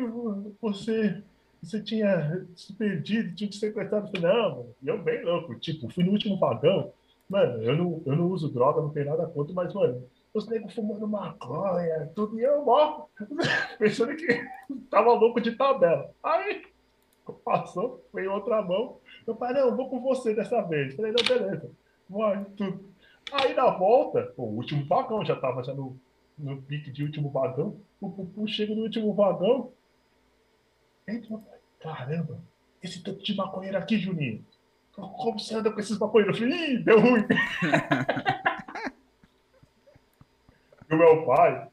você, 0.60 1.22
você 1.62 1.82
tinha 1.82 2.46
se 2.56 2.74
perdido, 2.74 3.36
tinha 3.36 3.50
te 3.50 3.58
sequestrado. 3.58 4.10
Não, 4.20 4.50
mano, 4.50 4.76
eu 4.84 5.04
bem 5.04 5.24
louco. 5.24 5.56
Tipo, 5.60 5.90
fui 5.90 6.04
no 6.04 6.12
último 6.12 6.40
vagão. 6.40 6.92
Mano, 7.30 7.62
eu 7.64 7.76
não, 7.76 8.02
eu 8.06 8.16
não 8.16 8.28
uso 8.28 8.52
droga, 8.52 8.82
não 8.82 8.90
tenho 8.90 9.08
nada 9.08 9.28
contra, 9.28 9.54
mas, 9.54 9.74
mano, 9.74 10.04
os 10.36 10.48
negros 10.50 10.74
fumando 10.74 11.08
maconha, 11.08 12.12
tudo, 12.14 12.38
e 12.38 12.44
eu 12.44 12.64
morro, 12.64 13.10
pensando 13.80 14.16
que 14.16 14.28
tava 14.92 15.14
louco 15.14 15.40
de 15.40 15.54
tabela. 15.54 16.12
Aí, 16.22 16.66
passou, 17.44 18.06
foi 18.12 18.26
em 18.26 18.28
outra 18.28 18.62
mão. 18.62 18.98
Eu 19.26 19.36
falei, 19.36 19.64
não, 19.64 19.76
vou 19.76 19.90
com 19.90 20.02
você 20.02 20.36
dessa 20.36 20.62
vez. 20.62 20.94
Falei, 20.94 21.14
não, 21.14 21.26
beleza. 21.26 21.72
Vai, 22.10 22.44
tudo. 22.58 22.84
Aí 23.32 23.54
na 23.54 23.72
volta, 23.72 24.34
o 24.38 24.44
último 24.44 24.86
vagão, 24.86 25.26
já 25.26 25.36
tava 25.38 25.64
já 25.64 25.74
no, 25.74 25.98
no 26.38 26.62
pique 26.62 26.92
de 26.92 27.04
último 27.04 27.30
vagão. 27.30 27.78
O 28.00 28.12
Pupu 28.12 28.46
chega 28.48 28.76
no 28.76 28.84
último 28.84 29.14
vagão. 29.14 29.72
Entra, 31.08 31.40
caramba, 31.80 32.40
esse 32.84 33.02
tanto 33.02 33.24
de 33.24 33.36
maconheiro 33.36 33.78
aqui, 33.78 33.98
Juninho. 33.98 34.46
Como 34.92 35.40
você 35.40 35.56
anda 35.56 35.72
com 35.72 35.80
esses 35.80 35.98
maconheiros? 35.98 36.40
Ih, 36.40 36.78
deu 36.80 37.00
ruim. 37.00 37.26
o 40.92 40.96
meu 40.96 41.26
pai, 41.26 41.70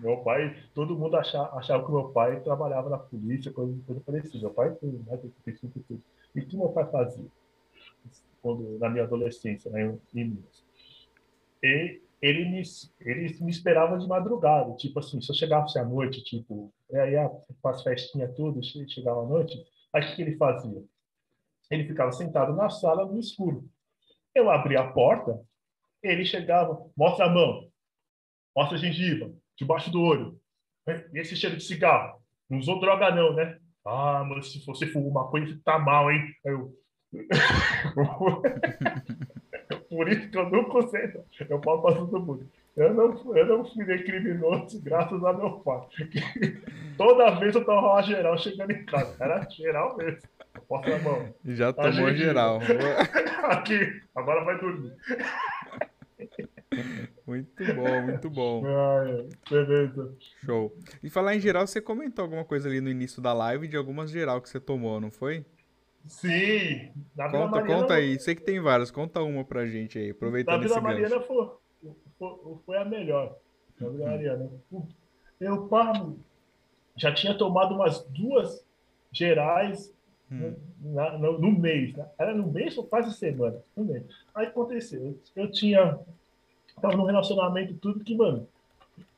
meu 0.00 0.18
pai, 0.18 0.56
todo 0.74 0.98
mundo 0.98 1.16
achava, 1.16 1.56
achava 1.58 1.84
que 1.84 1.90
meu 1.90 2.10
pai 2.10 2.40
trabalhava 2.40 2.88
na 2.88 2.98
polícia, 2.98 3.52
coisa, 3.52 3.76
coisa 3.86 4.00
parecida. 4.00 4.38
Meu 4.38 4.54
pai 4.54 4.74
foi 4.76 4.92
mais 5.06 5.20
de 5.22 5.28
35 5.28 5.78
e 5.78 5.82
tudo. 5.82 6.02
E 6.34 6.40
o 6.40 6.46
que 6.46 6.56
meu 6.56 6.68
pai 6.68 6.90
fazia? 6.90 7.26
Quando, 8.40 8.78
na 8.78 8.88
minha 8.88 9.04
adolescência, 9.04 9.70
né, 9.70 9.98
em 10.14 10.24
Minas. 10.24 10.64
E 11.62 12.00
ele 12.22 12.44
me, 12.48 12.62
ele 13.00 13.36
me 13.40 13.50
esperava 13.50 13.98
de 13.98 14.06
madrugada. 14.06 14.74
Tipo 14.76 15.00
assim, 15.00 15.20
se 15.20 15.30
eu 15.30 15.34
chegasse 15.34 15.78
à 15.78 15.84
noite, 15.84 16.22
tipo, 16.22 16.72
aí 16.92 17.14
com 17.60 17.68
as 17.68 17.82
festinhas 17.82 18.34
tudo, 18.34 18.60
chegava 18.62 19.22
à 19.22 19.26
noite, 19.26 19.56
aí 19.92 20.02
o 20.02 20.14
que 20.14 20.22
ele 20.22 20.36
fazia? 20.36 20.82
Ele 21.70 21.84
ficava 21.84 22.12
sentado 22.12 22.54
na 22.54 22.70
sala 22.70 23.04
no 23.04 23.18
escuro. 23.18 23.68
Eu 24.34 24.50
abria 24.50 24.80
a 24.80 24.92
porta, 24.92 25.40
ele 26.02 26.24
chegava, 26.24 26.86
mostra 26.96 27.26
a 27.26 27.30
mão, 27.30 27.67
mostra 28.58 28.76
a 28.76 28.80
gengiva, 28.80 29.30
debaixo 29.56 29.88
do 29.88 30.02
olho. 30.02 30.36
E 31.14 31.20
esse 31.20 31.36
cheiro 31.36 31.56
de 31.56 31.62
cigarro? 31.62 32.20
Não 32.50 32.58
usou 32.58 32.80
droga 32.80 33.14
não, 33.14 33.32
né? 33.32 33.56
Ah, 33.86 34.26
mas 34.28 34.50
se 34.50 34.66
você 34.66 34.84
fumar 34.84 35.24
maconha, 35.24 35.46
você 35.46 35.56
tá 35.64 35.78
mal, 35.78 36.10
hein? 36.10 36.24
Aí 36.44 36.52
eu... 36.52 36.74
Por 39.88 40.08
isso 40.08 40.28
que 40.28 40.36
eu 40.36 40.50
não 40.50 40.64
consigo. 40.64 41.24
Eu 41.48 41.62
falo 41.62 41.82
para 41.82 41.94
todo 41.94 42.20
mundo. 42.20 42.50
Eu 42.76 42.92
não, 42.92 43.36
eu 43.36 43.46
não 43.46 43.64
fui 43.64 43.84
criminoso 44.02 44.82
graças 44.82 45.24
a 45.24 45.32
meu 45.32 45.60
pai. 45.60 45.86
Toda 46.98 47.38
vez 47.38 47.54
eu 47.54 47.64
tomava 47.64 48.02
geral 48.02 48.36
chegando 48.38 48.72
em 48.72 48.84
casa. 48.84 49.16
Era 49.20 49.48
geral 49.50 49.96
mesmo. 49.96 50.28
Posso 50.68 50.92
a 50.92 50.98
mão. 50.98 51.32
Já 51.44 51.72
tomou 51.72 52.06
a 52.06 52.12
geral. 52.12 52.58
Aqui, 53.44 54.02
agora 54.14 54.44
vai 54.44 54.58
dormir. 54.58 54.92
Muito 57.26 57.64
bom, 57.74 58.02
muito 58.02 58.30
bom. 58.30 58.62
Ai, 58.66 59.28
beleza. 59.50 60.14
Show. 60.44 60.74
E 61.02 61.10
falar 61.10 61.36
em 61.36 61.40
geral, 61.40 61.66
você 61.66 61.80
comentou 61.80 62.22
alguma 62.22 62.44
coisa 62.44 62.68
ali 62.68 62.80
no 62.80 62.90
início 62.90 63.22
da 63.22 63.32
live 63.32 63.68
de 63.68 63.76
algumas 63.76 64.10
geral 64.10 64.40
que 64.40 64.48
você 64.48 64.60
tomou, 64.60 65.00
não 65.00 65.10
foi? 65.10 65.44
Sim. 66.06 66.90
Na 67.14 67.30
conta, 67.30 67.46
Mariana, 67.48 67.80
conta 67.80 67.94
aí. 67.94 68.18
Sei 68.18 68.34
que 68.34 68.42
tem 68.42 68.60
várias. 68.60 68.90
Conta 68.90 69.22
uma 69.22 69.44
pra 69.44 69.66
gente 69.66 69.98
aí, 69.98 70.10
aproveitando 70.10 70.64
esse 70.64 70.74
gancho. 70.74 70.82
Na 70.82 70.94
Vila 70.94 71.08
Mariana 71.08 71.26
foi, 71.26 71.50
foi, 72.18 72.58
foi, 72.64 72.76
a 72.78 72.84
melhor. 72.84 73.36
Na 73.78 73.88
Vila 73.88 74.04
hum. 74.04 74.08
Mariana. 74.08 74.50
Eu, 75.40 75.68
pá, 75.68 75.92
já 76.96 77.14
tinha 77.14 77.36
tomado 77.36 77.74
umas 77.74 78.02
duas 78.06 78.64
gerais 79.12 79.94
hum. 80.30 80.54
no, 80.80 81.18
no, 81.18 81.38
no, 81.38 81.58
mês. 81.58 81.94
Né? 81.94 82.06
Era 82.18 82.34
no 82.34 82.46
mês 82.46 82.76
ou 82.78 82.84
quase 82.84 83.12
semana. 83.14 83.62
No 83.76 83.84
mês. 83.84 84.04
Aí 84.34 84.46
aconteceu. 84.46 85.18
Eu 85.36 85.50
tinha. 85.50 85.98
Tava 86.80 86.96
num 86.96 87.04
relacionamento 87.04 87.74
tudo 87.74 88.04
que, 88.04 88.16
mano, 88.16 88.48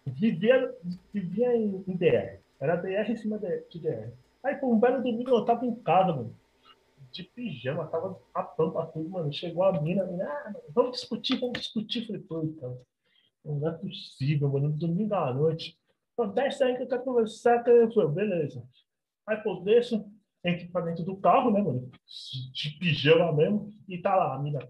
vivia, 0.07 0.75
vivia 1.13 1.57
em, 1.57 1.85
em 1.87 1.97
DR. 1.97 2.41
Era 2.61 2.77
DR 2.77 3.11
em 3.11 3.17
cima 3.17 3.39
de, 3.39 3.79
DR. 3.79 4.13
Aí, 4.43 4.57
por 4.57 4.73
um 4.73 4.79
belo 4.79 5.03
domingo, 5.03 5.31
eu 5.31 5.45
tava 5.45 5.65
em 5.65 5.75
casa, 5.77 6.15
mano. 6.15 6.35
De 7.11 7.25
pijama, 7.25 7.87
tava 7.87 8.21
a 8.35 8.43
pampa 8.43 8.87
tudo, 8.87 9.09
mano. 9.09 9.33
Chegou 9.33 9.65
a 9.65 9.81
mina, 9.81 10.05
ah, 10.05 10.53
vamos 10.75 10.93
discutir, 10.93 11.41
vamos 11.41 11.59
discutir. 11.59 12.07
Falei, 12.07 12.23
pô, 12.23 12.43
então, 12.43 12.79
não 13.45 13.69
é 13.69 13.73
possível, 13.73 14.49
mano. 14.49 14.71
Domingo 14.71 15.15
à 15.15 15.33
noite. 15.33 15.79
Desce 16.35 16.63
aí 16.63 16.77
que 16.77 16.83
eu 16.83 16.89
quero 16.89 17.03
conversar. 17.03 17.67
Eu 17.67 17.91
falei, 17.93 18.11
beleza. 18.11 18.63
Aí, 19.27 19.37
pô, 19.39 19.57
desço, 19.57 20.05
entro 20.45 20.69
pra 20.71 20.83
dentro 20.83 21.05
do 21.05 21.17
carro, 21.17 21.51
né, 21.51 21.63
mano? 21.63 21.91
De 22.53 22.71
pijama 22.79 23.33
mesmo. 23.33 23.73
E 23.89 23.99
tá 23.99 24.15
lá, 24.15 24.35
a 24.35 24.39
mina 24.39 24.61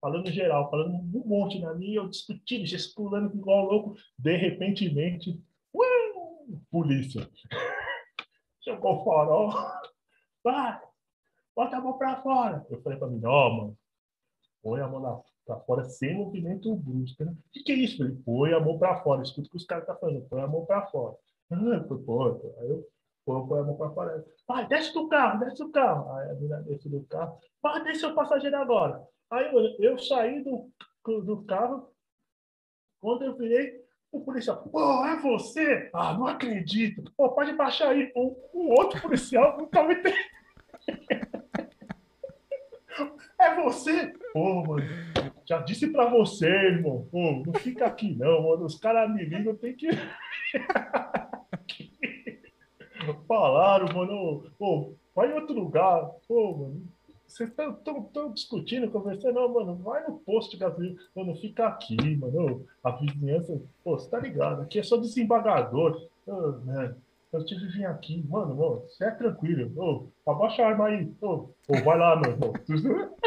falando 0.00 0.30
geral, 0.30 0.70
falando 0.70 0.94
um 0.94 1.24
monte 1.26 1.60
na 1.60 1.74
minha, 1.74 1.96
eu 1.96 2.08
discutindo, 2.08 2.66
gesticulando 2.66 3.36
igual 3.36 3.66
louco. 3.66 3.96
De 4.18 4.36
repentemente, 4.36 5.40
uh, 5.74 6.60
polícia. 6.70 7.28
Jogou 8.64 9.00
o 9.00 9.04
farol. 9.04 9.50
Vai, 10.42 10.80
bota 11.54 11.76
a 11.76 11.80
mão 11.80 11.98
pra 11.98 12.22
fora. 12.22 12.66
Eu 12.70 12.80
falei 12.82 12.98
pra 12.98 13.08
mim, 13.08 13.20
ó, 13.24 13.48
oh, 13.48 13.56
mano, 13.56 13.78
põe 14.62 14.80
a 14.80 14.88
mão 14.88 15.00
na 15.00 15.20
para 15.48 15.58
fora 15.60 15.84
sem 15.86 16.14
movimento 16.14 16.76
brusco. 16.76 17.24
Né? 17.24 17.32
O 17.32 17.50
que, 17.50 17.62
que 17.62 17.72
é 17.72 17.76
isso? 17.76 18.04
Ele 18.04 18.14
põe 18.16 18.52
a 18.52 18.60
mão 18.60 18.78
para 18.78 19.00
fora. 19.02 19.22
Escuta 19.22 19.48
o 19.48 19.50
que 19.50 19.56
os 19.56 19.64
caras 19.64 19.84
estão 19.84 19.94
tá 19.94 20.00
falando. 20.00 20.28
Põe 20.28 20.42
a 20.42 20.46
mão 20.46 20.66
para 20.66 20.86
fora. 20.88 21.16
Ah, 21.50 21.84
pô, 21.88 21.96
pô. 21.96 22.54
Aí 22.58 22.68
eu 22.68 22.86
põe 23.24 23.60
a 23.60 23.64
mão 23.64 23.74
para 23.74 23.90
fora. 23.90 24.26
Vai, 24.46 24.68
desce 24.68 24.92
do 24.92 25.08
carro, 25.08 25.40
desce 25.40 25.56
do 25.56 25.70
carro. 25.70 26.12
Aí 26.12 26.30
a 26.30 26.34
menina 26.34 26.62
desce 26.62 26.88
do 26.90 27.02
carro. 27.04 27.38
Vai, 27.62 27.82
desce 27.82 28.04
o 28.04 28.14
passageiro 28.14 28.56
agora. 28.56 29.02
Aí 29.30 29.52
eu, 29.52 29.92
eu 29.92 29.98
saí 29.98 30.42
do, 30.42 30.70
do 31.22 31.44
carro. 31.44 31.90
Quando 33.00 33.24
eu 33.24 33.36
virei, 33.36 33.80
o 34.10 34.20
policial, 34.20 34.62
pô, 34.62 35.06
é 35.06 35.20
você? 35.20 35.90
Ah, 35.92 36.14
não 36.14 36.26
acredito. 36.26 37.04
Pô, 37.16 37.28
pode 37.30 37.52
baixar 37.52 37.90
aí. 37.90 38.10
O, 38.14 38.36
o 38.52 38.70
outro 38.78 39.00
policial 39.02 39.58
nunca 39.58 39.82
me 39.82 39.96
tem. 39.96 40.14
É 43.38 43.54
você? 43.54 44.12
Pô, 44.32 44.64
mano, 44.64 44.82
já 45.46 45.58
disse 45.58 45.92
pra 45.92 46.06
você, 46.06 46.48
irmão. 46.48 47.06
Pô, 47.10 47.42
não 47.46 47.52
fica 47.54 47.86
aqui 47.86 48.14
não, 48.16 48.48
mano. 48.48 48.64
Os 48.64 48.78
caras 48.78 49.14
me 49.14 49.24
ligam, 49.24 49.54
tem 49.54 49.76
que. 49.76 49.88
Falaram, 53.28 53.94
mano. 53.94 54.50
Pô, 54.58 54.96
vai 55.14 55.30
em 55.30 55.34
outro 55.34 55.54
lugar. 55.54 56.10
Pô, 56.26 56.56
mano. 56.56 56.97
Vocês 57.28 57.50
estão 57.50 58.32
discutindo, 58.32 58.90
conversando, 58.90 59.34
não, 59.34 59.52
mano, 59.52 59.76
vai 59.76 60.02
no 60.08 60.18
posto 60.20 60.52
de 60.52 60.56
gasolina, 60.56 60.98
mano, 61.14 61.36
fica 61.36 61.66
aqui, 61.66 62.16
mano, 62.16 62.66
a 62.82 62.90
vizinhança, 62.92 63.60
pô, 63.84 63.98
você 63.98 64.08
tá 64.08 64.18
ligado, 64.18 64.62
aqui 64.62 64.78
é 64.78 64.82
só 64.82 64.96
desembargador, 64.96 66.08
oh, 66.26 66.54
eu 67.30 67.44
tive 67.44 67.66
que 67.66 67.78
vir 67.78 67.84
aqui, 67.84 68.24
mano, 68.26 68.56
mano, 68.56 68.80
você 68.80 69.04
é 69.04 69.10
tranquilo, 69.10 69.70
oh, 69.76 70.30
abaixa 70.30 70.62
a 70.62 70.68
arma 70.68 70.86
aí, 70.86 71.12
oh, 71.20 71.50
oh, 71.68 71.84
vai 71.84 71.98
lá, 71.98 72.16
meu 72.18 72.30
irmão. 72.32 72.52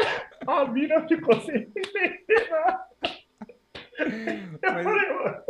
A 0.44 0.66
mina 0.66 1.06
ficou 1.06 1.40
sem 1.40 1.54
entender 1.54 2.50
nada. 2.50 2.84
Eu 4.00 4.72
mas... 4.72 4.84
falei, 4.84 5.12
mano. 5.12 5.42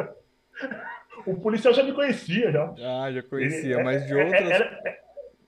O 1.26 1.40
policial 1.40 1.72
já 1.72 1.82
me 1.82 1.94
conhecia, 1.94 2.52
já. 2.52 2.74
Ah, 2.78 3.10
já 3.10 3.22
conhecia, 3.22 3.76
ele, 3.76 3.82
mas 3.82 4.06
de 4.06 4.12
é, 4.12 4.24
outras. 4.24 4.50
É, 4.50 5.00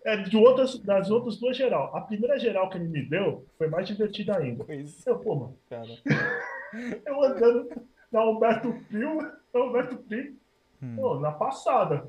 é, 0.05 0.19
de 0.19 0.37
outras, 0.37 0.79
das 0.79 1.11
outras 1.11 1.39
duas 1.39 1.57
geral. 1.57 1.97
A 1.97 2.03
primeira 2.03 2.39
geral 2.39 2.69
que 2.69 2.77
ele 2.77 2.89
me 2.89 3.03
deu 3.09 3.47
foi 3.57 3.69
mais 3.69 3.89
divertida 3.89 4.37
ainda. 4.37 4.73
Isso. 4.75 5.09
Eu, 5.09 5.19
pô, 5.19 5.35
mano. 5.35 5.59
Cara. 5.69 5.89
Eu 7.07 7.23
andando 7.23 7.71
na 8.13 8.25
Humberto 8.25 8.73
Pio, 8.89 9.19
na 9.53 9.61
Humberto 9.61 9.97
Pio, 9.97 10.37
hum. 10.83 10.97
pô, 10.97 11.21
na 11.21 11.33
passada. 11.33 12.07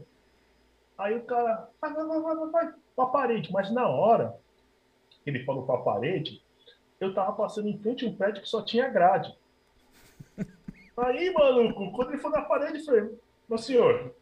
Aí 0.97 1.15
o 1.15 1.23
cara, 1.23 1.69
vai, 1.80 1.93
vai, 1.93 2.05
vai, 2.05 2.22
vai, 2.22 2.49
vai, 2.49 2.73
pra 2.95 3.05
parede. 3.05 3.51
Mas 3.51 3.72
na 3.72 3.88
hora 3.88 4.35
que 5.23 5.30
ele 5.30 5.45
falou 5.45 5.65
pra 5.65 5.77
parede, 5.77 6.43
eu 6.99 7.13
tava 7.13 7.34
passando 7.34 7.69
em 7.69 7.77
frente 7.77 8.05
a 8.05 8.09
um 8.09 8.15
prédio 8.15 8.41
que 8.41 8.49
só 8.49 8.61
tinha 8.61 8.89
grade. 8.89 9.38
Aí, 10.97 11.31
maluco, 11.31 11.91
quando 11.91 12.09
ele 12.09 12.22
foi 12.22 12.31
na 12.31 12.41
parede, 12.41 12.80
eu 12.80 12.85
falei, 12.85 13.19
meu 13.47 13.57
senhor, 13.57 14.15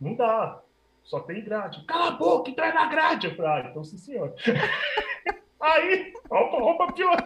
não 0.00 0.14
dá, 0.14 0.60
só 1.08 1.20
tem 1.20 1.42
grade. 1.42 1.82
Cala 1.86 2.08
a 2.08 2.10
boca, 2.12 2.50
entra 2.50 2.72
na 2.72 2.86
grade. 2.86 3.28
Eu 3.28 3.34
falei, 3.34 3.50
ah, 3.50 3.68
então 3.70 3.82
sim, 3.82 3.96
senhor. 3.96 4.34
Aí, 5.58 6.12
opa, 6.30 6.56
opa, 6.58 6.92
pior. 6.92 7.16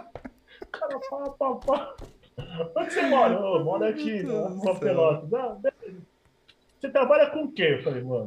Cara, 0.70 1.00
pá, 1.10 1.30
pá, 1.30 1.54
pá. 1.56 1.96
Onde 2.76 2.92
você 2.92 3.02
mora? 3.02 3.34
Eu 3.34 3.64
moro 3.64 3.84
aqui, 3.84 4.22
na 4.22 4.74
Pelota. 4.76 5.26
Você 6.80 6.88
trabalha 6.90 7.30
com 7.30 7.44
o 7.44 7.52
quê? 7.52 7.76
Eu 7.78 7.82
falei, 7.82 8.02
mano, 8.02 8.26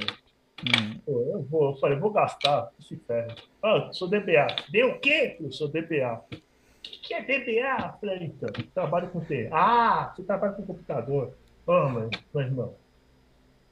hum. 0.62 1.00
eu 1.08 1.44
vou, 1.50 1.72
eu 1.72 1.78
falei, 1.78 1.98
vou 1.98 2.12
gastar 2.12 2.70
esse 2.80 2.98
ferro. 2.98 3.34
Ah, 3.64 3.90
sou 3.94 4.10
DBA. 4.10 4.48
Deu 4.70 4.90
o 4.90 5.00
quê? 5.00 5.38
Eu 5.40 5.52
sou 5.52 5.70
DBA. 5.70 6.22
O 6.32 6.38
que 7.02 7.14
é 7.14 7.22
DBA? 7.22 7.94
Eu 7.94 8.00
falei, 8.00 8.24
então, 8.26 8.50
trabalho 8.74 9.10
com 9.10 9.22
T. 9.22 9.50
Ah, 9.52 10.14
você 10.14 10.24
trabalha 10.24 10.54
com 10.54 10.66
computador. 10.66 11.34
Ah, 11.68 11.90
mas, 11.90 12.10
meu 12.34 12.44
irmão, 12.44 12.76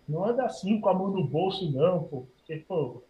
não 0.07 0.25
anda 0.25 0.45
assim 0.45 0.79
com 0.79 0.89
a 0.89 0.93
mão 0.93 1.09
no 1.09 1.25
bolso, 1.25 1.71
não, 1.71 2.03
pô. 2.03 2.25
Porque, 2.37 2.57
pô, 2.67 3.03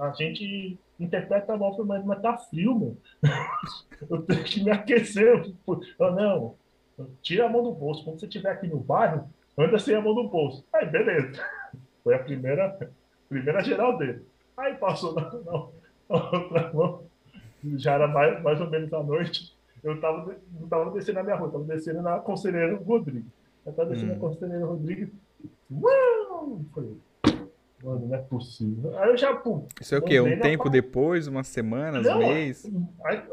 a 0.00 0.10
gente 0.12 0.78
interpreta 0.98 1.56
mal, 1.56 1.76
mas, 1.84 2.04
mas 2.04 2.20
tá 2.20 2.36
frio, 2.36 2.74
mano. 2.74 2.98
eu 4.10 4.22
tenho 4.22 4.44
que 4.44 4.64
me 4.64 4.70
aquecer. 4.70 5.52
Pô. 5.64 5.80
Ah, 6.00 6.10
não, 6.10 6.54
tira 7.22 7.46
a 7.46 7.48
mão 7.48 7.62
do 7.62 7.72
bolso. 7.72 8.04
Quando 8.04 8.20
você 8.20 8.26
estiver 8.26 8.50
aqui 8.50 8.66
no 8.66 8.78
bairro, 8.78 9.28
anda 9.56 9.78
sem 9.78 9.94
a 9.94 10.00
mão 10.00 10.14
no 10.14 10.28
bolso. 10.28 10.64
Aí, 10.72 10.86
beleza. 10.86 11.40
Foi 12.02 12.14
a 12.14 12.18
primeira, 12.18 12.90
primeira 13.28 13.62
geral 13.62 13.98
dele. 13.98 14.24
Aí 14.56 14.74
passou 14.74 15.14
na, 15.14 15.22
na, 15.22 15.52
na 16.08 16.30
outra 16.30 16.72
mão. 16.72 17.02
Já 17.76 17.94
era 17.94 18.06
mais, 18.06 18.42
mais 18.42 18.60
ou 18.60 18.70
menos 18.70 18.92
à 18.92 19.02
noite. 19.02 19.56
Eu 19.82 20.00
tava, 20.00 20.36
não 20.58 20.68
tava 20.68 20.90
descendo 20.90 21.18
na 21.18 21.24
minha 21.24 21.36
rua, 21.36 21.50
tava 21.50 21.64
descendo 21.64 22.02
na 22.02 22.18
Conselheira 22.18 22.76
Rodrigues. 22.76 23.30
Eu 23.64 23.72
tava 23.72 23.90
descendo 23.90 24.12
hum. 24.12 24.14
na 24.14 24.20
Conselheira 24.20 24.66
Rodrigues. 24.66 25.08
Uau! 25.70 26.60
Falei, 26.74 26.96
mano, 27.82 28.06
não 28.08 28.14
é 28.14 28.18
possível. 28.18 28.98
Aí 28.98 29.10
eu 29.10 29.16
já, 29.16 29.34
pum. 29.34 29.66
Isso 29.80 29.94
é 29.94 29.98
o 29.98 30.02
quê? 30.02 30.20
Um 30.20 30.40
tempo 30.40 30.68
depois, 30.70 31.26
umas 31.26 31.48
semanas, 31.48 32.04
não, 32.04 32.18
mês? 32.18 32.70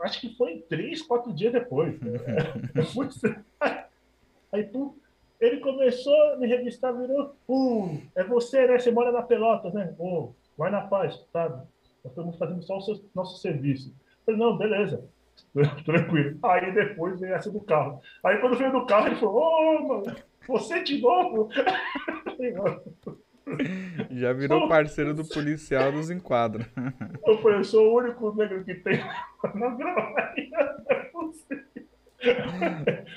Acho 0.01 0.21
que 0.21 0.35
foi 0.35 0.63
três, 0.69 1.01
quatro 1.01 1.33
dias 1.33 1.53
depois. 1.53 1.95
Né? 2.03 3.83
aí, 4.51 4.63
pum, 4.65 4.93
ele 5.39 5.57
começou 5.57 6.15
a 6.33 6.37
me 6.37 6.47
revistar, 6.47 6.95
virou, 6.95 7.35
uh, 7.49 8.01
é 8.15 8.23
você, 8.23 8.67
né? 8.67 8.79
Você 8.79 8.91
mora 8.91 9.11
na 9.11 9.21
pelota, 9.21 9.69
né? 9.71 9.93
Oh, 9.97 10.31
vai 10.57 10.71
na 10.71 10.81
paz, 10.81 11.19
sabe? 11.33 11.55
Nós 12.03 12.11
estamos 12.11 12.37
fazendo 12.37 12.63
só 12.63 12.77
o 12.77 12.81
seu, 12.81 13.03
nosso 13.13 13.41
serviço. 13.41 13.89
Eu 13.89 14.35
falei, 14.35 14.39
não, 14.39 14.57
beleza. 14.57 15.03
Tranquilo. 15.85 16.37
Aí 16.43 16.73
depois 16.73 17.19
veio 17.19 17.33
essa 17.33 17.51
do 17.51 17.59
carro. 17.59 18.01
Aí 18.23 18.37
quando 18.37 18.57
veio 18.57 18.71
do 18.71 18.85
carro, 18.85 19.07
ele 19.07 19.15
falou, 19.15 19.35
ô, 19.35 19.41
oh, 19.41 19.87
mano, 19.87 20.15
você 20.47 20.83
de 20.83 21.01
novo? 21.01 21.49
Já 24.11 24.33
virou 24.33 24.67
parceiro 24.67 25.13
do 25.13 25.27
policial 25.27 25.91
dos 25.91 26.09
enquadros. 26.09 26.65
Eu, 27.25 27.41
falei, 27.41 27.59
eu 27.59 27.63
sou 27.63 27.93
o 27.93 27.97
único 27.99 28.35
negro 28.35 28.63
que 28.63 28.75
tem 28.75 28.97
na 29.55 29.69
gravaria. 29.69 30.75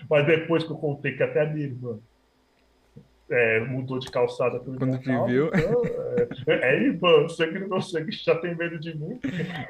Mas 0.09 0.27
depois 0.27 0.65
que 0.65 0.71
eu 0.71 0.77
contei 0.77 1.17
que 1.17 1.23
até 1.23 1.43
a 1.43 1.47
minha 1.47 1.67
irmã 1.67 1.99
é, 3.31 3.61
mudou 3.61 3.99
de 3.99 4.11
calçada 4.11 4.59
pro 4.61 4.77
Quando 4.77 4.99
te 4.99 5.11
viu. 5.27 5.49
Então, 5.49 5.83
é, 6.47 6.75
é 6.75 6.83
Ivan, 6.85 7.29
sangue 7.29 7.59
no 7.59 7.69
meu 7.69 7.81
sangue 7.81 8.13
já 8.13 8.35
tem 8.37 8.55
medo 8.57 8.79
de 8.79 8.97
mim. 8.97 9.19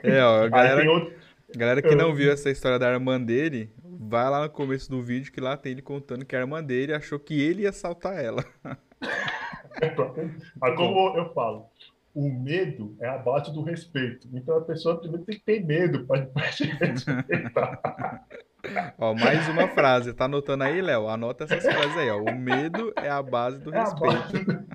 É, 0.03 0.23
ó, 0.23 0.45
a 0.45 0.49
galera, 0.49 0.91
outro... 0.91 1.15
galera 1.57 1.83
que 1.83 1.95
não 1.95 2.15
viu 2.15 2.31
essa 2.31 2.51
história 2.51 2.79
da 2.79 2.93
irmã 2.93 3.21
dele, 3.21 3.71
vai 4.09 4.29
lá 4.31 4.43
no 4.43 4.51
começo 4.51 4.91
do 4.91 5.03
vídeo 5.03 5.33
que 5.33 5.41
lá 5.41 5.57
tem 5.57 5.73
ele 5.73 5.83
contando 5.83 6.25
que 6.25 6.35
a 6.37 6.41
irmã 6.41 6.63
dele 6.63 6.93
achou 6.95 7.19
que 7.19 7.41
ele 7.41 7.63
ia 7.63 7.71
assaltar 7.71 8.19
ela. 8.23 8.45
Mas 10.61 10.75
como 10.77 11.17
eu 11.17 11.33
falo, 11.35 11.67
o 12.15 12.31
medo 12.31 12.97
é 13.01 13.09
a 13.09 13.19
base 13.19 13.53
do 13.53 13.63
respeito. 13.63 14.29
Então 14.33 14.57
a 14.57 14.61
pessoa 14.63 14.99
primeiro 14.99 15.25
tem 15.25 15.37
que 15.39 15.45
ter 15.45 15.65
medo 15.65 16.07
para 16.07 16.27
se 16.53 16.65
respeitar. 16.81 18.27
Ó, 18.99 19.15
mais 19.15 19.47
uma 19.49 19.69
frase. 19.69 20.13
Tá 20.13 20.25
anotando 20.25 20.65
aí, 20.65 20.81
Léo? 20.83 21.07
Anota 21.09 21.45
essas 21.45 21.63
frases 21.63 21.97
aí, 21.97 22.11
ó. 22.11 22.21
O 22.21 22.35
medo 22.37 22.93
é 22.97 23.09
a 23.09 23.23
base 23.23 23.61
do 23.61 23.73
É 23.73 23.79
respeito. 23.79 24.13
base. 24.13 24.67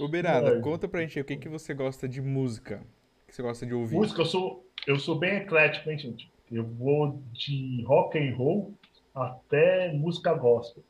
Ô, 0.00 0.08
Beirada, 0.08 0.54
Mas- 0.54 0.62
conta 0.64 0.88
pra 0.88 1.00
gente 1.00 1.18
aí, 1.18 1.22
o 1.22 1.24
que 1.24 1.36
que 1.36 1.48
você 1.48 1.72
gosta 1.74 2.08
de 2.08 2.20
música? 2.20 2.82
O 3.22 3.26
que 3.28 3.34
você 3.36 3.42
gosta 3.42 3.64
de 3.66 3.72
ouvir? 3.74 3.94
Música, 3.94 4.22
eu 4.22 4.26
sou, 4.26 4.65
eu 4.86 4.98
sou 4.98 5.18
bem 5.18 5.36
eclético, 5.36 5.90
hein, 5.90 5.98
gente? 5.98 6.30
Eu 6.50 6.64
vou 6.64 7.20
de 7.32 7.82
rock 7.84 8.18
and 8.18 8.34
roll 8.36 8.74
até 9.14 9.92
música 9.92 10.32
gospel. 10.34 10.82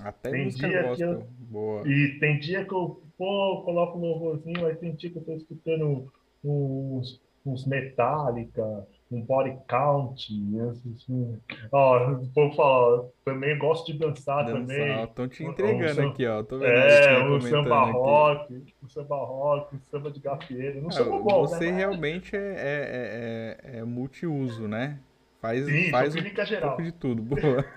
Até 0.00 0.30
Tem 0.30 0.44
música 0.44 0.68
dia 0.68 0.82
que 0.82 0.88
gospel. 0.88 1.12
eu- 1.12 1.26
Boa. 1.48 1.88
E 1.88 2.18
tem 2.18 2.38
dia 2.40 2.64
que 2.64 2.72
eu, 2.74 3.02
pô, 3.16 3.62
coloco 3.64 3.98
um 3.98 4.00
louvorzinho, 4.02 4.66
aí 4.66 4.74
tem 4.76 4.94
dia 4.94 5.10
que 5.10 5.16
eu 5.18 5.24
tô 5.24 5.32
escutando 5.32 6.12
uns, 6.44 7.20
uns 7.44 7.66
Metallica, 7.66 8.86
um 9.10 9.20
Body 9.22 9.56
Count, 9.68 10.26
assim. 10.70 11.38
Ó, 11.70 12.10
o 12.12 12.28
povo 12.34 12.56
fala, 12.56 13.08
também 13.24 13.56
gosto 13.58 13.92
de 13.92 13.98
dançar 13.98 14.44
também. 14.46 15.04
Estão 15.04 15.28
te 15.28 15.42
Um- 15.44 15.48
um 15.48 15.50
entregando 15.52 15.94
sam- 15.94 16.08
aqui, 16.10 16.26
ó. 16.26 16.42
Tô 16.42 16.58
vendo 16.58 16.70
É, 16.72 17.18
um 17.18 17.38
comentando 17.38 17.48
samba 17.50 17.82
aqui. 17.82 17.92
rock, 17.92 18.64
um 18.82 18.88
samba 18.88 19.16
rock, 19.16 19.76
um 19.76 19.80
samba 19.90 20.10
de 20.10 20.20
gafieira. 20.20 20.80
Não 20.80 20.88
Ah, 20.88 20.92
samba 20.92 21.18
bom, 21.18 21.46
você 21.46 21.70
né? 21.70 21.76
realmente 21.76 22.34
é, 22.36 23.58
é, 23.60 23.66
é- 23.72 23.78
é 23.78 23.84
multiuso, 23.84 24.66
né? 24.66 24.98
Faz, 25.40 25.64
Sim, 25.66 25.90
faz 25.90 26.12
sou 26.12 26.20
um 26.20 26.24
clínica 26.24 26.44
geral. 26.44 26.68
pouco 26.70 26.82
de 26.82 26.92
tudo. 26.92 27.22
Boa. 27.22 27.36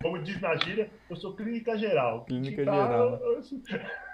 Como 0.00 0.22
diz 0.22 0.40
na 0.40 0.54
gíria, 0.56 0.90
eu 1.08 1.16
sou 1.16 1.34
clínica 1.34 1.76
geral. 1.78 2.24
Clínica 2.26 2.56
Que 2.56 2.64
tá- 2.64 2.72
geral. 2.86 3.20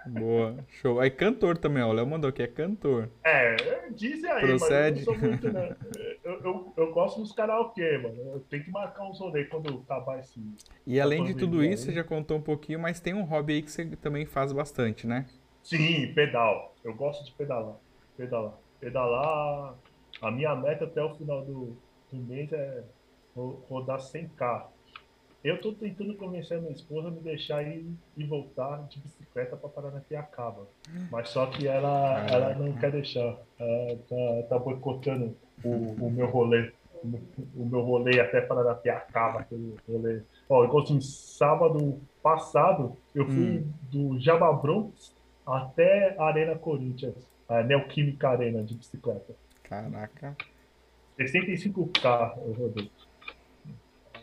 Boa. 0.07 0.57
Show. 0.69 0.99
Aí 1.01 1.11
cantor 1.11 1.59
também, 1.59 1.83
ó. 1.83 1.89
O 1.89 1.93
Léo 1.93 2.07
mandou 2.07 2.33
que 2.33 2.43
é 2.43 2.47
cantor. 2.47 3.11
É, 3.25 3.57
dizem 3.91 4.31
aí, 4.31 4.47
Procede. 4.47 5.05
mas 5.07 5.23
eu 5.23 5.29
muito, 5.29 5.53
né? 5.53 5.77
Eu, 6.25 6.41
eu, 6.43 6.73
eu 6.77 6.93
gosto 6.93 7.21
dos 7.21 7.33
karaokê, 7.33 7.99
mano. 7.99 8.17
Eu 8.35 8.41
tenho 8.49 8.65
que 8.65 8.71
marcar 8.71 9.05
uns 9.05 9.19
rolê 9.19 9.45
quando 9.45 9.85
acabar 9.89 10.19
esse. 10.19 10.41
E 10.87 11.01
além 11.01 11.25
de 11.25 11.35
tudo 11.35 11.63
isso, 11.63 11.85
aí. 11.85 11.91
você 11.91 11.93
já 11.93 12.05
contou 12.05 12.39
um 12.39 12.43
pouquinho, 12.43 12.79
mas 12.79 13.01
tem 13.01 13.15
um 13.15 13.25
hobby 13.25 13.55
aí 13.55 13.63
que 13.63 13.71
você 13.71 13.85
também 13.97 14.25
faz 14.27 14.53
bastante, 14.53 15.07
né? 15.07 15.27
Sim, 15.63 16.13
pedal. 16.15 16.75
Eu 16.83 16.95
gosto 16.95 17.25
de 17.25 17.33
pedalar. 17.33 17.77
Pedalar. 18.17 18.55
Pedalar. 18.81 19.75
A 20.23 20.31
minha 20.31 20.55
meta 20.57 20.85
até 20.85 21.03
o 21.03 21.15
final 21.15 21.45
do, 21.45 21.77
do 22.11 22.17
mês 22.19 22.53
é 22.53 22.85
ro- 23.37 23.63
rodar 23.69 23.99
100k. 23.99 24.67
Eu 25.43 25.59
tô 25.61 25.73
tentando 25.73 26.15
convencer 26.17 26.59
a 26.59 26.61
minha 26.61 26.73
esposa 26.73 27.09
a 27.09 27.11
me 27.11 27.21
deixar 27.21 27.63
ir 27.63 27.87
e 28.17 28.25
voltar 28.25 28.87
de 28.89 28.99
bicicleta 29.01 29.57
para 29.57 29.71
Paranapiacaba. 29.71 30.67
Mas 31.11 31.31
só 31.31 31.47
que 31.47 31.67
ela, 31.67 32.27
ela 32.31 32.55
não 32.57 32.75
quer 32.75 32.91
deixar. 32.93 33.39
Ela 33.59 33.97
tá, 34.09 34.49
tá 34.51 34.59
boicotando 34.59 35.35
o, 35.65 35.71
o 36.07 36.11
meu 36.11 36.27
rolê. 36.27 36.73
O 37.57 37.65
meu- 37.65 37.81
rolê 37.81 38.21
até 38.21 38.43
Paranapiacaba, 38.43 39.41
aquele 39.41 39.75
rolê. 39.89 40.21
Ó, 40.47 40.63
igual 40.65 40.83
assim, 40.85 41.01
sábado 41.01 41.99
passado, 42.23 42.95
eu 43.15 43.25
fui 43.25 43.65
do 43.91 44.21
Jababronx 44.21 45.17
até 45.47 46.15
Arena 46.21 46.55
Corinthians, 46.57 47.15
a 47.49 47.63
Neoquímica 47.63 48.29
Arena 48.29 48.63
de 48.63 48.75
bicicleta. 48.75 49.35
Caraca. 49.63 50.37
65k 51.19 52.35
eu 52.47 52.53
rodei. 52.53 52.91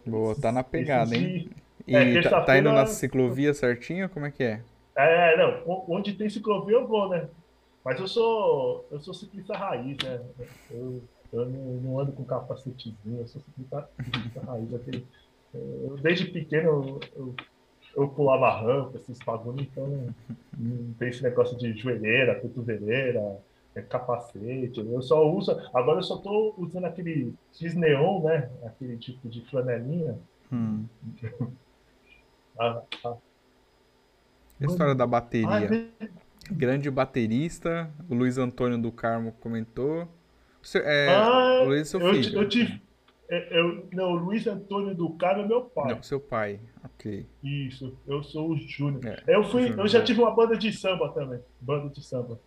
Boa, 0.08 0.36
tá 0.36 0.52
na 0.52 0.64
pegada, 0.64 1.16
hein? 1.16 1.50
E 1.88 1.96
É, 1.96 2.22
tá, 2.22 2.42
tá 2.42 2.58
indo 2.58 2.72
na 2.72 2.86
ciclovia 2.86 3.54
certinho? 3.54 4.10
Como 4.10 4.26
é 4.26 4.32
que 4.32 4.44
é? 4.44 4.62
É, 4.96 5.38
não, 5.38 5.84
onde 5.88 6.14
tem 6.14 6.30
ciclovia 6.30 6.76
eu 6.76 6.88
vou, 6.88 7.10
né? 7.10 7.28
Mas 7.84 8.00
eu 8.00 8.08
sou, 8.08 8.86
eu 8.92 9.00
sou 9.00 9.14
ciclista 9.14 9.56
raiz, 9.56 9.96
né? 10.04 10.20
Eu, 10.72 11.02
eu 11.32 11.46
não, 11.46 11.74
não 11.76 12.00
ando 12.00 12.12
com 12.12 12.26
capacetezinho, 12.26 13.20
eu 13.20 13.28
sou 13.28 13.42
ciclista, 13.42 13.90
ciclista 14.04 14.42
raiz. 14.42 14.74
Aquele, 14.74 15.08
eu, 15.54 15.98
desde 16.02 16.26
pequeno 16.26 16.68
eu, 16.68 17.00
eu, 17.16 17.36
eu 17.96 18.10
pulava 18.10 18.60
rampa, 18.60 18.98
esses 18.98 19.18
bagulho, 19.20 19.62
então 19.62 19.88
não, 19.88 20.16
não 20.58 20.94
tem 20.96 21.10
esse 21.10 21.24
negócio 21.24 21.58
de 21.58 21.74
joelheira, 21.78 22.40
cotoveleira, 22.40 23.22
é, 23.78 23.82
capacete. 23.84 24.80
Eu 24.80 25.02
só 25.02 25.30
uso, 25.30 25.52
agora 25.74 26.00
eu 26.00 26.04
só 26.04 26.18
tô 26.18 26.54
usando 26.58 26.86
aquele 26.86 27.34
X-Neon, 27.54 28.24
né? 28.24 28.50
Aquele 28.66 28.98
tipo 28.98 29.28
de 29.30 29.42
flanelinha. 29.50 30.18
Hum. 30.52 30.86
A, 32.58 32.82
a, 33.06 33.18
E 34.60 34.64
a 34.64 34.68
história 34.68 34.96
da 34.96 35.04
Ah, 35.04 35.08
bateria? 35.08 35.70
né? 35.70 35.90
Grande 36.50 36.90
baterista, 36.90 37.92
o 38.10 38.16
Luiz 38.16 38.38
Antônio 38.38 38.78
do 38.78 38.92
Carmo 38.92 39.34
comentou. 39.34 40.04
O 40.64 40.66
seu- 40.66 40.82
é, 40.82 41.10
Ah, 41.16 41.62
o 41.64 41.66
Luiz 41.68 41.82
é 41.82 41.86
seu 41.86 42.00
eu, 42.02 42.14
filho. 42.14 42.40
eu 42.42 42.50
tive. 42.50 42.82
é, 43.30 43.60
Eu, 43.60 43.88
não, 43.92 44.12
o 44.14 44.16
Luiz 44.16 44.48
Antônio 44.48 44.96
do 44.96 45.10
Carmo 45.18 45.44
é 45.44 45.48
meu 45.48 45.64
pai. 45.66 45.94
Não, 45.94 46.02
seu 46.02 46.20
pai. 46.22 46.60
Ok. 46.86 47.26
Isso, 47.44 47.98
eu 48.08 48.24
sou 48.24 48.52
o 48.52 48.58
Júnior. 48.58 49.04
É, 49.28 49.36
eu 49.36 49.44
fui, 49.44 49.64
Júnior, 49.64 49.80
eu 49.82 49.88
já 49.90 50.02
tive 50.04 50.22
uma 50.22 50.34
banda 50.34 50.58
de 50.58 50.72
samba 50.72 51.10
também. 51.12 51.40
Banda 51.60 51.90
de 51.90 52.02
samba. 52.02 52.40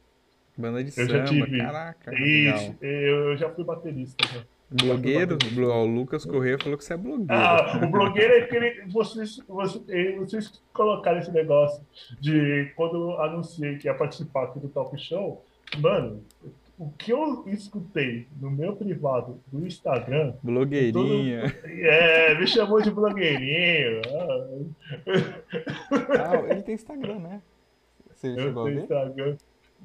Banda 0.56 0.82
de 0.84 0.90
Eu 0.98 1.06
já 1.08 1.26
samba, 1.26 1.46
tive. 1.46 1.58
caraca, 1.58 2.14
Isso, 2.14 2.76
eu, 2.80 3.36
já 3.36 3.48
fui 3.50 3.64
baterista. 3.64 4.26
né? 4.36 4.44
Blogueiro, 4.72 5.36
o 5.56 5.84
Lucas 5.86 6.24
Corrêa 6.24 6.56
falou 6.56 6.78
que 6.78 6.84
você 6.84 6.94
é 6.94 6.96
blogueiro. 6.96 7.26
Ah, 7.32 7.80
o 7.82 7.88
blogueiro 7.88 8.34
é 8.34 8.38
aquele. 8.42 8.86
Vocês, 8.86 9.38
vocês, 9.48 9.82
eh, 9.88 10.16
vocês 10.16 10.62
colocaram 10.72 11.18
esse 11.18 11.32
negócio 11.32 11.84
de 12.20 12.70
quando 12.76 12.94
eu 13.10 13.20
anunciei 13.20 13.78
que 13.78 13.88
ia 13.88 13.94
participar 13.94 14.44
aqui 14.44 14.60
do 14.60 14.68
Talk 14.68 14.96
Show. 14.96 15.44
Mano, 15.80 16.22
o 16.78 16.88
que 16.92 17.10
eu 17.10 17.42
escutei 17.48 18.28
no 18.40 18.48
meu 18.48 18.76
privado 18.76 19.40
do 19.52 19.66
Instagram 19.66 20.34
Blogueirinha. 20.40 21.52
É, 21.64 22.38
me 22.38 22.46
chamou 22.46 22.80
de 22.80 22.92
blogueirinho. 22.92 24.02
Ah, 26.18 26.36
ele 26.48 26.62
tem 26.62 26.74
Instagram, 26.76 27.18
né? 27.18 27.42
Você 28.14 28.28
Eu 28.28 28.54
tenho? 28.54 28.80
Instagram. 28.80 29.36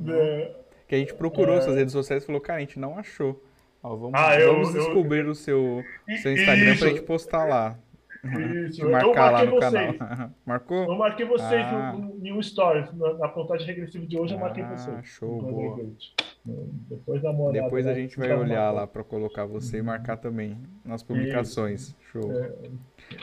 É, 0.08 0.52
Que 0.88 0.96
a 0.96 0.98
gente 1.00 1.14
procurou 1.14 1.60
suas 1.62 1.76
redes 1.76 1.92
sociais 1.94 2.24
e 2.24 2.26
falou, 2.26 2.40
cara, 2.42 2.58
a 2.58 2.62
gente 2.62 2.78
não 2.80 2.98
achou. 2.98 3.42
Ó, 3.82 3.96
vamos, 3.96 4.14
Ah, 4.20 4.40
eu- 4.40 4.54
vamos 4.54 4.74
eu- 4.76 4.84
descobrir 4.84 5.26
o 5.26 5.36
seu, 5.36 5.84
seu 6.22 6.34
Instagram 6.34 6.72
Isso. 6.72 6.80
pra 6.80 6.90
gente 6.90 7.02
postar 7.04 7.46
lá. 7.46 7.78
Isso. 8.26 8.76
Te 8.78 8.82
Eu 8.82 8.92
marcar 8.92 9.26
lá 9.26 9.32
marquei 9.32 9.50
no 9.50 9.56
vocês. 9.56 9.98
canal. 9.98 10.32
Marcou? 10.46 10.84
Eu 10.84 10.96
marquei 10.96 11.26
vocês 11.26 11.66
Ah. 11.66 11.94
no, 11.94 12.28
em 12.28 12.34
um 12.34 12.42
stories. 12.42 12.92
Na, 12.94 13.14
na 13.16 13.28
contagem 13.30 13.66
regressiva 13.68 14.06
de 14.06 14.18
hoje, 14.18 14.34
eu 14.34 14.40
marquei 14.40 14.64
Ah, 14.64 14.76
vocês. 14.76 15.06
show, 15.06 15.42
No 15.42 15.52
boa. 15.52 15.76
Playgate. 15.76 16.14
Depois 16.46 17.22
dá 17.24 17.32
uma 17.32 17.44
olhada. 17.46 17.66
Depois 17.66 17.86
a 17.88 17.90
lá, 17.90 17.96
gente 17.96 18.18
vai 18.18 18.32
olhar 18.34 18.72
lá 18.72 18.86
pra 18.86 19.04
colocar 19.04 19.46
você 19.46 19.78
e 19.78 19.82
marcar 19.82 20.18
também 20.18 20.58
nas 20.84 21.02
publicações. 21.02 21.96
Show. 22.12 22.32
É, 22.32 22.52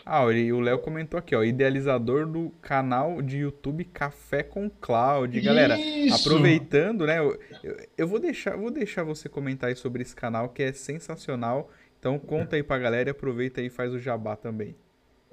Ah, 0.06 0.24
ele- 0.26 0.52
o 0.52 0.60
Léo 0.60 0.78
comentou 0.78 1.18
aqui, 1.18 1.34
ó, 1.34 1.42
idealizador 1.42 2.26
do 2.26 2.50
canal 2.60 3.20
de 3.22 3.38
YouTube 3.38 3.84
Café 3.84 4.42
com 4.42 4.68
Cloud. 4.70 5.40
Galera, 5.40 5.76
Isso! 5.78 6.28
aproveitando, 6.28 7.04
né? 7.06 7.18
Eu, 7.18 7.38
eu- 7.64 7.76
eu 7.98 8.06
vou 8.08 8.20
deixar, 8.20 8.56
vou 8.56 8.70
deixar 8.70 9.02
você 9.02 9.28
comentar 9.28 9.70
aí 9.70 9.76
sobre 9.76 10.02
esse 10.02 10.14
canal 10.14 10.48
que 10.50 10.62
é 10.62 10.72
sensacional. 10.72 11.68
Então 11.98 12.18
conta 12.18 12.56
aí 12.56 12.62
pra 12.62 12.78
galera 12.78 13.08
e 13.08 13.12
aproveita 13.12 13.60
aí 13.60 13.66
e 13.66 13.70
faz 13.70 13.92
o 13.92 13.98
jabá 13.98 14.34
também. 14.36 14.74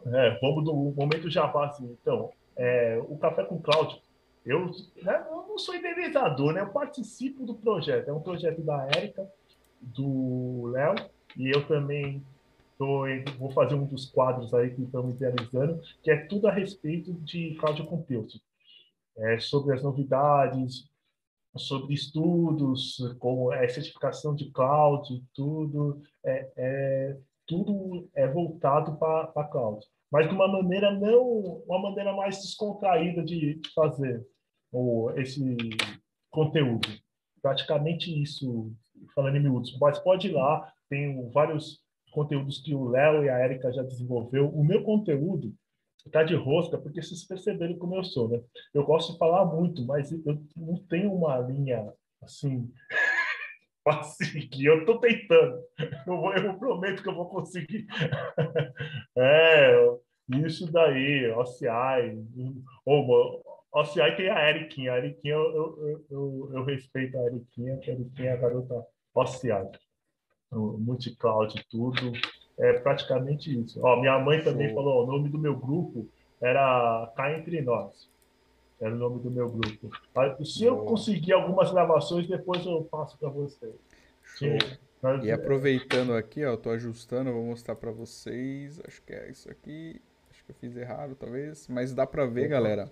É, 0.06 0.40
vamos 0.40 0.64
do 0.64 0.74
momento 0.74 1.30
jabá, 1.30 1.68
assim. 1.68 1.98
Então, 2.02 2.32
é, 2.56 3.00
o 3.08 3.18
Café 3.18 3.44
com 3.44 3.62
Cláudio, 3.62 4.00
eu, 4.46 4.72
né, 5.02 5.26
eu 5.30 5.48
não 5.48 5.58
sou 5.58 5.76
idealizador, 5.76 6.54
né? 6.54 6.62
Eu 6.62 6.70
participo 6.70 7.46
do 7.46 7.54
projeto. 7.54 8.10
É 8.10 8.14
um 8.14 8.22
projeto 8.22 8.62
da 8.62 8.88
Érica, 8.96 9.30
do 9.82 10.68
Léo, 10.68 10.96
e 11.38 11.50
eu 11.50 11.66
também 11.68 12.24
tô, 12.78 13.04
vou 13.38 13.52
fazer 13.52 13.76
um 13.76 13.86
dos 13.86 14.06
quadros 14.06 14.54
aí 14.54 14.74
que 14.74 14.82
estamos 14.82 15.16
idealizando, 15.16 15.82
que 16.02 16.10
é 16.10 16.26
tudo 16.26 16.48
a 16.48 16.52
respeito 16.52 17.14
de 17.14 17.56
Cláudio 17.56 17.86
Compeuso. 17.86 18.42
É, 19.18 19.38
sobre 19.40 19.76
as 19.76 19.84
novidades, 19.84 20.90
sobre 21.58 21.94
estudos, 21.94 22.98
como 23.20 23.52
é 23.52 23.68
certificação 23.68 24.34
de 24.34 24.50
cloud, 24.52 25.22
tudo. 25.34 26.02
É, 26.24 26.50
é, 26.56 27.18
tudo 27.50 28.08
é 28.16 28.28
voltado 28.28 28.96
para 28.98 29.32
a 29.36 29.44
cloud, 29.44 29.84
mas 30.12 30.30
de 30.30 30.36
uma 30.36 30.48
maneira 30.48 30.92
não, 30.92 31.64
uma 31.68 31.82
maneira 31.82 32.14
mais 32.14 32.38
descontraída 32.38 33.24
de, 33.24 33.60
fazer 33.74 34.24
o, 34.72 35.10
esse 35.18 35.58
conteúdo. 36.30 36.88
Praticamente 37.42 38.22
isso, 38.22 38.72
falando 39.16 39.38
em 39.38 39.40
miúdos. 39.42 39.76
Mas 39.80 39.98
pode 39.98 40.28
ir 40.28 40.32
lá, 40.32 40.72
tem 40.90 41.30
vários 41.32 41.80
conteúdos 42.12 42.62
que 42.62 42.76
o 42.76 42.88
Léo 42.88 43.24
e 43.24 43.30
a 43.30 43.44
Erika 43.44 43.72
já 43.74 43.82
desenvolveu. 43.82 44.50
O 44.50 44.64
meu 44.64 44.84
conteúdo 44.84 45.54
está 46.06 46.24
de 46.24 46.36
rosca, 46.36 46.78
porque 46.78 47.02
vocês 47.02 47.26
perceberam 47.26 47.78
como 47.78 47.96
eu 47.96 48.04
sou, 48.04 48.30
né? 48.30 48.42
Eu 48.74 48.86
gosto 48.86 49.14
de 49.14 49.18
falar 49.18 49.46
muito, 49.46 49.84
mas 49.86 50.12
eu 50.12 50.40
não 50.56 50.76
tenho 50.88 51.14
uma 51.14 51.40
linha 51.40 51.92
assim 52.22 52.70
que 54.52 54.66
eu 54.66 54.86
tô 54.86 55.00
tentando. 55.00 55.62
Eu, 56.06 56.18
vou, 56.18 56.34
eu 56.34 56.54
prometo 56.56 57.02
que 57.04 57.10
eu 57.10 57.16
vou 57.16 57.30
conseguir. 57.30 57.88
É, 59.18 59.76
isso 60.30 60.72
daí, 60.72 61.30
OCI. 61.32 62.18
Ou, 62.86 63.44
OCI 63.74 64.16
tem 64.16 64.30
a 64.30 64.50
Eriquinha. 64.50 64.94
A 64.94 64.98
Eriquinha, 64.98 65.34
eu, 65.34 65.52
eu, 65.54 66.06
eu, 66.10 66.52
eu 66.54 66.64
respeito 66.64 67.18
a 67.18 67.26
Eriquinha, 67.26 67.78
que 67.78 67.92
a 67.92 67.94
Eriquinha 67.94 68.30
é 68.30 68.34
a 68.34 68.38
garota 68.38 68.86
OCI. 69.14 69.70
o 70.52 70.78
multi-cloud, 70.78 71.54
tudo. 71.70 72.14
É 72.60 72.74
praticamente 72.80 73.58
isso. 73.58 73.80
Ó, 73.84 74.00
minha 74.00 74.20
mãe 74.20 74.44
também 74.44 74.68
Show. 74.68 74.76
falou, 74.76 75.04
o 75.04 75.08
nome 75.08 75.30
do 75.30 75.38
meu 75.38 75.56
grupo 75.56 76.08
era 76.42 77.12
Cá 77.16 77.38
Entre 77.38 77.62
Nós. 77.62 78.10
Era 78.80 78.96
o 78.96 78.98
nome 78.98 79.22
do 79.22 79.30
meu 79.30 79.50
grupo. 79.50 79.90
Se 80.46 80.64
eu 80.64 80.78
conseguir 80.78 81.34
algumas 81.34 81.72
gravações, 81.72 82.28
depois 82.28 82.66
eu 82.66 82.84
passo 82.90 83.18
para 83.18 83.30
vocês. 83.30 83.76
E 85.24 85.32
aproveitando 85.32 86.14
aqui, 86.14 86.44
ó, 86.46 86.52
eu 86.52 86.58
tô 86.58 86.70
ajustando, 86.70 87.30
eu 87.30 87.34
vou 87.34 87.46
mostrar 87.46 87.76
para 87.76 87.92
vocês. 87.92 88.82
Acho 88.88 89.02
que 89.02 89.14
é 89.14 89.30
isso 89.30 89.50
aqui. 89.50 90.02
Acho 90.30 90.44
que 90.46 90.52
eu 90.52 90.56
fiz 90.56 90.76
errado, 90.76 91.16
talvez. 91.16 91.68
Mas 91.68 91.94
dá 91.94 92.06
para 92.06 92.26
ver, 92.26 92.48
galera. 92.48 92.90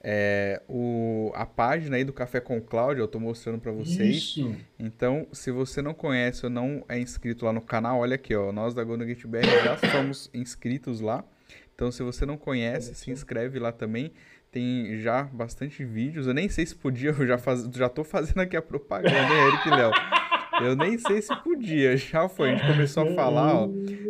É, 0.00 0.62
o, 0.68 1.32
a 1.34 1.44
página 1.44 1.96
aí 1.96 2.04
do 2.04 2.12
Café 2.12 2.40
com 2.40 2.60
Cláudio, 2.60 3.02
eu 3.02 3.08
tô 3.08 3.18
mostrando 3.18 3.58
para 3.60 3.72
vocês. 3.72 4.16
Isso. 4.16 4.56
Então, 4.78 5.26
se 5.32 5.50
você 5.50 5.82
não 5.82 5.92
conhece 5.92 6.46
ou 6.46 6.50
não 6.50 6.84
é 6.88 6.98
inscrito 6.98 7.44
lá 7.44 7.52
no 7.52 7.60
canal, 7.60 8.00
olha 8.00 8.14
aqui, 8.14 8.34
ó. 8.34 8.52
Nós 8.52 8.74
da 8.74 8.84
Golden 8.84 9.08
Gate 9.08 9.26
BR 9.26 9.44
já 9.64 9.76
somos 9.90 10.30
inscritos 10.32 11.00
lá. 11.00 11.24
Então, 11.74 11.90
se 11.90 12.02
você 12.02 12.24
não 12.24 12.36
conhece, 12.36 12.94
se 12.94 13.10
inscreve 13.10 13.58
lá 13.58 13.72
também. 13.72 14.12
Tem 14.58 14.98
já 14.98 15.22
bastante 15.22 15.84
vídeos. 15.84 16.26
Eu 16.26 16.34
nem 16.34 16.48
sei 16.48 16.66
se 16.66 16.74
podia, 16.74 17.10
eu 17.10 17.24
já, 17.24 17.38
faz, 17.38 17.62
já 17.72 17.88
tô 17.88 18.02
fazendo 18.02 18.40
aqui 18.40 18.56
a 18.56 18.62
propaganda, 18.62 19.16
hein, 19.16 19.46
Eric 19.46 19.70
Léo? 19.70 19.92
Eu 20.60 20.74
nem 20.74 20.98
sei 20.98 21.22
se 21.22 21.32
podia, 21.44 21.96
já 21.96 22.28
foi. 22.28 22.50
A 22.50 22.56
gente 22.56 22.66
começou 22.66 23.08
a 23.08 23.14
falar, 23.14 23.54
ó. 23.54 23.68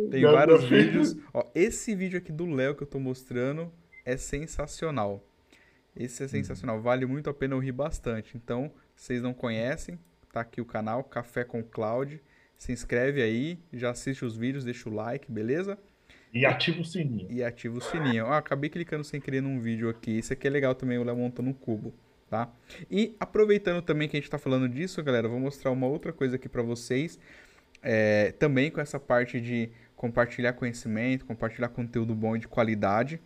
Tem 0.09 0.23
vários 0.23 0.63
vídeos. 0.63 1.15
Ó, 1.31 1.45
esse 1.53 1.93
vídeo 1.93 2.17
aqui 2.17 2.31
do 2.31 2.47
Léo 2.47 2.73
que 2.73 2.81
eu 2.81 2.87
tô 2.87 2.99
mostrando 2.99 3.71
é 4.03 4.17
sensacional. 4.17 5.23
Esse 5.95 6.23
é 6.23 6.25
uhum. 6.25 6.29
sensacional, 6.29 6.81
vale 6.81 7.05
muito 7.05 7.29
a 7.29 7.33
pena, 7.33 7.53
eu 7.53 7.59
ri 7.59 7.71
bastante. 7.71 8.35
Então, 8.35 8.71
vocês 8.95 9.21
não 9.21 9.35
conhecem, 9.35 9.99
tá 10.33 10.41
aqui 10.41 10.59
o 10.59 10.65
canal 10.65 11.03
Café 11.03 11.43
com 11.43 11.61
Cloud. 11.61 12.19
Se 12.57 12.71
inscreve 12.71 13.21
aí, 13.21 13.59
já 13.71 13.91
assiste 13.91 14.25
os 14.25 14.35
vídeos, 14.35 14.63
deixa 14.63 14.89
o 14.89 14.93
like, 14.95 15.31
beleza? 15.31 15.77
E 16.33 16.45
ativa 16.45 16.81
o 16.81 16.85
sininho. 16.85 17.27
E 17.31 17.43
ativa 17.43 17.77
o 17.77 17.81
sininho. 17.81 18.27
Ah, 18.27 18.37
acabei 18.37 18.69
clicando 18.69 19.03
sem 19.03 19.19
querer 19.19 19.41
num 19.41 19.59
vídeo 19.59 19.89
aqui. 19.89 20.19
Isso 20.19 20.33
aqui 20.33 20.47
é 20.47 20.49
legal 20.49 20.75
também, 20.75 20.97
o 20.97 21.03
Léo 21.03 21.15
montando 21.15 21.49
um 21.49 21.53
cubo, 21.53 21.93
tá? 22.29 22.51
E 22.89 23.15
aproveitando 23.19 23.81
também 23.81 24.07
que 24.07 24.15
a 24.15 24.19
gente 24.19 24.29
tá 24.29 24.37
falando 24.37 24.69
disso, 24.69 25.01
galera, 25.03 25.27
vou 25.27 25.39
mostrar 25.39 25.71
uma 25.71 25.87
outra 25.87 26.13
coisa 26.13 26.35
aqui 26.35 26.47
para 26.47 26.61
vocês. 26.61 27.19
É, 27.81 28.33
também 28.33 28.69
com 28.69 28.81
essa 28.81 28.99
parte 28.99 29.39
de 29.39 29.69
compartilhar 29.95 30.53
conhecimento, 30.53 31.25
compartilhar 31.25 31.69
conteúdo 31.69 32.13
bom 32.13 32.35
e 32.35 32.39
de 32.39 32.47
qualidade 32.47 33.19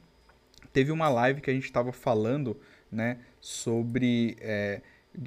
teve 0.74 0.92
uma 0.92 1.08
live 1.08 1.40
que 1.40 1.50
a 1.50 1.54
gente 1.54 1.66
estava 1.66 1.94
falando 1.94 2.60
né, 2.92 3.20
sobre 3.40 4.36
é, 4.42 4.82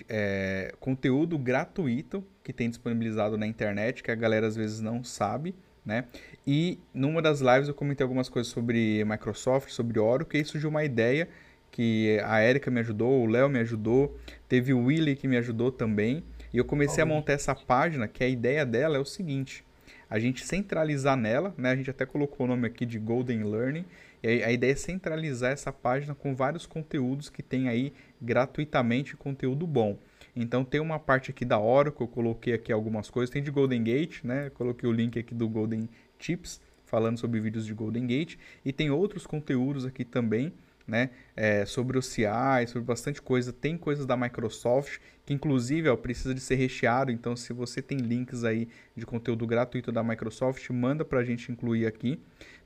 é, 0.08 0.74
conteúdo 0.80 1.38
gratuito 1.38 2.24
que 2.42 2.52
tem 2.52 2.68
disponibilizado 2.68 3.38
na 3.38 3.46
internet, 3.46 4.02
que 4.02 4.10
a 4.10 4.14
galera 4.14 4.46
às 4.46 4.56
vezes 4.56 4.80
não 4.80 5.04
sabe. 5.04 5.54
Né? 5.86 6.04
E 6.44 6.80
numa 6.92 7.22
das 7.22 7.40
lives 7.40 7.68
eu 7.68 7.74
comentei 7.74 8.02
algumas 8.02 8.28
coisas 8.28 8.52
sobre 8.52 9.04
Microsoft, 9.04 9.70
sobre 9.70 10.00
Oracle, 10.00 10.40
e 10.40 10.44
surgiu 10.44 10.68
uma 10.68 10.84
ideia 10.84 11.28
que 11.70 12.18
a 12.24 12.42
Erika 12.42 12.70
me 12.70 12.80
ajudou, 12.80 13.22
o 13.22 13.26
Léo 13.26 13.48
me 13.48 13.60
ajudou, 13.60 14.18
teve 14.48 14.72
o 14.72 14.86
Willy 14.86 15.14
que 15.14 15.28
me 15.28 15.36
ajudou 15.36 15.70
também. 15.70 16.24
E 16.52 16.58
eu 16.58 16.64
comecei 16.64 17.02
a 17.02 17.06
montar 17.06 17.34
essa 17.34 17.54
página, 17.54 18.08
que 18.08 18.24
a 18.24 18.28
ideia 18.28 18.66
dela 18.66 18.96
é 18.96 18.98
o 18.98 19.04
seguinte: 19.04 19.64
a 20.10 20.18
gente 20.18 20.44
centralizar 20.44 21.16
nela, 21.16 21.54
né? 21.56 21.70
A 21.70 21.76
gente 21.76 21.90
até 21.90 22.04
colocou 22.04 22.46
o 22.46 22.48
nome 22.48 22.66
aqui 22.66 22.84
de 22.84 22.98
Golden 22.98 23.44
Learning, 23.44 23.84
e 24.22 24.42
a 24.42 24.50
ideia 24.50 24.72
é 24.72 24.76
centralizar 24.76 25.52
essa 25.52 25.72
página 25.72 26.14
com 26.14 26.34
vários 26.34 26.66
conteúdos 26.66 27.28
que 27.28 27.42
tem 27.42 27.68
aí 27.68 27.92
gratuitamente 28.20 29.16
conteúdo 29.16 29.66
bom. 29.66 29.98
Então 30.36 30.62
tem 30.62 30.80
uma 30.80 30.98
parte 30.98 31.30
aqui 31.30 31.44
da 31.44 31.58
Oracle, 31.58 32.02
eu 32.02 32.08
coloquei 32.08 32.52
aqui 32.52 32.70
algumas 32.70 33.08
coisas, 33.08 33.32
tem 33.32 33.42
de 33.42 33.50
Golden 33.50 33.82
Gate, 33.82 34.22
né? 34.22 34.50
coloquei 34.50 34.86
o 34.86 34.92
link 34.92 35.18
aqui 35.18 35.34
do 35.34 35.48
Golden 35.48 35.88
Tips, 36.18 36.60
falando 36.84 37.18
sobre 37.18 37.40
vídeos 37.40 37.64
de 37.64 37.72
Golden 37.72 38.06
Gate, 38.06 38.36
e 38.64 38.72
tem 38.72 38.90
outros 38.90 39.26
conteúdos 39.26 39.86
aqui 39.86 40.04
também, 40.04 40.52
né? 40.86 41.10
É, 41.34 41.64
sobre 41.64 41.98
o 41.98 42.02
CI, 42.02 42.66
sobre 42.68 42.86
bastante 42.86 43.20
coisa. 43.20 43.52
Tem 43.52 43.76
coisas 43.76 44.06
da 44.06 44.16
Microsoft, 44.16 44.98
que 45.24 45.34
inclusive 45.34 45.88
ó, 45.88 45.96
precisa 45.96 46.32
de 46.32 46.40
ser 46.40 46.54
recheado, 46.54 47.10
então 47.10 47.34
se 47.34 47.52
você 47.52 47.82
tem 47.82 47.98
links 47.98 48.44
aí 48.44 48.68
de 48.94 49.04
conteúdo 49.04 49.46
gratuito 49.46 49.90
da 49.90 50.04
Microsoft, 50.04 50.68
manda 50.70 51.04
para 51.04 51.20
a 51.20 51.24
gente 51.24 51.50
incluir 51.50 51.86
aqui. 51.86 52.20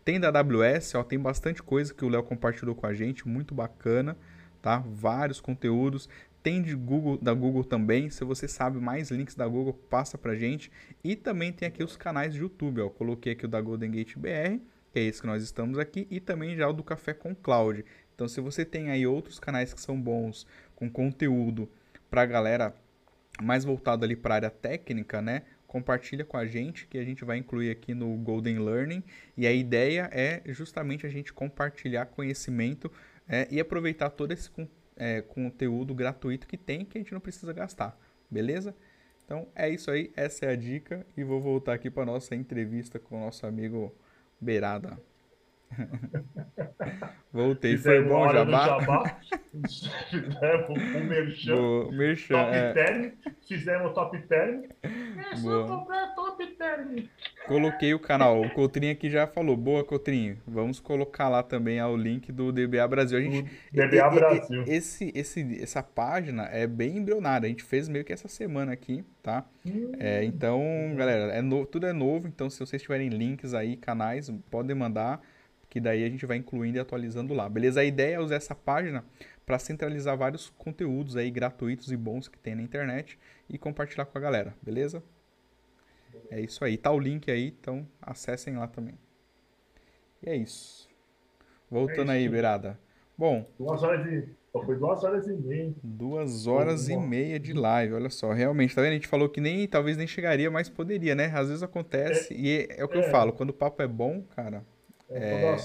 Tem 0.05 0.19
da 0.19 0.29
AWS, 0.29 0.95
ó, 0.97 1.03
tem 1.03 1.19
bastante 1.19 1.63
coisa 1.63 1.95
que 1.95 2.05
o 2.05 2.09
Léo 2.09 2.23
compartilhou 2.23 2.75
com 2.75 2.87
a 2.87 2.93
gente, 2.93 3.29
muito 3.29 3.55
bacana, 3.55 4.17
tá? 4.61 4.83
Vários 4.87 5.41
conteúdos. 5.41 6.09
Tem 6.43 6.63
de 6.63 6.75
Google, 6.75 7.19
da 7.19 7.35
Google 7.35 7.65
também. 7.65 8.11
Se 8.11 8.25
você 8.25 8.49
sabe 8.49 8.79
mais 8.79 9.11
links 9.11 9.35
da 9.35 9.47
Google, 9.47 9.75
passa 9.75 10.17
pra 10.17 10.35
gente. 10.35 10.71
E 11.05 11.15
também 11.15 11.53
tem 11.53 11.69
aqui 11.69 11.83
os 11.85 11.97
canais 11.97 12.33
de 12.33 12.41
YouTube, 12.41 12.81
ó. 12.81 12.85
Eu 12.85 12.91
coloquei 12.91 13.33
aqui 13.33 13.45
o 13.45 13.49
da 13.49 13.61
Golden 13.61 13.91
Gate 13.91 14.17
BR, 14.17 14.61
que 14.93 14.99
é 14.99 15.03
esse 15.03 15.21
que 15.21 15.27
nós 15.27 15.43
estamos 15.43 15.79
aqui, 15.79 16.07
e 16.11 16.19
também 16.21 16.57
já 16.57 16.69
o 16.69 16.73
do 16.73 16.83
Café 16.83 17.13
com 17.13 17.35
Cloud. 17.35 17.85
Então, 18.15 18.27
se 18.29 18.41
você 18.41 18.65
tem 18.65 18.91
aí 18.91 19.07
outros 19.07 19.39
canais 19.39 19.75
que 19.75 19.81
são 19.81 20.01
bons, 20.01 20.47
com 20.75 20.91
conteúdo 20.91 21.69
pra 22.11 22.27
galera 22.27 22.75
mais 23.43 23.65
voltado 23.65 24.05
ali 24.05 24.17
para 24.17 24.35
área 24.35 24.51
técnica, 24.51 25.23
né? 25.23 25.43
compartilha 25.71 26.25
com 26.25 26.37
a 26.37 26.45
gente, 26.45 26.89
que 26.89 26.99
a 26.99 27.05
gente 27.05 27.25
vai 27.25 27.39
incluir 27.39 27.71
aqui 27.71 27.95
no 27.95 28.17
Golden 28.17 28.59
Learning. 28.59 29.05
E 29.37 29.47
a 29.47 29.53
ideia 29.53 30.11
é 30.13 30.43
justamente 30.47 31.07
a 31.07 31.09
gente 31.09 31.33
compartilhar 31.33 32.07
conhecimento 32.07 32.91
é, 33.29 33.47
e 33.49 33.61
aproveitar 33.61 34.11
todo 34.11 34.33
esse 34.33 34.51
é, 35.01 35.23
conteúdo 35.23 35.95
gratuito 35.95 36.47
que 36.47 36.59
tem, 36.59 36.85
que 36.85 36.99
a 36.99 37.01
gente 37.01 37.13
não 37.13 37.21
precisa 37.21 37.55
gastar, 37.55 37.99
beleza? 38.31 38.77
Então 39.25 39.49
é 39.55 39.69
isso 39.69 39.91
aí, 39.91 40.13
essa 40.15 40.45
é 40.45 40.51
a 40.51 40.57
dica. 40.57 41.07
E 41.17 41.25
vou 41.25 41.41
voltar 41.41 41.73
aqui 41.73 41.91
para 41.91 42.05
nossa 42.05 42.35
entrevista 42.35 42.99
com 42.99 43.17
o 43.17 43.21
nosso 43.25 43.47
amigo 43.47 43.95
Beirada. 44.39 45.01
Voltei, 47.33 47.79
foi 47.79 48.03
bom 48.03 48.27
o 48.27 48.33
jabá? 48.33 48.67
jabá. 48.67 49.21
fizemos 50.11 50.69
o 50.69 51.05
merchan, 51.05 51.55
Boa, 51.55 51.93
merchan 51.93 52.35
top 52.35 52.57
é. 52.57 52.73
term, 52.73 53.11
fizemos 53.47 53.93
top 53.95 54.19
term. 54.23 54.63
É 54.83 55.37
só 55.37 55.87
top 56.17 56.47
term. 56.57 57.07
Coloquei 57.51 57.93
o 57.93 57.99
canal, 57.99 58.41
o 58.41 58.51
Coutrinho 58.51 58.93
aqui 58.93 59.11
já 59.11 59.27
falou, 59.27 59.57
boa 59.57 59.83
Coutrinho, 59.83 60.39
vamos 60.47 60.79
colocar 60.79 61.29
lá 61.29 61.43
também 61.43 61.83
o 61.83 61.97
link 61.97 62.31
do 62.31 62.53
DBA 62.53 62.87
Brasil. 62.87 63.19
A 63.19 63.21
gente, 63.21 63.51
DBA 63.73 64.09
Brasil. 64.09 64.63
Esse, 64.69 65.11
esse, 65.17 65.61
essa 65.61 65.83
página 65.83 66.45
é 66.45 66.65
bem 66.65 66.99
embrionária, 66.99 67.47
a 67.47 67.49
gente 67.49 67.65
fez 67.65 67.89
meio 67.89 68.05
que 68.05 68.13
essa 68.13 68.29
semana 68.29 68.71
aqui, 68.71 69.05
tá? 69.21 69.45
Hum. 69.67 69.91
É, 69.99 70.23
então, 70.23 70.63
galera, 70.95 71.33
é 71.33 71.43
no, 71.43 71.67
tudo 71.67 71.89
é 71.89 71.93
novo, 71.93 72.29
então 72.29 72.49
se 72.49 72.61
vocês 72.61 72.81
tiverem 72.81 73.09
links 73.09 73.53
aí, 73.53 73.77
canais, 73.77 74.33
podem 74.49 74.77
mandar 74.77 75.21
que 75.69 75.81
daí 75.81 76.05
a 76.05 76.09
gente 76.09 76.25
vai 76.25 76.37
incluindo 76.37 76.79
e 76.79 76.81
atualizando 76.81 77.35
lá. 77.35 77.49
Beleza? 77.49 77.81
A 77.81 77.85
ideia 77.85 78.15
é 78.15 78.21
usar 78.21 78.37
essa 78.37 78.55
página 78.55 79.05
para 79.45 79.59
centralizar 79.59 80.17
vários 80.17 80.51
conteúdos 80.57 81.17
aí 81.17 81.29
gratuitos 81.33 81.91
e 81.91 81.97
bons 81.97 82.29
que 82.29 82.39
tem 82.39 82.55
na 82.55 82.63
internet 82.63 83.19
e 83.49 83.59
compartilhar 83.59 84.05
com 84.05 84.17
a 84.17 84.21
galera, 84.21 84.55
beleza? 84.63 85.03
É 86.31 86.41
isso 86.41 86.65
aí. 86.65 86.77
Tá 86.77 86.91
o 86.91 86.99
link 86.99 87.31
aí, 87.31 87.55
então 87.61 87.87
acessem 88.01 88.57
lá 88.57 88.67
também. 88.67 88.95
E 90.23 90.31
é 90.31 90.37
isso. 90.37 90.89
Voltando 91.71 92.13
é 92.13 92.17
isso. 92.17 92.25
aí, 92.25 92.29
Beirada. 92.29 92.79
Bom. 93.17 93.47
Duas 93.59 93.83
horas 93.83 94.07
e. 94.07 94.41
Foi 94.53 94.77
duas 94.77 95.05
horas 95.05 95.27
e 95.29 95.33
meia. 95.33 95.73
Duas 95.81 96.47
horas 96.49 96.89
e 96.89 96.97
meia 96.97 97.39
de 97.39 97.53
live, 97.53 97.95
olha 97.95 98.11
só. 98.11 98.33
Realmente, 98.33 98.75
tá 98.75 98.83
vendo? 98.83 98.91
A 98.91 98.95
gente 98.95 99.07
falou 99.07 99.29
que 99.29 99.41
nem 99.41 99.67
talvez 99.69 99.97
nem 99.97 100.09
chegaria, 100.09 100.51
mas 100.51 100.69
poderia, 100.69 101.15
né? 101.15 101.27
Às 101.27 101.49
vezes 101.49 101.63
acontece. 101.63 102.35
É, 102.35 102.37
e 102.37 102.59
é, 102.59 102.81
é 102.81 102.85
o 102.85 102.89
que 102.89 102.99
é. 102.99 103.07
eu 103.07 103.11
falo, 103.13 103.33
quando 103.33 103.51
o 103.51 103.55
papo 103.55 103.81
é 103.81 103.87
bom, 103.87 104.25
cara, 104.35 104.65
é, 105.09 105.57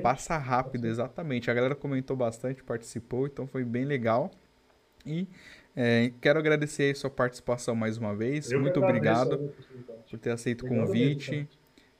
passa 0.00 0.36
rápido, 0.36 0.86
exatamente. 0.86 1.50
A 1.50 1.54
galera 1.54 1.74
comentou 1.74 2.16
bastante, 2.16 2.62
participou, 2.62 3.26
então 3.26 3.48
foi 3.48 3.64
bem 3.64 3.84
legal. 3.84 4.30
E 5.04 5.26
é, 5.82 6.12
quero 6.20 6.38
agradecer 6.38 6.92
a 6.92 6.94
sua 6.94 7.08
participação 7.08 7.74
mais 7.74 7.96
uma 7.96 8.14
vez. 8.14 8.52
Eu 8.52 8.60
Muito 8.60 8.78
obrigado 8.78 9.50
por 10.10 10.18
ter 10.18 10.30
aceito 10.30 10.66
o 10.66 10.68
convite. 10.68 11.48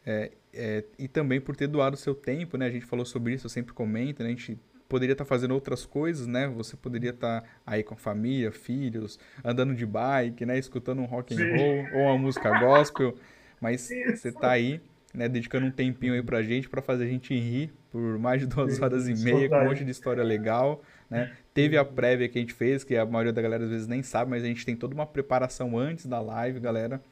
É, 0.05 0.33
é, 0.52 0.84
e 0.99 1.09
também 1.09 1.41
por 1.41 1.57
ter 1.57 1.67
doado 1.67 1.97
o 1.97 1.99
seu 1.99 2.15
tempo, 2.15 2.59
né? 2.59 2.67
A 2.67 2.70
gente 2.70 2.84
falou 2.84 3.07
sobre 3.07 3.33
isso, 3.33 3.47
eu 3.47 3.50
sempre 3.50 3.73
comento, 3.73 4.23
né? 4.23 4.28
A 4.28 4.33
gente 4.33 4.59
poderia 4.86 5.15
estar 5.15 5.25
tá 5.25 5.28
fazendo 5.28 5.55
outras 5.55 5.86
coisas, 5.86 6.26
né? 6.26 6.47
Você 6.49 6.76
poderia 6.76 7.09
estar 7.09 7.41
tá 7.41 7.49
aí 7.65 7.83
com 7.83 7.94
a 7.94 7.97
família, 7.97 8.52
filhos, 8.52 9.18
andando 9.42 9.75
de 9.75 9.86
bike, 9.86 10.44
né? 10.44 10.59
Escutando 10.59 11.00
um 11.00 11.07
rock 11.07 11.33
and 11.33 11.57
roll 11.57 11.86
ou 11.94 12.09
uma 12.09 12.18
música 12.18 12.60
gospel, 12.60 13.15
mas 13.59 13.89
isso. 13.91 14.18
você 14.18 14.28
está 14.28 14.50
aí 14.50 14.78
né, 15.15 15.26
dedicando 15.26 15.65
um 15.65 15.70
tempinho 15.70 16.12
aí 16.12 16.23
pra 16.23 16.42
gente, 16.42 16.68
para 16.68 16.83
fazer 16.83 17.05
a 17.05 17.09
gente 17.09 17.34
rir 17.34 17.73
por 17.91 18.18
mais 18.18 18.41
de 18.41 18.47
duas 18.47 18.81
horas 18.81 19.09
e 19.09 19.15
meia, 19.25 19.49
com 19.49 19.57
um 19.57 19.65
monte 19.65 19.84
de 19.84 19.91
história 19.91 20.23
legal, 20.23 20.83
né? 21.10 21.36
Teve 21.52 21.76
a 21.76 21.84
prévia 21.84 22.28
que 22.28 22.39
a 22.39 22.40
gente 22.40 22.55
fez, 22.55 22.84
que 22.84 22.97
a 22.97 23.05
maioria 23.05 23.32
da 23.32 23.42
galera 23.42 23.64
às 23.64 23.70
vezes 23.70 23.89
nem 23.89 24.02
sabe, 24.02 24.30
mas 24.30 24.44
a 24.44 24.47
gente 24.47 24.64
tem 24.64 24.76
toda 24.76 24.94
uma 24.94 25.06
preparação 25.06 25.76
antes 25.76 26.06
da 26.06 26.20
live, 26.20 26.60
galera. 26.60 27.02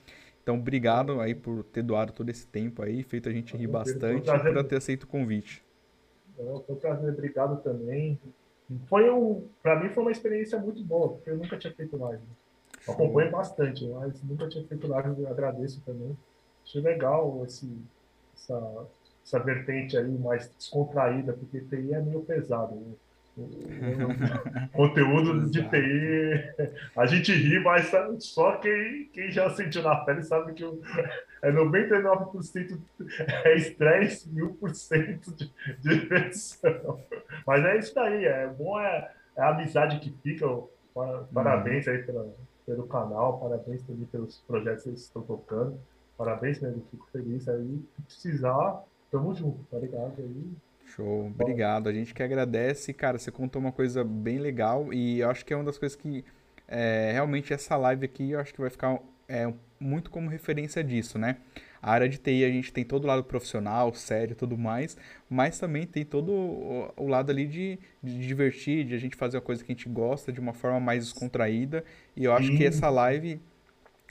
Então, 0.42 0.56
obrigado 0.56 1.20
aí 1.20 1.34
por 1.34 1.64
ter 1.64 1.82
doado 1.82 2.12
todo 2.12 2.30
esse 2.30 2.46
tempo 2.46 2.82
aí, 2.82 3.02
feito 3.02 3.28
a 3.28 3.32
gente 3.32 3.56
rir 3.56 3.66
bastante 3.66 4.30
e 4.30 4.52
por 4.54 4.64
ter 4.64 4.76
aceito 4.76 5.02
o 5.02 5.06
convite. 5.06 5.62
Foi 6.36 6.62
um 6.68 6.76
prazer, 6.76 7.12
obrigado 7.12 7.60
também. 7.62 8.18
Foi 8.86 9.10
um, 9.10 9.46
para 9.62 9.80
mim 9.80 9.90
foi 9.90 10.04
uma 10.04 10.12
experiência 10.12 10.58
muito 10.58 10.82
boa, 10.84 11.08
porque 11.10 11.30
eu 11.30 11.36
nunca 11.36 11.58
tinha 11.58 11.72
feito 11.74 11.96
live. 11.96 12.22
Acompanho 12.86 13.30
bastante, 13.30 13.86
mas 13.88 14.22
nunca 14.22 14.48
tinha 14.48 14.64
feito 14.64 14.86
live, 14.86 15.20
eu 15.20 15.28
agradeço 15.28 15.82
também. 15.84 16.16
achei 16.64 16.80
legal 16.80 17.42
esse, 17.44 17.70
essa, 18.34 18.86
essa 19.24 19.38
vertente 19.40 19.96
aí 19.98 20.16
mais 20.18 20.48
descontraída, 20.56 21.32
porque 21.32 21.60
TI 21.60 21.92
é 21.92 22.00
meio 22.00 22.20
pesado. 22.20 22.74
Né? 22.74 22.92
conteúdo 24.72 25.48
de 25.50 25.62
TI, 25.68 26.72
a 26.96 27.06
gente 27.06 27.32
ri, 27.32 27.60
mas 27.60 27.90
só 28.20 28.56
quem, 28.56 29.08
quem 29.12 29.30
já 29.30 29.50
sentiu 29.50 29.82
na 29.82 29.96
pele 29.96 30.22
sabe 30.22 30.54
que 30.54 30.64
é 31.42 31.52
99% 31.52 32.78
é 33.44 33.56
estresse 33.56 34.28
e 34.30 34.40
1% 34.40 35.34
de, 35.34 35.52
de 35.78 36.00
diversão. 36.00 37.00
Mas 37.46 37.64
é 37.64 37.78
isso 37.78 37.94
daí, 37.94 38.24
é 38.24 38.46
bom, 38.48 38.78
é, 38.80 39.10
é 39.36 39.42
a 39.42 39.50
amizade 39.50 40.00
que 40.00 40.10
fica. 40.22 40.46
Parabéns 41.32 41.86
aí 41.86 42.02
pela, 42.02 42.28
pelo 42.66 42.88
canal, 42.88 43.38
parabéns 43.38 43.82
também 43.82 44.06
pelos 44.06 44.38
projetos 44.48 44.82
que 44.82 44.90
vocês 44.90 45.02
estão 45.02 45.22
tocando. 45.22 45.78
Parabéns 46.16 46.60
mesmo, 46.60 46.82
fico 46.90 47.06
feliz 47.12 47.48
aí. 47.48 47.80
Se 47.94 48.02
precisar, 48.02 48.82
tamo 49.12 49.32
junto, 49.32 49.62
tá 49.70 49.78
ligado? 49.78 50.14
Aí 50.18 50.52
Show, 50.94 51.26
obrigado. 51.26 51.88
A 51.88 51.92
gente 51.92 52.14
que 52.14 52.22
agradece. 52.22 52.92
Cara, 52.92 53.18
você 53.18 53.30
contou 53.30 53.60
uma 53.60 53.72
coisa 53.72 54.02
bem 54.02 54.38
legal 54.38 54.92
e 54.92 55.20
eu 55.20 55.30
acho 55.30 55.44
que 55.44 55.52
é 55.52 55.56
uma 55.56 55.64
das 55.64 55.78
coisas 55.78 55.96
que 55.96 56.24
é, 56.66 57.10
realmente 57.12 57.52
essa 57.52 57.76
live 57.76 58.04
aqui 58.04 58.32
eu 58.32 58.40
acho 58.40 58.52
que 58.52 58.60
vai 58.60 58.70
ficar 58.70 58.98
é, 59.28 59.52
muito 59.78 60.10
como 60.10 60.28
referência 60.28 60.82
disso, 60.82 61.18
né? 61.18 61.36
A 61.80 61.92
área 61.92 62.08
de 62.08 62.18
TI 62.18 62.44
a 62.44 62.50
gente 62.50 62.72
tem 62.72 62.84
todo 62.84 63.04
o 63.04 63.06
lado 63.06 63.22
profissional, 63.22 63.94
sério 63.94 64.34
tudo 64.34 64.58
mais, 64.58 64.96
mas 65.30 65.58
também 65.58 65.86
tem 65.86 66.04
todo 66.04 66.32
o, 66.32 67.06
lado 67.06 67.30
ali 67.30 67.46
de, 67.46 67.78
de, 68.02 68.26
divertir, 68.26 68.84
de 68.84 68.94
a 68.94 68.98
gente 68.98 69.14
fazer 69.14 69.36
uma 69.36 69.42
coisa 69.42 69.62
que 69.62 69.70
a 69.70 69.74
gente 69.74 69.88
gosta 69.88 70.32
de 70.32 70.40
uma 70.40 70.52
forma 70.52 70.80
mais 70.80 71.04
descontraída. 71.04 71.84
E 72.16 72.24
eu 72.24 72.32
acho 72.32 72.56
que 72.56 72.64
essa 72.64 72.90
live, 72.90 73.40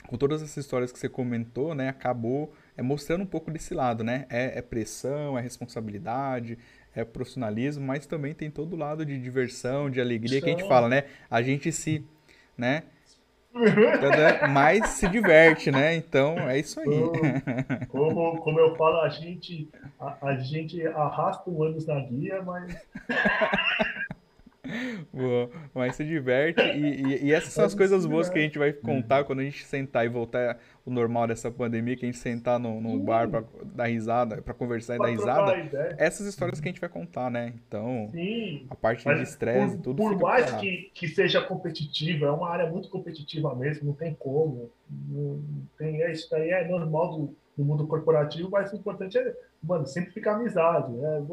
com 0.06 0.16
todas 0.16 0.42
essas 0.42 0.56
histórias 0.56 0.90
que 0.90 0.98
você 0.98 1.08
comentou, 1.10 1.74
né, 1.74 1.90
acabou 1.90 2.50
é 2.78 2.82
mostrando 2.82 3.22
um 3.22 3.26
pouco 3.26 3.50
desse 3.50 3.74
lado, 3.74 4.04
né? 4.04 4.24
É, 4.30 4.60
é, 4.60 4.62
pressão, 4.62 5.36
é 5.36 5.42
responsabilidade, 5.42 6.56
é 6.94 7.04
profissionalismo, 7.04 7.84
mas 7.84 8.06
também 8.06 8.32
tem 8.32 8.48
todo 8.50 8.74
o 8.74 8.76
lado 8.76 9.04
de 9.04 9.18
diversão, 9.18 9.90
de 9.90 10.00
alegria 10.00 10.40
que 10.40 10.48
a 10.48 10.52
gente 10.52 10.68
fala, 10.68 10.88
né? 10.88 11.04
A 11.28 11.42
gente 11.42 11.72
se, 11.72 12.06
né? 12.56 12.84
mais 14.50 14.90
se 14.90 15.08
diverte, 15.08 15.72
né? 15.72 15.96
Então 15.96 16.38
é 16.48 16.60
isso 16.60 16.78
aí. 16.78 16.86
Como, 17.88 18.36
como 18.38 18.60
eu 18.60 18.76
falo, 18.76 19.00
a 19.00 19.08
gente, 19.08 19.68
a, 19.98 20.28
a 20.28 20.36
gente 20.36 20.86
arrasta 20.86 21.50
um 21.50 21.60
ânus 21.60 21.84
na 21.86 21.98
guia, 21.98 22.40
mas 22.42 22.76
Boa, 25.12 25.50
mas 25.74 25.96
se 25.96 26.04
diverte. 26.04 26.60
E, 26.60 27.02
e, 27.02 27.24
e 27.26 27.32
essas 27.32 27.52
são 27.52 27.64
as 27.64 27.74
coisas 27.74 28.04
boas 28.04 28.28
que 28.28 28.38
a 28.38 28.42
gente 28.42 28.58
vai 28.58 28.72
contar 28.72 29.24
quando 29.24 29.40
a 29.40 29.44
gente 29.44 29.64
sentar 29.64 30.04
e 30.04 30.08
voltar 30.08 30.58
o 30.84 30.90
normal 30.90 31.26
dessa 31.26 31.50
pandemia, 31.50 31.96
que 31.96 32.04
a 32.04 32.08
gente 32.08 32.18
sentar 32.18 32.58
no, 32.58 32.80
no 32.80 32.98
bar 32.98 33.28
pra 33.28 33.44
dar 33.64 33.86
risada, 33.86 34.42
pra 34.42 34.52
conversar 34.52 34.96
e 34.96 34.98
dar 34.98 35.08
risada. 35.08 35.52
Essas 35.98 36.26
histórias 36.26 36.60
que 36.60 36.68
a 36.68 36.72
gente 36.72 36.80
vai 36.80 36.88
contar, 36.88 37.30
né? 37.30 37.54
Então, 37.66 38.08
Sim, 38.10 38.66
a 38.68 38.74
parte 38.74 39.04
de 39.04 39.22
estresse 39.22 39.76
e 39.76 39.78
tudo. 39.78 39.96
Por 39.96 40.18
mais 40.18 40.50
que, 40.52 40.90
que 40.92 41.08
seja 41.08 41.40
competitiva, 41.40 42.26
é 42.26 42.30
uma 42.30 42.50
área 42.50 42.70
muito 42.70 42.88
competitiva 42.88 43.54
mesmo, 43.54 43.86
não 43.86 43.94
tem 43.94 44.14
como. 44.14 44.70
Não 44.90 45.42
tem, 45.78 46.02
é, 46.02 46.12
isso 46.12 46.34
aí 46.34 46.50
é 46.50 46.66
normal 46.66 47.16
do, 47.16 47.36
do 47.56 47.64
mundo 47.64 47.86
corporativo, 47.86 48.50
mas 48.50 48.72
o 48.72 48.76
importante 48.76 49.16
é, 49.18 49.34
mano, 49.62 49.86
sempre 49.86 50.12
ficar 50.12 50.36
amizade. 50.36 50.92
Né? 50.92 51.24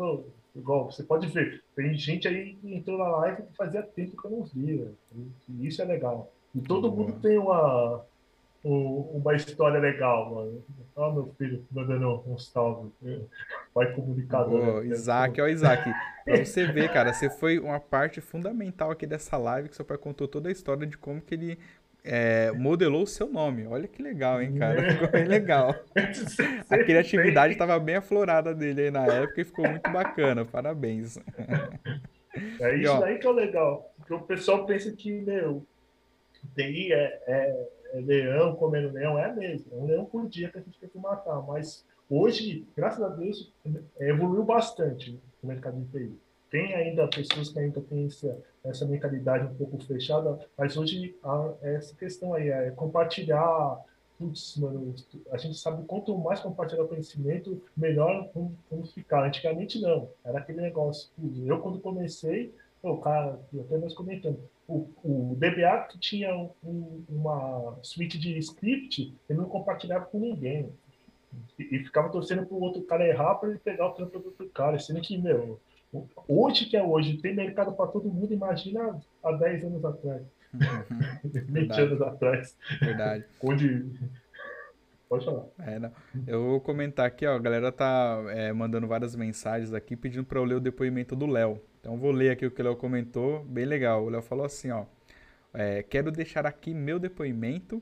Igual, 0.56 0.90
você 0.90 1.03
pode 1.03 1.27
ver, 1.27 1.61
tem 1.75 1.93
gente 1.98 2.27
aí 2.27 2.56
que 2.56 2.74
entrou 2.74 2.98
na 2.98 3.09
live 3.17 3.43
que 3.43 3.58
fazia 3.58 3.84
tempo 3.84 4.16
que 4.19 4.25
eu 4.25 4.32
não 4.32 4.43
via. 4.43 4.90
E 5.50 5.67
isso 5.67 5.82
é 5.82 5.85
legal. 5.85 6.32
E 6.56 6.61
todo 6.61 6.90
mundo 6.90 7.19
tem 7.19 7.38
uma, 7.38 8.01
uma 8.64 9.35
história 9.35 9.80
legal, 9.80 10.34
mano. 10.34 10.64
Ó, 10.95 11.11
meu 11.11 11.35
filho 11.38 11.66
mandando 11.69 12.24
um 12.25 12.38
salve. 12.38 12.90
Vai 13.74 13.92
comunicador. 13.93 14.77
Oh, 14.77 14.84
Isaac, 14.84 15.42
ó, 15.42 15.48
Isaac. 15.48 15.92
Pra 16.24 16.45
você 16.45 16.66
ver, 16.66 16.92
cara, 16.92 17.14
você 17.14 17.30
foi 17.30 17.59
uma 17.59 17.80
parte 17.80 18.22
fundamental 18.22 18.90
aqui 18.90 19.06
dessa 19.06 19.38
live 19.38 19.67
que 19.67 19.75
seu 19.75 19.84
pai 19.84 19.98
contou 19.98 20.27
toda 20.27 20.48
a 20.48 20.51
história 20.53 20.88
de 20.88 20.98
como 20.98 21.22
que 21.22 21.35
ele 21.35 21.59
é, 22.06 22.51
modelou 22.51 23.01
o 23.01 23.08
seu 23.08 23.27
nome. 23.27 23.66
Olha 23.66 23.88
que 23.88 24.01
legal, 24.01 24.42
hein, 24.42 24.53
cara? 24.56 24.92
Ficou 24.93 25.09
bem 25.09 25.25
legal. 25.25 25.75
A 26.69 26.77
criatividade 26.77 27.53
estava 27.53 27.80
bem 27.80 27.95
aflorada 27.95 28.53
dele 28.53 28.84
aí 28.84 28.92
na 28.92 29.06
época 29.08 29.42
e 29.42 29.45
ficou 29.45 29.67
muito 29.67 29.90
bacana. 29.92 30.45
Parabéns. 30.45 31.17
É 32.59 32.75
isso 32.75 33.00
e, 33.00 33.03
aí 33.03 33.17
que 33.17 33.25
é 33.25 33.32
legal. 33.32 33.92
Porque 33.98 34.14
o 34.14 34.22
pessoal 34.22 34.66
pensa 34.66 34.92
que, 34.92 35.11
meu, 35.11 35.66
TI 36.56 36.93
é, 36.93 37.22
é, 37.25 37.67
é, 37.93 38.00
leão 38.00 38.56
comendo 38.56 38.93
leão. 38.93 39.17
É 39.17 39.34
mesmo. 39.34 39.66
É 39.74 39.75
um 39.75 39.88
leão 39.88 40.06
por 40.06 40.30
dia 40.30 40.50
que 40.50 40.59
a 40.59 40.61
gente 40.61 40.80
tem 40.80 40.90
que 40.90 41.00
matar. 41.00 41.42
Mas 41.42 41.84
hoje, 42.08 42.67
graças 42.77 43.01
a 43.01 43.09
Deus, 43.09 43.51
evoluiu 44.00 44.43
bastante 44.43 45.19
o 45.42 45.48
mercado 45.48 45.80
de 45.80 45.88
TI. 45.92 46.19
Tem 46.51 46.75
ainda 46.75 47.08
pessoas 47.08 47.50
que 47.50 47.59
ainda 47.59 47.82
têm 47.82 48.06
essa, 48.06 48.38
essa 48.66 48.85
mentalidade 48.85 49.45
um 49.45 49.56
pouco 49.56 49.77
fechada, 49.84 50.40
mas 50.58 50.76
hoje 50.76 51.16
há 51.24 51.53
essa 51.61 51.95
questão 51.95 52.34
aí, 52.34 52.50
é 52.50 52.72
compartilhar. 52.72 53.80
Putz, 54.18 54.56
mano, 54.58 54.95
a 55.30 55.38
gente 55.38 55.58
sabe 55.58 55.84
quanto 55.85 56.18
mais 56.18 56.40
compartilhar 56.40 56.85
conhecimento, 56.85 57.61
melhor 57.76 58.30
vamos 58.72 58.94
ficar. 58.94 59.26
Antigamente 59.26 59.82
não, 59.82 60.10
era 60.24 60.40
aquele 60.40 60.61
negócio. 60.61 61.10
Eu, 61.45 61.60
quando 61.60 61.80
comecei, 61.80 62.53
o 62.82 62.98
cara, 62.98 63.40
até 63.60 63.77
nós 63.77 63.94
comentando, 63.94 64.40
o, 64.68 64.88
o 65.03 65.35
DBA 65.35 65.88
que 65.90 66.00
tinha 66.00 66.34
um, 66.64 67.03
uma 67.10 67.77
suite 67.82 68.18
de 68.18 68.38
script, 68.38 69.14
ele 69.30 69.40
não 69.40 69.50
compartilhava 69.50 70.06
com 70.06 70.19
ninguém. 70.19 70.69
E, 71.60 71.76
e 71.76 71.84
ficava 71.84 72.10
torcendo 72.10 72.45
para 72.45 72.56
o 72.56 72.61
outro 72.61 72.82
cara 72.84 73.08
errar 73.08 73.35
para 73.35 73.50
ele 73.50 73.60
pegar 73.60 73.88
o 73.88 73.94
trampo 73.94 74.19
do 74.19 74.27
outro 74.27 74.50
cara, 74.50 74.80
sendo 74.80 75.02
que, 75.02 75.18
meu, 75.18 75.60
Hoje 76.27 76.65
que 76.65 76.77
é 76.77 76.83
hoje, 76.83 77.17
tem 77.17 77.35
mercado 77.35 77.74
para 77.74 77.88
todo 77.88 78.09
mundo, 78.09 78.33
imagina 78.33 78.99
há 79.24 79.32
10 79.32 79.65
anos 79.65 79.85
atrás. 79.85 80.22
20 81.24 81.72
anos 81.82 82.01
atrás. 82.01 82.57
Verdade. 82.80 83.25
Onde. 83.41 83.85
Pode 85.07 85.25
falar. 85.25 85.45
É. 85.59 85.91
Eu 86.25 86.43
vou 86.45 86.61
comentar 86.61 87.06
aqui, 87.06 87.25
ó. 87.25 87.35
A 87.35 87.40
galera 87.40 87.72
tá 87.72 88.24
é, 88.30 88.51
mandando 88.51 88.88
várias 88.88 89.15
mensagens 89.15 89.74
aqui 89.74 89.95
pedindo 89.95 90.25
para 90.25 90.40
eu 90.40 90.43
ler 90.43 90.56
o 90.56 90.59
depoimento 90.59 91.15
do 91.15 91.27
Léo. 91.27 91.61
Então 91.80 91.98
vou 91.98 92.11
ler 92.11 92.32
aqui 92.32 92.45
o 92.45 92.51
que 92.51 92.61
o 92.61 92.65
Léo 92.65 92.75
comentou, 92.75 93.43
bem 93.43 93.65
legal. 93.65 94.03
O 94.03 94.09
Léo 94.09 94.22
falou 94.22 94.45
assim, 94.45 94.72
ó. 94.72 94.85
É, 95.53 95.83
quero 95.83 96.11
deixar 96.11 96.45
aqui 96.45 96.74
meu 96.74 96.99
depoimento. 96.99 97.82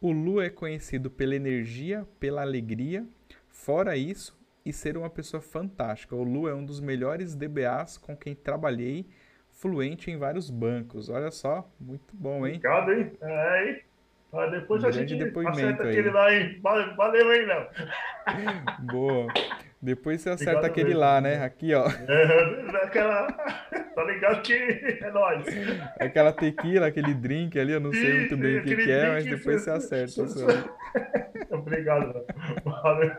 O 0.00 0.12
Lu 0.12 0.40
é 0.40 0.48
conhecido 0.48 1.10
pela 1.10 1.34
energia, 1.34 2.06
pela 2.18 2.42
alegria. 2.42 3.04
Fora 3.48 3.96
isso, 3.96 4.36
e 4.64 4.72
ser 4.72 4.96
uma 4.96 5.10
pessoa 5.10 5.40
fantástica. 5.40 6.14
O 6.14 6.22
Lu 6.22 6.48
é 6.48 6.54
um 6.54 6.64
dos 6.64 6.80
melhores 6.80 7.34
DBAs 7.34 7.98
com 7.98 8.16
quem 8.16 8.34
trabalhei, 8.34 9.06
fluente 9.50 10.10
em 10.10 10.16
vários 10.16 10.50
bancos. 10.50 11.08
Olha 11.08 11.30
só, 11.30 11.68
muito 11.80 12.14
bom, 12.14 12.46
hein? 12.46 12.56
Obrigado, 12.56 12.92
hein? 12.92 13.12
É, 13.20 13.68
hein? 13.68 13.80
Ah, 14.32 14.46
depois 14.46 14.82
um 14.82 14.86
a 14.86 14.90
gente 14.90 15.14
acerta 15.14 15.82
aí. 15.82 15.90
aquele 15.90 16.10
lá, 16.10 16.34
hein? 16.34 16.58
Valeu, 16.62 17.34
hein, 17.34 17.46
Léo? 17.46 17.66
Boa. 18.90 19.26
Depois 19.80 20.20
você 20.20 20.30
acerta 20.30 20.52
Obrigado 20.52 20.70
aquele 20.70 20.88
mesmo. 20.88 21.00
lá, 21.00 21.20
né? 21.20 21.44
Aqui, 21.44 21.74
ó. 21.74 21.86
É, 21.88 22.84
aquela... 22.84 23.26
Tá 23.94 24.04
ligado 24.04 24.40
que 24.40 24.54
é 24.54 25.10
nóis. 25.10 25.44
Aquela 26.00 26.32
tequila, 26.32 26.86
aquele 26.86 27.12
drink 27.12 27.58
ali, 27.60 27.72
eu 27.72 27.80
não 27.80 27.92
sei 27.92 28.20
muito 28.20 28.36
bem 28.38 28.58
o 28.58 28.62
que, 28.62 28.74
que 28.74 28.90
é, 28.90 29.08
mas 29.12 29.24
depois 29.26 29.62
você 29.62 29.70
acerta. 29.70 30.22
Obrigado. 31.54 32.24
Valeu. 32.64 33.12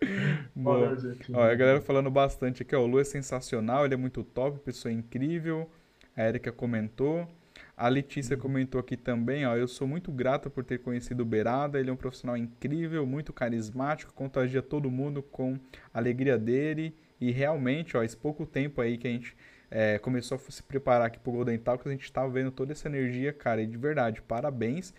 Boa. 0.54 0.96
Ó, 1.32 1.42
a 1.42 1.54
galera 1.54 1.80
falando 1.80 2.10
bastante 2.10 2.62
aqui, 2.62 2.74
ó. 2.74 2.80
O 2.80 2.86
Lu 2.86 3.00
é 3.00 3.04
sensacional, 3.04 3.84
ele 3.84 3.94
é 3.94 3.96
muito 3.96 4.22
top, 4.22 4.58
pessoa 4.60 4.92
incrível. 4.92 5.70
A 6.16 6.28
Erika 6.28 6.52
comentou. 6.52 7.28
A 7.76 7.88
Letícia 7.88 8.34
uhum. 8.34 8.42
comentou 8.42 8.80
aqui 8.80 8.96
também, 8.96 9.46
ó. 9.46 9.56
Eu 9.56 9.68
sou 9.68 9.86
muito 9.86 10.10
grata 10.10 10.50
por 10.50 10.64
ter 10.64 10.78
conhecido 10.78 11.22
o 11.22 11.26
Beirada. 11.26 11.78
Ele 11.78 11.90
é 11.90 11.92
um 11.92 11.96
profissional 11.96 12.36
incrível, 12.36 13.06
muito 13.06 13.32
carismático, 13.32 14.12
contagia 14.12 14.60
todo 14.60 14.90
mundo 14.90 15.22
com 15.22 15.58
a 15.94 15.98
alegria 15.98 16.36
dele. 16.36 16.94
E 17.20 17.30
realmente, 17.30 17.96
ó, 17.96 18.02
esse 18.02 18.16
pouco 18.16 18.44
tempo 18.44 18.80
aí 18.80 18.98
que 18.98 19.06
a 19.06 19.10
gente 19.10 19.36
é, 19.70 19.98
começou 19.98 20.36
a 20.36 20.50
se 20.50 20.62
preparar 20.62 21.06
aqui 21.06 21.18
pro 21.18 21.32
Golden 21.32 21.58
Talk, 21.58 21.86
a 21.86 21.92
gente 21.92 22.10
tá 22.12 22.26
vendo 22.26 22.50
toda 22.50 22.72
essa 22.72 22.88
energia, 22.88 23.32
cara, 23.32 23.62
e 23.62 23.66
de 23.66 23.76
verdade, 23.76 24.22
parabéns. 24.22 24.94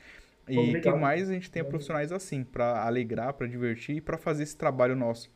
E 0.49 0.57
Obrigado. 0.57 0.93
que 0.93 0.99
mais 0.99 1.29
a 1.29 1.33
gente 1.33 1.51
tenha 1.51 1.63
profissionais 1.63 2.11
assim, 2.11 2.43
para 2.43 2.83
alegrar, 2.83 3.33
para 3.33 3.45
divertir 3.45 3.97
e 3.97 4.01
para 4.01 4.17
fazer 4.17 4.43
esse 4.43 4.57
trabalho 4.57 4.95
nosso. 4.95 5.31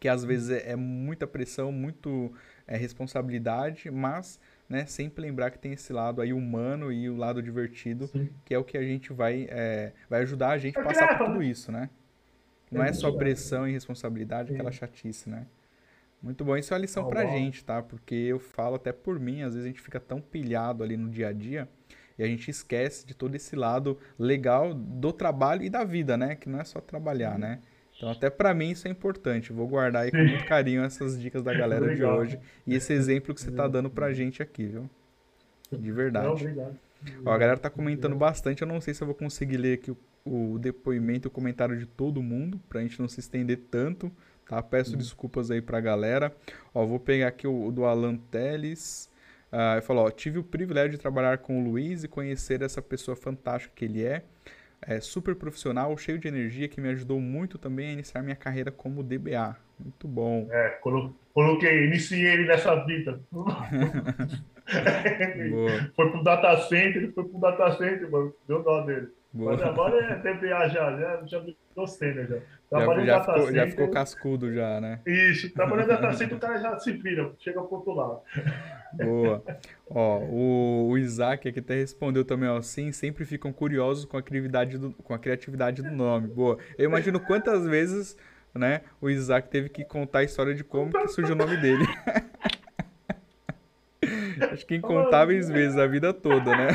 Que 0.00 0.08
às 0.08 0.24
vezes 0.24 0.50
é, 0.50 0.72
é 0.72 0.76
muita 0.76 1.26
pressão, 1.26 1.70
muito 1.70 2.32
é, 2.66 2.76
responsabilidade, 2.76 3.90
mas 3.90 4.40
né, 4.68 4.86
sempre 4.86 5.22
lembrar 5.22 5.50
que 5.50 5.58
tem 5.58 5.72
esse 5.72 5.92
lado 5.92 6.22
aí 6.22 6.32
humano 6.32 6.90
e 6.90 7.10
o 7.10 7.16
lado 7.16 7.42
divertido, 7.42 8.06
Sim. 8.06 8.30
que 8.44 8.54
é 8.54 8.58
o 8.58 8.64
que 8.64 8.78
a 8.78 8.82
gente 8.82 9.12
vai, 9.12 9.46
é, 9.50 9.92
vai 10.08 10.22
ajudar 10.22 10.50
a 10.50 10.58
gente 10.58 10.78
a 10.78 10.82
passar 10.82 11.18
por 11.18 11.26
tudo 11.26 11.42
isso, 11.42 11.70
né? 11.70 11.90
Não 12.70 12.82
é, 12.82 12.90
é 12.90 12.92
só 12.92 13.10
pressão 13.12 13.66
e 13.66 13.72
responsabilidade, 13.72 14.48
Sim. 14.48 14.54
aquela 14.54 14.70
chatice, 14.70 15.28
né? 15.28 15.46
Muito 16.22 16.44
bom, 16.44 16.56
isso 16.56 16.72
é 16.72 16.76
uma 16.76 16.80
lição 16.80 17.04
oh, 17.04 17.08
pra 17.08 17.26
gente, 17.26 17.64
tá? 17.64 17.82
Porque 17.82 18.14
eu 18.14 18.38
falo 18.38 18.76
até 18.76 18.92
por 18.92 19.18
mim, 19.18 19.42
às 19.42 19.54
vezes 19.54 19.64
a 19.64 19.68
gente 19.68 19.80
fica 19.80 20.00
tão 20.00 20.20
pilhado 20.20 20.82
ali 20.82 20.96
no 20.96 21.08
dia 21.08 21.28
a 21.28 21.32
dia 21.32 21.68
E 22.18 22.24
a 22.24 22.26
gente 22.26 22.50
esquece 22.50 23.06
de 23.06 23.14
todo 23.14 23.34
esse 23.34 23.54
lado 23.54 23.98
legal 24.18 24.74
do 24.74 25.12
trabalho 25.12 25.62
e 25.62 25.70
da 25.70 25.84
vida, 25.84 26.16
né? 26.16 26.34
Que 26.34 26.48
não 26.48 26.60
é 26.60 26.64
só 26.64 26.80
trabalhar, 26.80 27.38
né? 27.38 27.60
Então, 27.96 28.10
até 28.10 28.30
para 28.30 28.54
mim 28.54 28.70
isso 28.70 28.86
é 28.88 28.90
importante. 28.90 29.52
Vou 29.52 29.66
guardar 29.66 30.04
aí 30.04 30.10
com 30.10 30.18
muito 30.18 30.44
carinho 30.46 30.82
essas 30.82 31.20
dicas 31.20 31.42
da 31.42 31.52
galera 31.52 31.84
obrigado. 31.84 32.12
de 32.12 32.18
hoje 32.18 32.40
e 32.66 32.74
esse 32.74 32.92
exemplo 32.92 33.34
que 33.34 33.40
você 33.40 33.50
está 33.50 33.66
dando 33.66 33.90
pra 33.90 34.12
gente 34.12 34.42
aqui, 34.42 34.66
viu? 34.66 34.88
De 35.70 35.92
verdade. 35.92 36.26
Não, 36.26 36.32
obrigado. 36.34 36.76
Ó, 37.24 37.32
a 37.32 37.38
galera 37.38 37.58
tá 37.58 37.68
comentando 37.68 38.16
bastante. 38.16 38.62
Eu 38.62 38.68
não 38.68 38.80
sei 38.80 38.94
se 38.94 39.02
eu 39.02 39.06
vou 39.06 39.14
conseguir 39.14 39.56
ler 39.56 39.74
aqui 39.74 39.90
o, 39.90 39.96
o 40.24 40.58
depoimento, 40.58 41.28
o 41.28 41.30
comentário 41.30 41.76
de 41.76 41.86
todo 41.86 42.22
mundo, 42.22 42.60
pra 42.68 42.80
gente 42.80 43.00
não 43.00 43.08
se 43.08 43.20
estender 43.20 43.58
tanto, 43.70 44.10
tá? 44.48 44.62
Peço 44.62 44.92
uhum. 44.92 44.98
desculpas 44.98 45.50
aí 45.50 45.60
pra 45.60 45.80
galera. 45.80 46.34
Ó, 46.74 46.84
vou 46.86 47.00
pegar 47.00 47.28
aqui 47.28 47.46
o, 47.46 47.66
o 47.66 47.72
do 47.72 47.84
Alan 47.84 48.16
Teles. 48.16 49.10
Uh, 49.52 49.74
ele 49.74 49.82
falou, 49.82 50.06
ó, 50.06 50.10
tive 50.10 50.38
o 50.38 50.44
privilégio 50.44 50.90
de 50.90 50.98
trabalhar 50.98 51.38
com 51.38 51.60
o 51.60 51.64
Luiz 51.64 52.04
e 52.04 52.08
conhecer 52.08 52.62
essa 52.62 52.82
pessoa 52.82 53.16
fantástica 53.16 53.72
que 53.74 53.84
ele 53.84 54.04
é 54.04 54.22
é, 54.82 55.00
super 55.00 55.34
profissional, 55.34 55.96
cheio 55.96 56.18
de 56.18 56.28
energia, 56.28 56.68
que 56.68 56.80
me 56.80 56.88
ajudou 56.90 57.20
muito 57.20 57.58
também 57.58 57.90
a 57.90 57.92
iniciar 57.92 58.22
minha 58.22 58.36
carreira 58.36 58.70
como 58.70 59.02
DBA. 59.02 59.56
Muito 59.78 60.06
bom. 60.06 60.48
É, 60.50 60.78
coloquei, 61.32 61.86
iniciei 61.86 62.26
ele 62.26 62.46
nessa 62.46 62.84
vida. 62.84 63.20
foi 65.96 66.10
pro 66.10 66.22
data 66.22 66.56
center, 66.68 67.02
ele 67.02 67.12
foi 67.12 67.24
pro 67.24 67.40
data 67.40 67.76
center, 67.76 68.10
mano. 68.10 68.34
Deu 68.46 68.62
dó 68.62 68.82
dele. 68.82 69.08
Boa. 69.32 69.52
Mas 69.52 69.62
agora 69.62 70.04
é 70.04 70.16
DBA 70.16 70.68
já, 70.68 70.96
já, 70.96 71.22
já 71.26 71.86
cena 71.86 72.26
já. 72.26 72.36
Já, 72.70 73.04
já, 73.04 73.20
ficou, 73.20 73.38
center, 73.38 73.54
já 73.54 73.66
ficou 73.66 73.90
cascudo 73.90 74.52
já, 74.52 74.80
né? 74.80 75.00
Isso, 75.06 75.52
trabalhando 75.52 75.88
data 76.00 76.12
center 76.12 76.36
o 76.36 76.40
cara 76.40 76.58
já 76.58 76.78
se 76.78 76.92
vira, 76.92 77.32
chega 77.38 77.62
pro 77.62 77.76
outro 77.76 77.94
lado. 77.94 78.20
Boa. 78.92 79.42
Ó, 79.90 80.18
o, 80.20 80.88
o 80.90 80.98
Isaac 80.98 81.48
aqui 81.48 81.60
até 81.60 81.74
respondeu 81.74 82.24
também, 82.24 82.48
ó, 82.48 82.60
sim, 82.60 82.92
sempre 82.92 83.24
ficam 83.24 83.52
curiosos 83.52 84.04
com 84.04 84.18
a 84.18 84.22
criatividade 84.22 84.76
do, 84.76 84.92
com 84.92 85.14
a 85.14 85.18
criatividade 85.18 85.82
do 85.82 85.90
nome. 85.90 86.28
Boa. 86.28 86.58
Eu 86.76 86.84
imagino 86.84 87.18
quantas 87.18 87.66
vezes, 87.66 88.18
né, 88.54 88.82
o 89.00 89.08
Isaac 89.08 89.48
teve 89.48 89.70
que 89.70 89.84
contar 89.84 90.18
a 90.18 90.24
história 90.24 90.54
de 90.54 90.62
como 90.62 90.92
que 90.92 91.08
surgiu 91.08 91.34
o 91.34 91.38
nome 91.38 91.56
dele. 91.56 91.86
Acho 94.52 94.66
que 94.66 94.76
incontáveis 94.76 95.48
vezes 95.48 95.78
a 95.78 95.86
vida 95.86 96.12
toda, 96.12 96.56
né? 96.56 96.68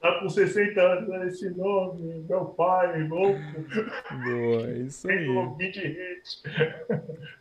Tá 0.00 0.20
com 0.20 0.28
60 0.28 0.80
anos, 0.80 1.08
né? 1.08 1.26
esse 1.26 1.50
nome, 1.50 2.24
meu 2.28 2.44
pai, 2.46 3.02
louco. 3.08 3.40
Boa, 4.22 4.70
é 4.70 4.78
isso 4.78 5.10
aí. 5.10 5.26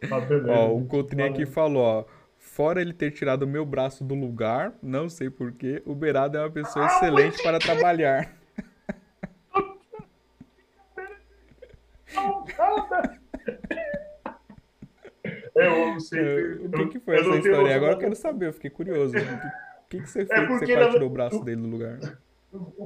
Tá 0.09 0.19
beleza, 0.19 0.51
ó, 0.51 0.75
o 0.75 0.85
Coutrinho 0.85 1.27
aqui 1.27 1.45
falou, 1.45 1.83
ó. 1.83 2.05
Fora 2.37 2.81
ele 2.81 2.93
ter 2.93 3.11
tirado 3.11 3.43
o 3.43 3.47
meu 3.47 3.65
braço 3.65 4.03
do 4.03 4.15
lugar, 4.15 4.73
não 4.81 5.07
sei 5.09 5.29
porquê, 5.29 5.83
o 5.85 5.93
Berado 5.93 6.37
é 6.37 6.41
uma 6.41 6.49
pessoa 6.49 6.85
ah, 6.85 6.87
excelente 6.87 7.43
para 7.43 7.59
trabalhar. 7.59 8.35
Eu 15.55 15.99
sei. 15.99 16.19
É, 16.19 16.65
o 16.65 16.71
que, 16.71 16.87
que 16.87 16.99
foi 16.99 17.19
essa 17.19 17.35
história? 17.35 17.75
Agora 17.75 17.93
eu 17.93 17.97
quero 17.97 18.15
saber, 18.15 18.47
eu 18.47 18.53
fiquei 18.53 18.69
curioso. 18.69 19.15
O 19.15 19.89
que, 19.89 20.01
que, 20.01 20.09
você 20.09 20.21
é 20.21 20.25
fez 20.25 20.39
é 20.39 20.45
que 20.45 20.53
você 20.53 20.65
tirou 20.65 21.07
o 21.07 21.09
braço 21.09 21.43
dele 21.43 21.61
do 21.61 21.67
lugar? 21.67 21.99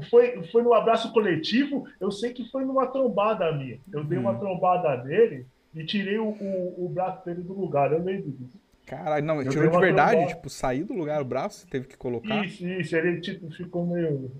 Foi, 0.10 0.44
foi 0.48 0.64
no 0.64 0.74
abraço 0.74 1.14
coletivo, 1.14 1.88
eu 2.00 2.12
sei 2.12 2.34
que 2.34 2.50
foi 2.50 2.66
numa 2.66 2.88
trombada 2.88 3.52
minha. 3.52 3.80
Eu 3.94 4.04
dei 4.04 4.18
uma 4.18 4.32
hum. 4.32 4.40
trombada 4.40 5.04
nele 5.04 5.46
e 5.74 5.86
tirei 5.86 6.18
o, 6.18 6.30
o, 6.30 6.86
o 6.86 6.90
braço 6.90 7.24
dele 7.24 7.44
do 7.44 7.54
lugar, 7.54 7.92
eu 7.92 8.04
lembro 8.04 8.32
disso. 8.32 8.60
Caralho, 8.86 9.26
não, 9.26 9.44
tirou 9.48 9.70
de 9.70 9.78
verdade? 9.78 10.12
Trombada. 10.12 10.36
Tipo, 10.36 10.50
saiu 10.50 10.86
do 10.86 10.94
lugar 10.94 11.22
o 11.22 11.26
braço? 11.26 11.68
Teve 11.68 11.88
que 11.88 11.96
colocar? 11.96 12.44
Isso, 12.44 12.68
isso, 12.68 12.96
ele 12.96 13.22
tipo, 13.22 13.50
ficou 13.52 13.86
meio. 13.86 14.32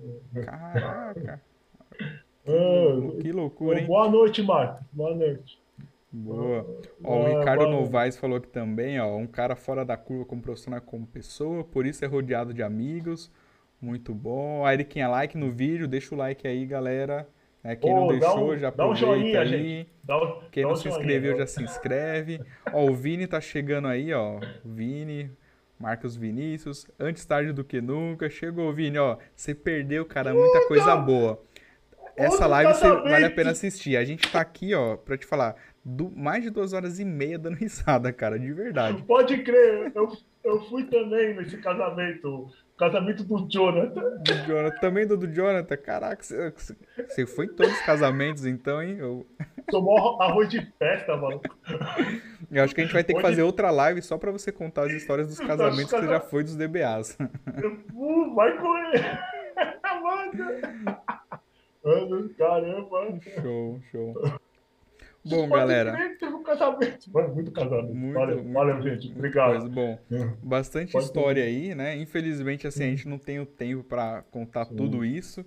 Caraca. 0.44 1.40
Ah, 2.44 3.20
que 3.20 3.30
loucura, 3.30 3.78
hein? 3.78 3.86
Boa 3.86 4.10
noite, 4.10 4.42
Marcos. 4.42 4.84
Boa 4.92 5.14
noite. 5.14 5.62
Boa. 6.10 6.66
Ó, 7.04 7.20
o 7.20 7.38
Ricardo 7.38 7.68
Novaes 7.68 8.16
falou 8.16 8.36
aqui 8.36 8.48
também, 8.48 9.00
ó, 9.00 9.16
um 9.16 9.28
cara 9.28 9.54
fora 9.54 9.84
da 9.84 9.96
curva 9.96 10.24
como 10.24 10.42
profissional 10.42 10.80
como 10.80 11.06
pessoa, 11.06 11.62
por 11.62 11.86
isso 11.86 12.04
é 12.04 12.08
rodeado 12.08 12.52
de 12.52 12.62
amigos. 12.62 13.30
Muito 13.82 14.14
bom. 14.14 14.64
A 14.64 14.72
Eriquinha, 14.72 15.08
like 15.08 15.36
no 15.36 15.50
vídeo, 15.50 15.88
deixa 15.88 16.14
o 16.14 16.18
like 16.18 16.46
aí, 16.46 16.64
galera. 16.64 17.28
É, 17.64 17.74
quem 17.74 17.92
oh, 17.92 18.00
não 18.00 18.08
deixou, 18.08 18.52
um, 18.52 18.56
já 18.56 18.68
aproveita 18.68 19.04
um 19.04 19.14
joinha, 19.14 19.40
aí. 19.40 19.48
Gente. 19.48 19.90
Dá, 20.04 20.18
quem 20.52 20.62
dá 20.62 20.68
não 20.68 20.74
um 20.74 20.78
se 20.78 20.88
inscreveu, 20.88 21.36
já 21.36 21.46
se 21.46 21.62
inscreve. 21.62 22.40
ó, 22.72 22.84
o 22.84 22.94
Vini 22.94 23.26
tá 23.26 23.40
chegando 23.40 23.88
aí, 23.88 24.12
ó. 24.14 24.38
Vini, 24.64 25.32
Marcos 25.80 26.16
Vinícius. 26.16 26.86
Antes 26.98 27.24
tarde 27.24 27.52
do 27.52 27.64
que 27.64 27.80
nunca. 27.80 28.30
Chegou, 28.30 28.72
Vini, 28.72 28.98
ó. 28.98 29.16
Você 29.34 29.52
perdeu, 29.52 30.04
cara, 30.04 30.32
muita 30.32 30.66
coisa 30.68 30.94
boa. 30.96 31.42
Essa 32.16 32.46
live 32.46 32.74
você, 32.74 32.88
vale 32.88 33.24
a 33.24 33.30
pena 33.30 33.50
assistir. 33.50 33.96
A 33.96 34.04
gente 34.04 34.30
tá 34.30 34.40
aqui, 34.40 34.74
ó, 34.74 34.96
pra 34.96 35.16
te 35.16 35.26
falar, 35.26 35.56
do, 35.84 36.10
mais 36.10 36.44
de 36.44 36.50
duas 36.50 36.72
horas 36.72 37.00
e 37.00 37.04
meia 37.04 37.38
dando 37.38 37.56
risada, 37.58 38.12
cara, 38.12 38.38
de 38.38 38.52
verdade. 38.52 39.02
Pode 39.02 39.42
crer, 39.42 39.90
eu, 39.94 40.12
eu 40.44 40.60
fui 40.66 40.84
também 40.84 41.34
nesse 41.34 41.56
casamento. 41.58 42.50
Casamento 42.82 43.22
do 43.22 43.48
Jonathan. 43.48 44.00
Do 44.18 44.34
Jonathan. 44.46 44.78
Também 44.80 45.06
do, 45.06 45.16
do 45.16 45.26
Jonathan. 45.28 45.76
Caraca, 45.76 46.22
você, 46.22 47.26
foi 47.26 47.46
em 47.46 47.54
todos 47.54 47.72
os 47.72 47.80
casamentos, 47.82 48.44
então, 48.44 48.82
hein? 48.82 48.96
Eu... 48.98 49.24
Tomou 49.68 50.20
arroz 50.20 50.48
de 50.48 50.60
festa, 50.78 51.16
mano. 51.16 51.40
Eu 52.50 52.64
acho 52.64 52.74
que 52.74 52.80
a 52.80 52.84
gente 52.84 52.92
vai 52.92 53.04
ter 53.04 53.14
que 53.14 53.22
fazer 53.22 53.42
outra 53.42 53.70
live 53.70 54.02
só 54.02 54.18
pra 54.18 54.30
você 54.30 54.50
contar 54.50 54.86
as 54.86 54.92
histórias 54.92 55.28
dos 55.28 55.38
casamentos 55.38 55.92
que 55.92 56.00
você 56.00 56.06
já 56.06 56.20
foi 56.20 56.42
dos 56.42 56.56
DBAs. 56.56 57.16
Uh, 57.94 58.34
vai 58.34 58.58
correr! 58.58 59.20
Mano, 61.84 62.28
caramba! 62.38 63.20
Show, 63.40 63.80
show. 63.90 64.14
Bom, 65.24 65.48
galera. 65.48 66.16
Teve 66.18 66.34
um 66.34 66.42
casamento. 66.42 67.12
Mano, 67.12 67.34
muito 67.34 67.50
casamento. 67.52 67.94
Muito, 67.94 68.14
valeu, 68.14 68.36
muito, 68.38 68.52
valeu, 68.52 68.82
gente. 68.82 69.12
Obrigado. 69.12 69.68
Bom, 69.68 69.98
é. 70.10 70.24
bastante 70.42 70.92
Pode 70.92 71.04
história 71.04 71.44
aí, 71.44 71.74
né? 71.74 71.96
Infelizmente, 71.96 72.66
assim, 72.66 72.84
a 72.84 72.88
gente 72.88 73.08
não 73.08 73.18
tem 73.18 73.38
o 73.38 73.46
tempo 73.46 73.84
para 73.84 74.22
contar 74.30 74.64
Sim. 74.66 74.76
tudo 74.76 75.04
isso. 75.04 75.44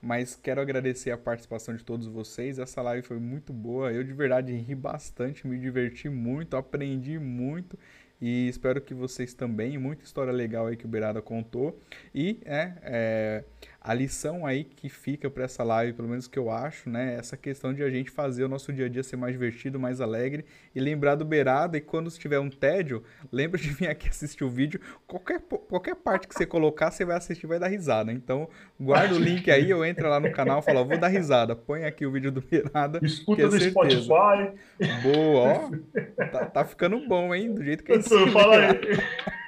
Mas 0.00 0.36
quero 0.36 0.60
agradecer 0.60 1.10
a 1.10 1.18
participação 1.18 1.74
de 1.74 1.84
todos 1.84 2.06
vocês. 2.06 2.58
Essa 2.58 2.80
live 2.82 3.06
foi 3.06 3.18
muito 3.18 3.52
boa. 3.52 3.92
Eu 3.92 4.04
de 4.04 4.12
verdade 4.12 4.54
ri 4.54 4.74
bastante, 4.74 5.46
me 5.46 5.58
diverti 5.58 6.08
muito, 6.08 6.56
aprendi 6.56 7.18
muito. 7.18 7.76
E 8.20 8.48
espero 8.48 8.80
que 8.80 8.94
vocês 8.94 9.34
também. 9.34 9.76
Muita 9.78 10.04
história 10.04 10.32
legal 10.32 10.66
aí 10.66 10.76
que 10.76 10.84
o 10.84 10.88
Beirada 10.88 11.20
contou. 11.20 11.78
E 12.14 12.40
é, 12.44 12.72
é 12.82 13.44
a 13.80 13.94
lição 13.94 14.44
aí 14.44 14.64
que 14.64 14.88
fica 14.88 15.30
para 15.30 15.44
essa 15.44 15.62
live, 15.62 15.92
pelo 15.92 16.08
menos 16.08 16.26
que 16.26 16.38
eu 16.38 16.50
acho, 16.50 16.90
né? 16.90 17.14
Essa 17.14 17.36
questão 17.36 17.72
de 17.72 17.82
a 17.82 17.88
gente 17.88 18.10
fazer 18.10 18.44
o 18.44 18.48
nosso 18.48 18.72
dia 18.72 18.86
a 18.86 18.88
dia 18.88 19.02
ser 19.02 19.16
mais 19.16 19.32
divertido, 19.32 19.78
mais 19.78 20.00
alegre 20.00 20.44
e 20.74 20.80
lembrar 20.80 21.14
do 21.14 21.24
Beirada. 21.24 21.78
E 21.78 21.80
quando 21.80 22.10
tiver 22.10 22.40
um 22.40 22.50
tédio, 22.50 23.04
lembra 23.30 23.58
de 23.58 23.70
vir 23.72 23.88
aqui 23.88 24.08
assistir 24.08 24.42
o 24.42 24.50
vídeo. 24.50 24.80
Qualquer, 25.06 25.40
qualquer 25.40 25.94
parte 25.94 26.26
que 26.26 26.34
você 26.34 26.44
colocar, 26.44 26.90
você 26.90 27.04
vai 27.04 27.16
assistir 27.16 27.46
vai 27.46 27.58
dar 27.58 27.68
risada. 27.68 28.12
Então, 28.12 28.48
guarda 28.80 29.14
o 29.14 29.18
link 29.18 29.48
aí 29.50 29.72
ou 29.72 29.84
entra 29.84 30.08
lá 30.08 30.18
no 30.18 30.32
canal 30.32 30.58
e 30.58 30.62
fala: 30.62 30.82
vou 30.82 30.98
dar 30.98 31.08
risada. 31.08 31.54
Põe 31.54 31.84
aqui 31.84 32.04
o 32.04 32.10
vídeo 32.10 32.32
do 32.32 32.40
Beirada. 32.40 32.98
Escuta 33.02 33.42
é 33.42 33.44
no 33.44 33.52
certeza. 33.52 33.70
Spotify. 33.70 34.58
Boa, 35.02 35.40
ó. 35.40 35.70
Tá, 36.28 36.44
tá, 36.44 36.64
ficando 36.64 36.98
bom, 37.06 37.34
hein? 37.34 37.54
Do 37.54 37.64
jeito 37.64 37.82
que 37.82 37.92
a 37.92 37.94
gente. 37.96 38.32
Fala 38.32 38.56
aí. 38.56 39.38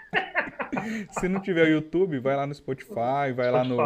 Se 1.11 1.29
não 1.29 1.41
tiver 1.41 1.65
o 1.65 1.71
YouTube, 1.71 2.19
vai 2.19 2.37
lá 2.37 2.47
no 2.47 2.55
Spotify, 2.55 3.33
vai 3.35 3.51
lá 3.51 3.65
no, 3.65 3.77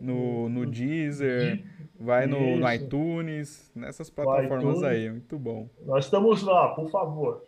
no, 0.00 0.48
no 0.48 0.66
Deezer, 0.66 1.64
vai 1.98 2.26
no, 2.26 2.56
no, 2.56 2.72
iTunes, 2.72 3.70
nessas 3.74 4.08
plataformas 4.08 4.82
aí. 4.82 5.10
Muito 5.10 5.38
bom. 5.38 5.68
Nós 5.84 6.04
estamos 6.04 6.42
lá, 6.42 6.68
por 6.74 6.90
favor. 6.90 7.44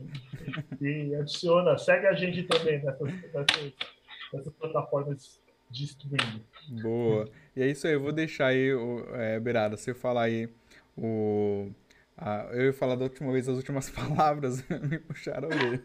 E 0.81 1.15
adiciona, 1.15 1.79
segue 1.79 2.07
a 2.07 2.15
gente 2.15 2.43
também 2.45 2.83
nessas, 2.83 3.09
nessas, 3.33 3.73
nessas 4.33 4.53
plataformas 4.55 5.41
de 5.71 5.85
streaming. 5.85 6.43
Boa. 6.83 7.29
E 7.55 7.63
é 7.63 7.67
isso 7.69 7.87
aí, 7.87 7.95
eu 7.95 8.01
vou 8.01 8.13
deixar 8.13 8.49
aí, 8.49 8.71
é, 9.15 9.39
Beirada, 9.39 9.77
você 9.77 9.95
falar 9.95 10.23
aí 10.23 10.49
o 10.97 11.71
ah, 12.23 12.47
eu 12.53 12.67
ia 12.67 12.73
falar 12.75 12.97
da 12.97 13.05
última 13.05 13.33
vez 13.33 13.49
as 13.49 13.57
últimas 13.57 13.89
palavras, 13.91 14.63
me 14.69 14.99
puxaram 14.99 15.49
ele. 15.51 15.83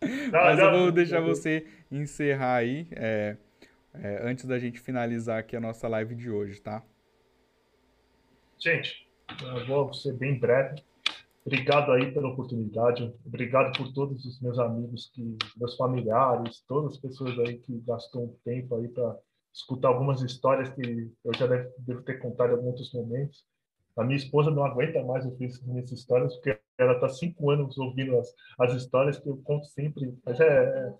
Mas 0.30 0.58
eu 0.58 0.70
vou 0.70 0.92
deixar 0.92 1.20
você 1.20 1.66
encerrar 1.90 2.56
aí, 2.56 2.86
é, 2.92 3.38
é, 3.94 4.20
antes 4.22 4.44
da 4.44 4.58
gente 4.58 4.78
finalizar 4.78 5.38
aqui 5.38 5.56
a 5.56 5.60
nossa 5.60 5.88
live 5.88 6.14
de 6.14 6.30
hoje, 6.30 6.60
tá? 6.60 6.84
Gente, 8.58 9.08
eu 9.42 9.66
vou 9.66 9.94
ser 9.94 10.12
bem 10.12 10.38
breve. 10.38 10.82
Obrigado 11.46 11.92
aí 11.92 12.12
pela 12.12 12.28
oportunidade. 12.28 13.10
Obrigado 13.24 13.74
por 13.78 13.90
todos 13.94 14.26
os 14.26 14.38
meus 14.42 14.58
amigos, 14.58 15.10
que, 15.14 15.38
meus 15.56 15.74
familiares, 15.76 16.62
todas 16.68 16.92
as 16.92 16.98
pessoas 16.98 17.38
aí 17.38 17.56
que 17.56 17.80
gastou 17.86 18.24
um 18.24 18.36
tempo 18.44 18.76
aí 18.76 18.88
para 18.88 19.16
escutar 19.54 19.88
algumas 19.88 20.20
histórias 20.20 20.68
que 20.68 21.10
eu 21.24 21.34
já 21.34 21.46
devo, 21.46 21.72
devo 21.78 22.02
ter 22.02 22.18
contado 22.18 22.50
em 22.50 22.56
alguns 22.56 22.92
momentos. 22.92 23.46
A 23.98 24.04
minha 24.04 24.16
esposa 24.16 24.50
não 24.50 24.64
aguenta 24.64 25.02
mais 25.02 25.26
ouvir 25.26 25.46
essas 25.46 25.92
histórias, 25.92 26.34
porque 26.34 26.58
ela 26.78 26.94
está 26.94 27.08
cinco 27.08 27.50
anos 27.50 27.76
ouvindo 27.78 28.16
as, 28.16 28.32
as 28.60 28.74
histórias 28.74 29.18
que 29.18 29.28
eu 29.28 29.36
conto 29.38 29.66
sempre. 29.66 30.14
Mas 30.24 30.38
é, 30.38 30.94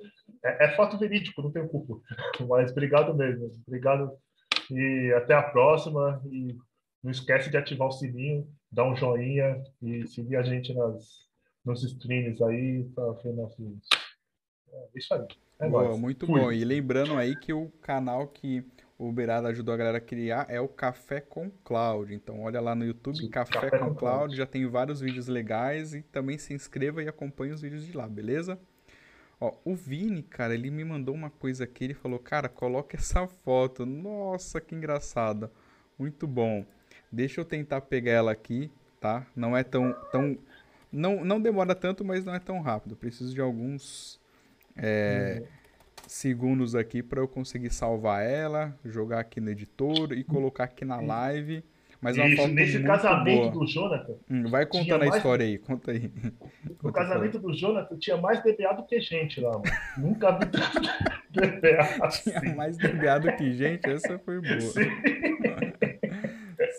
é, 0.44 0.64
é 0.64 0.76
fato 0.76 0.98
verídico, 0.98 1.42
não 1.42 1.52
tenho 1.52 1.68
culpa. 1.68 2.00
Mas 2.48 2.72
obrigado 2.72 3.14
mesmo. 3.14 3.50
Obrigado 3.66 4.12
E 4.70 5.12
até 5.16 5.34
a 5.34 5.42
próxima. 5.42 6.20
E 6.26 6.56
não 7.02 7.10
esquece 7.12 7.50
de 7.50 7.56
ativar 7.56 7.88
o 7.88 7.92
sininho, 7.92 8.48
dar 8.70 8.84
um 8.84 8.96
joinha 8.96 9.62
e 9.80 10.06
seguir 10.06 10.36
a 10.36 10.42
gente 10.42 10.74
nas, 10.74 11.28
nos 11.64 11.82
streams 11.84 12.42
aí 12.42 12.84
para 12.94 13.12
ver 13.12 13.32
nossos. 13.34 13.88
É 14.72 14.88
isso 14.96 15.14
aí. 15.14 15.26
É 15.60 15.68
Boa, 15.68 15.84
nóis. 15.84 16.00
muito 16.00 16.26
Fui. 16.26 16.40
bom. 16.40 16.52
E 16.52 16.64
lembrando 16.64 17.16
aí 17.16 17.36
que 17.36 17.52
o 17.52 17.70
canal 17.80 18.28
que 18.28 18.64
o 18.98 19.08
Uberada 19.08 19.48
ajudou 19.48 19.72
a 19.72 19.76
galera 19.76 19.98
a 19.98 20.00
criar 20.00 20.46
é 20.48 20.60
o 20.60 20.66
Café 20.66 21.20
com 21.20 21.50
Cloud. 21.64 22.12
Então 22.12 22.40
olha 22.42 22.60
lá 22.60 22.74
no 22.74 22.84
YouTube, 22.84 23.16
Sim, 23.16 23.30
Café, 23.30 23.54
Café 23.54 23.70
com 23.70 23.78
com 23.78 23.94
Cloud, 23.94 24.18
Cloud. 24.18 24.36
já 24.36 24.44
tem 24.44 24.66
vários 24.66 25.00
vídeos 25.00 25.28
legais 25.28 25.94
e 25.94 26.02
também 26.02 26.36
se 26.36 26.52
inscreva 26.52 27.02
e 27.02 27.08
acompanhe 27.08 27.52
os 27.52 27.60
vídeos 27.60 27.86
de 27.86 27.96
lá, 27.96 28.08
beleza? 28.08 28.58
Ó, 29.40 29.54
o 29.64 29.76
Vini, 29.76 30.24
cara, 30.24 30.52
ele 30.52 30.68
me 30.68 30.84
mandou 30.84 31.14
uma 31.14 31.30
coisa 31.30 31.62
aqui, 31.62 31.84
ele 31.84 31.94
falou, 31.94 32.18
cara, 32.18 32.48
coloca 32.48 32.96
essa 32.96 33.26
foto. 33.28 33.86
Nossa, 33.86 34.60
que 34.60 34.74
engraçada. 34.74 35.50
Muito 35.96 36.26
bom. 36.26 36.64
Deixa 37.10 37.40
eu 37.40 37.44
tentar 37.44 37.82
pegar 37.82 38.12
ela 38.12 38.32
aqui, 38.32 38.70
tá? 39.00 39.24
Não 39.34 39.56
é 39.56 39.62
tão, 39.62 39.92
tão, 40.10 40.36
não, 40.90 41.24
não 41.24 41.40
demora 41.40 41.74
tanto, 41.74 42.04
mas 42.04 42.24
não 42.24 42.34
é 42.34 42.40
tão 42.40 42.60
rápido. 42.60 42.96
Preciso 42.96 43.32
de 43.32 43.40
alguns 43.40 44.20
é, 44.76 45.44
segundos 46.08 46.74
aqui 46.74 47.02
para 47.02 47.20
eu 47.20 47.28
conseguir 47.28 47.70
salvar 47.70 48.24
ela, 48.24 48.74
jogar 48.84 49.20
aqui 49.20 49.40
no 49.40 49.50
editor 49.50 50.12
e 50.12 50.24
colocar 50.24 50.64
aqui 50.64 50.84
na 50.84 51.00
live. 51.00 51.62
Mas 52.00 52.16
é 52.16 52.20
uma 52.20 52.28
Isso, 52.28 52.36
foto 52.42 52.54
nesse 52.54 52.72
muito 52.78 52.86
casamento 52.86 53.40
boa. 53.40 53.50
do 53.50 53.66
Jonathan, 53.66 54.14
Hum, 54.30 54.44
vai 54.48 54.64
contando 54.66 55.02
a 55.02 55.06
mais- 55.06 55.16
história 55.16 55.44
aí, 55.44 55.58
conta 55.58 55.90
aí. 55.90 56.12
no 56.64 56.74
Conta 56.76 56.88
a 56.88 56.92
casamento 57.04 57.38
do 57.40 57.52
Jonathan 57.52 57.96
tinha 57.98 58.16
mais 58.16 58.40
DBA 58.40 58.72
do 58.74 58.84
que 58.86 59.00
gente 59.00 59.40
lá, 59.40 59.50
mano. 59.50 59.64
Nunca 59.96 60.30
vi 60.38 60.46
tanto 60.52 60.80
DBA 61.30 62.06
assim. 62.06 62.30
Tinha 62.30 62.54
mais 62.54 62.76
DBA 62.78 63.32
que 63.36 63.52
gente, 63.52 63.90
essa 63.90 64.16
foi 64.20 64.40
boa. 64.40 64.60
Sim. 64.60 64.90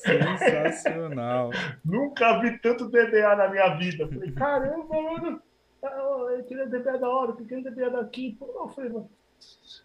Sensacional. 0.04 1.52
Nunca 1.84 2.40
vi 2.40 2.58
tanto 2.60 2.90
DBA 2.90 3.36
na 3.36 3.50
minha 3.50 3.76
vida. 3.76 4.08
Falei, 4.08 4.32
caramba, 4.32 5.02
mano. 5.02 5.42
ah, 5.84 6.28
Eu 6.38 6.44
queria 6.46 6.66
DBA 6.66 6.98
da 6.98 7.10
hora, 7.10 7.32
eu 7.32 7.36
queria 7.46 7.62
DBA 7.70 7.90
daqui. 7.90 8.38
Pô, 8.40 8.46
eu 8.64 8.70
falei, 8.70 8.90
mano, 8.90 9.10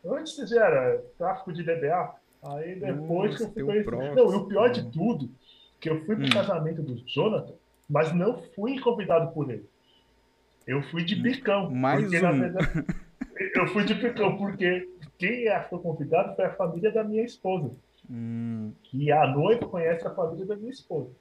antes 0.05 0.53
era 0.53 1.03
tráfico 1.19 1.53
de 1.53 1.63
DBA. 1.65 2.15
Aí 2.43 2.81
depois 2.81 3.35
Nossa, 3.35 3.37
que 3.37 3.43
eu 3.43 3.53
fui 3.53 3.63
conhecer. 3.65 3.85
proxy, 3.85 4.15
Não, 4.15 4.33
e 4.33 4.37
o 4.37 4.47
pior 4.47 4.69
de 4.71 4.83
né? 4.83 4.91
tudo, 4.91 5.35
que 5.81 5.89
eu 5.89 6.05
fui 6.07 6.17
pro 6.17 6.23
Hum. 6.23 6.29
casamento 6.29 6.83
do 6.83 6.97
Jonathan, 7.07 7.55
mas 7.89 8.15
não 8.15 8.43
fui 8.55 8.79
convidado 8.81 9.33
por 9.33 9.51
ele. 9.51 9.69
Eu 10.67 10.83
fui 10.91 11.05
de 11.05 11.15
bicão. 11.15 11.81
Mais 11.81 11.91
porque, 11.91 12.21
na 12.21 12.33
um. 12.33 12.33
verdade, 12.33 12.69
eu 13.57 13.69
fui 13.69 13.85
de 13.85 13.95
bicão, 13.95 14.37
porque 14.39 14.87
quem 15.19 15.47
foi 15.69 15.81
convidado 15.81 16.35
foi 16.37 16.45
a 16.47 16.57
família 16.57 16.93
da 16.93 17.05
minha 17.05 17.25
esposa. 17.25 17.77
Hum, 18.09 18.77
E 18.93 19.11
a 19.13 19.27
noiva 19.27 19.69
conhece 19.69 20.07
a 20.07 20.15
família 20.15 20.47
da 20.47 20.57
minha 20.57 20.71
esposa. 20.71 21.15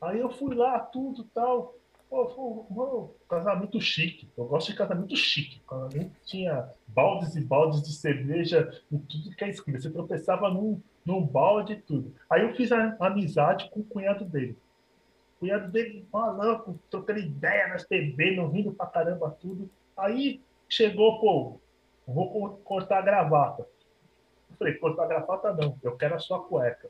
Aí 0.00 0.20
eu 0.20 0.30
fui 0.30 0.54
lá, 0.54 0.80
tudo 0.80 1.24
tal. 1.34 1.74
Pô, 2.08 3.14
casamento 3.28 3.80
chique. 3.80 4.28
Eu 4.36 4.46
gosto 4.46 4.70
de 4.70 4.76
casamento 4.78 5.16
chique. 5.16 5.60
Casamento 5.68 6.12
tinha 6.24 6.68
baldes 6.86 7.34
e 7.34 7.40
baldes 7.44 7.82
de 7.82 7.92
cerveja 7.92 8.70
em 8.90 8.98
tudo 8.98 9.34
que 9.36 9.44
é 9.44 9.48
esquina. 9.48 9.78
Você 9.80 9.90
tropeçava 9.90 10.48
num, 10.48 10.80
num 11.04 11.20
balde 11.20 11.74
e 11.74 11.76
tudo. 11.82 12.14
Aí 12.30 12.42
eu 12.42 12.54
fiz 12.54 12.70
a 12.72 12.96
amizade 13.00 13.68
com 13.70 13.80
o 13.80 13.84
cunhado 13.84 14.24
dele. 14.24 14.56
O 15.36 15.40
cunhado 15.40 15.70
dele, 15.70 16.06
maluco, 16.12 16.78
trocando 16.90 17.18
ideia 17.18 17.68
nas 17.68 17.84
TV, 17.84 18.36
não 18.36 18.48
rindo 18.48 18.72
pra 18.72 18.86
caramba 18.86 19.36
tudo. 19.40 19.68
Aí 19.96 20.40
chegou, 20.68 21.20
pô, 21.20 21.60
vou 22.06 22.30
co- 22.32 22.56
cortar 22.64 22.98
a 22.98 23.02
gravata. 23.02 23.62
Eu 24.50 24.56
falei, 24.56 24.74
cortar 24.74 25.04
a 25.04 25.08
gravata 25.08 25.52
não, 25.52 25.76
eu 25.82 25.96
quero 25.96 26.14
a 26.14 26.18
sua 26.18 26.42
cueca. 26.42 26.88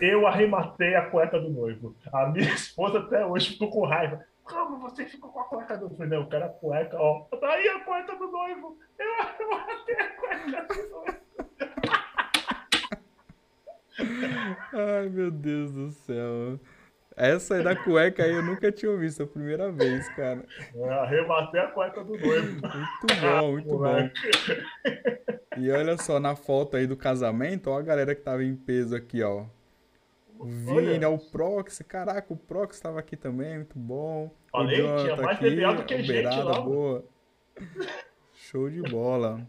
Eu 0.00 0.26
arrematei 0.26 0.96
a 0.96 1.08
cueca 1.08 1.38
do 1.38 1.50
noivo. 1.50 1.94
A 2.12 2.26
minha 2.26 2.48
esposa 2.52 2.98
até 2.98 3.24
hoje 3.24 3.50
ficou 3.50 3.70
com 3.70 3.86
raiva. 3.86 4.24
Como 4.48 4.78
você 4.78 5.04
ficou 5.04 5.30
com 5.30 5.40
a 5.40 5.44
cueca 5.44 5.76
do 5.76 5.88
noivo? 5.88 5.94
Eu 5.94 5.96
falei, 5.96 6.10
não, 6.10 6.22
eu 6.22 6.28
quero 6.28 6.44
a 6.44 6.48
cueca, 6.48 6.96
ó. 6.98 7.20
Tá 7.24 7.50
aí 7.50 7.68
a 7.68 7.80
cueca 7.80 8.16
do 8.16 8.28
noivo. 8.28 8.78
Eu 8.98 9.12
arrematei 9.20 9.96
a 9.96 10.08
cueca 10.16 10.74
do 10.74 10.90
noivo. 10.90 11.18
Ai, 14.72 15.08
meu 15.08 15.30
Deus 15.30 15.72
do 15.72 15.90
céu. 15.90 16.58
Essa 17.16 17.56
aí 17.56 17.64
da 17.64 17.74
cueca 17.74 18.22
aí 18.22 18.32
eu 18.32 18.42
nunca 18.44 18.70
tinha 18.70 18.96
visto, 18.96 19.20
é 19.20 19.24
a 19.24 19.28
primeira 19.28 19.72
vez, 19.72 20.08
cara. 20.10 20.44
Eu 20.72 20.90
arrematei 20.92 21.60
a 21.60 21.66
cueca 21.68 22.04
do 22.04 22.16
noivo. 22.16 22.52
Muito 22.52 23.20
bom, 23.20 23.52
muito 23.52 23.78
bom. 23.78 24.10
E 25.56 25.70
olha 25.72 25.98
só, 25.98 26.20
na 26.20 26.36
foto 26.36 26.76
aí 26.76 26.86
do 26.86 26.96
casamento, 26.96 27.70
ó 27.70 27.78
a 27.78 27.82
galera 27.82 28.14
que 28.14 28.22
tava 28.22 28.44
em 28.44 28.54
peso 28.54 28.94
aqui, 28.94 29.22
ó. 29.22 29.46
O 30.38 30.44
Vini, 30.46 31.04
Olha. 31.04 31.10
ó, 31.10 31.14
o 31.14 31.18
Proxy, 31.18 31.82
caraca, 31.82 32.32
o 32.32 32.36
Proxy 32.36 32.80
tava 32.80 33.00
aqui 33.00 33.16
também, 33.16 33.56
muito 33.56 33.78
bom. 33.78 34.26
O 34.26 34.50
Falei, 34.50 34.76
tinha 34.76 34.98
Jonathan 34.98 35.22
mais 35.22 35.36
aqui, 35.38 35.50
DBA 35.50 35.74
do 35.74 35.84
que 35.84 35.94
a 35.94 35.96
gente 35.96 36.10
Uberada, 36.10 36.44
lá, 36.44 36.60
boa. 36.60 37.04
Show 38.34 38.70
de 38.70 38.82
bola. 38.82 39.44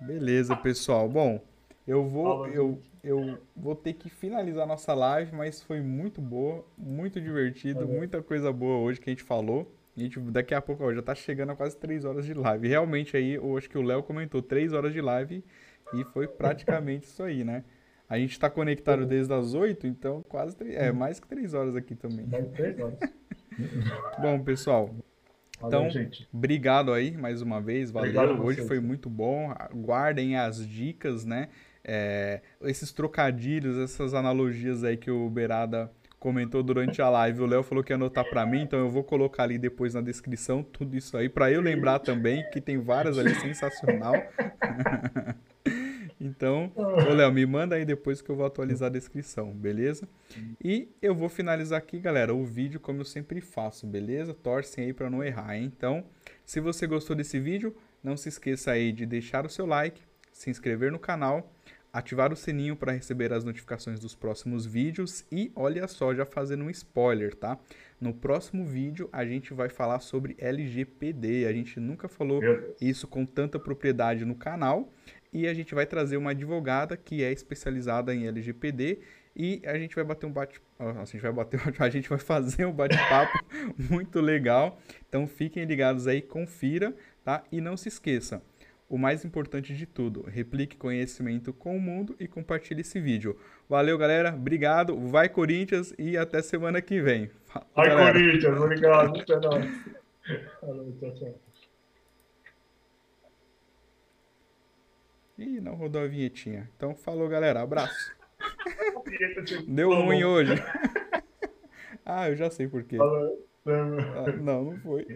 Beleza, 0.00 0.54
pessoal. 0.56 1.08
Bom, 1.08 1.40
eu 1.86 2.06
vou, 2.06 2.46
eu, 2.48 2.80
eu 3.02 3.38
vou 3.56 3.74
ter 3.74 3.94
que 3.94 4.08
finalizar 4.08 4.66
nossa 4.66 4.94
live, 4.94 5.34
mas 5.34 5.62
foi 5.62 5.80
muito 5.80 6.20
boa, 6.20 6.64
muito 6.76 7.20
divertido, 7.20 7.80
Valeu. 7.80 7.96
muita 7.96 8.22
coisa 8.22 8.52
boa 8.52 8.78
hoje 8.78 9.00
que 9.00 9.10
a 9.10 9.12
gente 9.12 9.22
falou. 9.22 9.72
A 9.96 10.00
gente, 10.00 10.20
daqui 10.20 10.54
a 10.54 10.60
pouco, 10.60 10.84
ó, 10.84 10.92
já 10.92 11.02
tá 11.02 11.14
chegando 11.14 11.52
a 11.52 11.56
quase 11.56 11.76
3 11.76 12.04
horas 12.04 12.26
de 12.26 12.34
live. 12.34 12.68
Realmente 12.68 13.16
aí, 13.16 13.34
eu 13.34 13.56
acho 13.56 13.68
que 13.68 13.78
o 13.78 13.82
Léo 13.82 14.02
comentou 14.02 14.42
3 14.42 14.72
horas 14.74 14.92
de 14.92 15.00
live 15.00 15.42
e 15.94 16.04
foi 16.04 16.28
praticamente 16.28 17.06
isso 17.06 17.22
aí, 17.22 17.42
né? 17.42 17.64
A 18.08 18.18
gente 18.18 18.38
tá 18.38 18.48
conectado 18.48 19.04
desde 19.04 19.32
as 19.32 19.54
8, 19.54 19.86
então 19.86 20.22
quase, 20.28 20.56
é, 20.74 20.92
mais 20.92 21.18
que 21.18 21.26
3 21.26 21.54
horas 21.54 21.74
aqui 21.76 21.94
também. 21.94 22.26
Mais 22.26 22.46
três 22.52 22.78
horas. 22.78 22.98
Bom, 24.20 24.40
pessoal, 24.42 24.94
Valeu, 25.60 25.80
Então, 25.80 25.90
gente. 25.90 26.28
Obrigado 26.32 26.92
aí 26.92 27.16
mais 27.16 27.40
uma 27.42 27.60
vez, 27.60 27.90
valeu. 27.90 28.10
Obrigado 28.10 28.44
Hoje 28.44 28.56
vocês. 28.58 28.68
foi 28.68 28.80
muito 28.80 29.08
bom. 29.08 29.52
Guardem 29.74 30.36
as 30.36 30.66
dicas, 30.66 31.24
né? 31.24 31.48
É, 31.82 32.40
esses 32.62 32.92
trocadilhos, 32.92 33.78
essas 33.78 34.12
analogias 34.12 34.84
aí 34.84 34.96
que 34.96 35.10
o 35.10 35.30
Berada 35.30 35.90
comentou 36.18 36.62
durante 36.62 37.00
a 37.00 37.08
live. 37.08 37.40
O 37.42 37.46
Léo 37.46 37.62
falou 37.62 37.82
que 37.82 37.92
ia 37.92 37.96
anotar 37.96 38.28
pra 38.28 38.44
mim, 38.44 38.62
então 38.62 38.78
eu 38.78 38.90
vou 38.90 39.04
colocar 39.04 39.44
ali 39.44 39.56
depois 39.58 39.94
na 39.94 40.00
descrição 40.00 40.62
tudo 40.62 40.96
isso 40.96 41.16
aí 41.16 41.28
pra 41.28 41.50
eu 41.50 41.60
lembrar 41.60 42.00
também, 42.00 42.44
que 42.50 42.60
tem 42.60 42.78
várias 42.78 43.18
ali 43.18 43.34
sensacional. 43.36 44.14
Então, 46.20 46.72
ô 46.76 47.12
Léo, 47.12 47.32
me 47.32 47.44
manda 47.46 47.76
aí 47.76 47.84
depois 47.84 48.22
que 48.22 48.30
eu 48.30 48.36
vou 48.36 48.46
atualizar 48.46 48.86
a 48.86 48.92
descrição, 48.92 49.52
beleza? 49.52 50.08
E 50.62 50.88
eu 51.00 51.14
vou 51.14 51.28
finalizar 51.28 51.78
aqui, 51.78 51.98
galera, 51.98 52.34
o 52.34 52.44
vídeo 52.44 52.80
como 52.80 53.00
eu 53.00 53.04
sempre 53.04 53.40
faço, 53.40 53.86
beleza? 53.86 54.34
Torcem 54.34 54.84
aí 54.84 54.92
pra 54.92 55.10
não 55.10 55.22
errar, 55.22 55.56
hein? 55.56 55.72
Então, 55.76 56.04
se 56.44 56.60
você 56.60 56.86
gostou 56.86 57.14
desse 57.14 57.38
vídeo, 57.38 57.74
não 58.02 58.16
se 58.16 58.28
esqueça 58.28 58.72
aí 58.72 58.92
de 58.92 59.04
deixar 59.04 59.44
o 59.44 59.50
seu 59.50 59.66
like, 59.66 60.00
se 60.32 60.50
inscrever 60.50 60.92
no 60.92 60.98
canal, 60.98 61.52
ativar 61.96 62.30
o 62.30 62.36
sininho 62.36 62.76
para 62.76 62.92
receber 62.92 63.32
as 63.32 63.42
notificações 63.42 63.98
dos 63.98 64.14
próximos 64.14 64.66
vídeos 64.66 65.24
e 65.32 65.50
olha 65.56 65.88
só, 65.88 66.14
já 66.14 66.26
fazendo 66.26 66.64
um 66.64 66.70
spoiler, 66.70 67.34
tá? 67.34 67.58
No 67.98 68.12
próximo 68.12 68.66
vídeo 68.66 69.08
a 69.10 69.24
gente 69.24 69.54
vai 69.54 69.70
falar 69.70 70.00
sobre 70.00 70.36
LGPD. 70.38 71.46
A 71.46 71.52
gente 71.52 71.80
nunca 71.80 72.06
falou 72.06 72.42
isso 72.78 73.08
com 73.08 73.24
tanta 73.24 73.58
propriedade 73.58 74.26
no 74.26 74.34
canal 74.34 74.92
e 75.36 75.46
a 75.46 75.52
gente 75.52 75.74
vai 75.74 75.84
trazer 75.84 76.16
uma 76.16 76.30
advogada 76.30 76.96
que 76.96 77.22
é 77.22 77.30
especializada 77.30 78.14
em 78.14 78.26
LGPD 78.26 79.00
e 79.36 79.60
a 79.66 79.76
gente 79.76 79.94
vai 79.94 80.02
bater 80.02 80.24
um 80.24 80.32
bate, 80.32 80.62
a 80.78 81.04
gente 81.04 81.20
vai 81.20 81.30
bater, 81.30 81.60
a 81.78 81.90
gente 81.90 82.08
vai 82.08 82.18
fazer 82.18 82.64
um 82.64 82.72
bate-papo 82.72 83.38
muito 83.90 84.18
legal. 84.18 84.80
Então 85.06 85.26
fiquem 85.26 85.66
ligados 85.66 86.06
aí, 86.06 86.22
confira, 86.22 86.96
tá? 87.22 87.44
E 87.52 87.60
não 87.60 87.76
se 87.76 87.86
esqueça, 87.86 88.42
o 88.88 88.96
mais 88.96 89.26
importante 89.26 89.76
de 89.76 89.84
tudo, 89.84 90.22
replique 90.22 90.74
conhecimento 90.74 91.52
com 91.52 91.76
o 91.76 91.80
mundo 91.80 92.16
e 92.18 92.26
compartilhe 92.26 92.80
esse 92.80 92.98
vídeo. 92.98 93.36
Valeu, 93.68 93.98
galera. 93.98 94.34
Obrigado. 94.34 94.98
Vai 94.98 95.28
Corinthians 95.28 95.92
e 95.98 96.16
até 96.16 96.40
semana 96.40 96.80
que 96.80 96.98
vem. 96.98 97.28
Fala, 97.44 97.66
Ai, 97.76 97.88
galera. 97.90 98.12
Corinthians, 98.18 98.58
obrigado. 98.58 99.20
Até 99.20 99.24
tchau, 99.24 99.40
tchau. 101.14 101.45
Ih, 105.38 105.60
não 105.60 105.74
rodou 105.74 106.02
a 106.02 106.06
vinhetinha. 106.06 106.68
Então 106.76 106.94
falou, 106.94 107.28
galera. 107.28 107.60
Abraço. 107.60 108.14
Deu 109.68 109.92
ruim 109.92 110.24
hoje. 110.24 110.54
ah, 112.04 112.30
eu 112.30 112.36
já 112.36 112.50
sei 112.50 112.66
por 112.66 112.82
quê. 112.84 112.96
Ah, 112.98 114.30
não, 114.40 114.64
não 114.64 114.78
foi. 114.78 115.06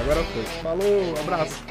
Agora 0.00 0.24
foi. 0.24 0.42
Falou, 0.62 1.18
abraço. 1.20 1.64